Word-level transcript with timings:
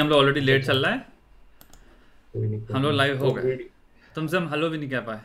हम 0.00 0.08
लोग 0.08 0.18
already 0.18 0.40
late 0.40 0.64
चल 0.64 0.84
रहा 0.84 0.92
है। 0.92 0.98
हम 2.74 2.82
लोग 2.82 2.92
लाइव 2.92 3.18
हो 3.24 3.30
गए। 3.32 3.56
तुमसे 4.14 4.36
हम 4.36 4.48
हेलो 4.50 4.68
भी 4.70 4.78
नहीं 4.78 4.88
कह 4.90 5.00
पाए। 5.00 5.20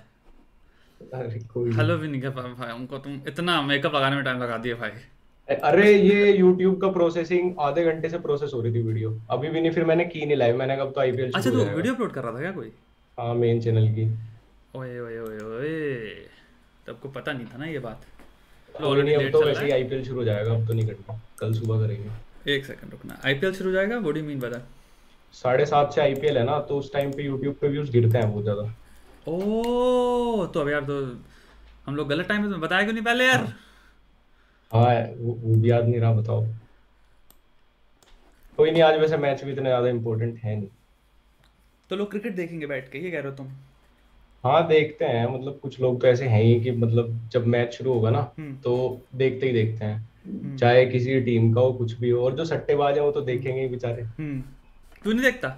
हेलो 1.77 1.97
भी 1.97 2.07
नहीं 2.07 2.21
कह 2.21 2.29
पाए 2.29 2.51
भाई 2.59 2.69
हमको 2.69 2.97
तुम 2.97 3.13
इतना 3.27 3.61
मेकअप 3.61 3.95
लगाने 3.95 4.15
में 4.15 4.23
टाइम 4.25 4.43
लगा 4.43 4.57
दिया 4.57 4.75
भाई। 4.75 5.55
अरे 5.69 5.91
ये 5.93 6.37
YouTube 6.37 6.79
का 6.81 6.91
प्रोसेसिंग 6.99 7.59
आधे 7.59 7.85
घंटे 7.93 8.09
से 8.09 8.19
प्रोसेस 8.27 8.51
हो 8.53 8.61
रही 8.61 8.73
थी 8.73 8.81
वीडियो 8.83 9.17
अभी 9.31 9.49
भी 9.49 9.61
नहीं 9.61 9.71
फिर 9.71 9.85
मैंने 9.85 10.05
की 10.05 10.25
नहीं 10.25 10.37
लाइव 10.37 10.57
मैंने 10.57 10.75
कहा 10.75 10.85
अब 10.85 10.93
तो 10.95 11.01
आईपीएल 11.01 11.31
अच्छा 11.31 11.49
तू 11.49 11.63
वीडियो 11.65 11.93
अपलोड 11.93 12.13
कर 12.13 12.23
रहा 12.23 12.33
था 12.33 12.39
क्या 12.39 12.51
कोई? 12.51 12.71
हाँ 13.17 13.33
मेन 13.35 13.61
चैनल 13.61 13.91
की। 13.95 14.05
ओए 14.75 14.99
ओए 14.99 15.19
ओए 15.19 15.39
ओए। 15.49 16.09
तब 16.87 16.99
को 17.03 17.09
पता 17.09 17.31
नहीं 17.33 17.47
था 17.53 17.57
ना 17.57 17.65
ये 17.65 17.79
बात। 17.79 18.05
ऑलरेडी 18.75 19.13
अब 19.13 19.31
तो 19.31 19.45
वैसे 19.45 19.65
ही 19.65 19.71
आईपीएल 19.71 20.05
शुरू 20.05 20.17
हो 20.17 20.23
जाएगा। 20.25 20.55
अब 20.55 20.67
तो 20.67 20.73
नहीं 20.73 20.87
करना। 20.87 21.21
कल 21.39 21.53
सुबह 21.53 21.87
करेंगे। 21.87 22.28
एक 22.47 22.65
सेकंड 22.65 22.91
रुकना। 22.91 23.19
आईपीएल 23.25 23.53
शुरू 23.53 23.69
हो 23.69 23.73
जाएगा? 23.73 23.97
व्हाट 23.97 24.15
डू 24.15 24.23
मीन 24.23 24.39
बता 24.39 24.61
साढ़े 25.33 25.65
सात 25.65 25.93
से 25.93 26.01
आईपीएल 26.01 26.37
है 26.37 26.43
ना 26.43 26.59
तो 26.59 26.77
उस 26.79 26.91
टाइम 26.93 27.11
पे 27.11 27.23
यूट्यूब 27.23 27.55
पे 27.61 27.67
व्यूज़ 27.67 27.91
गिरते 27.91 28.17
हैं 28.17 28.31
बहुत 28.31 28.43
ज़्यादा। 28.43 28.63
ओ 29.27 30.45
तो 30.45 30.61
अब 30.61 30.69
यार 30.69 30.81
तो 30.83 30.95
हम 31.85 31.95
लोग 31.95 32.07
गलत 32.09 32.27
टाइम 32.27 32.45
में 32.45 32.59
बताया 32.59 32.83
क्यों 32.83 32.93
नहीं 32.93 33.03
पहले 33.03 33.25
यार? 33.25 33.53
हाँ। 34.71 34.95
वो, 35.17 35.33
वो 35.33 35.55
भी 35.55 35.69
याद 35.71 35.87
नहीं 35.87 35.99
रहा 35.99 36.13
बताओ। 36.13 36.45
कोई 38.57 38.71
नहीं 38.71 38.81
आज 38.83 38.99
वैसे 38.99 39.17
मैच 39.17 39.43
भी 39.43 39.51
इतना 39.51 39.69
ज़्यादा 39.69 39.89
इम्पोर्टेंट 39.89 40.39
है 40.39 40.55
नहीं। 40.55 40.69
तो 41.89 41.95
लोग 41.95 42.09
क्रिकेट 42.11 42.35
देखेंगे 42.35 42.65
बैठ 42.67 42.91
के 42.91 42.99
ये 42.99 43.11
कह 43.11 43.19
रहे 43.19 43.29
हो 43.29 43.35
तुम? 43.37 43.47
हाँ 44.43 44.67
देखते 44.67 45.05
हैं। 45.05 45.25
मतलब 45.27 45.59
कुछ 45.59 45.79
लोग 45.79 46.01
तो 46.01 46.07
ऐसे 46.07 46.27
हैं 46.27 46.41
ही 46.43 46.59
कि 46.61 46.71
मतलब 46.71 47.29
जब 47.31 47.45
मैच 47.47 47.73
शुरू 47.73 47.93
होगा 47.93 48.09
ना 48.09 48.19
हम्म। 48.37 48.55
तो 48.55 49.01
देखते 49.15 49.45
ही 49.45 49.53
देखते 49.53 49.85
हैं। 49.85 50.07
चाहे 50.57 50.85
किसी 50.85 51.19
टीम 51.21 51.53
का 51.53 51.61
हो 51.61 51.73
कुछ 51.73 51.93
भी 51.99 52.09
हो 52.09 52.23
और 52.25 52.35
जो 52.35 52.45
सट्टेबाज 52.45 52.97
है 52.97 53.03
वो 53.03 53.11
तो 53.11 53.21
देखेंगे 53.21 53.61
ही 53.61 53.67
बेचारे। 53.67 54.01
हम्म। 54.01 54.41
तू 55.03 55.11
नहीं 55.11 55.23
देखता? 55.23 55.49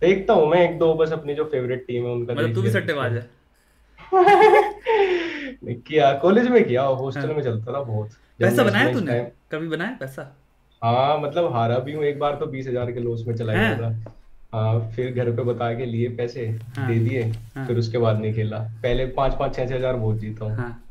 देखता 0.00 0.34
हूँ 0.34 0.48
मैं 0.48 0.60
एक 0.60 0.78
दो 0.78 0.92
बस 0.94 1.12
अपनी 1.12 1.34
जो 1.34 1.44
फेवरेट 1.44 1.84
टीम 1.86 2.04
है 2.04 2.10
उनका 2.10 2.34
मतलब 2.34 2.54
तू 2.54 2.62
भी 2.62 2.70
सट्टेबाज 2.70 3.12
है। 3.12 3.28
किया 5.82 6.12
कॉलेज 6.12 6.48
में 6.48 6.62
किया 6.64 6.82
हॉस्टल 6.82 7.26
हाँ। 7.26 7.34
में 7.34 7.42
चलता 7.42 7.72
था 7.72 7.80
बहुत। 7.82 8.10
पैसा 8.40 8.64
बनाया 8.64 8.92
तूने? 8.92 9.20
कभी 9.52 9.68
बनाया 9.68 9.96
पैसा? 10.00 10.22
हाँ 10.82 11.18
मतलब 11.20 11.52
हारा 11.52 11.78
भी 11.78 11.92
हूँ 11.92 12.04
एक 12.04 12.18
बार 12.18 12.34
तो 12.34 12.46
बीस 12.46 12.66
हज़ार 12.68 12.92
के 12.92 13.00
लॉस 13.00 13.24
में 13.26 13.34
चला 13.36 13.52
गया 13.52 13.76
था। 13.78 14.14
हाँ 14.52 14.90
फिर 14.90 15.12
घर 15.14 15.30
पे 15.30 15.42
बता 15.42 15.72
के 15.74 15.86
लिए 15.86 16.08
पैसे 16.08 16.46
हाँ। 16.76 16.86
दे 16.88 16.98
दिए 16.98 17.22
हाँ। 17.56 17.66
फिर 17.66 17.78
उसके 17.78 17.98
बाद 17.98 18.20
नहीं 18.20 18.32
खेला 18.34 18.58
पहले 18.82 19.06
पाँच 19.06 19.34
पाँच 19.38 19.54
छह 19.56 19.66
छह 19.66 19.74
हज़ार 19.74 19.96
बहुत 19.96 20.18
जीता 20.18 20.44
हूँ। 20.44 20.56
हाँ। 20.56 20.82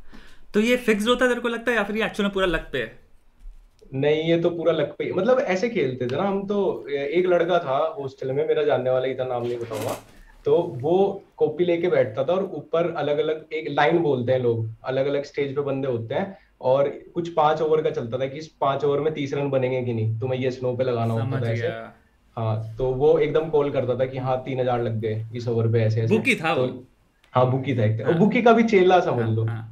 तो 0.54 0.60
ये 0.60 0.78
फिक्स 0.80 1.08
होता 1.08 1.26
है 1.26 1.30
तेरे 1.32 1.42
को 1.42 1.48
लगता 1.48 1.72
है 1.72 1.78
या 1.78 1.84
फिर 1.84 1.98
ये 1.98 2.06
एक्चुअल 2.06 2.28
में 2.28 2.34
पूरा 2.34 2.46
लक 2.48 2.70
पे 2.72 2.78
है? 2.78 3.00
नहीं 3.94 4.24
ये 4.24 4.38
तो 4.42 4.50
पूरा 4.50 4.72
लक 4.74 4.96
पे 5.00 5.12
मतलब 5.14 5.40
ऐसे 5.50 5.70
खेलते 5.70 6.08
थे 6.08 6.16
ना 6.16 6.24
हम 6.24 6.46
तो 6.48 6.88
एक 6.90 7.26
लड़का 7.28 7.60
था 7.60 7.78
हॉस्टल 8.00 8.32
में 8.32 8.48
मेरा 8.48 8.64
जानने 8.64 8.90
वाला 8.90 9.08
ही 9.08 9.16
था 9.16 9.26
नाम 9.26 9.46
नहीं 9.46 9.58
बताऊँगा। 9.60 9.96
तो 10.46 10.58
वो 10.82 11.24
कॉपी 11.38 11.66
लेके 11.66 11.88
बैठता 11.88 12.24
था 12.24 12.34
और 12.34 12.44
ऊपर 12.56 12.90
अलग 12.98 13.18
अलग 13.18 13.54
एक 13.54 13.68
लाइन 13.70 13.98
बोलते 14.00 14.32
हैं 14.32 14.40
लोग 14.40 14.70
अलग 14.84 15.08
अलग 15.08 15.24
स्टेज 15.24 15.56
पे 15.56 15.62
बंदे 15.62 15.88
होते 15.88 16.16
हैं 16.16 16.38
और 16.62 16.90
कुछ 17.14 17.30
पाँच 17.34 17.62
ओवर 17.62 17.82
का 17.82 17.90
चलता 17.90 18.20
था 18.20 18.26
कि 18.26 18.38
इस 18.38 18.48
पाँच 18.62 18.86
ओवर 18.86 19.00
में 19.00 19.14
तीस 19.14 19.34
रन 19.34 19.50
बनेंगे 19.50 19.82
कि 19.82 19.94
नहीं 19.94 20.20
तुम्हें 20.20 20.40
ये 20.40 20.52
स्नो 20.52 20.76
पे 20.76 20.84
लगाना 20.84 21.14
होता 21.14 21.42
था 21.42 21.52
ऐसे। 21.52 21.68
हाँ 22.38 22.76
तो 22.78 22.92
वो 22.94 23.18
एकदम 23.20 23.50
कॉल 23.50 23.72
करता 23.72 24.00
था 24.00 24.06
कि 24.06 24.18
हाँ 24.18 24.42
तीन 24.46 24.60
हज़ार 24.60 24.82
लग 24.84 25.00
गए 25.00 25.26
इस 25.36 25.48
ओवर 25.48 25.72
पे 25.72 25.82
ऐसे 25.84 26.02
ऐसे 26.02 26.16
बुकी 26.16 26.36
था 26.36 26.56
तो 26.56 26.68
वो? 26.68 26.84
हाँ 27.34 27.50
बुकी 27.52 27.78
था 27.78 27.84
एक। 27.84 28.02
हाँ। 28.02 28.18
बुकी 28.20 28.42
का 28.42 28.54
भी 28.54 28.64
चेला 28.64 29.00
समझ 29.00 29.24
हाँ 29.24 29.32
लो। 29.32 29.46
हाँ। 29.46 29.71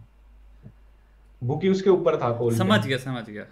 बुकी 1.42 1.70
उसके 1.70 1.90
ऊपर 1.90 2.18
था 2.18 2.32
कॉल 2.38 2.56
समझ 2.56 2.86
गया 2.86 2.98
समझ 2.98 3.24
गया। 3.30 3.46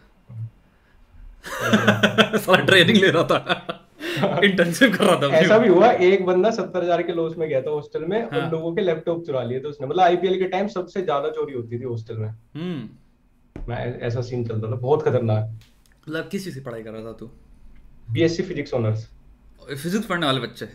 सारा 2.38 2.64
ट्रेनिंग 2.66 2.98
ले 2.98 3.10
रहा 3.10 3.24
था। 3.24 3.84
इंटर्नशिप 4.44 4.96
कर 4.96 5.06
रहा 5.06 5.16
था 5.22 5.28
ऐसा 5.38 5.58
भी 5.58 5.68
हुआ 5.70 5.92
एक 6.08 6.26
बंदा 6.26 6.50
सत्तर 6.52 6.84
हज़ार 6.84 7.02
के 7.04 7.14
लॉस 7.14 7.38
में 7.38 7.48
गया 7.50 7.62
था 7.62 7.70
हॉस्टल 7.70 8.06
में 8.06 8.20
हाँ। 8.22 8.40
उन 8.40 8.50
लोगों 8.52 8.74
के 8.76 8.82
लैपटॉप 8.82 9.24
चुरा 9.26 9.44
लिए 9.44 9.60
थे 9.60 9.68
उसने। 9.68 9.88
मतलब 9.88 10.04
आईपीएल 10.04 10.38
के 10.40 10.48
टाइम 10.48 10.68
सबसे 10.68 11.02
ज़्यादा 11.02 11.30
चोरी 11.30 11.54
होती 11.54 11.80
थी 11.80 11.84
हॉस्टल 11.84 12.18
में। 12.18 12.28
हम्म। 12.28 12.90
मैं 13.70 14.00
ऐसा 14.00 14.22
सीन 14.22 14.48
चलता 14.48 14.72
था 14.72 14.76
बहुत 14.76 15.04
खतरनाक। 15.04 15.60
मतलब 16.08 16.30
किस 16.30 16.44
चीज़ 16.44 16.56
की 16.56 16.62
पढ़ाई 16.62 16.84
कर 16.84 16.92
रहा 16.92 17.04
था 17.04 17.12
तू? 17.12 17.30
बीएससी 18.12 18.44
फिजिक्स 18.44 18.74
ऑनर्स 18.74 19.08
फिजिक्स 19.68 20.06
पढ़ने 20.06 20.26
वाले 20.26 20.40
बच्चे। 20.40 20.70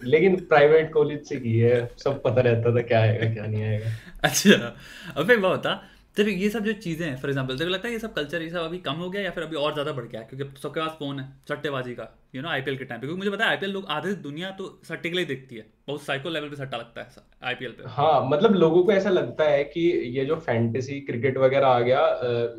लेकिन 0.00 0.36
प्राइवेट 0.44 0.92
कॉलेज 0.92 1.24
से 1.28 1.36
की 1.36 1.58
है 1.58 1.74
सब 2.04 2.22
पता 2.22 2.40
रहता 2.40 2.74
था 2.76 2.82
क्या 2.82 3.00
आएगा 3.00 3.32
क्या 3.34 3.46
नहीं 3.46 3.62
आएगा। 3.62 3.90
अच्छा 4.24 4.74
अब 5.16 5.30
एक 5.30 5.40
बात 5.40 5.58
बता 5.58 5.80
तेरे 6.16 6.32
ये 6.32 6.48
सब 6.50 6.64
जो 6.64 6.72
चीज़ें 6.74 7.06
हैं 7.06 7.16
फॉर 7.16 7.30
एग्जांपल 7.30 7.58
तेरे 7.58 7.70
को 7.70 7.74
लगता 7.74 7.88
है 7.88 7.92
ये 7.94 7.98
सब 7.98 8.12
कल्चर 8.14 8.42
ये 8.42 8.48
सब 8.50 8.58
अभी 8.58 8.78
कम 8.80 8.94
हो 8.94 9.08
गया 9.10 9.22
या 9.22 9.30
फिर 9.30 9.44
अभी 9.44 9.56
और 9.56 9.72
ज़्यादा 9.72 9.92
बढ़ 9.92 10.04
गया 10.04 10.20
क्योंकि 10.22 10.44
तो 10.44 10.60
सबके 10.60 10.80
पास 10.80 10.90
फ़ोन 10.98 11.20
है 11.20 11.28
सट्टेबाजी 11.48 11.94
का 11.94 12.08
यू 12.34 12.42
नो 12.42 12.48
आईपीएल 12.48 12.76
के 12.76 12.84
टाइम 12.84 13.00
पे। 13.00 13.06
क्योंकि 13.06 13.18
मुझे 13.18 13.30
पता 13.30 13.44
है 13.44 13.50
आईपीएल 13.50 13.72
लोग 13.72 13.86
आधे 13.90 14.12
दुनिया 14.22 14.50
तो 14.50 14.66
सट्टे 14.84 15.10
के 15.10 15.16
लिए 15.16 15.24
देखती 15.24 15.56
है। 15.56 15.66
बहुत 15.86 16.02
साइको 16.02 16.30
लेवल 16.30 16.48
पे 16.48 16.56
सट्टा 16.56 16.76
लगता 16.76 17.00
है 17.00 17.24
आईपीएल 17.42 17.72
पे। 17.72 17.88
हाँ 17.88 18.28
मतलब 18.28 18.54
लोगों 18.54 18.82
को 18.84 18.92
ऐसा 18.92 19.10
लगता 19.10 19.44
है 19.44 19.64
कि 19.64 19.80
ये 20.16 20.24
जो 20.24 20.36
फैंटेसी 20.38 21.00
क्रिकेट 21.00 21.38
वगैरह 21.38 21.66
आ 21.68 21.80
गया 21.80 22.04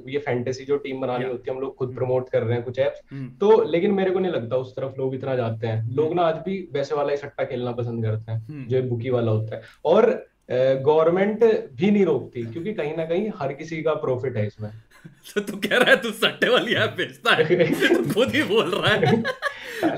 ये 0.07 0.19
फैंटेसी 0.19 0.65
जो 0.65 0.77
टीम 0.79 1.01
बनानी 1.01 1.25
होती 1.25 1.49
है 1.49 1.55
हम 1.55 1.61
लोग 1.61 1.75
खुद 1.77 1.95
प्रमोट 1.95 2.29
कर 2.29 2.43
रहे 2.43 2.55
हैं 2.55 2.63
कुछ 2.63 2.79
एप्स 2.79 3.01
हम्म 3.11 3.29
तो 3.39 3.61
लेकिन 3.71 3.91
मेरे 3.93 4.11
को 4.11 4.19
नहीं 4.19 4.31
लगता 4.31 4.57
उस 4.57 4.75
तरफ़ 4.75 4.97
लोग 4.97 5.15
इतना 5.15 5.35
जाते 5.35 5.67
हैं। 5.67 5.87
लोग 5.89 6.05
हम्म 6.07 6.15
ना 6.15 6.27
आज 6.27 6.35
भी 6.45 6.59
वैसे 6.73 6.95
वाला 6.95 7.11
ही 7.11 7.17
सट्टा 7.17 7.43
खेलना 7.45 7.71
पसंद 7.73 8.05
करते 8.05 8.31
हैं 8.31 8.67
जो 8.67 8.81
बुकी 8.89 9.09
वाला 9.09 9.31
होता 9.31 9.55
है। 9.55 9.61
और 9.85 10.11
गवर्नमेंट 10.49 11.43
भी 11.73 11.91
नहीं 11.91 12.05
रोकती 12.05 12.43
क्योंकि 12.43 12.73
कहीं 12.73 12.95
ना 12.97 13.05
कहीं 13.05 13.29
हर 13.37 13.53
किसी 13.53 13.81
का 13.83 13.93
प्रॉफिट 13.99 14.37
है 14.37 14.45
इसमें। 14.47 14.69
तो 15.33 15.41
तू 15.41 15.57
कह 15.57 15.77
रहा 15.77 15.89
है 15.89 15.95
तू 16.01 16.11
सट्टे 16.11 16.49
वाली 16.49 16.73
ऐप 16.75 16.93
बेचता 16.97 17.35
है? 17.35 17.67
खुद 18.13 18.35
ही 18.35 18.43
बोल 18.43 18.71
रहा 18.75 18.93
है। 18.93 19.23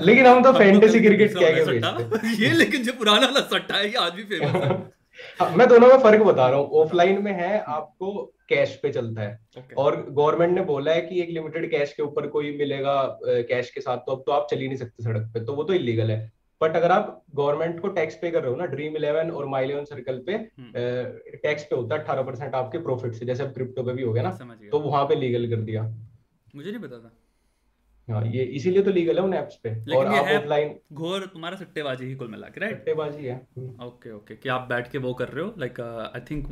लेकिन 0.02 0.26
हम 0.26 0.42
तो 0.42 0.52
फैंटेसी 0.52 1.00
क्रिकेट 1.00 1.32
दूसरा 1.32 1.50
क्या 1.50 1.64
क्या 1.64 1.90
बेचते 1.92 2.44
ये 2.44 2.52
लेकिन 2.54 2.82
जो 2.82 2.92
पुराना 2.92 3.26
वाला 3.26 3.40
सट्टा 3.48 3.76
है 3.76 3.88
ये 3.88 3.96
आज 3.96 4.12
भी 4.12 4.22
फ़ेमस 4.24 4.54
है। 4.54 4.70
हाँ, 5.40 5.50
मैं 5.56 5.68
दोनों 5.68 5.88
में 5.88 5.98
फ़र्क 5.98 6.22
बता 6.22 6.48
रहा 6.48 6.58
हूँ। 6.58 6.68
ऑफलाइन 6.80 7.22
में 7.22 7.32
है 7.32 7.58
आपको 7.60 8.12
कैश 8.48 8.74
पे 8.82 8.90
चलता 8.92 9.22
है। 9.22 9.38
ओके 9.58 9.74
और 9.74 9.96
गवर्नमेंट 10.10 10.54
ने 10.54 10.62
बोला 10.64 10.92
है 10.92 11.00
कि 11.00 11.20
एक 11.20 11.30
लिमिटेड 11.30 11.70
कैश 11.70 11.92
के 11.92 12.02
ऊपर 12.02 12.26
कोई 12.26 12.56
मिलेगा 12.58 12.96
कैश 13.22 13.70
के 13.70 13.80
साथ 13.80 13.98
तो 13.98 14.12
अब 14.12 14.22
तो 14.26 14.32
आप 14.32 14.46
चल 14.50 14.58
ही 14.58 14.66
नहीं 14.68 14.78
सकते 14.78 15.04
सड़क 15.04 15.30
पे 15.34 15.44
तो 15.44 15.54
वो 15.54 15.64
तो 15.64 15.74
इलीगल 15.74 16.10
है। 16.10 16.18
बट 16.60 16.76
अगर 16.76 16.92
आप 16.92 17.22
गवर्नमेंट 17.36 17.80
को 17.80 17.88
टैक्स 17.96 18.14
पे 18.14 18.30
कर 18.30 18.42
रहे 18.42 18.50
हो 18.50 18.56
ना 18.56 18.66
ड्रीम 18.66 18.96
इलेवन 18.96 19.30
और 19.30 19.46
माई 19.46 19.64
इलेवन 19.64 19.84
सर्कल 19.84 20.22
पे 20.26 20.32
हम्म। 20.32 20.72
टैक्स 21.42 21.64
पे 21.64 21.76
होता 21.76 21.94
है 21.94 22.00
अठारह 22.02 22.22
परसेंट 22.22 22.54
आपके 22.54 22.78
प्रॉफिट 22.78 23.14
से 23.14 23.26
जैसे 23.26 23.42
अब 23.42 23.52
क्रिप्टो 23.54 23.82
पे 23.82 23.92
भी 23.92 24.02
हो 24.02 24.12
गया 24.12 24.22
ना 24.22 24.58
तो 24.70 24.80
वहाँ 24.80 25.04
पे 25.04 25.14
लीगल 25.14 25.48
कर 25.50 25.62
दिया। 25.62 25.82
मुझे 26.56 26.70
नहीं 26.70 26.82
पता 26.82 26.98
था। 26.98 27.16
हाँ 28.08 28.24
ये 28.26 28.42
इसीलिए 28.56 28.82
तो 28.82 28.90
लीगल 28.90 29.18
है 29.18 29.22
उन 29.24 29.34
एप्स 29.34 29.54
पे। 29.62 29.70
और 29.96 30.06
आप 30.06 30.26
ऑफलाइन 30.32 30.74
घोर 30.92 31.26
तुम्हारा 31.32 31.56
सट्टेबाजी 31.56 32.06
ही 32.06 32.14
कुल 32.14 32.28
मिला 32.28 32.48
के 32.48 32.60
राइट 32.60 32.76
सट्टेबाजी 32.76 33.24
है। 33.24 33.40
हम्म। 33.56 33.86
ओके 33.86 34.12
ओके 34.12 34.36
कि 34.36 34.48
आप 34.48 34.66
बैठ 34.68 34.90
के 34.90 34.98
वो 34.98 35.14
कर 35.14 35.28
रहे 35.28 35.44
हो 35.44 35.54
लाइक 35.58 35.80
आई 35.80 36.20
थिंक 36.30 36.46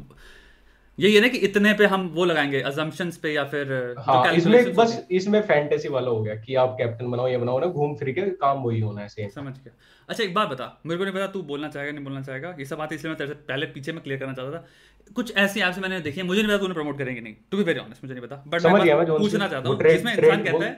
ये 0.99 1.09
ये 1.11 1.21
ना 1.21 1.29
कि 1.29 1.39
इतने 1.39 1.73
पे 1.75 1.87
हम 1.87 2.07
वो 2.15 2.25
लगाएँगे 2.25 2.61
अजम्पशंस 2.63 3.17
पे 3.17 3.33
या 3.33 3.45
फिर 3.45 3.71
uh, 3.97 4.03
हाँ 4.07 4.33
इसमें 4.33 4.75
बस 4.75 5.07
इसमें 5.11 5.41
फैंटेसी 5.43 5.89
वाला 5.89 6.11
हो 6.11 6.23
गया 6.23 6.35
कि 6.35 6.55
आप 6.55 6.75
कैप्टन 6.79 7.11
बनाओ 7.11 7.29
ये 7.29 7.39
बनाओ 7.39 7.59
ना 7.61 7.67
घूम 7.67 7.95
फिर 7.97 8.11
के 8.13 8.31
काम 8.43 8.63
वही 8.63 8.81
होना 8.81 9.01
है 9.01 9.09
सेम 9.09 9.29
समझ 9.29 9.55
गया। 9.59 9.75
अच्छा 10.09 10.23
एक 10.25 10.35
बात 10.35 10.49
बता। 10.49 10.67
मेरे 10.87 10.99
को 10.99 11.05
नहीं 11.05 11.15
पता 11.15 11.27
तू 11.27 11.43
बोलना 11.43 11.69
चाहेगा 11.69 11.93
नहीं 11.93 12.05
बोलना 12.05 12.23
चाहेगा। 12.23 12.55
ये 12.59 12.65
सब 12.65 12.79
बात 12.79 12.93
इसलिए 12.93 13.11
मैं 13.11 13.19
तेरे 13.19 13.29
से 13.29 13.35
पहले 13.49 13.67
पीछे 13.67 13.93
में 13.93 14.03
क्लियर 14.03 14.21
करना 14.21 14.33
चाहता 14.33 14.59
था। 14.59 15.13
कुछ 15.13 15.35
ऐसी 15.37 15.61
ऐप्स 15.61 15.79
मैंने 15.79 16.01
देखी 16.01 16.21
है 16.21 16.27
मुझे 16.27 16.41
नहीं 16.43 16.51
पता 16.53 16.59
तूने 16.59 16.75
प्रमोट 16.75 16.99
करेंगे 16.99 17.21
नहीं। 17.21 17.35
टू 17.51 17.57
बी 17.57 17.65
वेरी 17.65 17.81
ऑनेस्ट 17.81 18.05
मुझे 18.05 18.15
नहीं 18.15 18.25
पता। 18.27 18.37
बट 18.47 18.67
मैं 18.67 19.07
पूछना 19.09 19.49
चाहता 19.49 19.69
हूँ 19.69 19.79
जिसमें 19.83 20.13
इंसान 20.13 20.45
कहता 20.45 20.65
है 20.65 20.73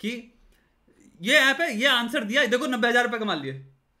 कि 0.00 0.10
ये 1.20 1.38
ऐप 1.40 1.60
है 1.60 1.74
ये 1.76 1.86
आंसर 1.88 2.24
दिया 2.24 2.44
देखो 2.46 2.66
नब्बे 2.66 2.88
हज़ार 2.88 3.04
रुपये 3.04 3.18
कमा 3.20 3.34
लिए। 3.34 3.52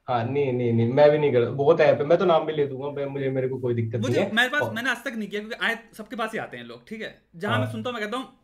हाँ 0.08 0.22
नहीं 0.24 0.52
नहीं 0.52 0.72
नहीं 0.72 0.92
मैं 0.92 1.10
भी 1.10 1.18
नहीं 1.18 1.32
करता 1.32 1.50
बहुत 1.52 1.80
ऐप 1.80 1.98
है 2.00 2.04
मैं 2.06 2.18
तो 2.18 2.24
नाम 2.24 2.44
भी 2.46 2.52
ले 2.52 2.66
दूँगा 2.66 2.90
मैं- 2.90 3.08
मुझे 3.10 3.28
मेरे 3.30 3.48
को 3.48 3.58
कोई 3.60 3.74
दिक्कत 3.74 4.00
नहीं 4.00 4.14
है। 4.14 4.30
मेरे 4.34 4.48
पास 4.48 4.70
मैंने 4.74 4.90
आज 4.90 5.02
तक 5.04 5.14
नहीं 5.16 5.28
किया 5.28 5.40
क्योंकि 5.40 5.64
आए 5.66 5.78
सबके 5.96 6.16
पास 6.16 6.32
ही 6.32 6.38
आते 6.38 6.56
हैं 6.56 6.64
लोग 6.64 6.86
ठीक 6.88 7.02
है? 7.02 7.10
जहाँ 7.36 7.58
मैं 7.58 7.64
हाँ। 7.64 7.72
सुनता 7.72 7.90
हूँ 7.90 7.98
मैं 7.98 8.04
कहता 8.04 8.16
हूँ 8.16 8.36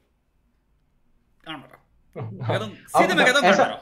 मैं 2.16 2.48
कहता 2.48 2.64
हूँ 2.64 2.74
सीधे 2.74 3.14
मैं 3.14 3.26
कहता 3.26 3.64
हूँ 3.64 3.78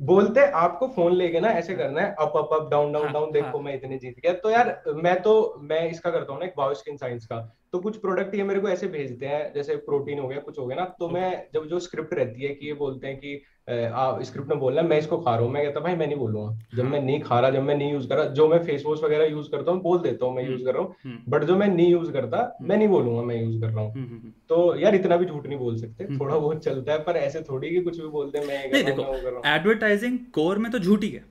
बोलते 0.00 0.40
आपको 0.46 0.86
फ़ोन 0.88 1.12
लेके 1.12 1.40
ना 1.40 1.48
ऐसे 1.48 1.74
हाँ। 1.74 1.82
करना 1.82 2.00
है 2.00 2.14
up 2.18 2.32
up 2.36 2.48
up 2.52 2.70
down 2.70 2.92
down 2.92 3.12
down 3.12 3.32
देखो 3.32 3.46
हाँ। 3.46 3.64
मैं 3.64 3.74
इतने 3.74 3.98
जीत 3.98 4.14
गया। 4.18 4.32
तो 4.32 4.50
यार 4.50 4.82
मैं 4.94 5.22
तो 5.22 5.56
मैं 5.60 5.90
इसका 5.90 6.10
करता 6.10 6.32
हूँ 6.32 6.40
ना 6.40 6.46
एक 6.46 6.54
बायोस्किन 6.56 6.96
साइंस 6.96 7.26
का। 7.26 7.58
तो 7.72 7.78
कुछ 7.78 7.96
प्रोडक्ट 7.96 8.34
ये 8.34 8.42
मेरे 8.42 8.60
को 8.60 8.68
ऐसे 8.68 8.86
भेजते 8.86 9.26
हैं 9.26 9.52
जैसे 9.52 9.76
प्रोटीन 9.76 10.18
हो 10.18 10.28
गया 10.28 10.38
कुछ 10.38 10.58
हो 10.58 10.66
गया 10.66 10.76
ना 10.76 10.84
तो 10.98 11.08
मैं 11.08 11.48
जब 11.54 11.66
जो 11.66 11.78
स्क्रिप्ट 11.78 12.14
रहती 12.14 12.42
है 12.42 12.54
कि 12.54 12.66
ये 12.66 12.72
बोलते 12.72 13.06
हैं 13.06 13.16
कि 13.16 13.42
स्क्रिप्ट 13.68 14.48
में 14.48 14.58
बोलना 14.58 14.82
मैं 14.82 14.98
इसको 14.98 15.18
खा 15.18 15.34
रहा 15.34 15.44
हूँ। 15.44 15.52
मैं 15.52 15.64
कहता 15.64 15.80
भाई 15.80 15.94
मैं 15.96 16.06
नहीं 16.06 16.16
बोलूँगा। 16.16 16.66
जब 16.74 16.84
मैं 16.84 16.98
हाँ। 16.98 17.06
नहीं 17.06 17.20
खा 17.20 17.38
रहा 17.40 17.50
जब 17.50 17.62
मैं 17.62 17.74
नहीं 17.74 17.92
यूज़ 17.92 18.08
कर 18.08 18.16
रहा 18.16 18.24
जो 18.26 18.48
मैं 18.48 18.58
फेस 18.64 18.82
वॉश 18.86 19.02
वगैरह 19.02 19.24
यूज़ 19.24 19.50
करता 19.50 19.72
हूँ 19.72 19.82
बोल 19.82 19.98
देता 19.98 20.26
हूँ 20.26 20.34
मैं 20.36 20.42
यूज़ 20.44 20.54
हम्म 20.54 20.64
कर 20.64 20.74
रहा 20.74 20.82
हूँ। 20.82 20.94
हम्म। 21.04 21.18
बट 21.28 21.44
जो 21.44 21.56
मैं 21.56 21.68
नहीं 21.68 21.90
यूज़ 21.90 22.10
करता 22.12 22.38
हम्म। 22.38 22.68
मैं 22.68 22.76
नहीं 22.76 22.88
बोलूँगा 22.88 23.22
मैं 23.22 23.36
यूज़ 23.42 23.60
कर 23.60 23.66
रहा 23.66 23.80
हूँ। 23.80 23.92
हम्म 23.92 24.04
हम्म 24.04 24.16
हम्म। 24.16 24.32
तो 24.48 24.76
यार 24.76 24.94
इतना 24.94 25.16
भी 25.16 25.26
झूठ 25.26 25.46
नहीं 25.46 25.58
बोल 25.58 25.76
सकते। 25.76 26.04
हम्म, 26.04 26.18
थोड़ा 26.20 26.34
हम्म। 26.34 26.44
बहुत 26.44 26.64
चलता 26.64 26.92
है 26.92 26.98
पर 26.98 27.16
ऐसे 27.16 27.40
थोड़ी 27.40 27.70
कि 27.70 27.80
कुछ 27.80 28.00
भी 28.00 28.08
बोलते 28.08 28.46
मैं 28.46 28.84
देखो 28.84 29.42
एडवर्टाइजिंग 29.46 30.18
कोर 30.32 30.58
में 30.58 30.70
तो 30.72 30.78
झूठी 30.78 31.08
है 31.08 31.20
हाँ। 31.20 31.28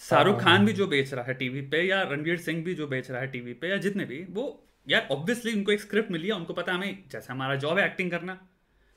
शाहरुख 0.00 0.34
हाँ 0.34 0.44
खान 0.44 0.56
हाँ। 0.56 0.66
भी 0.66 0.72
जो 0.72 0.86
बेच 0.86 1.14
रहा 1.14 1.24
है 1.24 1.34
टीवी 1.34 1.60
पे 1.60 1.82
या 1.82 2.02
रणवीर 2.02 2.36
सिंह 2.38 2.64
भी 2.64 2.74
जो 2.74 2.86
बेच 2.86 3.10
रहा 3.10 3.20
है 3.20 3.26
टीवी 3.26 3.52
पे 3.52 3.68
या 3.68 3.76
जितने 3.76 4.04
भी 4.04 4.24
वो 4.30 4.44
यार 4.88 5.08
ऑब्वियसली 5.10 5.52
उनको 5.52 5.72
एक 5.72 5.80
स्क्रिप्ट 5.80 6.10
मिली 6.10 6.28
है 6.28 6.34
उनको 6.34 6.54
पता 6.54 6.72
हमें 6.72 7.04
जैसे 7.12 7.32
हमारा 7.32 7.54
जॉब 7.54 7.78
है 7.78 7.84
एक्टिंग 7.86 8.10
करना 8.10 8.38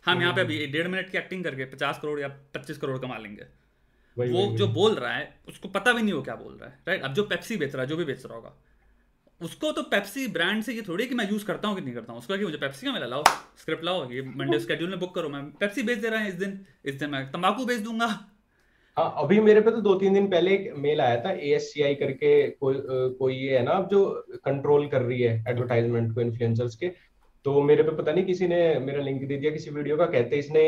हम 0.06 0.22
यहाँ 0.22 0.34
पे 0.34 0.42
हम्म। 0.42 0.50
अभी 0.50 0.66
डेढ़ 0.68 0.88
मिनट 0.88 1.10
की 1.10 1.18
एक्टिंग 1.18 1.44
करके 1.44 1.66
पचास 1.68 2.00
करोड़ 2.02 2.20
या 2.20 2.28
पच्चीस 2.56 2.78
करोड़ 2.78 2.98
कमा 3.00 3.18
लेंगे। 3.18 3.44
वो 4.18 4.24
वही 4.26 4.56
जो 4.58 4.66
वही। 4.66 4.74
बोल 4.74 4.96
रहा 4.96 5.14
है 5.14 5.34
उसको 5.48 5.68
पता 5.70 5.94
भी 5.94 6.02
नहीं 6.02 6.14
वो 6.14 6.22
क्या 6.22 6.36
बोल 6.38 6.54
रहा 6.54 6.70
है 6.70 6.80
राइट 6.88 7.04
अब 7.04 7.14
जो 7.14 7.24
पेप्सी 7.26 7.58
बेच 7.58 7.74
रहा 7.74 7.82
है 7.82 7.88
जो 7.88 7.96
भी 7.98 8.06
बेच 8.06 8.26
रहा 8.26 8.36
होगा 8.36 8.54
उसको 9.42 9.72
तो 9.72 9.82
पेप्सी 9.92 10.28
ब्रांड 10.34 10.62
से 10.64 10.74
ये 10.74 10.82
थोड़ी 10.88 11.06
कि 11.06 11.16
मैं 11.16 11.30
यूज़ 11.30 11.46
करता 11.46 11.68
हूँ 11.68 11.76
कि 11.76 11.82
नहीं 11.82 11.94
करता 11.94 12.12
हूँ? 12.14 12.20
उसको 12.20 12.38
कि 12.38 12.44
मुझे 12.44 12.58
पेप्सी 12.58 12.86
का 12.88 12.92
मिला 12.94 13.06
लाओ 13.06 13.24
स्क्रिप्ट 13.58 13.84
लाओ 13.84 14.10
ये 14.12 14.22
मंडे 14.36 14.60
स्केड्यूल 14.60 14.90
में 14.90 15.00
बुक 15.00 15.16
करो 15.16 15.30
मैं 15.30 15.44
पेप्सी 15.58 15.84
बेच 15.84 15.98
दे 16.00 16.10
रहा 16.10 16.20
है 16.20 16.28
इस 16.30 16.36
दिन 16.36 16.60
इस 16.86 16.96
दिन 16.96 17.10
मैं 17.10 17.26
तम्बाकू 17.32 17.66
बेच 17.66 17.80
दूँगा। 17.82 18.08
हाँ 18.98 19.14
अभी 19.18 19.40
मेरे 19.40 19.62
पे 19.62 19.72
तो 19.72 19.82
दो 19.82 19.94
तीन 19.96 20.14
दिन 20.14 20.28
पहले 20.30 20.52
एक 20.54 20.74
मेल 20.78 21.02
आया 21.02 21.16
था 21.24 21.32
एएससीआई 21.34 21.96
करके 21.96 22.32
कोई 22.52 22.76
अ, 22.76 22.82
कोई 23.20 23.36
ये 23.36 23.58
है 23.58 23.64
ना 23.64 23.72
अब 23.74 23.88
जो 23.90 24.04
कंट्रोल 24.46 24.88
कर 24.88 25.02
रही 25.02 25.22
है 25.22 25.34
एडवर्टाइजमेंट 25.50 26.14
को 26.16 26.22
इन्फ्लुएंसर्स 26.22 26.76
के 26.76 26.92
तो 27.46 27.62
मेरे 27.62 27.84
पे 27.84 27.92
पता 27.92 28.12
नहीं 28.12 28.26
किसी 28.26 28.48
ने 28.48 28.58
मेरा 28.80 29.02
लिंक 29.02 29.24
दे 29.24 29.38
दिया 29.38 29.52
किसी 29.52 29.72
वीडियो 29.72 29.96
का 29.98 30.06
कहते 30.06 30.36
इसने 30.36 30.62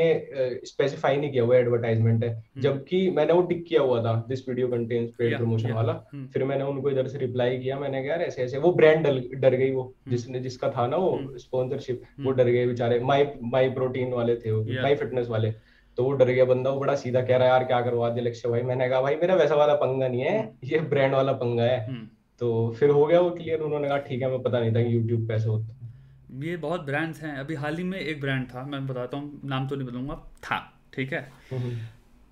स्पेसिफाई 0.66 1.18
नहीं 1.18 1.31
किया 1.31 1.44
हुआ 1.44 1.57
एडवर्टाइजमेंट 1.57 2.24
है। 2.24 2.31
जबकि 2.57 3.10
मैंने 3.12 3.33
वो 3.33 3.42
टिक 3.42 3.63
किया 3.66 3.81
हुआ 3.81 4.01
था 4.04 4.13
this 4.30 4.48
video 4.50 4.68
contains 4.68 5.12
paid 5.12 5.38
promotion 5.38 5.72
वाला। 5.72 5.94
हम्म, 6.13 6.25
फिर 6.27 6.44
मैंने 6.44 6.63
उनको 6.63 6.89
इधर 6.89 7.07
से 7.07 7.18
रिप्लाई 7.18 7.57
किया 7.57 7.80
मैंने 7.80 8.04
कहा 8.04 8.16
ऐसे 8.25 8.44
ऐसे। 8.44 8.57
वो 8.57 8.72
ब्रांड 8.74 9.07
डर, 9.36 9.56
गई 9.56 9.72
वो 9.72 9.83
हम्म। 9.83 10.12
जिसने 10.12 10.39
जिसका 10.39 10.69
था 10.69 10.88
ना 10.88 10.98
वो 10.98 11.12
हम्म। 11.12 11.38
स्पॉन्सरशिप 11.38 12.01
वो 12.01 12.24
हम्म। 12.24 12.36
डर 12.38 12.50
गए 12.50 12.66
बेचारे 12.68 13.00
माई 13.01 13.25
माई 13.44 13.69
प्रोटीन 13.72 14.13
वाले 14.13 14.36
थे 14.36 14.51
वो 14.51 14.63
माई 14.81 14.95
फिटनेस 14.95 15.30
वाले। 15.30 15.51
तो 15.98 16.04
वो 16.04 16.12
डर 16.13 16.30
गया 16.30 16.45
बंदा 16.45 16.69
वो 16.69 16.80
बड़ा 16.80 16.95
सीधा 16.95 17.22
कह 17.22 17.38
रहा 17.38 17.48
है 17.48 17.54
यार 17.54 17.63
क्या 17.63 17.81
करवा 17.81 18.10
दिया 18.10 18.25
लक्ष्य 18.25 18.50
भाई? 18.50 18.62
मैंने 18.63 18.89
कहा 18.89 19.01
भाई 19.01 19.16
मेरा 19.16 19.36
वैसा 19.36 19.56
वाला 19.56 19.74
पंगा 19.75 20.07
नहीं 20.07 20.22
है 20.22 20.38
ये 20.63 20.80
ब्रांड 20.92 21.13
वाला 21.13 21.31
पंगा 21.33 21.63
है। 21.63 21.80
हम्म। 21.88 22.07
तो 22.42 22.69
फिर 22.80 22.89
हो 22.89 23.06
गया 23.06 23.19
वो 23.22 23.30
क्लियर 23.31 23.62
उन्होंने 23.62 23.88
कहा 23.88 23.98
ठीक 24.07 24.22
है 24.22 24.30
मैं 24.30 24.42
पता 24.44 24.60
नहीं 24.60 24.75
था 24.75 24.80
यूट्यूब 24.81 25.27
पे 25.27 25.33
ऐसा 25.33 25.50
होता 25.50 25.66
है। 25.66 25.84
ये 26.35 26.55
बहुत 26.57 26.81
ब्रांड्स 26.81 27.21
हैं। 27.21 27.35
अभी 27.37 27.55
हाल 27.55 27.77
ही 27.77 27.83
में 27.83 27.99
एक 27.99 28.21
ब्रांड 28.21 28.47
था 28.47 28.65
मैं 28.65 28.85
बताता 28.87 29.17
हूँ 29.17 29.41
नाम 29.45 29.67
तो 29.67 29.75
नहीं 29.75 29.87
बताऊँगा 29.87 30.15
था 30.43 30.57
ठीक 30.93 31.13
है? 31.13 31.21
हम्म, 31.51 31.77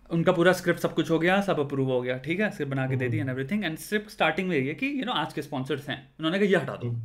उनका 0.10 0.32
पूरा 0.32 0.54
स्क्रिप्ट 0.54 0.80
सब 0.80 0.94
कुछ 0.94 1.10
हो 1.12 1.20
गया 1.20 1.40
सब 1.42 1.60
अप्रूव 1.60 1.92
हो 1.92 2.02
गया 2.02 2.18
ठीक 2.18 2.40
है? 2.40 2.50
स्क्रिप्ट 2.52 2.72
बना 2.72 2.88
के 2.88 2.96
दे 2.96 3.08
दी 3.10 3.18
and 3.18 3.30
everything 3.30 3.64
and 3.66 3.78
script 3.78 4.10
starting 4.10 4.48
में 4.50 4.56
यही 4.56 4.68
है 4.68 4.74
कि 4.74 4.88
यू 5.00 5.06
नो 5.06 5.12
आज 5.12 5.34
के 5.34 5.42
स्पॉन्सर्स 5.42 5.90
हैं। 5.90 5.98
उन्होंने 6.20 6.40
कहा 6.40 6.48
ये 6.48 6.56
हटा 6.56 6.76
दो। 6.76 6.90
हम्म। 6.90 7.02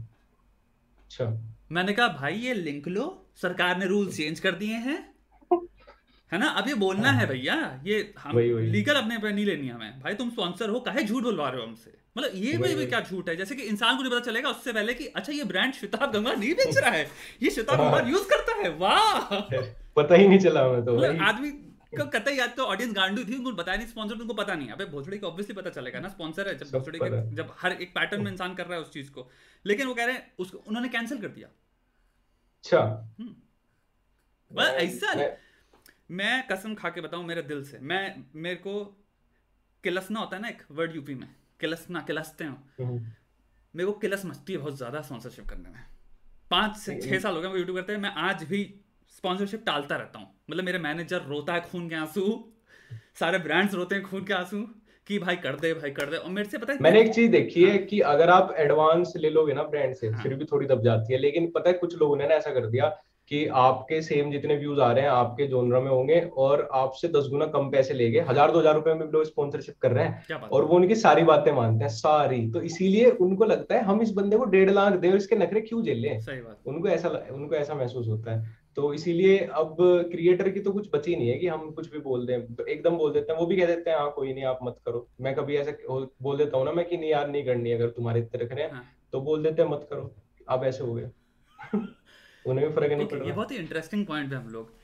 अच्छा। 1.04 1.24
मैंने 1.72 1.92
कहा 1.92 2.08
भाई 2.08 2.34
ये 2.34 2.54
लिंक 2.54 2.88
लो 2.88 3.06
सरकार 3.36 3.78
ने 3.78 3.86
रूल 3.86 4.10
चेंज 4.12 4.40
कर 4.40 4.52
दिए 4.54 4.74
हैं। 4.74 4.98
है 6.32 6.38
ना? 6.38 6.46
अब 6.48 6.68
ये 6.68 6.74
बोलना 6.74 7.10
है 7.10 7.26
भैया 7.26 7.54
ये 7.84 8.14
हम। 8.18 8.38
लीगल 8.38 8.94
अपने 8.94 9.18
पे 9.18 9.32
नहीं 9.32 9.44
लेनी 9.46 9.68
हमें। 9.68 10.00
भाई 10.00 10.14
तुम 10.14 10.30
स्पॉन्सर 10.30 10.68
हो 10.68 10.80
काहे 10.80 11.02
झूठ 11.04 11.22
बोलवा 11.22 11.48
रहे 11.48 11.60
हो 11.60 11.66
हमसे? 11.66 11.94
मतलब 12.18 12.30
ये 12.34 12.56
भी, 12.56 12.74
भी 12.74 12.86
क्या 12.86 13.00
झूठ 13.00 13.28
है? 13.28 13.36
जैसे 13.36 13.54
कि 13.54 13.62
इंसान 13.62 13.96
को 13.96 14.02
नहीं 14.02 14.12
पता 14.12 14.20
चलेगा 14.20 14.48
उससे 14.48 14.72
पहले 14.72 14.94
कि 14.94 15.06
अच्छा 15.06 15.32
ये 15.32 15.44
ब्रांड 15.44 15.74
श्वेताब 15.74 16.12
गंगा 16.12 16.32
नहीं 16.32 16.54
बेच 16.54 16.78
रहा 16.78 16.90
है? 16.90 17.10
ये 17.42 17.50
श्वेताब 17.50 17.80
हाँ। 17.80 17.92
गंगा 17.92 18.10
यूज़ 18.10 18.28
करता 18.28 18.54
है? 18.54 18.74
वाह! 18.74 19.40
पता 19.96 20.14
ही 20.14 20.28
नहीं 20.28 20.38
चला 20.38 20.64
हमें 20.64 20.84
तो 20.84 20.98
मतलब 20.98 21.22
आदमी 21.22 21.50
को 21.50 22.06
कतई 22.06 22.32
याद 22.32 22.54
तो 22.56 22.64
ऑडियंस 22.64 22.94
गांडू 22.94 23.24
थी 23.24 23.36
उनको 23.36 23.52
बताया 23.52 23.78
नहीं 23.78 23.88
स्पॉन्सर 23.88 24.14
उनको 24.14 24.34
पता 24.34 24.54
नहीं। 24.54 24.68
अबे 24.68 24.84
भोसड़ी 24.84 25.18
को 25.18 25.26
ऑब्वियसली 25.26 25.54
पता 25.54 25.70
चलेगा 25.70 26.00
ना 26.00 26.08
स्पॉन्सर 26.08 26.48
है 26.48 26.58
जब 26.58 26.66
भोसड़ी 26.66 26.98
के 26.98 27.34
जब 27.34 27.54
हर 27.58 27.72
एक 27.72 27.90
पैटर्न 27.90 28.24
में 28.24 28.32
इंसान 28.32 28.54
कर 28.54 28.66
रहा 28.66 28.74
है 28.74 28.80
उस 28.80 28.92
चीज़ 28.92 29.10
को। 29.10 29.30
लेकिन 29.66 29.86
वो 29.86 29.94
कह 29.94 30.04
रहे 30.04 30.14
हैं 30.14 30.34
उसको 30.38 30.58
उन्होंने 30.58 30.88
कैंसिल 30.88 31.20
कर 31.20 31.28
दिया। 31.28 31.48
अच्छा। 32.58 33.10
मैं- 34.52 34.74
ऐसा 34.74 35.14
मैं- 35.14 35.40
मैं 36.10 36.48
कसम 36.48 36.74
खा 36.74 36.88
के 36.88 37.00
बताऊँ 37.00 37.24
मेरे 37.24 37.42
दिल 37.42 37.64
से। 37.64 37.78
मैं 37.78 38.24
मेरे 38.34 38.56
को 38.56 39.04
किलसना 39.84 40.20
होता 40.20 40.36
है 40.36 40.42
ना 40.42 40.48
एक 40.48 40.62
वर्ड 40.70 40.96
यूपी 40.96 41.14
में। 41.14 41.37
किलसना 41.60 42.00
किलसते 42.00 42.44
हो। 42.44 42.56
हम्म, 42.80 43.06
मेरे 43.74 43.86
को 43.86 43.92
किलस 43.98 44.24
मचती 44.26 44.52
है 44.52 44.58
बहुत 44.58 44.76
ज़्यादा 44.76 45.00
स्पॉन्सरशिप 45.02 45.48
करने 45.48 45.68
में। 45.68 45.84
पाँच 46.50 46.76
से 46.76 47.00
छह 47.00 47.18
साल 47.18 47.34
हो 47.34 47.40
गए 47.40 47.58
यूट्यूब 47.58 47.76
करते 47.76 47.92
हैं 47.92 48.00
मैं 48.00 48.12
आज 48.22 48.42
भी 48.44 48.62
स्पॉन्सरशिप 49.16 49.62
टालता 49.66 49.96
रहता 49.96 50.18
हूँ। 50.18 50.28
मतलब 50.50 50.64
मेरे 50.64 50.78
मैनेजर 50.78 51.22
रोता 51.24 51.54
है 51.54 51.60
खून 51.60 51.88
के 51.88 51.94
आँसू 51.94 52.24
सारे 53.20 53.38
ब्रांड्स 53.38 53.74
रोते 53.74 53.94
हैं 53.94 54.04
खून 54.04 54.24
के 54.24 54.34
आँसू 54.34 54.62
कि 55.06 55.18
भाई 55.18 55.36
कर 55.36 55.56
दे 55.56 55.72
भाई 55.74 55.90
कर 55.90 56.10
दे। 56.10 56.16
और 56.16 56.30
मेरे 56.30 56.48
से 56.48 56.58
पता 56.58 56.72
है 56.72 56.78
मैंने 56.82 57.00
एक 57.00 57.12
चीज़ 57.14 57.30
देखी 57.32 57.64
है 57.64 57.76
कि 57.80 58.00
अगर 58.06 58.30
आप 58.30 58.54
एडवांस 58.58 59.12
ले 59.16 59.30
लोगे 59.30 59.54
ना 59.54 59.62
ब्रांड 59.64 59.94
से 59.94 60.08
हाँ। 60.08 60.22
फिर 60.22 60.34
भी 60.34 60.44
थोड़ी 60.44 60.66
दब 60.66 60.82
जाती 60.82 61.12
है। 61.12 61.18
लेकिन 61.18 61.50
पता 61.50 61.70
है 61.70 61.74
कुछ 61.76 61.96
लोगों 61.98 62.16
ने 62.16 62.28
ना 62.28 62.34
ऐसा 62.34 62.52
कर 62.54 62.66
दिया 62.66 62.88
कि 63.30 63.46
आपके 63.56 64.00
सेम 64.02 64.30
जितने 64.32 64.56
व्यूज़ 64.56 64.80
आ 64.80 64.90
रहे 64.92 65.04
हैं 65.04 65.10
आपके 65.10 65.46
जोनरा 65.46 65.80
में 65.80 65.90
होंगे 65.90 66.20
और 66.38 66.68
आपसे 66.72 67.08
दस 67.08 67.26
गुना 67.30 67.46
कम 67.46 67.68
पैसे 67.70 67.94
लेंगे 67.94 68.20
हज़ार 68.20 68.52
दो 68.52 68.58
हज़ार 68.58 68.74
रुपए 68.74 68.94
में 68.94 69.06
लोग 69.06 69.24
स्पॉन्सरशिप 69.24 69.74
कर 69.82 69.92
रहे 69.92 70.04
हैं। 70.04 70.40
और 70.42 70.64
वो 70.64 70.76
उनकी 70.76 70.94
सारी 70.94 71.22
बातें 71.22 71.52
मानते 71.52 71.84
हैं 71.84 71.90
सारी। 71.90 72.40
तो 72.50 72.62
इसीलिए 72.62 73.10
उनको 73.10 73.44
लगता 73.44 73.74
है 73.74 73.82
हम 73.82 74.02
इस 74.02 74.12
बंदे 74.12 74.36
को 74.36 74.44
डेढ़ 74.44 74.70
लाख 74.70 74.92
दे 74.94 75.10
और 75.10 75.16
इसके 75.16 75.36
नखरे 75.36 75.60
क्यों 75.60 75.82
झेल 75.82 75.98
लें? 75.98 76.18
उनको 76.66 76.88
ऐसा 76.88 77.08
उनको 77.32 77.54
ऐसा 77.54 77.74
महसूस 77.74 78.08
होता 78.08 78.32
है। 78.32 78.56
तो 78.76 78.92
इसीलिए 78.94 79.38
अब 79.38 79.76
क्रिएटर 80.10 80.48
की 80.48 80.60
तो 80.60 80.72
कुछ 80.72 80.88
बची 80.94 81.16
नहीं 81.16 81.28
है 81.28 81.38
कि 81.38 81.46
हम 81.46 81.70
कुछ 81.70 81.90
भी 81.92 81.98
बोल 81.98 82.26
दें। 82.26 82.54
तो 82.54 82.66
एकदम 82.66 82.96
बोल 82.96 83.12
देते 83.12 83.32
हैं 83.32 83.38
वो 83.40 83.46
भी 83.46 83.56
कह 83.56 83.66
देते 83.66 83.90
हैं 83.90 83.98
हाँ 83.98 84.10
कोई 84.10 84.32
नहीं 84.32 84.44
आप 84.44 84.58
मत 84.62 84.76
करो। 84.86 85.06
मैं 85.20 85.34
कभी 85.34 85.56
ऐसा 85.56 85.72
बोल 86.22 86.36
देता 86.38 86.58
हूँ 86.58 86.64
ना 86.64 86.72
मैं 86.72 86.84
कि 86.84 86.96
नहीं 86.96 87.10
यार 87.10 87.28
नहीं 87.28 87.44
करनी 87.44 87.72
अगर 87.72 87.88
तुम्हारे 87.90 88.20
इतने 88.20 88.44
रख 88.44 88.52
रहे 88.52 88.64
हैं। 88.64 88.72
हाँ। 88.72 88.84
तो 89.12 89.20
बोल 89.20 89.42
देते 89.42 89.62
हैं 89.62 89.68
मत 89.70 89.86
करो। 89.90 90.10
अब 90.48 90.64
ऐसे 90.64 90.84
हो 90.84 90.94
गए 90.94 91.10
उन्हें 92.48 92.66
भी 92.68 92.74
फ़र्क 92.74 92.92
नहीं 92.92 93.06
पड़ता 93.06 93.18
पड़ 93.18 93.26
ये 93.26 93.32
बहुत 93.32 93.50
ही 93.50 93.56
इंटरेस्टिंग 93.56 94.06
पॉइंट 94.06 94.32
है 94.32 94.38
हम 94.38 94.48
लोग 94.50 94.76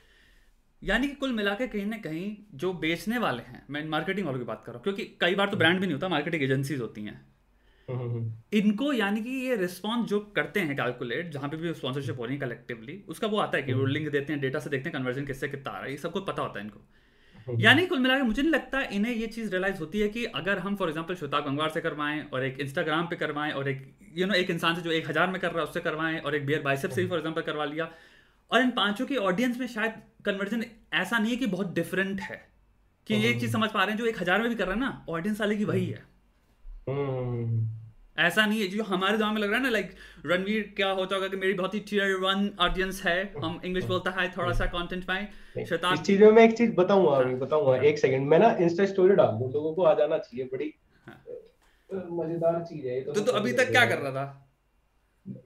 यानी 0.81 1.07
कि 1.07 1.15
कुल 1.15 1.31
मिला 1.33 1.53
के 1.53 1.67
कहीं 1.67 1.85
ना 1.85 1.97
कहीं 1.97 2.25
जो 2.55 2.73
बेचने 2.81 3.17
वाले 3.17 3.43
हैं 3.43 3.65
मैं 3.69 3.83
मार्केटिंग 3.89 4.25
वालों 4.25 4.39
की 4.39 4.45
बात 4.45 4.63
कर 4.65 4.71
रहा 4.71 4.77
हूँ 4.77 4.83
क्योंकि 4.83 5.05
कई 5.21 5.35
बार 5.35 5.49
तो 5.49 5.57
ब्रांड 5.57 5.79
भी 5.79 5.85
नहीं 5.85 5.93
होता 5.93 6.09
मार्केटिंग 6.09 6.43
एजेंसीज 6.43 6.81
होती 6.81 7.03
हैं 7.03 7.15
हम्म, 7.89 7.99
हम्म, 7.99 8.11
हम्म। 8.11 8.57
इनको 8.57 8.91
यानी 8.93 9.21
कि 9.23 9.29
ये 9.29 9.55
रिस्पॉन्स 9.55 10.07
जो 10.09 10.19
करते 10.35 10.59
हैं 10.59 10.75
कैलकुलेट 10.75 11.31
जहाँ 11.31 11.49
पे 11.49 11.57
भी 11.57 11.73
स्पॉन्सरशिप 11.73 12.19
हो 12.19 12.25
रही 12.25 12.35
है 12.35 12.41
कलेक्टिवली 12.41 13.03
उसका 13.07 13.27
वो 13.27 13.37
आता 13.39 13.57
है 13.57 13.63
कि 13.63 13.73
वो 13.73 13.85
लिंक 13.87 14.09
देते 14.11 14.33
हैं 14.33 14.41
डेटा 14.41 14.59
से 14.59 14.69
देखते 14.69 14.89
हैं 14.89 14.97
कन्वर्जन 14.97 15.25
किससे 15.25 15.47
कितना 15.47 15.71
आ 15.71 15.75
रहा 15.75 15.85
है 15.85 15.91
ये 15.91 15.97
सबको 15.97 16.21
पता 16.21 16.41
होता 16.41 16.59
है 16.59 16.65
इनको। 16.65 16.79
यानी 17.47 17.85
कुल 17.85 17.99
मिलाकर 17.99 18.23
मुझे 18.23 18.41
नहीं 18.41 18.51
लगता 18.51 18.81
इन्हें 18.91 19.13
ये 19.13 19.27
चीज़ 19.27 19.49
रियलाइज़ 19.51 19.79
होती 19.79 19.99
है 19.99 20.07
कि 20.09 20.23
अगर 20.35 20.59
हम 20.59 20.75
फॉर 20.75 20.87
एग्ज़ाम्पल 20.87 21.15
श्वेता 21.15 21.39
गंगवार 21.39 21.69
से 21.69 21.81
करवाएँ 21.81 22.23
और 22.33 22.43
एक 22.43 22.59
इंस्टाग्राम 22.59 23.07
पे 23.07 23.15
करवाएँ 23.15 23.51
और 23.51 23.69
एक 23.69 23.81
यू 24.01 24.17
you 24.17 24.27
नो 24.27 24.33
know, 24.33 24.43
एक 24.43 24.49
इंसान 24.49 24.75
से 24.75 24.81
जो 24.81 24.91
एक 24.91 25.09
हज़ार 25.09 25.27
में 25.27 25.39
कर 25.41 25.51
रहा 25.51 25.59
है 25.59 25.67
उससे 25.67 25.79
करवाएँ 25.79 26.19
और 26.19 26.35
एक 26.35 26.45
बियर 26.45 26.61
बाइसेप 26.61 26.91
से 26.91 27.01
भी 27.01 27.07
फॉर 27.07 27.17
एग्ज़ाम्पल 27.17 27.41
करवा 27.41 27.65
लिया। 27.65 27.89
और 28.51 28.61
इन 28.61 28.71
पाँचों 28.71 29.05
की 29.05 29.15
ऑडियंस 29.17 29.59
में 29.59 29.67
शायद 29.67 30.01
कन्वर्जन 30.25 30.65
ऐसा 30.93 31.17
नहीं 31.17 31.31
है 31.31 31.37
कि 31.37 31.47
बहुत 31.47 31.73
डिफरेंट 31.73 32.21
है 32.21 32.41
कि 33.07 33.15
ये 33.15 33.33
चीज़ 33.39 33.51
समझ 33.51 33.69
पा 33.71 33.83
रहे 33.83 33.91
हैं 33.91 33.97
जो 33.97 34.05
एक 34.05 34.21
हज़ार 34.21 34.41
में 34.41 34.49
भी 34.49 34.55
कर 34.55 34.65
रहे 34.65 34.75
हैं 34.75 34.81
ना 34.81 35.05
ऑडियंस 35.09 35.41
वाले 35.41 35.55
की 35.55 35.65
वही 35.65 35.85
है 35.85 36.03
हम्म, 36.89 36.99
हम्म, 36.99 37.45
हम्म। 37.45 37.74
ऐसा 38.17 38.45
नहीं 38.45 38.59
है 38.61 38.67
जो 38.67 38.83
हमारे 38.83 39.17
दिमाग 39.17 39.33
में 39.33 39.41
लग 39.41 39.49
रहा 39.49 39.57
है 39.57 39.63
ना 39.63 39.69
लाइक 39.69 39.89
रणवीर 40.25 40.73
क्या 40.75 40.89
होता 40.89 41.15
होगा 41.15 41.27
कि 41.27 41.37
मेरी 41.37 41.53
बहुत 41.53 41.73
ही 41.73 41.79
टीयर 41.89 42.13
वन 42.19 42.49
ऑडियंस 42.59 43.01
है 43.05 43.17
हम 43.43 43.59
इंग्लिश 43.65 43.85
बोलता 43.85 44.11
है 44.11 44.29
थोड़ा 44.37 44.53
सा 44.53 44.65
कंटेंट 44.67 45.03
पाए। 45.05 45.27
नहीं, 45.57 45.65
इस 45.93 46.01
चीज़ 46.01 46.23
में 46.23 46.31
मैं 46.31 46.43
एक 46.43 46.57
चीज़ 46.57 46.71
बताऊँगा 46.75 47.17
अभी 47.17 47.35
बताऊँगा 47.35 47.71
हाँ। 47.71 47.83
एक 47.83 47.99
सेकंड 47.99 48.27
मैं 48.27 48.39
ना 48.39 48.55
इंस्टा 48.61 48.85
स्टोरी 48.85 49.15
डाल 49.15 49.37
दूँ 49.39 49.51
लोगों 49.53 49.73
को 49.73 49.83
आ 49.83 49.93
जाना 49.93 50.17
चाहिए 50.19 50.49
बड़ी 50.53 50.73
हाँ। 51.05 51.21
मज़ेदार 51.89 52.63
चीज़ 52.63 52.87
है 52.87 52.95
ये 52.95 53.01
तो। 53.03 53.21
तो 53.21 53.31
अभी 53.31 53.53
तक 53.53 53.71
क्या 53.71 53.85
कर 53.85 53.97
रहा 53.97 54.11
था? 54.11 54.41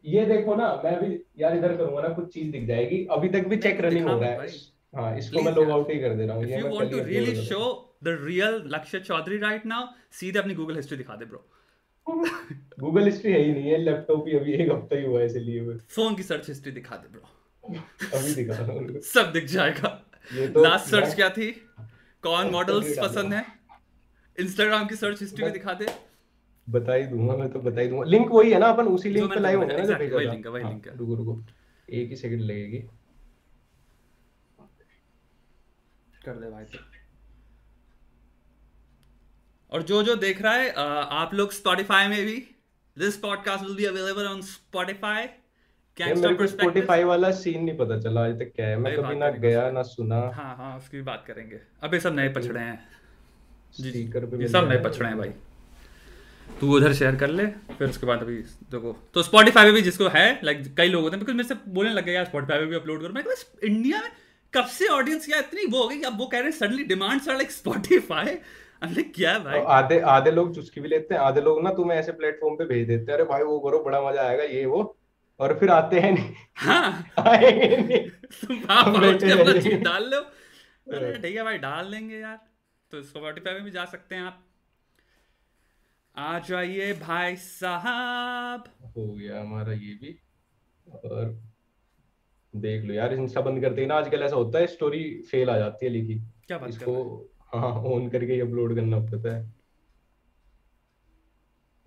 ये 0.06 0.26
देखो 0.26 0.56
ना 0.56 0.74
मैं 0.84 1.00
भी 1.02 1.14
यार 1.40 1.58
इधर 1.58 1.76
करूँगा 1.78 2.02
ना 2.02 2.14
कुछ 2.14 2.34
चीज़ 2.34 2.52
दिख 2.52 2.68
जाएगी 2.68 3.06
अभी 3.12 3.30
तक 3.30 3.48
भी 3.48 3.58
चेक 3.58 3.78
तो 3.78 3.88
रनिंग 3.88 4.08
हो 4.10 4.20
रहा 4.20 4.30
है। 4.32 4.48
हाँ 4.94 5.18
इसको 5.18 5.42
मैं 5.42 5.52
लॉग 5.54 5.70
आउट 5.72 5.92
ही 5.92 6.00
कर 6.00 6.16
दे 6.16 6.26
रहा 6.26 6.36
हूँ 6.36 6.44
if 6.46 6.60
you 6.60 6.68
want 6.70 6.92
to 6.92 7.04
really 7.06 7.36
show 7.46 7.62
the 8.04 8.18
real 8.22 8.64
Lakshya 8.68 9.00
Chaudhary 9.02 9.38
right 9.40 9.66
now 9.66 9.88
सीधे 10.20 10.40
अपनी 10.40 10.54
गूगल 10.56 10.76
हिस्ट्री 10.76 10.98
दिखा 10.98 11.16
दे 11.16 11.26
ब्रो 11.26 11.48
गूगल 12.08 13.06
हिस्ट्री 13.06 13.32
है 13.32 13.40
ही 13.40 13.52
नहीं 13.54 13.70
है 13.72 13.78
लैपटॉप 13.78 14.28
ही 14.28 14.38
अभी 14.38 14.54
एक 14.54 14.72
हफ़्ता 14.72 14.96
ही 14.96 15.06
हुआ 15.06 15.20
है 15.20 15.26
इसलिए 15.26 15.78
फ़ोन 15.96 16.16
की 16.16 16.24
सर्च 16.24 16.48
हिस्ट्री 16.48 16.72
दिखा 16.72 16.96
दे 16.96 17.08
ब्रो 17.10 17.78
अभी 18.18 18.34
दिखा 18.36 18.54
रहा 18.60 19.00
सब 19.06 19.32
दिख 19.32 19.46
जाएगा। 19.46 19.90
ये 20.34 20.48
तो 20.48 20.64
लास्ट 20.64 20.86
सर्च 20.86 21.16
क्या 21.16 21.30
थी? 21.30 21.52
कौन 22.24 22.50
मॉडल्स 22.52 22.98
पसंद 23.00 23.34
है? 23.34 23.46
इंस्टाग्राम 24.38 24.88
की 24.88 24.96
सर्च 24.96 25.22
हिस्ट्री 25.22 25.44
में 25.44 25.54
दिखा 25.54 25.74
दे। 25.74 25.88
बता 26.68 26.94
ही 26.94 27.04
दूँगा 27.04 27.36
मैं 27.36 27.50
तो 27.52 27.60
बता 27.60 27.82
ही 27.82 27.88
दूँगा। 27.88 28.06
लिंक 28.06 28.32
वही 28.32 28.52
है 28.52 28.60
ना 28.60 28.68
अपन 28.68 28.88
उसी 28.88 29.10
लिंक 29.10 29.34
पे 29.34 29.40
लाइव 29.40 29.60
होंगे 29.60 29.74
ना 29.74 29.82
वही 29.82 30.28
link 30.28 30.46
है, 30.46 30.52
वही 30.52 30.64
link 30.64 30.86
है। 30.86 30.92
हाँ, 30.92 30.98
रुको 30.98 31.16
रुको। 31.16 31.42
एक 31.90 32.10
ही 32.10 32.16
सेकंड 32.16 32.42
लगेगी। 32.42 32.78
कर 36.26 36.34
दे 36.34 36.50
भाई 36.52 36.64
तो। 36.64 36.80
और 39.72 39.84
जो 39.84 40.04
जो 40.04 40.16
देख 40.16 40.42
रहा 40.42 40.54
है 40.54 40.70
आप 41.22 41.34
लोग 41.34 41.52
स्पॉटिफाई 41.52 42.08
में 42.08 42.26
भी 42.26 42.36
this 42.98 43.18
podcast 43.18 43.66
will 43.66 43.76
be 43.76 43.86
available 43.86 44.26
on 44.26 44.42
Spotify 44.42 45.26
यार 46.02 46.16
मेरे 46.16 46.36
को 46.36 46.48
स्पॉटिफाई 46.48 47.04
वाला 47.04 47.32
सीन 47.32 47.64
नहीं 47.64 47.78
पता 47.78 48.00
चला 48.00 48.26
आज 48.26 48.34
तक 48.34 48.52
क्या 48.56 48.68
है। 48.68 48.78
मैं 48.78 48.96
कभी 48.98 49.16
ना 49.16 49.30
गया 49.30 49.70
ना 49.72 49.82
सुना। 49.82 50.16
हाँ 50.16 50.56
हाँ 50.58 50.78
उसकी 50.78 50.98
भी 50.98 51.04
बात 51.04 51.24
करेंगे। 51.28 51.60
अब 51.84 51.94
ये 51.94 52.00
सब 52.00 52.16
नए 52.16 52.30
पछड़े 52.30 52.60
हैं। 52.60 52.90
जी 53.80 53.92
जी। 53.92 54.04
ये 54.42 54.48
सब 54.48 54.70
नए 54.70 54.80
पछड़े 54.80 55.08
हैं 55.08 55.18
भाई। 55.18 55.30
तू 56.62 56.76
उधर 56.76 56.94
शेयर 56.94 57.16
कर 57.16 57.30
ले 57.30 57.46
फिर 57.46 57.90
उसके 57.90 58.06
बाद 58.06 58.22
अभी 58.22 58.36
देखो। 58.36 58.98
तो 59.14 59.24
स्पॉटिफाई 59.24 59.66
पे 59.66 59.72
भी 59.72 59.82
जिसको 59.82 60.08
है 60.08 60.40
लाइक 60.44 60.64
कई 60.78 60.88
लोग 60.88 61.04
होते 61.04 61.16
हैं 61.16 61.26
बिकॉज़ 61.26 61.38
मेरे 61.38 61.50
से 61.50 61.72
बोलने 61.72 61.94
लग 61.94 62.10
यार 62.10 62.26
स्पॉटिफाई 62.26 62.60
पे 62.60 62.66
भी 62.66 62.76
अपलोड 62.76 63.02
करो। 63.02 63.14
मैं 63.14 63.24
"बस 63.24 63.46
इंडिया 63.64 64.02
में 64.02 64.12
कब 64.54 64.66
से 64.66 64.88
ऑडियंस 64.88 65.26
क्या 65.26 65.40
इतनी 65.40 65.66
वो 65.66 65.84
हो 65.84 65.88
गई 65.90 65.98
कि 65.98 66.04
अब 66.04 66.18
वो 66.20 66.26
कह 66.26 66.40
रहे 66.40 66.50
हैं 66.50 66.58
suddenly 66.58 66.84
demands 66.84 67.30
are 67.30 67.36
like 67.36 67.52
Spotify 67.52 68.38
अरे 68.82 69.04
क्या 69.04 69.38
भाई? 69.40 69.60
आधे 69.60 70.00
आधे 70.00 70.32
लोग 70.32 70.56
चुस्की 70.56 70.82
भी 70.82 70.88
लेते 70.88 71.16
हैं 71.16 71.22
आधे 71.22 71.42
लोग 71.42 71.64
ना 71.64 71.72
तुम्हें 71.74 71.98
ऐसे 71.98 72.12
प्लेटफॉर्म 72.12 72.56
पे 72.56 72.66
भेज 72.66 72.88
देते 72.88 73.12
हैं। 73.12 73.18
अरे 73.20 73.24
भाई 73.24 73.44
वो 73.44 73.60
करो 73.60 73.84
बड़ा 73.84 74.02
मज़ा 74.02 74.22
आएगा 74.22 74.44
ये 74.44 74.66
वो। 74.66 74.98
और 75.40 75.58
फिर 75.60 75.70
आते 75.70 76.00
हैं 76.00 76.12
नहीं। 76.12 76.34
हाँ। 76.56 77.06
आएँगे 77.20 77.78
नहीं। 77.78 78.10
तुम 78.10 78.58
अपना 78.58 79.92
डाल 79.92 80.10
लो। 80.10 80.20
अरे 80.94 81.14
ठीक 81.14 81.36
है 81.36 81.44
भाई 81.44 81.58
डाल 81.58 81.92
देंगे 81.92 82.18
यार। 82.18 82.40
तो 82.92 83.02
स्पॉटिफाई 83.04 83.54
में 83.54 83.64
भी 83.64 83.72
जा 83.72 83.86
सकते 83.86 84.16
हैं 84.16 84.24
आप। 84.24 84.46
आ 86.18 86.40
जाइए 86.40 86.94
भाई 86.94 87.36
साहब। 87.36 88.64
हो 88.98 89.14
गया 89.14 89.42
हमारा 89.42 89.74
ये 89.74 89.94
भी। 89.94 90.20
और 90.88 91.38
देख 92.56 92.84
लो 92.84 92.94
यार 92.94 93.14
इंस्टा 93.14 93.42
बंद 93.42 93.62
करते 93.62 93.82
ही 93.82 93.88
ना 93.88 93.96
आजकल 93.96 94.24
ऐसा 94.24 94.36
होता 94.36 94.60
है 94.60 94.68
स्टोरी 94.68 95.04
फेल 95.32 95.50
आ 95.50 95.58
जाती 95.58 95.86
है 95.86 95.92
लिखी। 95.92 96.16
क्या 96.48 96.58
बात 96.58 96.70
कर 96.70 96.76
इसको 96.76 96.94
हैं? 96.94 97.39
हाँ 97.54 97.72
ऑन 97.72 98.10
करके 98.10 98.34
ही 98.34 98.40
अपलोड 98.40 98.76
करना 98.76 99.00
पड़ता 99.00 99.36
है। 99.36 99.54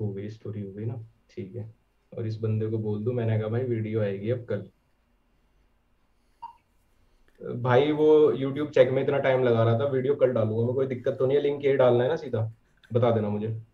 हो 0.01 0.13
गई 0.13 0.29
स्टोरी 0.29 0.61
हो 0.61 0.73
गई 0.73 0.85
ना? 0.85 1.07
ठीक 1.31 1.57
है। 1.57 1.75
और 2.19 2.27
इस 2.27 2.39
बंदे 2.39 2.67
को 2.67 2.79
बोल 2.79 3.05
दूँ, 3.05 3.15
मैंने 3.15 3.39
कहा, 3.39 3.49
भाई 3.49 3.63
वीडियो 3.63 4.01
आएगी 4.01 4.31
अब 4.31 4.45
कल। 4.45 4.71
भाई, 7.57 7.93
वो 7.93 8.33
YouTube 8.33 8.71
चेक 8.71 8.91
में 8.91 9.03
इतना 9.03 9.19
टाइम 9.19 9.45
लगा 9.45 9.63
रहा 9.65 9.79
था 9.79 9.85
वीडियो 9.85 10.15
कल 10.15 10.33
डालूँगा। 10.33 10.65
मैं, 10.67 10.75
कोई 10.75 10.87
दिक्कत 10.87 11.17
तो 11.19 11.27
नहीं 11.27 11.37
है 11.37 11.43
लिंक 11.43 11.65
ये 11.65 11.77
डालना 11.77 12.03
है 12.03 12.09
ना 12.09 12.17
सीधा? 12.17 12.53
बता 12.93 13.11
देना 13.11 13.29
मुझे। 13.29 13.72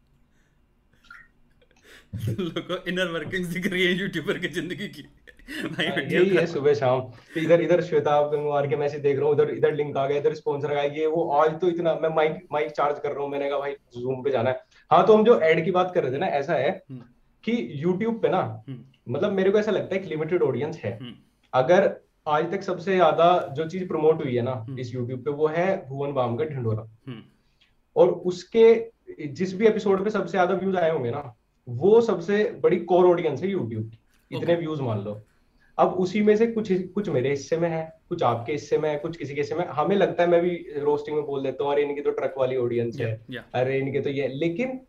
लोगों 2.12 2.76
इनर 2.88 3.08
वर्किंग्स 3.10 3.48
दिख 3.48 3.66
रही 3.66 3.84
है 3.84 3.92
यूट्यूबर 3.94 4.38
की 4.38 4.48
ज़िंदगी 4.50 4.88
की 4.88 5.02
भाई 5.48 5.86
हाँ, 5.86 6.02
यही 6.02 6.28
है 6.28 6.46
सुबह 6.46 6.74
शाम 6.74 7.00
तो 7.34 7.40
इधर 7.40 7.60
इधर 7.60 7.80
श्वेताब 7.82 8.30
गंगवार 8.30 8.66
के 8.68 8.76
मैसेज 8.76 9.00
देख 9.00 9.18
रहा 9.18 9.26
हूँ 9.26 9.34
इधर 9.34 9.50
इधर 9.50 9.74
लिंक 9.74 9.96
आ 9.96 10.06
गया 10.06 10.18
इधर 10.18 10.34
स्पॉन्सर 10.34 10.76
आ 10.76 10.86
गया 10.86 11.08
वो 11.08 11.28
आज 11.34 11.58
तो 11.60 11.68
इतना 11.68 11.94
मैं 11.94 12.08
माइक 12.08 12.46
माइक 12.52 12.70
चार्ज 12.70 12.98
कर 12.98 13.12
रहा 13.12 13.22
हूँ 13.22 13.30
मैंने 13.30 13.48
कहा 13.48 13.58
भाई 13.58 13.72
जूम 13.96 14.22
पे 14.22 14.30
जाना 14.30 14.50
है 14.50 14.60
हाँ 14.90 15.06
तो 15.06 15.16
हम 15.16 15.24
जो 15.24 15.38
एड 15.42 15.64
की 15.64 15.70
बात 15.70 15.94
कर 15.94 16.02
रहे 16.02 16.12
थे 16.12 16.18
ना 16.18 16.26
ऐसा 16.38 16.54
है 16.54 16.70
हम्म। 16.90 17.00
कि 17.44 17.68
यूट्यूब 17.74 18.20
पे 18.22 18.28
ना 18.28 18.40
हम्म। 18.68 19.12
मतलब 19.12 19.32
मेरे 19.32 19.50
को 19.50 19.58
ऐसा 19.58 19.70
लगता 19.70 19.94
है 19.94 20.00
एक 20.00 20.08
लिमिटेड 20.08 20.42
ऑडियंस 20.42 20.76
है 20.76 20.98
हम्म। 20.98 21.14
अगर 21.52 21.90
आज 22.28 22.50
तक 22.52 22.62
सबसे 22.62 22.94
ज़्यादा 22.94 23.30
जो 23.56 23.68
चीज़ 23.68 23.86
प्रमोट 23.88 24.22
हुई 24.24 24.34
है 24.36 24.42
ना। 24.42 24.64
इस 24.78 24.94
यूट्यूब 24.94 25.24
पे 25.24 25.30
वो 25.30 25.46
है 25.48 25.66
भुवन 25.88 26.12
बाम 26.12 26.36
का 26.36 26.44
ढिंडोरा 26.44 26.86
और 27.96 28.08
उसके 28.26 28.68
जिस 29.32 29.54
भी 29.54 29.66
एपिसोड 29.66 30.04
पे 30.04 30.10
सबसे 30.10 30.30
ज़्यादा 30.30 30.54
व्यूज़ 30.54 30.76
आए 30.76 30.90
होंगे 30.90 31.10
ना 31.10 31.22
वो 31.68 32.00
सबसे 32.00 32.42
बड़ी 32.62 32.76
कोर 32.76 33.06
ऑडियंस 33.06 33.42
है 33.42 33.50
यूट्यूब 33.50 33.84
की। 33.84 34.36
इतने 34.36 34.54
व्यूज़ 34.54 34.82
मान 34.82 35.00
लो। 35.00 35.20
अब 35.78 35.92
उसी 35.94 36.22
में 36.22 36.36
से 36.36 36.46
कुछ 36.46 36.72
कुछ 36.94 37.08
मेरे 37.08 37.30
हिस्से 37.30 37.56
में 37.56 37.68
है 37.68 37.82
कुछ 38.08 38.22
आपके 38.22 38.52
हिस्से 38.52 38.78
में 38.78 38.88
है 38.90 38.96
कुछ 38.96 39.16
किसी 39.16 39.34
के 39.34 39.40
हिस्से 39.40 39.54
में। 39.54 39.64
हमें 39.66 39.96
लगता 39.96 40.22
है 40.22 40.28
मैं 40.28 40.40
भी 40.42 40.56
रोस्टिंग 40.76 41.16
में 41.16 41.24
बोल 41.26 41.42
देता 41.42 41.64
हूँ 41.64 41.72
अरे 41.72 41.82
इनकी 41.82 42.00
तो 42.00 42.10
ट्रक 42.10 42.34
वाली 42.38 42.56
ऑडियंस 42.56 43.00
है। 43.00 43.06
अरे 43.54 43.78
इनके 43.78 44.00
तो 44.00 44.10
ये 44.10 44.28
लेकिन 44.28 44.80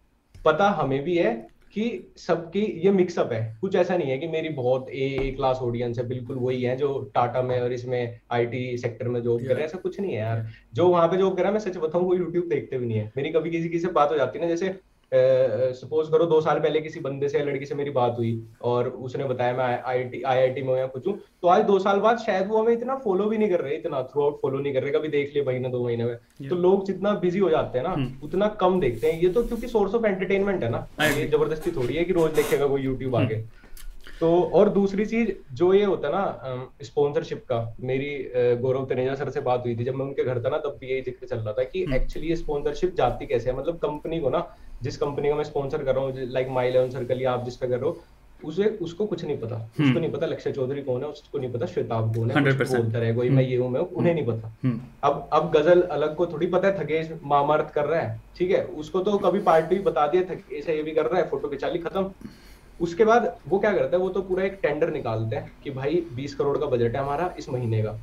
पता 0.45 0.69
हमें 0.69 1.01
भी 1.03 1.17
है 1.17 1.33
कि 1.73 2.13
सबकी 2.17 2.61
ये 2.85 2.91
मिक्सअप 2.91 3.31
है। 3.33 3.57
कुछ 3.61 3.75
ऐसा 3.75 3.97
नहीं 3.97 4.11
है 4.11 4.17
कि 4.17 4.27
मेरी 4.27 4.49
बहुत 4.49 4.89
ए 4.89 5.07
ए 5.21 5.31
क्लास 5.31 5.59
ऑडियंस 5.61 5.97
है 5.99 6.07
बिल्कुल 6.07 6.35
वही 6.35 6.61
है 6.63 6.75
जो 6.77 6.99
टाटा 7.15 7.41
में 7.41 7.59
और 7.59 7.73
इसमें 7.73 8.19
आईटी 8.31 8.77
सेक्टर 8.77 9.07
में 9.07 9.21
जॉब 9.21 9.39
कर 9.39 9.45
रहे 9.45 9.55
हैं। 9.55 9.65
ऐसा 9.65 9.77
कुछ 9.77 9.99
नहीं 9.99 10.11
है 10.11 10.17
यार। 10.17 10.45
जो 10.73 10.87
वहाँ 10.87 11.07
पे 11.07 11.17
जॉब 11.17 11.35
कर 11.35 11.41
रहा 11.43 11.47
है 11.47 11.53
मैं 11.53 11.61
सच 11.61 11.77
बताऊँ 11.77 12.05
वो 12.05 12.15
यूट्यूब 12.15 12.47
देखते 12.49 12.77
भी 12.77 12.85
नहीं 12.85 12.97
है। 12.97 13.11
मेरी 13.17 13.31
कभी 13.31 13.49
किसी 13.49 13.69
किसी 13.69 13.85
से 13.85 13.91
बात 13.93 14.11
हो 14.11 14.17
जाती 14.17 14.39
है 14.39 14.45
ना 14.45 14.49
जैसे 14.49 14.73
सपोज़ 15.11 16.09
करो 16.11 16.25
दो 16.25 16.39
साल 16.41 16.59
पहले 16.59 16.81
किसी 16.81 16.99
बंदे 16.99 17.29
से 17.29 17.37
या 17.37 17.43
लड़की 17.45 17.65
से 17.65 17.75
मेरी 17.75 17.89
बात 17.91 18.15
हुई 18.17 18.31
और 18.63 18.87
उसने 18.87 19.23
बताया 19.25 19.53
मैं 19.53 19.65
आई 19.83 20.21
आई 20.25 20.49
टी 20.49 20.61
में 20.61 20.73
या 20.75 20.85
कुछ 20.87 21.07
हूँ 21.07 21.17
तो 21.41 21.47
आज 21.47 21.63
दो 21.65 21.77
साल 21.79 21.99
बाद 21.99 22.19
शायद 22.19 22.47
वो 22.47 22.57
हमें 22.57 22.73
इतना 22.73 22.95
फॉलो 23.05 23.25
भी 23.25 23.37
नहीं 23.37 23.49
कर 23.49 23.61
रहे 23.61 23.75
इतना 23.75 24.01
थ्रू 24.03 24.23
आउट 24.23 24.39
फॉलो 24.41 24.59
नहीं 24.59 24.73
कर 24.73 24.83
रहे 24.83 24.91
कभी 24.91 25.07
देख 25.09 25.33
लिया 25.33 25.45
महीने 25.45 25.69
दो 25.69 25.83
महीने 25.85 26.05
में 26.05 26.17
Yeah. 26.39 26.49
तो 26.49 26.55
लोग 26.57 26.85
जितना 26.85 27.13
बिज़ी 27.21 27.39
हो 27.39 27.49
जाते 27.49 27.77
हैं 27.77 27.85
ना 27.85 27.91
हम्म। 27.91 28.25
उतना 28.25 28.47
कम 28.59 28.79
देखते 28.79 29.07
हैं 29.07 29.21
ये 29.21 29.29
तो 29.29 29.43
क्योंकि 29.43 29.67
सोर्स 29.67 29.95
ऑफ़ 29.95 30.05
एंटरटेनमेंट 30.05 30.63
है 30.63 30.69
ना 30.69 30.87
ये 30.99 31.25
ज़बरदस्ती 31.27 31.71
थोड़ी 31.71 31.95
है 31.95 32.03
कि 32.03 32.13
रोज 32.13 32.31
देखेगा 32.33 32.67
कोई 32.67 32.81
यूट्यूब। 32.81 33.15
आके 33.15 33.35
तो 34.19 34.29
और 34.53 34.69
दूसरी 34.69 35.05
चीज़ 35.05 35.29
जो 35.55 35.73
ये 35.73 35.83
होता 35.83 36.07
है 36.07 36.13
ना 36.13 36.69
स्पॉन्सरशिप 36.83 37.43
का 37.51 37.59
मेरी 37.81 38.09
गौरव 38.61 38.85
तनेजा 38.85 39.15
सर 39.15 39.29
से 39.29 39.41
बात 39.41 39.63
हुई 39.65 39.75
थी 39.75 39.83
जब 39.83 39.95
मैं 39.95 40.05
उनके 40.05 40.23
घर 40.23 40.43
था 40.43 40.49
ना 40.49 40.57
तब 40.59 40.77
भी 40.81 40.87
यही 40.87 41.01
ज़िक्र 41.01 41.27
चल 41.27 41.37
रहा 41.37 41.53
था 41.53 41.63
कि। 41.65 41.85
एक्चुअली 41.95 42.29
ये 42.29 42.35
स्पॉन्सरशिप 42.35 42.95
जाती 42.95 43.25
कैसे 43.25 43.49
है 43.49 43.57
मतलब 43.57 43.77
कंपनी 43.79 44.19
को 44.19 44.29
ना 44.29 44.39
जिस 44.83 44.97
कंपनी 44.97 45.29
का 45.29 45.35
मैं 45.35 45.43
स्पॉन्सर 45.43 45.83
कर 45.83 45.95
रहा 45.95 46.03
हूँ 46.03 46.29
लाइक 46.29 46.49
माई 46.51 46.69
इलेवन 46.69 46.89
सर्कल 46.89 47.21
या 47.21 47.31
आप 47.31 47.45
जिस 47.45 47.55
पे 47.55 47.67
कर 47.67 47.75
रहे 47.75 47.89
हो 47.89 47.97
उसे 48.39 48.65
उसको 48.81 49.05
कुछ 49.05 49.23
नहीं 49.25 49.37
पता। 49.37 49.55
उसको 49.55 49.83
हम्म। 49.83 49.99
नहीं 49.99 50.11
पता 50.11 50.25
लक्ष्य 50.25 50.51
चौधरी 50.51 50.81
कौन 50.81 51.01
है 51.03 51.07
उसको 51.09 51.39
नहीं 51.39 51.51
पता 51.53 51.65
श्वेताब 51.65 52.15
कौन 52.15 52.31
है 52.31 52.53
बोलता 52.53 52.99
रहे 52.99 53.13
कोई 53.13 53.29
मैं 53.29 53.43
ये 53.43 53.57
हूँ 53.57 53.69
मैं 53.69 53.79
उन्हें 53.81 54.13
नहीं 54.13 54.25
पता। 54.25 54.51
हम्म, 54.63 54.79
अब 55.03 55.29
अब 55.33 55.51
गज़ल 55.55 55.81
अलग 55.81 56.15
को 56.15 56.27
थोड़ी 56.27 56.47
पता 56.47 56.67
है 56.67 56.79
थकेश 56.79 57.11
मामार्थ 57.23 57.73
कर 57.73 57.85
रहा 57.85 58.01
है 58.01 58.21
ठीक 58.37 58.51
है? 58.51 58.63
उसको 58.63 58.99
तो 58.99 59.17
कभी 59.17 59.39
पार्टी 59.41 59.75
भी 59.75 59.81
बता 59.83 60.07
दिया 60.07 60.23
थकेश 60.25 60.67
है 60.67 60.75
ये 60.77 60.83
भी 60.83 60.91
कर 60.91 61.05
रहा 61.05 61.21
है 61.21 61.27
फ़ोटो 61.29 61.49
खिंचा 61.49 61.67
ली 61.67 61.79
खत्म। 61.79 62.11
उसके 62.79 63.05
बाद 63.05 63.33
वो 63.47 63.59
क्या 63.59 63.71
करता 63.73 63.97
है 63.97 64.03
वो 64.03 64.09
तो 64.09 64.21
पूरा 64.21 64.43
एक 64.43 64.59
टेंडर 64.61 64.91
निकालते 64.91 65.35
हैं 65.35 65.51
कि 65.63 65.71
भाई 65.71 66.03
बीस 66.15 66.35
करोड़ 66.35 66.57
का 66.57 66.65
बजट 66.67 66.95
है 66.95 67.01
हमारा 67.01 67.33
इस 67.39 67.49
महीने 67.49 67.81
का। 67.83 67.99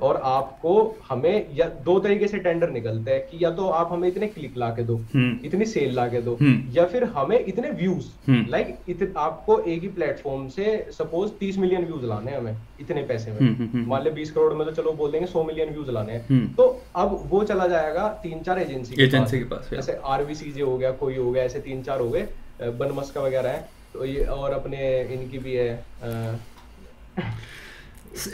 और 0.00 0.20
आपको 0.24 0.72
हमें 1.08 1.46
या 1.54 1.66
दो 1.84 1.98
तरीके 2.00 2.26
से 2.28 2.38
टेंडर 2.38 2.70
निकलते 2.70 3.10
हैं 3.10 3.20
कि 3.20 3.44
या 3.44 3.50
तो 3.50 3.68
आप 3.68 3.92
हमें 3.92 4.08
इतने 4.08 4.26
क्लिक 4.26 4.56
ला 4.58 4.68
के 4.70 4.82
दो 4.82 4.96
हम्म, 5.14 5.38
इतनी 5.44 5.64
सेल 5.64 5.94
ला 5.94 6.06
के 6.08 6.20
दो 6.22 6.36
हम्म। 6.40 6.72
या 6.72 6.84
फिर 6.86 7.04
हमें 7.04 7.38
इतने 7.38 7.70
व्यूज़ 7.70 8.06
हम्म। 8.28 8.46
लाइक 8.50 9.14
आपको 9.16 9.58
एक 9.60 9.82
ही 9.82 9.88
प्लेटफॉर्म 9.88 10.48
से 10.48 10.66
सपोज़ 10.92 11.30
तीस 11.40 11.58
मिलियन 11.58 11.84
व्यूज़ 11.84 12.04
लाने 12.06 12.30
हैं 12.30 12.38
हमें 12.38 12.56
इतने 12.80 13.02
पैसे 13.02 13.32
में। 13.32 13.86
मान 13.86 14.02
ले 14.02 14.10
बीस 14.10 14.30
करोड़ 14.30 14.52
में 14.54 14.66
तो 14.66 14.72
चलो 14.72 14.92
बोल 14.92 15.12
देंगे 15.12 15.26
सौ 15.26 15.44
मिलियन 15.44 15.72
व्यूज़ 15.72 15.90
लाने 15.90 16.12
हैं। 16.12 16.54
तो 16.54 16.68
अब 16.96 17.22
वो 17.26 17.42
चला 17.44 17.66
जाएगा 17.66 18.08
तीन 18.22 18.40
चार 18.40 18.58
एजेंसी 18.58 19.02
एजेंसी 19.04 19.38
के 19.38 19.44
पास। 19.44 19.68
जैसे 19.70 19.98
आरबीसीजे 20.04 20.62
हो 20.62 20.76
गया 20.78 20.90
कोई 20.96 21.16
हो 21.16 21.30
गया 21.30 21.44
ऐसे 21.44 21.58
तीन 21.60 21.82
चार 21.82 22.00
हो 22.00 22.10
गए 22.10 22.28
बनमस्का 22.74 23.20
वगैरह 23.20 23.50
है 23.50 23.68
तो 23.92 24.04
ये 24.04 24.24
और 24.26 24.52
अपने 24.52 25.00
इनकी 25.14 25.38
भी 25.38 25.54
है 25.54 25.70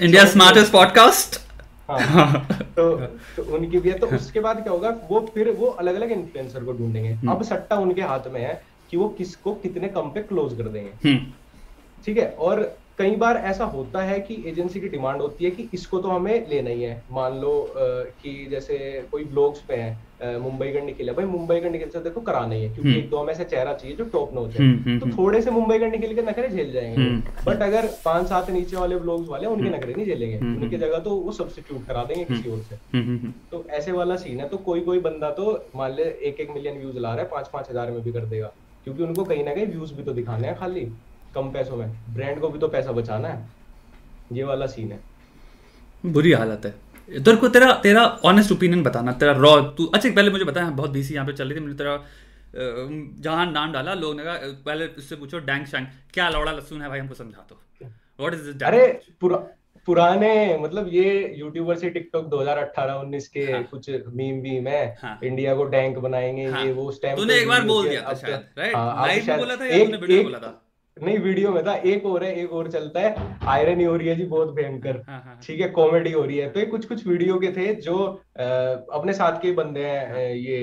इंडिया 0.00 0.25
स्मार्टेस्ट 0.26 0.73
पॉडकास्ट 0.73 1.40
हाँ। 1.89 2.47
तो, 2.77 2.97
तो 3.37 3.43
उनकी 3.55 3.79
भी 3.79 3.91
है। 3.91 3.99
तो 3.99 4.07
उसके 4.07 4.41
बाद 4.41 4.62
क्या 4.62 4.73
होगा 4.73 4.91
वो 5.11 5.21
फिर 5.35 5.51
वो 5.51 5.67
अलग 5.67 5.95
अलग 5.95 6.12
इन्फ्लुएंसर 6.12 6.65
को 6.65 6.73
ढूंढेंगे। 6.73 7.11
हम्म। 7.11 7.31
अब 7.31 7.43
सट्टा 7.43 7.77
उनके 7.77 8.03
हाथ 8.03 8.29
में 8.33 8.41
है 8.41 8.62
कि 8.91 8.97
वो 8.97 9.09
किसको 9.09 9.55
कितने 9.55 9.89
कम 9.89 10.11
पे 10.11 10.23
क्लोज 10.23 10.57
कर 10.57 10.69
देंगे। 10.69 11.09
हम्म, 11.09 11.27
ठीक 12.05 12.19
है? 12.19 12.31
और 12.31 12.62
कई 12.99 13.17
बार 13.17 13.37
ऐसा 13.37 13.65
होता 13.65 14.03
है 14.03 14.19
कि 14.21 14.43
एजेंसी 14.47 14.81
की 14.81 14.89
डिमांड 14.89 15.21
होती 15.21 15.45
है 15.45 15.51
कि 15.51 15.69
इसको 15.75 15.99
तो 15.99 16.09
हमें 16.09 16.49
लेना 16.49 16.71
ही 16.71 16.83
है। 16.83 17.03
मान 17.12 17.39
लो 17.39 17.75
कि 17.77 18.47
जैसे 18.51 18.77
कोई 19.12 19.25
ब्लॉग्स 19.25 19.61
पे 19.61 19.75
है 19.75 19.99
मुंबई 20.23 20.69
का 20.73 20.81
निखिल 20.81 21.09
है 21.09 21.14
भाई 21.14 21.25
मुंबई 21.26 21.61
का 21.61 21.69
निखिल 21.69 21.88
से 21.91 22.00
देखो 22.00 22.21
कराना 22.21 22.55
ही 22.55 22.62
है 22.62 22.69
क्योंकि 22.69 22.88
हम्म। 22.88 22.99
एक 22.99 23.09
दो 23.11 23.17
हमें 23.19 23.33
ऐसा 23.33 23.45
चेहरा 23.45 23.73
चाहिए 23.75 23.97
जो 23.97 24.05
टॉप 24.12 24.35
नोच 24.35 24.57
है 24.57 24.61
हम्म, 24.61 24.99
तो 24.99 25.07
हम्म। 25.07 25.17
थोड़े 25.17 25.41
से 25.43 25.50
मुंबई 25.50 25.79
का 25.79 25.87
निखिल 25.87 26.14
के 26.14 26.23
नखरे 26.23 26.49
झेल 26.49 26.73
जाएँगे। 26.73 27.09
बट 27.47 27.62
अगर 27.62 27.87
पाँच 28.05 28.26
सात 28.29 28.50
नीचे 28.50 28.76
वाले 28.76 28.97
ब्लॉग्स 28.97 29.29
वाले 29.29 29.47
उनके। 29.47 29.71
नखरे 29.71 29.95
नहीं 29.95 30.07
झेलेंगे 30.07 30.38
उनकी। 30.38 30.79
जगह 30.79 30.99
तो 30.99 31.14
वो 31.17 31.33
सब्सटीट्यूट 31.33 31.87
करा 31.87 32.05
देंगे 32.05 32.25
किसी 32.25 32.50
और 32.50 32.59
से। 32.62 32.76
तो 33.50 33.64
ऐसे 33.71 33.93
वाला 33.93 34.17
सीन 34.17 34.41
है 34.41 34.49
तो 34.49 34.57
कोई 34.67 34.81
कोई 34.81 34.99
बंदा 35.00 35.31
तो 35.31 35.52
मान 35.76 35.95
ले 35.95 36.02
एक 36.02 36.41
एक 36.41 36.50
मिलियन 36.50 36.79
व्यूज़ 36.79 36.99
ला 36.99 37.14
रहा 37.14 37.25
है 37.25 37.31
पाँच 37.31 37.49
पाँच 37.49 37.71
हज़ार 37.71 37.91
में 37.91 38.02
भी 38.02 38.12
कर 38.12 38.26
देगा 38.26 38.52
क्योंकि 38.85 39.02
उनको 39.02 39.25
कहीं 39.25 39.45
ना 39.45 39.55
कहीं 39.55 39.67
व्यूज़ 39.67 39.95
भी 39.95 40.02
तो 40.02 40.12
दिखाने 40.12 40.47
हैं 40.49 40.57
खाली 40.59 40.87
कम 41.35 41.50
पैसों 41.50 41.76
में 41.76 41.88
ब्रांड 42.14 42.41
को 42.41 42.49
भी 42.49 42.59
तो 42.59 42.69
पैसा 42.69 42.93
बचाना 42.93 43.29
है 43.29 43.47
ये 44.33 44.45
वाला 44.45 44.67
सीन 44.67 44.93
है 44.93 45.00
बुरी 46.05 46.33
हालत 46.33 46.64
है 46.64 46.75
तेरे 47.14 47.37
को 47.37 47.49
तेरा 47.49 47.73
तेरा 47.83 48.04
ऑनेस्ट 48.25 48.52
ओपिनियन 48.52 48.83
बताना 48.83 49.12
तेरा 49.14 49.33
रॉ 49.38 49.61
तू 49.73 49.87
अच्छा 49.87 50.09
पहले 50.11 50.31
मुझे 50.31 50.45
बता 50.45 50.69
बहुत 50.73 50.90
बीसी 50.90 51.14
यहाँ 51.14 51.26
पे 51.26 51.33
चल 51.33 51.49
रही 51.49 51.57
थी 51.57 51.61
मैंने 51.61 51.78
तेरा 51.78 51.97
जहाँ 53.21 53.50
नाम 53.52 53.73
डाला 53.73 53.95
लोग 53.95 54.16
ने 54.16 54.25
कहा 54.25 54.52
पहले 54.66 54.85
इससे 54.99 55.16
पूछो 55.16 55.38
डैंग 55.47 55.66
शैंग 55.66 55.87
क्या 56.14 56.28
लौड़ा 56.28 56.52
लहसुन 56.52 56.83
है 56.83 56.88
भाई 56.88 56.99
हमको 56.99 57.14
समझा 57.14 57.47
दो 57.49 57.61
व्हाट 58.19 58.35
इज़ 58.35 58.42
दिस 58.42 58.62
अरे 58.62 58.87
पुरा, 59.21 59.37
पुराने 59.88 60.59
मतलब 60.59 60.88
ये 60.92 61.35
यूट्यूबर 61.37 61.76
से 61.76 61.90
टिकटॉक 61.90 62.26
2018-19 62.31 63.26
के 63.28 63.45
हाँ। 63.52 63.62
कुछ 63.62 63.88
मीम 63.90 64.40
वीम 64.40 64.66
है 64.69 64.83
हाँ। 65.02 65.19
इंडिया 65.25 65.54
को 65.54 65.64
टैंक 65.71 65.99
बनाएँगे 65.99 66.45
हाँ। 66.47 66.64
ये 66.64 66.73
वो 66.73 66.90
टाइम 67.02 67.16
तूने 67.16 67.38
एक 67.38 67.49
बार 67.49 67.62
बोल 67.66 67.88
दिया 67.88 68.02
था 68.02 68.14
शायद 68.14 68.37
तो- 68.37 68.59
राइट 68.59 68.76
हाँ, 68.76 69.07
लाइव 69.07 69.26
में 69.28 69.38
बोला 69.38 69.57
था 69.57 69.66
या 69.66 69.85
तूने 69.85 69.97
वीडियो 69.97 70.23
बोला 70.23 70.38
था 70.38 70.52
नहीं 70.96 71.18
वीडियो 71.18 71.50
में 71.52 71.62
था 71.66 71.75
एक 71.75 72.06
और 72.06 72.25
है 72.25 72.34
एक 72.34 72.52
और 72.52 72.70
चलता 72.70 73.00
है। 73.00 73.38
आयरन 73.49 73.84
हो 73.87 73.94
रही 73.96 74.08
है 74.08 74.14
जी 74.16 74.25
बहुत 74.26 74.52
भयंकर। 74.54 75.02
हाँ 75.08 75.22
हाँ। 75.22 75.38
ठीक 75.42 75.61
है 75.61 75.68
कॉमेडी 75.70 76.12
हो 76.12 76.25
रही 76.25 76.38
है। 76.38 76.49
तो 76.50 76.61
ये 76.61 76.66
कुछ 76.66 76.84
कुछ 76.87 77.06
वीडियो 77.06 77.38
के 77.38 77.52
थे 77.52 77.75
जो 77.76 77.96
अ, 78.37 78.42
अपने 78.42 79.12
साथ 79.12 79.40
के 79.42 79.52
बंदे 79.52 79.84
हैं 79.84 80.30
ये 80.30 80.58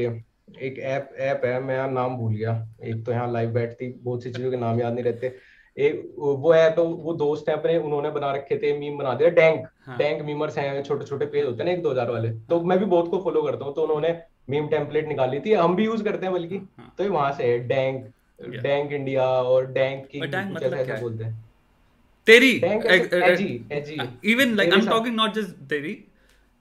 एक 0.59 0.79
ऐप 0.79 1.09
ऐप 1.19 1.41
है 1.45 1.59
मैं 1.62 1.75
यहाँ 1.75 1.91
नाम 1.91 2.15
भूल 2.17 2.33
गया। 2.36 2.53
एक 2.83 3.05
तो 3.05 3.12
यहाँ 3.12 3.31
लाइव 3.31 3.50
बैठती 3.53 3.89
बहुत 4.03 4.24
सी 4.24 4.31
चीज़ों 4.31 4.51
के 4.51 4.57
नाम 4.57 4.79
याद 4.79 4.93
नहीं 4.93 5.03
रहते। 5.03 5.36
एक 5.77 6.13
वो 6.17 6.51
है 6.51 6.69
तो 6.75 6.83
वो 6.86 7.13
दोस्त 7.15 7.50
है 7.50 7.55
अपने 7.55 7.77
उन्होंने 7.77 8.09
बना 8.12 8.31
रखे 8.31 8.57
थे 8.57 8.77
मीम 8.79 8.98
बना 8.98 9.13
दिया 9.13 9.29
डैंक 9.31 9.67
हाँ। 9.86 9.98
डैंक 9.98 10.21
मीमर्स 10.25 10.57
हैं 10.57 10.81
छोटे 10.83 11.05
छोटे 11.05 11.25
पेज 11.25 11.45
होते 11.45 11.63
हैं 11.63 11.65
ना 11.65 11.71
एक 11.71 11.81
दो 11.83 11.91
हज़ार 11.91 12.12
वाले। 12.12 12.29
तो 12.50 12.62
मैं 12.62 12.77
भी 12.79 12.86
बहुत 12.86 13.09
को 13.12 13.19
फॉलो 13.24 13.41
करता 13.41 13.65
हूँ 13.65 13.74
तो 13.75 13.83
उन्होंने 13.83 14.17
मीम 14.50 14.67
टेम्पलेट 14.67 15.07
निकाली 15.07 15.39
थी 15.39 15.53
हम 15.53 15.75
भी 15.75 15.86
यूज़ 15.86 16.03
करते 16.03 16.25
हैं 16.25 16.33
बल्कि। 16.33 16.55
हाँ। 16.55 16.93
तो 16.98 17.12
वहाँ 17.12 17.31
से 17.31 17.43
है 17.43 17.59
डैंक. 17.67 18.05
डैंक 18.41 18.91
इंडिया 18.91 19.24
और 19.24 19.72
डैंक 19.72 20.05
की 20.08 20.19
डैंक 20.19 20.48
कुछ 20.48 20.55
मतलब 20.55 20.74
ऐसा 20.74 20.93
है? 20.93 21.01
बोलते 21.01 21.24
हैं। 21.24 21.43
तेरी 22.27 22.51
edgy 23.27 23.67
edgy 23.72 24.00
even 24.31 24.55
like 24.55 24.74
I 24.74 24.79
am 24.79 24.88
talking 24.88 25.15
not 25.15 25.34
just 25.34 25.55
तेरी 25.69 26.05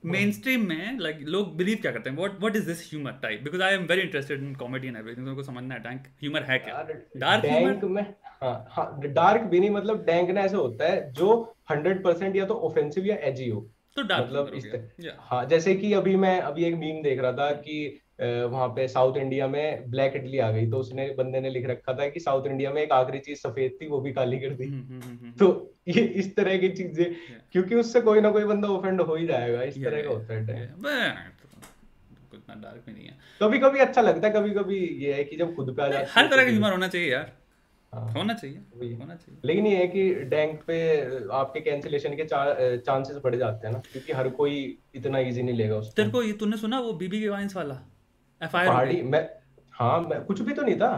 मेन 0.05 0.31
स्ट्रीम 0.31 0.67
में 0.67 0.99
लाइक 0.99 1.17
लोग 1.21 1.55
बिलीव 1.57 1.77
क्या 1.81 1.91
करते 1.91 2.09
हैं? 2.09 2.17
What 2.17 2.39
what 2.39 2.55
is 2.55 2.65
this 2.65 2.89
humour 2.91 3.11
type 3.11 3.43
because 3.43 3.63
I 3.63 3.73
am 3.73 3.83
very 3.83 4.01
interested 4.01 4.43
in 4.43 4.55
comedy 4.55 4.87
and 4.87 4.97
everything 4.97 5.27
उनको 5.27 5.43
समझना 5.43 5.75
है 5.75 5.79
डैंक 5.79 6.07
ह्यूमर 6.21 6.43
है 6.43 6.59
क्या? 6.59 6.87
डार्क 7.17 7.43
डैंक 7.43 7.83
में 7.83 8.15
हाँ 8.23 8.65
हाँ 8.69 8.99
डार्क 9.05 9.41
भी 9.41 9.59
नहीं 9.59 9.69
मतलब 9.69 10.05
डैंक 10.05 10.29
ना 10.29 10.41
ऐसा 10.41 10.57
होता 10.57 10.85
है 10.85 11.11
जो 11.13 11.55
हंड्रेड 11.71 12.03
परसेंट 12.03 12.35
या 12.35 12.45
तो 12.45 12.53
ऑफेंसिव 12.53 13.05
या 13.05 13.15
एजी 13.15 13.49
हो। 13.49 13.69
तो 13.95 14.01
डार्क 14.01 14.25
मतलब 14.25 14.51
इस 14.55 14.65
हो 14.65 14.79
गया। 14.79 15.11
हाँ 15.19 15.45
जैसे 15.45 15.75
कि 15.75 15.93
अभी 15.93 16.15
मैं 16.15 16.39
अभी 16.41 16.63
एक 16.63 16.75
मीम 16.75 17.01
देख 17.03 17.19
रहा 17.19 17.31
था 17.31 17.51
कि 17.51 17.99
वहाँ 18.21 18.67
पे 18.67 18.87
साउथ 18.87 19.17
इंडिया 19.17 19.47
में 19.47 19.91
ब्लैक 19.91 20.13
इडली 20.15 20.37
आ 20.37 20.51
गई। 20.51 20.69
तो 20.69 20.77
उसने 20.77 21.15
बंदे 21.17 21.39
ने 21.39 21.49
लिख 21.49 21.69
रखा 21.69 21.93
था 21.93 22.09
कि 22.09 22.19
साउथ 22.19 22.47
इंडिया 22.47 22.71
में 22.71 22.81
एक 22.81 22.91
आखिरी 22.91 23.19
चीज़ 23.19 23.39
सफ़ेद 23.39 23.77
थी 23.81 23.87
वो 23.87 24.01
भी 24.01 24.13
काली 24.13 24.39
कर 24.39 24.49
दी। 24.49 24.65
हम्म, 24.65 24.93
हम्म, 24.93 25.01
हम्म, 25.01 25.31
तो 25.31 25.73
ये 25.87 26.01
इस 26.01 26.35
तरह 26.35 26.57
की 26.57 26.69
चीज़ें 26.69 27.15
क्योंकि 27.51 27.75
उससे 27.75 28.01
कोई 28.01 28.21
ना 28.21 28.31
कोई 28.31 28.43
बंदा 28.43 28.67
ऑफेंड 28.67 29.01
हो 29.01 29.15
ही 29.15 29.27
जाएगा 29.27 29.63
इस 29.63 29.83
तरह 29.83 30.01
का 30.01 30.09
होता 30.09 30.33
है 30.33 30.69
डार्क 32.61 32.83
भी 32.85 32.93
नहीं 32.93 33.05
है। 33.05 33.17
कभी 33.41 33.59
कभी 33.59 33.79
अच्छा 33.79 34.01
लगता 34.01 34.27
है 34.27 34.33
कभी 34.33 34.51
कभी 34.51 34.79
ये 34.79 35.13
है 35.13 35.23
कि 35.23 35.35
जब 35.35 35.55
खुद 35.55 35.75
पे 35.75 35.83
आ 35.83 35.87
जाती 35.87 36.05
हर 36.09 36.21
तरह 36.21 36.29
तो 36.29 36.35
का 36.35 36.41
फिर- 36.41 36.53
ह्यूमर 36.53 36.71
होना 36.71 36.87
चाहिए 36.87 37.11
यार। 37.11 37.33
हाँ। 37.93 38.11
होना 38.11 38.33
चाहिए 38.33 38.93
होना 38.93 39.15
चाहिए। 39.15 39.41
लेकिन 39.45 39.67
ये 39.67 39.77
है 39.77 39.87
कि 39.87 40.15
डैंक 40.15 40.63
पे 40.67 40.99
आपके 41.29 41.59
कैंसिलेशन 41.59 42.13
के 42.13 42.25
चांसेस 42.77 43.17
बढ़ 43.23 43.35
जाते 43.35 43.67
हैं 43.67 43.73
ना 43.73 43.81
क्योंकि 43.91 44.13
हर 44.13 44.29
कोई 44.29 44.77
इतना 44.95 45.19
इजी 45.19 45.43
नहीं 45.43 45.55
लेगा 45.55 45.77
उसको। 45.77 45.93
तेरे 45.93 46.09
को 46.09 46.23
ये 46.23 46.33
तूने 46.33 46.57
सुना 46.57 46.79
वो 46.79 46.93
बीबी 46.93 47.21
के 47.21 47.29
वाइंस 47.29 47.55
वाला? 47.55 47.81
एफआईआर 48.41 48.67
पहाड़ी 48.67 49.01
मैं 49.03 49.27
हाँ 49.73 49.99
मैं 50.01 50.21
कुछ 50.25 50.41
भी 50.41 50.53
तो 50.53 50.61
नहीं 50.61 50.75
था। 50.75 50.91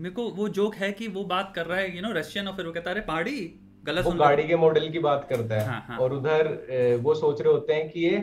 मेरे 0.00 0.14
को 0.14 0.28
वो 0.30 0.48
जोक 0.50 0.74
है 0.74 0.90
कि 0.92 1.08
वो 1.08 1.24
बात 1.24 1.52
कर 1.56 1.66
रहा 1.66 1.78
है 1.78 1.96
यू 1.96 2.02
नो 2.02 2.12
रशियन 2.12 2.48
और 2.48 2.56
फिर 2.56 2.66
वो 2.66 2.72
कहता 2.72 2.90
है 2.90 3.00
पहाड़ी? 3.00 3.36
गलत 3.84 4.04
वो 4.04 4.12
गाड़ी 4.12 4.46
के 4.48 4.56
मॉडल 4.56 4.88
की 4.88 4.98
बात 4.98 5.26
करता 5.30 5.54
है। 5.54 5.66
हाँ, 5.66 5.84
हाँ। 5.88 5.98
और 5.98 6.12
उधर 6.12 6.98
वो 7.02 7.14
सोच 7.14 7.40
रहे 7.42 7.52
होते 7.52 7.74
हैं 7.74 7.88
कि 7.90 8.00
ये 8.00 8.16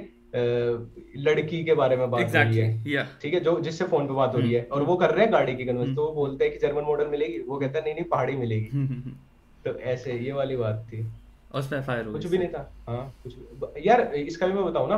लड़की 1.17 1.63
के 1.63 1.73
बारे 1.73 1.95
में 1.97 2.09
बात 2.11 2.21
हो 2.25 2.41
रही 2.41 2.57
है। 2.57 3.05
ठीक 3.21 3.33
है 3.33 3.39
जो 3.39 3.59
जिससे 3.61 3.85
फ़ोन 3.85 4.07
पे 4.07 4.13
बात 4.13 4.35
हो 4.35 4.39
रही 4.39 4.53
है। 4.53 4.63
और 4.63 4.83
वो 4.83 4.95
कर 4.95 5.11
रहे 5.11 5.25
हैं 5.25 5.33
गाड़ी 5.33 5.55
की 5.55 5.65
कन्वर्स 5.65 5.85
हम्म। 5.85 5.95
तो 5.95 6.05
वो 6.05 6.11
बोलते 6.13 6.45
हैं 6.45 6.53
कि 6.53 6.59
जर्मन 6.59 6.83
मॉडल 6.83 7.07
मिलेगी। 7.07 7.39
वो 7.39 7.57
कहता 7.59 7.79
है 7.79 7.83
नहीं 7.85 7.93
नहीं 7.93 8.05
पहाड़ी 8.05 8.35
मिलेगी। 8.35 8.69
हम्म, 8.73 9.11
तो 9.65 9.77
ऐसे 9.79 10.17
ये 10.19 10.31
वाली 10.33 10.55
बात 10.57 10.85
थी। 10.89 11.05
उस 11.55 11.67
पे 11.67 11.75
एफआईआर 11.75 12.03
कुछ 12.03 12.25
भी 12.25 12.37
नहीं 12.37 12.49
था। 12.49 12.71
हाँ 12.87 13.13
कुछ 13.23 13.35
यार 13.85 14.01
इसका 14.15 14.47
भी 14.47 14.53
मैं 14.53 14.65
बताऊ 14.65 14.87
ना 14.87 14.95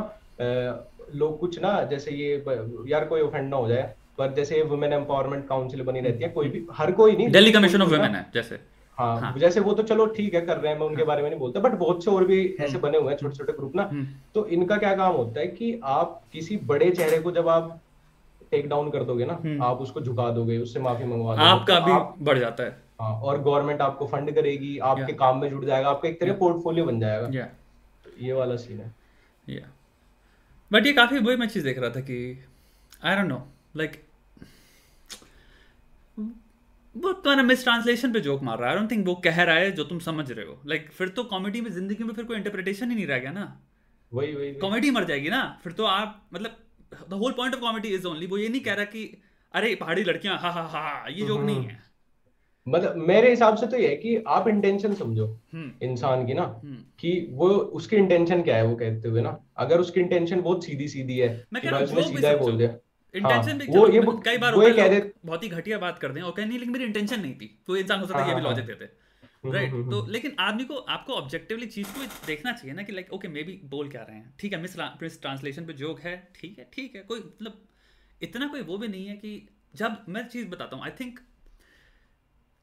लोग 1.14 1.38
कुछ 1.40 1.60
ना 1.60 1.82
जैसे 1.84 2.10
ये 2.10 2.44
यार 2.88 3.04
कोई 3.04 3.20
ऑफेंड 3.20 3.48
ना 3.50 3.56
हो 3.56 3.68
जाए 3.68 3.94
पर 4.18 4.32
जैसे 4.32 4.62
वुमेन 4.62 4.92
एम्पावरमेंट 4.92 5.48
काउंसिल 5.48 5.82
बनी 5.82 6.00
रहती 6.00 6.24
है 6.24 6.28
कोई 6.30 6.48
भी 6.48 6.66
हर 6.72 6.92
कोई 6.92 7.16
नहीं 7.16 7.28
दिल्ली 7.28 7.52
कमीशन 7.52 7.82
ऑफ़ 7.82 7.90
वुमेन 7.90 8.14
है 8.14 8.26
जैसे। 8.34 8.58
हाँ, 8.98 9.20
हाँ। 9.20 9.38
जैसे 9.38 9.60
वो 9.60 9.72
तो 9.74 9.82
चलो 9.82 10.06
ठीक 10.06 10.34
है 10.34 10.40
कर 10.40 10.56
रहे 10.56 10.72
हैं 10.72 10.78
मैं 10.80 10.86
उनके 10.86 11.02
हाँ, 11.02 11.06
बारे 11.06 11.22
में 11.22 11.30
नहीं 11.30 11.38
बोलता 11.40 11.60
बट 11.60 11.72
बहुत 11.72 12.04
से 12.04 12.10
और 12.10 12.24
भी 12.24 12.56
ऐसे 12.60 12.78
बने 12.78 12.98
हुए 12.98 13.10
हैं 13.12 13.18
छोटे 13.18 13.36
छोटे 13.36 13.52
ग्रुप 13.52 13.74
ना। 13.76 13.82
हम्म, 13.82 14.06
तो 14.34 14.46
इनका 14.46 14.76
क्या 14.76 14.94
काम 14.96 15.12
होता 15.12 15.40
है 15.40 15.46
कि 15.46 15.80
आप 15.84 16.22
किसी 16.32 16.56
बड़े 16.56 16.90
चेहरे 16.90 17.18
को 17.18 17.30
जब 17.30 17.48
आप 17.48 17.80
टेक 18.50 18.68
डाउन 18.68 18.90
कर 18.90 19.04
दोगे 19.04 19.26
ना 19.26 19.38
हम्म। 19.44 19.62
आप 19.62 19.78
उसको 19.78 20.00
झुका 20.00 20.30
दोगे 20.30 20.58
उससे 20.58 20.80
माफ़ी 20.80 21.04
मंगवा 21.04 21.36
दोगे। 21.36 21.48
आपका 21.48 21.80
भी 21.80 21.92
आप- 21.92 22.22
बढ़ 22.22 22.38
जाता 22.38 22.62
है। 22.62 22.76
हाँ, 23.00 23.20
और 23.20 23.42
गवर्नमेंट 23.42 23.80
आपको 23.80 24.06
फंड 24.06 24.34
करेगी 24.34 24.78
आपके 24.78 25.12
काम 25.12 25.40
में 25.40 25.50
जुड़ 25.50 25.64
जाएगा 25.64 25.88
आपका 25.88 26.08
एक 26.08 26.20
तरह 26.20 26.32
पोर्टफोलियो 26.32 26.84
बन 26.84 27.00
जाएगा। 27.00 27.48
ये 28.20 28.32
वाला 28.32 28.56
सीन 28.56 28.80
है। 28.80 28.94
या 29.48 29.66
बट 30.70 30.86
ये 30.86 30.92
काफ़ी 30.92 31.18
वही 31.18 31.36
मैं 31.36 31.48
चीज़ 31.48 31.64
देख 31.64 31.78
रहा 31.78 31.90
था 31.90 32.00
कि 32.00 32.18
आई 33.04 33.16
डोंट 33.16 33.28
नो 33.28 33.46
लाइक 33.76 34.02
वो 36.94 37.12
तुम्हारा 37.12 37.42
मिस 37.42 37.62
ट्रांसलेशन 37.64 38.12
पे 38.12 38.20
जोक 38.20 38.42
मार 38.42 38.58
रहा 38.58 38.70
है। 38.70 38.74
आई 38.74 38.80
डोंट 38.80 38.90
थिंक 38.90 39.06
वो 39.06 39.14
कह 39.24 39.42
रहा 39.42 39.54
है 39.56 39.70
जो 39.72 39.84
तुम 39.84 39.98
समझ 39.98 40.30
रहे 40.30 40.44
हो। 40.46 40.60
लाइक 40.66 40.82
like, 40.82 40.94
फिर 40.96 41.08
तो 41.08 41.24
कॉमेडी 41.24 41.60
में 41.60 41.70
ज़िंदगी 41.70 42.04
में 42.04 42.12
फिर 42.14 42.24
कोई 42.24 42.36
इंटरप्रिटेशन 42.36 42.90
ही 42.90 42.96
नहीं 42.96 43.06
रह 43.06 43.18
गया 43.18 43.32
ना। 43.32 43.44
वही 44.12 44.34
वही 44.34 44.50
वही। 44.50 44.60
कॉमेडी 44.60 44.90
मर 44.90 45.04
जाएगी 45.04 45.28
ना। 45.28 45.42
फिर 45.64 45.72
तो 45.72 45.84
आप 45.84 46.28
मतलब 46.34 46.56
the 47.10 47.12
whole 47.14 47.32
point 47.32 47.54
of 47.54 47.60
comedy 47.60 47.88
is 47.88 48.06
only 48.06 48.26
वो 48.26 48.38
ये 48.38 48.48
नहीं 48.48 48.60
कह 48.60 48.74
रहा 48.74 48.84
कि 48.84 49.04
अरे 49.54 49.74
पहाड़ी 49.74 50.04
लड़कियाँ 50.04 50.38
हा 50.38 50.50
हा 50.50 50.62
हा 50.68 51.06
ये 51.08 51.26
जोक 51.26 51.42
नहीं 51.42 51.64
है। 51.64 51.78
मतलब 52.66 52.96
मेरे 52.96 53.30
हिसाब 53.30 53.56
से 53.56 53.66
तो 53.66 53.76
ये 53.76 53.88
है 53.88 53.96
कि 53.96 54.16
आप 54.26 54.48
इंटेंशन 54.48 54.94
समझो 54.94 55.26
हम्म। 55.54 55.70
इंसान 55.82 56.26
की 56.26 56.34
ना 56.34 56.42
हम्म। 56.42 56.76
कि 56.98 57.28
वो 57.30 57.48
उसकी 57.80 57.96
इंटेंशन 57.96 58.42
क्या 58.42 58.56
है 58.56 58.66
वो 58.66 58.76
कहते 58.76 59.08
हुए 59.08 59.22
ना। 59.22 59.38
अगर 59.56 59.80
उसकी 59.80 60.00
इंटेंशन 60.00 60.40
बहुत 60.40 60.64
सीधी 60.64 60.88
सीधी 60.88 61.18
है 61.18 61.28
उसने 61.54 62.02
सीधा 62.02 62.30
ही 62.30 62.36
बोल 62.36 62.56
दिया। 62.56 62.68
इंटेंशन 63.14 63.60
हाँ, 63.60 63.80
वो 63.80 63.88
ये 63.88 64.00
कई 64.24 64.38
बार 64.38 64.54
वो 64.54 64.60
होता 64.60 64.68
ये 64.68 64.76
कह 64.76 64.88
दे- 64.88 65.12
बहुत 65.26 65.42
ही 65.42 65.48
घटिया 65.48 65.78
बात 65.78 65.98
कर 65.98 66.12
दें 66.12 66.20
और 66.22 66.32
कहीं 66.32 66.46
नहीं 66.46 66.58
लेकिन 66.58 66.72
मेरी 66.72 66.84
इंटेंशन 66.84 67.20
नहीं 67.20 67.34
थी। 67.34 67.58
तो 67.66 67.76
इंसान 67.76 68.00
हो 68.00 68.06
सकता 68.06 68.22
है 68.22 68.28
ये 68.28 68.34
भी 68.34 68.40
लॉजिक 68.40 68.66
देते 68.66 68.84
हम्म, 68.84 69.52
राइट 69.54 69.72
तो 69.90 70.06
लेकिन 70.10 70.36
आदमी 70.40 70.64
को 70.64 70.74
आपको 70.74 71.12
ऑब्जेक्टिवली 71.12 71.66
चीज़ 71.66 71.86
को 71.88 72.04
देखना 72.26 72.52
चाहिए 72.52 72.76
ना 72.76 72.82
कि 72.82 72.92
लाइक 72.92 73.12
ओके 73.12 73.28
मे 73.28 73.42
बी 73.42 73.60
बोल 73.64 73.88
क्या 73.88 74.02
रहे 74.02 74.16
हैं। 74.16 74.34
ठीक 74.38 74.52
है 74.52 74.60
मिस 74.62 74.78
मिस 75.02 75.20
ट्रांसलेशन 75.22 75.64
पे 75.64 75.72
जोक 75.72 76.00
है 76.00 76.16
ठीक 76.40 76.58
है 76.58 76.68
ठीक 76.72 76.96
है 76.96 77.02
कोई 77.02 77.18
मतलब 77.20 77.62
इतना 78.22 78.46
कोई 78.46 78.60
वो 78.62 78.78
भी 78.78 78.88
नहीं 78.88 79.06
है 79.06 79.16
कि 79.16 79.48
जब 79.76 79.96
मैं 80.08 80.26
चीज़ 80.28 80.48
बताता 80.48 80.76
हूँ 80.76 80.84
आई 80.84 80.90
थिंक 81.00 81.20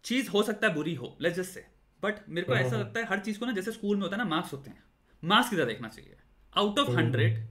चीज़ 0.06 0.30
हो 0.30 0.44
सकता 0.44 0.68
है 0.68 0.74
बुरी 0.74 0.94
हो 0.96 1.16
लेट्स 1.22 1.38
जस्ट 1.38 1.52
से 1.52 1.66
बट 2.04 2.16
मेरे 2.30 2.48
को 2.48 2.54
ऐसा 2.54 2.68
हम्म। 2.68 2.80
लगता 2.80 3.00
है 3.00 3.06
हर 3.06 3.20
चीज़ 3.20 3.40
को 3.40 3.46
ना 3.46 3.52
जैसे 3.52 3.72
स्कूल 3.72 3.96
में 3.96 4.04
होता 4.04 4.16
है 4.16 4.24
ना 4.24 4.30
मार्क्स 4.30 4.54
होते 4.54 4.70
हैं। 4.70 4.84
मार्क्स 5.24 5.50
की 5.50 5.56
तरह 5.56 5.66
देखना 5.66 5.88
चाहिए। 5.88 6.16
आउट 6.54 6.80
ऑफ़ 6.80 6.90
हंड्रेड 6.90 7.48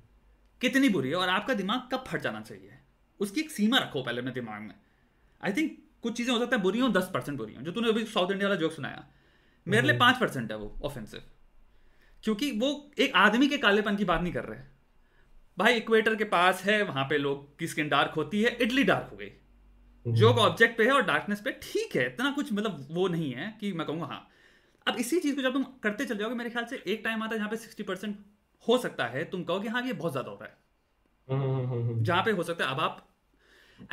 कितनी 0.61 0.89
बुरी 0.89 1.09
है 1.09 1.15
और 1.15 1.29
आपका 1.29 1.55
दिमाग 1.55 1.89
कब 1.93 2.05
फट 2.07 2.21
जाना 2.21 2.41
चाहिए? 2.41 2.79
उसकी 3.21 3.41
एक 3.41 3.51
सीमा 3.51 3.79
रखो 3.79 4.03
पहले 4.03 4.21
अपने 4.21 4.33
दिमाग 4.33 4.63
में। 4.63 4.75
आई 5.41 5.53
थिंक 5.53 5.79
कुछ 6.03 6.17
चीज़ें 6.17 6.33
हो 6.35 6.39
सकता 6.41 6.57
है 6.57 6.63
बुरी 6.63 6.81
हो 6.81 6.89
दस 6.89 7.11
परसेंट 7.15 7.37
बुरी 7.39 7.55
हो 7.55 7.63
जो 7.63 7.73
तूने 7.73 7.89
अभी 7.89 8.05
साउथ 8.05 8.31
इंडिया 8.33 8.49
वाला 8.49 8.61
जोक 8.61 8.73
सुनाया। 8.73 9.05
मेरे 9.67 9.87
लिए 9.87 9.97
पाँच 9.99 10.19
परसेंट 10.19 10.51
है 10.53 10.59
वो 10.59 10.77
ऑफेंसिव 10.83 11.23
क्योंकि 12.25 12.51
वो 12.53 12.71
एक 12.99 13.15
आदमी 13.15 13.49
के 13.49 13.59
कालेपन 13.59 13.97
की 13.97 14.05
बात 14.05 14.21
नहीं 14.21 14.33
कर 14.33 14.45
रहे। 14.45 14.61
भाई 15.59 15.75
इक्वेटर 15.75 16.15
के 16.17 16.25
पास 16.25 16.63
है 16.65 16.83
वहाँ 16.83 17.05
पे 17.05 17.19
लोग 17.19 17.59
की 17.59 17.67
स्किन 17.67 17.89
डार्क 17.89 18.13
होती 18.17 18.43
है 18.43 18.57
इडली 18.57 18.85
डार्क 18.85 19.09
हो 19.13 19.17
गई। 19.17 19.31
हम्म, 20.07 20.15
जोक 20.17 20.39
ऑब्जेक्ट 20.39 20.77
पे 20.79 20.85
है 20.85 20.93
और 20.93 21.03
डार्कनेस 21.05 21.41
पे 21.41 21.51
ठीक 21.63 21.97
है 21.97 22.07
इतना 22.07 22.31
कुछ 22.33 22.53
मतलब 22.53 22.87
वो 22.91 23.07
नहीं 23.09 23.33
है 23.35 23.55
कि 23.61 23.73
मैं 23.73 23.87
कहूँगा 23.87 24.07
हाँ। 24.07 24.27
अब 24.87 24.97
इसी 24.99 25.19
चीज़ 25.21 25.37
को 25.37 25.43
जब 25.43 25.53
तुम 25.53 25.65
करते 25.83 26.05
चले 26.05 26.19
जाओगे 26.19 26.35
मेरे 26.35 26.51
ख्याल 26.51 26.65
से 26.65 26.83
एक 26.87 27.03
टाइम 27.05 27.23
आता 27.23 27.35
है 27.35 27.39
जहाँ 27.39 27.51
पे 27.51 27.57
सिक्सटी 27.57 27.83
परसेंट 27.83 28.17
हो 28.67 28.79
सकता 28.79 29.07
है 29.09 29.25
तुम 29.31 29.43
कहोगे 29.45 29.69
हाँ 29.69 29.83
ये 29.83 29.93
बहुत 29.93 30.13
ज़्यादा 30.13 30.31
हो 30.31 30.39
रहा 30.41 30.49
है। 30.49 30.57
हम्म, 31.29 31.43
हम्म, 31.43 31.67
हम्म, 31.67 31.83
हम्म, 31.83 32.03
जहाँ 32.05 32.23
पे 32.25 32.31
हो 32.31 32.43
सकता 32.43 32.65
है। 32.65 32.71
अब 32.71 32.81
आप 32.81 33.07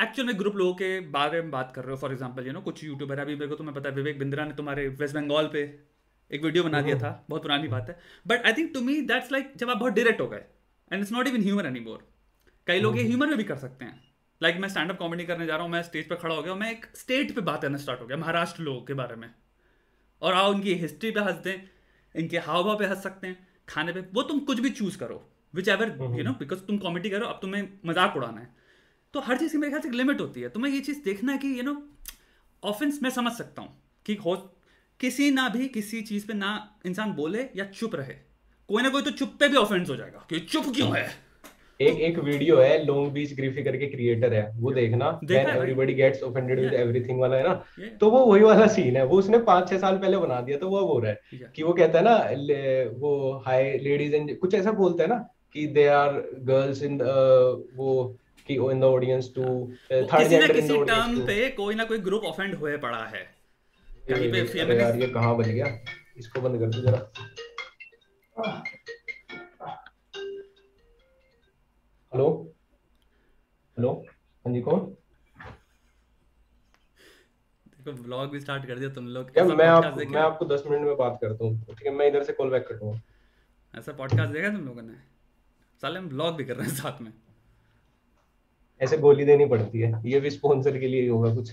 एक्चुअल 0.02 0.28
में 0.28 0.38
ग्रुप 0.39 0.56
लोगों 0.56 0.74
के 0.76 1.00
बारे 1.12 1.41
में 1.41 1.52
बात 1.52 1.72
कर 1.76 1.84
रहे 1.84 1.91
हो 1.91 1.98
फॉर 1.98 2.12
एग्ज़ाम्पल 2.12 2.48
यू 2.48 2.54
नो 2.54 2.62
कुछ 2.62 2.84
यूट्यूबर 2.84 3.20
अभी 3.20 3.36
मेरे 3.36 3.48
को 3.48 3.56
तुम्हें 3.56 3.76
पता 3.76 3.89
है 3.89 3.96
विवेक 3.96 4.20
बिंद्रा 4.20 4.46
ने 4.46 4.54
तुम्हारे 4.54 4.88
वेस्ट 5.02 5.15
बंगाल 5.15 5.50
पे 5.54 5.62
एक 6.32 6.43
वीडियो 6.43 6.63
बना 6.63 6.82
दिया 6.82 6.98
था 7.00 7.12
बहुत 7.30 7.41
पुरानी 7.41 7.67
बात 7.67 7.89
है। 7.89 8.00
But 8.28 8.46
I 8.46 8.54
think 8.54 8.74
to 8.74 8.82
me 8.82 9.00
that's 9.04 9.32
like 9.32 9.54
जब 9.58 9.70
आप 9.70 9.78
बहुत 9.78 9.93
डायरेक्ट 9.93 10.22
हो 10.22 10.28
गए 10.28 10.43
and 10.91 11.02
it's 11.02 11.12
not 11.12 11.28
even 11.28 11.43
humour 11.43 11.65
anymore 11.80 12.08
कई 12.67 12.80
लोग 12.80 12.98
ये 12.98 13.04
ह्यूमर 13.04 13.28
में 13.28 13.38
भी 13.38 13.43
कर 13.43 13.58
सकते 13.58 13.86
हैं। 13.86 14.02
लाइक 14.41 14.54
like, 14.54 14.62
मैं 14.62 14.69
स्टैंड 14.69 14.91
अप 14.91 14.97
कॉमेडी 14.97 15.23
करने 15.26 15.45
जा 15.45 15.56
रहा 15.56 15.63
हूँ 15.63 15.71
मैं 15.71 15.82
स्टेज 15.84 16.08
पे 16.10 16.15
खड़ा 16.15 16.36
हो 16.36 16.41
गया 16.43 16.56
मैं 16.56 16.71
एक 16.71 16.86
स्टेट 16.95 17.34
पे 17.36 17.41
बात 17.41 17.62
करना 17.62 17.78
स्टार्ट 17.78 18.02
हो 18.02 18.06
गया 18.08 18.17
महाराष्ट्र 18.17 18.63
लोगों 18.63 18.82
के 18.82 18.93
बारे 18.93 19.15
में। 19.15 19.30
और 20.21 20.34
आओ 20.34 20.52
उनकी 20.54 20.73
हिस्ट्री 20.76 21.12
पे 21.12 21.19
हंस 21.19 21.36
दें 21.43 21.62
इनके 22.15 22.38
हाव 22.39 22.63
भाव 22.63 22.78
पे 22.80 22.86
हंस 22.86 23.04
सकते 23.04 23.28
हैं 23.28 23.47
खाने 23.67 23.93
पे 23.93 24.02
वो 24.13 24.21
तुम 24.23 24.39
कुछ 24.39 24.60
भी 24.60 24.69
चूज़ 24.69 24.97
करो 24.97 25.21
which 25.54 25.67
ever 25.69 25.97
you 26.17 26.23
know 26.23 26.32
because 26.39 26.60
तुम 26.60 26.78
कॉमेडी 26.78 27.10
करो 27.10 27.26
अब 27.26 27.39
तुम्हें 27.41 27.67
मज़ाक 27.86 28.15
उड़ाना 28.17 28.41
है। 28.41 28.50
तो 29.13 29.19
हर 29.19 29.38
चीज़ 29.38 29.52
की 29.52 29.58
मेरे 29.58 29.71
ख्याल 29.71 29.82
से 29.82 29.88
एक 29.88 29.95
लिमिट 29.95 30.21
होती 30.21 30.41
है। 30.41 30.50
तुम्हें 30.50 30.73
ये 30.73 30.80
चीज़ 30.82 31.04
देखना 31.04 31.32
है 31.32 31.38
कि 31.38 31.58
यू 31.60 31.63
नो 31.63 31.82
ऑफेंस 32.63 33.00
मैं 33.04 33.10
समझ 33.10 33.34
सकता 33.34 33.62
हूँ 33.62 33.78
कि 34.06 34.15
हो 34.15 34.36
किसी 35.00 35.30
ना 35.32 35.47
भी 35.50 35.67
किसी 35.69 36.02
चीज़ 36.02 36.28
पे 36.28 36.34
ना 36.34 36.52
इंसान 36.86 37.13
बोले 37.13 37.50
या 37.56 37.65
चुप 37.65 37.95
रहे। 37.95 38.13
कोई 38.69 38.84
ना 38.84 38.89
कोई 38.89 39.02
तो 39.02 39.12
चुप 39.12 39.38
पे 39.39 39.47
भी 39.47 39.58
ऑफेंस 39.58 39.89
हो 39.89 39.95
जाएगा 39.95 40.26
कि 40.30 40.39
चुप 40.39 40.73
क्यों 40.76 40.95
है? 40.97 41.08
एक 41.80 42.00
एक 42.02 42.18
वीडियो 42.20 42.58
है 42.58 42.84
लॉन्ग 42.86 43.12
बीच 43.13 43.34
ग्रीफी 43.36 43.63
करके 43.63 43.88
क्रिएटर 43.88 44.34
है 44.34 44.42
वो 44.60 44.72
देखना 44.74 45.10
है 45.32 45.96
gets 45.96 46.22
offended 46.28 46.60
with 46.60 46.72
Yeah. 46.74 46.84
everything 46.84 47.20
वाला 47.20 47.38
है 47.38 47.44
ना 47.44 47.54
तो 48.02 48.10
वो 48.12 48.26
वही 48.26 48.44
वाला 48.44 48.68
सीन 48.76 48.96
है 48.98 49.06
वो 49.06 49.18
उसने 49.20 49.38
पाँच 49.50 49.70
छह 49.70 49.78
साल 49.78 49.98
पहले 49.98 50.18
बना 50.18 50.40
दिया 50.42 50.58
तो 50.58 50.70
वो 50.70 50.78
अब 50.78 50.88
हो 50.88 51.00
रहा 51.00 51.12
है 51.12 51.52
कि 51.56 51.63
वो 51.63 51.74
कहता 51.74 52.00
है 52.00 52.06
ना 52.06 52.16
वो 53.00 53.12
हाय 53.46 53.78
लेडीज़ 53.84 54.16
एंड 54.16 54.38
कुछ 54.40 54.54
ऐसा 54.54 54.72
बोलता 54.80 55.04
है 55.04 55.10
ना 55.10 55.18
कि 55.54 55.66
दे 55.76 55.86
आर 55.88 56.13
गर्ल्स 56.50 56.84
इन 56.84 56.98
वो 57.78 57.94
कि 58.48 58.54
in 58.72 58.80
the 58.80 58.84
audience 58.84 59.32
to 59.36 59.44
third 59.92 60.28
gender 60.28 60.46
in 60.46 60.48
the 60.48 60.62
किसी 60.62 60.84
टर्म 60.86 61.20
पे 61.28 61.50
कोई 61.62 61.76
ना 61.76 61.84
कोई 61.84 61.98
ग्रुप 62.10 62.24
ऑफेंड 62.26 62.56
हुए 62.56 62.78
पड़ा 62.78 63.04
है। 63.06 63.26
कहीं 64.10 64.32
पे 64.32 64.38
यार 64.80 65.00
ये 65.00 65.08
कहाँ 65.08 65.36
बन 65.38 65.44
गया? 65.44 65.68
इसको 66.18 66.42
बंद 66.42 66.60
कर 66.60 66.66
दो 66.66 66.82
जरा। 66.82 67.00
हेलो 72.12 72.28
हेलो 73.78 73.91
हाँ 74.46 74.54
जी 74.54 74.62
कौन? 74.62 74.80
देखो 77.67 77.91
ब्लॉग 78.04 78.30
भी 78.32 78.39
स्टार्ट 78.39 78.65
कर 78.65 78.80
दिया 78.80 78.89
तुम 78.89 79.08
लोग। 79.08 79.32
क्या 79.34 79.43
मैं 79.43 79.65
आपको 79.67 80.06
मैं 80.12 80.22
आपको 80.22 80.46
दस 80.46 80.63
मिनट 80.67 80.86
में 80.86 80.96
बात 80.98 81.17
करता 81.22 81.46
हूँ। 81.46 81.60
ठीक 81.65 81.86
है 81.88 81.93
मैं 81.93 82.08
इधर 82.08 82.24
से 82.24 82.34
कॉल 82.34 82.50
बैक 82.50 82.67
करूँगा 82.67 83.02
ऐसा 83.74 83.93
पॉडकास्ट 83.93 84.34
देखा 84.34 84.50
तुम 84.50 84.65
लोगों 84.65 84.82
ने? 84.82 84.93
साले 85.82 86.00
हम 86.00 86.10
ब्लॉग 86.10 86.36
भी 86.36 86.46
कर 86.46 86.56
रहे 86.56 86.67
हैं 86.67 86.76
साथ 86.76 87.02
में। 87.02 87.12
ऐसे 88.82 88.98
गोली 88.98 89.26
देनी 89.26 89.46
पड़ती 89.46 89.80
है। 89.80 90.02
ये 90.06 90.20
भी 90.20 90.30
स्पॉन्सर 90.30 90.80
के 90.80 90.88
लिए 90.88 91.02
ही 91.02 91.08
होगा 91.08 91.34
कुछ। 91.36 91.52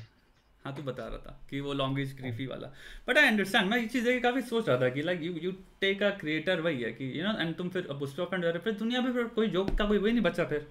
हाँ 0.64 0.74
तू 0.77 0.83
बता 0.83 1.07
रहा 1.07 1.18
था 1.18 1.38
कि 1.50 1.61
वो 1.61 1.72
लॉन्गेज 1.72 2.12
क्रीफी 2.12 2.46
वाला। 2.46 2.68
बट 3.09 3.18
आई 3.18 3.27
अंडरस्टैंड 3.27 3.70
मैं 3.70 3.79
ये 3.79 3.87
चीज़ 3.87 4.09
है 4.09 4.18
काफ़ी 4.20 4.42
सोच 4.42 4.68
रहा 4.68 4.81
था 4.81 4.88
कि 4.88 5.03
like 5.03 5.22
you 5.22 5.33
you 5.42 5.53
take 5.81 6.03
a 6.03 6.11
creator 6.20 6.61
वही 6.61 6.83
है 6.83 6.92
कि 6.92 7.11
यू 7.18 7.24
नो 7.24 7.38
एंड 7.40 7.55
तुम 7.57 7.68
फिर 7.68 7.87
अब 7.90 8.05
रहे 8.44 8.53
हो, 8.53 8.59
फिर 8.59 8.72
दुनिया 8.74 9.00
में 9.00 9.12
फिर 9.12 9.24
कोई 9.35 9.48
जोक 9.48 9.74
का 9.79 9.87
कोई 9.87 9.98
वही 9.98 10.12
नहीं 10.12 10.22
बचा 10.22 10.44
फिर। 10.44 10.66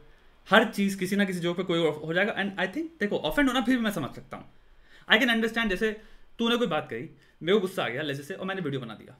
हर 0.48 0.66
चीज़ 0.72 0.98
किसी 1.00 1.16
ना 1.16 1.26
किसी 1.26 1.40
जोक 1.40 1.58
पे 1.58 1.64
कोई 1.64 1.80
हो 1.80 2.14
जाएगा। 2.14 2.34
एंड 2.38 2.60
आई 2.60 2.68
थिंक 2.68 2.92
देखो 3.00 3.18
ऑफेंड 3.20 3.48
होना 3.48 3.62
फिर 3.62 3.78
भी 3.78 3.84
मैं 3.84 3.92
समझ 3.92 4.10
सकता 4.16 4.38
हूँ। 4.38 4.50
आई 5.08 5.20
कैन 5.20 5.30
अंडरस्टैंड 5.30 5.70
जैसे 5.70 5.92
तूने 6.40 6.58
कोई 6.58 6.68
बात 6.68 6.88
कही 6.90 7.10
मेरे 7.42 7.54
को 7.54 7.60
गुस्सा 7.60 7.84
आ 7.84 7.90
गया 7.90 8.04
जैसे 8.04 8.24
से 8.24 8.34
और 8.34 8.46
मैंने 8.46 8.62
वीडियो 8.62 8.82
बना 8.82 8.94
दिया। 8.96 9.18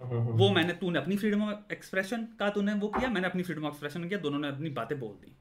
वो 0.00 0.50
मैंने 0.50 0.72
तूने 0.74 0.98
अपनी 0.98 1.16
फ्रीडम 1.16 1.42
ऑफ़ 1.42 1.72
एक्सप्रेशन 1.72 2.26
का 2.38 2.48
तूने 2.50 2.72
वो 2.76 2.88
किया 2.88 3.08
मैंने 3.10 3.26
अपनी 3.26 3.42
फ्रीडम 3.42 3.64
ऑफ़ 3.64 3.72
एक्सप्रेशन 3.72 4.08
किया 4.08 4.18
दोनों 4.20 4.38
ने 4.38 4.48
अपनी 4.48 4.70
बातें 4.72 4.98
बोल 5.00 5.14
दी। 5.16 5.36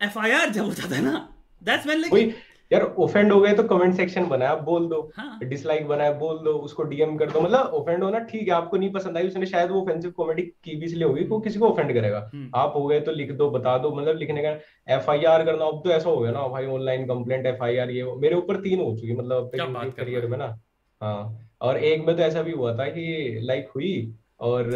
एफआईआर 0.00 0.50
जब 0.50 0.64
हो 0.64 0.74
जाता 0.74 0.96
है 0.96 1.02
ना 1.04 1.28
दैट्स 1.62 1.86
वही 1.86 2.00
लाइक 2.00 2.36
यार 2.70 2.82
ओफेंड 2.98 3.32
हो 3.32 3.40
गए 3.40 3.52
तो 3.54 3.62
कमेंट 3.64 3.94
सेक्शन 3.94 4.26
बनाया 4.28 4.54
बोल 4.66 4.86
दो। 4.88 5.00
हाँ। 5.16 5.38
डिसलाइक 5.42 5.86
बनाया 5.88 6.12
बोल 6.18 6.38
दो 6.44 6.52
उसको 6.60 6.82
डीएम 6.84 7.16
कर 7.16 7.30
दो। 7.30 7.40
मतलब 7.40 7.74
ओफेंड 7.74 8.02
होना 8.04 8.18
ठीक 8.26 8.42
है 8.42 8.54
आपको 8.54 8.76
नहीं 8.76 8.90
पसंद 8.92 9.16
आई 9.16 9.26
उसने 9.26 9.46
शायद 9.46 9.70
वो 9.70 9.80
ऑफेंसिव 9.82 10.10
कॉमेडी 10.10 10.42
की 10.64 10.74
भी 10.76 10.86
इसलिए 10.86 11.04
होगी 11.04 11.24
वो 11.24 11.38
किसी 11.40 11.58
को 11.58 11.68
ऑफेंड 11.68 11.92
करेगा। 11.94 12.18
हम्म। 12.34 12.50
आप 12.54 12.72
हो 12.76 12.86
गए 12.86 13.00
तो 13.00 13.12
लिख 13.12 13.32
दो 13.34 13.50
बता 13.50 13.76
दो 13.78 13.94
मतलब 13.94 14.16
लिखने 14.16 14.42
का 14.42 14.50
एफआईआर 14.94 15.44
करना 15.44 15.64
अब 15.64 15.80
तो 15.84 15.90
ऐसा 15.90 16.10
हो 16.10 16.18
गया 16.18 16.32
ना 16.32 16.46
भाई 16.48 16.66
ऑनलाइन 16.68 17.06
कंप्लेंट 17.06 17.46
एफआईआर 17.46 17.90
ये 17.90 18.04
मेरे 18.18 18.36
ऊपर 18.36 18.60
तीन 18.60 18.80
हो 18.80 18.94
चुकी 18.96 19.16
मतलब 19.16 19.50
करियर 19.98 20.26
में 20.26 20.38
ना। 20.38 20.56
हाँ 21.00 21.48
और 21.62 21.76
एक 21.78 22.06
में 22.06 22.16
तो 22.16 22.22
ऐसा 22.22 22.42
भी 22.42 22.52
हुआ 22.52 22.76
था 22.76 22.86
कि 22.88 23.38
लाइक 23.42 23.68
हुई 23.74 23.92
और 24.40 24.68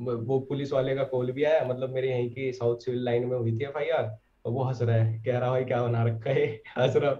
वो 0.00 0.38
पुलिस 0.48 0.72
वाले 0.72 0.94
का 0.94 1.04
कॉल 1.04 1.30
भी 1.32 1.44
आया 1.44 1.64
मतलब 1.66 1.94
मेरे 1.94 2.08
यहीं 2.08 2.28
की 2.30 2.52
साउथ 2.52 2.84
सिविल 2.84 3.04
लाइन 3.04 3.24
में 3.26 3.36
हुई 3.36 3.52
थी 3.52 3.64
एफआईआर 3.64 4.10
और 4.44 4.52
वो 4.52 4.62
हंस 4.64 4.82
रहा 4.82 4.96
है 4.96 5.22
कह 5.22 5.38
रहा 5.38 5.50
भाई 5.50 5.64
क्या 5.64 5.82
बना 5.82 6.02
रखा 6.04 6.30
है? 6.30 6.46
हंस 6.78 6.96
रहा। 6.96 7.12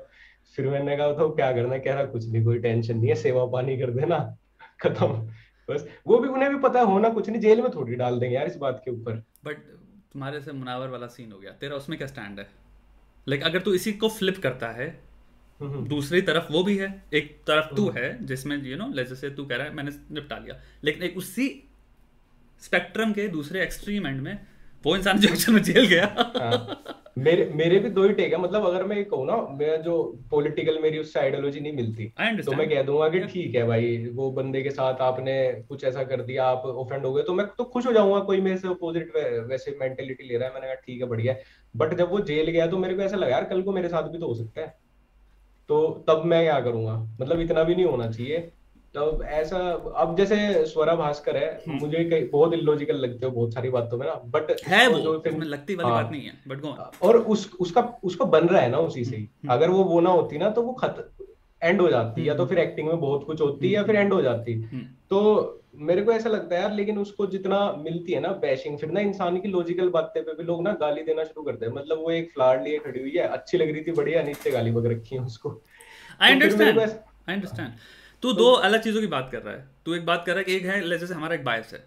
फिर 0.57 0.67
मैंने 0.67 0.97
कहा 0.97 1.13
तो 1.13 1.29
क्या 1.31 1.53
करना 1.53 1.79
कह 1.79 1.95
रहा 1.95 2.05
कुछ 2.05 2.29
नहीं 2.29 2.45
कोई 2.45 2.59
टेंशन 2.59 2.97
नहीं 2.97 3.09
है 3.09 3.15
सेवा 3.15 3.45
पानी 3.47 3.77
कर 3.79 3.91
देना 3.91 4.19
खत्म 4.83 5.07
बस। 5.69 5.87
वो 6.07 6.19
भी 6.19 6.29
उन्हें 6.29 6.51
भी 6.51 6.59
पता 6.59 6.81
होना 6.81 7.09
कुछ 7.09 7.29
नहीं 7.29 7.41
जेल 7.41 7.63
में 7.63 7.71
थोड़ी 7.71 7.95
डाल 7.95 8.19
देंगे 8.21 8.37
यार 8.37 8.47
इस 8.47 8.57
बात 8.57 8.83
के 8.85 8.91
ऊपर। 8.91 9.23
बट 9.45 9.57
तुम्हारे 10.13 10.41
से 10.41 10.53
मुनावर 10.53 10.89
वाला 10.89 11.07
सीन 11.07 11.33
हो 11.33 11.39
गया। 11.39 11.51
तेरा 11.51 11.77
उसमें 11.77 11.99
क्या 11.99 12.09
स्टैंड 12.09 12.39
है? 12.39 12.49
लाइक 13.29 13.43
अगर 13.43 13.61
तू 13.61 13.75
इसी 13.75 13.93
को 13.93 14.09
फ्लिप 14.09 14.39
करता 14.39 14.69
है 14.69 14.89
हम्म, 15.61 15.87
दूसरी 15.89 16.23
तरफ़ 16.23 16.53
वो 16.53 16.63
भी 16.65 16.77
है 16.77 17.03
एक 17.15 17.37
तरफ़ 17.47 17.75
तू 17.75 17.89
है 17.91 18.27
जिसमें 18.27 18.57
यू 18.65 18.77
नो 18.77 18.93
जैसे 18.93 19.31
तू 19.31 19.45
कह 19.45 19.57
रहा 19.57 19.67
है 19.67 19.75
मैंने 19.75 19.91
निपटा 20.11 20.39
लिया। 20.39 20.61
लेकिन 20.85 21.03
एक 21.03 21.17
उसी 21.17 21.49
स्पेक्ट्रम 22.63 23.13
के 23.13 23.29
दूसरे 23.29 23.63
एक्सट्रीम 23.63 24.07
एंड 24.07 24.21
में 24.21 24.39
वो 24.85 24.97
इंसान 24.97 25.19
जो 25.19 25.29
एक्चुअल 25.29 25.55
में 25.55 25.63
जेल 25.63 25.87
गया। 25.87 26.07
हाँ। 26.37 27.00
मेरे 27.17 27.45
मेरे 27.55 27.79
भी 27.79 27.89
दो 27.91 28.03
ही 28.03 28.13
टेक 28.13 28.33
है। 28.33 28.39
मतलब 28.41 28.65
अगर 28.67 28.85
मैं 28.85 28.97
ये 28.97 29.05
कहूँ 29.05 29.27
ना 29.27 29.37
मैं 29.51 29.81
जो 29.83 29.95
पॉलिटिकल 30.31 30.79
मेरी 30.79 30.99
उससे 30.99 31.21
आइडियोलॉजी 31.21 31.61
नहीं 31.61 31.73
मिलती 31.73 32.05
तो 32.45 32.53
मैं 32.53 32.69
कह 32.71 32.83
दूँगा 32.83 33.09
कि 33.09 33.21
ठीक 33.23 33.55
है 33.55 33.65
भाई 33.67 33.97
वो 34.15 34.31
बंदे 34.31 34.63
के 34.63 34.71
साथ 34.71 35.01
आपने 35.03 35.35
कुछ 35.69 35.85
ऐसा 35.85 36.05
कर 36.05 36.23
दिया 36.23 36.45
आप 36.47 36.67
ऑफेंड 36.67 37.07
हो 37.07 37.13
गए 37.13 37.23
तो 37.23 37.35
मैं 37.35 37.47
तो 37.59 37.65
खुश 37.65 37.87
हो 37.87 37.93
जाऊँगा 37.93 38.21
कोई 38.21 38.41
मेरे 38.41 38.59
से 38.59 38.69
अपोजिट 38.69 39.13
वैसे 39.49 39.77
मेंटेलिटी 39.81 40.29
ले 40.29 40.39
रहा 40.39 40.49
है 40.49 40.55
मैंने 40.55 40.67
कहा 40.67 40.75
ठीक 40.77 41.01
है 41.03 41.09
बढ़िया 41.09 41.35
बट 41.75 41.95
जब 41.95 42.11
वो 42.11 42.21
जेल 42.23 42.51
गया 42.51 42.67
तो 42.67 42.79
मेरे 42.79 42.95
को 42.95 43.03
ऐसा 43.03 43.17
लगा 43.17 43.31
यार 43.31 43.45
कल 43.45 43.63
को 43.63 43.73
मेरे 43.73 43.89
साथ 43.89 44.03
भी 44.03 44.19
तो 44.19 44.27
हो 44.27 44.35
सकता 44.35 44.61
है। 44.61 44.75
तो 45.69 46.05
तब 46.09 46.23
मैं 46.25 46.43
क्या 46.45 46.61
करूँगा? 46.61 46.95
मतलब 47.21 47.41
इतना 47.41 47.63
भी 47.65 47.75
नहीं 47.75 47.85
होना 47.87 48.11
चाहिए। 48.11 48.51
तब 48.95 49.23
ऐसा 49.25 49.59
अब 49.97 50.17
जैसे 50.17 50.37
स्वरा 50.67 50.95
भास्कर 50.97 51.37
है 51.37 51.63
मुझे 51.71 52.05
कई 52.05 52.25
बहुत 52.29 52.55
इलॉजिकल 52.55 52.97
लगते 52.97 53.27
हो 53.27 53.33
बहुत 53.33 53.55
सारी 53.55 53.69
बातों 53.71 53.99
में 53.99 54.07
ना 54.07 54.15
बट 54.29 54.51
हम्म। 54.53 54.73
है 54.73 54.87
वो 54.89 54.99
जो 54.99 55.19
फ़िल्म 55.19 55.43
लगती 55.45 55.75
वाली 55.75 55.91
हाँ। 55.91 56.03
बात 56.03 56.13
नहीं 56.13 56.23
है 56.23 56.33
बट 56.49 56.61
गो 56.61 56.77
और 57.03 57.17
उस 57.27 57.51
उसका 57.61 57.83
उसका 58.05 58.25
बन 58.29 58.47
रहा 58.47 58.63
है 58.63 58.71
ना 58.71 58.79
उसी 58.81 59.05
से 59.05 59.17
ही 59.17 59.23
हम्म। 59.23 59.53
अगर 59.53 59.71
वो 59.71 59.85
वो 59.85 60.01
ना 60.01 60.11
होती 60.11 60.39
ना 60.39 60.49
तो 60.51 60.63
वो 60.63 60.73
खत 60.75 61.09
एंड 61.63 61.81
हो 61.81 61.89
जाती 61.89 62.29
या 62.29 62.35
तो 62.35 62.47
फिर 62.47 62.59
एक्टिंग 62.59 62.89
में 62.89 62.99
बहुत 62.99 63.25
कुछ 63.27 63.41
होती 63.41 63.75
या 63.75 63.83
फिर 63.85 63.97
एंड 63.97 64.13
हो 64.13 64.21
जाती 64.23 64.55
हम्म। 64.55 64.83
तो 65.11 65.57
मेरे 65.83 66.03
को 66.03 66.13
ऐसा 66.13 66.31
लगता 66.31 66.55
है 66.55 66.61
यार 66.61 66.73
लेकिन 66.73 66.99
उसको 66.99 67.27
जितना 67.29 67.61
मिलती 67.79 68.13
है 68.13 68.21
ना 68.21 68.33
बैशिंग 68.41 68.79
फिर 68.79 68.91
ना 68.91 69.01
इंसान 69.03 69.39
की 69.41 69.49
लॉजिकल 69.49 69.89
बातें 69.91 70.23
पे 70.23 70.35
भी 70.35 70.43
लोग 70.43 70.63
ना 70.63 70.73
गाली 70.81 71.03
देना 71.03 71.25
शुरू 71.25 71.43
करते 71.43 71.67
हैं 71.67 71.73
मतलब 71.75 71.99
वो 71.99 72.11
एक 72.13 72.33
फ्लावर 72.33 72.63
लिए 72.63 72.79
खड़ी 72.81 73.01
हुई 73.01 73.13
है 73.13 73.29
अच्छी 73.29 73.59
लग 73.59 73.71
रही 73.71 73.83
थी 73.83 73.93
बढ़िया 73.93 74.23
नीचे 74.25 74.51
गाली 74.51 74.71
बग 74.73 74.87
रखी 74.89 75.17
है 75.17 75.23
उसको 75.23 75.51
आई 75.51 76.29
तो 76.29 76.35
अंडरस्टैंड 76.35 76.79
आई 76.79 77.35
अंडरस्टैंड 77.35 77.73
तू 78.23 78.33
दो 78.33 78.51
अलग 78.63 78.83
चीज़ों 78.83 79.01
की 79.01 79.07
बात 79.07 79.29
कर 79.33 79.43
रहा 79.43 79.55
है। 79.55 79.65
तू 79.85 79.95
एक 79.95 80.05
बात 80.07 80.23
कर 80.27 80.33
रहा 80.33 80.39
है 80.39 80.45
कि 80.45 80.55
एक 80.55 80.65
है 80.65 80.99
जैसे 80.99 81.15
हमारा 81.15 81.35
एक 81.35 81.45
बायस 81.45 81.73
है 81.73 81.85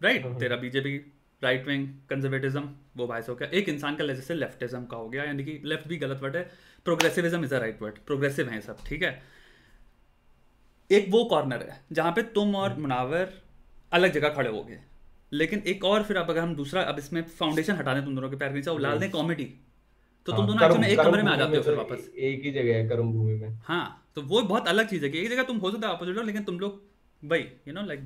राइट 0.00 0.24
हम्म। 0.24 0.38
तेरा 0.38 0.56
बीजेपी 0.56 0.96
राइट 1.42 1.66
विंग 1.66 1.86
कंजर्वेटिज्म 2.10 2.62
वो 2.96 3.06
बायस 3.06 3.28
हो 3.28 3.34
गया। 3.34 3.48
एक 3.58 3.68
इंसान 3.68 3.96
का 3.96 4.06
जैसे 4.06 4.34
लेफ्टिज्म 4.34 4.84
का 4.84 4.96
हो 4.96 5.08
गया 5.08 5.24
यानी 5.24 5.44
कि 5.44 5.60
लेफ़्ट 5.64 5.88
भी 5.88 5.96
गलत 5.96 6.22
वर्ड 6.22 6.36
है 6.36 6.42
progressivism 6.86 7.44
is 7.44 7.54
a 7.54 7.58
right 7.58 7.82
word 7.82 7.98
progressive 8.06 8.48
है 8.48 8.60
सब 8.60 8.84
ठीक 8.86 9.02
है? 9.02 9.22
एक 10.90 11.06
वो 11.10 11.24
कॉर्नर 11.26 11.62
है 11.62 11.80
जहाँ 11.92 12.12
पे 12.12 12.22
तुम 12.34 12.54
और 12.56 12.76
मुनावर 12.78 13.32
अलग 13.92 14.12
जगह 14.12 14.28
खड़े 14.30 14.50
हो 14.50 14.62
गए। 14.62 14.80
लेकिन 15.32 15.62
एक 15.66 15.84
और 15.84 16.02
फिर 16.02 16.16
अब 16.16 16.30
अगर 16.30 16.40
हम 16.40 16.54
दूसरा 16.56 16.82
अब 16.82 16.98
इसमें 16.98 17.22
फाउंडेशन 17.38 17.74
हटा 17.76 17.94
दें 17.94 18.04
तुम 18.04 18.14
दोनों 18.14 18.30
के 18.30 18.36
पैर 18.36 18.48
के 18.48 18.54
नीचे 18.54 18.70
और 18.70 18.82
डाल 18.82 18.98
दें 18.98 19.10
कॉमेडी 19.10 19.44
तो 19.44 20.32
तुम 20.32 20.46
हाँ, 20.46 20.68
दोनों 20.68 20.84
एक 20.84 21.00
कमरे 21.00 21.22
में 21.22 21.32
आ 21.32 21.36
जाते 21.36 21.56
हो 21.56 21.62
फिर 21.62 21.74
तो 21.74 21.78
वापस 21.78 22.08
एक 22.18 22.42
ही 22.44 22.50
जगह 22.50 22.74
है 22.74 22.88
कर्म 22.88 23.12
भूमि 23.12 23.34
में। 23.34 23.58
हाँ। 23.64 24.07
तो 24.18 24.22
वो 24.24 24.40
बहुत 24.44 24.68
अलग 24.68 24.88
चीज़ 24.88 25.04
है 25.04 25.10
कि 25.10 25.18
एक 25.18 25.28
जगह 25.30 25.42
तुम 25.44 25.56
हो 25.58 25.70
सकता 25.70 25.88
है 25.88 25.94
अपोजिट 25.94 26.16
हो 26.16 26.22
लेकिन 26.22 26.44
तुम 26.44 26.58
लोग 26.60 26.80
भाई 27.22 27.40
यू 27.68 27.74
नो 27.74 27.82
लाइक 27.86 28.00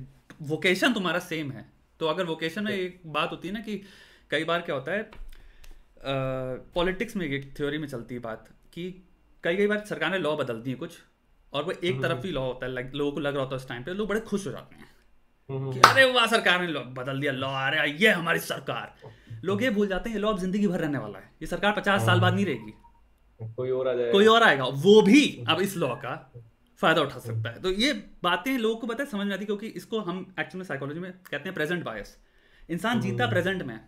वोकेशन 0.49 0.93
तुम्हारा 0.93 1.19
सेम 1.21 1.51
है। 1.51 1.65
तो 1.99 2.07
अगर 2.07 2.25
वोकेशन 2.25 2.63
में 2.63 2.71
एक 2.71 2.99
बात 3.15 3.31
होती 3.31 3.47
है 3.47 3.53
ना 3.53 3.59
कि 3.61 3.81
कई 4.31 4.43
बार 4.43 4.61
क्या 4.61 4.75
होता 4.75 4.91
है 4.91 5.09
पॉलिटिक्स 6.75 7.15
में 7.15 7.25
एक 7.25 7.53
थ्योरी 7.57 7.77
में 7.77 7.87
चलती 7.87 8.15
है 8.15 8.21
बात 8.21 8.47
कि 8.73 8.83
कई 9.43 9.57
कई 9.57 9.67
बार 9.67 9.83
सरकार 9.89 10.11
ने 10.11 10.19
लॉ 10.19 10.35
बदलती 10.37 10.69
हैं 10.69 10.79
कुछ 10.79 10.97
और 11.53 11.63
वो 11.63 11.71
एक 11.71 12.01
तरफ़ 12.01 12.25
ही 12.25 12.31
लॉ 12.31 12.45
होता 12.45 12.65
है 12.65 12.71
लाइक 12.73 12.91
लोगों 12.95 13.11
को 13.11 13.19
लग 13.19 13.33
रहा 13.33 13.43
होता 13.43 13.55
है 13.55 13.61
उस 13.61 13.67
टाइम 13.69 13.83
पे 13.83 13.93
लोग 13.93 14.09
बड़े 14.09 14.19
खुश 14.21 14.47
हो 14.47 14.51
जाते 14.51 14.75
हैं 14.75 14.87
हम्म, 15.49 15.71
कि 15.73 15.79
अरे 15.89 16.05
वाह 16.13 16.25
सरकार 16.27 16.61
ने 16.61 16.79
बदल 16.93 17.19
दिया 17.19 17.31
लॉ 17.33 17.49
आ 17.49 17.67
अरे 17.69 17.91
ये 18.03 18.11
हमारी 18.11 18.39
सरकार। 18.41 18.95
लोग 19.43 19.63
ये 19.63 19.69
भूल 19.71 19.87
जाते 19.87 20.09
हैं 20.09 20.15
ये 20.17 20.21
लॉ 20.21 20.29
अब 20.29 20.39
ज़िंदगी 20.39 20.67
भर 20.67 20.79
रहने 20.79 20.97
वाला 20.97 21.19
है। 21.19 21.31
ये 21.41 21.47
सरकार 21.47 21.73
पचास 21.77 22.05
साल 22.05 22.19
बाद 22.19 22.33
नहीं 22.33 22.45
रहेगी। 22.45 22.73
कोई 23.47 23.69
और 23.69 23.87
आ 23.87 23.93
जाए 23.93 24.11
कोई 24.11 24.25
और 24.25 24.43
आएगा। 24.43 24.63
वो 24.63 25.01
भी 25.01 25.43
अब 25.49 25.61
इस 25.61 25.77
लॉ 25.77 25.87
का 25.87 26.31
फ़ायदा 26.77 27.01
उठा 27.01 27.19
सकता 27.19 27.49
है। 27.49 27.61
तो 27.61 27.71
ये 27.71 27.93
बातें 28.23 28.57
लोगों 28.57 28.75
को 28.75 28.87
पता 28.87 29.03
है 29.03 29.09
समझ 29.09 29.27
में 29.27 29.33
आती 29.33 29.45
क्योंकि 29.45 29.67
इसको 29.67 29.99
हम 29.99 30.19
एक्चुअली 30.39 30.57
में 30.57 30.65
साइकोलॉजी 30.65 30.99
में 30.99 31.11
कहते 31.11 31.43
हैं 31.45 31.53
प्रेजेंट 31.53 31.83
बायस 31.83 32.17
इंसान 32.69 33.01
जीता 33.01 33.27
प्रेजेंट 33.27 33.63
में। 33.63 33.79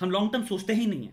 हम 0.00 0.10
लॉन्ग 0.10 0.32
टर्म 0.32 0.42
सोचते 0.42 0.72
ही 0.72 0.86
नहीं 0.86 1.02
है। 1.02 1.12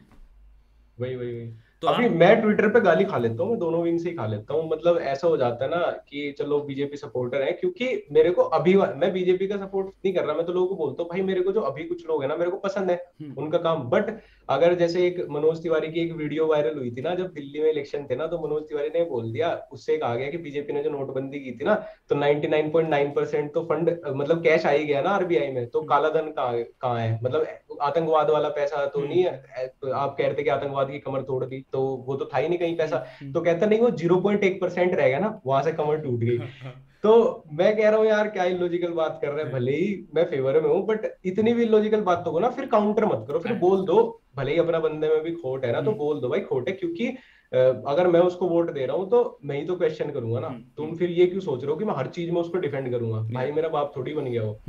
वही 1.00 1.16
वही 1.16 1.34
वही। 1.34 1.54
तो 1.82 1.88
अभी 1.88 2.06
आप- 2.06 2.16
मैं 2.16 2.42
ट्विटर 2.42 2.68
पे 2.68 2.80
गाली 2.80 3.06
खा 3.06 3.18
लेता 3.18 3.44
हूँ 3.44 3.50
मैं 3.50 3.60
दोनों 3.60 3.84
विंग 3.84 4.00
से 4.00 4.10
ही 4.10 4.16
खा 4.16 4.28
लेता 4.28 4.54
हूँ। 4.54 4.70
मतलब 4.70 4.98
ऐसा 4.98 5.28
हो 5.28 5.38
जाता 5.38 5.66
है 5.66 5.72
ना 5.72 5.78
कि 5.78 6.36
चलो 6.40 6.60
बीजेपी 6.60 6.98
सपोर्टर 6.98 7.42
है 7.42 7.52
क्योंकि 7.52 8.06
मेरे 8.12 8.32
को 8.32 8.42
अभी 8.42 8.76
मैं 8.76 9.14
बीजेपी 9.14 9.48
का 9.48 9.58
सपोर्ट 9.58 9.88
नहीं 9.88 10.14
कर 10.14 10.26
रहा। 10.26 10.36
मैं 10.36 10.46
तो 10.46 10.54
लोगों 10.54 10.68
को 10.68 10.76
बोलता 10.76 11.04
हूँ 11.04 11.10
भाई 11.10 11.22
मेरे 11.22 11.42
को 11.42 11.52
जो 11.52 11.60
अभी 11.60 11.84
कुछ 11.84 12.08
लोग 12.08 12.22
है 12.22 12.28
ना 12.28 12.36
मेरे 12.36 12.52
को 12.52 12.58
पसंद 12.58 12.92
है 12.92 13.12
हम्म। 13.22 13.34
उनका 13.34 13.58
काम। 13.58 13.84
बट 13.84 14.20
अगर 14.50 14.74
जैसे 14.76 15.06
एक 15.08 15.20
मनोज 15.30 15.62
तिवारी 15.64 15.88
की 15.88 16.00
एक 16.00 16.12
वीडियो 16.12 16.46
वायरल 16.48 16.78
हुई 16.78 16.92
थी 16.92 17.02
ना 17.02 17.14
जब 17.16 17.28
दिल्ली 17.34 17.60
में 17.60 17.70
इलेक्शन 17.72 18.06
थे 18.06 18.16
ना 18.16 18.28
तो 18.28 18.38
मनोज 18.40 18.64
तिवारी 18.64 18.90
ने 18.90 19.04
बोल 19.06 19.32
दिया 19.32 19.50
उससे 19.72 19.98
कहा 19.98 20.16
गया 20.16 20.30
कि 20.30 20.38
बीजेपी 20.38 20.74
ने 20.74 20.84
जो 20.84 20.90
नोटबंदी 20.90 21.40
की 21.40 21.52
थी 21.52 21.66
ना 21.66 21.76
तो 22.10 22.16
99.9 22.16 23.14
परसेंट 23.16 23.54
तो 23.54 23.64
फंड 23.64 23.90
मतलब 24.08 24.44
कैश 24.44 24.66
आ 24.66 24.70
ही 24.70 24.86
गया 24.86 25.02
ना 25.02 25.10
आरबीआई 25.10 25.52
में 25.52 25.68
तो 25.68 25.82
काला 25.84 26.10
धन 26.10 26.32
कहाँ 26.32 26.64
कहाँ 26.82 27.00
है? 27.00 27.20
मतलब 27.24 27.78
आतंकवाद 27.82 28.30
वाला 28.30 28.50
पैसा 28.50 28.86
तो 28.86 29.06
नहीं 29.06 29.24
है 29.24 29.68
तो 29.82 29.92
आप 29.94 30.16
कह 30.18 30.26
रहे 30.26 30.34
थे 30.34 30.44
कि 30.44 30.50
आतंकवाद 30.50 30.92
की 30.92 31.00
कमर 31.00 31.22
तोड़ 31.22 31.44
दी 31.46 31.64
तो 31.72 31.82
वो 32.08 32.16
तो 32.16 32.30
था 32.34 32.38
ही 32.38 32.50
नहीं 32.50 32.60
कहीं 32.60 32.78
पैसा। 32.78 33.06
तो 33.34 33.42
कहता 33.42 33.66
नहीं 33.66 33.80
वो 33.80 33.92
ज़ीरो 33.94 34.20
पॉइंट 34.22 34.44
एक 34.44 34.62
परसेंट 34.62 34.96
रहेगा 34.96 35.20
ना 35.20 35.40
वहाँ 35.46 35.64
से 35.64 35.72
कमर 35.72 35.98
टूट 35.98 36.20
गई। 36.20 36.38
तो 37.04 37.44
मैं 37.54 37.76
कह 37.78 37.90
रहा 37.90 38.00
हूँ 38.00 38.06
यार 38.08 38.28
क्या 38.30 38.44
इलॉजिकल 38.46 38.92
बात 38.94 39.20
कर 39.22 39.30
रहे 39.30 39.44
हैं? 39.44 39.54
भले 39.54 39.72
ही 39.72 40.08
मैं 40.16 40.24
फेवर 40.26 40.60
में 40.62 40.70
हूँ 40.70 40.86
बट 40.86 41.06
इतनी 41.26 41.54
भी 41.54 41.64
इलॉजिकल 41.64 42.02
बातों 42.04 42.32
को 42.32 42.40
ना 42.40 42.50
फिर 42.50 42.66
काउंटर 42.68 43.06
मत 43.06 43.26
करो 43.28 43.40
फिर 43.40 43.54
बोल 43.58 43.86
दो 43.86 43.98
भले 44.38 44.52
ही 44.52 44.60
अपना 44.60 44.80
बंदे 44.80 45.08
में 45.08 45.22
भी 45.24 45.32
खोट 45.34 45.66
है 45.66 45.72
ना 45.72 45.82
तो 45.82 45.92
बोल 45.96 46.20
दो 46.22 46.30
भाई 46.30 46.40
खोट 46.42 46.68
है 46.70 46.74
क्योंकि 46.76 47.08
अगर 47.52 48.08
मैं 48.08 48.20
उसको 48.22 48.48
वोट 48.48 48.72
दे 48.72 48.86
रहा 48.86 48.96
हूँ 48.98 49.10
तो 49.10 49.40
मैं 49.46 49.56
ही 49.56 49.66
तो 49.66 49.76
क्वेश्चन 49.76 50.10
करूँगा 50.12 50.40
ना। 50.40 50.50
तुम 50.78 50.96
फिर 50.96 51.10
ये 51.10 51.26
क्यों 51.26 51.42
सोच 51.42 51.62
रहे 51.62 51.72
हो 51.72 51.78
कि 51.78 51.86
मैं 51.86 51.94
हर 51.96 52.08
चीज़ 52.10 52.32
में 52.32 52.42
उसको 52.42 52.58
डिफेंड 52.58 52.92
करूँगा? 52.92 53.22
भाई 53.34 53.52
मेरा 53.52 53.70
बाप 53.70 53.94
थोड़ी 53.96 54.14
बन 54.14 54.26
गया 54.26 54.42
हो। 54.42 54.60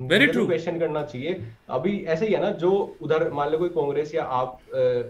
वेरी 0.00 0.26
ट्रू 0.26 0.46
क्वेश्चन 0.46 0.78
करना 0.78 1.02
चाहिए। 1.04 1.40
अभी 1.70 1.98
ऐसे 2.04 2.26
ही 2.26 2.32
है 2.34 2.40
ना 2.40 2.50
जो 2.62 2.70
उधर 3.02 3.28
मान 3.32 3.50
लो 3.50 3.58
कोई 3.58 3.68
कांग्रेस 3.70 4.14
या 4.14 4.24
आप 4.38 4.58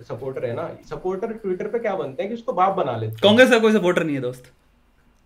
सपोर्टर 0.09 0.45
है 0.47 0.55
ना 0.55 0.69
सपोर्टर 0.91 1.33
ट्विटर 1.35 1.69
पे 1.69 1.79
क्या 1.79 1.95
बनते 1.97 2.23
हैं 2.23 2.31
कि 2.31 2.35
उसको 2.35 2.53
बाप 2.53 2.77
बना 2.77 2.97
लेते 2.97 3.23
कांग्रेस 3.23 3.51
का 3.51 3.59
कोई 3.59 3.73
सपोर्टर 3.73 4.05
नहीं 4.05 4.17
है 4.17 4.23
दोस्त। 4.23 4.53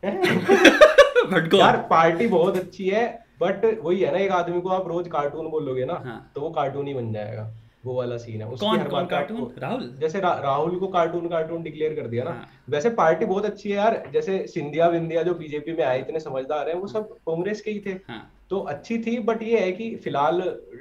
गो 1.26 1.58
यार 1.58 1.76
पार्टी 1.90 2.26
बहुत 2.28 2.56
अच्छी 2.56 2.88
है 2.88 3.06
बट 3.42 3.64
वही 3.82 4.00
है 4.00 4.12
ना 4.12 4.18
एक 4.18 4.30
आदमी 4.32 4.60
को 4.60 4.68
आप 4.68 4.88
रोज 4.88 5.08
कार्टून 5.08 5.48
बोलोगे 5.50 5.84
ना 5.84 6.02
हाँ। 6.04 6.18
तो 6.34 6.40
वो 6.40 6.50
कार्टून 6.50 6.86
ही 6.86 6.94
बन 6.94 7.12
जाएगा 7.12 7.52
वो 7.84 7.94
वाला 7.94 8.16
सीन 8.16 8.40
है। 8.42 8.46
उसकी 8.48 8.66
कौन 8.66 8.78
हर 8.78 8.88
कौन 8.88 9.00
बात 9.00 9.10
कार्टून 9.10 9.50
राहुल? 9.58 9.82
जैसे 10.00 10.20
रा, 10.20 10.32
राहुल 10.34 10.78
को 10.78 10.86
कार्टून 10.88 11.28
कार्टून 11.28 11.62
डिक्लेयर 11.62 11.94
कर 11.94 12.06
दिया 12.06 12.24
ना। 12.24 12.30
हाँ। 12.30 12.48
वैसे 12.70 12.90
पार्टी 12.92 13.24
बहुत 13.24 13.44
अच्छी 13.44 13.70
है 13.70 13.76
यार 13.76 14.02
जैसे 14.12 14.46
सिंधिया 14.46 14.88
विंधिया 14.88 15.22
जो 15.22 15.34
बीजेपी 15.34 15.72
में 15.72 15.84
आए 15.84 16.00
इतने 16.00 16.20
समझदार 16.20 16.68
हैं 16.68 16.74
वो 16.76 16.86
सब 16.86 17.12
कांग्रेस 17.26 17.60
के 17.60 17.70
ही 17.70 17.80
थे। 17.80 17.90
हाँ। 18.08 18.20
तो 18.50 18.58
अच्छी 18.70 18.98
थी 18.98 19.18
बट 19.20 19.42
ये 19.42 19.60
है 19.60 19.70
कि 19.72 19.94
फ़िलहाल 19.96 20.40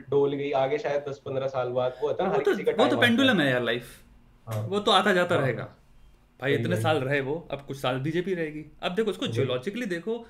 डोल 0.09 0.33
गई 0.33 0.51
आगे 0.55 0.77
शायद 0.77 1.05
दस 1.09 1.21
पंद्रह 1.25 1.47
साल 1.47 1.69
बाद 1.69 1.93
वो 2.01 2.07
होता 2.07 2.23
है 2.23 2.29
ना 2.29 2.35
वो 2.35 2.41
तो 2.43 2.83
वो 2.83 2.89
तो 2.89 2.97
पेंडुलम 2.97 3.39
है। 3.41 3.49
यार 3.51 3.63
लाइफ 3.63 3.87
हाँ। 4.47 4.61
वो 4.63 4.79
तो 4.79 4.91
आता 4.91 5.13
जाता 5.13 5.35
हाँ। 5.35 5.41
रहेगा। 5.41 5.67
भाई 6.39 6.53
इतने 6.53 6.75
साल 6.81 6.97
रहे 6.99 7.19
वो 7.21 7.35
अब 7.51 7.65
कुछ 7.67 7.77
साल 7.77 7.99
बीजेपी 7.99 8.33
रहेगी। 8.33 8.65
अब 8.81 8.95
देखो 8.95 9.11
उसको 9.11 9.27
जियोलॉजिकली 9.29 9.85
देखो 9.87 10.25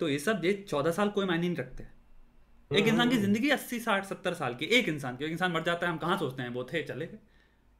तो 0.00 0.08
ये 0.08 0.18
सब 0.18 0.44
ये 0.44 0.52
चौदह 0.68 0.90
साल 0.92 1.08
कोई 1.10 1.26
मायने 1.26 1.46
नहीं 1.46 1.56
रखते। 1.56 1.82
हम्म, 1.82 2.76
एक 2.76 2.88
इंसान 2.88 3.10
की 3.10 3.16
ज़िंदगी 3.16 3.50
अस्सी 3.50 3.78
साठ 3.80 4.04
सत्तर 4.04 4.34
साल 4.34 4.54
की 4.54 4.66
एक 4.78 4.88
इंसान 4.88 5.16
की। 5.16 5.24
एक 5.24 5.30
इंसान 5.30 5.52
मर 5.52 5.62
जाता 5.62 5.86
है 5.86 5.92
हम 5.92 5.98
कहाँ 5.98 6.18
सोचते 6.18 6.42
हैं? 6.42 6.50
वो 6.50 6.64
थे 6.72 6.82
चले 6.84 7.06
गए। 7.06 7.18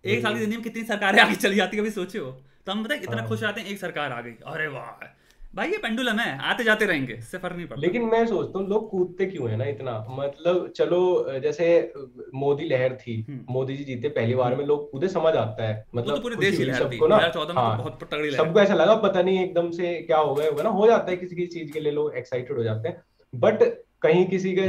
एक 0.05 0.23
साल 0.23 0.33
की 0.33 0.39
ज़िंदगी 0.39 0.57
में 0.57 0.65
कितनी 0.65 0.83
सरकारें 0.85 1.21
आगे 1.23 1.35
चली 1.37 1.57
जाती 1.57 1.77
है 1.77 1.83
कभी 1.83 1.91
सोचे 1.93 2.19
हो 2.19 2.31
तो 2.67 2.73
हम 2.73 2.83
बताए 2.85 2.99
इतना 2.99 3.17
हाँ। 3.17 3.29
खुश 3.29 3.43
रहते 3.43 3.61
हैं 3.61 3.69
एक 3.69 3.79
सरकार 3.79 4.13
आ 4.13 4.21
गई। 4.21 4.33
अरे 4.47 4.67
वाह! 4.69 5.07
भाई 5.57 5.71
ये 5.71 5.77
पेंडुलम 5.79 6.19
है 6.19 6.39
आते 6.45 6.65
जाते 6.65 6.87
रहेंगे 6.87 7.13
इससे 7.15 7.39
फ़र्क 7.39 7.57
नहीं 7.57 7.67
पड़ता। 7.67 7.81
लेकिन 7.81 8.03
मैं 8.05 8.27
सोचता 8.27 8.59
हूँ 8.59 8.69
लोग 8.69 8.91
कूदते 8.91 9.27
क्यों 9.27 9.49
है 9.51 9.57
ना 9.57 9.65
इतना? 9.65 9.93
मतलब 10.11 10.73
चलो 10.77 10.99
जैसे 11.43 11.69
मोदी 12.35 12.69
लहर 12.69 12.95
थी 12.97 13.15
हम्म। 13.29 13.55
मोदी 13.55 13.77
जी 13.77 13.85
जीते 13.85 14.09
पहली 14.09 14.35
बार 14.35 14.57
में 14.57 14.65
लोग 14.65 14.91
कूदे 14.91 15.09
समझ 15.09 15.35
आता 15.37 15.69
है। 15.69 15.75
तो 15.75 15.99
मतलब 15.99 16.23
पूरे 16.23 16.37
देश 16.37 16.57
की 16.57 16.65
लहर 16.65 16.81
थी। 16.81 16.97
सबको 16.97 17.07
ना 17.07 17.17
2014 17.19 17.47
में 17.47 17.55
तो 17.55 17.61
हाँ। 17.61 17.79
बहुत 17.79 18.05
तगड़ी 18.13 18.31
लहर 18.31 18.45
सबको 18.45 18.61
ऐसा 18.61 18.75
लगा 18.75 18.95
पता 19.07 19.23
नहीं 19.23 19.45
एकदम 19.45 19.71
से 19.71 19.95
क्या 20.03 20.19
हो 20.19 20.35
गया 20.35 20.49
होगा 20.51 20.63
ना 20.63 20.71
हो 20.71 20.87
जाता 20.87 21.11
है 21.11 21.17
किसी 21.17 21.37
किसी 21.37 21.59
चीज़ 21.59 21.73
के 21.73 21.81
लिए 21.81 21.93
लोग 21.93 22.17
एक्साइटेड 22.17 22.57
हो 22.57 22.63
जाते 22.63 22.89
हैं। 22.89 23.03
बट 23.33 23.63
कहीं 24.07 24.25
किसी 24.27 24.53
के 24.55 24.67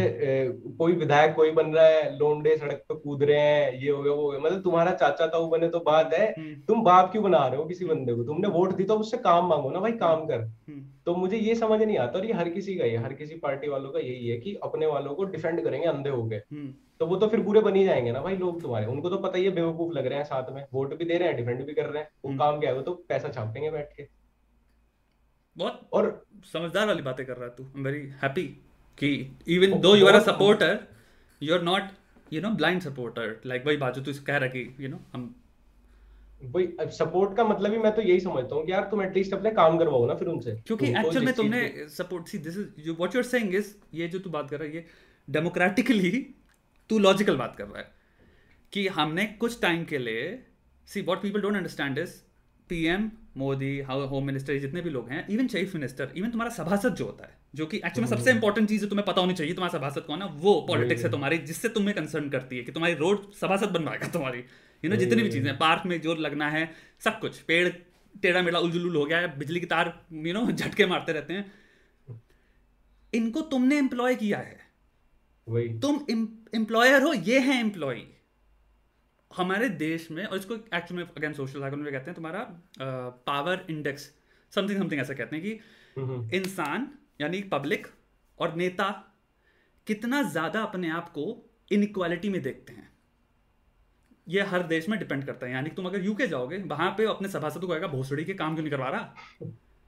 कोई 0.78 0.93
विधायक 0.95 1.34
कोई 1.36 1.52
बन 1.52 1.71
रहा 1.73 1.86
है 1.86 2.17
लोंडे 2.17 2.56
सड़क 2.58 2.84
पे 2.89 2.95
कूद 2.95 3.23
रहे 3.23 3.39
हैं 3.39 3.71
ये 3.73 3.89
हो 3.89 4.02
गया 4.04 4.13
वो 4.13 4.21
हो 4.21 4.30
गया 4.30 4.39
मतलब 4.39 4.62
तुम्हारा 4.63 4.91
चाचा 4.93 5.28
ताऊ 5.28 5.50
बने 5.50 5.67
तो 5.69 5.80
बात 5.80 6.13
है 6.13 6.28
हम्म, 6.30 6.54
तुम 6.62 6.84
बाप 6.84 7.12
क्यों 7.12 7.23
बना 7.23 7.45
रहे 7.47 7.58
हो 7.58 7.65
किसी 7.65 7.86
बंदे 7.86 8.13
को? 8.13 8.23
तुमने 8.23 8.47
वोट 8.50 8.76
दी 8.76 8.84
तो 8.84 8.95
उससे 8.95 9.17
काम 9.19 9.47
मांगो 9.50 9.71
ना 9.71 9.80
भाई 9.80 9.91
काम 9.97 10.26
कर। 10.28 10.41
हम्म, 10.41 10.82
तो 11.06 11.15
मुझे 11.15 11.38
ये 11.38 11.56
समझ 11.56 11.82
नहीं 11.82 11.97
आता 11.97 12.19
और 12.19 12.26
ये 12.26 12.34
हर 12.34 12.50
किसी 12.50 12.76
का 12.76 12.86
ही 12.86 12.95
हर 12.97 13.13
किसी 13.13 13.36
पार्टी 13.39 13.69
वालों 13.69 13.91
का 13.91 14.00
यही 14.00 14.28
है 14.28 14.38
कि 14.38 14.56
अपने 14.63 14.86
वालों 14.88 15.15
को 15.15 15.23
डिफेंड 15.28 15.63
करेंगे 15.63 15.88
अंधे 15.88 16.10
हो 16.10 16.23
गए। 16.26 16.41
हम्म। 16.52 16.73
तो 17.00 17.06
वो 17.06 17.15
तो 17.15 17.28
फिर 17.28 17.39
बुरे 17.41 17.62
बन 17.62 17.76
ही 17.76 17.86
जाएँगे 17.86 18.12
ना 18.12 18.21
भाई 18.21 18.38
लोग 18.38 18.62
तुम्हारे। 18.62 18.86
उनको 18.88 19.10
तो 19.10 19.17
पता 19.19 19.38
ही 19.38 19.45
है 19.45 19.52
बेवकूफ़ 19.52 19.93
लग 19.93 20.08
रहे 20.08 20.17
हैं 20.17 20.26
साथ 20.26 20.54
में 20.54 20.65
वोट 20.73 20.97
भी 20.97 21.06
दे 21.06 21.17
रहे 21.17 21.28
हैं 21.28 21.38
डिफेंड 21.38 21.65
भी 21.65 21.73
कर 21.73 21.86
रहे 21.86 22.04
हैं 22.04 22.10
वो 22.23 22.30
हम्म। 22.30 22.39
काम 22.39 22.60
क्या 22.60 22.69
है 22.69 22.76
वो 22.76 22.82
तो 22.82 22.93
पैसा 23.10 23.30
छापेंगे 23.30 23.71
बैठ 23.71 23.93
के। 23.97 24.08
बहुत 25.56 25.80
और 25.93 26.10
समझदार 26.54 26.88
वाली 26.88 27.02
बातें 27.02 27.26
कर 27.26 27.36
रहा 27.36 27.45
है 27.45 27.56
तू 27.56 27.63
आई 27.63 27.80
एम 27.80 27.86
वेरी 27.86 28.08
हैप्पी 28.23 28.50
कि 28.98 29.10
even 29.48 29.80
though 29.80 29.96
you 29.96 30.08
are 30.08 30.16
a 30.16 30.24
supporter 30.26 30.80
you 31.42 31.54
are 31.56 31.62
not 31.64 31.90
you 32.32 32.42
know 32.42 32.50
blind 32.56 32.82
supporter 32.82 33.36
like 33.46 33.66
वही 33.68 33.78
बात 33.78 33.96
जो 33.96 34.02
तू 34.04 34.14
कह 34.26 34.38
रहा 34.38 34.46
है 34.46 34.50
कि 34.50 34.84
यू 34.84 34.90
नो 34.90 35.00
हम 35.14 35.34
वही 36.46 36.68
सपोर्ट 36.92 37.36
का 37.38 37.44
मतलब 37.44 37.72
ही 37.74 37.78
मैं 37.78 37.92
तो 37.96 38.02
यही 38.02 38.20
समझता 38.20 38.56
हूँ 38.56 38.66
कि 38.66 38.72
यार 38.72 38.88
तुम 38.92 39.02
एटलीस्ट 39.04 39.34
अपने 39.34 39.52
काम 39.52 39.78
करवाओ 39.78 40.06
ना 40.08 40.16
फिर 40.16 40.28
उनसे। 40.28 40.52
क्योंकि 40.68 40.90
एक्चुअल 40.90 41.26
में 41.26 41.34
तुमने 41.34 41.62
support 41.90 42.28
see 42.28 42.38
this 42.38 42.58
is 42.58 42.90
what 42.90 43.16
you 43.16 43.22
are 43.22 43.28
saying 43.28 43.56
is 43.56 43.74
ये 43.94 44.08
जो 44.08 44.20
तू 44.20 44.30
बात 44.30 44.50
कर 44.50 44.60
रहा 44.60 44.68
है 44.68 44.76
ये 44.76 44.86
डेमोक्रेटिकली 45.28 46.12
तू 46.90 47.00
लॉजिकल 47.00 47.38
बात 47.38 47.56
कर 47.56 47.66
रहा 47.66 47.80
है 47.80 47.92
कि 48.74 48.88
हमने 48.88 49.26
कुछ 49.40 49.62
टाइम 49.62 49.84
के 49.86 49.98
लिए 49.98 50.28
see 50.88 51.02
what 51.02 51.22
people 51.22 51.42
don't 51.42 51.56
understand 51.56 51.98
is 51.98 52.14
PM 52.70 53.10
Modi 53.38 53.80
home 53.80 54.26
minister 54.26 54.58
जितने 54.58 54.82
भी 54.82 54.89
लोग 54.89 55.10
हैं 55.10 55.28
इवन 55.28 55.47
चीफ 55.47 55.76
मिनिस्टर 55.76 56.12
इवन 56.17 56.32
तुम्हारा 56.32 56.54
सभासद 56.54 56.95
जो 56.95 57.06
होता 57.06 57.26
है 57.26 57.38
जो 57.56 57.65
कि 57.65 57.78
एक्चुअली 57.78 58.02
में 58.02 58.17
सबसे 58.17 58.32
इंपॉर्टेंट 58.32 58.69
चीज़ 58.69 58.84
है 58.84 58.89
तुम्हें 58.89 59.06
पता 59.06 59.21
होनी 59.21 59.34
चाहिए 59.34 59.54
तुम्हारा 59.54 59.80
सभासद 59.80 60.02
कौन 60.02 60.21
है 60.21 60.28
वो 60.30 60.65
पॉलिटिक्स 60.67 61.04
है 61.04 61.12
तुम्हारी 61.12 61.38
जिससे 61.38 61.69
तुम्हें 61.69 61.95
कंसर्न 61.95 62.30
करती 62.30 62.58
है 62.58 62.63
कि 62.63 62.71
तुम्हारी 62.71 62.95
रोड 62.95 63.32
सभासद 63.34 63.69
बनवाएगा 63.69 64.08
तुम्हारी। 64.08 64.39
यू 64.84 64.89
नो 64.89 64.95
जितनी 64.95 65.23
भी 65.23 65.32
चीज़ें 65.32 65.58
पार्क 65.58 65.86
में 65.86 66.02
जो 66.02 66.15
लगना 66.15 66.50
है 66.50 66.71
सब 67.00 67.19
कुछ 67.19 67.39
पेड़ 67.39 67.69
टेढ़ा 68.21 68.41
मेढ़ा 68.41 68.60
उलझुल 68.60 68.95
हो 68.95 69.06
गया 69.06 69.17
है 69.17 69.38
बिजली 69.39 69.60
की 69.60 69.65
तार 69.65 70.06
यू 70.13 70.34
नो 70.34 70.52
झटके 70.52 70.86
मारते 70.86 71.12
रहते 71.12 71.34
हैं। 71.34 71.52
इनको 73.13 73.41
तुमने 73.41 73.78
एम्प्लॉय 73.78 74.15
किया 74.15 74.38
है। 74.38 74.60
वही। 75.47 75.80
तुम 75.80 76.06
एम्प्लॉयर 76.56 77.02
हो 77.02 77.13
ये 77.13 77.39
है 77.39 77.60
एम्प्लॉय 77.60 77.95
हमारे 79.38 79.69
देश 79.69 80.10
में 80.12 80.23
और 80.26 80.38
इसको 80.38 80.54
एक्चुअली 80.54 81.04
में 81.04 81.10
अगेन 81.10 81.34
सोशल 81.34 81.60
साइकोलॉजी 81.60 81.84
में 81.84 81.91
कहते 81.93 82.06
हैं 82.06 82.15
तुम्हारा 82.15 82.39
पावर 83.28 83.65
इंडेक्स 83.69 84.12
समथिंग 84.54 84.80
समथिंग 84.80 85.02
ऐसा 85.02 85.13
कहते 85.13 85.36
हैं 85.36 85.45
कि 85.45 86.38
इंसान 86.38 86.88
यानी 87.21 87.41
पब्लिक 87.52 87.88
और 88.39 88.56
नेता 88.56 88.89
कितना 89.88 90.21
ज़्यादा 90.21 90.62
अपने 90.62 90.89
आप 90.89 91.10
को 91.10 91.26
इनक्वालिटी 91.71 92.30
में 92.30 92.41
देखते 92.41 92.73
हैं। 92.73 92.89
ये 94.28 94.41
हर 94.43 94.63
देश 94.63 94.89
में 94.89 94.97
डिपेंड 95.00 95.26
करता 95.26 95.45
है। 95.45 95.52
यानी 95.52 95.69
कि 95.69 95.76
तुम 95.76 95.86
अगर 95.86 96.06
यूके 96.06 96.28
जाओगे 96.28 96.58
वहाँ 96.65 96.89
पे 96.97 97.06
अपने 97.06 97.30
सभासद 97.30 97.62
को 97.62 97.67
कहेगा 97.67 97.88
भोसड़ी 97.88 98.23
के 98.26 98.34
काम 98.34 98.56
क्यों 98.56 98.63
नहीं 98.63 98.71
करवा 98.71 98.89
रहा? 98.89 99.13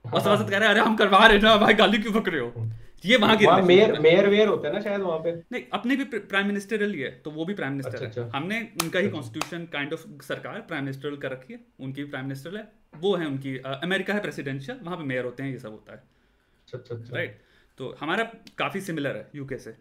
और 0.04 0.20
सभासद 0.20 0.50
कह 0.50 0.58
रहे 0.58 0.68
हैं 0.68 0.74
अरे 0.74 0.80
हम 0.80 0.96
करवा 0.96 1.26
रहे 1.26 1.38
ना 1.38 1.56
भाई 1.56 1.74
गाली 1.74 1.98
क्यों 1.98 2.12
पक 2.12 2.28
रहे 2.28 2.40
हो? 2.40 2.68
ये 3.04 3.16
वहाँ 3.16 3.36
की 3.36 3.46
मेयर 3.66 3.98
मेयर 4.00 4.28
वेयर 4.28 4.48
होता 4.48 4.68
है 4.68 4.74
ना 4.74 4.80
शायद 4.80 5.00
वहाँ 5.00 5.18
पे। 5.18 5.32
नहीं 5.52 5.62
अपने 5.72 5.96
भी 5.96 6.04
प्राइम 6.04 6.46
मिनिस्टरल 6.46 6.92
ही 6.94 7.00
है 7.00 7.10
तो 7.20 7.30
वो 7.30 7.44
भी 7.44 7.54
प्राइम 7.54 7.72
मिनिस्टर 7.72 7.94
अच्छा, 7.96 8.20
है। 8.20 8.26
अच्छा। 8.26 8.38
हमने 8.38 8.60
उनका 8.82 8.98
ही 8.98 9.08
कॉन्स्टिट्यूशन 9.10 9.64
काइंड 9.72 9.92
ऑफ़ 9.92 10.04
सरकार 10.22 10.60
प्राइम 10.68 10.84
मिनिस्टरल 10.84 11.16
कर 11.16 11.30
रखी 11.30 11.52
है 11.52 11.60
उनकी 11.80 12.04
प्राइम 12.04 12.26
मिनिस्टर 12.26 12.56
है। 12.56 12.66
वो 12.96 13.14
है 13.16 13.26
उनकी 13.26 13.56
अमेरिका 13.58 14.14
है 14.14 14.20
प्रेसिडेंशियल 14.20 14.78
वहाँ 14.82 14.96
पे 14.96 15.04
मेयर 15.04 15.24
होते 15.24 15.42
हैं 15.42 15.50
ये 15.50 15.58
सब 15.58 15.70
होता 15.70 15.92
है। 15.92 15.98
अच्छा 15.98 16.78
अच्छा 16.78 16.94
अच्छा। 16.94 17.16
राइट 17.16 17.40
तो 17.78 17.96
हमारा 18.00 18.24
काफ़ी 18.58 18.80
सिमिलर 18.80 19.16
है 19.16 19.28
यूके 19.34 19.58
से। 19.58 19.76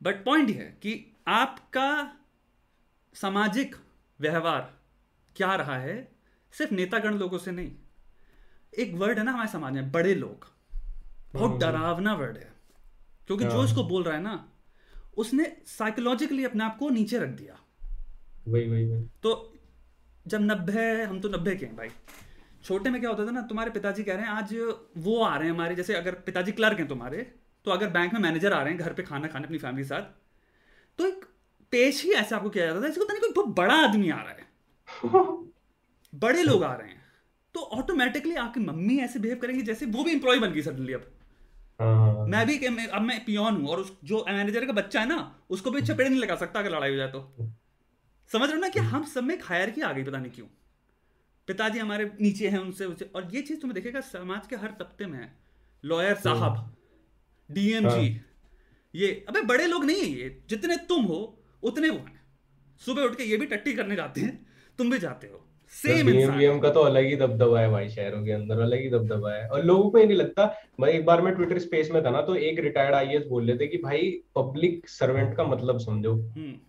बट 0.00 0.24
पॉइंट 0.24 0.50
ये 0.50 0.56
है 0.56 0.70
कि 0.82 0.94
आपका 1.28 1.90
सामाजिक 3.14 3.76
व्यवहार 4.20 4.72
क्या 5.36 5.54
रहा 5.54 5.76
है 5.78 5.96
सिर्फ़ 6.54 6.74
नेतागण 6.74 7.18
लोगों 7.18 7.38
से 7.38 7.50
नहीं। 7.52 7.70
एक 8.78 8.94
वर्ड 8.94 9.18
है 9.18 9.24
ना 9.24 9.32
हमारे 9.32 9.48
समाज 9.48 9.72
में 9.72 9.92
बड़े 9.92 10.14
लोग। 10.14 10.46
बहुत 11.34 11.50
हम्म। 11.50 11.58
डरावना 11.58 12.14
वर्ड 12.14 12.36
है। 12.36 12.52
क्योंकि 13.26 13.44
जो 13.44 13.58
हाँ। 13.58 13.64
इसको 13.64 13.84
बोल 13.84 14.02
रहा 14.02 14.14
है 14.14 14.22
ना 14.22 14.48
उसने 15.16 15.56
साइकोलॉजिकली 15.66 16.44
अपने 16.44 16.64
आप 16.64 16.78
को 16.78 16.90
नीचे 16.90 17.18
रख 17.18 17.28
दिया। 17.28 17.60
वही 18.48 18.68
वही 18.68 18.86
वही। 18.86 19.06
तो 19.22 19.54
जब 20.26 20.40
नब्बे 20.40 21.02
हम 21.02 21.20
तो 21.20 21.28
नब्बे 21.28 21.56
के 21.56 21.66
हैं 21.66 21.76
भाई। 21.76 21.88
छोटे 22.64 22.90
में 22.90 23.00
क्या 23.00 23.10
होता 23.10 23.26
था 23.26 23.30
ना 23.30 23.42
तुम्हारे 23.42 23.70
पिताजी 23.70 24.04
कह 24.04 24.14
रहे 24.14 24.22
हैं 24.22 24.30
आज 24.30 24.54
वो 24.98 25.24
आ 25.24 25.36
रहे 25.36 25.48
हैं 25.48 25.54
हमारे 25.54 25.74
जैसे 25.74 25.94
अगर 25.94 26.12
पिताजी 26.12 26.52
क्लर्क 26.52 26.78
हैं 26.78 26.88
तुम्हारे 26.88 27.34
तो 27.64 27.70
अगर 27.70 27.90
बैंक 27.90 28.12
में 28.14 28.20
मैनेजर 28.20 28.52
आ 28.52 28.62
रहे 28.62 28.72
हैं 28.72 28.82
घर 28.82 28.92
पे 28.92 29.02
खाना 29.02 29.28
खाने 29.28 29.44
अपनी 29.44 29.58
फैमिली 29.58 29.82
के 29.82 29.88
साथ 29.88 30.02
तो 30.98 31.06
एक 31.06 31.24
पेश 31.70 32.04
ही 32.04 32.12
ऐसा 32.12 32.36
आपको 32.36 32.50
किया 32.50 32.66
जाता 32.66 32.82
था 32.82 32.88
जैसे 32.88 33.00
पता 33.00 33.14
नहीं 33.14 33.32
कोई 33.32 33.44
बड़ा 33.46 33.74
आदमी 33.74 34.10
आ 34.10 34.22
रहा 34.22 34.32
है। 34.32 34.46
बड़े 36.14 36.42
लोग 36.42 36.64
आ 36.64 36.74
रहे 36.74 36.88
हैं। 36.88 37.01
तो 37.54 37.60
ऑटोमेटिकली 37.60 38.34
आपकी 38.34 38.60
मम्मी 38.60 38.98
ऐसे 38.98 39.18
बिहेव 39.18 39.38
करेंगी 39.38 39.62
जैसे 39.62 39.86
वो 39.86 40.04
भी 40.04 40.12
एम्प्लॉय 40.12 40.38
बन 40.38 40.52
गई 40.52 40.62
सडनली 40.62 40.92
अब। 40.92 41.10
हाँ। 41.80 41.94
हाँ, 41.96 42.14
हाँ। 42.14 42.26
मैं 42.26 42.46
भी 42.46 42.86
अब 42.86 43.02
मैं 43.02 43.24
पियोन 43.24 43.56
हूँ 43.56 43.68
और 43.68 43.80
उस 43.80 43.92
जो 44.04 44.24
मैनेजर 44.28 44.66
का 44.66 44.72
बच्चा 44.72 45.00
है 45.00 45.08
ना 45.08 45.18
उसको 45.50 45.70
भी 45.70 45.82
चपेड़ 45.82 46.08
नहीं 46.08 46.20
लगा 46.20 46.36
सकता 46.36 46.60
अगर 46.60 46.70
लड़ाई 46.70 46.90
हो 46.90 46.96
जाए 46.96 47.08
तो। 47.08 47.20
समझ 48.30 48.48
रहे 48.48 48.54
हो 48.54 48.60
ना 48.60 48.68
कि 48.68 48.80
हम 48.80 49.04
सब 49.04 49.24
में 49.24 49.38
खायर 49.40 49.70
की 49.70 49.80
आ 49.80 49.92
गई 49.92 50.04
पता 50.04 50.18
नहीं 50.18 50.32
क्यों। 50.32 50.46
पिताजी 51.48 51.78
हमारे 51.78 52.10
नीचे 52.20 52.48
हैं 52.48 52.58
उनसे 52.58 52.84
उनसे। 52.84 53.04
और 53.06 53.28
ये 53.34 53.42
चीज़ 53.42 53.60
तुम्हें 53.60 53.74
देखेगा 53.74 54.00
समाज 54.00 54.46
के 54.46 54.56
हर 54.56 54.70
तबके 54.80 55.06
में 55.06 55.18
है। 55.18 55.32
लॉयर 55.84 56.14
साहब 56.16 56.74
डीएम 57.48 57.88
जी 57.88 58.20
ये 58.94 59.08
अबे 59.28 59.42
बड़े 59.42 59.66
लोग 59.66 59.84
नहीं 59.84 60.02
है 60.02 60.08
ये 60.10 60.42
जितने 60.48 60.76
तुम 60.88 61.04
हो 61.04 61.20
उतने 61.62 61.88
वो 61.90 61.98
हैं। 61.98 62.20
सुबह 62.82 63.02
उठ 63.02 63.16
के 63.16 63.24
ये 63.24 63.36
भी 63.36 63.46
टट्टी 63.46 63.72
करने 63.74 63.96
जाते 63.96 64.20
हैं 64.20 64.34
तुम 64.78 64.90
भी 64.90 64.98
जाते 64.98 65.26
हो। 65.26 65.46
सेम 65.74 66.58
का 66.60 66.70
तो 66.70 66.80
अलग 66.80 67.04
ही 67.04 67.16
दबदबा 67.16 67.60
है 67.60 67.70
भाई 67.70 67.88
शहरों 67.88 68.22
के 68.24 68.32
अंदर 68.32 68.60
अलग 68.60 68.80
ही 68.80 68.88
दबदबा 68.90 69.32
है 69.32 69.46
और 69.48 69.64
लोगों 69.64 69.90
को 69.90 69.98
ये 69.98 70.04
नहीं 70.06 70.16
लगता 70.16 70.44
मैं 70.80 70.88
एक 70.88 71.04
बार 71.04 71.22
मैं 71.22 71.34
ट्विटर 71.34 71.58
स्पेस 71.58 71.90
में 71.90 72.02
था 72.04 72.10
ना 72.10 72.20
तो 72.22 72.34
एक 72.42 72.58
रिटायर्ड 72.60 72.94
आईएएस 72.94 73.26
बोल 73.26 73.46
रहे 73.46 73.56
थे 73.58 73.66
कि 73.66 73.78
भाई 73.78 74.10
पब्लिक 74.36 74.88
सर्वेंट 74.88 75.36
का 75.36 75.44
मतलब 75.44 75.78
समझो 75.78 76.14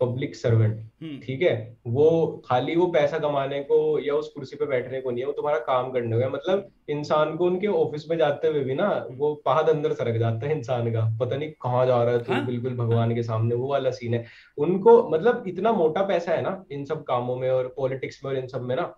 पब्लिक 0.02 0.36
सर्वेंट 0.36 1.22
ठीक 1.24 1.42
है 1.42 1.56
वो 1.88 2.10
खाली 2.46 2.76
वो 2.76 2.86
पैसा 2.92 3.20
कमाने 3.20 3.60
को 3.64 3.78
या 4.00 4.14
उस 4.14 4.32
कुर्सी 4.36 4.56
पे 4.56 4.66
बैठने 4.66 5.02
को 5.02 5.12
नहीं 5.12 5.22
है 5.22 5.28
वो 5.28 5.34
तुम्हारा 5.34 5.60
काम 5.64 5.92
करने 5.92 6.16
को 6.16 6.22
है 6.22 6.30
मतलब 6.32 6.70
इंसान 6.88 7.36
को 7.38 7.46
उनके 7.46 7.68
ऑफ़िस 7.68 8.10
में 8.10 8.18
जाते 8.18 8.48
हुए 8.48 8.64
भी 8.64 8.74
ना 8.76 8.88
वो 9.12 9.34
पहाड़ 9.46 9.70
अंदर 9.70 9.94
सरक 9.94 10.20
जाता 10.20 10.48
है 10.48 10.58
इंसान 10.58 10.92
का। 10.94 11.06
पता 11.20 11.38
नहीं 11.38 11.50
कहाँ 11.62 11.86
जा 11.86 12.02
रहा 12.04 12.14
है 12.14 12.20
तो 12.20 12.34
हाँ? 12.34 12.46
बिल्कुल 12.46 12.76
भगवान 12.78 13.16
के 13.16 13.24
सामने 13.24 13.56
वो 13.56 13.68
वाला 13.68 13.92
सीन 13.92 14.14
है। 14.14 14.26
उनको 14.58 15.02
मतलब 15.10 15.44
इतना 15.48 15.72
मोटा 15.74 16.02
पैसा 16.08 16.32
है 16.32 16.42
ना 16.42 16.64
इन 16.72 16.86
सब 16.86 17.04
कामों 17.04 17.36
में 17.36 17.50
और 17.50 17.74
पॉलिटिक्स 17.78 18.24
में 18.26 18.32
और 18.32 18.38
इन 18.38 18.48
सब 18.48 18.62
में 18.62 18.76
ना 18.76 18.94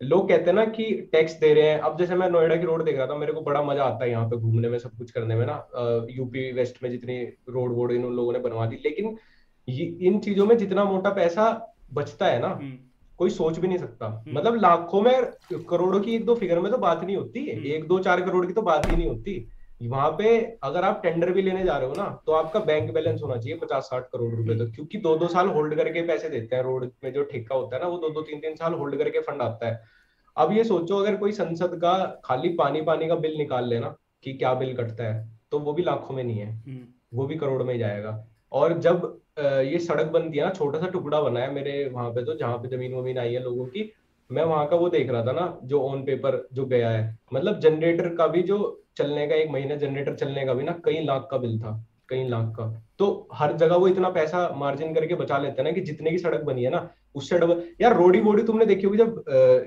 लोग 0.00 0.28
कहते 0.28 0.44
हैं 0.44 0.54
ना 0.54 0.64
कि 0.66 0.84
टैक्स 1.12 1.32
दे 1.40 1.52
रहे 1.54 1.68
हैं। 1.68 1.78
अब 1.80 1.98
जैसे 1.98 2.14
मैं 2.14 2.28
नोएडा 2.30 2.56
की 2.56 2.66
रोड 2.66 2.84
देख 2.84 2.96
रहा 2.96 3.06
था 3.06 3.14
मेरे 3.16 3.32
को 3.32 3.40
बड़ा 3.40 3.62
मज़ा 3.62 3.84
आता 3.84 4.04
है 4.04 4.10
यहाँ 4.10 4.28
पे 4.28 4.36
घूमने 4.36 4.68
में 4.68 4.78
सब 4.78 4.96
कुछ 4.98 5.10
करने 5.10 5.34
में 5.34 5.46
ना। 5.46 6.06
यूपी 6.10 6.50
वेस्ट 6.52 6.82
में 6.82 6.90
जितनी 6.90 7.22
रोड 7.48 7.74
वोड 7.76 7.92
इन 7.92 8.04
लोगों 8.06 8.32
ने 8.32 8.38
बनवा 8.38 8.66
दी। 8.66 8.76
लेकिन 8.84 9.16
इन 9.68 10.18
चीज़ों 10.20 10.46
में 10.46 10.56
जितना 10.58 10.84
मोटा 10.84 11.10
पैसा 11.12 11.50
बचता 11.94 12.26
है 12.26 12.38
ना 12.40 12.48
हम्म। 12.48 12.78
कोई 13.18 13.30
सोच 13.30 13.58
भी 13.58 13.68
नहीं 13.68 13.78
सकता। 13.78 14.24
मतलब 14.28 14.54
लाखों 14.54 15.00
में 15.02 15.14
करोड़ों 15.68 16.00
की 16.00 16.14
एक 16.14 16.24
दो 16.24 16.34
फिगर 16.34 16.58
में 16.58 16.70
तो 16.72 16.78
बात 16.78 17.04
नहीं 17.04 17.16
होती। 17.16 17.40
हम्म। 17.50 17.66
एक 17.66 17.86
दो 17.88 17.98
चार 17.98 18.20
करोड़ 18.20 18.46
की 18.46 18.52
तो 18.52 18.62
बात 18.62 18.90
ही 18.90 18.96
नहीं 18.96 19.08
होती। 19.08 19.46
वहाँ 19.82 20.10
पे 20.10 20.38
अगर 20.62 20.84
आप 20.84 21.00
टेंडर 21.02 21.30
भी 21.32 21.42
लेने 21.42 21.64
जा 21.64 21.76
रहे 21.76 21.88
हो 21.88 21.94
ना 21.94 22.04
तो 22.26 22.32
आपका 22.32 22.60
बैंक 22.60 22.92
बैलेंस 22.94 23.20
होना 23.22 23.36
चाहिए 23.36 23.58
पचास 23.58 23.84
साठ 23.84 24.06
करोड़ 24.06 24.30
रुपए 24.34 24.52
हम्म। 24.52 24.64
तक 24.64 24.74
क्योंकि 24.74 24.98
दो 24.98 25.16
दो 25.16 25.26
साल 25.28 25.48
होल्ड 25.48 25.74
करके 25.74 26.02
पैसे 26.02 26.28
देते 26.28 26.56
हैं। 26.56 26.62
रोड 26.62 26.90
में 27.04 27.12
जो 27.12 27.22
ठेका 27.24 27.54
होता 27.54 27.76
है 27.76 27.82
ना 27.82 27.88
वो 27.88 27.98
दो 27.98 28.10
दो 28.10 28.22
तीन 28.22 28.40
तीन 28.40 28.54
साल 28.54 28.74
होल्ड 28.74 28.96
करके 28.96 29.20
फंड 29.20 29.42
आता 29.42 29.68
है। 29.68 29.80
अब 30.36 30.52
ये 30.52 30.64
सोचो 30.64 30.96
अगर 30.96 31.16
कोई 31.16 31.32
संसद 31.32 31.78
का 31.82 31.94
खाली 32.24 32.48
पानी 32.54 32.82
पानी 32.82 33.08
का 33.08 33.14
बिल 33.16 33.36
निकाल 33.38 33.68
लेना 33.68 33.94
कि 34.24 34.32
क्या 34.32 34.54
बिल 34.54 34.74
कटता 34.76 35.04
है 35.04 35.26
तो 35.50 35.58
वो 35.58 35.72
भी 35.72 35.82
लाखों 35.82 36.14
में 36.14 36.22
नहीं 36.24 36.38
है। 36.38 36.50
हम्म। 36.52 37.16
वो 37.18 37.26
भी 37.26 37.36
करोड़ 37.36 37.62
में 37.62 37.78
जाएगा। 37.78 38.24
और 38.52 38.78
जब 38.78 39.20
ये 39.38 39.78
सड़क 39.78 40.06
बन 40.06 40.28
दिया 40.30 40.44
ना 40.44 40.50
छोटा 40.52 40.78
सा 40.78 40.86
टुकड़ा 40.88 41.20
बना 41.20 41.40
है 41.40 41.52
मेरे 41.54 41.88
वहाँ 41.88 42.10
पे 42.10 42.24
तो 42.24 42.34
जहाँ 42.34 42.56
पे 42.58 42.68
ज़मीन 42.68 42.94
वमीन 42.94 43.18
आई 43.18 43.32
है 43.34 43.42
लोगों 43.42 43.66
की। 43.66 43.90
मैं 44.30 44.44
वहाँ 44.44 44.66
का 44.68 44.76
वो 44.76 44.88
देख 44.88 45.10
रहा 45.10 45.24
था 45.26 45.32
ना, 45.32 45.58
जो 45.64 45.80
ऑन 45.82 46.02
पेपर 46.04 46.46
जो 46.52 46.64
गया 46.66 46.90
है। 46.90 47.18
मतलब 47.34 47.60
जनरेटर 47.60 48.08
का 48.14 48.26
भी 48.26 48.42
जो 48.42 48.58
चलने 48.96 49.26
का, 49.26 49.34
एक 49.34 49.50
महीना 49.50 49.76
जनरेटर 49.76 50.14
चलने 50.14 50.44
का 50.46 50.54
भी 50.54 50.64
ना, 50.64 50.72
कई 50.84 51.04
लाख 51.04 51.28
का 51.30 51.38
बिल 51.38 51.58
था, 51.60 51.72
कई 52.08 52.28
लाख 52.28 52.52
का। 52.56 52.66
तो 52.98 53.28
हर 53.34 53.52
जगह 53.56 53.76
वो 53.76 53.88
इतना 53.88 54.08
पैसा 54.10 54.48
मार्जिन 54.56 54.94
करके 54.94 55.14
बचा 55.14 55.38
लेते 55.38 55.62
हैं 55.62 55.64
ना 55.64 55.74
कि 55.74 55.80
जितने 55.82 56.10
की 56.10 56.18
सड़क 56.18 56.42
बनी 56.42 56.64
है 56.64 56.70
ना 56.70 56.88
उससे 57.18 57.38
डबल 57.38 57.62
यार 57.80 57.96
रोडी 57.96 58.20
बोडी 58.20 58.42
तुमने 58.42 58.66
देखी 58.66 58.86
होगी 58.86 58.98
जब 58.98 59.24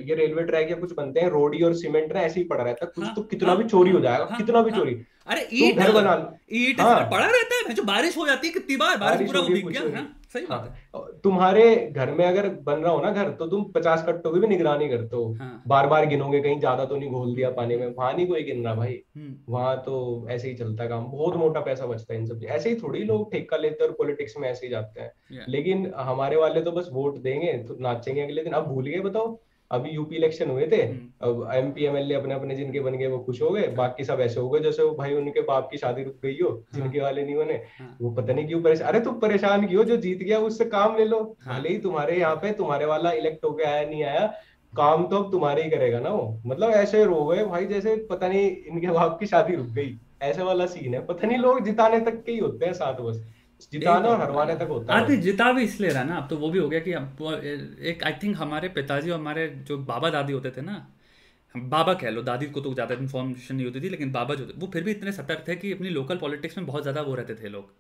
ये 0.10 0.16
रेलवे 0.16 0.44
ट्रैक 0.44 0.70
या 0.72 0.76
कुछ 0.78 0.94
बनते 0.94 1.20
हैं 1.20 1.30
रोडी 1.30 1.62
और 1.62 1.74
सीमेंट 1.76 2.14
ना 2.14 2.22
ऐसे 2.22 2.40
ही 2.40 2.46
पड़ा 2.48 2.64
रहता 2.64 2.86
है 2.86 2.92
कुछ 2.96 3.06
हाँ, 3.06 3.14
तो 3.16 3.22
कितना 3.24 3.50
हाँ, 3.50 3.58
भी 3.58 3.64
चोरी 3.66 3.92
हो 3.92 3.98
हाँ, 3.98 4.04
जाएगा 4.04 4.26
हाँ, 4.26 4.38
कितना 4.38 4.62
भी। 4.62 4.72
चोरी। 4.72 5.02
अरे 5.28 5.48
ईट 5.54 5.78
घर 5.78 5.92
बना 5.92 6.14
ईट। 6.54 6.78
पड़ा 6.80 7.26
रहता 7.26 7.56
है 7.58 7.74
जो 7.74 7.84
बारिश 7.84 8.18
हो 8.18 8.26
जाती 8.28 8.48
है 8.48 8.54
कितनी 8.54 8.76
बार 8.78 8.98
बारिश 9.00 9.28
पूरा 9.28 9.42
भीग 9.44 9.68
गया 9.70 10.08
सही 10.34 10.46
बात 10.46 10.64
है। 10.66 11.02
तुम्हारे 11.24 11.64
घर 11.96 12.12
में 12.12 12.24
अगर 12.26 12.48
बन 12.66 12.74
रहा 12.76 12.92
हो 12.94 13.02
ना 13.02 13.12
घर 13.12 13.30
तो 13.40 13.48
तुम 13.48 13.64
पचास 13.72 14.04
कट्टों 14.08 14.32
की 14.32 14.40
भी 14.40 14.48
निगरानी 14.48 14.88
करते 14.90 15.16
हो। 15.16 15.24
हाँ। 15.40 15.64
बार 15.68 15.88
बार 15.88 16.06
गिनोगे 16.06 16.40
कहीं 16.40 16.60
ज़्यादा 16.60 16.86
तो 16.86 16.98
नहीं 16.98 17.10
घोल 17.10 17.34
दिया 17.36 17.50
पानी 17.52 17.76
में 17.76 17.86
वहाँ 17.88 18.14
नहीं 18.14 18.28
कोई 18.28 18.44
गिन 18.44 18.64
रहा 18.66 18.74
भाई। 18.76 18.98
हम्म, 19.18 19.34
वहाँ 19.50 19.76
तो 19.78 20.28
ऐसे 20.30 20.48
ही 20.48 20.54
चलता 20.56 20.86
काम 20.88 21.06
बहुत 21.12 21.36
मोटा 21.36 21.60
पैसा 21.60 21.86
बचता 21.86 22.14
है 22.14 22.20
इन 22.20 22.26
सब 22.26 22.44
ऐसे 22.50 22.70
ही 22.70 22.76
थोड़ी 22.76 23.04
लोग 23.04 23.32
ठेका 23.32 23.58
लेते 23.58 23.84
हैं 23.84 23.90
और 23.90 23.96
पॉलिटिक्स 23.98 24.38
में 24.38 24.48
ऐसे 24.50 24.66
ही 24.66 24.72
जाते 24.72 25.02
हैं। 25.02 25.46
लेकिन 25.50 25.92
हमारे 25.98 26.36
वाले 26.36 26.62
तो 26.62 26.72
बस 26.72 26.90
वोट 26.94 27.18
देंगे 27.20 27.41
तो 27.48 27.78
नाचेंगे 27.80 28.22
अगले 28.22 28.44
दिन। 28.44 28.54
अब 28.54 28.68
भूल 28.68 28.86
गए 28.86 29.00
बताओ। 29.00 29.40
अभी 29.72 29.90
यूपी 29.90 30.16
इलेक्शन 30.16 30.50
हुए 30.50 30.68
थे। 30.68 30.76
हम्म। 30.76 31.28
अब 31.30 31.50
एमपी 31.54 31.86
एमएलए 31.86 32.16
अपने 32.16 32.34
अपने 32.34 32.56
जिनके 32.56 32.80
बन 32.80 32.94
गए 32.94 33.08
वो 33.08 33.20
खुश 33.20 33.42
हो 33.42 33.50
गए। 33.50 33.68
बाकी 33.68 34.04
सब 34.04 34.18
ऐसे 34.22 34.40
हो 34.40 34.50
गए 34.50 34.60
जैसे 34.60 34.84
वो 34.84 34.96
भाई 34.96 35.14
उनके 35.14 35.42
बाप 35.42 35.70
की 35.72 35.78
शादी 35.78 36.04
रुक 36.04 36.16
गई 36.24 36.38
हो 36.42 36.64
जिनके 36.76 37.00
वाले 37.00 37.24
नहीं 37.24 37.36
बने। 37.36 37.54
हाँ। 37.54 37.98
वो 38.02 38.12
पता 38.12 38.34
नहीं 38.34 38.48
क्यों 38.48 38.62
परेशान 38.62 38.88
अरे 38.88 39.00
तुम 39.00 39.20
परेशान 39.20 39.68
क्यों 39.68 39.84
जो 39.84 39.98
जीत 39.98 40.20
गया 40.20 40.40
उससे 40.40 40.66
काम 40.66 40.98
ले 40.98 41.06
लो। 41.06 41.38
हाँ। 41.42 41.60
भले 41.60 41.70
ही 41.70 41.78
तुम्हारे 41.78 42.20
यहाँ 42.20 42.36
पे 42.36 42.52
तुम्हारे 42.52 42.86
वाला 42.86 43.12
इलेक्ट 43.12 43.46
होके 43.46 43.64
आया 43.64 43.90
नहीं 43.90 44.04
आया। 44.04 44.34
काम 44.74 45.08
तो 45.08 45.18
अब 45.18 45.32
तुम्हारे 45.32 45.64
ही 45.64 45.70
करेगा 45.70 46.00
ना 46.00 46.10
वो। 46.10 46.42
मतलब 46.46 46.70
ऐसे 46.70 47.04
रो 47.06 47.26
गए 47.26 47.46
भाई 47.46 47.66
जैसे 47.66 47.96
पता 47.96 48.28
नहीं 48.28 48.56
इनके 48.68 48.88
बाप 48.88 49.20
की 49.20 49.26
शादी 49.26 49.56
रुक 49.56 49.68
गई। 49.68 49.98
ऐसे 50.22 50.44
वाला 50.44 50.66
सीन 50.66 50.94
है। 50.94 51.06
पता 51.06 51.28
नहीं 51.28 51.38
लोग 51.38 51.64
जिताने 51.64 52.00
तक 52.00 52.24
के 52.24 52.32
ही 52.32 52.38
होते 52.38 52.66
हैं 52.66 52.74
साथ 52.74 52.94
बस। 52.94 53.24
जिताने 53.64 54.08
और 54.08 54.20
हरवाने 54.22 54.56
तक 54.56 54.68
होता 54.70 54.98
है। 54.98 55.18
जिता 55.22 55.52
भी 55.52 55.64
इसलिए 55.64 55.90
रहा 55.90 56.04
ना 56.04 56.18
अब 56.18 56.28
तो 56.30 56.38
वो 56.38 56.50
भी 56.50 56.60
हो 56.60 56.70
गया 56.70 56.80
कि 56.80 56.94
अब 56.94 57.22
एक 57.84 58.04
आई 58.04 58.14
थिंक 58.24 58.38
हमारे 58.38 58.70
पिताजी 58.72 59.10
और 59.10 59.20
हमारे 59.20 59.48
जो 59.68 59.78
बाबा 59.86 60.10
दादी 60.12 60.34
होते 60.34 60.52
थे 60.52 60.62
ना 60.64 60.86
बाबा 61.56 61.94
कह 61.96 62.10
लो 62.10 62.22
दादी 62.24 62.46
को 62.48 62.62
तो 62.62 62.74
ज़्यादा 62.74 62.96
इन्फॉर्मेशन 62.96 63.56
नहीं 63.56 63.66
होती 63.66 63.82
थी 63.82 63.90
लेकिन 63.90 64.12
बाबा 64.12 64.36
जो 64.36 64.46
थे 64.48 64.54
वो 64.58 64.68
फिर 64.74 64.84
भी 64.84 64.92
इतने 64.92 65.12
सतर्क 65.14 65.44
थे 65.48 65.56
कि 65.56 65.72
अपनी 65.74 65.90
लोकल 65.92 66.18
पॉलिटिक्स 66.18 66.58
में 66.58 66.66
बहुत 66.68 66.82
ज़्यादा 66.82 67.02
वो 67.02 67.16
रहते 67.16 67.36
थे 67.36 67.50
लोग। 67.50 67.72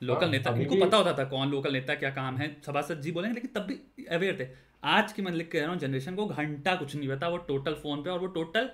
लोकल 0.00 0.24
हाँ, 0.24 0.32
नेता 0.32 0.50
इनको 0.52 0.76
पता 0.76 0.96
होता 0.96 1.12
था 1.14 1.24
कौन 1.26 1.50
लोकल 1.50 1.72
नेता 1.72 1.94
क्या 1.96 2.10
काम 2.12 2.36
है 2.36 2.48
सभासद 2.66 3.00
जी 3.00 3.12
बोलेंगे 3.12 3.34
लेकिन 3.34 3.50
तब 3.54 3.66
भी 3.66 4.06
अवेयर 4.06 4.36
थे। 4.40 4.46
आज 4.88 5.12
की 5.12 5.22
मैं 5.22 5.32
लिख 5.32 5.46
के 5.46 5.58
कह 5.58 5.64
रहा 5.64 5.72
हूँ 5.72 5.80
जनरेशन 5.80 6.14
को 6.16 6.26
घंटा 6.26 6.74
कुछ 6.76 6.94
नहीं 6.96 7.08
पता 7.08 7.28
वो 7.28 7.36
टोटल 7.48 7.74
फ़ोन 7.82 8.02
पे 8.02 8.10
और 8.10 8.18
वो 8.18 8.26
टोटल 8.34 8.70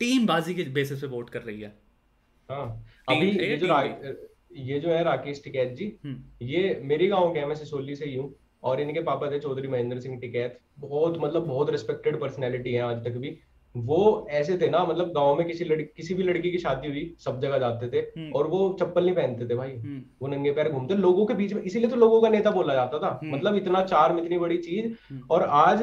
टीम 0.00 0.26
बाजी 0.26 0.54
के 0.54 0.64
बेसिस 0.72 1.00
पे 1.00 1.06
वोट 1.08 1.30
कर 1.30 1.42
रही 1.42 1.60
है। 1.60 1.72
हाँ 2.50 2.66
अभी 3.08 3.30
ये 3.30 3.56
जो 3.56 3.66
ये 4.56 4.78
जो 4.80 4.88
है 4.88 5.02
राकेश 5.04 5.40
टिकैत 5.44 5.74
जी 5.76 5.92
हम्म। 6.04 6.46
ये 6.46 6.80
मेरे 6.84 7.06
गाँव 7.08 7.32
के 7.32 7.38
हैं 7.38 7.46
मैं 7.46 7.54
सिसोली 7.54 7.94
से 7.96 8.04
ही 8.04 8.16
हूँ 8.16 8.34
और 8.62 8.80
इनके 8.80 9.00
पापा 9.02 9.30
थे 9.30 9.38
चौधरी 9.38 9.68
महेंद्र 9.68 10.00
सिंह 10.00 10.18
टिकैत। 10.20 10.58
बहुत 10.80 11.18
मतलब 11.20 11.46
बहुत 11.46 11.70
रिस्पेक्टेड 11.70 12.20
पर्सनैलिटी 12.20 12.72
है 12.72 12.82
आज 12.82 13.04
तक 13.04 13.16
भी। 13.16 13.38
वो 13.74 14.26
ऐसे 14.30 14.56
थे 14.58 14.68
ना 14.70 14.84
मतलब 14.84 15.12
गाँव 15.12 15.34
में 15.36 15.46
किसी 15.46 15.64
लड़की 15.64 15.84
किसी 15.96 16.14
भी 16.14 16.22
लड़की 16.22 16.50
की 16.50 16.58
शादी 16.58 16.88
हुई 16.88 17.14
सब 17.18 17.40
जगह 17.40 17.58
जाते 17.58 17.88
थे 17.88 17.98
हम्म। 18.20 18.32
और 18.32 18.46
वो 18.46 18.76
चप्पल 18.80 19.04
नहीं 19.04 19.14
पहनते 19.14 19.46
थे 19.46 19.54
भाई। 19.54 19.70
हम्म। 19.70 20.02
वो 20.22 20.28
नंगे 20.28 20.52
पैर 20.52 20.68
घूमते 20.68 20.94
लोगों 20.94 21.26
के 21.26 21.34
बीच 21.34 21.52
में 21.52 21.62
इसीलिए 21.62 21.90
तो 21.90 21.96
लोगों 21.96 22.20
का 22.22 22.28
नेता 22.28 22.50
बोला 22.50 22.74
जाता 22.74 22.98
था। 22.98 23.18
मतलब 23.24 23.54
इतना 23.54 23.82
चार 23.84 24.12
में 24.12 24.22
इतनी 24.22 24.38
बड़ी 24.38 24.58
चीज़। 24.58 25.14
और 25.30 25.42
आज 25.42 25.82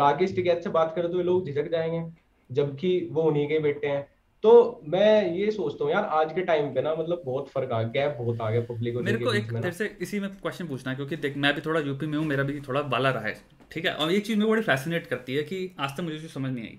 राकेश 0.00 0.34
टिकैत 0.36 0.64
से 0.64 0.70
बात 0.70 0.92
करें 0.96 1.10
तो 1.10 1.18
ये 1.18 1.24
लोग 1.24 1.46
झिझक 1.46 1.70
जाएँगे 1.70 2.04
जबकि 2.50 3.08
वो 3.12 3.22
उन्हीं 3.22 3.48
के 3.48 3.58
बेटे 3.58 3.86
हैं। 3.86 4.06
तो 4.44 4.50
मैं 4.88 5.34
ये 5.34 5.50
सोचता 5.50 5.84
हूँ 5.84 5.92
यार 5.92 6.04
आज 6.18 6.32
के 6.32 6.42
टाइम 6.42 6.72
पे 6.74 6.82
ना 6.82 6.94
मतलब 6.94 7.22
बहुत 7.24 7.48
फ़र्क 7.48 7.72
आ 7.72 7.82
गैप 7.94 8.16
बहुत 8.18 8.40
आ 8.40 8.50
गया 8.50 8.60
पब्लिक 8.68 8.94
मेरे 8.98 9.18
को 9.18 9.32
एक 9.32 9.52
में 9.52 9.52
ना। 9.52 9.60
तेरे 9.60 9.74
से 9.74 9.96
इसी 10.00 10.20
में 10.20 10.28
क्वेश्चन 10.36 10.68
पूछना 10.68 10.90
है 10.90 10.96
क्योंकि 10.96 11.16
देख 11.16 11.36
मैं 11.36 11.54
भी 11.54 11.60
थोड़ा 11.60 11.80
यूपी 11.80 12.06
में 12.06 12.16
हूँ 12.18 12.24
मेरा 12.26 12.42
भी 12.42 12.60
थोड़ा 12.60 12.82
बाला 12.94 13.10
रहा 13.10 13.26
है 13.26 13.34
ठीक 13.72 13.84
है? 13.86 13.94
और 13.94 14.12
एक 14.12 14.26
चीज़ 14.26 14.38
मेरे 14.38 14.50
बड़ी 14.50 14.62
फैसिनेट 14.62 15.06
करती 15.06 15.34
है 15.34 15.42
कि 15.42 15.58
आज 15.80 15.96
तक 15.96 16.02
मुझे 16.02 16.18
जो 16.18 16.28
समझ 16.28 16.50
नहीं 16.52 16.64
आई। 16.64 16.78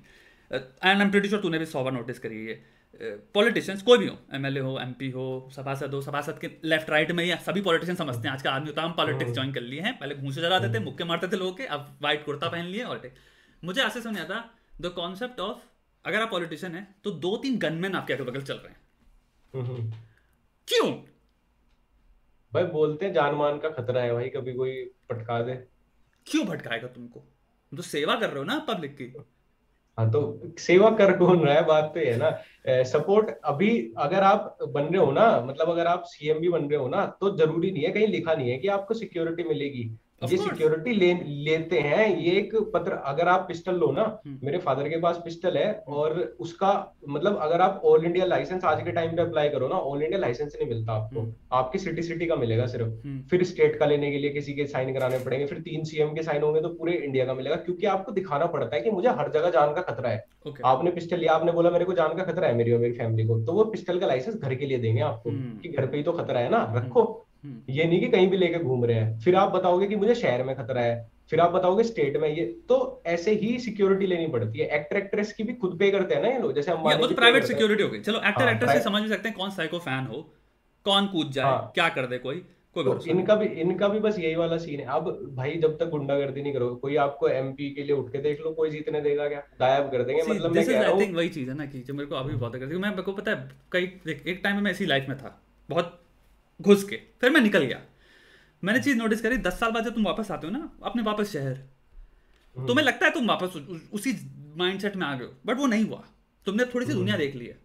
And 0.51 0.63
I 0.85 1.01
am 1.01 1.11
pretty 1.11 1.27
sure 1.27 1.41
तूने 1.41 1.59
भी 1.59 1.65
सौ 1.65 1.83
बार 1.83 1.93
नोटिस 1.93 2.19
करी 2.19 2.45
है। 2.45 2.55
पॉलिटिशियंस 3.33 3.81
कोई 3.81 3.97
भी 3.97 4.07
हो 4.07 4.15
एमएलए 4.33 4.59
हो 4.59 4.77
एमपी 4.79 5.09
हो 5.09 5.25
सभासद 5.55 5.93
हो 5.93 6.01
सभासद 6.01 6.39
के 6.39 6.49
लेफ़्ट 6.65 6.89
राइट 6.89 7.11
में 7.11 7.23
ही 7.23 7.31
सभी 7.45 7.61
पॉलिटिशियन 7.61 7.97
समझते 7.97 8.27
हैं 8.27 8.33
आज 8.35 8.41
का 8.41 8.51
आदमी 8.51 8.67
होता 8.67 8.81
है 8.81 8.87
हम 8.87 8.93
पॉलिटिक्स 8.95 9.33
ज्वाइन 9.33 9.53
कर 9.53 9.61
लिए 9.63 9.81
हैं 9.81 9.97
पहले 9.99 10.15
घूसे 10.15 10.41
जलाते 10.41 10.73
थे 10.73 10.79
मुक्के 10.83 11.03
मारते 11.03 11.27
थे 11.27 11.37
लोगों 11.37 11.53
के 11.53 11.65
अब 11.75 11.85
व्हाइट 12.01 12.25
कुर्ता 12.25 12.47
पहन 12.47 12.65
लिए 12.65 12.83
और 12.85 13.09
मुझे 13.63 13.81
ऐसे 13.81 14.01
समझ 14.01 14.19
आता 14.19 14.43
द 14.81 14.91
कॉन्सेप्ट 14.95 15.39
ऑफ़ 15.39 15.69
अगर 16.05 16.21
आप 16.21 16.31
पॉलिटिशियन 16.31 16.75
है 16.75 16.87
तो 17.03 17.11
दो 17.11 17.35
तीन 17.37 17.57
गनमैन 17.59 17.95
आपके 17.95 18.13
अगल 18.13 18.23
बगल 18.23 18.41
चल 18.41 18.53
रहे 18.53 18.69
हैं। 18.69 18.79
हम्म, 19.53 19.65
हम्म। 19.65 19.91
क्यों? 20.67 20.91
भाई 22.53 22.63
बोलते 22.63 23.05
हैं 23.05 23.13
जान 23.13 23.35
मान 23.35 23.57
का 23.59 23.69
खतरा 23.69 24.01
है 24.01 24.13
भाई 24.13 24.29
कभी 24.29 24.53
कोई 24.53 24.83
पटका 25.09 25.41
दे। 25.41 25.55
क्यों 26.27 26.45
भटकाएगा 26.45 26.87
तुमको? 26.87 27.19
तुम 27.19 27.77
तो 27.77 27.83
सेवा 27.83 28.15
कर 28.15 28.29
रहे 28.29 28.37
हो 28.37 28.43
ना 28.43 28.57
पब्लिक 28.59 28.95
की। 28.97 29.13
हाँ 29.97 30.09
तो 30.11 30.53
सेवा 30.59 30.89
कर 30.91 31.17
कौन 31.17 31.45
रहा 31.45 31.55
है? 31.55 31.65
बात 31.65 31.91
तो 31.95 31.99
है 31.99 32.17
ना। 32.17 32.83
सपोर्ट 32.83 33.29
अभी 33.45 33.93
अगर 33.97 34.23
आप 34.23 34.57
बन 34.67 34.83
रहे 34.83 34.97
हो 34.97 35.11
ना 35.11 35.25
मतलब 35.45 35.69
अगर 35.69 35.87
आप 35.87 36.03
सीएम 36.05 36.39
भी 36.39 36.49
बन 36.49 36.65
रहे 36.65 36.79
हो 36.79 36.87
ना 36.89 37.05
तो 37.21 37.35
ज़रूरी 37.37 37.71
नहीं 37.71 37.83
है 37.83 37.91
कहीं 37.91 38.07
लिखा 38.07 38.33
नहीं 38.33 38.49
है 38.49 38.57
कि 38.57 38.67
आपको 38.67 38.93
सिक्योरिटी 38.93 39.43
मिलेगी। 39.43 39.83
ये 40.23 40.37
सिक्योरिटी 40.37 40.91
ले 40.93 41.13
लेते 41.27 41.79
हैं। 41.79 42.07
ये 42.17 42.31
एक 42.31 42.55
पत्र 42.73 42.91
अगर 43.05 43.27
आप 43.27 43.45
पिस्टल 43.47 43.75
लो 43.75 43.91
ना 43.91 44.03
हम्म। 44.25 44.39
मेरे 44.43 44.57
फादर 44.57 44.89
के 44.89 44.97
पास 44.97 45.21
पिस्टल 45.25 45.57
है 45.57 45.71
और 45.87 46.35
उसका 46.39 46.71
मतलब 47.09 47.37
अगर 47.41 47.61
आप 47.61 47.81
ऑल 47.85 48.05
इंडिया 48.05 48.25
लाइसेंस 48.25 48.65
आज 48.65 48.83
के 48.83 48.91
टाइम 48.91 49.15
पे 49.15 49.21
अप्लाई 49.21 49.49
करो 49.49 49.67
ना 49.67 49.75
ऑल 49.75 50.03
इंडिया 50.03 50.19
लाइसेंस 50.19 50.57
नहीं 50.59 50.69
मिलता 50.69 50.93
आपको। 50.93 51.19
हम्म। 51.19 51.33
आपकी 51.51 51.79
सिटी 51.79 52.01
सिटी 52.01 52.25
का 52.25 52.35
मिलेगा 52.35 52.65
सिर्फ़। 52.65 52.87
हम्म, 52.87 53.21
फिर 53.21 53.43
स्टेट 53.43 53.79
का 53.79 53.85
लेने 53.85 54.11
के 54.11 54.17
लिए 54.17 54.29
किसी 54.29 54.53
के 54.53 54.65
साइन 54.65 54.93
कराने 54.93 55.19
पड़ेंगे। 55.19 55.45
फिर 55.45 55.59
तीन 55.59 55.83
सीएम 55.83 56.13
के 56.13 56.23
साइन 56.23 56.43
होंगे 56.43 56.61
तो 56.61 56.69
पूरे 56.69 56.93
इंडिया 56.93 57.25
का 57.25 57.33
मिलेगा। 57.33 57.55
क्योंकि 57.55 57.87
आपको 57.87 58.11
दिखाना 58.11 58.45
पड़ता 58.45 58.75
है 58.75 58.81
कि 58.81 58.91
मुझे 58.91 59.09
हर 59.09 59.31
जगह 59.31 59.49
जान 59.49 59.73
का 59.73 59.81
खतरा 59.81 60.09
है। 60.09 60.25
आपने 60.65 60.91
पिस्टल 60.91 61.17
लिया 61.17 61.33
आपने 61.33 61.51
बोला 61.51 61.69
मेरे 61.69 61.85
को 61.85 61.93
जान 61.93 62.13
का 62.13 62.23
खतरा 62.23 62.47
है 62.47 62.55
मेरी 62.55 62.71
और 62.71 62.79
मेरी 62.79 62.93
फैमिली 62.93 63.27
को। 63.27 63.39
तो 63.45 63.53
वो 63.53 63.63
पिस्टल 63.63 63.99
का 63.99 64.07
लाइसेंस 64.07 64.35
घर 64.35 64.55
के 64.55 64.65
लिए 64.65 64.77
देंगे 64.77 65.01
आपको 65.01 65.29
हम्म। 65.29 65.57
कि 65.57 65.69
घर 65.69 65.85
पे 65.85 65.97
ही 65.97 66.03
तो 66.03 66.11
खतरा 66.11 66.39
है 66.39 66.49
ना 66.49 66.73
रखो। 66.77 67.01
हम्म, 67.01 67.20
ये 67.45 67.83
नहीं 67.83 67.99
कि 67.99 68.07
कहीं 68.07 68.27
भी 68.29 68.37
लेके 68.37 68.59
घूम 68.59 68.85
रहे 68.85 68.97
हैं। 68.97 69.19
फिर 69.19 69.35
आप 69.35 69.51
बताओगे 69.51 69.87
कि 69.87 69.95
मुझे 69.95 70.15
शहर 70.15 70.43
में 70.43 70.55
खतरा 70.55 70.81
है 70.81 71.09
फिर 71.29 71.39
आप 71.39 71.51
बताओगे 71.51 71.83
स्टेट 71.83 72.17
में 72.17 72.27
ये 72.29 72.45
तो 72.69 72.77
ऐसे 73.07 73.33
ही 73.33 73.57
सिक्योरिटी 73.59 74.05
लेनी 74.05 74.27
पड़ती 74.27 74.59
है। 74.59 74.67
एक्टर 74.69 74.97
एक्ट्रेस 74.97 75.31
की 75.33 75.43
भी 75.43 75.53
खुद 75.53 75.77
पे 75.79 75.89
करते 75.91 76.15
हैं 76.15 76.21
ना 76.21 76.29
ये 76.29 76.39
लोग 76.39 76.53
जैसे 76.53 76.73
वो 76.73 77.07
तो 77.07 77.15
प्राइवेट 77.15 77.43
सिक्योरिटी 77.43 77.83
हो। 77.83 77.89
गई। 77.89 77.99
चलो 77.99 78.19
एक्टर 78.19 78.43
हाँ, 78.43 78.53
एक्टर 78.53 78.67
से 78.67 78.79
समझ 78.79 79.01
भी 79.01 79.09
सकते 79.09 79.29
हैं 79.29 79.37
कौन 79.37 79.49
साइको 79.49 79.79
फ़ैन 79.79 80.07
हो 80.07 80.21
कौन 80.85 81.07
कूद 81.07 81.31
जाए 81.31 81.45
हाँ। 81.45 81.71
क्या 81.75 81.87
कर 81.89 82.05
दे 82.05 82.17
कोई 82.17 82.43
कोई 82.75 82.83
तो 82.83 82.99
इनका 83.09 83.35
भी 83.35 83.45
इनका 83.61 83.87
भी 83.87 83.99
बस 83.99 84.19
यही 84.19 84.35
वाला 84.35 84.57
सीन 84.57 84.79
है। 84.79 84.85
अब 84.87 85.07
भाई 85.35 85.55
जब 85.61 85.77
तक 85.77 85.89
गुंडागर्दी 85.89 86.41
नहीं 86.41 86.53
करोगे 86.53 86.79
कोई 86.79 86.95
आपको 86.95 87.27
एमपी 87.29 87.69
के 87.69 87.83
लिए 87.83 87.95
उठ 87.95 88.11
के 88.11 88.17
देख 88.17 88.41
लो 88.41 88.51
कोई 88.51 88.69
जीतने 88.69 89.01
देगा 89.01 89.27
क्या? 89.27 89.39
गायब 89.59 89.91
कर 89.91 90.03
देंगे 90.03 90.21
See, 90.21 90.31
मतलब 90.31 90.55
मैं 90.55 90.65
कह 90.65 90.81
रहा 90.81 90.91
वही 90.91 91.29
चीज़ 91.29 91.49
है 91.49 91.57
ना 91.57 91.65
कि 91.65 91.79
जो 91.79 91.93
मेरे 91.93 92.07
को 92.07 92.15
अभी 92.15 92.35
बहुत 92.35 92.55
करती 92.55 92.75
है। 92.75 92.81
मैं 92.81 92.89
मेरे 92.89 93.01
को 93.01 93.13
पता 93.13 93.31
है 93.31 93.49
कई 93.71 93.91
एक 94.07 94.39
टाइम 94.43 94.55
में 94.55 94.63
मैं 94.63 94.71
ऐसी 94.71 94.85
लाइफ 94.85 95.05
में 95.09 95.17
था। 95.17 95.41
बहुत 95.69 96.00
घुस 96.61 96.83
के 96.83 96.95
फिर 97.21 97.29
मैं 97.29 97.41
निकल 97.41 97.63
गया। 97.63 97.81
मैंने 98.63 98.79
चीज़ 98.81 98.97
नोटिस 98.97 99.21
करी 99.21 99.37
दस 99.39 99.59
साल 99.59 99.71
बाद 99.71 99.85
जब 99.85 99.93
तुम 99.93 100.05
वापस 100.05 100.31
आते 100.31 100.47
हो 100.47 100.53
ना 100.53 100.71
अपने 100.83 101.03
वापस 101.03 101.31
शहर 101.31 101.57
हम्म। 102.55 102.67
तुम्हें 102.67 102.85
लगता 102.85 103.05
है 103.05 103.11
तुम 103.13 103.27
वापस 103.27 103.55
उसी 103.93 104.11
माइंडसेट 104.57 104.95
में 104.95 105.05
आ 105.07 105.13
गए 105.15 105.25
हो 105.25 105.33
बट 105.45 105.57
वो 105.57 105.67
नहीं 105.67 105.85
हुआ। 105.85 106.03
तुमने 106.47 106.65
थोड़ी 106.73 106.85
सी 106.85 106.93
दुनिया 106.93 107.17
देख 107.17 107.35
ली 107.35 107.45
है। 107.45 107.59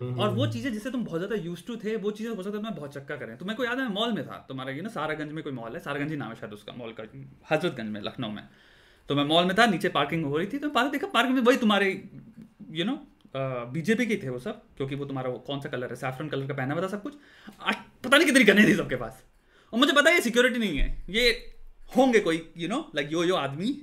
हम्म, 0.00 0.20
और 0.20 0.28
वो 0.30 0.46
चीज़ें 0.46 0.72
जिससे 0.72 0.90
तुम 0.90 1.04
बहुत 1.04 1.20
ज़्यादा 1.20 1.36
यूज़ 1.38 1.64
टू 1.66 1.76
थे 1.76 1.96
वो 1.98 2.10
चीज़ें 2.10 2.30
हो 2.30 2.42
सकता 2.42 2.50
है 2.50 2.56
तुम्हें 2.56 2.74
बहुत 2.74 2.94
चक्का 2.94 3.16
करें। 3.16 3.36
तो 3.38 3.44
मेरे 3.44 3.56
को 3.56 3.64
याद 3.64 3.78
है 3.78 3.88
मॉल 3.90 4.12
में 4.12 4.24
था 4.26 4.44
तुम्हारा 4.48 4.72
ये 4.72 4.82
ना 4.82 4.88
सारागंज 4.90 5.32
में 5.32 5.42
कोई 5.44 5.52
मॉल 5.52 5.72
है 5.72 5.80
सारागंज 5.80 6.10
ही 6.10 6.16
नाम 6.16 6.28
है 6.28 6.36
शायद 6.36 6.52
उसका 6.52 6.72
मॉल 6.74 6.92
का 6.92 7.04
हजरतगंज 7.50 7.88
में 7.88 8.00
लखनऊ 8.02 8.30
में। 8.30 8.42
तो 9.08 9.14
मैं 9.14 9.24
मॉल 9.26 9.44
में 9.44 9.54
था 9.58 9.66
नीचे 9.66 9.88
पार्किंग 9.90 10.24
हो 10.24 10.36
रही 10.36 10.46
थी 10.46 10.58
तो 10.58 10.70
पार्क 10.70 10.92
देखा 10.92 11.06
पार्किंग 11.08 11.34
में 11.34 11.42
वही 11.42 11.56
तुम्हारे 11.58 11.90
यू 12.70 12.84
नो 12.84 12.94
बीजेपी 13.36 14.06
के 14.06 14.16
थे 14.16 14.28
वो 14.28 14.38
सब 14.38 14.62
क्योंकि 14.76 14.94
वो 14.94 15.04
तुम्हारा 15.04 15.30
वो 15.30 15.38
कौन 15.38 15.60
सा 15.60 15.68
कलर 15.68 15.90
है? 15.90 15.96
सैफरन 15.96 16.28
कलर 16.28 16.46
का 16.46 16.54
पहना 16.54 16.74
हुआ 16.74 16.82
था 16.82 16.88
सब 16.88 17.02
कुछ। 17.02 17.14
आ, 17.60 17.72
पता 18.04 18.16
नहीं 18.16 18.26
कितनी 18.26 18.44
गने 18.44 18.68
थी 18.68 18.74
सबके 18.74 18.96
पास। 18.96 19.22
और 19.72 19.78
मुझे 19.78 19.92
पता 19.92 20.10
है 20.10 20.16
ये 20.16 20.22
सिक्योरिटी 20.22 20.58
नहीं 20.58 20.78
है। 20.78 21.04
ये 21.10 21.54
होंगे 21.96 22.20
कोई 22.20 22.52
you 22.56 22.68
know 22.68 22.90
like 22.94 23.12
yo 23.12 23.24
yo 23.24 23.34
आदमी 23.34 23.82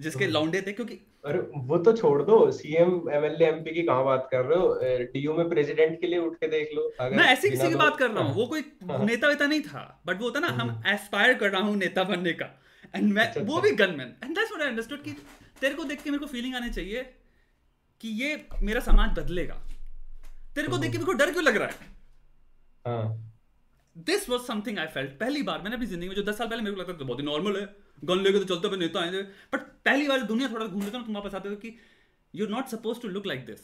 जिसके 0.00 0.26
लौंडे 0.26 0.62
थे 0.66 0.72
क्योंकि 0.72 0.94
अरे 1.24 1.38
वो 1.56 1.78
तो 1.78 1.92
छोड़ 1.96 2.22
दो। 2.22 2.50
सीएम 2.50 3.10
एमएलए 3.12 3.46
एमपी 3.46 3.74
की 3.74 3.82
कहाँ 3.82 4.04
बात 4.04 4.28
कर 4.30 4.44
रहे 4.44 4.58
हो? 4.58 4.78
डीयू 4.82 5.34
में 5.34 5.48
प्रेसिडेंट 5.48 6.00
के 6.00 6.06
लिए 6.06 6.18
उठ 6.18 6.34
के 6.34 6.48
देख 6.48 6.70
लो। 6.74 6.82
अगर 7.00 7.16
मैं 7.16 7.24
ऐसी 7.24 7.50
किसी 7.50 7.62
की 7.62 7.72
तो- 7.72 7.78
बात 7.78 7.96
कर 7.98 8.10
रहा 8.10 8.24
हूँ। 8.24 8.34
वो 8.34 8.46
कोई 8.46 8.60
हाँ। 8.60 9.04
नेता 9.04 9.28
वेता 9.28 9.46
नहीं 9.46 9.60
था। 9.60 10.02
बट 10.06 10.18
वो 10.18 10.24
होता 10.24 10.40
ना 10.40 10.46
हम 10.46 10.82
एस्पायर 10.86 11.34
कर 11.34 11.50
रहा 11.50 11.60
हूँ 11.60 11.76
नेता 11.76 12.04
बनने 12.04 12.32
का। 12.32 12.62
एंड 12.94 13.12
मैं 13.12 13.26
अच्छा, 13.26 13.40
वो 13.40 13.56
अच्छा। 13.56 13.70
भी 13.70 13.76
gunman 13.76 14.14
and 14.24 14.34
that's 14.34 14.50
what 14.50 14.62
I 14.62 14.68
understood 14.68 15.02
कि 15.02 15.10
तेरे 15.60 15.74
को 15.74 15.84
देख 15.84 16.02
के 16.02 16.10
मेरे 16.10 16.18
को 16.18 16.26
फीलिंग 16.26 16.54
आनी 16.54 16.70
चाहिए। 16.70 17.14
कि 18.04 18.10
ये 18.14 18.30
मेरा 18.62 18.80
समाज 18.82 19.18
बदलेगा। 19.18 19.54
तेरे 20.54 20.68
को 20.68 20.78
देख 20.78 20.92
के 20.92 20.98
मेरे 20.98 21.06
को 21.06 21.12
डर 21.18 21.30
क्यों 21.32 21.44
लग 21.44 21.56
रहा 21.56 21.68
है? 21.68 21.92
This 23.96 24.28
was 24.30 24.42
something 24.42 24.78
I 24.78 24.86
felt 24.88 25.10
पहली 25.18 25.42
बार 25.42 25.62
मैंने 25.62 25.76
अपनी 25.76 25.86
ज़िंदगी 25.86 26.08
में 26.08 26.14
जो 26.16 26.22
दस 26.22 26.38
साल 26.38 26.48
पहले 26.48 26.62
मेरे 26.62 26.74
को 26.74 26.80
लगता 26.80 26.92
था 26.94 27.04
बहुत 27.04 27.20
ही 27.20 27.24
नॉर्मल 27.24 27.56
है। 27.56 27.64
गन 28.04 28.22
लेके 28.22 28.38
तो 28.38 28.44
चलते 28.44 28.68
हुए 28.68 28.78
नेता 28.78 29.00
आए 29.00 29.12
थे 29.12 29.22
बट 29.52 29.60
पहली 29.84 30.08
बार 30.08 30.22
दुनिया 30.30 30.48
थोड़ा 30.52 30.66
घूम 30.66 30.82
लेता 30.82 30.98
ना 30.98 31.04
तुम 31.04 31.14
वापस 31.14 31.34
आते 31.34 31.48
हो 31.48 31.56
कि 31.56 31.76
you 32.34 32.46
not 32.48 32.68
suppose 32.68 33.00
to 33.02 33.08
look 33.08 33.26
like 33.26 33.44
this 33.46 33.60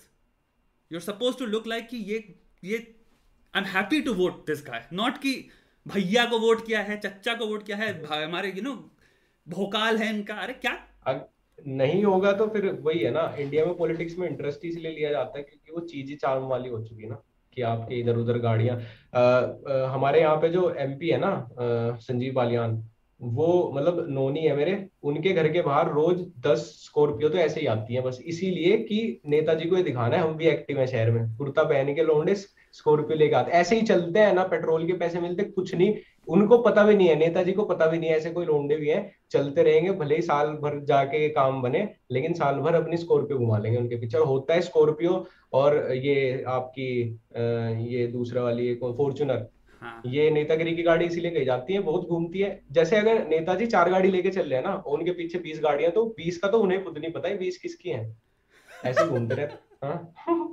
you 0.91 0.99
are 0.99 1.03
suppose 1.05 1.39
to 1.39 1.47
look 1.47 1.67
like 1.67 1.89
कि 1.89 1.97
ये 2.13 2.19
ये 2.65 2.79
I 3.55 3.63
am 3.63 3.69
happy 3.69 4.01
to 4.01 4.15
vote 4.15 4.47
this 4.47 4.63
guy 4.67 4.89
not 4.93 5.19
कि 5.19 5.35
भैया 5.87 6.25
को 6.31 6.39
वोट 6.39 6.67
किया 6.67 6.83
है 6.83 6.99
चच्चा 7.01 7.35
को 7.35 7.47
वोट 7.47 7.67
किया 7.67 7.77
है 7.77 7.93
हमारे 8.07 8.53
यू 8.57 8.63
नो 8.63 8.75
भोकाल 9.47 9.99
है 9.99 10.09
इनका। 10.15 10.35
अरे 10.37 10.53
क्या? 10.55 10.73
नहीं 11.67 12.05
होगा 12.05 12.33
तो 12.33 12.47
फिर 12.47 12.71
वही 12.83 12.99
है 12.99 13.11
ना 13.11 13.35
इंडिया 13.39 13.65
में 13.65 13.75
पॉलिटिक्स 13.77 14.19
में 14.19 14.29
इंटरेस्ट 14.29 14.65
इसलिए 14.65 14.93
लिया 14.93 15.11
जाता 15.11 15.39
है 15.39 15.45
क्योंकि 15.45 15.73
वो 15.73 15.87
चीज़ 15.87 16.15
चार्म 16.17 16.43
वाली 16.43 16.69
हो 16.69 16.83
चुकी 16.85 17.03
है 17.03 17.09
ना 17.09 17.23
कि 17.53 17.63
आपके 17.63 18.01
इधर 18.01 18.17
उधर 18.17 18.39
गाड़ियाँ 18.39 18.77
हमारे 19.93 20.21
यहाँ 20.21 20.37
पे 20.37 20.49
जो 20.49 20.71
एमपी 20.79 21.09
है 21.09 21.19
ना 21.19 21.27
आ, 21.27 21.97
संजीव 21.99 22.35
बालियान 22.35 22.83
वो 23.21 23.73
मतलब 23.75 24.07
नोनी 24.11 24.41
है 24.41 24.55
मेरे 24.57 24.87
उनके 25.03 25.33
घर 25.33 25.49
के 25.49 25.63
बाहर 25.63 25.91
रोज 25.93 26.21
दस 26.47 26.61
स्कॉर्पियो 26.85 27.29
तो 27.29 27.39
ऐसे 27.39 27.61
ही 27.61 27.67
आती 27.67 27.95
है 27.95 28.01
बस। 28.01 28.21
इसीलिए 28.27 28.77
कि 28.79 29.21
नेताजी 29.27 29.69
को 29.69 29.77
ये 29.77 29.83
दिखाना 29.83 30.17
है 30.17 30.23
हम 30.23 30.37
भी 30.37 30.47
एक्टिव 30.47 30.79
है 30.79 30.87
शहर 30.87 31.11
में। 31.11 31.37
कुर्ता 31.37 31.63
पहन 31.65 31.95
के 31.95 32.03
लोंडे 32.03 32.35
स्कॉर्पियो 32.75 33.19
लेके 33.19 33.35
आते 33.35 33.51
ऐसे 33.53 33.77
ही 33.77 33.83
चलते 33.83 34.19
हैं 34.19 34.33
ना 34.35 34.43
पेट्रोल 34.47 34.87
के 34.87 34.93
पैसे 34.93 35.21
मिलते 35.21 35.45
कुछ 35.45 35.75
नहीं। 35.75 35.95
उनको 36.29 36.59
पता 36.59 36.83
भी 36.85 36.95
नहीं 36.95 37.09
है 37.09 37.15
नेताजी 37.17 37.53
को 37.53 37.65
पता 37.65 37.87
भी 37.87 37.99
नहीं 37.99 38.11
है 38.11 38.17
ऐसे 38.17 38.31
कोई 38.31 38.47
लोंडे 38.47 38.77
भी 38.77 38.89
हैं 38.89 39.01
चलते 39.33 39.63
रहेंगे 39.63 39.93
भले 39.93 40.17
ही 40.17 40.23
साल 40.23 40.49
भर 40.57 40.79
जाके 40.85 41.29
काम 41.29 41.61
बने 41.63 41.89
लेकिन 42.13 42.35
साल 42.35 42.59
भर 42.61 42.75
अपनी 42.75 42.97
स्कॉर्पियो 42.97 43.39
घुमा 43.39 43.59
लेंगे 43.59 43.79
उनके 43.79 43.97
पीछे। 43.97 44.19
होता 44.19 44.55
है 44.55 44.61
स्कॉर्पियो 44.63 45.25
और 45.53 45.77
ये 45.95 46.43
आपकी 46.49 46.91
ये 47.89 48.07
दूसरा 48.07 48.43
वाली 48.43 48.75
फॉर्चुनर 48.75 49.47
हाँ। 49.83 50.01
ये 50.07 50.31
नेतागिरी 50.31 50.75
की 50.77 50.83
गाड़ी 50.83 51.05
इसीलिए 51.05 51.31
कही 51.31 51.45
जाती 51.45 51.73
है 51.73 51.81
बहुत 51.81 52.09
घूमती 52.09 52.39
है। 52.39 52.61
जैसे 52.73 52.97
अगर 52.97 53.27
नेताजी 53.29 53.67
चार 53.67 53.91
गाड़ी 53.91 54.11
लेके 54.11 54.31
चल 54.31 54.43
रहे 54.43 54.59
हैं 54.59 54.65
ना 54.65 54.75
उनके 54.87 55.11
पीछे 55.13 55.39
बीस 55.39 55.61
गाड़ियाँ 55.63 55.93
तो 55.93 56.05
बीस 56.17 56.39
का 56.39 56.49
तो 56.49 56.59
उन्हें 56.59 56.83
खुद 56.85 56.99
नहीं 56.99 57.13
पता 57.13 57.29
है 57.29 57.39
बीस 57.39 57.59
किसकी 57.59 57.91
है। 57.91 58.05
ऐसे 58.85 59.07
घूमते 59.07 59.35
रहते 59.35 59.87
हाँ। 59.87 60.50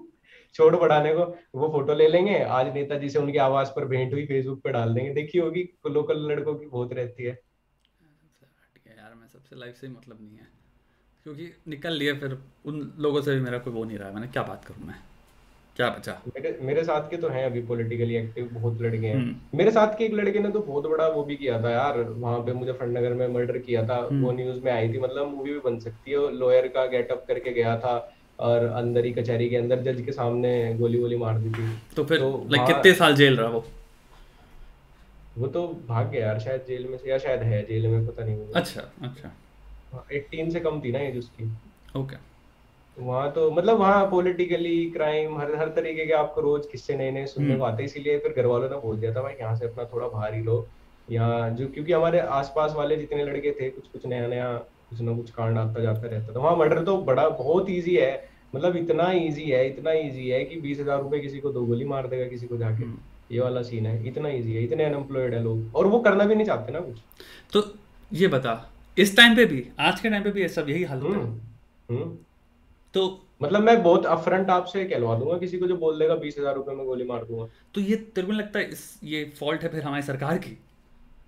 छोड़ 0.58 0.76
बढ़ाने 0.76 1.14
को 1.14 1.38
वो 1.56 1.68
फ़ोटो 1.68 1.94
ले 1.94 2.08
लेंगे। 2.08 2.40
आज 2.40 2.74
नेताजी 2.74 3.10
से 3.10 3.20
उनकी 3.20 3.38
आवाज़ 3.38 3.68
पर 3.68 3.86
भेंट 3.86 4.14
हुई 4.14 4.26
फेसबुक 4.26 4.62
पे 4.62 4.72
डाल 4.72 4.94
देंगे। 4.94 5.14
देखी 5.14 5.38
होगी 5.38 5.70
लोकल 5.90 6.32
लड़कों 6.32 6.56
की 6.56 6.66
बहुत 6.66 6.94
रहती 6.94 7.24
है। 7.24 7.40
यार 8.88 9.16
मैं 9.16 9.28
सबसे 9.28 9.56
लाइफ 9.56 9.76
से 9.76 9.88
मतलब 9.88 10.18
नहीं 10.22 10.38
है। 10.38 10.48
क्योंकि 11.24 11.54
निकल 11.68 11.94
लिए 11.94 12.14
फिर 12.14 12.38
उन 12.66 12.94
लोगों 13.00 13.22
से 13.22 13.36
भी 13.36 13.42
मेरा 13.42 13.58
कोई 13.58 13.74
वो 13.74 13.84
नहीं 13.84 13.98
रहा। 13.98 14.12
मैंने 14.12 14.28
क्या 14.28 14.44
बात 14.44 14.66
करूँ 14.66 14.88
मैं? 14.88 14.96
क्या 15.76 15.90
बचा? 15.90 16.22
मेरे 16.28 16.60
मेरे 16.62 16.84
साथ 16.84 17.10
के 17.10 17.18
तो 17.18 17.30
हैं 17.30 17.46
अभी 17.46 17.62
पॉलिटिकली 17.62 18.16
एक्टिव 18.16 18.50
बहुत 18.54 18.82
लड़के 18.82 19.08
हैं। 19.08 19.16
हम्म। 19.16 19.58
मेरे 19.58 19.72
साथ 19.72 19.98
के 19.98 20.06
एक 20.06 20.14
लड़के 20.14 20.40
ने 20.40 20.50
तो 20.50 20.60
बहुत 20.60 20.88
बड़ा 20.88 21.08
वो 21.08 21.24
भी 21.24 21.36
किया 21.36 21.64
था 21.64 21.70
यार। 21.70 22.00
वहाँ 22.00 22.40
पे 22.40 22.54
मुजफ्फरनगर 22.54 23.14
में 23.14 23.28
मर्डर 23.28 23.58
किया 23.58 23.88
था। 23.88 23.96
हम्म। 23.96 24.26
वो 24.26 24.32
न्यूज़ 24.32 24.64
में 24.64 24.72
आई 24.72 24.94
थी 24.94 25.00
मतलब 25.00 25.28
मूवी 25.28 25.54
भी 25.54 25.60
बन 25.60 25.80
सकती 25.80 26.12
है। 26.12 26.32
लॉयर 26.32 26.68
का 26.68 26.86
गेटअप 26.86 27.26
करके 27.28 27.52
गया 27.52 27.80
था। 27.80 28.17
और 28.40 28.66
अंदर 28.66 29.06
ही 29.06 29.12
कचहरी 29.14 29.50
के 29.50 29.56
अंदर 29.56 29.82
जज 29.84 30.02
के 30.06 30.12
सामने 30.12 30.52
गोली 30.76 31.00
गोली 31.00 31.18
मार 31.18 31.38
दी 31.40 31.50
थी। 31.50 31.70
तो 31.96 32.04
फिर 32.06 32.20
तो 32.20 32.46
लाइक 32.52 32.68
कितने 32.68 32.94
साल 32.94 33.16
जेल 33.16 33.38
रहा 33.38 33.50
वो? 33.50 33.66
वो 35.38 35.48
तो 35.48 35.68
भाग 35.88 36.10
गया 36.12 36.26
यार 36.26 36.40
शायद 36.40 36.64
जेल 36.68 36.88
में 36.88 36.98
से 36.98 37.10
या 37.10 37.18
शायद 37.18 37.42
है 37.44 37.62
जेल 37.66 37.88
में 37.88 38.08
पता 38.08 38.26
नहीं। 38.26 38.52
अच्छा 38.56 38.82
अच्छा। 39.04 39.34
एटीन 40.14 40.50
से 40.52 40.60
कम 40.60 40.80
थी 40.82 40.92
ना 40.92 41.00
एज 41.00 41.18
उसकी। 41.18 41.52
ओके 42.00 42.26
वहाँ 42.98 43.32
तो 43.32 43.50
मतलब 43.52 43.78
वहाँ 43.80 44.06
पॉलिटिकली 44.12 44.90
क्राइम 44.92 45.38
हर 45.40 45.56
हर 45.56 45.70
तरीके 45.76 46.06
के 46.06 46.14
आपको 46.14 46.42
रोज 46.42 46.66
किस्से 46.72 46.96
नए 46.98 47.12
नए 47.12 47.26
सुनने 47.26 47.56
को 47.56 47.64
हम्म। 47.64 47.74
आते 47.74 47.84
इसीलिए 47.84 48.18
फिर 48.20 48.34
घर 48.34 48.46
वालों 48.46 48.70
ने 48.70 48.78
बोल 48.78 48.98
दिया 49.00 49.14
था 49.16 49.22
भाई 49.22 49.34
यहाँ 49.42 49.56
से 49.56 49.66
अपना 49.66 49.84
थोड़ा 49.94 50.08
बाहर 50.08 50.34
ही 50.34 50.42
लो। 50.44 50.66
यहाँ 51.08 51.50
जो 51.50 51.68
क्योंकि 51.68 51.94
हमारे 51.94 52.20
आसपास 52.38 52.74
वाले 52.76 52.96
जितने 52.98 53.24
लड़के 53.26 53.52
थे 53.52 53.70
कुछ 53.70 53.88
कुछ 53.88 54.06
नया 54.06 54.28
नया 54.28 54.50
कुछ 54.90 55.02
ना 55.02 55.16
कुछ 55.16 55.30
कांड 55.32 55.58
आता 55.58 55.82
जाता 55.82 56.08
रहता 56.08 56.34
था 56.36 56.40
वहाँ 56.40 56.56
मर्डर 56.58 56.84
तो 56.84 56.98
बड़ा 57.04 57.28
बहुत 57.30 57.70
ईजी 57.70 57.96
है। 57.96 58.30
मतलब 58.56 58.76
इतना 58.76 59.12
ईजी 59.14 59.44
है 59.44 59.68
इतना 59.70 59.92
ईजी 59.94 60.28
है 60.30 60.44
कि 60.46 60.60
बीस 60.62 60.80
हज़ार 60.80 61.02
रुपए 61.02 61.20
किसी 61.20 61.40
को 61.40 61.50
दो 61.50 61.66
गोली 61.66 61.86
मार 61.86 62.08
देगा 62.08 62.28
किसी 62.28 62.48
को 62.48 62.58
जाके। 62.58 62.84
हम्म। 62.84 62.98
ये 63.32 63.40
वाला 63.40 63.62
सीन 63.62 63.86
है 63.86 64.08
इतना 64.08 64.30
ईजी 64.30 64.54
है 64.54 64.64
इतने 64.64 64.84
अनएम्प्लॉयड 64.86 65.34
है 65.34 65.44
लोग। 65.44 65.76
और 65.76 65.88
वो 65.88 66.00
करना 66.00 66.26
भी 66.26 66.36
नहीं 66.36 66.46
चाहते 66.46 66.74
ना 66.74 66.80
कुछ। 66.80 66.98
तो 67.54 67.64
ये 68.12 68.28
बता 68.28 68.54
इस 68.98 69.16
टाइम 69.18 69.36
पे 69.36 69.46
भी 69.46 69.64
आज 69.80 70.00
के 70.00 70.10
टाइम 70.10 70.24
पे 70.24 70.32
भी 70.32 70.48
सब 70.50 70.70
यही 70.70 70.84
हाल 70.84 71.00
है? 71.00 71.12
हम्म, 71.12 71.40
हम्म। 71.90 72.18
तो 72.96 73.24
मतलब 73.42 73.62
मैं 73.62 73.82
बहुत 73.84 74.06
अफरंट 74.06 74.50
आपसे 74.50 74.84
कहलवा 74.86 75.16
दूँगा 75.16 75.38
किसी 75.38 75.58
को 75.58 75.68
जो 75.68 75.76
बोल 75.78 76.00
देगा 76.00 76.16
बीस 76.16 76.38
हज़ार 76.40 76.56
रुपए 76.56 76.76
में 76.76 76.86
गोली 76.86 77.06
मार 77.06 77.26
दूँगा। 77.26 77.48
तो 77.76 77.82
ये 77.82 77.96
तेरे 77.96 78.28
को 78.28 78.34
लगता 78.34 78.60
है 78.60 78.70
इस 78.70 79.00
ये 79.04 79.24
फॉल्ट 79.40 79.64
है 79.64 79.70
फिर 79.70 79.84
हमारी 79.84 80.04
सरकार 80.04 80.38
की? 80.38 80.58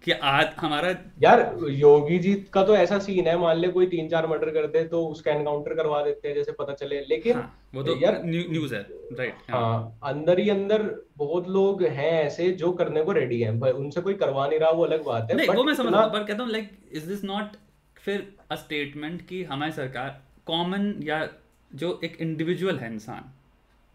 कि 0.04 0.12
आज 0.12 0.54
हमारा 0.58 0.90
यार 1.24 1.42
योगी 1.72 2.18
जी 2.20 2.34
का 2.54 2.64
तो 2.64 2.76
ऐसा 2.76 2.98
सीन 3.00 3.28
है 3.28 3.38
मान 3.38 3.58
ले 3.58 3.68
कोई 3.70 3.86
तीन 3.88 4.08
चार 4.10 4.28
मर्डर 4.28 4.50
कर 4.50 4.68
दे 4.68 4.84
तो 4.86 5.06
उसका 5.08 5.32
एनकाउंटर 5.32 5.74
करवा 5.74 6.02
देते 6.02 6.28
हैं 6.28 6.36
जैसे 6.36 6.52
पता 6.52 6.74
चले 6.74 7.00
लेकिन 7.02 7.36
हाँ, 7.36 7.70
वो 7.76 7.84
तो 7.84 7.96
यार 8.02 8.22
न्यूज़ 8.24 8.76
है 8.76 8.82
राइट 9.14 9.34
हाँ।, 9.50 9.62
हाँ 9.62 10.00
अंदर 10.04 10.40
ही 10.40 10.50
अंदर 10.50 10.84
बहुत 11.18 11.48
लोग 11.50 11.84
हैं 11.84 12.12
ऐसे 12.14 12.52
जो 12.54 12.72
करने 12.74 13.04
को 13.04 13.12
रेडी 13.12 13.42
हैं 13.42 13.72
उनसे 13.74 14.02
कोई 14.02 14.14
करवा 14.16 14.48
नहीं 14.48 14.60
रहा 14.60 14.70
वो 14.72 14.86
अलग 14.86 15.04
बात 15.06 15.32
है 15.32 15.38
नहीं 15.38 15.50
वो 15.50 15.64
मैं 15.64 15.74
समझ 15.74 15.94
पर 15.94 16.24
कहता 16.24 16.44
हूँ 16.44 16.52
लाइक 16.52 16.72
इज़ 16.92 17.08
दिस 17.08 17.24
नॉट 17.24 17.58
फिर 17.98 18.28
अ 18.52 18.56
स्टेटमेंट 18.56 19.28
कि 19.28 19.44
हमारी 19.44 19.72
सरकार 19.72 20.22
कॉमन 20.46 20.94
या 21.04 21.28
जो 21.72 22.00
एक 22.04 22.18
इंडिविजुअल 22.22 22.80
है 22.80 22.94
इंसान 22.94 23.32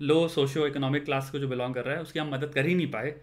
लो 0.00 0.26
सोशियो 0.28 0.66
इकोनॉमिक 0.66 1.04
क्लास 1.04 1.30
को 1.30 1.38
जो 1.38 1.48
बिलोंग 1.48 1.74
कर 1.74 1.84
रहा 1.84 1.94
है 1.94 2.02
उसकी 2.02 2.18
हम 2.18 2.34
मदद 2.34 2.52
कर 2.54 2.66
ही 2.66 2.74
नहीं 2.74 2.90
पाए 2.90 3.14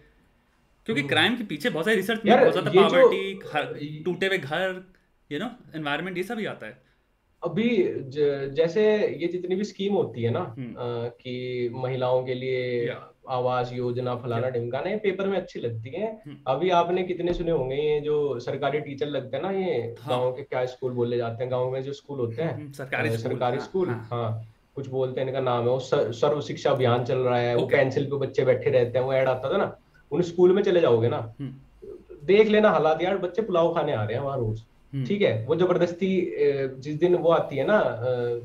क्योंकि 0.88 1.01
क्राइम 1.03 1.27
हम्म। 1.27 1.38
के 1.38 1.43
पीछे 1.45 1.69
बहुत 1.69 1.86
सारी 1.86 1.97
रिसर्च 1.97 2.25
में 2.25 2.39
बहुत 2.39 2.51
ज़्यादा 2.51 2.71
पॉवर्टी 2.71 4.01
टूटे 4.03 4.27
हुए 4.27 4.38
घर 4.38 4.82
यू 5.29 5.39
नो 5.39 5.49
एनवायरनमेंट 5.75 6.17
ये 6.17 6.23
सब 6.23 6.39
ही 6.39 6.45
आता 6.45 6.65
है 6.65 6.79
अभी 7.43 7.69
ज, 7.86 8.53
जैसे 8.55 8.84
ये 9.17 9.27
जितनी 9.27 9.55
भी 9.55 9.63
स्कीम 9.63 9.93
होती 9.93 10.23
है 10.23 10.32
ना 10.32 10.39
हम्म। 10.57 10.73
कि 11.19 11.69
महिलाओं 11.75 12.23
के 12.23 12.34
लिए 12.34 12.95
आवास 13.29 13.71
योजना 13.73 14.15
फलाना 14.15 14.49
ढिमकाना 14.49 14.89
ये 14.89 14.97
पेपर 14.97 15.27
में 15.27 15.38
अच्छी 15.38 15.59
लगती 15.59 15.89
है 15.89 16.07
हम्म। 16.25 16.38
अभी 16.47 16.69
आपने 16.71 17.03
कितने 17.03 17.34
सुने 17.34 17.51
होंगे 17.51 17.75
ये 17.75 17.99
जो 18.01 18.17
सरकारी 18.39 18.79
टीचर 18.79 19.07
लगते 19.07 19.38
हैं 19.38 19.43
ना 19.43 19.51
ये 19.51 19.73
हाँ। 19.99 20.09
गाँव 20.09 20.32
के 20.32 20.43
क्या 20.43 20.65
स्कूल 20.67 20.93
बोले 20.93 21.17
जाते 21.17 21.43
हैं 21.43 21.51
गाँव 21.51 21.71
में 21.71 21.82
जो 21.84 21.93
स्कूल 21.93 22.19
होते 22.19 22.41
हैं 22.41 22.71
सरकारी 22.73 23.17
सरकारी 23.17 23.59
स्कूल 23.59 23.89
हाँ, 23.89 24.07
हाँ 24.11 24.47
कुछ 24.75 24.88
बोलते 24.89 25.21
हैं 25.21 25.27
इनका 25.27 25.39
नाम 25.41 25.63
है 25.63 25.69
वो 25.69 25.79
सर्व 26.13 26.41
शिक्षा 26.41 26.71
अभियान 26.71 27.03
चल 27.05 27.17
रहा 27.19 27.38
है 27.38 27.55
वो 27.55 27.65
पेंसिल 27.67 28.05
पे 28.05 28.17
बच्चे 28.17 28.45
बैठे 28.45 28.69
रहते 28.69 28.99
हैं 28.99 29.05
वो 29.05 29.13
ऐड 29.13 29.27
आता 29.27 29.53
था 29.53 29.57
ना 29.57 29.75
उन 30.12 30.22
स्कूल 30.24 30.53
में 30.53 30.64
चले 30.64 30.82
जाओगे 30.82 31.09
ना 31.09 31.18
हम्म। 31.39 31.53
देख 32.26 32.47
लेना 32.47 32.70
हालात 32.70 33.01
यार 33.01 33.18
बच्चे 33.20 33.41
पुलाव 33.41 33.74
खाने 33.76 33.93
आ 33.93 34.03
रहे 34.03 34.18
हैं 34.18 34.24
वहाँ 34.24 34.38
रोज 34.38 34.62
हम्म। 34.93 35.05
ठीक 35.05 35.22
है 35.22 35.45
वो 35.45 35.55
ज़बरदस्ती 35.55 36.09
जिस 36.80 36.95
दिन 36.99 37.16
वो 37.18 37.30
आती 37.32 37.57
है 37.57 37.66
ना 37.68 37.78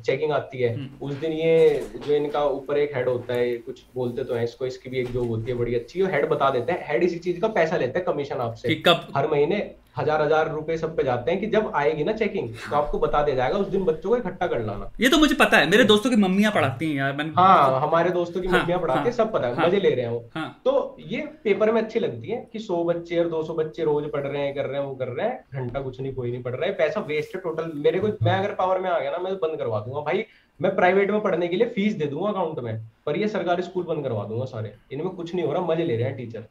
चेकिंग 0.00 0.32
आती 0.32 0.58
है 0.58 0.74
हम्म। 0.74 1.06
उस 1.06 1.14
दिन 1.14 1.32
ये 1.32 1.86
जो 2.06 2.14
इनका 2.14 2.44
ऊपर 2.50 2.78
एक 2.78 2.94
हेड 2.96 3.08
होता 3.08 3.34
है 3.34 3.56
कुछ 3.58 3.82
बोलते 3.94 4.24
तो 4.24 4.34
है 4.34 4.44
इसको 4.44 4.66
इसकी 4.66 4.90
भी 4.90 4.98
एक 4.98 5.10
जॉब 5.12 5.28
होती 5.28 5.50
है 5.50 5.56
बड़ी 5.56 5.74
अच्छी 5.74 6.02
हेड 6.06 6.28
बता 6.28 6.50
देते 6.50 6.72
हैं 6.72 6.86
हेड 6.88 7.02
इसी 7.02 7.18
चीज़ 7.18 7.40
का 7.40 7.48
पैसा 7.50 7.76
लेता 7.76 7.98
है 7.98 8.04
कमीशन 8.04 8.36
आपसे 8.40 8.74
कब 8.86 9.06
हर 9.16 9.30
महीने 9.30 9.58
हज़ार 9.96 10.22
हज़ार 10.22 10.50
रुपए 10.52 10.76
सब 10.76 10.96
पे 10.96 11.04
जाते 11.04 11.30
हैं 11.30 11.40
कि 11.40 11.46
जब 11.48 11.70
आएगी 11.74 12.04
ना 12.04 12.12
चेकिंग 12.14 12.48
तो 12.60 12.76
आपको 12.76 12.98
बता 12.98 13.22
दे 13.22 13.34
जाएगा 13.34 13.58
उस 13.58 13.68
दिन 13.68 13.84
बच्चों 13.84 14.10
को 14.10 14.16
इकट्ठा 14.16 14.46
कर 14.46 14.64
लाना। 14.64 14.90
ये 15.00 15.08
तो 15.08 15.18
मुझे 15.18 15.34
पता 15.36 15.58
है 15.58 15.70
मेरे 15.70 15.84
दोस्तों 15.86 16.10
की 16.10 16.16
मम्मियाँ 16.18 16.52
पढ़ाती 16.52 16.88
हैं 16.88 16.96
यार 16.96 17.12
मैंने 17.16 17.32
हाँ 17.36 17.80
हमारे 17.80 18.10
दोस्तों 18.10 18.40
की 18.40 18.48
हाँ, 18.48 18.58
मम्मियाँ 18.58 18.80
पढ़ाती 18.80 19.00
हाँ, 19.00 19.10
सब 19.12 19.32
पता 19.32 19.46
है 19.46 19.54
हाँ, 19.54 19.66
मज़े 19.66 19.80
ले 19.80 19.90
रहे 19.90 20.04
हैं 20.04 20.12
वो। 20.12 20.24
हाँ, 20.34 20.60
तो 20.64 20.96
ये 21.06 21.20
पेपर 21.44 21.72
में 21.72 21.80
अच्छी 21.82 22.00
लगती 22.00 22.28
है 22.28 22.38
कि 22.52 22.58
सौ 22.60 22.82
बच्चे 22.84 23.18
और 23.18 23.28
दो 23.28 23.42
सौ 23.42 23.54
बच्चे 23.54 23.84
रोज 23.84 24.10
पढ़ 24.12 24.26
रहे 24.26 24.42
हैं 24.42 24.54
कर 24.54 24.66
रहे 24.66 24.80
हैं 24.80 24.86
वो 24.86 24.94
कर 24.94 25.08
रहे 25.10 25.26
हैं 25.26 25.44
घंटा 25.54 25.80
कुछ 25.82 26.00
नहीं 26.00 26.14
कोई 26.14 26.30
नहीं 26.30 26.42
पढ़ 26.42 26.54
रहा 26.54 26.66
है 26.66 26.74
पैसा 26.76 27.00
वेस्ट 27.08 27.34
है 27.36 27.40
टोटल 27.42 27.70
मेरे 27.76 28.00
को 28.00 28.08
मैं 28.22 28.38
अगर 28.38 28.54
पावर 28.54 28.80
में 28.80 28.90
आ 28.90 28.98
गया 28.98 29.10
ना 29.10 29.18
मैं 29.18 29.34
बंद 29.38 29.58
करवा 29.58 29.80
दूँगा 29.80 30.00
भाई 30.02 30.24
मैं 30.60 30.74
प्राइवेट 30.76 31.10
में 31.10 31.20
पढ़ने 31.20 31.48
के 31.48 31.56
लिए 31.56 31.68
फ़ीस 31.70 31.94
दे 31.94 32.06
दूँगा 32.06 32.28
अकाउंट 32.28 32.58
में 32.58 32.78
पर 33.06 33.16
ये 33.16 33.28
सरकारी 33.28 33.62
स्कूल 33.62 33.84
बंद 33.84 34.04
करवा 34.04 34.24
दूँगा 34.24 34.44
सारे। 34.46 34.72
इनमें 34.92 35.08
कुछ 35.10 35.34
नहीं 35.34 35.44
हो 35.46 35.52
रहा 35.52 35.62
मज़े 35.64 35.84
ले 35.84 35.96
रहे 35.96 36.06
हैं 36.06 36.16
टीचर 36.16 36.44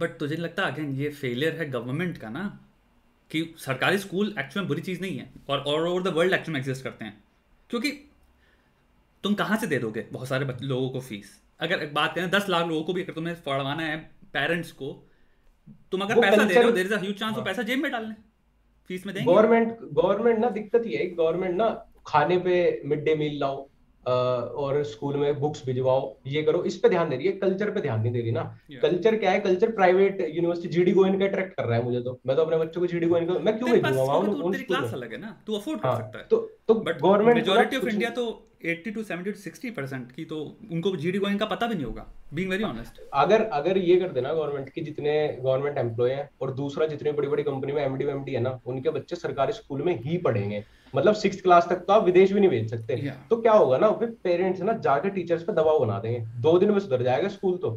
बट 0.00 0.18
तुझे 0.18 0.36
लगता 0.36 0.62
अगेन 0.62 0.92
ये 0.92 1.08
फेलियर 1.10 1.52
है 1.52 1.70
गवर्नमेंट 1.70 2.18
का 2.18 2.28
ना? 2.28 2.60
कि 3.30 3.54
सरकारी 3.58 3.98
स्कूल 3.98 4.34
एक्चुअल 4.38 4.64
में 4.64 4.68
बुरी 4.68 4.82
चीज़ 4.82 5.00
नहीं 5.00 5.18
है 5.18 5.30
और 5.48 5.58
all 5.58 5.88
over 5.88 6.02
the 6.02 6.08
world 6.08 6.32
actual 6.32 6.52
में 6.52 6.60
एग्जिस्ट 6.60 6.84
करते 6.84 7.04
हैं। 7.04 7.24
क्योंकि 7.70 7.90
तुम 9.22 9.34
कहाँ 9.34 9.56
से 9.56 9.66
दे 9.66 9.78
दोगे 9.78 10.06
बहुत 10.12 10.28
सारे 10.28 10.46
लोगों 10.62 10.90
को 10.90 11.00
फ़ीस 11.00 11.40
अगर 11.60 11.82
एक 11.82 11.94
बात 11.94 12.14
करें 12.14 12.30
दस 12.30 12.48
लाख 12.48 12.66
लोगों 12.66 12.82
को 12.82 12.92
भी 12.92 13.02
अगर 13.02 13.12
तुम्हें 13.12 13.42
पढ़वाना 13.42 13.82
है 13.82 13.96
पेरेंट्स 14.32 14.72
को 14.72 15.06
तुम 15.92 16.00
अगर 16.00 16.20
पैसा 16.20 16.44
दे 16.44 16.54
रहे 16.54 16.64
हो 16.64 16.70
देर 16.70 16.86
इज़ 16.86 16.94
ह्यूज 16.94 17.14
चांस 17.14 17.36
वो 17.36 17.42
पैसा 17.42 17.62
जेब 17.62 17.78
में 17.78 17.90
डालने। 17.92 18.14
फ़ीस 18.88 19.06
में 19.06 19.14
देंगे। 19.14 19.32
गवर्नमेंट 19.32 19.78
गवर्नमेंट 19.80 20.38
ना 20.38 20.50
दिक्कत 20.50 20.82
ही 20.86 20.94
है। 20.94 21.06
गवर्नमेंट 21.06 21.56
ना 21.56 21.68
खाने 22.06 22.38
पे 22.38 22.82
मिड 22.84 23.04
डे 23.04 23.14
मील 23.14 23.38
लाओ। 23.40 23.68
और 24.06 24.82
स्कूल 24.84 25.16
में 25.16 25.40
बुक्स 25.40 25.64
भिजवाओ 25.66 26.14
ये 26.26 26.42
करो 26.42 26.62
इस 26.64 26.76
पे 26.76 26.88
ध्यान 26.88 27.08
दे 27.10 27.16
रही 27.16 27.26
है 27.26 27.32
कल्चर 27.34 27.70
पे 27.70 27.80
ध्यान 27.80 28.00
नहीं 28.00 28.12
दे 28.12 28.20
रही 28.20 28.30
ना। 28.30 28.42
कल्चर 28.82 29.16
क्या 29.16 29.30
है? 29.30 29.40
Culture 29.40 29.70
private 29.72 30.20
university 30.28 30.68
GD 30.68 30.92
Goenka 30.92 31.18
का 31.18 31.24
अट्रैक्ट 31.24 31.54
कर 31.56 31.64
रहा 31.64 31.78
है 31.78 31.84
मुझे 31.84 32.00
तो। 32.00 32.18
मैं 32.26 32.36
तो 32.36 32.42
अपने 32.42 32.56
बच्चों 32.56 32.80
को 32.80 32.86
जीडी 32.86 33.06
गोइन 33.06 33.26
का 33.26 33.38
मैं 33.40 33.56
क्यों 33.58 33.70
भेजूँगा 33.70 34.02
वहाँ 34.02 34.18
उन 34.18 34.62
क्लास 34.62 34.92
अलग 34.94 35.12
है 35.12 35.20
ना। 35.20 35.36
तू 35.46 35.54
अफोर्ड 35.54 35.80
कर 35.80 35.88
हाँ, 35.88 35.96
सकता 35.96 36.18
है। 36.18 36.24
तो 36.24 36.36
तो 36.68 36.74
गवर्नमेंट 36.74 37.36
मेजॉरिटी 37.36 37.76
ऑफ़ 37.76 37.88
इंडिया 37.88 38.10
तो 38.10 38.26
80 38.66 38.90
टू 38.94 39.02
70 39.02 39.24
टू 39.24 39.40
60 39.40 39.70
परसेंट 39.70 40.12
की 40.12 40.24
तो 40.24 40.36
उनको 40.72 40.94
जीडी 40.96 41.18
गोइंग 41.18 41.38
का 41.38 41.46
पता 41.46 41.66
भी 41.66 41.74
नहीं 41.74 41.84
होगा 41.84 42.06
बीइंग 42.34 42.50
वेरी 42.50 42.64
ऑनेस्ट 42.64 43.00
अगर 43.14 43.42
अगर 43.52 43.78
ये 43.78 43.96
कर 43.96 44.08
देना 44.08 44.32
गवर्नमेंट 44.32 44.68
की 44.68 44.80
जितने 44.80 45.16
गवर्नमेंट 45.42 45.78
एम्प्लॉय 45.78 46.10
हैं 46.10 46.28
और 46.40 46.52
दूसरा 46.54 46.86
जितने 46.86 47.12
बड़ी 47.12 47.28
बड़ी 47.28 47.42
कंपनी 47.42 47.72
में 47.72 47.82
एमडी 47.82 48.04
एमडी 48.04 48.32
है 48.32 48.40
ना 48.40 48.58
उनके 48.66 48.90
बच्चे 48.90 49.16
सरकारी 49.16 49.52
स्कूल 49.52 49.82
में 49.82 49.98
ही 50.02 50.16
पढ़ेंगे। 50.18 50.64
मतलब 50.94 51.14
सिक्स 51.16 51.40
क्लास 51.40 51.66
तक 51.70 51.84
तो 51.86 51.92
आप 51.92 52.04
विदेश 52.04 52.32
भी 52.32 52.40
नहीं 52.40 52.50
भेज 52.50 52.70
सकते। 52.70 52.96
Yeah. 52.98 53.16
तो 53.30 53.36
क्या 53.36 53.52
होगा 53.52 53.78
ना 53.78 53.90
फिर 53.94 54.08
पेरेंट्स 54.24 54.60
ना 54.62 54.72
जाके 54.80 55.10
टीचर्स 55.10 55.42
पे 55.42 55.52
दबाव 55.52 55.78
बना 55.78 55.98
देंगे। 55.98 56.20
दो 56.40 56.58
दिन 56.58 56.70
में 56.70 56.78
सुधर 56.80 57.02
जाएगा 57.02 57.28
स्कूल 57.30 57.56
तो। 57.56 57.70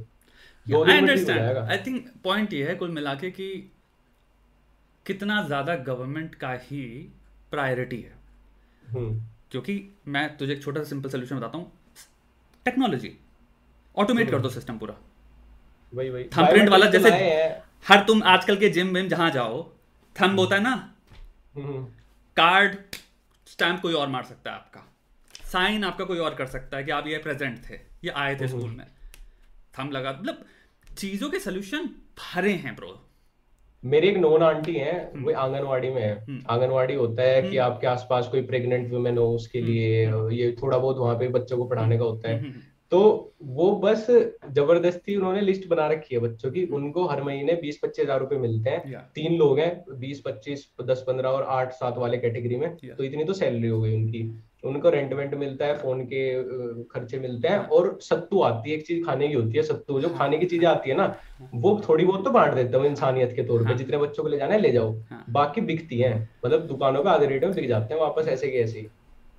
दो 0.68 0.84
दिन 0.86 1.04
में 1.06 1.16
ठीक 1.16 1.30
हो 1.30 1.34
जाएगा। 1.34 1.68
आई 1.72 1.78
थिंक 1.78 2.08
पॉइंट 2.24 2.54
ये 2.54 2.68
है 2.68 2.76
कुल 2.76 2.92
मिला 2.92 3.14
के 3.16 3.32
कि 3.32 3.50
कितना 5.06 5.42
ज़्यादा 5.44 5.76
गवर्नमेंट 5.86 6.36
का 6.36 6.52
ही 6.64 6.84
प्रायोरिटी 7.52 8.02
है। 8.02 8.16
हम्म। 8.84 9.22
क्योंकि 9.52 9.82
मैं 10.08 10.26
तुझे 10.38 10.54
एक 10.54 10.64
छोटा 10.64 10.84
सा 10.84 10.90
सिंपल 10.90 11.10
सोल्यूशन 11.10 11.36
बताता 11.36 11.58
हूँ। 11.58 11.72
टेक्नोलॉजी 12.66 13.12
ऑटोमेट 13.98 14.32
कर 14.32 14.40
दो 14.40 14.50
सिस्टम 14.50 14.78
पूरा। 14.78 14.96
वही 15.94 16.10
वही। 16.10 16.24
थंब 16.38 16.50
प्रिंट 16.50 16.70
वाला 16.70 16.86
जैसे 16.90 17.10
हर 17.86 18.04
तुम 18.08 18.24
आजकल 18.28 18.58
के 18.58 18.70
जिम 18.70 18.94
विम 18.94 19.08
जहाँ 19.08 19.30
जाओ 19.32 19.64
थंब 20.16 20.40
होता 20.40 20.56
है 20.56 20.62
ना? 20.64 20.74
हम्म, 21.56 21.84
कार्ड 22.38 22.76
स्टैम्प 23.58 23.80
कोई 23.82 23.94
और 23.94 24.08
मार 24.08 24.24
सकता 24.24 24.52
है 24.52 24.56
आपका। 24.56 24.82
साइन 25.52 25.84
आपका 25.84 26.06
कोई 26.06 26.18
और 26.20 26.34
कर 26.36 26.46
सकता 26.48 26.78
है 26.78 26.84
कि 26.84 26.92
आप 26.92 27.08
ये 27.08 27.18
प्रेजेंट 27.18 27.58
थे 27.70 27.76
ये 28.04 28.10
आए 28.16 28.36
थे 28.36 28.48
स्कूल 28.48 28.70
में। 28.72 28.86
थम 29.78 29.90
लगा 29.92 30.12
मतलब 30.12 30.44
चीज़ों 30.98 31.30
के 31.30 31.40
सोल्यूशन 31.40 31.90
भरे 32.20 32.52
हैं 32.66 32.76
ब्रो 32.76 32.92
मेरी 33.84 34.08
एक 34.08 34.18
नोन 34.18 34.44
आंटी 34.44 34.74
है 34.74 34.94
हम्म। 35.14 35.24
वो 35.26 35.34
आंगनवाड़ी 35.42 35.90
में 35.90 36.02
है। 36.02 36.14
आंगनवाड़ी 36.50 36.96
होता 36.96 37.24
है 37.24 37.42
कि 37.42 37.58
आपके 37.66 37.88
आसपास 37.88 38.28
कोई 38.28 38.42
प्रेग्नेंट 38.44 38.92
वुमेन 38.94 39.18
हो 39.18 39.28
उसके 39.36 39.60
हम्म। 39.60 39.72
लिए 39.72 40.38
ये 40.38 40.56
थोड़ा 40.62 40.78
बहुत 40.78 40.98
वहाँ 40.98 41.16
पे 41.20 41.28
बच्चों 41.40 41.58
को 41.58 41.66
पढ़ाने 41.66 41.98
का 41.98 42.04
होता 42.04 42.30
है। 42.30 42.40
हम्म, 42.40 42.62
तो 42.92 43.00
वो 43.44 43.72
बस 43.76 44.06
ज़बरदस्ती 44.10 45.16
उन्होंने 45.16 45.42
लिस्ट 45.42 45.68
बना 45.70 45.88
रखी 45.88 46.16
है 46.16 46.22
बच्चों 46.22 46.52
की। 46.52 46.64
उनको 46.74 47.06
हर 47.08 47.22
महीने 47.24 47.54
बीस 47.62 47.80
पच्चीस 47.84 48.04
हज़ार 48.04 48.20
रुपए 48.20 48.38
मिलते 48.38 48.70
हैं। 48.70 49.02
तीन 49.16 49.38
लोग 49.38 49.60
हैं 49.60 50.00
बीस 50.00 50.22
पच्चीस 50.26 50.68
दस 50.84 51.04
पंद्रह 51.08 51.30
और 51.30 51.44
आठ 51.52 51.72
सात 51.74 51.98
वाले 51.98 52.18
कैटेगरी 52.18 52.56
में। 52.56 52.68
Yeah. 52.68 52.98
तो 52.98 53.04
इतनी 53.04 53.24
तो 53.24 53.34
सैलरी 53.34 53.68
हो 53.68 53.82
गई 53.82 53.96
उनकी। 53.96 54.30
उनको 54.64 54.90
रेंट 54.90 55.14
वेंट 55.14 55.34
मिलता 55.36 55.66
है 55.66 55.78
फ़ोन 55.78 56.02
के 56.04 56.22
खर्चे 56.86 57.20
मिलते 57.20 57.48
हैं 57.48 57.58
और 57.70 57.98
सत्तू 58.02 58.42
आती 58.42 58.70
है। 58.70 58.78
एक 58.78 58.86
चीज़ 58.88 59.04
खाने 59.06 59.28
की 59.28 59.34
होती 59.34 59.58
है 59.58 59.64
सत्तू। 59.64 60.00
जो 60.02 60.10
खाने 60.10 60.38
की 60.38 60.46
चीज़ें 60.46 60.68
आती 60.68 60.90
है 60.90 60.96
ना 60.98 61.06
वो 61.56 61.80
थोड़ी 61.90 62.06
बहुत 62.06 62.24
तो 62.26 62.32
बांट 62.32 62.54
देता 62.54 62.78
हूँ 62.78 62.86
इंसानियत 62.86 63.34
के 63.36 63.44
तौर 63.44 63.60
पे। 63.60 63.70
हाँ। 63.70 63.78
जितने 63.78 63.98
बच्चों 63.98 64.24
को 64.24 64.30
ले 64.30 64.38
जाना 64.38 64.54
है 64.54 64.60
ले 64.60 64.72
जाओ। 64.72 64.94
हाँ। 65.10 65.24
बाकी 65.32 65.62
बिकती 65.64 66.00
है। 66.00 66.14
मतलब 66.46 66.66
दुकानों 66.68 67.04
का 67.04 67.12
आधे 67.12 67.26
रेट 67.26 67.44
में 67.44 67.54
बिक 67.54 67.68
जाते 67.68 67.94
हैं 67.94 68.02
वापस 68.02 68.28
ऐसे 68.28 68.48
के 68.48 68.58
ऐसे 68.58 68.80
ही। 68.80 68.88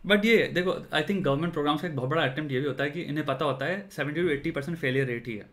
बट 0.06 0.24
ये 0.24 0.46
देखो 0.54 0.76
आई 0.94 1.02
थिंक 1.02 1.24
गवर्नमेंट 1.24 1.52
प्रोग्राम्स 1.52 1.82
का 1.82 1.88
एक 1.88 1.96
बहुत 1.96 2.10
बड़ा 2.10 2.22
अटेम्प्ट 2.22 2.52
ये 2.52 2.60
भी 2.60 2.66
होता 2.66 2.84
है 2.84 2.90
कि 2.90 3.02
इन्हें 3.02 3.26
पता 3.26 3.44
होता 3.44 3.66
है 3.66 3.88
seventy 3.92 4.22
to 4.22 4.28
eighty 4.28 4.50
percent 4.50 4.76
failure 4.78 5.06
rate 5.06 5.28
ही 5.28 5.36
है। 5.36 5.46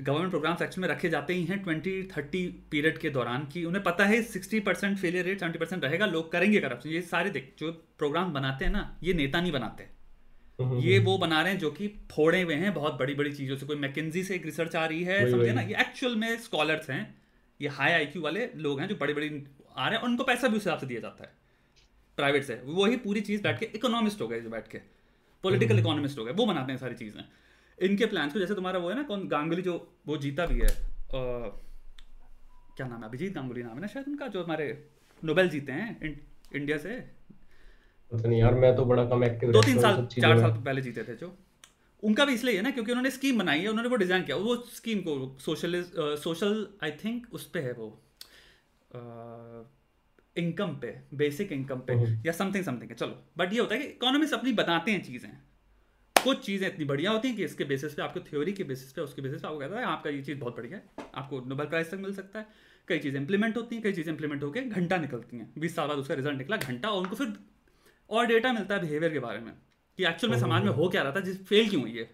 गवर्नमेंट 0.00 0.30
प्रोग्राम्स 0.30 0.62
एक्चुअल 0.62 0.82
में 0.82 0.88
रखे 0.88 1.08
जाते 1.08 1.34
ही 1.34 1.44
हैं 1.44 1.62
ट्वेंटी 1.62 2.02
थर्टी 2.16 2.46
पीरियड 2.70 2.98
के 2.98 3.10
दौरान 3.10 3.44
कि 3.46 3.64
उन्हें 3.64 3.82
पता 3.84 4.04
है 4.04 4.22
sixty 4.22 4.60
percent 4.60 4.96
failure 4.98 5.24
rate 5.24 5.40
seventy 5.40 5.58
percent 5.58 5.84
रहेगा 5.84 6.06
लोग 6.06 6.30
करेंगे 6.32 6.60
करप्शन 6.60 6.90
ये 6.90 7.02
सारे 7.02 7.30
देख 7.30 7.52
जो 7.58 7.72
प्रोग्राम 7.98 8.32
बनाते 8.32 8.64
हैं 8.64 8.72
ना 8.72 8.96
ये 9.02 9.14
नेता 9.14 9.40
नहीं 9.40 9.52
बनाते। 9.52 9.88
हम्म, 10.58 10.78
ये 10.78 10.98
वो 10.98 11.16
बना 11.18 11.42
रहे 11.42 11.52
हैं 11.52 11.58
जो 11.60 11.70
कि 11.70 11.88
फोड़े 12.10 12.40
हुए 12.42 12.54
हैं 12.54 12.72
बहुत 12.74 12.98
बड़ी 12.98 13.14
बड़ी 13.14 13.32
चीज़ों 13.32 13.56
से। 13.56 13.66
कोई 13.66 13.76
मैकेजी 13.76 14.22
से 14.22 14.34
एक 14.34 14.44
रिसर्च 14.46 14.76
आ 14.76 14.86
रही 14.86 15.02
है 15.04 15.30
समझे 15.30 15.52
ना? 15.52 15.60
ये 15.62 15.76
एक्चुअल 15.80 16.16
में 16.16 16.36
स्कॉलर्स 16.38 16.90
हैं 16.90 17.14
ये 17.60 17.68
हाई 17.70 17.92
आईक्यू 17.92 18.22
वाले 18.22 18.48
लोग 18.56 18.80
हैं 18.80 18.88
जो 18.88 18.96
बड़ी 18.96 19.14
बड़ी 19.14 19.30
आ 19.76 19.88
रहे 19.88 19.98
हैं 19.98 20.04
उनको 20.04 20.24
पैसा 20.24 20.48
भी 20.48 20.56
उस 20.56 20.64
हिसाब 20.64 20.78
से 20.78 20.86
दिया 20.86 21.00
जाता 21.00 21.24
है। 21.24 21.30
प्राइवेट 22.18 22.44
से 22.44 22.60
वही 22.66 22.96
पूरी 22.98 23.20
चीज़ 23.20 23.42
बैठ 23.42 23.58
के 23.60 23.66
इकोनॉमिस्ट 23.74 24.20
हो 24.20 24.28
गए 24.28 24.40
जो 24.40 24.50
बैठ 24.50 24.68
के। 24.68 24.78
पॉलिटिकल 25.44 25.78
इकोनॉमिस्ट 25.78 26.18
हो 26.18 26.24
गए। 26.24 26.32
वो 26.32 26.46
बनाते 26.46 26.72
हैं 26.72 26.78
सारी 26.78 26.94
चीज़ें। 26.94 27.22
इनके 27.78 28.06
प्लान्स 28.06 28.32
को 28.32 28.38
जैसे 28.38 28.54
तुम्हारा 28.54 28.78
वो 28.78 28.88
है 28.88 28.96
ना 28.96 29.02
कौन 29.04 29.26
गांगुली 29.28 29.62
जो 29.62 29.76
वो 30.06 30.16
जीता 30.18 30.46
भी 30.46 30.60
है 30.60 30.66
अ, 30.66 31.20
क्या 32.76 32.86
नाम 32.86 33.00
है 33.00 33.04
अभिजीत 33.04 33.34
गांगुली 33.34 33.62
नाम 33.62 33.74
है 33.74 33.80
ना 33.80 33.86
शायद 33.86 34.06
उनका 34.08 34.26
जो 34.28 34.42
हमारे 34.44 34.66
नोबेल 35.22 35.48
जीते 35.48 35.72
हैं 35.72 35.88
इं, 36.02 36.14
इंडिया 36.54 36.78
से। 36.78 36.96
पता 38.12 38.28
नहीं 38.28 38.40
यार 38.40 38.54
मैं 38.54 38.74
तो 38.76 38.84
बड़ा 38.84 39.04
कम 39.04 39.24
एक्टिव 39.24 39.52
दो 39.52 39.62
तीन 39.62 39.80
साल 39.80 40.06
चार 40.12 40.40
साल 40.40 40.50
पहले 40.60 40.80
जीते 40.82 41.04
थे 41.04 41.14
जो। 41.16 41.34
उनका 42.02 42.24
भी 42.24 42.34
इसलिए 42.34 42.56
है 42.56 42.62
ना 42.62 42.70
क्योंकि 42.70 42.92
उन्होंने 42.92 43.10
स्कीम 43.10 43.38
बनाई 43.38 43.60
है 43.60 43.68
उन्होंने 43.68 43.88
वो 43.88 43.96
डिज़ाइन 43.96 44.22
किया। 44.22 44.36
वो 44.38 44.56
स्कीम 44.72 45.00
को 45.00 45.12
सोशलिस्ट 45.40 46.00
सोशल 46.22 46.66
आई 46.84 46.90
थिंक 47.04 47.26
उस 47.32 47.46
पे 47.50 47.60
है 47.60 47.72
वो 47.72 47.88
इनकम 50.36 50.74
पे 50.82 50.94
बेसिक 51.14 51.52
इनकम 51.52 51.80
पे 51.86 51.92
हम्म। 51.94 52.26
या 52.26 52.32
समथिंग 52.32 52.64
समथिंग 52.64 52.90
है 52.90 52.96
चलो। 52.96 53.22
बट 53.38 53.52
ये 53.52 53.60
होता 53.60 53.74
है 53.74 53.80
कि 53.80 53.86
इकोनॉमिस्ट 53.86 54.34
अपनी 54.34 54.52
बताते 54.54 54.90
हैं 54.90 55.02
चीज़ें। 55.04 55.30
कुछ 56.16 56.44
चीज़ें 56.44 56.66
इतनी 56.68 56.84
बढ़िया 56.84 57.10
होती 57.10 57.28
हैं 57.28 57.36
कि 57.36 57.44
इसके 57.44 57.64
बेसिस 57.64 57.94
पे 57.94 58.02
आपको 58.02 58.20
थ्योरी 58.22 58.52
के 58.52 58.64
बेसिस 58.64 58.92
पे 58.92 59.00
उसके 59.00 59.22
बेसिस 59.22 59.40
पे 59.40 59.48
आपको 59.48 59.58
कहता 59.60 59.78
है 59.78 59.84
आपका 59.86 60.10
ये 60.10 60.22
चीज़ 60.22 60.38
बहुत 60.38 60.56
बढ़िया 60.56 60.76
है 60.76 61.06
आपको 61.14 61.40
नोबल 61.48 61.64
प्राइज 61.66 61.90
तक 61.90 61.98
मिल 61.98 62.14
सकता 62.14 62.38
है। 62.38 62.46
कई 62.88 62.98
चीज़ें 62.98 63.20
इंप्लीमेंट 63.20 63.56
होती 63.56 63.76
हैं 63.76 63.82
कई 63.84 63.92
चीज़ें 63.92 64.12
इंप्लीमेंट 64.12 64.42
होकर 64.42 64.60
घंटा 64.60 64.96
निकलती 64.98 65.36
हैं। 65.36 65.52
बीस 65.58 65.74
साल 65.76 65.88
बाद 65.88 65.98
उसका 65.98 66.14
रिज़ल्ट 66.14 66.38
निकला 66.38 66.56
घंटा 66.58 66.90
और 66.90 67.02
उनको 67.02 67.16
फिर 67.16 67.32
और 68.10 68.26
डेटा 68.26 68.52
मिलता 68.52 68.74
है 68.74 68.80
बिहेवियर 68.80 69.12
के 69.12 69.18
बारे 69.18 69.38
में 69.40 69.52
कि 69.98 70.04
एक्चुअल 70.06 70.32
में 70.32 70.38
समाज 70.40 70.64
में 70.64 70.70
हो 70.72 70.88
क्या 70.88 71.02
रहा 71.02 71.12
था 71.12 71.20
जिस 71.20 71.44
फेल 71.46 71.68
क्यों 71.68 71.82
हुई 71.82 71.92
है 71.92 72.10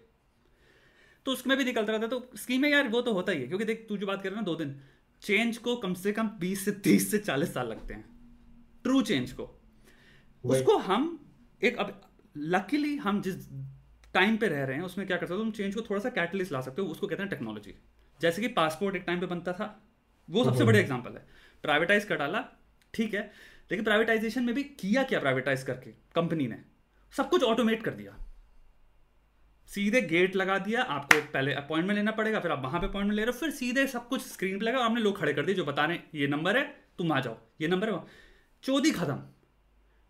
तो 1.25 1.31
उसमें 1.31 1.57
भी 1.57 1.63
निकलता 1.63 1.91
रहता 1.91 2.05
है 2.05 2.09
तो 2.09 2.37
स्कीम 2.37 2.61
में 2.61 2.69
यार 2.69 2.87
वो 2.89 3.01
तो 3.01 3.13
होता 3.13 3.31
ही 3.31 3.41
है 3.41 3.47
क्योंकि 3.47 3.65
देख 3.65 3.85
तू 3.89 3.97
जो 3.97 4.07
बात 4.07 4.21
कर 4.21 4.29
रहा 4.29 4.39
है 4.39 4.41
ना 4.41 4.45
दो 4.45 4.55
दिन 4.55 4.79
चेंज 5.21 5.57
को 5.57 5.75
कम 5.77 5.93
से 5.93 6.11
कम 6.11 6.29
बीस 6.39 6.65
से 6.65 6.71
तीस 6.83 7.09
से 7.11 7.17
चालीस 7.19 7.53
साल 7.53 7.67
लगते 7.67 7.93
हैं। 7.93 8.08
ट्रू 8.85 9.01
चेंज 9.01 9.31
को। 9.31 9.43
उसको 10.43 10.77
हम 10.79 11.07
एक 11.61 11.77
अब 11.77 11.99
लकीली 12.35 12.95
हम 12.97 13.21
जिस 13.21 13.47
टाइम 14.13 14.37
पे 14.37 14.47
रह 14.47 14.63
रहे 14.63 14.75
हैं 14.75 14.83
उसमें 14.83 15.05
क्या 15.07 15.17
कर 15.17 15.25
सकते 15.25 15.35
हो 15.35 15.39
तुम 15.39 15.51
चेंज 15.51 15.75
को 15.75 15.81
थोड़ा 15.81 15.99
सा 16.01 16.09
कैटलिस्ट 16.11 16.51
ला 16.51 16.61
सकते 16.61 16.81
हो 16.81 16.87
उसको 16.87 17.07
कहते 17.07 17.23
हैं 17.23 17.29
टेक्नोलॉजी 17.29 17.73
जैसे 18.19 18.41
कि 18.41 18.47
पासपोर्ट 18.55 18.95
एक 18.95 19.03
टाइम 19.07 19.19
पे 19.19 19.25
बनता 19.25 19.53
था 19.53 19.67
वो 20.29 20.43
सबसे 20.45 20.63
बड़ा 20.63 20.79
एग्ज़ाम्पल 20.79 21.11
है। 21.11 21.25
प्राइवेटाइज 21.63 22.05
कर 22.05 22.17
डाला 22.17 22.43
ठीक 22.93 23.13
है। 23.13 23.21
लेकिन 23.71 23.83
प्राइवेटाइजेशन 23.83 24.43
में 24.43 24.53
भी 24.55 24.63
किया 24.63 25.03
क्या 25.03 25.19
प्राइवेटाइज 25.19 25.63
करके 25.63 25.91
कंपनी 26.15 26.47
ने? 26.47 26.57
सब 27.13 27.29
कुछ 27.29 27.43
ऑटोमेट 27.43 27.83
कर 27.83 27.93
दिया। 27.93 28.17
सीधे 29.69 30.01
गेट 30.03 30.35
लगा 30.35 30.57
दिया 30.59 30.81
आपको 30.83 31.19
पहले 31.33 31.53
अपॉइंटमेंट 31.53 31.97
लेना 31.97 32.11
पड़ेगा 32.11 32.39
फिर 32.39 32.51
आप 32.51 32.63
वहाँ 32.63 32.79
पे 32.81 32.87
अपॉइंटमेंट 32.87 33.15
ले 33.15 33.21
रहे 33.21 33.31
हो 33.31 33.39
फिर 33.39 33.51
सीधे 33.51 33.85
सब 33.87 34.07
कुछ 34.07 34.21
स्क्रीन 34.21 34.59
पे 34.59 34.65
लगा 34.65 34.79
आपने 34.85 35.01
लोग 35.01 35.17
खड़े 35.17 35.33
कर 35.33 35.45
दिए 35.45 35.55
जो 35.55 35.65
बता 35.65 35.85
रहे 35.85 35.97
हैं 35.97 36.09
ये 36.15 36.27
नंबर 36.27 36.57
है 36.57 36.63
तुम 36.97 37.11
आ 37.11 37.19
जाओ 37.19 37.37
ये 37.61 37.67
नंबर 37.67 37.89
है 37.89 38.03
चौधी 38.63 38.91
खत्म। 38.91 39.19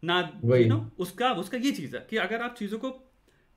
ना 0.03 0.41
यू 0.45 0.67
नो 0.67 0.91
उसका 0.99 1.31
उसका 1.31 1.57
ये 1.57 1.71
चीज़ 1.71 1.97
है 1.97 2.07
कि 2.09 2.17
अगर 2.17 2.41
आप 2.41 2.55
चीज़ों 2.55 2.79
को 2.79 2.89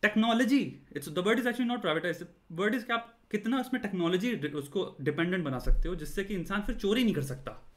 technology 0.03 0.83
it's 0.97 1.09
the 1.09 1.19
word 1.19 1.39
is 1.39 1.49
actually 1.49 1.69
not 1.69 1.81
privatize 1.81 2.27
word 2.53 2.75
is 2.75 2.87
कि 2.87 2.93
आप 2.93 3.19
कितना 3.31 3.61
उसमें 3.61 3.83
टेक्नोलॉजी 3.83 4.37
उसको 4.49 4.97
डिपेंडेंट 5.01 5.45
बना 5.45 5.59
सकते 5.59 5.89
हो 5.89 5.95
जिससे 5.95 6.25
कि 6.25 6.35
इंसान 6.35 6.63
फिर 6.63 6.75
चोरी 6.75 7.05
नहीं 7.05 7.15
कर 7.15 7.23
सकता। 7.23 7.73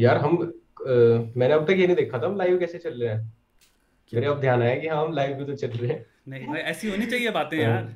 यार 0.00 0.16
हम 0.16 0.36
अ, 0.86 0.90
मैंने 1.36 1.54
अब 1.54 1.64
तक 1.64 1.70
ये 1.70 1.86
नहीं 1.86 1.96
देखा 1.96 2.18
था 2.18 2.26
हम 2.26 2.36
लाइव 2.36 2.58
कैसे 2.58 2.78
चल 2.78 3.02
रहे 3.02 3.14
हैं? 3.14 3.36
मेरे 4.14 4.26
अब 4.26 4.40
ध्यान 4.40 4.62
आया 4.62 4.74
कि 4.74 4.88
हाँ 4.88 5.04
हम 5.04 5.12
लाइव 5.12 5.36
भी 5.36 5.44
तो 5.44 5.54
चल 5.54 5.68
रहे 5.68 5.92
हैं। 5.92 6.06
नहीं 6.28 6.46
भाई 6.46 6.60
ऐसी 6.60 6.90
होनी 6.90 7.06
चाहिए 7.06 7.30
बातें 7.30 7.58
यार। 7.58 7.94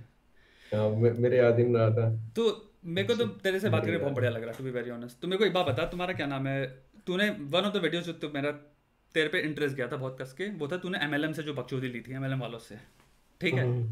हाँ, 0.74 0.91
मे- 0.91 1.18
मेरे 1.18 1.37
याद 1.39 1.59
ही 1.59 1.64
नहीं 1.64 1.74
रहा 1.74 1.91
था। 1.91 2.16
तो 2.37 2.70
मेरे 2.85 3.09
को 3.09 3.14
तो 3.14 3.24
तेरे 3.26 3.61
से 3.61 3.68
बात 3.68 3.85
करके 3.85 3.99
बहुत 3.99 4.12
बढ़िया 4.12 4.31
लग 4.31 4.43
रहा 4.43 4.51
है 4.51 4.59
टू 4.59 4.64
बी 4.64 4.70
वेरी 4.70 4.91
ऑनेस्ट 4.91 5.20
तो 5.20 5.29
मेरे 5.29 5.39
को 5.39 5.45
एक 5.45 5.53
बात 5.53 5.66
बता 5.66 5.87
तुम्हारा 5.87 6.12
क्या 6.12 6.26
नाम 6.26 6.47
है? 6.47 6.88
तूने 7.09 7.29
वन 7.53 7.65
ऑफ़ 7.65 7.75
द 7.75 7.83
वीडियोस 7.83 8.05
जो 8.05 8.13
तो 8.23 8.29
मेरा 8.35 8.51
तेरे 9.15 9.29
पे 9.29 9.41
इंटरेस्ट 9.41 9.77
गया 9.77 9.87
था 9.89 9.97
बहुत 9.97 10.19
कस 10.21 10.33
के 10.33 10.49
वो 10.59 10.69
था 10.69 10.77
तूने 10.77 10.99
एमएलएम 11.05 11.33
से 11.33 11.43
जो 11.43 11.55
बकचोदी 11.55 11.89
ली 11.89 12.01
थी 12.01 12.15
एमएलएम 12.15 12.41
वालों 12.41 12.59
से। 12.59 12.77
ठीक 13.41 13.55
है? 13.55 13.65
हम्म। 13.65 13.83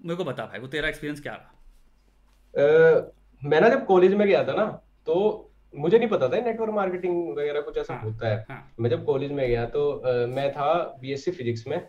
मेरे 0.00 0.16
को 0.16 0.24
बता 0.24 0.46
भाई 0.46 0.60
वो 0.60 0.66
तेरा 0.66 0.88
एक्सपीरियंस 0.88 1.20
क्या 1.20 1.34
रहा? 1.34 1.52
अ, 2.54 3.12
मैं 3.42 3.60
ना 3.60 3.68
जब 3.68 3.84
कॉलेज 3.86 4.14
में 4.14 4.26
गया 4.28 4.42
था 4.44 4.52
ना 4.52 4.64
तो 5.06 5.16
मुझे 5.74 5.98
नहीं 5.98 6.08
पता 6.08 6.28
था 6.28 6.40
नेटवर्क 6.40 6.70
मार्केटिंग 6.74 7.28
वगैरह 7.38 7.60
कुछ 7.60 7.78
ऐसा 7.78 7.94
हाँ, 7.94 8.02
होता 8.02 8.28
है। 8.28 8.44
हाँ। 8.50 8.60
मैं 8.80 8.90
जब 8.90 9.04
कॉलेज 9.04 9.32
में 9.32 9.46
गया 9.48 9.64
तो 9.66 9.90
अ, 9.90 10.26
मैं 10.26 10.50
था 10.52 10.72
बीएससी 11.00 11.30
फिजिक्स 11.30 11.66
में 11.66 11.80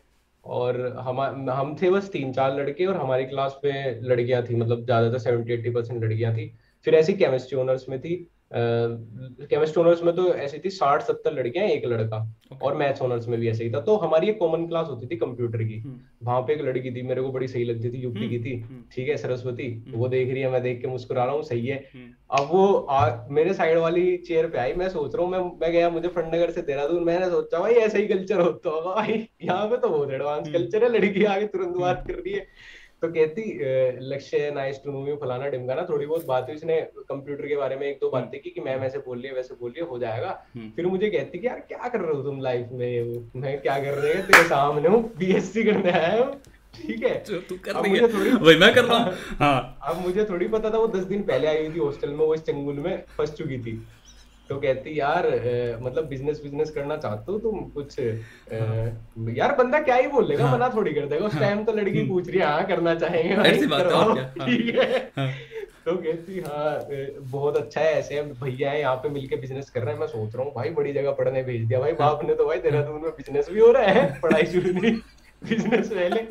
और 0.43 0.79
हम 0.99 1.19
हम 1.49 1.75
थे 1.81 1.89
बस 1.91 2.09
तीन 2.11 2.31
चार 2.33 2.55
लड़के 2.55 2.85
और 2.85 2.97
हमारी 2.97 3.25
क्लास 3.25 3.59
में 3.65 4.01
लड़कियाँ 4.03 4.41
थी 4.43 4.55
मतलब 4.55 4.83
ज़्यादातर 4.85 5.17
सेवेंटी 5.19 5.53
एट्टी 5.53 5.69
परसेंट 5.69 6.03
लड़कियाँ 6.03 6.33
थी। 6.35 6.47
फिर 6.85 6.95
ऐसी 6.95 7.13
केमिस्ट्री 7.13 7.59
ऑनर्स 7.59 7.89
में 7.89 7.99
थी 8.01 8.15
केमिस्ट्री 8.51 9.83
ऑनर्स 9.83 10.03
में 10.03 10.15
तो 10.15 10.33
ऐसी 10.35 10.59
थी 10.59 10.69
साठ 10.69 11.01
सत्तर 11.01 11.33
लड़कियाँ 11.33 11.65
एक 11.67 11.85
लड़का। 11.85 12.19
Okay. 12.47 12.61
और 12.63 12.75
मैथ्स 12.75 13.01
ऑनर्स 13.01 13.27
में 13.27 13.39
भी 13.39 13.49
ऐसे 13.49 13.63
ही 13.63 13.71
था। 13.71 13.79
तो 13.81 13.95
हमारी 13.95 14.29
एक 14.29 14.37
कॉमन 14.39 14.65
क्लास 14.67 14.87
होती 14.87 15.07
थी 15.07 15.15
कंप्यूटर 15.15 15.63
की। 15.63 15.79
हम्म, 15.79 15.99
वहाँ 16.23 16.41
पे 16.41 16.53
एक 16.53 16.61
लड़की 16.61 16.91
थी 16.91 17.01
मेरे 17.01 17.21
को 17.21 17.31
बड़ी 17.31 17.47
सही 17.47 17.63
लगती 17.63 17.89
थी 17.89 18.01
यूपी 18.01 18.29
की 18.29 18.39
थी। 18.39 18.55
हम्म, 18.59 18.83
ठीक 18.91 19.09
है 19.09 19.17
सरस्वती 19.17 19.67
वो 19.91 20.07
देख 20.07 20.31
रही 20.33 20.41
है 20.41 20.51
मैं 20.51 20.61
देख 20.63 20.81
के 20.81 20.87
मुस्कुरा 20.87 21.25
रहा 21.25 21.33
हूँ 21.33 21.43
सही 21.43 21.67
है। 21.67 21.77
हम्म, 21.93 22.07
अब 22.31 22.47
वो 22.51 22.73
आ, 22.73 23.27
मेरे 23.29 23.53
साइड 23.53 23.77
वाली 23.77 24.17
चेयर 24.17 24.47
पे 24.47 24.57
आई 24.57 24.73
मैं 24.73 24.89
सोच 24.89 25.15
रहा 25.15 25.23
हूँ 25.23 25.31
मैं 25.31 25.39
मैं 25.61 25.71
गया 25.71 25.89
मुझे 25.89 26.07
फटनगर 26.07 26.51
से 26.51 26.61
देहरादून 26.61 27.03
मैंने 27.03 27.29
सोचा 27.29 27.59
भाई 27.59 27.73
ऐसा 27.73 27.97
ही 27.97 28.07
कल्चर 28.07 28.41
होता 28.41 28.69
होगा 28.69 28.93
भाई 28.95 29.27
यहाँ 29.43 29.67
पे 29.67 29.77
तो 29.77 29.89
बहुत 29.89 30.11
एडवांस 30.11 30.47
हम्म। 30.47 30.53
कल्चर 30.53 30.83
है 30.83 30.89
लड़की 30.89 31.23
आगे 31.25 31.47
तुरंत 31.47 31.77
बात 31.77 32.03
कर 32.07 32.13
रही 32.13 32.33
है। 32.33 32.47
तो 33.01 33.07
कहती 33.07 33.41
"अ, 33.41 33.97
लक्ष्य 34.01 34.51
नाइस 34.55 34.81
टू 34.85 34.91
नो 34.91 35.07
यू 35.07 35.15
फलाना 35.15 35.49
ढिमकाना 35.49 35.85
थोड़ी 35.89 36.05
बहुत 36.05 36.25
बात 36.25 36.45
हुई 36.47 36.55
उसने 36.55 36.81
कंप्यूटर 36.81 37.47
के 37.47 37.55
बारे 37.55 37.75
में 37.75 37.87
एक 37.87 37.97
दो 38.01 38.09
बातें 38.09 38.41
की 38.41 38.49
कि 38.49 38.61
मैम 38.61 38.83
ऐसे 38.83 38.97
बोल 38.97 39.17
रही 39.19 39.27
है 39.27 39.33
वैसे 39.33 39.53
बोल 39.53 39.71
रही 39.71 39.83
है 39.83 39.89
हो 39.89 39.99
जाएगा। 39.99 40.45
हम्म। 40.55 40.69
फिर 40.69 40.85
मुझे 40.85 41.09
कहती 41.09 41.39
कि 41.39 41.47
यार 41.47 41.59
क्या 41.59 41.87
कर 41.89 41.99
रहे 41.99 42.15
हो 42.15 42.23
तुम 42.23 42.41
लाइफ 42.41 42.67
में? 42.71 43.23
मैं 43.35 43.61
क्या 43.61 43.79
कर 43.79 43.93
रहे 43.93 44.13
हैं? 44.13 44.27
तेरे 44.27 44.43
सामने 44.43 44.89
हूँ 44.89 45.13
बीएससी 45.17 45.63
करने 45.63 45.91
आया 45.91 46.23
हूँ। 46.23 46.41
ठीक 46.81 47.05
है। 47.05 47.23
तू 47.49 47.57
कर 47.57 47.71
अब 47.71 47.87
मुझे 47.87 48.07
थोड़ी- 48.07 48.41
वही 48.41 48.57
मैं 48.57 48.73
कर 48.73 48.85
रहा 48.85 48.97
हूँ। 48.97 49.13
हाँ। 49.39 49.79
अब 49.83 50.01
मुझे 50.05 50.25
थोड़ी 50.25 50.47
पता 50.47 50.69
था 50.69 50.77
वो 50.77 50.87
दस 50.87 51.03
दिन 51.03 51.23
पहले 51.23 51.47
आई 51.47 51.65
हुई 51.65 51.75
थी 51.75 51.79
हॉस्टल 51.79 52.09
में 52.09 52.17
वो 52.17 52.35
इस 52.35 52.41
चंगुल 52.41 52.75
में 52.75 53.03
फंस 53.17 53.33
चुकी 53.33 53.57
थी। 53.57 53.87
तो 54.49 54.59
कहती 54.59 54.99
यार 54.99 55.25
अ, 55.25 55.79
मतलब 55.81 56.07
बिज़नेस 56.07 56.41
बिज़नेस 56.43 56.69
करना 56.71 56.97
चाहते 56.97 57.31
हो 57.31 57.37
तुम 57.39 57.59
कुछ 57.69 57.99
अ, 57.99 58.05
यार 59.33 59.55
बंदा 59.55 59.79
क्या 59.81 59.95
ही 59.95 60.07
बोलेगा 60.07 60.45
हाँ। 60.45 60.53
मना 60.57 60.69
थोड़ी 60.75 60.93
कर 60.93 61.05
देगा। 61.05 61.25
उस 61.25 61.39
टाइम 61.39 61.63
तो 61.63 61.73
लड़की 61.73 62.03
पूछ 62.03 62.27
रही 62.29 62.39
है 62.39 62.45
हाँ 62.45 62.65
करना 62.67 62.95
चाहेंगे 62.95 63.35
है? 63.35 63.69
हाँ। 63.89 64.47
ठीक 64.47 64.75
है। 64.75 64.97
हाँ। 65.17 65.29
तो 65.85 65.95
कहती 65.95 66.39
हाँ 66.39 66.87
बहुत 67.31 67.57
अच्छा 67.57 67.81
है 67.81 67.93
ऐसे 67.93 68.21
भैया 68.21 68.71
है 68.71 68.79
यहाँ 68.79 68.95
पे 68.95 69.09
मिलके 69.09 69.35
बिज़नेस 69.35 69.69
कर 69.69 69.81
रहे 69.81 69.93
हैं 69.93 69.99
मैं 69.99 70.07
सोच 70.07 70.35
रहा 70.35 70.43
हूँ 70.43 70.53
भाई 70.53 70.69
बड़ी 70.69 70.93
जगह 70.93 71.11
पढ़ने 71.11 71.43
भेज 71.43 71.61
दिया 71.67 71.79
भाई 71.79 71.91
बाप 71.91 72.25
ने 72.25 72.35
तो 72.35 72.45
भाई 72.45 72.57
देहरादून 72.57 73.01
में 73.01 73.11
बिज़नेस 73.11 73.49
भी 73.49 73.59
हो 73.59 73.71
रहा 73.71 73.91
है 73.91 74.19
पढ़ाई 74.21 74.45
शुरू 74.45 74.71
नहीं 74.71 74.91
बिज़नेस 75.41 75.87
पहले। 75.87 76.21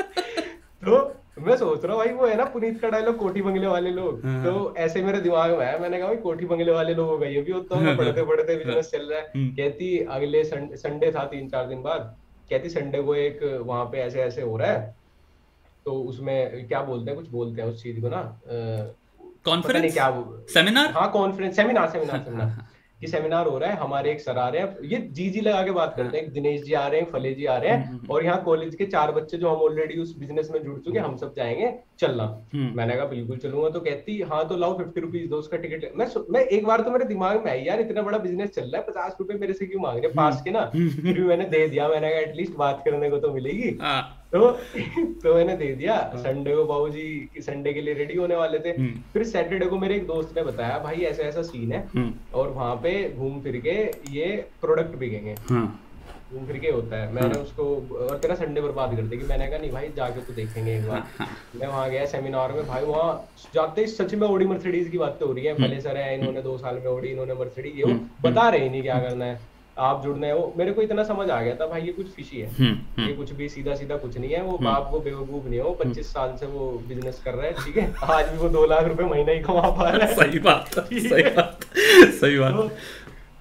तो 0.84 0.98
मैं 1.36 1.56
सोच 1.56 1.84
रहा 1.84 1.94
हूँ 1.94 2.04
भाई 2.04 2.12
वो 2.14 2.26
है 2.26 2.36
ना 2.36 2.44
पुनीत 2.44 2.80
का 2.80 2.88
डायलॉग 2.88 3.16
कोठी 3.16 3.42
बंगले 3.42 3.66
वाले 3.66 3.90
लोग। 3.90 4.24
हाँ, 4.24 4.44
तो 4.44 4.74
ऐसे 4.78 5.02
मेरे 5.02 5.20
दिमाग 5.20 5.50
में 5.58 5.64
है 5.66 5.80
मैंने 5.80 5.98
कहा 5.98 6.06
भाई 6.06 6.16
कोठी 6.16 6.46
बंगले 6.46 6.72
वाले 6.72 6.94
लोग 6.94 7.08
हो 7.08 7.18
गए 7.18 7.30
ये 7.30 7.40
भी 7.42 7.52
होता 7.52 7.78
होगा 7.78 7.94
पढ़ते 7.96 8.22
पढ़ते 8.22 8.56
बिज़नेस 8.56 8.90
चल 8.90 9.02
रहा 9.10 9.18
है। 9.18 9.30
हम्म। 9.36 9.50
कहती 9.56 9.98
अगले 10.10 10.44
संडे 10.44 11.10
था 11.12 11.24
तीन 11.24 11.48
चार 11.48 11.66
दिन 11.66 11.82
बाद। 11.82 12.14
कहती 12.50 12.68
संडे 12.70 13.02
को 13.02 13.14
एक 13.14 13.42
वहाँ 13.66 13.84
पे 13.84 13.98
ऐसे 13.98 14.22
ऐसे 14.22 14.42
हो 14.42 14.56
रहा 14.56 14.70
है। 14.70 14.94
तो 15.86 15.92
उसमें 16.04 16.66
क्या 16.68 16.80
बोलते 16.82 17.10
हैं 17.10 17.18
कुछ 17.20 17.28
बोलते 17.30 17.62
हैं 17.62 17.68
उस 17.68 17.82
चीज़ 17.82 18.00
को 18.00 18.08
ना 18.08 18.22
कॉन्फ्रेंस 19.46 19.92
क्या 19.94 20.10
सेमिनार 20.54 20.92
हाँ 20.92 21.10
कॉन्फ्रेंस 21.12 21.56
सेमिनार 21.56 21.88
सेमिनार 21.90 22.16
हाँ, 22.16 22.24
सेमिनार 22.24 22.48
हाँ, 23.06 23.10
कि 23.10 23.22
सेमिनार 23.22 23.46
हो 23.46 23.58
रहा 23.58 23.70
है 23.70 23.76
हमारे 23.76 24.10
एक 24.10 24.20
सर 24.20 24.38
आ 24.38 24.48
रहे 24.48 24.62
हैं। 24.62 24.76
ये 24.84 24.98
जी 25.10 25.28
जी 25.30 25.40
लगा 25.40 25.62
के 25.62 25.70
बात 25.70 25.94
करते 25.96 26.18
हैं। 26.18 26.32
दिनेश 26.32 26.62
जी 26.62 26.72
आ 26.72 26.86
रहे 26.86 27.00
हैं 27.00 27.10
फले 27.10 27.34
जी 27.34 27.44
आ 27.44 27.56
रहे 27.56 27.70
हम्म, 27.70 27.82
हैं। 27.82 27.90
हम्म। 27.90 28.12
और 28.12 28.24
यहाँ 28.24 28.42
कॉलेज 28.42 28.74
के 28.74 28.86
चार 28.86 29.12
बच्चे 29.12 29.36
जो 29.36 29.48
हम 29.48 29.56
ऑलरेडी 29.56 30.00
उस 30.00 30.18
बिज़नेस 30.18 30.50
में 30.50 30.62
जुड़ 30.62 30.78
चुके 30.78 30.98
हम 30.98 31.16
सब 31.16 31.34
जाएँगे 31.34 31.72
चलना। 32.00 32.24
हम्म। 32.54 32.76
मैंने 32.76 32.96
कहा 32.96 33.04
बिल्कुल 33.04 33.36
चलूँगा। 33.36 33.68
तो 33.70 33.80
कहती 33.80 34.20
हाँ 34.20 34.48
तो 34.48 34.56
लाओ 34.56 34.78
फिफ्टी 34.78 35.00
रुपीज़ 35.00 35.30
दो 35.30 35.36
उसका 35.36 35.56
टिकट 35.56 35.92
मैं 35.96 36.06
मैं 36.30 36.40
एक 36.40 36.66
बार 36.66 36.80
तो 36.80 36.90
मेरे 36.90 37.04
दिमाग 37.04 37.44
में 37.44 37.50
आई 37.52 37.62
यार 37.62 37.80
इतना 37.80 38.02
बड़ा 38.02 38.18
बिज़नेस 38.18 38.50
चल 38.50 38.62
रहा 38.62 38.76
है 38.76 38.82
पचास 38.86 39.16
रुपए 39.20 39.34
मेरे 39.34 39.52
से 39.52 39.66
क्यों 39.66 39.80
मांग 39.80 39.98
रहे 39.98 40.12
पास 40.12 40.42
के 40.42 40.50
ना? 40.50 40.64
फिर 40.64 41.14
भी 41.14 41.24
मैंने 41.24 41.44
दे 41.44 41.68
दिया 41.68 41.88
मैंने 41.88 42.10
कहा 42.10 42.18
एटलीस्ट 42.18 42.56
बात 42.56 42.82
करने 42.84 43.10
को 43.10 43.18
तो 43.18 43.32
मिलेगी। 43.32 43.78
हाँ, 43.80 44.25
तो 44.32 44.50
तो 45.22 45.34
मैंने 45.34 45.56
दे 45.56 45.66
दिया। 45.74 45.96
संडे 46.16 46.54
को 46.56 46.64
बाबू 46.64 46.88
जी 46.88 47.28
संडे 47.38 47.72
के 47.72 47.80
लिए 47.80 47.94
रेडी 47.94 48.16
होने 48.16 48.36
वाले 48.36 48.58
थे। 48.58 48.70
हम्म। 48.70 49.00
फिर 49.12 49.24
सैटरडे 49.24 49.66
को 49.66 49.78
मेरे 49.78 49.96
एक 49.96 50.06
दोस्त 50.06 50.36
ने 50.36 50.42
बताया 50.42 50.78
भाई 50.78 51.02
ऐसा 51.04 51.22
ऐसा 51.22 51.42
सीन 51.44 51.72
है। 51.72 51.86
हम्म, 51.88 52.12
और 52.34 52.50
वहाँ 52.50 52.74
पे 52.76 52.92
घूम 53.10 53.40
फिर 53.40 53.56
के 53.66 53.76
ये 54.12 54.26
प्रोडक्ट 54.60 54.96
बिकेंगे। 54.98 55.34
हाँ, 55.50 55.80
घूम 56.32 56.46
फिर 56.46 56.58
के 56.58 56.70
होता 56.70 56.96
है। 56.96 57.12
मैंने 57.14 57.38
उसको 57.40 57.64
और 58.00 58.18
तेरा 58.18 58.34
संडे 58.34 58.60
बर्बाद 58.60 58.96
कर 58.96 59.02
दी 59.02 59.16
कि 59.16 59.24
मैंने 59.24 59.46
कहा 59.46 59.58
नहीं 59.58 59.72
भाई 59.72 59.88
जाके 59.96 60.20
तो 60.20 60.32
देखेंगे 60.34 60.76
एक 60.76 60.88
बार। 60.88 61.26
मैं 61.56 61.66
वहाँ 61.66 61.88
गया 61.90 62.04
सेमिनार 62.06 62.52
में। 62.52 62.66
भाई 62.66 62.84
वहाँ 62.84 63.28
जाते 63.54 63.80
ही 63.80 63.86
सच 63.88 64.14
में 64.14 64.28
ओडी 64.28 64.46
मर्सिडीज 64.46 64.88
की 64.88 64.98
बात 64.98 65.16
तो 65.20 65.26
हो 65.26 65.32
रही 65.32 65.44
है। 65.44 65.54
पहले 65.54 65.80
सर 65.80 65.96
है 65.96 66.14
इन्होंने 66.18 66.42
दो 66.42 66.56
साल 66.58 66.78
में 66.78 66.86
ओडी 66.88 67.08
इन्होंने 67.08 67.34
मर्सिडीज 67.34 67.78
ये 67.78 67.98
बता 68.22 68.48
रहे 68.48 68.62
ही 68.62 68.68
नहीं 68.68 68.82
क्या 68.82 68.98
करना 69.00 69.24
है। 69.24 69.40
आप 69.78 70.02
जुड़ना 70.02 70.26
है 70.26 70.34
वो 70.36 70.52
मेरे 70.58 70.72
को 70.72 70.82
इतना 70.82 71.02
समझ 71.04 71.28
आ 71.30 71.40
गया 71.40 71.54
था 71.54 71.66
भाई 71.66 71.82
ये 71.82 71.92
कुछ 71.92 72.06
फिशी 72.10 72.40
है। 72.40 72.46
हम्म, 72.48 72.72
हम्म, 72.96 73.08
ये 73.08 73.14
कुछ 73.14 73.32
भी 73.32 73.48
सीधा 73.48 73.74
सीधा 73.74 73.96
कुछ 73.96 74.16
नहीं 74.18 74.30
है 74.30 74.42
वो 74.42 74.56
बाप 74.58 74.88
वो 74.92 75.00
बेवकूफ़ 75.00 75.44
नहीं 75.44 75.58
है 75.58 75.64
वो 75.64 75.72
पच्चीस 75.80 76.12
साल 76.12 76.36
से 76.40 76.46
वो 76.48 76.70
बिज़नेस 76.88 77.20
कर 77.24 77.34
रहा 77.34 77.46
है 77.46 77.52
ठीक 77.64 77.76
है? 77.76 77.92
आज 78.04 78.28
भी 78.28 78.38
वो 78.38 78.48
दो 78.50 78.64
लाख 78.66 78.86
रुपए 78.86 79.04
महीना 79.06 79.32
ही 79.32 79.40
कमा 79.40 79.68
पा 79.70 79.88
रहा 79.88 80.06
है। 80.06 80.14
सही 80.20 80.38
बात 80.46 80.74
सही 80.74 81.22
बात 81.30 81.64
सही 82.20 82.36
तो, 82.36 82.42
बात। 82.42 82.70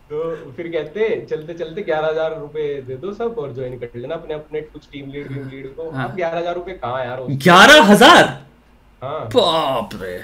तो 0.09 0.51
फिर 0.57 0.67
कहते 0.71 1.25
चलते 1.29 1.53
चलते 1.53 1.81
ग्यारह 1.83 2.07
हज़ार 2.07 2.39
रुपए 2.39 2.67
दे 2.88 2.95
दो 2.97 3.13
सब 3.13 3.39
और 3.39 3.53
ज्वाइन 3.53 3.77
कर 3.79 3.99
लेना 3.99 4.15
अपने 4.15 4.33
अपने 4.33 4.61
कुछ 4.63 4.88
टीम 4.91 5.11
लीड 5.11 5.27
टीम 5.27 5.47
लीड 5.49 5.75
को। 5.75 5.89
हाँ। 5.91 6.13
ग्यारह 6.15 6.39
हज़ार 6.39 6.55
रुपए 6.55 6.73
कहाँ 6.83 7.05
यार 7.05 7.21
ग्यारह 7.43 7.81
हज़ार? 7.91 8.23
हाँ। 9.01 9.19
बाप 9.36 9.89
रे। 10.01 10.17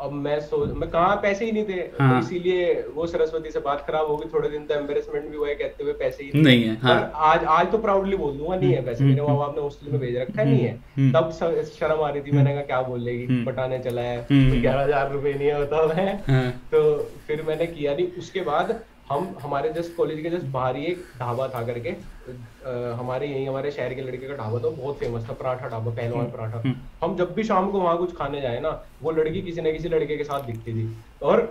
अब 0.00 0.12
मैं 0.14 0.38
सोच 0.40 0.70
मैं 0.76 0.88
कहा 0.90 1.14
पैसे 1.22 1.44
ही 1.44 1.52
नहीं 1.52 1.64
थे 1.64 1.80
हाँ। 2.00 2.10
तो 2.10 2.18
इसीलिए 2.18 2.64
वो 2.94 3.06
सरस्वती 3.06 3.50
से 3.50 3.60
बात 3.60 3.84
खराब 3.86 4.06
होगी 4.06 4.28
थोड़े 4.34 4.48
दिन 4.48 4.64
तो 4.66 4.74
एम्बेसमेंट 4.74 5.24
भी 5.24 5.36
हुआ 5.36 5.48
है 5.48 5.54
कहते 5.54 5.84
हुए 5.84 5.92
पैसे 5.94 6.24
ही 6.24 6.42
नहीं 6.42 6.62
है, 6.64 6.74
हाँ। 6.76 6.94
पर 6.94 7.10
आज 7.28 7.44
आज 7.56 7.70
तो 7.72 7.78
प्राउडली 7.78 8.16
बोल 8.16 8.36
दूँगा 8.38 8.56
नहीं 8.56 8.72
है 8.72 8.84
पैसे 8.84 9.04
मेरे 9.04 9.22
माँ 9.22 9.36
बाप 9.36 9.54
ने 9.56 9.62
हॉस्टल 9.62 9.90
में 9.92 10.00
भेज 10.00 10.16
रखा 10.16 10.42
नहीं 10.42 10.60
है 10.60 10.72
हम्म। 10.96 11.10
तब 11.12 11.30
शर्म 11.70 12.00
आ 12.00 12.10
रही 12.10 12.22
थी 12.22 12.36
मैंने 12.36 12.52
कहा 12.52 12.62
क्या 12.64 12.80
बोलेगी 12.82 13.24
हम्म। 13.24 13.44
पटाने 13.44 13.78
चला 13.80 14.02
है 14.02 14.20
हम्म। 14.30 14.60
ग्यारह 14.60 14.82
हज़ार 14.82 15.10
रुपए 15.12 15.34
नहीं 15.34 15.52
होता 15.52 15.82
मैं 15.86 16.14
हाँ, 16.28 16.50
तो 16.72 16.82
फिर 17.26 17.42
मैंने 17.42 17.66
किया 17.68 17.94
नहीं 17.94 18.06
उसके 18.18 18.40
बाद 18.42 18.78
हम 19.10 19.28
हमारे 19.42 19.68
जस्ट 19.72 19.94
कॉलेज 19.96 20.20
के 20.22 20.30
जस्ट 20.30 20.46
बाहर 20.52 20.76
ही 20.76 20.84
एक 20.86 21.04
ढाबा 21.18 21.46
था 21.48 21.62
करके 21.66 21.90
अ, 21.90 22.96
हमारे 22.98 23.26
यही 23.26 23.44
हमारे 23.44 23.70
शहर 23.70 23.94
के 23.94 24.02
लड़के 24.02 24.26
का 24.28 24.34
ढाबा 24.36 24.58
था 24.58 24.68
बहुत 24.70 24.98
फ़ेमस 24.98 25.28
था 25.28 25.32
पराठा 25.34 25.68
ढाबा 25.68 25.90
पहलवान 25.90 26.26
पराठा। 26.30 26.58
हम्म। 26.58 26.74
हम 27.02 27.16
जब 27.16 27.32
भी 27.34 27.44
शाम 27.44 27.70
को 27.70 27.80
वहाँ 27.80 27.96
कुछ 27.98 28.14
खाने 28.16 28.40
जाए 28.40 28.60
ना 28.60 28.70
वो 29.02 29.10
लड़की 29.12 29.42
किसी 29.42 29.60
न 29.60 29.72
किसी 29.72 29.88
लड़के 29.88 30.16
के 30.16 30.24
साथ 30.24 30.42
दिखती 30.46 30.72
थी। 30.72 30.92
और 31.22 31.48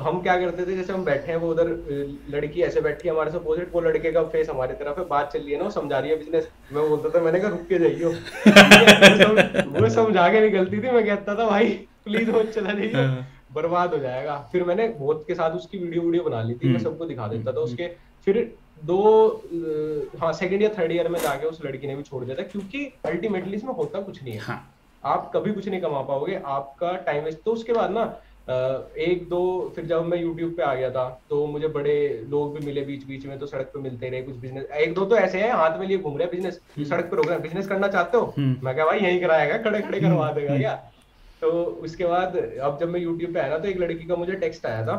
हम 0.00 0.20
क्या 0.22 0.36
करते 0.40 0.66
थे 0.66 0.74
जैसे 0.76 0.92
हम 0.92 1.04
बैठे 1.04 1.32
हैं 1.32 1.38
वो 1.38 1.50
उधर 1.50 1.68
लड़की 2.34 2.60
ऐसे 2.62 2.80
बैठी 2.80 3.08
है 3.08 3.14
हमारे 3.14 3.30
से 3.30 3.36
अपोजिट 3.36 3.70
वो 3.72 3.80
लड़के 3.80 4.12
का 4.12 4.22
फेस 4.34 4.50
हमारी 4.50 4.74
तरफ़ 4.82 4.98
है 5.00 5.06
बात 5.08 5.32
चल 5.32 5.38
रही 5.38 5.52
है 5.52 5.58
ना 5.58 5.64
वो 5.64 5.70
समझा 5.70 5.98
रही 5.98 6.10
है 6.10 6.16
बिज़नेस 6.18 6.48
मैं 6.72 6.88
बोलता 6.88 7.08
था 7.14 7.22
मैंने 7.24 7.40
कहा 7.40 7.50
रुक 7.50 7.66
के 7.68 7.78
जाइयो। 7.78 8.10
वो 9.80 9.88
समझा 9.94 10.28
के 10.32 10.40
निकलती 10.40 10.82
थी 10.82 10.90
मैं 10.90 11.04
कहता 11.06 11.34
था 11.38 11.46
भाई 11.48 11.68
प्लीज़ 12.04 12.30
वो 12.30 12.42
चला 12.44 12.72
जाइए 12.72 12.92
हाँ। 12.94 13.26
बर्बाद 13.58 13.94
हो 13.94 13.98
जाएगा। 13.98 14.36
फिर 14.52 14.64
मैंने 14.64 14.88
बहुत 14.98 15.24
के 15.26 15.34
साथ 15.34 15.56
उसकी 15.56 15.78
वीडियो 15.78 16.02
वीडियो 16.02 16.24
बना 16.24 16.42
ली 16.42 16.54
थी 16.54 16.66
मैं 16.66 16.74
हम्म। 16.74 16.84
सबको 16.84 17.06
दिखा 17.06 17.28
देता 17.28 17.52
था 17.52 17.60
उसके। 17.60 17.86
फिर 18.26 18.40
दो 18.84 19.02
हाँ 20.20 20.32
सेकंड 20.34 20.62
या 20.62 20.68
थर्ड 20.78 20.92
ईयर 20.92 21.08
में 21.08 21.18
जाके 21.20 21.46
उस 21.46 21.64
लड़की 21.64 21.86
ने 21.86 21.94
भी 21.96 22.02
छोड़ 22.02 22.24
दिया 22.24 22.36
था 22.36 22.42
क्योंकि 22.44 22.84
अल्टीमेटली 23.06 23.56
इसमें 23.56 23.74
होता 23.74 24.00
कुछ 24.00 24.22
नहीं 24.22 24.34
है। 24.34 24.40
हाँ। 24.40 24.58
आप 25.02 25.30
कभी 25.34 25.52
कुछ 25.52 25.68
नहीं 25.68 25.80
कमा 25.80 26.00
पाओगे 26.04 26.40
आपका 26.46 26.92
टाइम 27.06 27.24
वेस्ट 27.24 27.38
तो 27.44 27.52
उसके 27.52 27.72
बाद 27.72 27.90
ना 27.90 28.02
एक 28.98 29.26
दो 29.28 29.40
फिर 29.74 29.84
जब 29.86 30.04
मैं 30.06 30.18
यूट्यूब 30.18 30.52
पे 30.56 30.62
आ 30.62 30.74
गया 30.74 30.90
था 30.90 31.04
तो 31.30 31.46
मुझे 31.46 31.68
बड़े 31.68 31.96
लोग 32.30 32.54
भी 32.54 32.64
मिले 32.66 32.80
बीच 32.82 33.04
बीच 33.06 33.26
में 33.26 33.38
तो 33.38 33.46
सड़क 33.46 33.70
पे 33.74 33.80
मिलते 33.80 34.08
रहे 34.08 34.22
कुछ 34.22 34.36
बिज़नेस 34.36 34.64
एक 34.76 34.94
दो 34.94 35.04
तो 35.04 35.16
ऐसे 35.16 35.40
हैं 35.40 35.52
हाथ 35.52 35.78
में 35.78 35.86
लिए 35.86 35.98
घूम 35.98 36.16
रहे 36.18 36.26
हैं 36.26 36.30
बिज़नेस 36.32 36.88
सड़क 36.88 37.10
पे 37.10 37.16
रोक 37.16 37.26
रहे 37.26 37.34
हैं 37.34 37.42
बिज़नेस 37.42 37.66
करना 37.68 37.88
चाहते 37.88 38.18
हो? 38.18 38.32
हम्म। 38.38 38.66
मैं 38.66 38.74
क्या 38.74 38.84
भाई 38.86 38.98
यही 39.00 39.20
कराएगा 39.20 39.58
खड़े 39.62 39.80
खड़े 39.80 40.00
करवा 40.00 40.30
देगा 40.32 40.56
क्या? 40.56 40.72
तो 41.42 41.50
उसके 41.82 42.06
बाद 42.06 42.36
अब 42.36 42.78
जब 42.80 42.88
मैं 42.88 43.00
यूट्यूब 43.00 43.32
पे 43.34 43.40
आया 43.40 43.48
ना 43.48 43.58
तो 43.58 43.68
एक 43.68 43.78
लड़की 43.80 44.06
का 44.06 44.16
मुझे 44.16 44.32
टेक्स्ट 44.36 44.66
आया 44.66 44.86
था। 44.86 44.96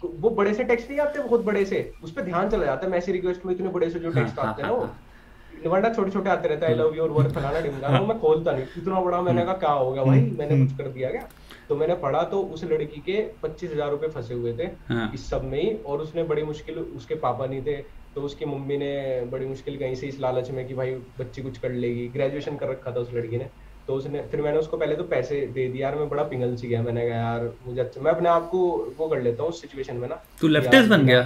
तो 0.00 0.12
वो 0.20 0.30
बड़े 0.32 0.54
से 0.54 0.64
टेक्स्ट 0.64 0.90
नहीं 0.90 1.00
आते 1.00 1.18
बहुत 1.20 1.44
बड़े 1.44 1.64
से। 1.64 1.78
उस 2.04 2.12
पर 2.12 2.22
ध्यान 2.22 2.48
चला 2.50 2.64
जाता 2.64 2.86
है 2.86 2.92
मैसेज 2.92 3.14
रिक्वेस्ट 3.14 3.46
में 3.46 3.54
इतने 3.54 3.68
बड़े 3.70 3.90
से 3.90 3.98
जो 3.98 4.10
टेक्स्ट 4.12 4.38
आते 4.38 4.62
हैं 4.62 4.68
ना 4.68 4.74
वो। 4.74 5.70
वरना 5.70 5.88
छोटे 5.94 6.10
छोटे 6.10 6.30
आते 6.30 6.48
रहते 6.48 6.66
हैं 6.66 6.72
आई 6.72 6.78
लव 6.78 6.94
यू 6.96 7.02
और 7.04 7.30
फलाना 7.32 7.60
ढिमकाना 7.60 7.98
वो 7.98 8.06
मैं 8.06 8.18
खोलता 8.20 8.52
नहीं। 8.52 8.64
इतना 8.78 9.00
बड़ा 9.00 9.20
मैंने 9.22 9.42
कहा 9.44 9.54
क्या 9.54 9.70
होगा 9.70 10.04
भाई? 10.04 10.20
मैंने 10.38 10.58
कुछ 10.58 10.76
कर 10.78 10.88
दिया 10.88 11.10
क्या? 11.10 11.28
तो 11.68 11.76
मैंने 11.76 11.94
पढ़ा 11.96 12.22
तो 12.30 12.40
उस 12.54 12.64
लड़की 12.64 13.00
के 13.00 13.20
पच्चीस 13.42 13.70
हज़ार 13.72 13.90
रुपए 13.90 14.08
फंसे 14.10 14.34
हुए 14.34 14.52
थे 14.58 14.64
हाँ। 14.88 15.10
इस 15.14 15.28
सब 15.30 15.44
में 15.44 15.60
ही 15.62 15.72
और 15.76 16.00
उसने 16.00 16.22
बड़ी 16.24 16.42
मुश्किल 16.42 16.78
उसके 16.78 17.14
पापा 17.16 17.46
नहीं 17.46 17.62
थे 17.62 17.76
तो 18.14 18.20
उसकी 18.22 18.44
मम्मी 18.46 18.76
ने 18.76 18.94
बड़ी 19.32 19.46
मुश्किल 19.46 19.76
कहीं 19.78 19.94
से 19.94 20.06
इस 20.06 20.20
लालच 20.20 20.50
में 20.50 20.66
कि 20.68 20.74
भाई 20.74 20.94
बच्ची 21.18 21.42
कुछ 21.42 21.58
कर 21.58 21.72
लेगी। 21.72 22.08
ग्रेजुएशन 22.08 22.56
कर 22.56 22.68
रखा 22.68 22.92
था 22.92 23.00
उस 23.00 23.12
लड़की 23.14 23.38
ने। 23.38 23.48
तो 23.90 23.94
उसने 23.94 24.20
फिर 24.30 24.40
मैंने 24.42 24.58
उसको 24.58 24.76
पहले 24.76 24.94
तो 24.96 25.04
पैसे 25.04 25.36
दे 25.54 25.66
दिया 25.68 25.86
यार 25.86 25.96
मैं 25.98 26.08
बड़ा 26.08 26.22
पिघल 26.24 26.54
सी 26.56 26.68
गया 26.68 26.82
मैंने 26.82 27.06
कहा 27.08 27.16
यार 27.18 27.48
मुझे 27.66 27.80
अच्छा 27.80 28.00
मैं 28.00 28.10
अपने 28.10 28.28
आप 28.28 28.48
को 28.48 28.58
वो 28.98 29.08
कर 29.08 29.20
लेता 29.22 29.42
हूँ 29.42 29.52
सिचुएशन 29.52 29.96
में 29.96 30.08
ना। 30.08 30.20
तू 30.40 30.48
लेफ्टिस्ट 30.48 30.88
बन 30.90 31.06
गया? 31.06 31.22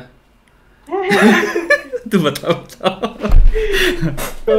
तू 2.12 2.18
बता 2.20 2.52
बता 2.52 2.88
तो 4.46 4.56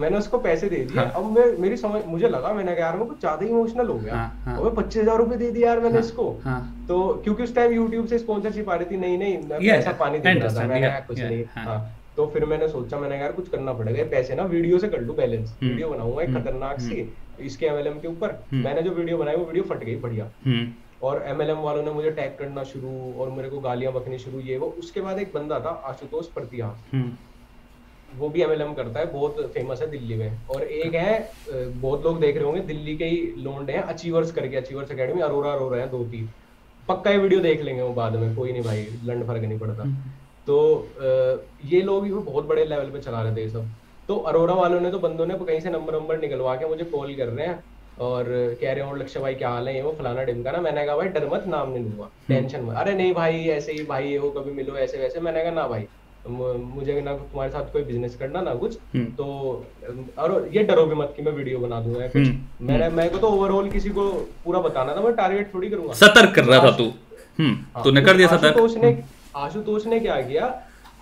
मैंने 0.00 0.18
उसको 0.18 0.38
पैसे 0.38 0.68
दे 0.68 0.76
दिए। 0.76 0.98
हाँ। 0.98 1.10
अब 1.16 1.30
मैं 1.32 1.46
मेरी 1.58 1.76
समझ 1.76 2.04
मुझे 2.06 2.28
लगा 2.28 2.52
मैंने 2.54 2.74
कहा 2.74 2.86
यार 2.86 2.96
मैं 2.96 3.06
कुछ 3.06 3.20
ज़्यादा 3.20 3.46
इमोशनल 3.46 3.88
हो 3.88 3.98
गया। 3.98 4.14
हाँ, 4.14 4.42
हाँ। 4.44 4.56
और 4.56 4.64
मैं 4.64 4.74
पच्चीस 4.74 5.02
हज़ार 5.02 5.18
रुपए 5.18 5.36
दे 5.36 5.50
दिए 5.50 5.64
यार 5.64 5.80
मैंने 5.80 5.98
इसको। 5.98 6.30
हाँ। 6.44 6.60
तो 6.88 7.04
क्योंकि 7.24 7.42
उस 7.42 7.54
टाइम 7.54 7.72
यूट्यूब 7.72 8.06
से 8.06 8.18
स्पॉन्सरशिप 8.18 8.70
आ 8.70 8.74
रही 8.74 8.90
थी 8.90 8.96
नहीं 8.96 9.18
नहीं 9.18 9.38
मैं 9.40 9.58
पैसा 9.60 9.92
पानी 10.00 10.18
दे 10.18 10.32
रहा 10.32 10.54
था 10.54 10.66
मैंने 10.66 10.90
कुछ 11.08 11.20
नहीं। 11.20 11.44
हाँ। 11.54 11.64
हाँ 11.64 11.78
तो 12.16 12.26
फिर 12.26 12.44
मैंने 12.44 12.68
सोचा 12.68 12.98
मैंने 12.98 13.18
यार 13.18 13.32
कुछ 13.32 13.48
करना 13.48 13.72
पड़ेगा 13.72 14.04
पैसे 14.10 14.34
ना 14.34 14.44
वीडियो 14.52 14.78
से 14.78 14.88
कर 14.88 15.00
लू 15.00 15.12
बैलेंस 15.14 15.50
हम्म। 15.50 15.70
वीडियो 15.70 15.88
बनाऊँगा 15.88 16.22
एक 16.22 16.28
हम्म, 16.28 16.40
खतरनाक 16.40 16.80
सी 16.80 17.02
इसके 17.40 17.66
एमएलएम 17.66 17.98
के 18.00 18.08
ऊपर 18.08 18.30
हम्म। 18.50 18.64
मैंने 18.64 18.82
जो 18.82 18.90
वीडियो 18.92 19.18
बनाई 19.18 19.36
वो 19.36 19.44
वीडियो 19.44 19.64
फट 19.64 19.84
गई 19.84 19.96
बढ़िया। 19.98 20.30
हम्म। 20.44 20.72
और 21.02 21.22
एमएलएम 21.26 21.58
वालों 21.60 21.82
ने 21.82 21.90
मुझे 21.92 22.10
टैग 22.10 22.36
करना 22.38 22.64
शुरू 22.64 22.90
और 23.14 23.30
मेरे 23.30 23.48
को 23.48 23.58
गालियाँ 23.60 23.92
बकनी 23.92 24.18
शुरू 24.18 24.40
ये 24.40 24.58
वो। 24.58 24.74
उसके 24.78 25.00
बाद 25.00 25.18
एक 25.18 25.32
बंदा 25.34 25.60
था 25.60 25.70
आशुतोष 25.86 26.26
प्रतिहा 26.28 26.76
हम्म। 26.92 28.18
वो 28.18 28.28
भी 28.28 28.42
एमएलएम 28.42 28.72
करता 28.74 29.00
है 29.00 29.12
बहुत 29.12 29.40
फ़ेमस 29.54 29.80
है 29.82 29.90
दिल्ली 29.90 30.14
में। 30.14 30.38
और 30.48 30.62
एक 30.62 30.94
है 30.94 31.30
बहुत 31.46 32.04
लोग 32.04 32.20
देख 32.20 32.36
रहे 32.36 32.44
होंगे 32.44 32.60
दिल्ली 32.66 32.96
के 32.96 33.04
ही 33.04 33.20
लोंडे 33.38 33.72
हैं 33.72 33.82
अचीवर्स 33.84 34.32
करके 34.32 34.56
अचीवर्स 34.56 34.90
अकेडमी 34.90 35.20
अरोरा 35.22 35.52
अरोरा 35.52 35.78
है 35.78 35.90
दो 35.90 36.04
तीन। 36.04 36.28
पक्का 36.88 37.10
ये 37.10 37.18
वीडियो 37.18 37.40
देख 37.40 37.62
लेंगे 37.62 37.82
वो 37.82 37.92
बाद 37.94 38.16
में 38.16 38.34
कोई 38.36 38.52
नहीं 38.52 38.62
भाई 38.62 38.86
लंड 39.04 39.26
फ़र्क 39.26 39.42
नहीं 39.42 39.58
पड़ता। 39.58 39.84
तो 40.46 40.56
ये 41.64 41.80
लोग 41.82 42.04
भी 42.04 42.10
बहुत 42.12 42.46
बड़े 42.46 42.64
लेवल 42.64 42.90
पे 42.90 43.00
चला 43.00 43.22
रहे 43.22 43.36
थे 43.36 43.48
सब। 43.50 43.68
तो 44.08 44.16
अरोरा 44.28 44.54
वालों 44.54 44.80
ने 44.80 44.90
तो 44.90 44.98
बंदों 44.98 45.26
ने 45.26 45.34
कहीं 45.36 45.60
से 45.60 45.70
नंबर 45.70 45.94
नंबर 45.94 46.18
निकलवा 46.20 46.54
के 46.56 46.68
मुझे 46.68 46.84
कॉल 46.86 47.14
कर 47.14 47.26
रहे 47.26 47.46
हैं 47.46 47.58
और 48.00 48.24
कह 48.60 48.72
रहे 48.72 48.84
हो 48.84 48.94
लक्ष्य 48.96 49.20
भाई 49.20 49.34
क्या 49.34 49.48
हाल 49.50 49.68
है? 49.68 49.74
ये 49.74 49.82
वो 49.82 49.94
फलाना 49.98 50.24
ढिमका 50.24 50.50
ना 50.52 50.60
मैंने 50.60 50.84
कहा 50.86 50.96
भाई 50.96 51.08
डर 51.08 51.28
मत 51.28 51.44
नाम 51.48 51.70
नहीं 51.72 51.84
लूँगा 51.84 52.08
टेंशन 52.28 52.60
मत। 52.60 52.76
अरे 52.76 52.94
नहीं 52.94 53.12
भाई 53.14 53.42
ऐसे 53.50 53.72
ही 53.72 53.82
भाई 53.84 54.16
वो 54.18 54.30
कभी 54.30 54.52
मिलो 54.52 54.76
ऐसे 54.78 54.98
वैसे। 54.98 55.20
मैंने 55.20 55.42
कहा 55.42 55.52
ना 55.52 55.66
भाई 55.68 55.86
मुझे 56.28 57.00
ना 57.00 57.12
तुम्हारे 57.14 57.50
साथ 57.52 57.72
कोई 57.72 57.82
बिज़नेस 57.82 58.16
करना 58.16 58.40
ना 58.42 58.54
कुछ। 58.54 58.78
हम्म। 58.94 59.04
तो 59.12 59.26
और 60.18 60.48
ये 60.54 60.62
डरो 60.64 60.84
भी 60.86 60.94
मत 60.94 61.12
कि 61.16 61.22
मैं 61.22 61.32
वीडियो 61.32 61.58
बना 61.58 61.80
दूँगा 61.80 62.02
या 62.02 62.08
कुछ। 62.08 62.26
हम्म, 62.26 62.66
मैंने 62.66 62.88
मेरे 62.96 63.08
को 63.08 63.18
तो 63.18 63.28
ओवरऑल 63.28 63.70
किसी 63.70 63.90
को 63.90 64.08
पूरा 64.44 64.60
बताना 64.60 64.94
था 64.96 65.00
मैं 65.00 65.14
टारगेट 65.16 65.52
थोड़ी 65.54 65.68
करूँगा। 65.68 65.94
सतर्क 65.96 66.34
कर 66.34 66.44
रहा 66.44 66.62
था 66.64 66.70
तू। 66.76 66.84
हम्म। 67.38 67.54
हाँ, 67.74 67.84
तूने 67.84 68.02
कर 68.02 68.16
दिया 68.16 68.28
तो 68.28 68.36
सतर्क। 68.36 68.52
आशुतोष 68.52 68.76
ने 68.76 69.02
आशुतोष 69.36 69.86
ने 69.86 70.00
क्या 70.00 70.20
किया 70.22 70.46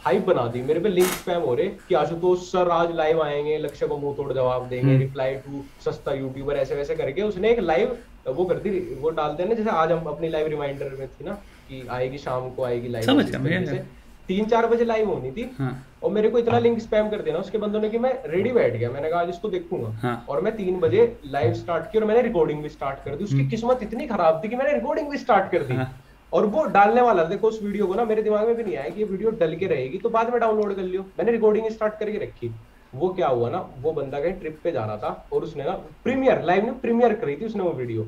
हाइप 0.06 0.26
बना 0.26 0.46
दी। 0.46 0.60
मेरे 0.62 0.80
पे 0.80 0.88
लिंक 0.88 1.06
स्पैम 1.06 1.40
हो 1.42 1.54
रहे 1.54 1.68
कि 1.88 1.94
आशुतोष 1.94 2.40
सर 2.50 2.68
आज 2.70 2.94
लाइव 2.96 3.22
आएँगे 3.22 3.56
लक्ष्य 3.58 3.86
को 3.86 3.96
मुँह 3.98 4.14
तोड़ 4.16 4.32
जवाब 4.32 4.68
देंगे 4.68 4.96
रिप्लाई 4.98 5.34
टू 5.46 5.62
सस्ता 5.84 6.12
यूट्यूबर 6.12 6.56
ऐसे 6.56 6.74
वैसे 6.74 6.94
करके 6.96 7.22
उसने 7.22 7.50
एक 7.50 7.60
लाइव 7.60 7.96
वो 8.28 8.44
कर 8.44 8.58
दी 8.58 8.70
वो 9.00 9.10
डालते 9.10 9.42
हैं 9.42 9.48
ना 9.50 9.56
जैसे 9.56 9.70
आज 9.70 9.92
हम 9.92 10.04
अपनी 10.06 10.28
लाइव 10.28 10.46
रिमाइंडर 10.46 10.96
में 10.98 11.08
थी 11.08 11.24
ना 11.24 11.32
कि 11.68 11.86
आएगी 11.90 12.18
शाम 12.18 12.48
को 12.50 12.64
आएगी 12.64 12.88
लाइव 12.88 13.84
तीन 14.28 14.44
चार 14.44 14.66
बजे 14.66 14.84
लाइव 14.84 15.10
होनी 15.10 15.30
थी 15.30 15.50
हाँ. 15.58 15.72
और 16.02 16.10
मेरे 16.10 16.28
को 16.30 16.38
इतना 16.38 16.58
लिंक 16.58 16.78
स्पैम 16.78 17.08
कर 17.10 17.20
देना 17.22 17.38
उसके 17.38 17.58
बंदों 17.58 17.80
ने 17.80 17.88
कि 17.88 17.98
मैं 17.98 18.12
रेडी 18.26 18.52
बैठ 18.52 18.72
गया। 18.72 18.90
मैंने 18.90 19.10
कहा 19.10 19.20
आज 19.20 19.28
इसको 19.28 19.48
देखूँगा। 19.48 19.90
हाँ. 19.98 20.24
और 20.28 20.40
मैं 20.40 20.56
तीन 20.56 20.80
बजे 20.80 21.04
लाइव 21.26 21.52
स्टार्ट 21.54 21.90
की 21.92 21.98
और 21.98 22.04
मैंने 22.04 22.22
रिकॉर्डिंग 22.22 22.62
भी 22.62 22.68
स्टार्ट 22.68 23.04
कर 23.04 23.16
दी। 23.16 23.24
उसकी 23.24 23.36
हम्म। 23.36 23.50
किस्मत 23.50 23.82
इतनी 23.82 24.06
खराब 24.06 24.40
थी 24.44 24.48
कि 24.48 24.56
मैंने 24.56 24.72
रिकॉर्डिंग 24.72 25.08
भी 25.10 25.18
स्टार्ट 25.18 25.50
कर 25.52 25.62
दी। 25.62 25.74
हाँ. 25.74 25.92
और 26.32 26.46
वो 26.46 26.64
डालने 26.70 27.02
वाला 27.02 27.24
देखो 27.24 27.48
उस 27.48 27.62
वीडियो 27.62 27.86
को 27.86 27.94
ना 27.94 28.04
मेरे 28.04 28.22
दिमाग 28.22 28.46
में 28.46 28.56
भी 28.56 28.62
नहीं 28.62 28.76
आया 28.76 28.88
कि 28.88 29.00
ये 29.00 29.06
वीडियो 29.06 29.30
डल 29.40 29.54
के 29.56 29.66
रहेगी 29.66 29.98
तो 29.98 30.08
बाद 30.10 30.30
में 30.30 30.38
डाउनलोड 30.40 30.74
कर 30.76 30.82
लियो। 30.82 31.02
मैंने 31.18 31.32
रिकॉर्डिंग 31.32 31.68
स्टार्ट 31.70 31.98
करके 32.00 32.18
रखी। 32.18 32.50
वो 32.94 33.08
क्या 33.08 33.28
हुआ 33.28 33.48
ना 33.50 33.58
वो 33.80 33.92
बंदा 33.92 34.20
कहीं 34.20 34.32
ट्रिप 34.32 34.58
पे 34.64 34.72
जा 34.72 34.84
रहा 34.84 34.96
था 34.96 35.28
और 35.32 35.42
उसने 35.42 35.64
ना 35.64 35.72
प्रीमियर 36.04 36.42
लाइव 36.44 36.64
में 36.64 36.78
प्रीमियर 36.80 37.14
करी 37.14 37.36
थी 37.36 37.46
उसने 37.46 37.62
वो 37.62 37.72
वीडियो 37.72 38.06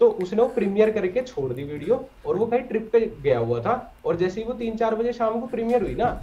तो 0.00 0.08
उसने 0.22 0.42
वो 0.42 0.48
प्रीमियर 0.48 0.90
करके 0.90 1.22
छोड़ 1.22 1.52
दी 1.52 1.64
वीडियो 1.64 2.04
और 2.26 2.36
वो 2.36 2.46
कहीं 2.46 2.60
ट्रिप 2.68 2.88
पे 2.92 3.00
गया 3.22 3.38
हुआ 3.38 3.60
था 3.62 3.74
और 4.04 4.16
जैसे 4.16 4.40
ही 4.40 4.46
वो 4.46 4.52
तीन 4.54 4.76
चार 4.76 4.94
बजे 4.94 5.12
शाम 5.12 5.40
को 5.40 5.46
प्रीमियर 5.46 5.82
हुई 5.82 5.94
ना 5.94 6.20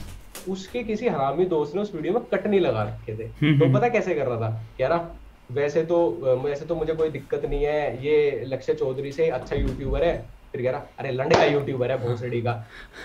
उसके 0.50 0.84
किसी 0.84 1.08
हरामी 1.08 1.46
दोस्त 1.46 1.76
ने 1.76 1.82
उस 1.82 1.94
वीडियो 1.96 2.14
में 2.14 2.24
कटनी 2.34 2.60
लगा 2.60 2.84
रखे 2.84 3.18
थे। 3.18 3.24
हम्म, 3.24 3.60
तो 3.60 3.66
हम्म। 3.66 3.78
पता 3.78 3.90
कैसे 3.90 4.16
कर 4.16 4.26
रहा 4.28 4.40
था? 4.42 4.64
कह 4.78 4.88
रहा 4.88 5.16
वैसे 5.52 5.84
तो 5.86 5.98
वैसे 6.44 6.66
तो 6.66 6.76
मुझे 6.76 6.94
कोई 6.94 7.10
दिक्कत 7.10 7.46
नहीं 7.46 7.64
है 7.64 8.06
ये 8.06 8.44
लक्ष्य 8.48 8.74
चौधरी 8.74 9.12
से 9.12 9.28
अच्छा 9.30 9.56
यूट्यूबर 9.56 10.04
है 10.04 10.16
फिर 10.58 10.64
कह 10.64 10.72
रहा 10.72 10.86
अरे 11.00 11.12
लंडे 11.12 11.36
का 11.36 11.44
यूट्यूबर 11.46 11.92
है 11.92 11.98
भोसड़ी 12.00 12.42
का 12.42 12.54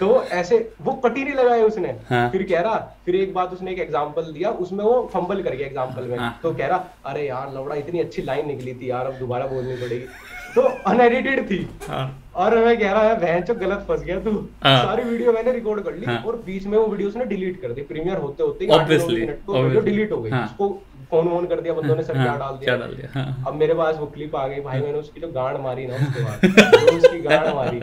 तो 0.01 0.23
ऐसे 0.33 0.59
वो 0.83 0.93
कटी 1.05 1.25
नहीं 1.25 1.35
लगाए 1.35 1.63
उसने 1.63 1.97
हाँ। 2.11 2.29
फिर 2.31 2.43
कह 2.43 2.61
रहा 2.61 2.77
फिर 3.07 3.17
एक 3.17 3.35
बात 3.35 3.53
उसने 3.53 3.73
एक 3.73 3.79
एग्जांपल 3.79 4.33
दिया 4.33 4.51
उसमें 4.61 4.85
वो 4.85 5.11
फंबल 5.15 5.43
कर 5.43 5.55
गया 5.55 5.67
एग्जांपल 5.67 6.05
में 6.05 6.19
हाँ। 6.19 6.39
तो 6.43 6.53
कह 6.53 6.67
रहा 6.67 6.85
अरे 7.07 7.27
यार 7.27 7.53
लौड़ा 7.55 7.77
इतनी 7.77 8.01
अच्छी 8.01 8.23
लाइन 8.23 8.47
निकली 8.47 8.75
थी 8.75 8.91
यार 8.91 9.07
अब 9.07 9.19
दोबारा 9.19 9.47
बोलनी 9.47 9.77
पड़ेगी 9.77 10.07
तो 10.55 10.63
अनएडिटेड 10.87 11.51
थी 11.51 11.67
हाँ। 11.89 12.05
और 12.37 12.57
मैं 12.57 12.79
कह 12.79 12.93
रहा 12.93 13.03
है 13.03 13.19
बहन 13.21 13.43
चो 13.43 13.55
गलत 13.55 13.85
फंस 13.89 14.03
गया 14.03 14.19
तू 14.21 14.31
हाँ। 14.65 14.77
सारी 14.85 15.03
वीडियो 15.03 15.33
मैंने 15.33 15.53
रिकॉर्ड 15.53 15.83
कर 15.85 15.95
ली 15.95 16.07
हाँ। 16.07 16.23
और 16.27 16.37
बीच 16.47 16.67
में 16.67 16.79
वो 16.79 16.87
वीडियो 16.87 17.09
उसने 17.09 17.25
डिलीट 17.25 17.61
कर 17.63 17.73
दी 17.73 17.83
प्रीमियर 17.83 18.19
होते 18.19 18.43
होते 18.43 18.67
मिनट 18.67 19.45
को 19.47 19.63
वीडियो 19.63 19.81
डिलीट 19.81 20.13
हो 20.13 20.21
गई 20.23 20.31
हाँ। 20.31 20.45
उसको 20.45 20.69
फ़ोन 21.13 21.27
वोन 21.29 21.47
कर 21.47 21.61
दिया 21.61 21.73
बंदों 21.75 21.95
ने 21.97 22.03
सर 22.03 22.17
हाँ, 22.17 22.25
क्या 22.27 22.37
डाल 22.39 22.57
दिया, 22.59 22.77
डाल 22.77 22.95
दिया 22.95 23.09
हाँ। 23.15 23.45
अब 23.47 23.55
मेरे 23.55 23.75
पास 23.75 23.97
वो 23.97 24.07
क्लिप 24.13 24.37
आ 24.37 24.47
गई 24.49 24.61
भाई 24.61 24.81
मैंने 24.81 24.99
उसकी 24.99 25.21
जो 25.21 25.29
गांड 25.33 25.57
मारी 25.63 25.87
ना 25.87 25.95
उसके 25.97 26.23
बाद। 26.25 26.47
तो 26.75 26.97
उसकी 26.97 27.21
गांड 27.23 27.49
मारी। 27.55 27.81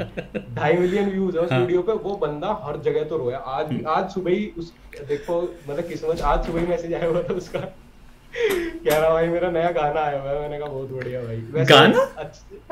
ढाई 0.55 0.77
मिलियन 0.77 1.09
व्यूज़ 1.09 1.37
है 1.37 1.43
उस 1.43 1.51
वीडियो 1.51 1.81
पे 1.81 1.93
वो 2.05 2.15
बंदा 2.23 2.53
हर 2.63 2.77
जगह 2.85 3.03
तो 3.09 3.17
रोया। 3.17 3.37
आज 3.37 3.65
हम्म। 3.67 3.87
आज 3.95 4.09
सुबह 4.11 4.31
ही 4.31 4.51
उस 4.57 4.71
देखो 5.09 5.41
मतलब 5.69 5.87
किस्मत 5.87 6.21
आज 6.31 6.45
सुबह 6.45 6.59
ही 6.59 6.67
मैसेज 6.67 6.93
आया 6.93 7.07
हुआ 7.09 7.21
था 7.23 7.33
उसका। 7.33 7.59
कह 7.59 8.97
रहा 8.97 9.09
भाई 9.09 9.27
मेरा 9.27 9.49
नया 9.51 9.69
गाना 9.71 10.01
आया 10.01 10.21
हुआ 10.21 10.31
है। 10.31 10.39
मैंने 10.41 10.59
कहा 10.59 10.67
बहुत 10.67 10.91
बढ़िया 10.91 11.21
भाई। 11.21 11.65
गाना? 11.65 12.07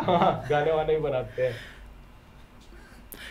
हाँ 0.03 0.31
गाने 0.49 0.71
वाने 0.71 0.95
भी 0.95 1.01
बनाते 1.01 1.45
हैं। 1.45 1.55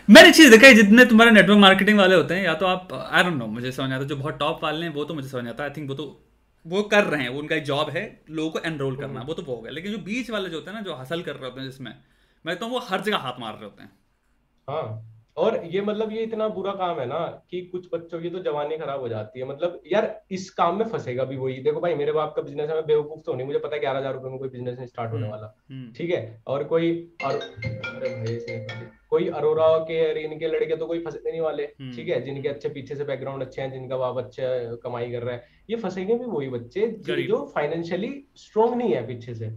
मैंने 0.09 0.31
चीज़ 0.33 0.51
देखा 0.51 0.66
है 0.66 0.74
जितने 0.74 1.05
तुम्हारे 1.07 1.31
नेटवर्क 1.31 1.59
मार्केटिंग 1.59 1.99
वाले 1.99 2.14
होते 2.14 2.35
हैं 2.35 2.45
या 2.45 2.55
तो 2.55 2.66
आप 2.66 2.89
आई 3.12 3.22
डोंट 3.24 3.37
नो 3.37 3.47
मुझे 3.55 3.72
समझ 3.72 3.93
आता। 3.93 4.05
जो 4.05 4.16
बहुत 4.16 4.39
टॉप 4.39 4.64
वाले 4.64 4.87
हैं 4.87 4.93
वो 4.95 5.05
तो 5.05 5.14
मुझे 5.14 5.29
समझ 5.29 5.49
आता। 5.49 5.62
है 5.62 5.68
आई 5.70 5.74
थिंक 5.77 5.89
वो 5.89 5.95
तो 5.95 6.07
वो 6.67 6.83
कर 6.85 7.05
रहे 7.05 7.23
हैं 7.23 7.29
वो 7.29 7.39
उनका 7.39 7.57
एक 7.57 7.64
जॉब 7.64 7.91
है 7.91 8.05
लोगों 8.31 8.51
को 8.51 8.59
एनरोल 8.67 8.97
करना 8.97 9.23
वो 9.23 9.35
तो 9.35 9.43
वो 9.43 9.55
हो 9.55 9.61
गया। 9.62 9.73
लेकिन 9.73 9.93
जो 9.93 9.99
बीच 10.05 10.31
वाले 10.31 10.49
जो 10.51 10.57
होते 10.57 10.71
हैं 10.71 10.77
ना 10.77 10.83
जो 10.83 10.95
हासिल 10.95 11.23
कर 11.23 11.37
रहे 11.37 11.51
होते 11.51 11.61
हैं 11.61 11.69
जिसमें 11.69 11.93
मैं 12.45 12.57
तो 12.57 12.69
वो 12.69 12.79
हर 12.89 13.01
जगह 13.03 13.17
हाथ 13.19 13.41
मार 13.41 13.53
रहे 13.55 13.64
होते 13.64 13.83
हैं। 13.83 13.91
हाँ 14.69 15.12
और 15.37 15.61
ये 15.64 15.81
मतलब 15.81 16.12
ये 16.12 16.23
इतना 16.23 16.47
बुरा 16.49 16.73
काम 16.75 16.99
है 17.01 17.07
ना 17.07 17.19
कि 17.51 17.61
कुछ 17.73 17.89
बच्चों 17.95 18.21
की 18.21 18.31
तो 18.31 18.39
जवानी 18.43 18.77
खराब 18.79 19.01
हो 19.01 19.09
जाती 19.09 19.41
है। 19.41 19.47
मतलब 19.47 19.81
यार 19.93 20.07
इस 20.31 20.49
काम 20.51 20.79
में 20.79 20.85
फंसेगा 20.89 21.25
भी 21.25 21.37
वही। 21.37 21.59
देखो 21.62 21.81
भाई 21.81 21.95
मेरे 21.95 22.12
बाप 22.12 22.33
का 22.37 22.43
बिज़नेस 22.43 22.71
है 22.71 22.75
मैं 22.75 22.87
बेवकूफ़ 22.87 23.21
तो 23.27 23.35
नहीं 23.35 23.47
मुझे 23.47 23.59
पता 23.59 23.75
है 23.75 23.81
ग्यारह 23.81 23.99
हज़ार 23.99 24.14
रुपए 24.14 24.29
में 24.29 24.39
कोई 24.39 24.49
बिज़नेस 24.49 24.79
नहीं 24.79 24.87
स्टार्ट 24.87 25.12
होने 25.12 25.23
हम्म, 25.23 25.33
वाला। 25.33 25.55
हम्म। 25.71 25.93
ठीक 25.93 26.11
है 26.11 26.43
और 26.47 26.64
कोई 26.64 26.93
और 27.25 27.35
अरे 27.35 28.14
भाई 28.14 28.87
कोई 29.11 29.29
अरोरा 29.31 29.67
के 29.81 29.99
इनके 30.23 30.49
लड़के 30.49 30.77
तो 30.77 30.87
कोई 30.87 30.99
फंसने 30.99 31.31
नहीं 31.31 31.41
वाले। 31.41 31.64
हम्म। 31.81 31.93
ठीक 31.97 32.09
है 32.09 32.21
जिनके 32.23 32.49
अच्छे 32.49 32.69
पीछे 32.69 32.97
से 32.97 33.05
बैकग्राउंड 33.05 33.43
अच्छे 33.43 33.62
हैं 33.62 33.71
जिनका 33.73 33.97
बाप 33.97 34.19
अच्छे 34.19 34.77
कमाई 34.83 35.11
कर 35.12 35.23
रहा 35.23 35.35
है। 35.35 35.56
ये 35.69 35.77
फंसेंगे 35.77 36.14
भी 36.14 36.25
वही 36.27 36.49
बच्चे 36.49 36.87
जो 37.01 37.45
फाइनेंशियली 37.55 38.12
स्ट्रॉन्ग 38.37 38.75
नहीं 38.75 38.93
है 38.93 39.07
पीछे 39.07 39.35
से। 39.35 39.51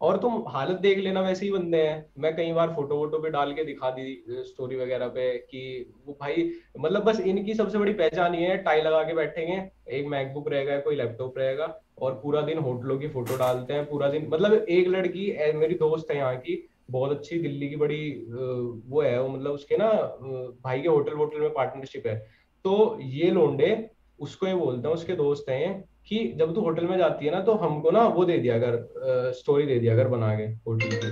और 0.00 0.16
तुम 0.16 0.42
हालत 0.48 0.80
देख 0.80 0.98
लेना 0.98 1.20
वैसे 1.22 1.44
ही 1.46 1.50
बंदे 1.52 1.78
हैं। 1.78 2.04
मैं 2.18 2.34
कई 2.36 2.52
बार 2.52 2.74
फ़ोटो 2.74 2.96
वोटो 2.96 3.18
पे 3.18 3.30
डाल 3.30 3.52
के 3.52 3.64
दिखा 3.64 3.90
दी 3.90 4.42
स्टोरी 4.44 4.76
वगैरह 4.76 5.08
पे 5.08 5.30
कि 5.40 5.62
वो 6.06 6.16
भाई 6.20 6.50
मतलब 6.78 7.04
बस 7.04 7.20
इनकी 7.22 7.54
सबसे 7.54 7.78
बड़ी 7.78 7.92
पहचान 7.94 8.34
ये 8.34 8.46
है 8.46 8.56
टाई 8.58 8.82
लगा 8.82 9.02
के 9.02 9.14
बैठेंगे 9.14 9.56
एक 9.90 10.06
मैकबुक 10.06 10.48
रहेगा 10.48 10.78
कोई 10.80 10.96
लैपटॉप 10.96 11.38
रहेगा 11.38 11.74
और 11.98 12.20
पूरा 12.22 12.42
दिन 12.42 12.58
होटलों 12.58 12.98
की 12.98 13.08
फ़ोटो 13.08 13.36
डालते 13.38 13.74
हैं 13.74 13.84
पूरा 13.86 14.08
दिन। 14.08 14.28
मतलब 14.28 14.52
एक 14.52 14.88
लड़की 14.88 15.30
मेरी 15.54 15.74
दोस्त 15.76 16.10
है 16.10 16.16
यहाँ 16.16 16.36
की 16.36 16.62
बहुत 16.90 17.10
अच्छी 17.10 17.38
दिल्ली 17.38 17.68
की 17.68 17.76
बड़ी 17.76 18.10
वो 18.28 19.00
है 19.02 19.20
वो 19.22 19.28
मतलब 19.28 19.52
उसके 19.52 19.76
ना 19.76 19.90
भाई 20.64 20.80
के 20.80 20.88
होटल 20.88 21.14
वोटल 21.14 21.40
में 21.40 21.52
पार्टनरशिप 21.52 22.06
है। 22.06 22.18
तो 22.64 22.98
ये 23.02 23.30
लोंडे 23.30 23.74
उसको 24.18 24.46
ये 24.46 24.54
बोलते 24.54 24.88
हैं 24.88 24.94
उसके 24.94 25.14
दोस्त 25.16 25.48
हैं 25.48 25.80
कि 26.08 26.18
जब 26.38 26.54
तू 26.54 26.60
होटल 26.60 26.86
में 26.86 26.96
जाती 26.98 27.26
है 27.26 27.32
ना 27.32 27.40
तो 27.40 27.54
हमको 27.54 27.90
ना 27.90 28.06
वो 28.08 28.24
दे 28.24 28.38
दिया 28.38 28.54
अगर 28.54 29.32
स्टोरी 29.32 29.66
दे 29.66 29.78
दिया 29.78 29.92
अगर 29.92 30.08
बना 30.08 30.34
के 30.36 30.44
होटल 30.66 30.96
की 30.96 31.10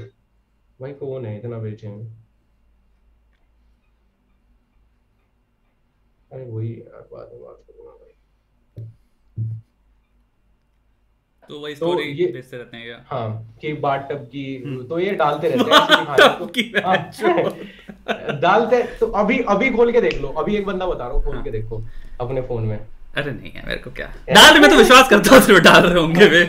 भाई 0.81 0.93
कौन 0.93 1.27
है 1.27 1.39
इतना 1.39 1.59
बेचेंगे 1.59 2.05
अरे 6.33 6.45
वही 6.45 6.73
यार 6.73 7.09
बाद 7.13 7.31
में 7.33 7.43
बात 7.43 7.65
करूँगा 7.69 7.93
भाई 7.93 8.13
तो 11.51 11.59
वही 11.61 11.75
तो 11.75 11.77
स्टोरी 11.77 12.05
ये 12.13 12.27
बेचते 12.33 12.57
रहते 12.57 12.77
हैं 12.77 12.87
या 12.87 13.05
हाँ 13.07 13.57
कि 13.61 13.73
बाट 13.81 14.09
टब 14.13 14.25
की 14.27 14.45
हम्म। 14.65 14.87
तो 14.87 14.99
ये 14.99 15.11
डालते 15.15 15.49
रहते 15.49 15.71
हैं 15.71 15.79
हाँ, 16.85 18.39
डालते 18.41 18.83
तो 18.99 19.07
अभी 19.15 19.39
अभी 19.49 19.71
खोल 19.71 19.93
के 19.93 20.01
देख 20.01 20.21
लो 20.21 20.29
अभी 20.39 20.57
एक 20.57 20.67
बंदा 20.67 20.87
बता 20.87 21.07
रहा 21.07 21.15
हूँ 21.15 21.25
खोल 21.25 21.43
के 21.43 21.51
हाँ। 21.51 21.53
देखो 21.53 21.83
अपने 22.21 22.43
फ़ोन 22.43 22.63
में। 22.63 22.79
अरे 23.17 23.31
नहीं 23.33 23.51
है 23.53 23.67
मेरे 23.67 23.81
को 23.81 23.91
क्या? 23.91 24.07
डाल 24.31 24.61
मैं 24.61 24.71
तो 24.71 24.77
विश्वास 24.77 25.09
करता 25.11 25.35
हूँ 25.35 25.41
सिर्फ़ 25.43 25.63
डाल 25.65 25.83
रहे 25.83 26.01
होंगे 26.01 26.27
वे। 26.27 26.45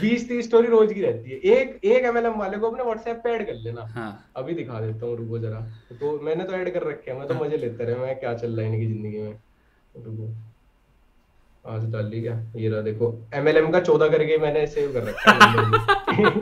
बीस 0.00 0.28
तीस 0.28 0.44
स्टोरी 0.44 0.68
रोज 0.68 0.92
की 0.92 1.00
रहती 1.02 1.30
है। 1.30 1.36
एक 1.52 1.80
एक 1.84 2.04
एमएलएम 2.04 2.32
वाले 2.38 2.58
को 2.58 2.70
अपने 2.70 2.84
व्हाट्सएप 2.84 3.20
पे 3.24 3.30
ऐड 3.30 3.46
कर 3.46 3.54
लेना। 3.54 3.84
हाँ. 3.94 4.10
अभी 4.36 4.54
दिखा 4.54 4.80
देता 4.80 5.06
हूँ 5.06 5.16
रुको 5.16 5.38
जरा। 5.38 5.60
तो 6.00 6.18
मैंने 6.24 6.44
तो 6.44 6.52
ऐड 6.52 6.72
कर 6.74 6.86
रखे 6.88 7.10
हैं 7.10 7.18
मैं 7.18 7.28
तो 7.28 7.34
हाँ. 7.34 7.42
मज़े 7.42 7.56
लेते 7.56 7.84
रहे 7.84 7.96
मैं 7.96 8.18
क्या 8.20 8.34
चल 8.34 8.56
रहा 8.56 8.66
है 8.66 8.72
इनकी 8.72 8.86
ज़िंदगी 8.86 9.18
में? 9.18 9.32
रुको। 9.96 10.32
आज 11.64 11.84
डाल 11.92 12.06
ली 12.06 12.20
क्या? 12.22 12.38
ये 12.56 12.68
रहा 12.68 12.80
देखो 12.80 13.14
एमएलएम 13.34 13.70
का 13.70 13.80
चौदह 13.80 14.08
करके 14.08 14.38
मैंने 14.38 14.66
सेव 14.66 14.92
कर 14.92 15.04
रखा 15.04 15.32
है। 16.12 16.32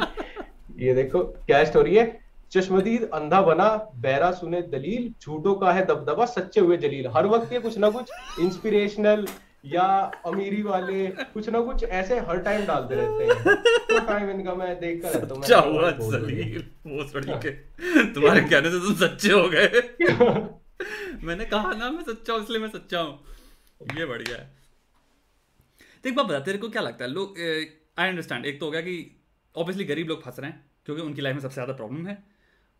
ये 0.87 0.95
देखो 0.95 1.23
क्या 1.47 1.65
स्टोरी 1.65 1.97
है? 1.97 2.05
चश्मदीद 2.53 3.03
अंधा 3.15 3.41
बना 3.43 3.69
बहरा 3.97 4.31
सुने 4.35 4.61
दलील 4.69 5.13
झूठों 5.23 5.55
का 5.57 5.73
है 5.73 5.85
दबदबा 5.87 6.25
सच्चे 6.29 6.61
हुए 6.61 6.77
जलील। 6.79 7.07
हर 7.17 7.27
वक्त 7.27 7.53
ये 7.53 7.59
कुछ 7.61 7.79
ना 7.79 7.91
कुछ 7.91 8.11
इंस्पिरेशनल 8.41 9.27
या 9.67 9.85
अमीरी 10.27 10.63
वाले 10.63 11.07
कुछ 11.33 11.49
ना 11.49 11.61
कुछ 11.63 11.85
ऐसे 11.85 12.19
हर 12.21 12.39
टाइम 12.43 12.65
डालते 12.67 12.95
रहते 12.95 13.25
हैं। 13.25 13.57
तो 13.89 13.99
टाइम 14.07 14.31
इनका 14.31 14.55
मैं 14.55 14.75
देख 14.81 15.03
कर 15.03 15.25
तो 15.25 15.35
सच्चा 15.35 15.59
हुआ 15.61 15.91
जलील 15.93 16.65
वो 16.87 17.05
सड़ी 17.09 17.33
के 17.43 17.51
तुम्हारे 18.15 18.41
कहने 18.43 18.71
से 18.71 18.79
तुम 18.79 18.95
सच्चे 18.99 19.33
हो 19.33 19.49
गए। 19.49 19.83
मैंने 21.25 21.45
कहा 21.47 21.73
ना 21.75 21.91
मैं 21.91 22.03
सच्चा 22.05 22.33
हूँ 22.33 22.43
इसलिए 22.43 22.61
मैं 22.61 22.69
सच्चा 22.71 23.01
हूँ। 23.01 23.99
ये 23.99 24.07
बढ़िया 24.07 24.37
है। 24.37 24.51
देख 26.05 26.15
बात 26.15 26.27
बता 26.27 26.39
तेरे 26.41 26.59
को 26.59 26.69
क्या 26.71 26.83
लगता 26.83 27.05
है? 27.05 27.11
लोग 27.11 27.39
आई 27.39 28.09
अंडरस्टैंड 28.09 28.47
एक 28.47 28.61
तो 28.61 28.67
हो 28.67 28.73
गया 28.73 28.81
कि 28.81 28.97
ऑब्वियसली 29.55 29.85
गरीब 29.85 30.09
लोग 30.09 30.23
फंस 30.23 30.39
रहे 30.39 30.51
हैं 30.51 30.65
क्योंकि 30.87 31.03
उनकी 31.03 31.23
लाइफ 31.23 31.35
में 31.35 31.43
सबसे 31.43 31.55
ज़्यादा 31.55 31.73
प्रॉब्लम 31.75 32.07
है। 32.07 32.17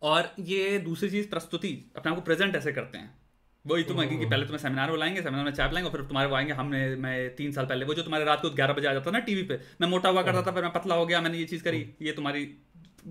और 0.01 0.29
ये 0.39 0.77
दूसरी 0.79 1.09
चीज़ 1.09 1.29
प्रस्तुति 1.29 1.69
अपने 1.97 2.11
आपको 2.11 2.21
प्रेजेंट 2.21 2.55
ऐसे 2.55 2.71
करते 2.71 2.97
हैं। 2.97 3.17
वही 3.65 3.83
तुम 3.83 3.97
कि 4.01 4.25
पहले 4.25 4.45
तुम्हें 4.45 4.57
सेमिनार 4.57 4.89
बुलाएँगे 4.89 5.21
सेमिनार 5.21 5.45
में 5.45 5.51
चाय 5.51 5.67
पिलाएँगे 5.67 5.89
और 5.89 5.95
फिर 5.95 6.05
तुम्हारे 6.07 6.29
वो 6.29 6.35
आएँगे 6.35 6.53
हमने 6.53 6.95
मैं 6.97 7.35
तीन 7.35 7.51
साल 7.51 7.65
पहले 7.65 7.85
वो 7.85 7.93
जो 7.93 8.03
तुम्हारे 8.03 8.25
रात 8.25 8.41
को 8.41 8.49
ग्यारह 8.49 8.73
बजे 8.73 8.87
आ 8.87 8.93
जाता 8.93 9.11
ना 9.11 9.19
टीवी 9.19 9.43
पे 9.43 9.59
मैं 9.81 9.87
मोटा 9.87 10.09
हुआ 10.09 10.21
करता 10.21 10.41
था 10.41 10.51
फिर 10.51 10.63
मैं 10.63 10.71
पतला 10.73 10.95
हो 10.95 11.05
गया 11.05 11.21
मैंने 11.21 11.37
ये 11.37 11.45
चीज़ 11.45 11.63
करी। 11.63 11.85
ये 12.01 12.11
तुम्हारी 12.11 12.47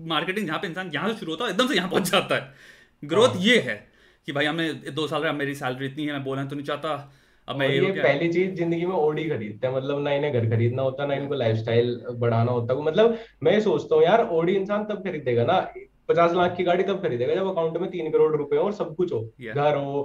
मार्केटिंग 0.07 0.47
जहाँ 0.47 0.59
पे 0.59 0.67
इंसान 0.67 0.91
यहाँ 0.93 1.11
से 1.13 1.19
शुरू 1.19 1.31
होता 1.31 1.45
है 1.45 1.51
एकदम 1.51 1.67
से 1.67 1.75
यहाँ 1.75 1.89
पहुँच 1.89 2.09
जाता 2.11 2.35
है। 2.35 2.53
ग्रोथ। 3.03 3.35
ये 3.37 3.59
है 3.59 3.75
कि 4.27 4.31
भाई 4.31 4.45
हमने 4.45 4.73
दो 4.73 5.07
साल 5.07 5.21
रहा 5.21 5.33
मेरी 5.33 5.55
सैलरी 5.55 5.85
इतनी 5.85 6.05
है 6.05 6.13
मैं 6.13 6.23
बोलना 6.23 6.45
तो 6.45 6.55
नहीं 6.55 6.65
चाहता। 6.65 7.13
अब 7.47 7.55
मैं 7.55 7.67
ये 7.69 7.91
पहली 7.91 8.31
चीज़ 8.33 8.51
ज़िंदगी 8.55 8.85
में 8.85 8.95
ओडी 8.95 9.23
खरीदते 9.29 9.67
हैं 9.67 9.75
मतलब 9.75 10.01
ना 10.03 10.11
इन्हें 10.13 10.33
घर 10.33 10.49
खरीदना 10.49 10.81
होता 10.81 11.05
ना 11.05 11.13
इनको 11.15 11.35
लाइफस्टाइल 11.35 11.95
बढ़ाना 12.15 12.51
होता। 12.51 12.75
मतलब 12.81 13.17
मैं 13.43 13.59
सोचता 13.61 13.95
हूँ 13.95 14.03
यार 14.03 14.27
ओडी 14.31 14.55
इंसान 14.55 14.83
तब 14.85 15.03
खरीदेगा 15.03 15.43
ना? 15.43 15.59
पचास 16.09 16.33
लाख 16.33 16.55
की 16.57 16.63
गाड़ी 16.63 16.83
तब 16.83 17.01
खरीदेगा 17.01 17.35
जब 17.35 17.47
अकाउंट 17.47 17.77
में 17.77 17.89
तीन 17.89 18.09
करोड़ 18.11 18.35
रुपए 18.35 18.57
हो 18.57 18.63
और 18.63 18.71
सब 18.73 18.95
कुछ 18.95 19.13
हो 19.13 19.19
घर 19.55 19.75
हो 19.75 20.01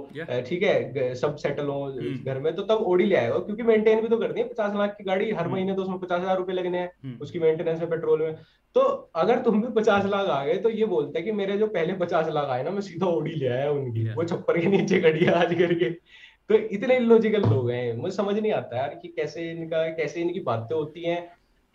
ठीक 0.49 0.63
है 0.63 1.13
सब 1.15 1.35
सेटल 1.35 1.67
हो 1.67 1.79
hmm. 1.91 2.25
घर 2.25 2.39
में 2.39 2.53
तो 2.55 2.63
तब 2.63 2.83
ओडी 2.87 3.05
ले 3.05 3.15
आएगा 3.15 3.37
क्योंकि 3.39 3.63
मेंटेन 3.63 4.01
भी 4.01 4.07
तो 4.07 4.17
करनी 4.17 4.41
है 4.41 4.47
पचास 4.47 4.75
लाख 4.75 4.95
की 4.97 5.03
गाड़ी 5.03 5.31
हर 5.31 5.43
hmm. 5.43 5.53
महीने 5.53 5.75
तो 5.75 5.81
उसमें 5.81 5.97
पचास 5.99 6.21
हज़ार 6.21 6.37
रुपए 6.37 6.53
लगने 6.53 6.77
हैं 6.77 6.89
hmm. 7.05 7.21
उसकी 7.21 7.39
मेंटेनेंस 7.39 7.79
में 7.79 7.89
पेट्रोल 7.89 8.21
में 8.21 8.35
तो 8.75 8.81
अगर 9.15 9.39
तुम 9.39 9.61
भी 9.61 9.67
पचास 9.71 10.05
लाख 10.05 10.29
आ 10.29 10.43
गए 10.45 10.57
तो 10.57 10.69
ये 10.69 10.85
बोलते 10.85 11.19
हैं 11.19 11.25
कि 11.25 11.31
मेरे 11.31 11.57
जो 11.57 11.67
पहले 11.67 11.93
पचास 11.93 12.29
लाख 12.29 12.49
आए 12.49 12.63
ना 12.63 12.71
मैं 12.71 12.81
सीधा 12.81 13.07
ओडी 13.07 13.31
ले 13.35 13.47
आया 13.47 13.71
उनकी 13.71 14.07
वो 14.09 14.23
छप्पर 14.23 14.59
के 14.59 14.67
नीचे 14.67 15.01
खड़ी 15.01 15.25
है 15.25 15.33
आज 15.33 15.53
करके 15.53 15.89
तो 16.49 16.55
इतने 16.71 16.97
इलॉजिकल 16.97 17.49
लोग 17.49 17.69
हैं 17.71 17.85
मुझे 17.97 18.15
समझ 18.15 18.35
नहीं 18.39 18.51
आता 18.51 18.77
यार 18.77 18.99
कि 19.01 19.07
कैसे 19.07 19.49
इनका 19.51 19.87
कैसे 19.93 20.21
इनकी 20.21 20.39
बातें 20.39 20.75
होती 20.75 21.03
हैं 21.03 21.21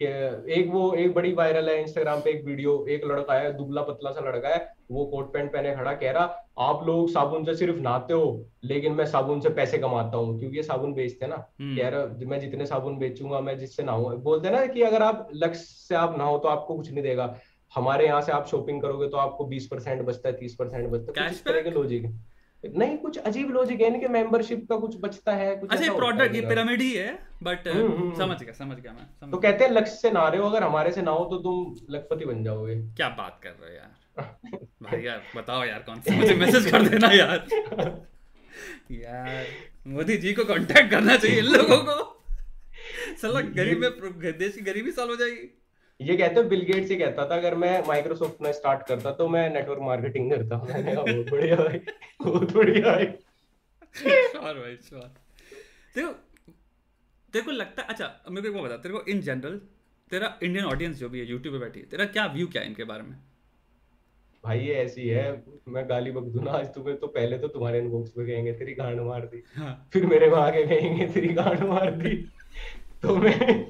एक 0.02 0.68
वो 0.72 0.92
एक 0.94 1.14
बड़ी 1.14 1.32
वायरल 1.32 1.68
है 1.68 1.80
इंस्टाग्राम 1.82 2.20
पे 2.20 2.30
एक 2.30 2.44
वीडियो 2.44 2.84
एक 2.90 3.04
लड़का 3.04 3.34
है 3.34 3.52
दुबला 3.56 3.82
पतला 3.82 4.10
सा 4.10 4.20
लड़का 4.20 4.48
है 4.48 4.72
वो 4.90 5.04
कोट 5.04 5.32
पैंट 5.32 5.52
पहने 5.52 5.74
खड़ा 5.76 5.92
कह 5.92 6.10
रहा 6.10 6.24
आप 6.68 6.86
लोग 6.86 7.08
साबुन 7.10 7.44
से 7.44 7.54
सिर्फ़ 7.54 7.78
नहाते 7.78 8.14
हो 8.14 8.46
लेकिन 8.64 8.92
मैं 8.92 9.06
साबुन 9.06 9.40
से 9.40 9.48
पैसे 9.50 9.78
कमाता 9.78 10.16
हूँ 10.16 10.38
क्योंकि 10.38 10.56
ये 10.56 10.62
साबुन 10.62 10.94
बेचते 10.94 11.24
हैं 11.24 11.30
ना। 11.32 11.44
हम्म। 11.60 11.76
कह 11.76 11.88
रहा 11.88 12.28
मैं 12.30 12.40
जितने 12.40 12.66
साबुन 12.66 12.98
बेचूँगा 12.98 13.40
मैं 13.40 13.58
जिससे 13.58 13.82
नहाऊ। 13.82 14.16
बोलते 14.18 14.50
ना 14.50 14.64
कि 14.66 14.82
अगर 14.82 15.02
आप 15.02 15.28
लक्ष्य 15.34 15.64
से 15.88 15.94
आप 15.94 16.18
नहाओ 16.18 16.38
तो 16.38 16.48
आपको 16.48 16.74
कुछ 16.74 16.90
नहीं 16.92 17.02
देगा। 17.02 17.34
हमारे 17.74 18.06
यहाँ 18.06 18.20
से 18.20 18.32
आप 18.32 18.46
शॉपिंग 18.46 18.82
करोगे 18.82 19.08
तो 19.08 19.16
आपको 19.16 19.44
बीस 19.44 19.66
परसेंट 19.66 20.02
बचता 20.02 20.28
है 20.28 20.36
तीस 20.36 20.54
परसेंट 20.54 20.88
बचता 20.88 21.22
है। 21.22 21.30
इस 21.30 21.44
तरह 21.44 21.62
के 21.62 21.70
लॉजिक 21.70 22.04
है। 22.04 22.29
नहीं 22.64 22.96
कुछ 22.98 23.18
अजीब 23.18 23.50
लॉजिक 23.50 23.80
है 23.80 23.86
इनके 23.86 24.08
मेंबरशिप 24.08 24.66
का 24.68 24.76
कुछ 24.76 24.96
बचता 25.00 25.32
है 25.32 25.56
कुछ 25.56 25.70
अच्छा 25.70 25.92
प्रोडक्ट 25.92 26.34
ये 26.34 26.40
पिरामिड 26.40 26.80
ही 26.80 26.92
है 26.92 27.18
बट 27.42 27.68
हम्म, 27.68 27.86
हम्म, 27.86 28.02
हम्म। 28.02 28.18
समझ 28.18 28.42
गया 28.42 28.52
समझ 28.52 28.76
गया 28.78 28.92
मैं 28.92 29.06
समझ 29.20 29.30
तो 29.30 29.38
कहते 29.38 29.64
हैं 29.64 29.70
लक्ष्य 29.70 29.94
से 29.94 30.10
ना 30.10 30.28
रहे 30.28 30.40
हो 30.40 30.48
अगर 30.48 30.62
हमारे 30.62 30.92
से 30.92 31.02
ना 31.02 31.10
हो 31.10 31.24
तो 31.24 31.38
तुम 31.38 31.94
लखपति 31.94 32.24
बन 32.24 32.44
जाओगे। 32.44 32.74
क्या 32.74 33.08
बात 33.08 33.40
कर 33.42 33.50
रहे 33.50 33.70
हो 33.70 33.76
यार। 33.76 33.96
भाई 34.82 35.02
यार 35.02 35.22
बताओ 35.36 35.64
यार 35.64 35.78
कौन 35.78 36.00
सा 36.00 36.14
मुझे 36.14 36.34
मैसेज 36.34 36.70
कर 36.70 36.82
देना 36.82 37.08
यार। 37.08 37.46
यार 38.90 39.46
मोदी 39.86 40.16
जी 40.16 40.32
को 40.32 40.44
कांटेक्ट 40.44 40.90
करना 40.90 41.16
चाहिए 41.16 41.38
इन 41.38 41.44
लोगों 41.44 41.78
को। 41.78 42.24
साला 43.22 43.40
गरीब 43.40 43.78
में 43.78 44.38
देश 44.38 44.54
की 44.54 44.60
गरीबी 44.60 44.90
सॉल्व 44.90 45.10
हो 45.10 45.16
जाएगी। 45.16 45.59
ये 46.00 46.16
कहते 46.16 46.42
बिल 46.48 46.60
गेट्स 46.64 46.90
ही 46.90 46.96
कहता 46.96 47.24
था 47.30 47.36
अगर 47.36 47.54
मैं 47.54 47.72
माइक्रोसॉफ्ट 47.86 48.42
में 48.42 48.52
स्टार्ट 48.52 48.86
करता 48.88 49.10
तो 49.12 49.28
मैं 49.28 49.48
नेटवर्क 49.50 49.80
मार्केटिंग 49.82 50.30
करता। 50.30 50.56
मैंने 50.68 50.94
बढ़िया 51.30 51.56
भाई 51.56 51.80
बहुत 52.22 52.52
बढ़िया 52.52 52.92
भाई 52.92 53.06
श्योर 53.94 54.54
भाई 54.54 54.76
श्योर। 54.88 55.02
देखो 55.94 56.12
तेरे 57.32 57.44
को 57.44 57.50
लगता 57.50 57.82
है 57.82 57.88
अच्छा 57.88 58.30
मेरे 58.30 58.50
को 58.50 58.62
बता 58.62 58.76
तेरे 58.76 58.94
को 58.94 59.04
इन 59.08 59.20
जनरल 59.20 59.60
तेरा 60.10 60.38
इंडियन 60.42 60.64
ऑडियंस 60.66 60.96
जो 60.96 61.08
भी 61.08 61.20
है 61.20 61.26
यूट्यूब 61.26 61.54
पे 61.54 61.60
बैठी 61.60 61.80
है 61.80 61.86
तेरा 61.86 62.04
क्या 62.14 62.26
व्यू 62.26 62.46
क्या 62.46 62.62
है 62.62 62.68
इनके 62.68 62.84
बारे 62.84 63.02
में? 63.02 63.16
भाई 64.44 64.60
ये 64.60 64.74
ऐसी 64.74 65.06
है 65.08 65.24
मैं 65.68 65.88
गाली 65.88 66.10
बक 66.10 66.24
दूँ 66.34 66.44
ना 66.44 66.52
आज 66.52 66.66
तुम्हें 66.74 66.96
तो 66.96 67.06
पहले 67.06 67.38
तो 67.38 67.48
तुम्हारे 67.48 67.78
इनबॉक्स 67.78 68.10
पे 68.10 68.26
कहेंगे 68.26 68.52
तेरी 68.52 68.74
गांड 68.74 69.00
मार 69.00 69.26
दी। 69.26 69.42
हाँ। 69.56 69.74
फिर 69.92 70.06
मेरे 70.06 70.28
वहाँ 70.28 70.50
के 70.52 70.64
कहेंगे 70.66 71.06
तेरी 71.08 71.28
गांड 71.34 71.62
मार 71.62 71.90
दी। 71.90 72.16
तो 73.02 73.16
मैं 73.16 73.66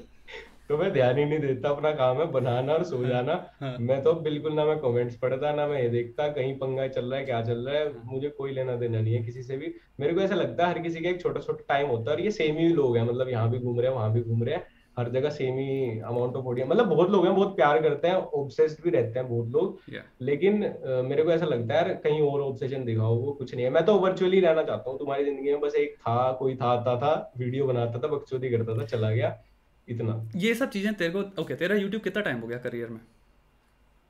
तो 0.71 0.77
मैं 0.77 0.91
ध्यान 0.93 1.17
ही 1.17 1.25
नहीं 1.25 1.39
देता 1.39 1.69
अपना 1.69 1.91
काम 1.93 2.17
है 2.17 2.25
बनाना 2.31 2.73
और 2.73 2.83
सो 2.83 2.97
हाँ, 2.97 3.07
जाना। 3.07 3.33
हाँ। 3.59 3.75
मैं 3.79 4.01
तो 4.03 4.13
बिल्कुल 4.23 4.53
ना 4.53 4.65
मैं 4.65 4.77
कमेंट्स 4.79 5.15
पढ़ता 5.17 5.51
ना 5.53 5.67
मैं 5.67 5.81
ये 5.81 5.89
देखता 5.89 6.27
कहीं 6.33 6.53
पंगा 6.57 6.87
चल 6.89 7.05
रहा 7.05 7.19
है 7.19 7.25
क्या 7.25 7.41
चल 7.41 7.65
रहा 7.67 7.79
है 7.79 7.91
मुझे 8.05 8.29
कोई 8.37 8.51
लेना 8.51 8.75
देना 8.75 8.99
नहीं 8.99 9.13
है 9.13 9.23
किसी 9.23 9.43
से 9.43 9.57
भी। 9.57 9.73
मेरे 9.99 10.13
को 10.13 10.21
ऐसा 10.21 10.35
लगता 10.35 10.67
है 10.67 10.73
हर 10.73 10.79
किसी 10.81 11.01
का 11.01 11.09
एक 11.09 11.21
छोटा 11.21 11.39
छोटा 11.39 11.63
टाइम 11.69 11.87
होता 11.87 12.11
है 12.11 12.17
और 12.17 12.23
ये 12.23 12.31
सेम 12.31 12.57
ही 12.57 12.67
लोग 12.73 12.97
हैं 12.97 13.03
मतलब 13.03 13.29
यहाँ 13.29 13.49
भी 13.49 13.59
घूम 13.59 13.79
रहे 13.79 13.89
हैं 13.89 13.95
वहाँ 13.95 14.13
भी 14.13 14.21
घूम 14.21 14.43
रहे 14.43 14.55
हैं 14.55 14.79
हर 14.97 15.09
जगह 15.09 15.29
सेम 15.29 15.57
ही 15.57 15.99
अमाउंट 15.99 16.35
ऑफ़ 16.35 16.45
ऑडियंस 16.45 16.69
मतलब 16.71 16.87
बहुत 16.87 17.09
लोग 17.09 17.25
हैं 17.25 17.35
बहुत 17.35 17.55
प्यार 17.55 17.81
करते 17.81 18.07
हैं 18.07 18.15
ऑब्सेस्ड 18.15 18.83
भी 18.83 18.89
रहते 18.89 19.19
हैं 19.19 19.27
बहुत 19.29 19.47
लोग। 19.49 19.93
Yeah. 19.93 20.07
लेकिन 20.21 20.63
uh, 20.63 21.03
मेरे 21.03 21.23
को 21.23 21.31
ऐसा 21.31 21.45
लगता 21.45 21.73
है 21.73 21.79
यार 21.81 21.93
कहीं 22.03 22.21
और 22.21 22.41
ऑब्सेशन 22.41 22.83
दिखाओ 22.85 23.15
वो 23.15 23.31
कुछ 23.33 23.53
नहीं 23.55 23.65
है। 23.65 23.71
मैं 23.71 23.85
तो 23.85 23.95
वर्चुअली 23.99 24.39
रहना 24.39 24.63
चाहता 24.63 24.89
हूँ 24.89 24.99
तुम्हारी 24.99 25.25
ज़िंदगी 25.25 25.51
में 25.51 25.61
बस 25.61 25.75
एक 25.75 25.95
था 25.99 26.31
कोई 26.39 26.55
था 26.55 26.71
आता 26.71 26.97
था 26.97 27.13
वीडियो 27.37 27.67
बनाता 27.67 27.99
था 27.99 28.07
बकचोदी 28.07 28.49
करता 28.49 28.77
था 28.81 28.85
चला 28.85 29.11
गया। 29.11 29.37
इतना। 29.91 30.21
ये 30.35 30.53
सब 30.55 30.69
चीज़ें 30.69 30.93
तेरे 30.93 31.11
को 31.13 31.41
ओके 31.41 31.55
तेरा 31.55 31.75
यूट्यूब 31.75 32.01
कितना 32.03 32.23
टाइम 32.23 32.39
हो 32.39 32.47
गया 32.47 32.57
करियर 32.57 32.89
में? 32.89 32.99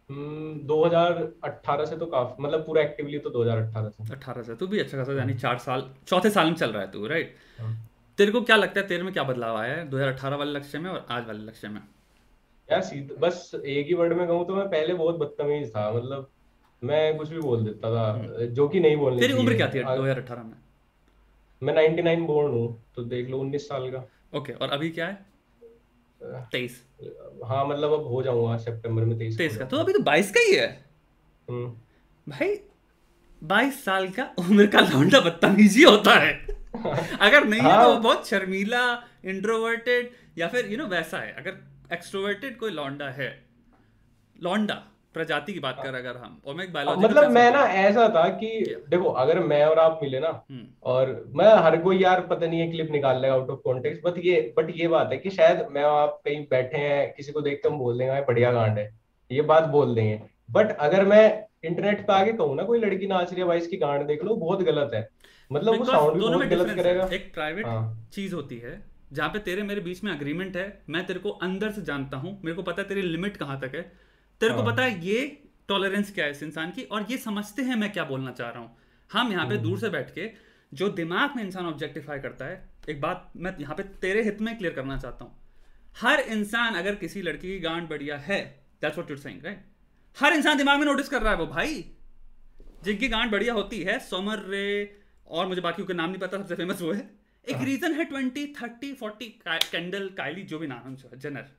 हम्म, 0.10 0.54
2018 0.68 1.86
से 1.86 1.98
तो 1.98 2.06
काफ़ी 2.06 2.44
मतलब 2.44 2.66
पूरा 2.66 2.82
एक्टिवली 2.82 3.20
तो 3.20 3.30
2018 3.30 3.90
से। 3.90 4.14
18 4.14 4.44
से 4.44 4.56
तू 4.56 4.68
भी 4.68 4.80
अच्छा 4.80 4.98
खासा 4.98 5.14
यानी 5.14 5.34
चार 5.34 5.58
साल 5.58 5.90
चौथे 6.08 6.30
साल 6.30 6.48
में 6.48 6.56
चल 6.56 6.72
रहा 6.72 6.82
है 6.82 6.92
तू 6.92 7.06
राइट 7.08 7.36
हाँ। 7.60 7.74
तेरे 8.18 8.32
को 8.32 8.42
क्या 8.42 8.56
लगता 8.56 8.80
है 8.82 8.88
तेरे 8.88 9.04
में 9.04 9.14
क्या 9.14 9.24
बदलाव 9.24 9.58
आया 9.58 9.76
है 9.76 9.90
2018 9.90 10.38
वाले 10.38 10.52
लक्ष्य 10.52 10.80
में 10.80 10.90
और 10.90 11.06
आज 11.10 11.28
वाले 11.28 11.44
लक्ष्य 11.46 11.68
में? 11.68 11.82
यार 12.70 12.82
सीधा 12.82 13.16
बस 13.20 13.52
एक 13.66 13.88
ही 13.88 13.94
वर्ड 13.94 14.14
में 14.14 14.28
कहूँ 14.28 14.46
तो 14.48 14.56
मैं 14.56 14.68
पहले 14.70 14.94
बहुत 14.94 15.16
बदतमीज 15.20 15.70
था 15.76 15.92
मतलब 15.92 16.30
मैं 16.82 17.18
कुछ 17.18 17.30
भी 17.30 17.40
बोल 17.40 17.64
देता 17.66 17.96
था 17.96 18.06
हम्म। 18.12 18.46
जो 18.54 18.68
कि 18.68 18.80
नहीं 18.80 18.96
बोलने 18.98 19.20
तेरी 19.20 19.34
उम्र 19.34 19.56
क्या 19.56 19.68
थी 19.68 19.84
2018 19.84 20.44
में? 20.44 20.54
मैं 21.62 21.74
99 21.76 22.26
बोर्न 22.28 22.54
हूँ 22.54 22.68
तो 22.96 23.04
देख 23.06 23.30
लो 23.30 23.38
19 23.40 23.68
साल 23.68 23.90
का। 23.92 24.04
ओके 24.38 24.54
और 24.54 24.70
अभी 24.70 24.90
क्या 24.90 25.08
है? 25.08 25.26
तेईस। 26.24 26.84
हाँ 27.46 27.66
मतलब 27.68 27.94
अब 27.94 28.08
हो 28.08 28.24
जाऊँगा 28.24 28.58
सितंबर 28.58 29.04
में 29.04 29.18
तेईस 29.20 29.38
तेईस 29.38 29.58
का। 29.58 29.66
तो 29.66 29.78
अभी 29.78 29.94
तो 29.94 30.00
बाईस 30.00 30.32
का 30.32 30.40
ही 30.40 30.56
है। 30.56 30.86
हम्म। 31.50 32.32
भाई 32.32 32.56
बाईस 33.44 33.86
साल 33.86 34.10
का 34.10 34.24
उम्र 34.40 34.68
का 34.68 34.80
लौंडा 34.80 35.20
बदतमीजी 35.20 35.84
होता 35.84 36.16
है। 36.16 36.34
अगर 37.20 37.44
नहीं 37.48 37.62
हाँ। 37.62 37.78
है 37.78 37.84
तो 37.84 37.94
वो 37.94 38.00
बहुत 38.00 38.28
शर्मीला 38.28 39.04
इंट्रोवर्टेड 39.26 40.12
या 40.38 40.48
फिर 40.48 40.66
यू 40.72 40.78
नो 40.78 40.86
वैसा 40.86 41.18
है। 41.18 41.32
अगर 41.32 41.58
एक्सट्रोवर्टेड 41.94 42.58
कोई 42.58 42.72
लौंडा 42.72 43.10
है 43.10 43.46
लौंडा 44.44 44.91
प्रजाति 45.16 45.54
की 45.54 45.60
बात 45.60 45.80
कर 45.84 45.96
अगर 45.96 46.18
हम 46.18 46.40
और 46.48 46.56
मैं 46.56 46.64
एक 46.64 46.72
बायोलॉजी 46.74 47.02
मतलब 47.02 47.32
मैं 47.32 47.52
ना 47.52 47.64
ऐसा 47.80 48.08
था 48.10 48.28
कि 48.36 48.50
देखो 48.90 49.10
अगर 49.24 49.40
मैं 49.44 49.64
और 49.66 49.80
आप 49.80 50.00
मिले 50.04 50.20
ना 50.20 50.28
हम्म। 50.52 50.66
और 50.84 51.10
मैं 51.36 51.54
हर 51.64 51.78
कोई 51.78 51.98
यार 51.98 52.22
पता 52.28 52.48
नहीं 52.48 52.60
है 52.60 52.70
क्लिप 52.72 52.92
निकाल 52.92 53.22
लेगा 53.22 53.34
आउट 53.34 53.50
ऑफ़ 53.50 53.60
कॉन्टेक्स्ट 53.64 54.04
बट 54.04 54.18
ये 54.26 54.40
बट 54.58 54.70
ये 54.76 54.88
बात 54.88 55.10
है 55.12 55.18
कि 55.18 55.30
शायद 55.30 55.66
मैं 55.72 55.84
और 55.84 56.00
आप 56.00 56.20
कहीं 56.26 56.46
बैठे 56.52 56.78
हैं 56.78 57.14
किसी 57.14 57.32
को 57.32 57.42
देख 57.42 57.62
कर 57.64 57.70
बोल 57.78 57.98
देंगे 57.98 58.22
बढ़िया 58.22 58.52
गांड 58.52 58.78
है। 58.78 58.90
ये 59.32 59.42
बात 59.50 59.64
बोल 59.70 59.94
देंगे। 59.96 60.20
बट 60.50 60.72
अगर 60.80 61.06
मैं 61.06 61.24
इंटरनेट 61.64 62.06
पे 62.08 62.14
आगे 62.14 62.32
कहूँ 62.34 62.56
ना 62.56 62.64
कोई 62.64 62.80
लड़की 62.80 63.08
नाच 63.08 63.32
रही 63.32 63.42
है 63.42 63.48
भाई 63.48 63.58
इसकी 63.58 63.78
गांड 63.78 64.06
देख 64.08 64.24
लो 64.24 64.36
बहुत 64.36 64.62
गलत 64.64 64.94
है। 64.94 65.08
मतलब 65.52 65.78
वो 65.78 65.86
साउंड 65.86 66.14
भी 66.14 66.20
बहुत 66.22 66.46
गलत 66.46 66.76
करेगा। 66.76 67.08
एक 67.14 67.34
प्राइवेट 67.34 67.66
हाँ। 67.66 68.08
चीज़ 68.14 68.36
होती 68.36 68.58
है 68.58 68.82
जहाँ 69.14 69.30
पे 69.30 69.40
तेरे 69.40 69.64
मेरे 69.64 69.82
बीच 69.82 70.04
में 70.04 70.12
अग्रीमेंट 70.12 70.56
है 70.58 70.66
मैं 70.90 71.06
तेरे 71.06 71.20
को 71.20 71.30
अंदर 71.42 71.72
से 71.72 71.82
जानता 71.82 72.18
हूँ 72.18 72.40
मेरे 72.46 72.56
को 72.56 72.64
पता 72.64 72.82
है 72.82 72.88
तेरी 72.88 73.02
लिमिट 73.02 73.38
कहाँ 73.38 73.60
तक 73.62 73.76
है। 73.76 73.82
तेरे 74.42 74.54
को 74.54 74.62
हाँ। 74.62 74.72
पता 74.72 74.84
है 74.84 75.06
ये 75.06 75.26
टॉलरेंस 75.68 76.14
क्या 76.14 76.26
है 76.26 76.32
इस 76.32 76.44
इंसान 76.44 76.72
की? 76.72 76.84
और 76.84 77.06
ये 77.10 77.18
समझते 77.20 77.62
हैं 77.62 77.76
मैं 77.76 77.92
क्या 77.94 78.04
बोलना 78.06 78.32
चाह 78.32 78.50
रहा 78.50 78.60
हूँ। 78.60 78.78
हम 79.10 79.32
यहाँ 79.32 79.48
पे 79.48 79.58
दूर 79.60 79.80
से 79.80 79.90
बैठ 79.90 80.10
के 80.14 80.30
जो 80.72 80.88
दिमाग 80.92 81.36
में 81.36 81.44
इंसान 81.44 81.66
ऑब्जेक्टिफाई 81.68 82.20
करता 82.20 82.46
है 82.46 82.64
एक 82.90 83.02
बात 83.02 83.32
मैं 83.38 83.56
यहाँ 83.60 83.76
पे 83.76 83.84
तेरे 84.02 84.24
हित 84.24 84.42
में 84.42 84.58
क्लियर 84.58 84.74
करना 84.74 84.98
चाहता 84.98 85.26
हूँ। 85.26 85.38
हर 85.96 86.20
इंसान 86.32 86.76
अगर 86.76 86.96
किसी 86.96 87.22
लड़की 87.22 87.48
की 87.48 87.60
गांड 87.60 87.90
बढ़िया 87.90 88.18
है 88.20 88.40
that's 88.82 88.98
what 88.98 89.12
you 89.12 89.18
saying 89.18 89.46
right 89.46 89.66
हर 90.18 90.34
इंसान 90.34 90.58
दिमाग 90.58 90.80
में 90.80 90.86
नोटिस 90.86 91.10
कर 91.10 91.22
रहा 91.22 91.34
है 91.34 91.40
वो 91.40 91.48
भाई। 91.48 91.84
जिनकी 92.84 93.08
गांड 93.10 93.32
बढ़िया 93.32 93.54
होती 93.54 93.82
है 93.84 94.00
सोमर 94.02 94.46
रे 94.50 94.68
और 95.28 95.48
मुझे 95.48 95.62
बाकी 95.62 95.84
के 95.84 95.94
नाम 95.94 96.10
नहीं 96.10 96.20
पता 96.20 96.38
सबसे 96.38 96.56
फ़ेमस 96.56 96.82
वो 96.82 96.92
है। 96.92 97.10
एक 97.48 97.62
रीजन 97.64 97.88
हाँ। 97.88 97.98
है 97.98 98.06
twenty 98.06 98.46
thirty 98.62 98.94
forty 98.96 99.26
Kendall 99.48 100.10
Kylie 100.18 100.44
जो 100.44 100.60
भी 100.60 100.68
नाम 100.68 100.96
है 101.04 101.20
जनर 101.20 101.50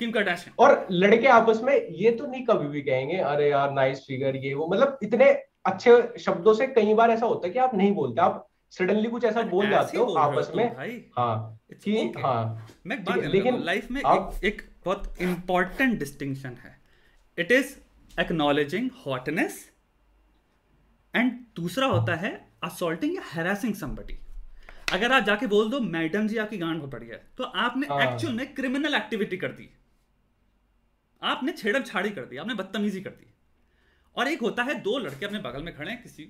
किम 0.00 0.10
कार्डाशियन 0.10 0.54
और 0.58 0.86
लड़के 0.90 1.26
आपस 1.28 1.60
में 1.62 1.74
ये 1.92 2.10
तो 2.10 2.26
नहीं 2.26 2.44
कभी 2.44 2.68
भी 2.68 2.82
कहेंगे 2.82 3.16
अरे 3.16 3.50
यार 3.50 3.72
नाइस 3.72 4.04
फिगर 4.06 4.36
ये 4.36 4.54
वो। 4.54 4.66
मतलब 4.66 4.98
इतने 5.02 5.30
अच्छे 5.66 6.18
शब्दों 6.18 6.54
से 6.54 6.66
कई 6.66 6.94
बार 6.94 7.10
ऐसा 7.10 7.26
होता 7.26 7.46
है 7.46 7.52
कि 7.52 7.58
आप 7.58 7.74
नहीं 7.74 7.92
बोलते 7.94 8.20
आप 8.20 8.46
सडनली 8.72 9.08
कुछ 9.08 9.24
ऐसा 9.24 9.42
बोल 9.48 9.68
जाते 9.70 9.98
हो 9.98 10.04
आपस 10.16 10.50
में। 10.56 10.64
हाँ 11.18 11.58
कि 11.84 12.12
हाँ। 12.18 12.68
मैं 12.86 13.02
बात 13.04 13.24
लेकिन 13.26 13.62
लाइफ 13.64 13.90
में 13.90 14.00
आप, 14.02 14.34
एक, 14.44 14.44
एक 14.44 14.62
बहुत 14.84 15.20
इंपॉर्टेंट 15.20 15.98
डिस्टिंक्शन 15.98 16.56
है। 16.64 16.78
It 17.38 17.52
is 17.52 17.74
acknowledging 18.20 18.90
hotness 19.06 19.58
and 21.14 21.32
दूसरा 21.56 21.86
होता 21.86 22.14
है 22.14 22.32
असोल्टिंग 22.64 23.14
या 23.14 23.22
हेरासिंग 23.32 23.74
समबडी 23.74 24.18
अगर 24.92 25.12
आप 25.12 25.22
जाके 25.22 25.46
बोल 25.46 25.70
दो 25.70 25.80
मैडम 25.80 26.26
जी 26.28 26.36
आपकी 26.36 26.56
गांड 26.58 26.78
बहुत 26.78 26.90
बढ़िया 26.90 27.14
है। 27.14 27.22
तो 27.38 27.44
आपने 27.44 27.86
एक्चुअल 27.86 28.26
हाँ। 28.26 28.36
में 28.36 28.54
क्रिमिनल 28.54 28.94
एक्टिविटी 28.94 29.36
कर 29.36 29.48
दी। 29.50 29.68
आपने 31.22 31.52
छेड़म 31.52 31.82
छाड़ी 31.82 32.10
कर 32.10 32.24
दी 32.24 32.36
आपने 32.36 32.54
बदतमीजी 32.54 33.00
कर 33.00 33.10
दी। 33.10 33.26
और 34.16 34.28
एक 34.28 34.40
होता 34.40 34.62
है 34.62 34.74
दो 34.80 34.98
लड़के 34.98 35.26
अपने 35.26 35.38
बगल 35.38 35.62
में 35.62 35.74
खड़े 35.76 35.90
हैं 35.90 36.02
किसी 36.02 36.28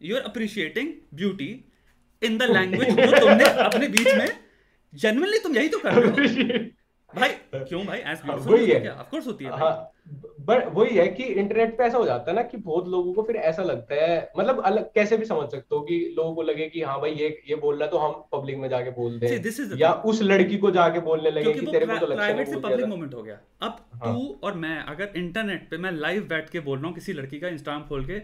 you 0.00 0.16
are 0.16 0.22
appreciating 0.22 0.92
beauty 1.14 1.48
in 2.22 2.38
the 2.38 2.42
language 2.42 3.00
जो 3.00 3.18
तुमने 3.18 3.44
अपने 3.64 3.88
बीच 3.88 4.14
में 4.14 4.28
जेनुअनली 4.92 5.38
तुम 5.38 5.56
यही 5.56 5.68
तो 5.68 5.78
कर 5.78 5.94
रहे 5.94 6.06
हो। 6.06 6.10
भाई 7.10 7.28
क्यों 7.54 7.84
भाई? 7.86 7.98
एज 7.98 8.20
ब्यूटीफुल 8.24 8.88
ऑफ़ 8.90 9.10
कोर्स 9.10 9.26
होती 9.26 9.44
है 9.44 9.50
हाँ। 9.50 9.70
बट 10.40 10.66
वही 10.74 10.96
है 10.96 11.06
कि 11.08 11.24
इंटरनेट 11.24 11.76
पे 11.78 11.84
ऐसा 11.84 11.98
हो 11.98 12.04
जाता 12.04 12.30
है 12.30 12.34
ना 12.36 12.42
कि 12.42 12.56
बहुत 12.56 12.88
लोगों 12.88 13.12
को 13.12 13.22
फिर 13.22 13.36
ऐसा 13.36 13.62
लगता 13.62 13.94
है 13.94 14.32
मतलब 14.38 14.60
अलग 14.60 14.92
कैसे 14.92 15.16
भी 15.16 15.24
समझ 15.24 15.50
सकते 15.50 15.74
हो 15.74 15.80
कि 15.80 16.14
लोगों 16.16 16.34
को 16.34 16.42
लगे 16.42 16.68
कि 16.68 16.82
हाँ 16.82 16.98
भाई 17.00 17.10
ये 17.10 17.28
ये 17.48 17.56
बोल 17.56 17.74
रहा 17.76 17.84
है 17.84 17.90
तो 17.90 17.98
हम 17.98 18.12
पब्लिक 18.32 18.56
में 18.56 18.68
जाके 18.68 18.90
बोल 18.90 19.18
दें 19.18 19.76
या 19.78 19.92
उस 19.92 20.22
लड़की 20.22 20.58
को 20.58 20.70
जाके 20.70 21.00
बोलने 21.00 21.30
लगे 21.30 21.52
कि 21.52 21.66
तेरे 21.66 21.86
को 21.86 21.98
तो 21.98 22.06
प्राइवेट 22.06 22.48
से 22.48 22.56
पब्लिक 22.56 22.86
मोमेंट 22.86 23.14
हो 23.14 23.22
गया। 23.22 23.38
अब 23.62 23.76
हाँ। 23.94 24.14
तू 24.14 24.38
और 24.44 24.54
मैं 24.54 24.78
अगर 24.84 25.12
इंटरनेट 25.16 25.68
पे 25.70 25.78
मैं 25.78 25.92
लाइव 25.92 26.26
बैठ 26.28 26.50
के 26.50 26.60
बोल 26.60 26.78
रहा 26.78 26.86
हूँ 26.86 26.94
किसी 26.94 27.12
लड़की 27.12 27.40
का 27.40 27.48
इंस्टाग्राम 27.48 27.88
खोल 27.88 28.04
के 28.04 28.18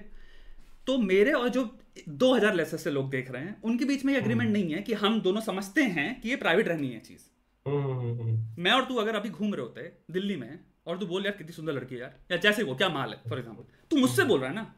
तो 0.87 0.99
मेरे 0.99 1.32
और 1.32 1.49
जो 1.49 1.68
2000 2.09 2.55
लेसर 2.55 2.76
से 2.76 2.91
लोग 2.91 3.11
देख 3.11 3.30
रहे 3.30 3.43
हैं 3.43 3.57
उनके 3.64 3.84
बीच 3.84 4.05
में 4.05 4.12
ये 4.14 4.20
अग्रीमेंट 4.20 4.49
हम्म। 4.49 4.59
नहीं 4.59 4.74
है 4.74 4.82
कि 4.82 4.95
हम 4.95 5.20
दोनों 5.20 5.41
समझते 5.41 5.82
हैं 5.82 6.20
कि 6.20 6.28
ये 6.28 6.37
प्राइवेट 6.37 6.68
रहनी 6.68 6.89
है 6.89 7.01
चीज़। 7.01 7.20
हम्म, 7.66 7.93
हम्म, 7.93 8.62
मैं 8.62 8.72
और 8.72 8.84
तू 8.84 8.95
अगर 8.95 9.14
अभी 9.14 9.28
घूम 9.28 9.55
रहे 9.55 9.62
होते 9.62 9.93
दिल्ली 10.11 10.37
में 10.37 10.59
और 10.87 10.99
तू 10.99 11.07
बोल 11.07 11.24
यार 11.24 11.37
कितनी 11.37 11.53
सुंदर 11.53 11.72
लड़की 11.72 11.95
है 11.95 12.01
यार। 12.01 12.14
या 12.30 12.37
जैसे 12.39 12.62
वो 12.62 12.74
क्या 12.76 12.89
माल 12.91 13.11
है 13.11 13.20
फॉर 13.28 13.39
एग्ज़ाम्पल 13.39 13.64
तू 13.91 13.97
मुझसे 13.99 14.24
बोल 14.24 14.41
रहा 14.41 14.49
है 14.49 14.55
ना। 14.55 14.74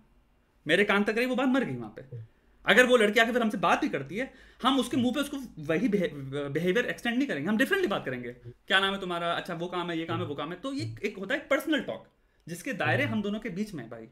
मेरे 0.67 0.85
कान 0.85 1.05
तक 1.05 1.17
रही 1.17 1.27
वो 1.27 1.37
बात 1.37 1.49
मर 1.49 1.65
गई 1.65 1.77
वहाँ 1.77 1.95
पे। 1.97 2.21
अगर 2.65 2.87
वो 2.87 2.97
लड़की 2.97 3.21
आके 3.21 3.33
फिर 3.33 3.43
हमसे 3.43 3.59
बात 3.59 3.81
भी 3.81 3.89
करती 3.89 4.17
है 4.17 4.31
हम 4.63 4.79
उसके 4.79 4.97
मुँह 4.97 5.13
पे 5.15 5.21
उसको 5.21 5.37
वही 5.65 5.89
बिहेवियर 5.89 6.87
एक्सटेंड 6.87 7.17
नहीं 7.17 7.29
करेंगे 7.29 7.49
हम 7.49 7.59
डिफरेंटली 7.59 7.89
बात 7.89 8.05
करेंगे। 8.05 8.33
क्या 8.33 8.81
नाम 8.81 8.95
है 8.95 9.01
तुम्हारा? 9.01 9.33
अच्छा 9.33 9.55
वो 9.55 9.67
काम 9.69 9.91
है 9.91 9.99
ये 9.99 10.05
काम 10.07 10.21
है 10.21 10.27
वो 10.27 10.35
काम 10.35 10.53
है। 10.53 10.59
तो 10.61 10.73
ये 10.73 10.95
एक 11.05 11.19
होता 11.19 11.35
है 11.35 11.47
पर्सनल 11.51 11.83
टॉक 11.83 12.07
जिसके 12.47 12.73
दायरे 12.75 13.05
हम 13.07 13.23
दोनों 13.23 13.41
के 13.41 13.49
बीच 13.51 13.73
में 13.75 13.83
है 13.83 13.89
भाई। 13.91 14.09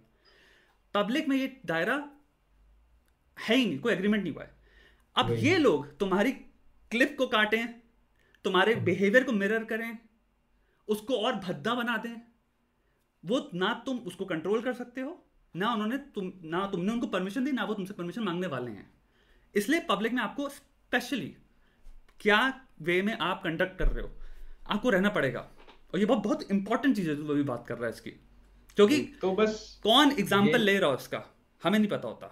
पब्लिक 0.95 1.29
में 1.29 1.37
ये 1.37 1.47
दायरा 1.67 1.97
है 3.37 3.57
ही 3.57 3.65
नहीं 3.67 3.79
कोई 3.79 3.93
एग्रीमेंट 3.93 4.23
नहीं 4.23 4.33
हुआ 4.35 4.43
है। 4.43 4.55
अब 5.17 5.33
ये 5.41 5.57
लोग 5.59 5.97
तुम्हारी 5.99 6.33
क्लिप 6.91 7.15
को 7.19 7.27
काटें 7.29 7.67
तुम्हारे 8.45 8.75
बिहेवियर 8.83 9.25
को 9.25 9.33
मिरर 9.35 9.65
करें 9.67 9.99
उसको 10.89 11.17
और 11.17 11.35
भद्दा 11.37 11.75
बना 11.75 11.97
दें। 11.97 12.17
वो 13.25 13.39
ना 13.55 13.73
तुम 13.87 13.99
उसको 14.07 14.25
कंट्रोल 14.25 14.63
कर 14.63 14.73
सकते 14.75 15.01
हो 15.01 15.19
ना 15.55 15.73
उन्होंने 15.75 15.97
तुम 16.15 16.33
ना 16.45 16.67
तुमने 16.67 16.93
उनको 16.93 17.07
परमिशन 17.09 17.45
दी 17.45 17.53
ना 17.53 17.65
वो 17.65 17.75
तुमसे 17.75 17.95
परमिशन 17.95 18.23
मांगने 18.23 18.47
वाले 18.47 18.71
हैं। 18.71 18.91
इसलिए 19.55 19.81
पब्लिक 19.89 20.13
में 20.13 20.23
आपको 20.23 20.49
स्पेशली 20.49 21.35
क्या 22.21 22.39
वे 22.83 23.01
में 23.03 23.17
आप 23.21 23.41
कंडक्ट 23.45 23.79
कर 23.79 23.89
रहे 23.89 24.03
हो 24.03 24.11
आपको 24.69 24.91
रहना 24.91 25.09
पड़ेगा। 25.11 25.41
और 25.95 26.01
ये 26.01 26.07
बहुत 26.07 26.23
बहुत 26.23 26.51
इंपॉर्टेंट 26.51 26.97
चीज़ 26.97 27.09
है 27.11 27.15
जो 27.17 27.29
अभी 27.29 27.43
बात 27.45 27.65
कर 27.69 27.75
रहा 27.75 27.87
है 27.87 27.93
इसकी। 27.93 28.11
क्योंकि 28.77 28.99
तो 29.21 29.33
बस 29.37 29.81
कौन 29.83 30.11
एग्ज़ाम्पल 30.13 30.61
ले 30.61 30.79
रहा 30.79 30.91
हो 30.91 30.97
इसका 30.97 31.25
हमें 31.63 31.79
नहीं 31.79 31.91
पता 31.91 32.09
होता। 32.09 32.27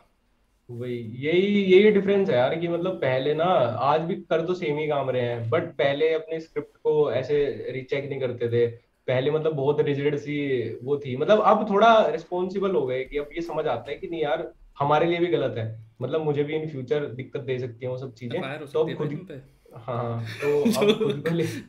वही 0.70 1.26
यही 1.26 1.62
यही 1.72 1.90
डिफरेंस 1.90 2.30
है 2.30 2.36
यार 2.36 2.56
कि 2.56 2.68
मतलब 2.68 2.92
पहले 2.92 3.34
ना 3.34 3.44
आज 3.44 4.00
भी 4.00 4.14
कर 4.14 4.46
तो 4.46 4.54
सेम 4.54 4.78
ही 4.78 4.88
काम 4.88 5.10
रहे 5.10 5.22
हैं 5.22 5.50
बट 5.50 5.62
पहले 5.62 6.14
अपने 6.14 6.40
स्क्रिप्ट 6.40 6.76
को 6.76 7.12
ऐसे 7.12 7.66
रीचेक 7.70 8.08
नहीं 8.08 8.20
करते 8.20 8.48
थे। 8.48 8.66
पहले 9.06 9.30
मतलब 9.30 9.52
बहुत 9.52 9.80
रिजिड 9.80 10.16
सी 10.16 10.78
वो 10.84 10.96
थी। 10.96 11.16
मतलब 11.16 11.40
अब 11.40 11.70
थोड़ा 11.70 12.06
रिस्पॉन्सिबल 12.06 12.70
हो 12.70 12.86
गए 12.86 13.04
कि 13.04 13.18
अब 13.18 13.28
ये 13.32 13.40
समझ 13.40 13.66
आता 13.66 13.90
है 13.90 13.96
कि 13.96 14.08
नहीं 14.08 14.22
यार 14.22 14.52
हमारे 14.78 15.06
लिए 15.06 15.18
भी 15.18 15.26
गलत 15.26 15.54
है। 15.58 15.88
मतलब 16.02 16.24
मुझे 16.24 16.44
भी 16.44 16.54
इन 16.54 16.68
फ्यूचर 16.68 17.04
दिक्कत 17.04 17.40
दे 17.40 17.58
सकती 17.58 17.86
है 17.86 17.90
वो 17.92 17.98
सब 17.98 18.14
चीज़ें। 18.14 18.40
तो 18.40 18.78
अब 18.88 18.96
खुद 18.96 19.42
हाँ 19.74 20.26
तो 20.26 20.64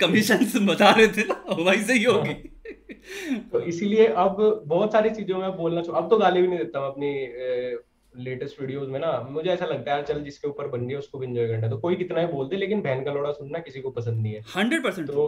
कमीशन 0.07 0.65
बता 0.65 0.91
रहे 0.91 1.07
थे 1.07 1.21
ना 1.21 1.55
वैसे 1.63 1.93
ही। 1.93 2.03
होगी। 2.03 2.29
हाँ। 2.29 3.49
तो 3.51 3.61
इसीलिए 3.61 4.07
अब 4.07 4.63
बहुत 4.65 4.91
सारी 4.91 5.09
चीज़ों 5.09 5.37
में 5.37 5.57
बोलना 5.57 5.81
अब 5.97 6.09
तो 6.09 6.17
गाली 6.17 6.41
भी 6.41 6.47
नहीं 6.47 6.59
देता 6.59 6.81
मैं 6.81 6.87
अपनी 6.87 7.25
लेटेस्ट 8.17 8.59
वीडियोस 8.61 8.89
में 8.89 8.99
ना 8.99 9.11
मुझे 9.29 9.49
ऐसा 9.49 9.65
लगता 9.65 9.95
है 9.95 10.03
चल 10.03 10.23
जिसके 10.23 10.47
ऊपर 10.47 10.67
बन 10.67 10.79
रही 10.79 10.91
है 10.91 10.97
उसको 10.97 11.19
भी 11.19 11.27
एंजॉय 11.27 11.47
करना 11.47 11.69
तो 11.69 11.77
कोई 11.77 11.95
कितना 11.95 12.21
ही 12.21 12.27
बोल 12.27 12.47
दे 12.49 12.57
लेकिन 12.57 12.81
बहन 12.81 13.03
का 13.03 13.13
लोड़ा 13.13 13.31
सुनना 13.33 13.59
किसी 13.59 13.81
को 13.81 13.89
पसंद 13.91 14.21
नहीं 14.21 14.33
है। 14.33 14.41
हंड्रेड 14.55 14.83
परसेंट 14.83 15.07
तो 15.07 15.25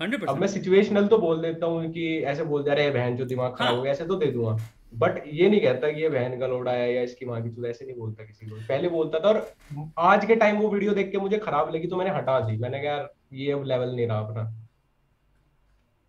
हंड्रेड 0.00 0.28
अब 0.28 0.38
मैं 0.38 0.46
सिचुएशनल 0.48 1.06
तो 1.06 1.18
बोल 1.18 1.40
देता 1.42 1.66
हूँ 1.66 1.90
कि 1.92 2.06
ऐसे 2.24 2.44
बोल 2.44 2.62
दे 2.62 2.74
रहे 2.74 2.90
बहन 2.90 3.16
जो 3.16 3.24
दिमाग 3.26 3.54
खराब 3.56 3.76
हो 3.76 3.82
गया 3.82 3.92
ऐसे 3.92 4.06
तो 4.06 4.16
दे 4.16 4.26
दूँगा। 4.26 4.56
बट 4.94 5.22
ये 5.26 5.48
नहीं 5.48 5.60
कहता 5.60 5.90
कि 5.92 6.02
ये 6.02 6.08
बहन 6.08 6.38
का 6.38 6.46
लोड़ा 6.46 6.72
है 6.72 6.94
या 6.94 7.02
इसकी 7.02 7.26
माँ 7.26 7.42
की 7.42 7.50
चूल 7.50 7.66
ऐसे 7.66 7.84
नहीं 7.84 7.96
बोलता 7.96 8.24
किसी 8.24 8.46
को। 8.46 8.56
पहले 8.58 8.88
बोलता 8.88 9.18
था 9.18 9.28
और 9.28 9.52
आज 9.98 10.24
के 10.24 10.36
टाइम 10.36 10.58
वो 10.58 10.70
वीडियो 10.70 10.94
देख 10.94 11.10
के 11.12 11.18
मुझे 11.18 11.38
खराब 11.40 11.74
लगी 11.74 11.88
तो 11.88 11.96
मैंने 11.96 12.10
हटा 12.10 12.38
दी। 12.40 12.56
मैंने 12.56 12.80
कहा 12.80 12.92
यार 12.92 13.12
ये 13.34 13.52
अब 13.52 13.64
लेवल 13.64 13.94
नहीं 13.96 14.06
रहा 14.06 14.18
अपना। 14.18 14.44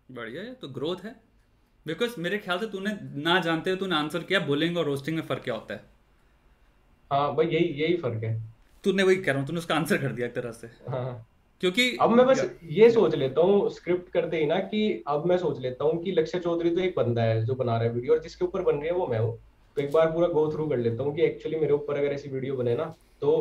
बढ़िया 0.08 0.42
है 0.42 0.54
तो 0.54 0.68
ग्रोथ 0.70 1.04
है। 1.04 1.14
बिकॉज़ 1.86 2.20
मेरे 2.20 2.38
ख्याल 2.38 2.58
से 2.58 2.66
तूने 2.68 2.90
ना 3.22 3.38
जानते 3.40 3.70
हुए 3.70 3.78
तूने 3.78 3.96
आंसर 3.96 4.22
किया 4.22 4.40
बोलिंग 4.46 4.76
और 4.78 4.84
रोस्टिंग 4.84 5.16
में 5.16 5.22
फ़र्क 5.24 5.42
क्या 5.44 5.54
होता 5.54 5.74
है? 5.74 5.91
हाँ 7.12 7.34
भाई 7.34 7.46
यही 7.46 7.64
यही 7.82 7.96
फ़र्क 7.96 8.24
है 8.24 8.34
तूने 8.84 9.02
वही 9.02 9.16
कह 9.16 9.32
रहा 9.32 9.38
हूँ 9.38 9.46
तूने 9.46 9.58
उसका 9.58 9.74
आंसर 9.74 9.98
कर 9.98 10.12
दिया 10.12 10.26
एक 10.26 10.34
तरह 10.34 10.52
से 10.52 10.68
हाँ। 10.88 11.26
क्योंकि 11.62 11.84
अब 12.00 12.10
मैं 12.10 12.26
बस 12.26 12.44
ये 12.70 12.90
सोच 12.90 13.14
लेता 13.14 13.40
हूँ 13.40 13.68
स्क्रिप्ट 13.70 14.12
करते 14.12 14.36
ही 14.36 14.46
ना 14.46 14.58
कि 14.66 15.02
अब 15.08 15.26
मैं 15.26 15.36
सोच 15.38 15.60
लेता 15.60 15.84
हूँ 15.84 16.02
कि 16.02 16.12
लक्ष्य 16.12 16.38
चौधरी 16.38 16.70
तो 16.70 16.80
एक 16.80 16.94
बंदा 16.96 17.22
है 17.22 17.44
जो 17.44 17.54
बना 17.54 17.76
रहा 17.76 17.88
है 17.88 17.92
वीडियो 17.94 18.14
और 18.14 18.22
जिसके 18.22 18.44
ऊपर 18.44 18.62
बन 18.62 18.76
रही 18.76 18.88
है 18.88 18.94
वो 18.94 19.06
मैं 19.06 19.18
हूँ 19.18 19.38
तो 19.76 19.82
एक 19.82 19.92
बार 19.92 20.10
पूरा 20.12 20.28
गो 20.28 20.50
थ्रू 20.52 20.66
कर 20.66 20.78
लेता 20.78 21.02
हूँ 21.02 21.14
कि 21.16 21.22
एक्चुअली 21.22 21.58
मेरे 21.58 21.72
ऊपर 21.72 21.98
अगर 21.98 22.12
ऐसी 22.12 22.30
वीडियो 22.30 22.56
बने 22.56 22.74
ना 22.76 22.84
तो 23.22 23.36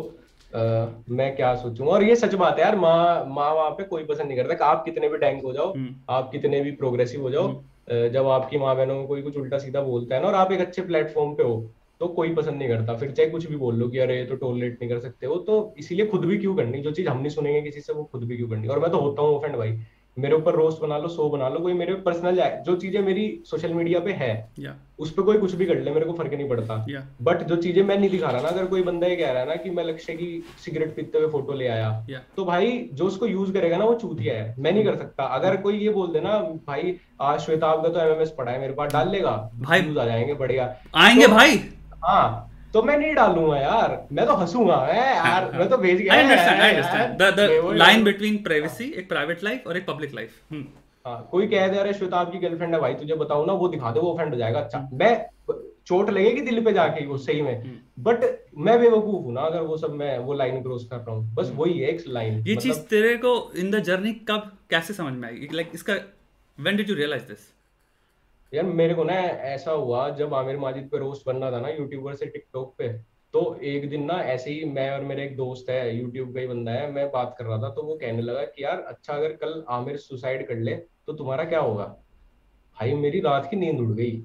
आ, 0.51 0.61
मैं 1.09 1.35
क्या 1.35 1.55
सोचूँगा 1.55 1.91
और 1.91 2.03
ये 2.03 2.15
सच 2.17 2.33
बात 2.35 2.57
है 2.57 2.63
यार 2.63 2.75
माँ 2.77 3.25
माँ 3.29 3.51
वहाँ 3.53 3.69
पे 3.71 3.83
कोई 3.85 4.03
पसंद 4.05 4.27
नहीं 4.27 4.37
करता 4.37 4.65
आप 4.67 4.83
कितने 4.85 5.09
भी 5.09 5.17
टैंक 5.17 5.43
हो 5.43 5.53
जाओ 5.53 5.73
हम्म। 5.73 5.95
आप 6.09 6.31
कितने 6.31 6.61
भी 6.61 6.71
प्रोग्रेसिव 6.77 7.21
हो 7.21 7.29
जाओ 7.31 7.47
हम्म। 7.47 8.09
जब 8.09 8.27
आपकी 8.29 8.57
माँ 8.57 8.75
बहनों 8.75 8.95
को 8.95 9.07
कोई 9.07 9.21
कुछ 9.21 9.37
उल्टा 9.37 9.57
सीधा 9.57 9.81
बोलता 9.83 10.15
है 10.15 10.21
ना 10.21 10.27
और 10.27 10.35
आप 10.35 10.51
एक 10.51 10.61
अच्छे 10.61 10.81
प्लेटफॉर्म 10.83 11.33
पे 11.35 11.43
हो 11.43 11.55
तो 12.01 12.07
कोई 12.09 12.33
पसंद 12.35 12.55
नहीं 12.55 12.69
करता। 12.69 12.95
फिर 12.95 13.11
चाहे 13.11 13.29
कुछ 13.29 13.47
भी 13.47 13.55
बोल 13.55 13.75
लो 13.75 13.87
कि 13.87 13.99
अरे 13.99 14.23
तो 14.25 14.35
टोल 14.35 14.51
टोलरेट 14.51 14.77
नहीं 14.81 14.89
कर 14.89 14.99
सकते। 14.99 15.27
हो 15.27 15.35
तो 15.47 15.73
इसीलिए 15.77 16.05
खुद 16.05 16.25
भी 16.25 16.37
क्यों 16.37 16.55
करनी? 16.55 16.81
जो 16.81 16.91
चीज़ 16.91 17.07
हम 17.07 17.17
नहीं 17.17 17.29
सुनेंगे 17.29 17.61
किसी 17.61 17.81
से 17.81 17.93
वो 17.93 18.03
खुद 18.03 18.23
भी 18.23 18.37
क्यों 18.37 18.49
करनी? 18.49 18.67
और 18.67 18.79
मैं 18.79 18.91
तो 18.91 18.99
होता 18.99 19.21
हूँ 19.21 19.35
ऑफेंड 19.35 19.55
भाई। 19.55 19.77
मेरे 20.17 20.35
ऊपर 20.35 20.53
रोस्ट 20.53 20.81
बना 20.81 20.97
लो 20.97 21.07
सो 21.07 21.29
बना 21.29 21.47
लो 21.49 21.59
कोई 21.59 21.73
मेरे 21.73 21.93
पर्सनल 22.05 22.39
जो 22.65 22.75
चीज़ें 22.75 23.01
मेरी 23.01 23.23
सोशल 23.45 23.73
मीडिया 23.73 23.99
पे 23.99 24.11
है 24.11 24.31
yeah. 24.59 24.73
उस 24.99 25.11
पर 25.11 25.23
कोई 25.23 25.37
कुछ 25.37 25.53
भी 25.55 25.65
कर 25.65 25.79
ले 25.79 25.91
मेरे 25.91 26.05
को 26.05 26.13
फ़र्क 26.13 26.33
नहीं 26.33 26.47
पड़ता। 26.49 26.75
Yeah. 26.85 27.05
बट 27.21 27.43
जो 27.43 27.55
चीज़ें 27.55 27.81
मैं 27.83 27.97
नहीं 27.97 28.09
दिखा 28.09 28.29
रहा 28.29 28.41
ना 28.41 28.49
अगर 28.49 28.65
कोई 28.65 28.83
बंदा 28.83 29.07
ये 29.07 29.15
कह 29.15 29.31
रहा 29.31 29.41
है 29.41 29.47
ना 29.47 29.55
कि 29.55 29.69
मैं 29.69 29.83
लक्ष्य 29.83 30.13
की 30.13 30.43
सिगरेट 30.65 30.95
पीते 30.95 31.17
हुए 31.17 31.27
फ़ोटो 31.27 31.53
ले 31.53 31.67
आया 31.67 31.89
yeah. 32.07 32.35
तो 32.35 32.45
भाई 32.45 32.89
जो 32.93 33.05
उसको 33.05 33.25
यूज़ 33.25 33.53
करेगा 33.53 33.77
ना 33.77 33.85
वो 33.85 33.93
चूतिया 33.95 34.35
है 34.35 34.55
मैं 34.59 34.71
नहीं 34.71 34.83
कर 34.83 34.95
सकता। 34.95 35.23
अगर 35.35 35.57
कोई 35.57 35.77
ये 35.77 35.89
बोल 35.89 36.13
देना 36.13 36.37
भाई 36.67 36.95
आज 37.21 37.39
श्वेताब 37.39 37.83
का 37.83 37.89
तो 37.89 37.99
एमएमएस 37.99 38.35
पढ़ा 38.37 38.51
है 38.51 38.59
मेरे 38.61 38.73
पास 38.73 38.93
डाल 38.93 39.11
लेगा। 39.11 39.51
भाई 39.59 39.81
आ 39.81 40.05
जाएँगे 40.05 40.33
बढ़िया। 40.33 40.75
आएँगे 40.95 41.27
तो, 41.27 41.33
भाई? 41.33 41.61
हाँ 42.03 42.47
तो 42.73 42.81
मैं 42.83 42.97
नहीं 42.97 43.13
डालूँगा 43.15 43.57
यार। 43.57 43.95
मैं 44.11 44.25
तो 44.25 44.33
हंसूँगा 44.35 44.75
यार। 44.87 45.51
मैं 45.55 45.67
तो 45.69 45.77
भेज 45.77 46.01
गया 46.01 46.13
I 46.13 46.23
understand 46.23 46.61
I 46.61 46.69
understand 46.69 47.17
the 47.17 47.33
the 47.39 47.75
line 47.77 48.03
between 48.03 48.37
privacy 48.43 48.85
एक 48.99 49.09
प्राइवेट 49.09 49.43
लाइफ 49.43 49.67
और 49.67 49.77
एक 49.77 49.85
पब्लिक 49.87 50.13
लाइफ 50.15 50.39
हाँ 51.05 51.27
कोई 51.31 51.47
कह 51.47 51.67
दे 51.67 51.77
अरे 51.79 51.93
श्वेताब 51.93 52.31
की 52.31 52.37
गर्लफ्रेंड 52.39 52.73
है 52.73 52.79
भाई 52.81 52.93
तुझे 52.93 53.15
बताऊँ 53.15 53.45
ना 53.47 53.53
वो 53.53 53.67
दिखा 53.67 53.91
दे 53.91 53.99
वो 53.99 54.13
ऑफेंड 54.13 54.33
हो 54.33 54.39
जाएगा। 54.39 54.59
अच्छा 54.59 54.77
हम्म। 54.77 54.97
मैं 54.97 55.55
चोट 55.87 56.09
लगेगी 56.09 56.41
दिल 56.41 56.63
पे 56.65 56.73
जाके 56.73 57.05
वो 57.05 57.17
सही 57.17 57.41
में। 57.41 57.81
But 57.99 58.23
hmm. 58.23 58.63
मैं 58.65 58.79
बेवकूफ़ 58.81 59.23
हूँ 59.25 59.33
ना 59.33 59.41
अगर 59.41 59.61
वो 59.61 59.77
सब 59.77 59.93
मैं 59.95 60.17
वो 60.19 60.33
लाइन 60.33 60.61
क्रॉस 60.63 60.87
कर 60.91 60.97
रहा 60.97 61.15
हूँ। 61.15 61.33
बस 61.35 61.47
हम्म। 61.47 61.57
वही 61.57 61.79
है 61.79 61.89
एक 61.89 62.03
लाइन 62.07 62.43
ये 62.47 62.55
चीज़ 62.55 62.73
मतलब 62.73 62.87
तेरे 62.89 63.15
को 63.17 63.33
इन 63.57 63.71
द 63.71 63.79
जर्नी 63.83 64.13
कब 64.29 64.51
कैसे 64.69 64.93
समझ 64.93 65.13
में 65.13 65.27
आई 65.29 65.47
लाइक 65.53 65.71
इसका 65.73 65.93
when 66.57 66.77
did 66.77 66.89
you 66.89 66.95
realise 66.95 67.23
this 67.23 67.49
यार 68.51 68.65
मेरे 68.65 68.93
को 68.93 69.03
ना 69.03 69.13
ऐसा 69.13 69.71
हुआ, 69.71 70.09
जब 70.09 70.33
आमिर 70.33 70.57
माजिद 70.57 70.87
पे 70.91 70.97
रोस्ट 70.97 71.25
बनना 71.25 71.51
था 71.51 71.59
ना 71.59 71.69
यूट्यूबर 71.69 72.15
से 72.15 72.25
टिकटॉक 72.25 72.73
पे 72.77 72.87
तो 73.33 73.43
एक 73.63 73.89
दिन 73.89 74.03
ना 74.05 74.13
ऐसे 74.23 74.51
ही 74.51 74.65
मैं 74.65 74.89
और 74.91 75.03
मेरे 75.03 75.23
एक 75.23 75.35
दोस्त 75.37 75.69
है 75.69 75.95
यूट्यूब 75.97 76.33
का 76.33 76.39
ही 76.39 76.47
बंदा 76.47 76.71
है, 76.71 76.91
मैं 76.91 77.09
बात 77.11 77.35
कर 77.37 77.45
रहा 77.45 77.57
था 77.57 77.69
तो 77.69 77.83
वो 77.83 77.95
कहने 77.95 78.21
लगा 78.21 78.41
कि 78.41 78.63
यार 78.63 78.79
अच्छा 78.79 79.13
अगर 79.13 79.33
कल 79.33 79.63
आमिर 79.69 79.97
सुसाइड 79.97 80.47
कर 80.47 80.57
ले 80.57 80.73
तो 80.75 81.13
तुम्हारा 81.13 81.43
क्या 81.43 81.59
होगा? 81.59 81.83
भाई, 82.77 82.93
मेरी 82.93 83.19
रात 83.19 83.47
की 83.51 83.57
नींद 83.57 83.79
उड़ 83.79 83.91
गई। 83.91 84.23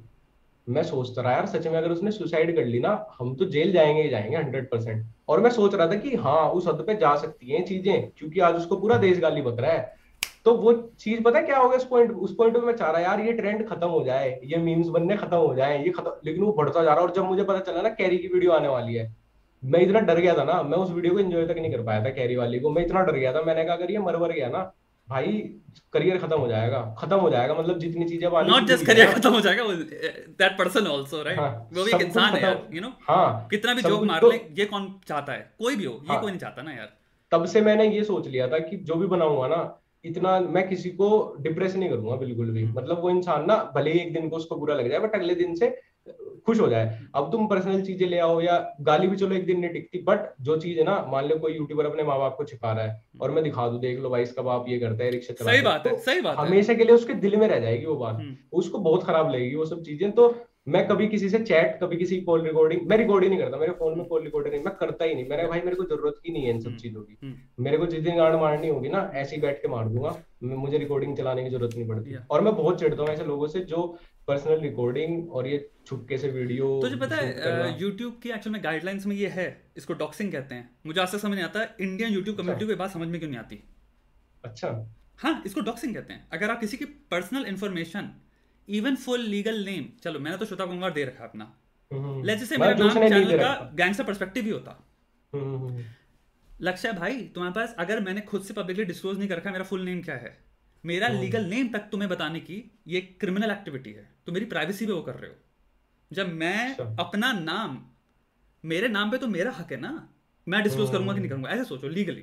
मैं 0.66 0.82
सोचता 0.82 1.22
रहा, 1.22 1.32
यार 1.32 1.46
सच 1.46 1.66
में 1.66 1.76
अगर 1.78 1.90
उसने 1.90 2.10
सुसाइड 2.10 2.54
कर 2.56 2.64
ली 2.64 2.78
ना, 2.80 3.06
हम 3.18 3.34
तो 3.36 3.44
जेल 3.44 3.72
जाएँगे 3.72 4.02
ही 4.02 4.08
जाएँगे 4.08 4.36
हंड्रेड 4.36 4.70
परसेंट 4.70 5.06
और 5.28 5.40
मैं 5.40 5.50
सोच 5.50 5.74
रहा 5.74 5.86
था 5.86 5.98
कि 5.98 6.14
हाँ 6.16 6.48
उस 6.50 6.66
हद 6.66 6.84
पे 6.86 6.94
जा 6.96 7.14
सकती 7.16 7.50
हैं 7.50 7.64
चीज़ें, 7.64 8.10
क्योंकि 8.10 8.40
आज 8.40 8.54
उसको 8.54 8.76
पूरा 8.76 8.96
देश 8.98 9.18
गाली 9.18 9.42
बक 9.42 9.60
रहा 9.60 9.72
है। 9.72 9.94
तो 10.47 10.53
वो 10.55 10.72
चीज़ 11.01 11.22
पता 11.22 11.38
है 11.38 11.44
क्या 11.44 11.59
होगा 11.59 11.76
उस 11.76 11.84
पॉइंट 11.86 12.11
उस 12.24 12.34
पॉइंट 12.34 12.55
पे 12.55 12.61
मैं 12.61 12.74
चाह 12.76 12.90
रहा 12.90 13.01
यार 13.01 13.20
ये 13.20 13.32
ट्रेंड 13.32 13.68
खत्म 13.68 13.86
हो 13.88 14.03
जाए 14.05 14.28
ये 14.44 14.57
मीम्स 14.57 14.88
बनने 14.88 15.16
खत्म 15.16 15.36
हो 15.36 15.55
जाए 15.55 15.82
ये 15.84 15.90
खत्म 15.90 16.11
लेकिन 16.24 16.42
वो 16.44 16.53
बढ़ता 16.53 16.82
जा 16.82 16.88
रहा 16.90 16.94
है 16.94 17.07
और 17.07 17.12
जब 17.14 17.24
मुझे 17.24 17.44
पता 17.44 17.61
चला 17.61 17.82
ना 17.82 17.88
कैरी 17.94 18.18
की 18.18 18.28
वीडियो 18.28 18.53
आने 18.53 18.68
वाली 18.68 18.94
है 18.94 19.05
मैं 19.62 19.80
इतना 19.80 20.01
डर 20.01 20.20
गया 20.20 20.34
था 20.34 20.44
ना 20.44 20.62
मैं 20.62 20.78
उस 20.78 20.90
वीडियो 20.90 21.14
को 21.14 21.20
एंजॉय 21.20 21.47
तक 21.47 21.57
नहीं 21.59 21.70
कर 21.72 21.82
पाया 21.82 22.05
था 22.05 22.11
कैरी 22.11 22.36
वाली 22.36 22.61
को 22.61 22.70
मैं 22.70 22.84
इतना 22.84 23.01
डर 23.01 23.16
गया 23.16 23.32
था 23.32 23.42
मैंने 23.42 23.64
कहा 23.64 23.74
अगर 23.74 23.90
ये 23.90 23.99
मरवर 23.99 24.32
गया 24.32 24.49
ना 24.49 24.61
भाई 25.09 25.32
करियर 25.92 26.18
खत्म 26.18 26.38
हो 26.38 26.47
जाएगा 26.49 26.82
खत्म 26.99 27.16
हो 27.16 27.30
जाएगा 27.30 27.55
मतलब 27.55 27.78
जितनी 27.78 28.05
चीज़ें 28.05 28.28
नॉट 28.49 28.66
जस्ट 28.66 28.86
करियर 28.86 29.12
खत्म 29.12 29.32
हो 29.32 29.40
जाएगा 29.40 29.64
दैट 30.42 30.57
पर्सन 30.59 30.86
आल्सो 30.86 31.22
राइट 31.22 31.40
वो 31.76 31.84
भी 31.84 31.94
एक 31.94 32.03
इंसान 32.03 32.34
है 32.34 32.42
यार 32.42 32.61
यू 32.72 32.80
नो 32.80 32.92
हाँ 33.09 33.47
कितना 33.51 33.74
भी 33.74 33.82
जोक 33.82 34.05
मार 34.05 34.20
तो 34.20 34.30
ले 34.30 34.40
ये 34.59 34.64
कौन 34.66 34.88
चाहता 35.09 35.32
है? 35.32 35.51
कोई 35.59 35.76
भी 35.76 35.84
हो 35.84 35.92
ये 35.92 36.09
हाँ। 36.09 36.20
कोई 36.20 36.30
नहीं 36.30 36.40
चाहता 36.40 36.62
ना 36.62 36.72
यार। 36.72 36.92
तब 37.32 37.44
से 37.47 37.61
मैंने 37.61 37.88
ये 37.88 38.05
सोच 38.05 38.26
लिया 38.28 38.49
था 38.49 38.59
कि 38.59 38.76
जो 38.76 38.94
भी 38.94 39.07
बनाऊँगा 39.07 39.49
ना 39.49 39.62
इतना 40.07 40.38
मैं 40.40 40.68
किसी 40.68 40.90
को 40.92 41.09
डिप्रेस 41.40 41.76
नहीं 41.76 41.88
करूँगा 41.90 42.16
बिल्कुल 42.16 42.50
भी। 42.50 42.62
हम्म। 42.62 42.78
मतलब 42.78 43.00
वो 43.02 43.11
इंसान 43.11 43.44
ना 43.46 43.57
भले 43.74 43.92
ही 43.92 43.98
एक 43.98 44.12
दिन 44.14 44.28
को 44.28 44.36
उसको 44.36 44.57
बुरा 44.57 44.74
लग 44.74 44.90
जाए 44.90 44.98
बट 44.98 45.14
अगले 45.14 45.34
दिन 45.34 45.54
से 45.54 45.68
खुश 46.46 46.61
हो 46.61 46.68
जाए। 46.68 46.98
अब 47.14 47.30
तुम 47.32 47.46
पर्सनल 47.46 47.80
चीज़ें 47.82 48.07
ले 48.09 48.18
आओ 48.18 48.40
या 48.40 48.59
गाली 48.80 49.07
भी 49.09 49.16
चलो 49.16 49.34
एक 49.36 49.46
दिन 49.46 49.61
नहीं 49.61 49.70
टिकती 49.70 50.02
बट 50.02 50.28
जो 50.40 50.57
चीज़ 50.57 50.78
है 50.78 50.84
ना 50.84 50.94
मान 51.09 51.28
लो 51.28 51.38
कोई 51.38 51.54
यूट्यूबर 51.54 51.86
अपने 51.86 52.02
माँ 52.02 52.18
बाप 52.18 52.36
को 52.36 52.44
छिपा 52.44 52.72
रहा 52.72 52.84
है 52.84 53.02
और 53.20 53.30
मैं 53.30 53.42
दिखा 53.44 53.68
दू 53.68 53.78
देख 53.78 53.98
लो 54.00 54.11
भाई 54.11 54.22
इसका 54.22 54.42
बाप 54.42 54.64
ये 54.68 54.78
करता 54.78 55.04
है 55.04 55.11
रिक्शा 55.11 55.34
चला 55.34 55.52
सही 55.52 55.62
बात 55.62 55.86
है 55.86 55.92
तो 55.92 55.98
सही 56.02 56.20
बात 56.20 56.36
हमेशा 56.38 56.74
के 56.74 56.84
लिए 56.84 56.94
उसके 56.94 57.14
दिल 57.24 57.36
में 57.36 57.46
रह 57.48 57.61
जाएगी 57.61 57.86
वो 57.86 57.96
बात। 57.96 58.16
हम्म। 58.16 58.36
उसको 58.52 58.78
बहुत 58.78 59.04
खराब 59.04 59.30
लगेगी 59.30 59.54
वो 59.54 59.66
सब 59.66 59.82
चीज़ें 59.82 60.11
तो 60.12 60.28
मैं 60.66 60.86
कभी 60.88 61.06
किसी 61.08 61.28
से 61.30 61.38
चैट 61.38 61.78
कभी 61.80 61.96
किसी 61.96 62.20
कॉल 62.20 62.42
रिकॉर्डिंग 62.42 62.80
मैं 62.88 62.96
रिकॉर्ड 62.96 63.24
ही 63.24 63.28
नहीं 63.30 63.38
करता 63.38 63.56
मेरे 63.56 63.72
फ़ोन 63.72 63.98
में 63.98 64.06
कॉल 64.06 64.22
रिकॉर्डिंग 64.24 64.54
नहीं 64.54 64.64
मैं 64.64 64.74
करता 64.76 65.04
ही 65.04 65.14
नहीं। 65.14 65.28
मेरे 65.28 65.46
भाई 65.48 65.60
मेरे 65.60 65.76
को 65.76 65.84
ज़रूरत 65.84 66.14
ही 66.26 66.32
नहीं 66.32 66.44
है 66.44 66.50
इन 66.50 66.60
सब 66.60 66.68
हम्म, 66.68 66.78
चीज़ों 66.78 67.02
की। 67.02 67.16
हम्म। 67.22 67.64
मेरे 67.64 67.78
को 67.78 67.86
जिस 67.86 68.02
दिन 68.04 68.16
गाड़ 68.16 68.36
मारनी 68.36 68.68
होगी 68.68 68.88
ना 68.88 69.10
ऐसे 69.14 69.36
बैठ 69.36 69.62
के 69.62 69.68
मार 69.68 69.88
दूँगा। 69.88 70.16
मुझे 70.56 70.78
रिकॉर्डिंग 70.78 71.16
चलाने 71.16 71.44
की 71.44 71.50
ज़रूरत 71.50 71.76
नहीं 71.76 71.88
पड़ती। 71.88 72.16
और 72.30 72.40
मैं 72.40 72.54
बहुत 72.56 72.80
चिढ़ता 72.80 73.02
हूँ 73.02 73.10
ऐसे 73.10 73.24
लोगों 73.24 73.46
से 73.48 73.60
जो 73.64 73.86
पर्सनल 74.28 74.60
रिकॉर्डिंग 74.60 75.30
और 75.32 75.46
ये 75.46 75.68
छुपके 75.86 76.18
से 76.18 76.28
वीडियो 76.30 76.80
तुझे 76.82 76.96
पता 76.96 77.16
है 77.16 77.80
यूट्यूब 77.80 78.18
की 78.22 78.30
एक्चुअल 78.30 78.52
में 78.52 78.62
गाइडलाइंस 78.64 79.06
में 79.06 79.16
ये 79.16 79.28
है 79.28 79.48
इसको 79.76 79.94
डॉक्सिंग 79.94 80.32
कहते 80.32 80.54
हैं। 80.54 80.68
मुझे 80.86 81.00
आज 81.00 81.12
तक 81.12 81.18
समझ 81.18 81.34
नहीं 81.34 81.44
आता 81.44 81.66
इंडियन 81.80 82.12
यूट्यूब 82.12 82.36
कम्युनिटी 82.36 82.66
को 82.66 82.76
बात 82.76 82.90
समझ 82.90 83.08
में 83.08 83.18
क्यों 83.20 83.30
नहीं 83.30 83.40
आती? 83.40 83.62
अच्छा। 84.44 84.68
हाँ 85.18 85.42
इसको 85.46 85.60
डॉक्सिंग 85.60 85.94
कहते 85.94 86.12
हैं। 86.12 86.28
अगर 86.32 86.50
आप 86.50 86.60
किसी 86.60 86.76
की 86.76 86.84
personal 87.10 87.46
information 87.46 88.10
even 88.68 88.96
full 88.96 89.20
legal 89.20 89.64
name 89.64 89.88
चलो 90.02 90.20
मैंने 90.20 90.36
तो 90.36 90.44
श्रोता 90.44 90.66
कुमार 90.66 90.92
दे 90.92 91.04
रखा 91.04 91.24
अपना। 91.24 91.52
लेट्स 92.24 92.48
से 92.48 92.56
मेरा 92.56 92.74
नाम 92.74 92.90
चैनल 92.90 93.38
का 93.38 93.70
गैंगस्टर 93.74 94.04
पर्सपेक्टिव 94.04 94.44
ही 94.44 94.50
होता। 94.50 94.86
हम्म, 95.32 95.44
हम्म, 95.44 95.68
हम्म, 95.68 95.84
लक्ष्य 96.60 96.92
भाई 96.92 97.20
तुम्हारे 97.34 97.54
पास 97.54 97.74
अगर 97.78 98.00
मैंने 98.00 98.20
खुद 98.20 98.42
से 98.42 98.54
पब्लिकली 98.54 98.84
डिस्क्लोज 98.84 99.18
नहीं 99.18 99.28
कर 99.28 99.36
रखा 99.36 99.50
मेरा 99.50 99.64
फुल 99.64 99.80
नेम 99.80 100.02
क्या 100.02 100.14
है? 100.14 100.44
मेरा 100.84 101.08
लीगल 101.08 101.44
नेम 101.44 101.68
तक 101.68 101.78
तुम्हें 101.78 102.10
बताने 102.10 102.40
की 102.40 102.62
ये 102.86 103.00
क्रिमिनल 103.00 103.50
एक्टिविटी 103.50 103.92
है। 103.92 104.08
तो 104.26 104.32
मेरी 104.32 104.44
प्राइवेसी 104.44 104.86
पे 104.86 104.92
वो 104.92 105.02
कर 105.02 105.14
रहे 105.14 105.30
हो। 105.30 105.36
जब 106.12 106.32
मैं 106.32 106.70
अच्छा। 106.70 106.96
अपना 107.00 107.32
नाम 107.32 107.84
मेरे 108.64 108.88
नाम 108.88 109.10
पे 109.10 109.18
तो 109.18 109.26
मेरा 109.26 109.50
हक 109.50 109.72
है 109.72 109.80
ना? 109.80 110.08
मैं 110.48 110.62
डिस्क्लोज 110.62 110.90
करूँगा 110.90 111.14
कि 111.14 111.20
नहीं 111.20 111.30
करूँगा? 111.30 111.50
ऐसे 111.50 111.64
सोचो 111.64 111.88
लीगली 111.88 112.22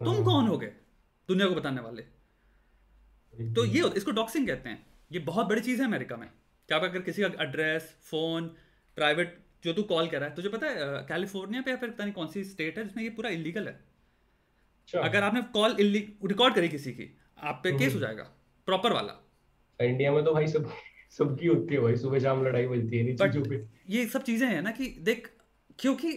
तुम। 0.00 0.24
कौन 0.24 0.48
हो 0.48 0.58
गए 0.58 0.72
दुनिया 1.28 1.48
को 1.48 1.54
बताने 1.54 1.80
वाले? 1.80 2.02
तो 3.54 3.64
ये 3.64 3.88
इसको 3.96 4.10
डॉक्सिंग 4.10 4.46
कहते 4.46 4.68
हैं। 4.68 4.86
ये 5.10 5.18
बहुत 5.26 5.46
बड़ी 5.46 5.60
चीज़ 5.60 5.80
है 5.80 5.86
अमेरिका 5.86 6.16
में। 6.16 6.28
क्या 6.68 6.78
अगर 6.78 7.02
किसी 7.02 7.22
का 7.22 7.28
एड्रेस 7.42 7.94
फ़ोन 8.10 8.46
प्राइवेट 8.96 9.38
जो 9.64 9.72
तू 9.72 9.82
कॉल 9.84 10.08
कर 10.08 10.20
रहा 10.20 10.28
है 10.28 10.34
तुझे 10.34 10.48
पता 10.48 10.66
है 10.66 11.04
कैलिफ़ोर्निया 11.08 11.62
पे 11.62 11.70
या 11.70 11.76
फिर 11.76 11.90
पता 11.90 12.04
नहीं 12.04 12.14
कौन 12.14 12.26
सी 12.28 12.42
स्टेट 12.44 12.78
है 12.78 12.84
जिसमें 12.84 13.02
ये 13.02 13.10
पूरा 13.10 13.30
इलीगल 13.30 13.68
है? 13.68 13.72
अच्छा। 13.72 15.00
अगर 15.00 15.22
आपने 15.22 15.42
कॉल 15.54 15.76
रिकॉर्ड 15.80 16.54
करी 16.54 16.68
किसी 16.68 16.92
की 16.92 17.08
आप 17.38 17.60
पे 17.64 17.72
केस 17.78 17.94
हो 17.94 18.00
जाएगा 18.00 18.22
प्रॉपर 18.68 18.92
वाला। 18.92 19.14
इंडिया 19.80 20.12
में 20.12 20.24
तो 20.24 20.34
भाई 20.34 20.46
सब 20.46 20.70
सबकी 21.18 21.46
होती 21.46 21.74
है 21.74 21.80
भाई 21.80 21.96
सुबह 21.96 22.18
शाम 22.18 22.44
लड़ाई 22.46 22.66
बजती 22.66 22.98
है 22.98 23.04
नहीं 23.04 23.16
चीज़ों 23.16 23.42
पे 23.44 23.64
ये 23.88 24.06
सब 24.06 24.22
चीज़ें 24.22 24.46
हैं 24.48 24.60
ना 24.62 24.70
कि 24.70 24.88
देख 25.02 25.30
क्योंकि 25.78 26.08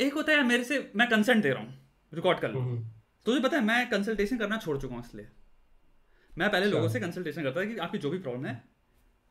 एक 0.00 0.14
होता 0.14 0.32
है 0.32 0.42
मेरे 0.44 0.64
से 0.64 0.78
मैं 0.96 1.08
कंसेंट 1.08 1.42
दे 1.42 1.50
रहा 1.50 1.62
हूँ 1.62 1.74
रिकॉर्ड 2.12 2.38
कर 2.38 2.50
लो। 2.50 2.60
हम्म, 2.60 2.84
तुझे 3.26 3.40
पता 3.40 3.56
है 3.56 3.64
मैं 3.64 3.88
कंसल्टेशन 3.90 4.38
करना 4.38 4.56
छोड़ 4.58 4.76
चुका 4.78 4.94
हूँ 4.94 5.04
इसलिए। 5.04 5.26
मैं 6.38 6.50
पहले 6.50 6.64
अच्छा। 6.64 6.76
लोगों 6.76 6.88
से 6.88 7.00
कंसल्टेशन 7.00 7.42
करता 7.42 7.60
था 7.60 7.64
कि 7.64 7.76
आपकी 7.78 7.98
जो 7.98 8.10
भी 8.10 8.18
प्रॉब्लम 8.18 8.46
है 8.46 8.62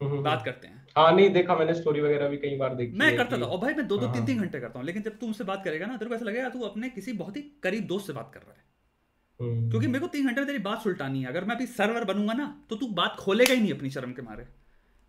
हम्म, 0.02 0.22
बात 0.24 0.46
करते 0.46 0.68
हैं। 0.68 0.88
हाँ 0.98 1.12
नहीं 1.16 1.30
देखा 1.30 1.56
मैंने 1.56 1.74
स्टोरी 1.74 2.02
वगैरह 2.02 2.28
भी 2.30 2.38
कई 2.38 2.58
बार 2.58 2.76
देखी 2.76 2.98
मैं 2.98 3.16
करता 3.18 3.38
था 3.38 3.46
और 3.46 3.60
भाई 3.60 3.74
मैं 3.74 3.88
दो 3.88 3.98
दो 3.98 4.06
हाँ, 4.06 4.16
तीन। 4.16 4.26
तीन 4.26 4.40
घंटे 4.40 4.60
करता 4.60 4.80
हूँ 4.80 4.86
लेकिन 4.86 5.04
जब 5.04 5.18
तू 5.20 5.28
मुझसे 5.28 5.44
बात 5.44 5.64
करेगा 5.64 5.86
ना 5.86 5.98
तेरे 5.98 6.10
को 6.10 6.16
ऐसा 6.16 6.26
लगेगा 6.26 6.50
तू 6.50 6.62
अपने 6.64 6.90
किसी 6.90 7.14
बहुत 7.16 7.38
ही 7.38 7.42
करीब 7.64 7.88
दोस्त 7.88 8.08
से 8.08 8.14
बात 8.14 8.32
कर 8.34 8.40
रहा 8.40 8.52
है। 8.52 8.68
हम्म, 9.40 9.70
क्योंकि 9.70 9.88
मेरे 9.88 10.00
को 10.00 10.08
तीन 10.08 10.28
घंटे 10.28 10.42
में 10.42 10.48
तेरी 10.48 10.60
बात 10.60 10.82
सुलटानी 10.84 11.22
है 11.22 11.28
अगर 11.28 11.46
मैं 11.46 11.56
अभी 11.56 11.66
सर्वर 11.68 12.04
बनूँगा 12.04 12.34
ना 12.34 12.48
तो 12.70 12.76
तू 12.76 12.88
बात 12.96 13.16
खोलेगा 13.20 13.54
ही 13.54 13.62
नहीं 13.62 13.74
अपनी 13.74 13.90
शर्म 13.90 14.14
के 14.14 14.22
मारे। 14.22 14.48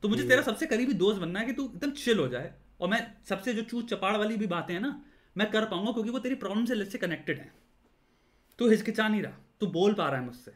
तो 0.02 0.08
मुझे 0.08 0.28
तेरा 0.28 0.42
सबसे 0.42 0.66
करीबी 0.66 0.92
दोस्त 0.96 1.20
बनना 1.20 1.40
है 1.40 1.46
कि 1.46 1.52
तू 1.52 1.64
एकदम 1.64 1.90
चिल 1.96 2.18
हो 2.18 2.28
जाए 2.28 2.52
और 2.80 2.88
मैं 2.88 3.00
सबसे 3.28 3.54
जो 3.54 3.62
चूत 3.64 3.88
चपाड़ 3.90 4.16
वाली 4.16 4.36
भी 4.36 4.46
बातें 4.46 4.74
हैं 4.74 4.80
ना 4.80 5.00
मैं 5.36 5.50
कर 5.50 5.64
पाऊँगा 5.64 5.92
क्योंकि 5.92 6.10
वो 6.10 6.18
तेरी 6.18 6.34
प्रॉब्लम 6.36 6.64
से 6.64 6.84
से 6.84 6.98
कनेक्टेड 6.98 7.38
है। 7.38 7.52
तू 8.58 8.68
हिचकिचा 8.68 9.08
नहीं 9.08 9.22
रहा 9.22 9.38
तू 9.60 9.66
बोल 9.72 9.94
पा 9.94 10.08
रहा 10.08 10.18
है 10.20 10.24
मुझसे। 10.24 10.52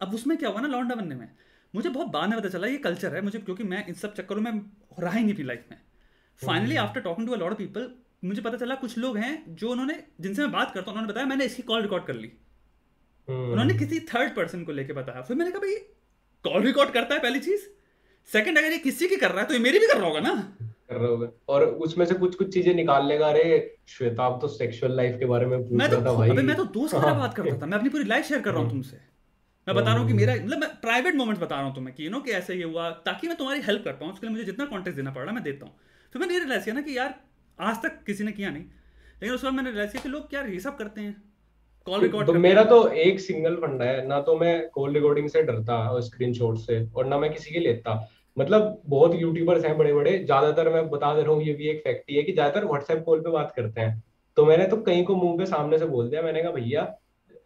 अब 0.00 0.14
उसमें 0.14 0.36
क्या 0.38 0.48
हुआ 0.48 0.60
ना 0.60 0.68
लौंडा 0.68 0.94
बनने 0.94 1.14
में। 1.14 1.28
मुझे 1.74 1.88
बहुत 1.88 2.06
बाद 2.08 2.28
में 2.30 2.38
पता 2.38 2.48
चला 2.48 2.66
ये 2.66 2.76
कल्चर 2.80 3.14
है 3.14 3.20
मुझे 3.20 3.38
क्योंकि 3.38 3.64
मैं 3.64 3.86
इन 3.86 3.94
सब 3.94 4.14
चक्करों 4.14 4.40
में 4.40 4.52
रहा 4.98 5.12
ही 5.12 5.22
नहीं 5.22 5.34
अपनी 5.34 5.44
लाइफ 5.44 5.64
में। 5.70 5.78
Finally 6.40 6.76
after 6.76 7.00
talking 7.00 7.26
to 7.26 7.34
a 7.34 7.36
lot 7.36 7.52
of 7.52 7.58
people 7.58 7.90
मुझे 8.24 8.42
पता 8.42 8.56
चला 8.56 8.74
कुछ 8.74 8.96
लोग 8.98 9.16
हैं 9.18 9.32
जो 9.56 9.70
उन्होंने 9.70 10.02
जिनसे 10.20 10.42
मैं 10.42 10.50
बात 10.52 10.70
करता 10.74 10.90
हूँ 10.90 10.92
उन्होंने 10.92 11.12
बताया 11.12 11.26
मैंने 11.26 11.44
इसकी 11.44 11.62
कॉल 11.62 11.82
रिकॉर्ड 11.82 12.04
कर 12.04 12.14
ली। 12.14 12.32
उन्होंने 13.28 13.74
किसी 13.74 14.00
थर्ड 14.08 14.34
पर्सन 14.36 14.64
को 14.64 14.72
लेके 14.72 14.92
बताया। 14.92 15.22
फिर 15.22 15.36
मैंने 15.36 15.50
कहा 15.50 15.60
भाई 15.60 15.74
कॉल 16.44 16.62
रिकॉर्ड 16.62 16.90
करता 16.90 17.14
है 17.14 17.20
पहली 17.20 17.40
चीज़? 17.40 17.60
सेकंड 18.28 18.58
अगर 18.58 18.72
ये 18.72 18.78
किसी 18.78 19.08
की 19.08 19.16
कर 19.16 19.30
रहा 19.30 19.40
है 19.40 19.46
तो 19.48 19.54
ये 19.54 19.60
मेरी 19.60 19.78
भी 19.78 19.86
कर 19.86 19.96
रहा 19.96 20.06
होगा 20.06 20.20
ना? 20.20 20.34
कर 20.60 20.96
रहे 20.96 21.08
होगे। 21.08 21.28
और 21.48 21.64
उसमें 21.86 22.04
से 22.06 22.14
कुछ 22.14 22.34
कुछ 22.34 22.52
चीज़ें 22.54 22.74
निकाल 22.74 23.06
लेगा 23.06 23.28
अरे 23.28 23.44
श्वेता 23.88 24.24
आप 24.24 24.38
तो 24.42 24.48
सेक्सुअल 24.48 24.96
लाइफ 24.96 25.18
के 25.18 25.26
बारे 25.26 25.46
में 25.46 25.58
पूछ 25.58 25.80
तो 25.80 25.86
रहा 25.86 26.04
था 26.06 26.12
भाई। 26.14 26.30
मैं 26.30 26.56
तो 26.56 26.64
दोस्त 26.78 26.94
हाँ। 26.94 27.18
बात 27.18 27.34
करता 27.34 27.60
था 27.62 27.66
मैं 27.66 27.78
अपनी 27.78 27.88
पूरी 27.88 28.04
लाइफ 28.04 28.24
शेयर 28.24 28.40
कर 28.40 28.52
रहा 28.52 28.62
हूँ 28.62 28.70
तुमसे। 28.70 29.00
मैं 29.66 29.74
बता 29.76 29.90
रहा 29.90 29.98
हूँ 29.98 30.06
कि 30.08 30.14
मेरा 30.14 30.34
मतलब 30.34 30.58
मैं 30.58 30.68
प्राइवेट 30.80 31.14
मोमेंट्स 31.14 31.42
बता 31.42 31.56
रहा 31.56 31.64
हूँ 31.64 31.74
तुम्हें 31.74 31.94
कि 31.96 32.04
यू 32.06 32.10
नो 32.10 32.20
कि 32.20 32.30
ऐसे 32.32 32.54
ये 32.54 32.64
हुआ 32.64 32.88
ताकि 33.06 33.28
मैं 33.28 33.36
तुम्हारी 33.36 33.60
हेल्प 33.60 33.84
कर 33.84 33.92
पाऊँ 33.92 34.12
उसके 34.12 34.26
लिए 34.26 34.32
मुझे 34.32 34.44
जितना 34.44 34.64
कॉन्टेक्ट 34.64 34.96
देना 34.96 35.10
पड़ 35.10 35.20
रहा 35.20 35.28
है 35.28 35.34
मैं 35.34 35.42
देता 35.44 35.66
हूँ। 35.66 35.74
फिर 36.12 36.20
मैंने 36.20 36.34
ये 36.34 36.40
रियलाइज़ 36.40 36.64
किया 36.64 36.74
ना 36.74 36.80
कि 36.80 36.96
यार 36.98 37.14
आज 37.58 37.76
तक 37.82 37.98
किसी 38.06 38.24
ने 38.24 38.32
किया 38.32 38.50
नहीं। 38.50 38.62
लेकिन 38.62 39.34
उसके 39.34 39.46
बाद 39.46 39.54
मैंने 39.54 39.70
रियलाइज़ 39.70 39.92
किया 39.92 40.02
कि 40.02 40.08
लोग 40.08 40.34
यार 40.34 40.48
ये 40.48 40.60
सब 40.60 40.76
करते 40.76 41.00
हैं। 41.00 41.22
कॉल 41.86 42.00
रिकॉर्ड 42.00 42.26
तो 42.26 42.32
मेरा 42.34 42.64
तो 42.64 42.86
एक 42.88 43.20
सिंगल 43.20 43.56
फंडा 43.56 43.84
है 43.84 44.06
ना 44.08 44.20
तो 44.20 44.36
मैं 44.38 44.68
कॉल 44.70 44.92
रिकॉर्डिंग 44.94 45.28
से 45.28 45.42
डरता 45.42 45.78
और 45.90 46.02
स्क्रीनशॉट 46.02 46.58
से 46.58 46.78
और 46.88 47.06
ना 47.06 47.18
मैं 47.18 47.32
किसी 47.32 47.50
के 47.50 47.60
लेता। 47.60 47.98
मतलब 48.36 48.82
बहुत 48.86 49.14
यूट्यूबर्स 49.14 49.64
हैं 49.64 49.76
बड़े 49.78 49.92
बड़े 49.94 50.18
ज़्यादातर 50.18 50.68
मैं 50.68 50.88
बता 50.90 51.14
दे 51.14 51.22
रहा 51.22 51.32
हूँ 51.32 51.42
ये 51.42 51.52
भी 51.52 51.68
एक 51.68 51.82
फैक्ट 51.84 52.10
ही 52.10 52.16
है 52.16 52.22
कि 52.22 52.32
ज़्यादातर 52.32 52.64
व्हाट्सएप 52.64 53.02
कॉल 53.06 53.20
पे 53.20 53.30
बात 53.30 53.52
करते 53.56 53.80
हैं। 53.80 54.02
तो 54.36 54.44
मैंने 54.44 54.66
तो 54.66 54.76
कहीं 54.82 55.04
को 55.04 55.16
मुँह 55.16 55.36
पे 55.38 55.46
सामने 55.46 55.78
से 55.78 55.86
बोल 55.86 56.08
दिया 56.10 56.22
मैंने 56.22 56.42
कहा 56.42 56.50
भैया 56.52 56.82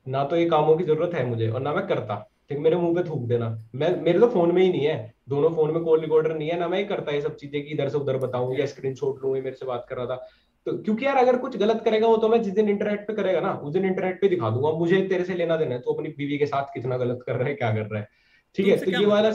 ना 0.07 0.25
तो 0.25 0.37
ये 0.37 0.45
कामों 0.47 0.77
की 0.77 0.85
ज़रूरत 0.85 1.15
है 1.15 1.25
मुझे 1.27 1.49
और 1.49 1.61
ना 1.61 1.73
मैं 1.73 1.87
करता। 1.87 2.15
ठीक 2.49 2.59
मेरे 2.59 2.77
मुँह 2.77 2.95
पे 2.95 3.09
थूक 3.09 3.27
देना। 3.29 3.49
मैं 3.75 3.91
मेरे 4.03 4.21
तो 4.21 4.29
फ़ोन 4.29 4.53
में 4.53 4.63
ही 4.63 4.69
नहीं 4.71 4.85
है। 4.85 5.15
दोनों 5.29 5.51
फ़ोन 5.51 5.71
में 5.71 5.83
कॉल 5.85 6.01
रिकॉर्डर 6.01 6.37
नहीं 6.37 6.49
है 6.49 6.59
ना 6.59 6.69
मैं 6.69 6.79
ही 6.79 6.85
करता 6.85 7.13
ये 7.13 7.21
सब 7.21 7.37
चीज़ें 7.37 7.63
कि 7.63 7.71
इधर 7.71 7.89
से 7.89 7.99
उधर 7.99 8.17
बताऊँ 8.19 8.57
या 8.59 8.67
स्क्रीनशॉट 8.67 9.23
लूँ 9.25 9.35
ये 9.37 9.43
मेरे 9.43 9.57
से 9.57 9.67
बात 9.67 9.87
कर 9.89 9.97
रहा 9.97 10.07
था। 10.07 10.17
तो 10.67 10.77
क्योंकि 10.79 11.07
यार 11.07 11.17
अगर 11.17 11.37
कुछ 11.37 11.57
गलत 11.57 11.83
करेगा 11.85 12.07
वो 12.07 12.17
तो 12.17 12.29
मैं 12.29 12.43
जिस 12.43 12.55
दिन 12.55 12.69
इंटरनेट 12.69 13.07
पे 13.07 13.15
करेगा 13.15 13.41
ना 13.41 13.53
उस 13.55 13.73
दिन 13.73 13.85
इंटरनेट 13.85 14.21
पे 14.21 14.29
दिखा 14.29 14.51
दूँगा। 14.51 14.71
मुझे 14.79 15.01
तेरे 15.09 15.25
से 15.25 15.35
लेना 15.35 15.57
देना 15.57 15.75
है 15.75 15.81
तो 15.81 15.93
अपनी 15.93 16.09
बीवी 16.09 16.39
के 16.39 16.47
साथ 16.47 16.75
कितना 16.75 16.97
गलत 16.97 17.23
कर 17.27 17.37
रहा 17.37 17.49
है 17.49 17.55
क्या 17.55 17.71
कर 17.75 17.87
रहा 17.87 18.01
है। 18.01 18.09
ठीक 18.57 18.67
है 18.67 18.77
तो 18.77 18.91
ये 18.91 19.05
वाला 19.07 19.31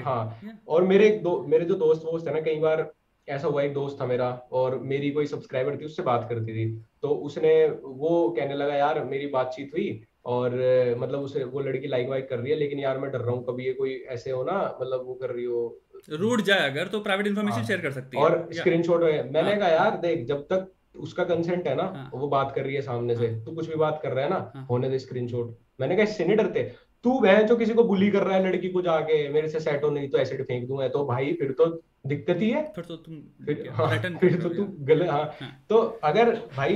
हाँ 0.00 0.40
और 0.68 0.84
मेरे 0.84 1.06
एक 1.06 1.22
दो 1.22 1.38
मेरे 1.48 1.64
जो 1.64 1.74
दोस्त 1.74 2.02
वोस्त 2.04 2.28
है 2.28 2.34
ना 2.34 2.40
कई 2.40 2.58
बार 2.58 2.90
ऐसा 3.28 3.48
हुआ 3.48 3.62
एक 3.62 3.72
दोस्त 3.74 4.00
था 4.00 4.06
मेरा 4.06 4.28
और 4.52 4.78
मेरी 4.84 5.10
कोई 5.10 5.26
सब्सक्राइबर 5.26 5.76
थी 5.76 5.84
उससे 5.84 6.02
बात 6.02 6.26
करती 6.28 6.52
थी। 6.52 6.70
तो 7.02 7.08
उसने 7.08 7.52
वो 7.82 8.28
कहने 8.38 8.54
लगा 8.54 8.74
यार 8.74 9.02
मेरी 9.04 9.26
बातचीत 9.26 9.70
हुई 9.74 9.88
और 10.24 10.54
मतलब 10.98 11.20
उसे 11.20 11.44
वो 11.44 11.60
लड़की 11.60 11.88
लाइक 11.88 12.08
वाइक 12.08 12.28
कर 12.30 12.38
रही 12.38 12.52
है 12.52 12.58
लेकिन 12.58 12.78
यार 12.78 12.98
मैं 12.98 13.10
डर 13.12 13.20
रहा 13.20 13.34
हूँ 13.34 13.44
कभी 13.44 13.64
ये 13.66 13.72
कोई 13.72 13.94
ऐसे 14.08 14.30
हो 14.30 14.42
ना 14.44 14.58
मतलब 14.80 15.04
वो 15.06 15.14
कर 15.14 15.30
रही 15.30 15.44
हो 15.44 15.62
रूट 16.10 16.40
जाए 16.40 16.70
अगर 16.70 16.88
तो 16.88 17.00
प्राइवेट 17.00 17.26
इन्फॉर्मेशन 17.26 17.56
हाँ। 17.56 17.66
शेयर 17.66 17.80
कर 17.80 17.90
सकती 17.92 18.16
है 18.16 18.22
और 18.22 18.48
स्क्रीनशॉट 18.52 19.02
में 19.02 19.30
मैंने 19.32 19.50
हाँ। 19.50 19.58
कहा 19.58 19.68
यार 19.68 19.96
देख 19.96 20.26
जब 20.26 20.42
तक 20.42 20.70
उसका 20.96 21.24
कंसेंट 21.24 21.66
है 21.68 21.74
ना 21.74 21.82
हाँ। 21.82 22.10
वो 22.14 22.28
बात 22.28 22.52
कर 22.56 22.64
रही 22.64 22.74
है 22.74 22.80
सामने 22.82 23.16
से 23.16 23.26
हाँ। 23.26 23.44
तू 23.44 23.52
कुछ 23.52 23.68
भी 23.68 23.76
बात 23.76 24.00
कर 24.02 24.12
रहा 24.12 24.24
है 24.24 24.30
ना 24.30 24.52
हाँ। 24.54 24.66
होने 24.70 24.88
दे 24.90 24.98
स्क्रीनशॉट 24.98 25.56
मैंने 25.80 25.96
कहा 25.96 26.04
इससे 26.04 26.24
नहीं 26.24 26.36
डरते 26.36 26.62
तू 27.04 27.18
बहन 27.20 27.46
जो 27.46 27.56
किसी 27.56 27.74
को 27.74 27.84
बुली 27.84 28.10
कर 28.10 28.22
रहा 28.22 28.36
है 28.36 28.46
लड़की 28.46 28.68
को 28.68 28.82
जाके 28.82 29.28
मेरे 29.28 29.48
से 29.48 29.60
सेट 29.60 29.84
हो 29.84 29.90
नहीं 29.90 30.08
तो 30.08 30.18
एसिड 30.18 30.42
फेंक 30.42 30.66
दूँगा 30.68 30.88
तो 30.88 31.04
भाई 31.04 31.32
फिर 31.32 31.52
तो 31.52 31.66
दिक्कत 32.04 32.36
ही 32.40 32.50
है। 32.50 32.62
फिर 32.76 32.84
तो 32.84 32.96
तुम 32.96 33.14
फिर 33.46 33.68
हाँ, 33.70 33.88
फिर 34.20 34.40
तो 34.42 34.48
तू 34.48 34.64
गलत 34.80 35.10
हाँ। 35.10 35.36
हाँ। 35.40 35.66
तो 35.68 35.78
अगर 36.04 36.30
भाई 36.56 36.74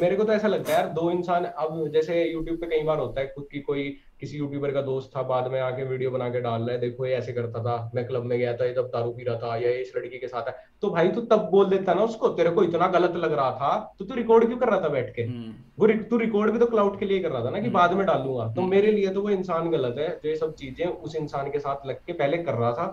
मेरे 0.00 0.16
को 0.16 0.24
तो 0.24 0.32
ऐसा 0.32 0.48
लगता 0.48 0.72
है 0.72 0.78
यार 0.78 0.88
दो 0.88 1.10
इंसान 1.10 1.44
अब 1.44 1.88
जैसे 1.92 2.22
यूट्यूब 2.24 2.60
पे 2.60 2.66
कई 2.66 2.82
बार 2.82 2.98
होता 2.98 3.20
है 3.20 3.26
खुद 3.26 3.48
की 3.52 3.60
कोई 3.60 3.88
किसी 4.24 4.38
यूट्यूबर 4.38 4.70
का 4.72 4.80
दोस्त 4.82 5.10
था 5.16 5.22
बाद 5.24 5.50
में 5.52 5.60
आके 5.60 5.84
वीडियो 5.84 6.10
बना 6.10 6.28
के 6.30 6.40
डाल 6.40 6.62
रहा 6.62 6.74
है 6.74 6.80
देखो 6.80 7.06
ये 7.06 7.14
ऐसे 7.14 7.32
करता 7.32 7.62
था 7.62 7.74
मैं 7.94 8.06
क्लब 8.06 8.22
में 8.24 8.38
गया 8.38 8.52
था 8.56 8.66
ये 8.66 8.74
जब 8.74 8.86
दारू 8.92 9.10
पी 9.10 9.24
रहा 9.24 9.36
था 9.38 9.56
या 9.56 9.70
इस 9.80 9.92
लड़की 9.96 10.18
के 10.18 10.28
साथ 10.28 10.48
है। 10.48 10.54
तो 10.82 10.90
भाई 10.90 11.08
तू 11.08 11.20
तब 11.26 11.48
बोल 11.50 11.66
देता 11.68 11.94
ना 11.94 12.02
उसको 12.02 12.28
तेरे 12.38 12.50
को 12.50 12.62
इतना 12.64 12.86
गलत 12.94 13.16
लग 13.16 13.32
रहा 13.32 13.50
था 13.52 13.72
तो 13.98 14.04
तू 14.04 14.14
रिकॉर्ड 14.14 14.46
क्यों 14.46 14.58
कर 14.58 14.68
रहा 14.68 14.80
था 14.80 14.88
बैठ 14.88 15.14
के? 15.14 15.22
हम्म, 15.22 15.52
वो 15.78 15.86
तू 16.10 16.16
रिकॉर्ड 16.18 16.52
भी 16.52 16.58
तो 16.58 16.66
क्लाउड 16.66 16.98
के 16.98 17.06
लिए 17.06 17.20
कर 17.22 17.30
रहा 17.30 17.44
था 17.44 17.50
ना 17.50 17.58
कि 17.58 17.64
हम्म। 17.64 17.74
बाद 17.74 17.92
में 17.92 18.04
डालूँगा। 18.06 18.46
तो 18.46 18.60
हम्म। 18.60 18.70
मेरे 18.70 18.92
लिए 18.92 19.08
तो 19.08 19.22
वो 19.22 19.30
इंसान 19.30 19.70
गलत 19.70 19.96
है 19.98 20.08
जो 20.24 20.28
ये 20.28 20.36
सब 20.36 20.54
चीज़ें 20.54 20.86
उस 20.86 21.16
इंसान 21.16 21.50
के 21.50 21.58
साथ 21.58 21.86
लग 21.86 21.98
के 22.06 22.12
पहले 22.14 22.38
कर 22.38 22.54
रहा 22.54 22.72
था। 22.72 22.86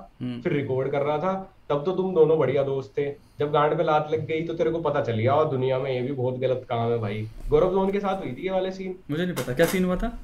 फिर 0.44 0.54
रिकॉर्ड 0.54 0.92
कर 0.92 1.02
रहा 1.02 1.18
था 1.20 1.34
तब 1.70 1.84
तो 1.86 1.92
तुम 1.94 2.14
दोनों 2.14 2.38
बढ़िया 2.40 2.64
दोस्त 2.64 2.94
थे। 2.98 3.10
जब 3.40 3.52
गांड 3.52 3.78
पे 3.78 3.84
लात 3.84 4.10
लग 4.12 4.26
गई 4.28 4.42
तो 4.48 4.54
तेरे 4.54 4.72
को 4.72 4.80
पता 4.82 5.02
चल 5.02 5.16
गया 5.16 5.34
और 5.34 5.50
दुनिया 5.50 5.80
में 5.80 5.92
ये 5.92 6.02
भी 6.02 6.12
बहुत 6.14 6.40
गलत 6.40 6.66
काम 6.70 6.92
है 6.92 7.00
भाई। 7.00 7.26
गौरव 7.50 7.72
जोन 7.72 7.92
के 7.92 8.00
साथ 8.00 8.24
हुई 8.24 8.32
थी 8.34 8.44
ये 8.44 8.52
वाले 8.52 8.72
सीन 8.72 8.96
मुझे 9.12 9.24
नहीं 9.24 9.36
पता 9.36 9.54
क्या 9.54 9.66
सीन 9.68 9.86
हुआ 9.86 9.96
था? 9.96 10.18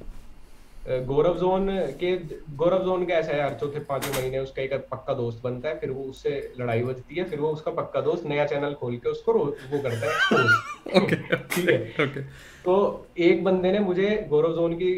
गौरव 0.88 1.36
जोन 1.38 1.66
के 2.00 2.14
गौरव 2.56 2.84
जोन 2.84 3.04
का 3.06 3.14
ऐसा 3.14 3.32
है 3.32 3.42
हर 3.42 3.54
चौथे 3.60 3.78
पाँचवें 3.78 4.12
महीने 4.20 4.38
उसका 4.38 4.62
एक 4.62 4.72
पक्का 4.92 5.14
दोस्त 5.14 5.42
बनता 5.44 5.68
है 5.68 5.78
फिर 5.78 5.90
वो 5.90 6.02
उससे 6.02 6.30
लड़ाई 6.60 6.82
बजती 6.82 7.14
है 7.14 7.24
फिर 7.24 7.40
वो 7.40 7.48
उसका 7.52 7.70
पक्का 7.70 8.00
दोस्त 8.00 8.26
नया 8.26 8.44
चैनल 8.46 8.74
खोल 8.74 8.96
के 8.96 9.08
उसको 9.08 9.32
रो- 9.32 9.46
वो 9.72 9.78
करता 9.82 10.06
है 10.06 11.06
ठीक 11.06 11.68
है? 11.68 11.78
ओके 12.04 12.20
तो 12.64 13.06
एक 13.18 13.44
बंदे 13.44 13.72
ने 13.72 13.78
मुझे 13.78 14.26
गौरव 14.30 14.54
जोन 14.54 14.74
की 14.82 14.92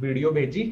वीडियो 0.00 0.30
भेजी 0.30 0.62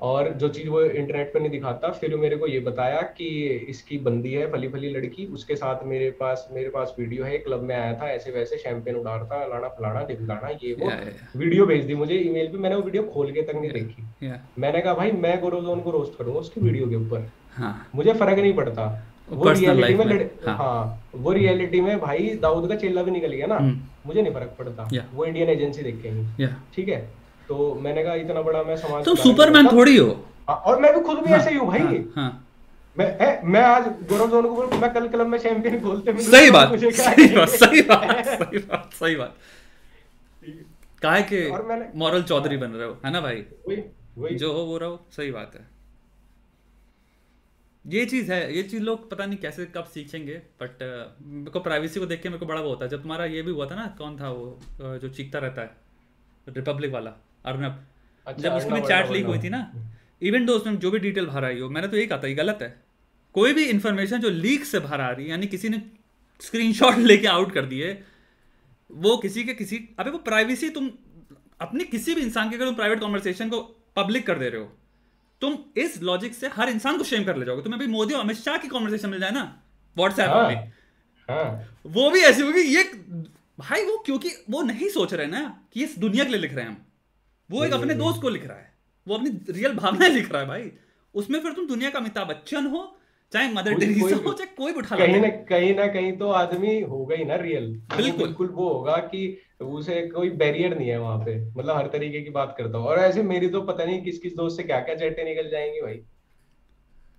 और 0.00 0.28
जो 0.32 0.48
चीज़ 0.48 0.68
वो 0.68 0.80
इंटरनेट 0.82 1.32
पे 1.32 1.40
नहीं 1.40 1.50
दिखाता 1.50 1.88
फिर 1.90 2.16
मेरे 2.16 2.36
को 2.36 2.46
ये 2.46 2.58
बताया 2.60 3.00
कि 3.16 3.28
इसकी 3.68 3.98
बंदी 3.98 4.32
है 4.32 4.50
फली 4.52 4.68
फली 4.68 4.90
लड़की 4.90 5.26
उसके 5.26 5.56
साथ 5.56 5.84
मेरे 5.86 6.10
पास 6.10 6.48
मेरे 6.52 6.68
पास 6.68 6.94
वीडियो 6.98 7.24
है 7.24 7.38
क्लब 7.38 7.62
में 7.62 7.74
आया 7.76 7.92
था 7.94 8.10
ऐसे 8.10 8.30
वैसे 8.30 8.58
शैंपेन 8.58 8.96
उड़ा 8.96 9.16
रहा 9.16 9.44
लाना 9.46 9.68
फलाना 9.68 10.04
ढिमलाना 10.06 10.48
ये 10.64 10.72
वो 10.74 10.90
वीडियो 11.38 11.66
भेज 11.66 11.84
दी 11.84 11.94
मुझे 11.94 12.14
ईमेल 12.14 12.48
पे 12.48 12.58
मैंने 12.58 12.76
वो 12.76 12.82
वीडियो 12.82 13.02
खोल 13.02 13.32
के 13.32 13.42
तक 13.42 13.56
नहीं 13.56 13.70
देखी। 13.70 14.32
मैंने 14.58 14.80
कहा 14.80 14.94
भाई 14.94 15.12
मैं 15.12 15.40
गौरव 15.40 15.60
जोन 15.60 15.80
को 15.80 15.90
रोस्ट 15.90 16.18
करूँगा 16.18 16.40
उसकी 16.40 16.60
वीडियो 16.60 16.88
के 16.88 16.96
ऊपर। 16.96 17.30
हाँ। 17.52 17.74
मुझे 17.94 18.12
फ़र्क 18.12 18.38
नहीं 18.38 18.54
पड़ता। 18.54 18.86
वो 19.30 19.50
रियलिटी 19.50 19.94
में 19.94 20.04
में, 20.04 20.30
हाँ। 20.46 20.56
हाँ 20.56 21.10
वो 21.14 21.32
रियलिटी 21.32 21.80
में 21.80 21.98
भाई 22.00 22.28
दाऊद 22.42 22.68
का 22.68 22.76
चेला 22.76 23.02
भी 23.02 23.10
निकल 23.10 23.32
गया 23.32 23.46
ना। 23.46 23.56
हम्म, 23.56 23.80
मुझे 24.06 24.22
नहीं 24.22 24.32
फ़र्क 24.32 24.54
पड़ता। 24.58 24.88
वो 25.14 25.24
इंडियन 25.24 25.48
एजेंसी 25.48 25.82
देखेंगी 25.82 26.46
ठीक 26.74 26.88
है? 26.88 27.00
तो 27.48 27.74
मैंने 27.82 28.02
कहा 28.04 28.14
इतना 28.16 28.42
बड़ा 28.42 28.62
मैं 28.62 28.76
समाज 28.76 29.04
तुम 29.04 29.14
सुपरमैन 29.16 29.66
थोड़ी 29.68 29.96
हो। 29.96 30.10
हाँ, 30.48 30.56
और 30.56 30.80
मैं 30.80 30.94
भी 30.94 31.00
खुद 31.00 31.18
भी 31.18 31.30
हाँ, 31.30 31.38
ऐसे 31.38 31.50
ही 31.50 31.56
हूँ 31.56 31.66
भाई। 31.68 31.80
हाँ, 31.80 32.04
हाँ। 32.14 32.44
मैं 32.96 33.06
ए, 33.18 33.40
मैं 33.44 33.60
आज 33.62 33.84
गौरव 34.08 34.30
जोन 34.30 34.46
को 34.46 34.54
बोल 34.54 34.78
मैं 34.80 34.92
कल 34.94 35.08
क्लब 35.08 35.26
में 35.26 35.38
चैंपियन 35.38 35.80
खोलते 35.80 36.12
मिलूँगा, 36.12 36.38
सही 36.38 36.50
बात 36.50 36.74
सही 36.74 37.26
बात 37.28 37.48
सही 37.50 37.82
बात 37.82 38.26
सही 38.26 38.58
बात 38.60 38.94
सही 38.94 39.14
बात। 39.16 39.36
काहे 41.02 41.22
के 41.32 41.40
मॉरल 41.98 42.22
चौधरी 42.22 42.56
बन 42.56 42.70
रहे 42.70 42.88
हो 42.88 42.96
है 43.04 43.12
ना 43.12 43.20
भाई? 43.20 43.44
वही 43.68 43.82
वही। 44.18 44.34
जो 44.36 44.52
हो 44.52 44.64
वो 44.64 44.78
रहो 44.78 45.00
सही 45.16 45.30
बात 45.30 45.52
है। 45.54 45.66
ये 47.84 48.04
चीज़ 48.06 48.32
है 48.32 48.56
ये 48.56 48.62
चीज़ 48.64 48.82
लोग 48.82 49.08
पता 49.10 49.26
नहीं 49.26 49.38
कैसे 49.38 49.66
कब 49.76 49.84
सीखेंगे 49.94 50.34
बट 50.62 50.82
मेरे 51.22 51.50
को 51.50 51.60
प्राइवेसी 51.60 52.00
को 52.00 52.06
देख 52.06 52.22
के 52.22 52.28
मेरे 52.28 52.38
को 52.38 52.46
बड़ा 52.46 52.60
वो 52.60 52.68
होता 52.68 52.84
है। 52.84 52.90
जब 52.90 53.02
तुम्हारा 53.02 53.24
ये 53.26 53.42
भी 53.42 53.50
हुआ 53.50 53.66
था 53.66 53.74
ना 53.74 53.86
कौन 53.98 54.18
था 54.20 54.30
वो 54.30 54.98
जो 54.98 55.08
चीखता 55.08 55.38
रहता 55.38 55.62
है 55.62 55.70
रिपब्लिक 56.48 56.92
वाला? 56.92 57.12
अर्नब। 57.44 57.84
अच्छा 58.26 58.42
जब 58.42 58.54
उसकी 58.54 58.70
अर्नब 58.70 58.86
चैट 58.88 59.10
लीक 59.10 59.26
हुई 59.26 59.38
थी 59.38 59.48
ना। 59.48 59.70
इवन 60.22 60.46
दो 60.46 60.54
उसमें 60.54 60.78
जो 60.78 60.90
भी 60.90 60.98
डिटेल 60.98 61.26
बाहर 61.26 61.44
आई 61.44 61.60
हो 61.60 61.68
मैंने 61.70 61.88
तो 61.88 61.96
यही 61.96 62.06
कहा 62.06 62.18
था 62.18 62.28
ये 62.28 62.34
गलत 62.34 62.58
है। 62.62 62.68
कोई 63.34 63.52
भी 63.52 63.64
इंफॉर्मेशन 63.64 64.20
जो 64.20 64.30
लीक 64.30 64.64
से 64.64 64.78
बाहर 64.78 65.00
आ 65.00 65.10
रही 65.10 65.24
है 65.24 65.30
यानी 65.30 65.46
किसी 65.46 65.68
ने 65.68 65.82
स्क्रीनशॉट 66.42 66.98
लेके 67.10 67.26
आउट 67.26 67.52
कर 67.52 67.66
दिए 67.66 67.92
वो 68.90 69.16
किसी 69.16 69.44
के 69.44 69.54
किसी 69.54 69.76
अबे 69.98 70.10
वो 70.10 70.18
प्राइवेसी 70.26 70.68
तुम 70.70 70.90
अपने 71.60 71.84
किसी 71.84 72.14
भी 72.14 72.20
इंसान 72.20 72.50
की 72.50 72.56
अगर 72.56 72.66
तुम 72.66 72.74
प्राइवेट 72.74 73.00
कॉन्वर्सेशन 73.00 73.48
को 73.48 73.60
पब्लिक 73.96 74.26
कर 74.26 74.38
दे 74.38 74.48
रहे 74.48 74.60
हो 74.60 74.72
तुम 75.42 75.56
इस 75.76 76.02
लॉजिक 76.02 76.34
से 76.34 76.48
हर 76.48 76.68
इंसान 76.68 76.98
को 76.98 77.04
शेम 77.04 77.24
कर 77.24 77.36
ले 77.36 77.46
जाओगे। 77.46 77.62
तुम्हें 77.62 77.80
अभी 77.80 77.86
मोदी 77.92 78.14
और 78.14 78.20
अमित 78.20 78.36
शाह 78.36 78.56
की 78.56 78.68
कॉन्वर्सेशन 78.68 79.10
मिल 79.10 79.20
जाए 79.20 79.30
ना 79.30 79.42
व्हाट्सएप 79.96 80.30
हाँ 80.30 80.48
में। 80.48 80.72
हाँ। 81.28 81.80
वो 81.86 82.10
भी 82.10 82.20
ऐसी 82.20 82.42
होगी 82.42 82.60
ये 82.60 82.82
भाई 83.58 83.84
वो 83.84 83.96
क्योंकि 84.06 84.30
वो 84.50 84.62
नहीं 84.62 84.88
सोच 84.88 85.14
रहे 85.14 85.26
ना 85.26 85.42
कि 85.72 85.84
इस 85.84 85.98
दुनिया 85.98 86.24
के 86.24 86.30
लिए 86.30 86.40
लिख 86.40 86.54
रहे 86.54 86.64
हैं 86.64 86.70
हम। 86.70 86.84
वो 87.50 87.64
एक 87.64 87.72
अपने 87.72 87.94
दोस्त 87.94 88.20
को 88.22 88.28
लिख 88.28 88.46
रहा 88.46 88.56
है। 88.56 88.72
वो 89.06 89.14
अपनी 89.14 89.30
रियल 89.50 89.74
भावनाएँ 89.74 90.10
लिख 90.10 90.30
रहा 90.32 90.42
है 90.42 90.48
भाई। 90.48 90.70
उसमें 91.14 91.40
फिर 91.40 91.52
तुम 91.52 91.66
दुनिया 91.66 91.90
का 91.90 91.98
अमिताभ 91.98 92.28
बच्चन 92.28 92.66
हो 92.66 92.86
चाहे 93.32 93.52
मदर 93.52 93.74
टेरेसा 93.74 94.16
हो 94.16 94.32
चाहे 94.32 94.46
कोई 94.56 94.72
उठा 94.72 94.96
कहीं 94.96 95.20
ना 95.20 95.28
कहीं 95.48 95.74
ना 95.76 95.86
कहीं 95.86 96.12
तो 96.18 96.28
आदमी 96.32 96.80
होगा 96.82 97.16
ही 97.16 97.24
ना 97.24 97.34
रियल 97.36 97.66
बिल्कुल। 97.96 98.18
बिल्कुल 98.18 98.48
वो 98.48 98.68
होगा 98.68 98.96
कि 99.06 99.22
उसे 99.60 100.00
कोई 100.08 100.30
बैरियर 100.42 100.76
नहीं 100.78 100.88
है 100.88 100.98
वहाँ 100.98 101.18
पे। 101.18 101.36
मतलब 101.48 101.76
हर 101.76 101.86
तरीके 101.86 102.20
की 102.20 102.30
बात 102.30 102.54
करता 102.58 102.78
हूँ। 102.78 102.86
और 102.86 102.98
ऐसे 102.98 103.22
मेरी 103.22 103.48
तो 103.48 103.62
पता 103.62 103.84
नहीं 103.84 104.02
किस 104.02 104.18
किस 104.18 104.36
दोस्त 104.36 104.56
से 104.56 104.62
क्या 104.62 104.80
क्या 104.80 104.94
चैटें 104.94 105.24
निकल 105.24 105.50
जाएँगी 105.50 105.80
भाई। 105.80 106.00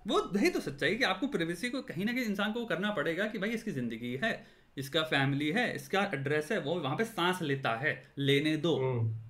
वो 0.06 0.20
यही 0.36 0.50
तो 0.50 0.60
सच्चाई 0.60 0.94
कि 0.96 1.04
आपको 1.04 1.26
प्रिवेसी 1.28 1.70
को 1.70 1.82
कहीं 1.82 2.04
ना 2.04 2.12
कहीं 2.12 2.24
इंसान 2.24 2.52
को 2.52 2.64
करना 2.64 2.90
पड़ेगा 2.90 3.26
कि 3.26 3.38
भाई 3.38 3.50
इसकी 3.50 3.70
ज़िंदगी 3.70 4.18
है 4.24 4.32
इसका 4.76 5.02
फैमिली 5.06 5.50
है 5.50 5.74
इसका 5.76 6.10
एड्रेस 6.14 6.52
है 6.52 6.60
वो 6.60 6.78
वहाँ 6.80 6.96
पे 6.96 7.04
सांस 7.06 7.42
लेता 7.42 7.74
है 7.76 7.92
लेने 8.18 8.56
दो। 8.58 8.76
हम्म। 8.76 9.29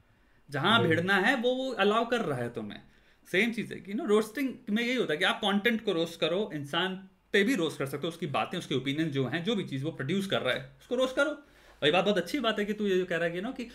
जहाँ 0.50 0.82
भिड़ना 0.82 1.16
है 1.16 1.34
वो 1.36 1.54
वो 1.54 1.70
अलाउ 1.78 2.06
कर 2.06 2.20
रहा 2.20 2.38
है 2.38 2.48
तुम्हें। 2.48 2.80
सेम 3.28 3.52
चीज़ 3.52 3.72
है 3.74 3.80
कि 3.80 3.94
नो 3.94 4.04
रोस्टिंग 4.04 4.48
में 4.70 4.82
यही 4.82 4.96
होता 4.96 5.12
है 5.12 5.18
कि 5.18 5.24
आप 5.24 5.38
कंटेंट 5.38 5.84
को 5.84 5.92
रोस्ट 5.92 6.20
करो 6.20 6.50
इंसान 6.54 6.94
पे 7.32 7.42
भी 7.44 7.54
रोस्ट 7.54 7.78
कर 7.78 7.86
सकते 7.86 8.06
हो 8.06 8.08
उसकी 8.08 8.26
बातें 8.26 8.58
उसके 8.58 8.74
ओपिनियन 8.74 9.10
जो 9.10 9.26
हैं 9.26 9.44
जो 9.44 9.56
भी 9.56 9.64
चीज़ 9.64 9.84
वो 9.84 9.90
प्रोड्यूस 9.90 10.26
कर 10.26 10.40
रहा 10.40 10.54
है 10.54 10.70
उसको 10.80 10.94
रोस्ट 10.94 11.16
करो। 11.16 11.30
और 11.30 11.86
ये 11.86 11.92
बात 11.92 12.04
बहुत 12.04 12.18
अच्छी 12.18 12.40
बात 12.40 12.58
है 12.58 12.64
कि 12.64 12.72
तू 12.72 12.86
ये 12.86 12.96
जो 12.98 13.04
कह 13.04 13.16
रहा 13.16 13.24
है 13.24 13.30
कि 13.30 13.40
ना 13.40 13.50
कि 13.50 13.68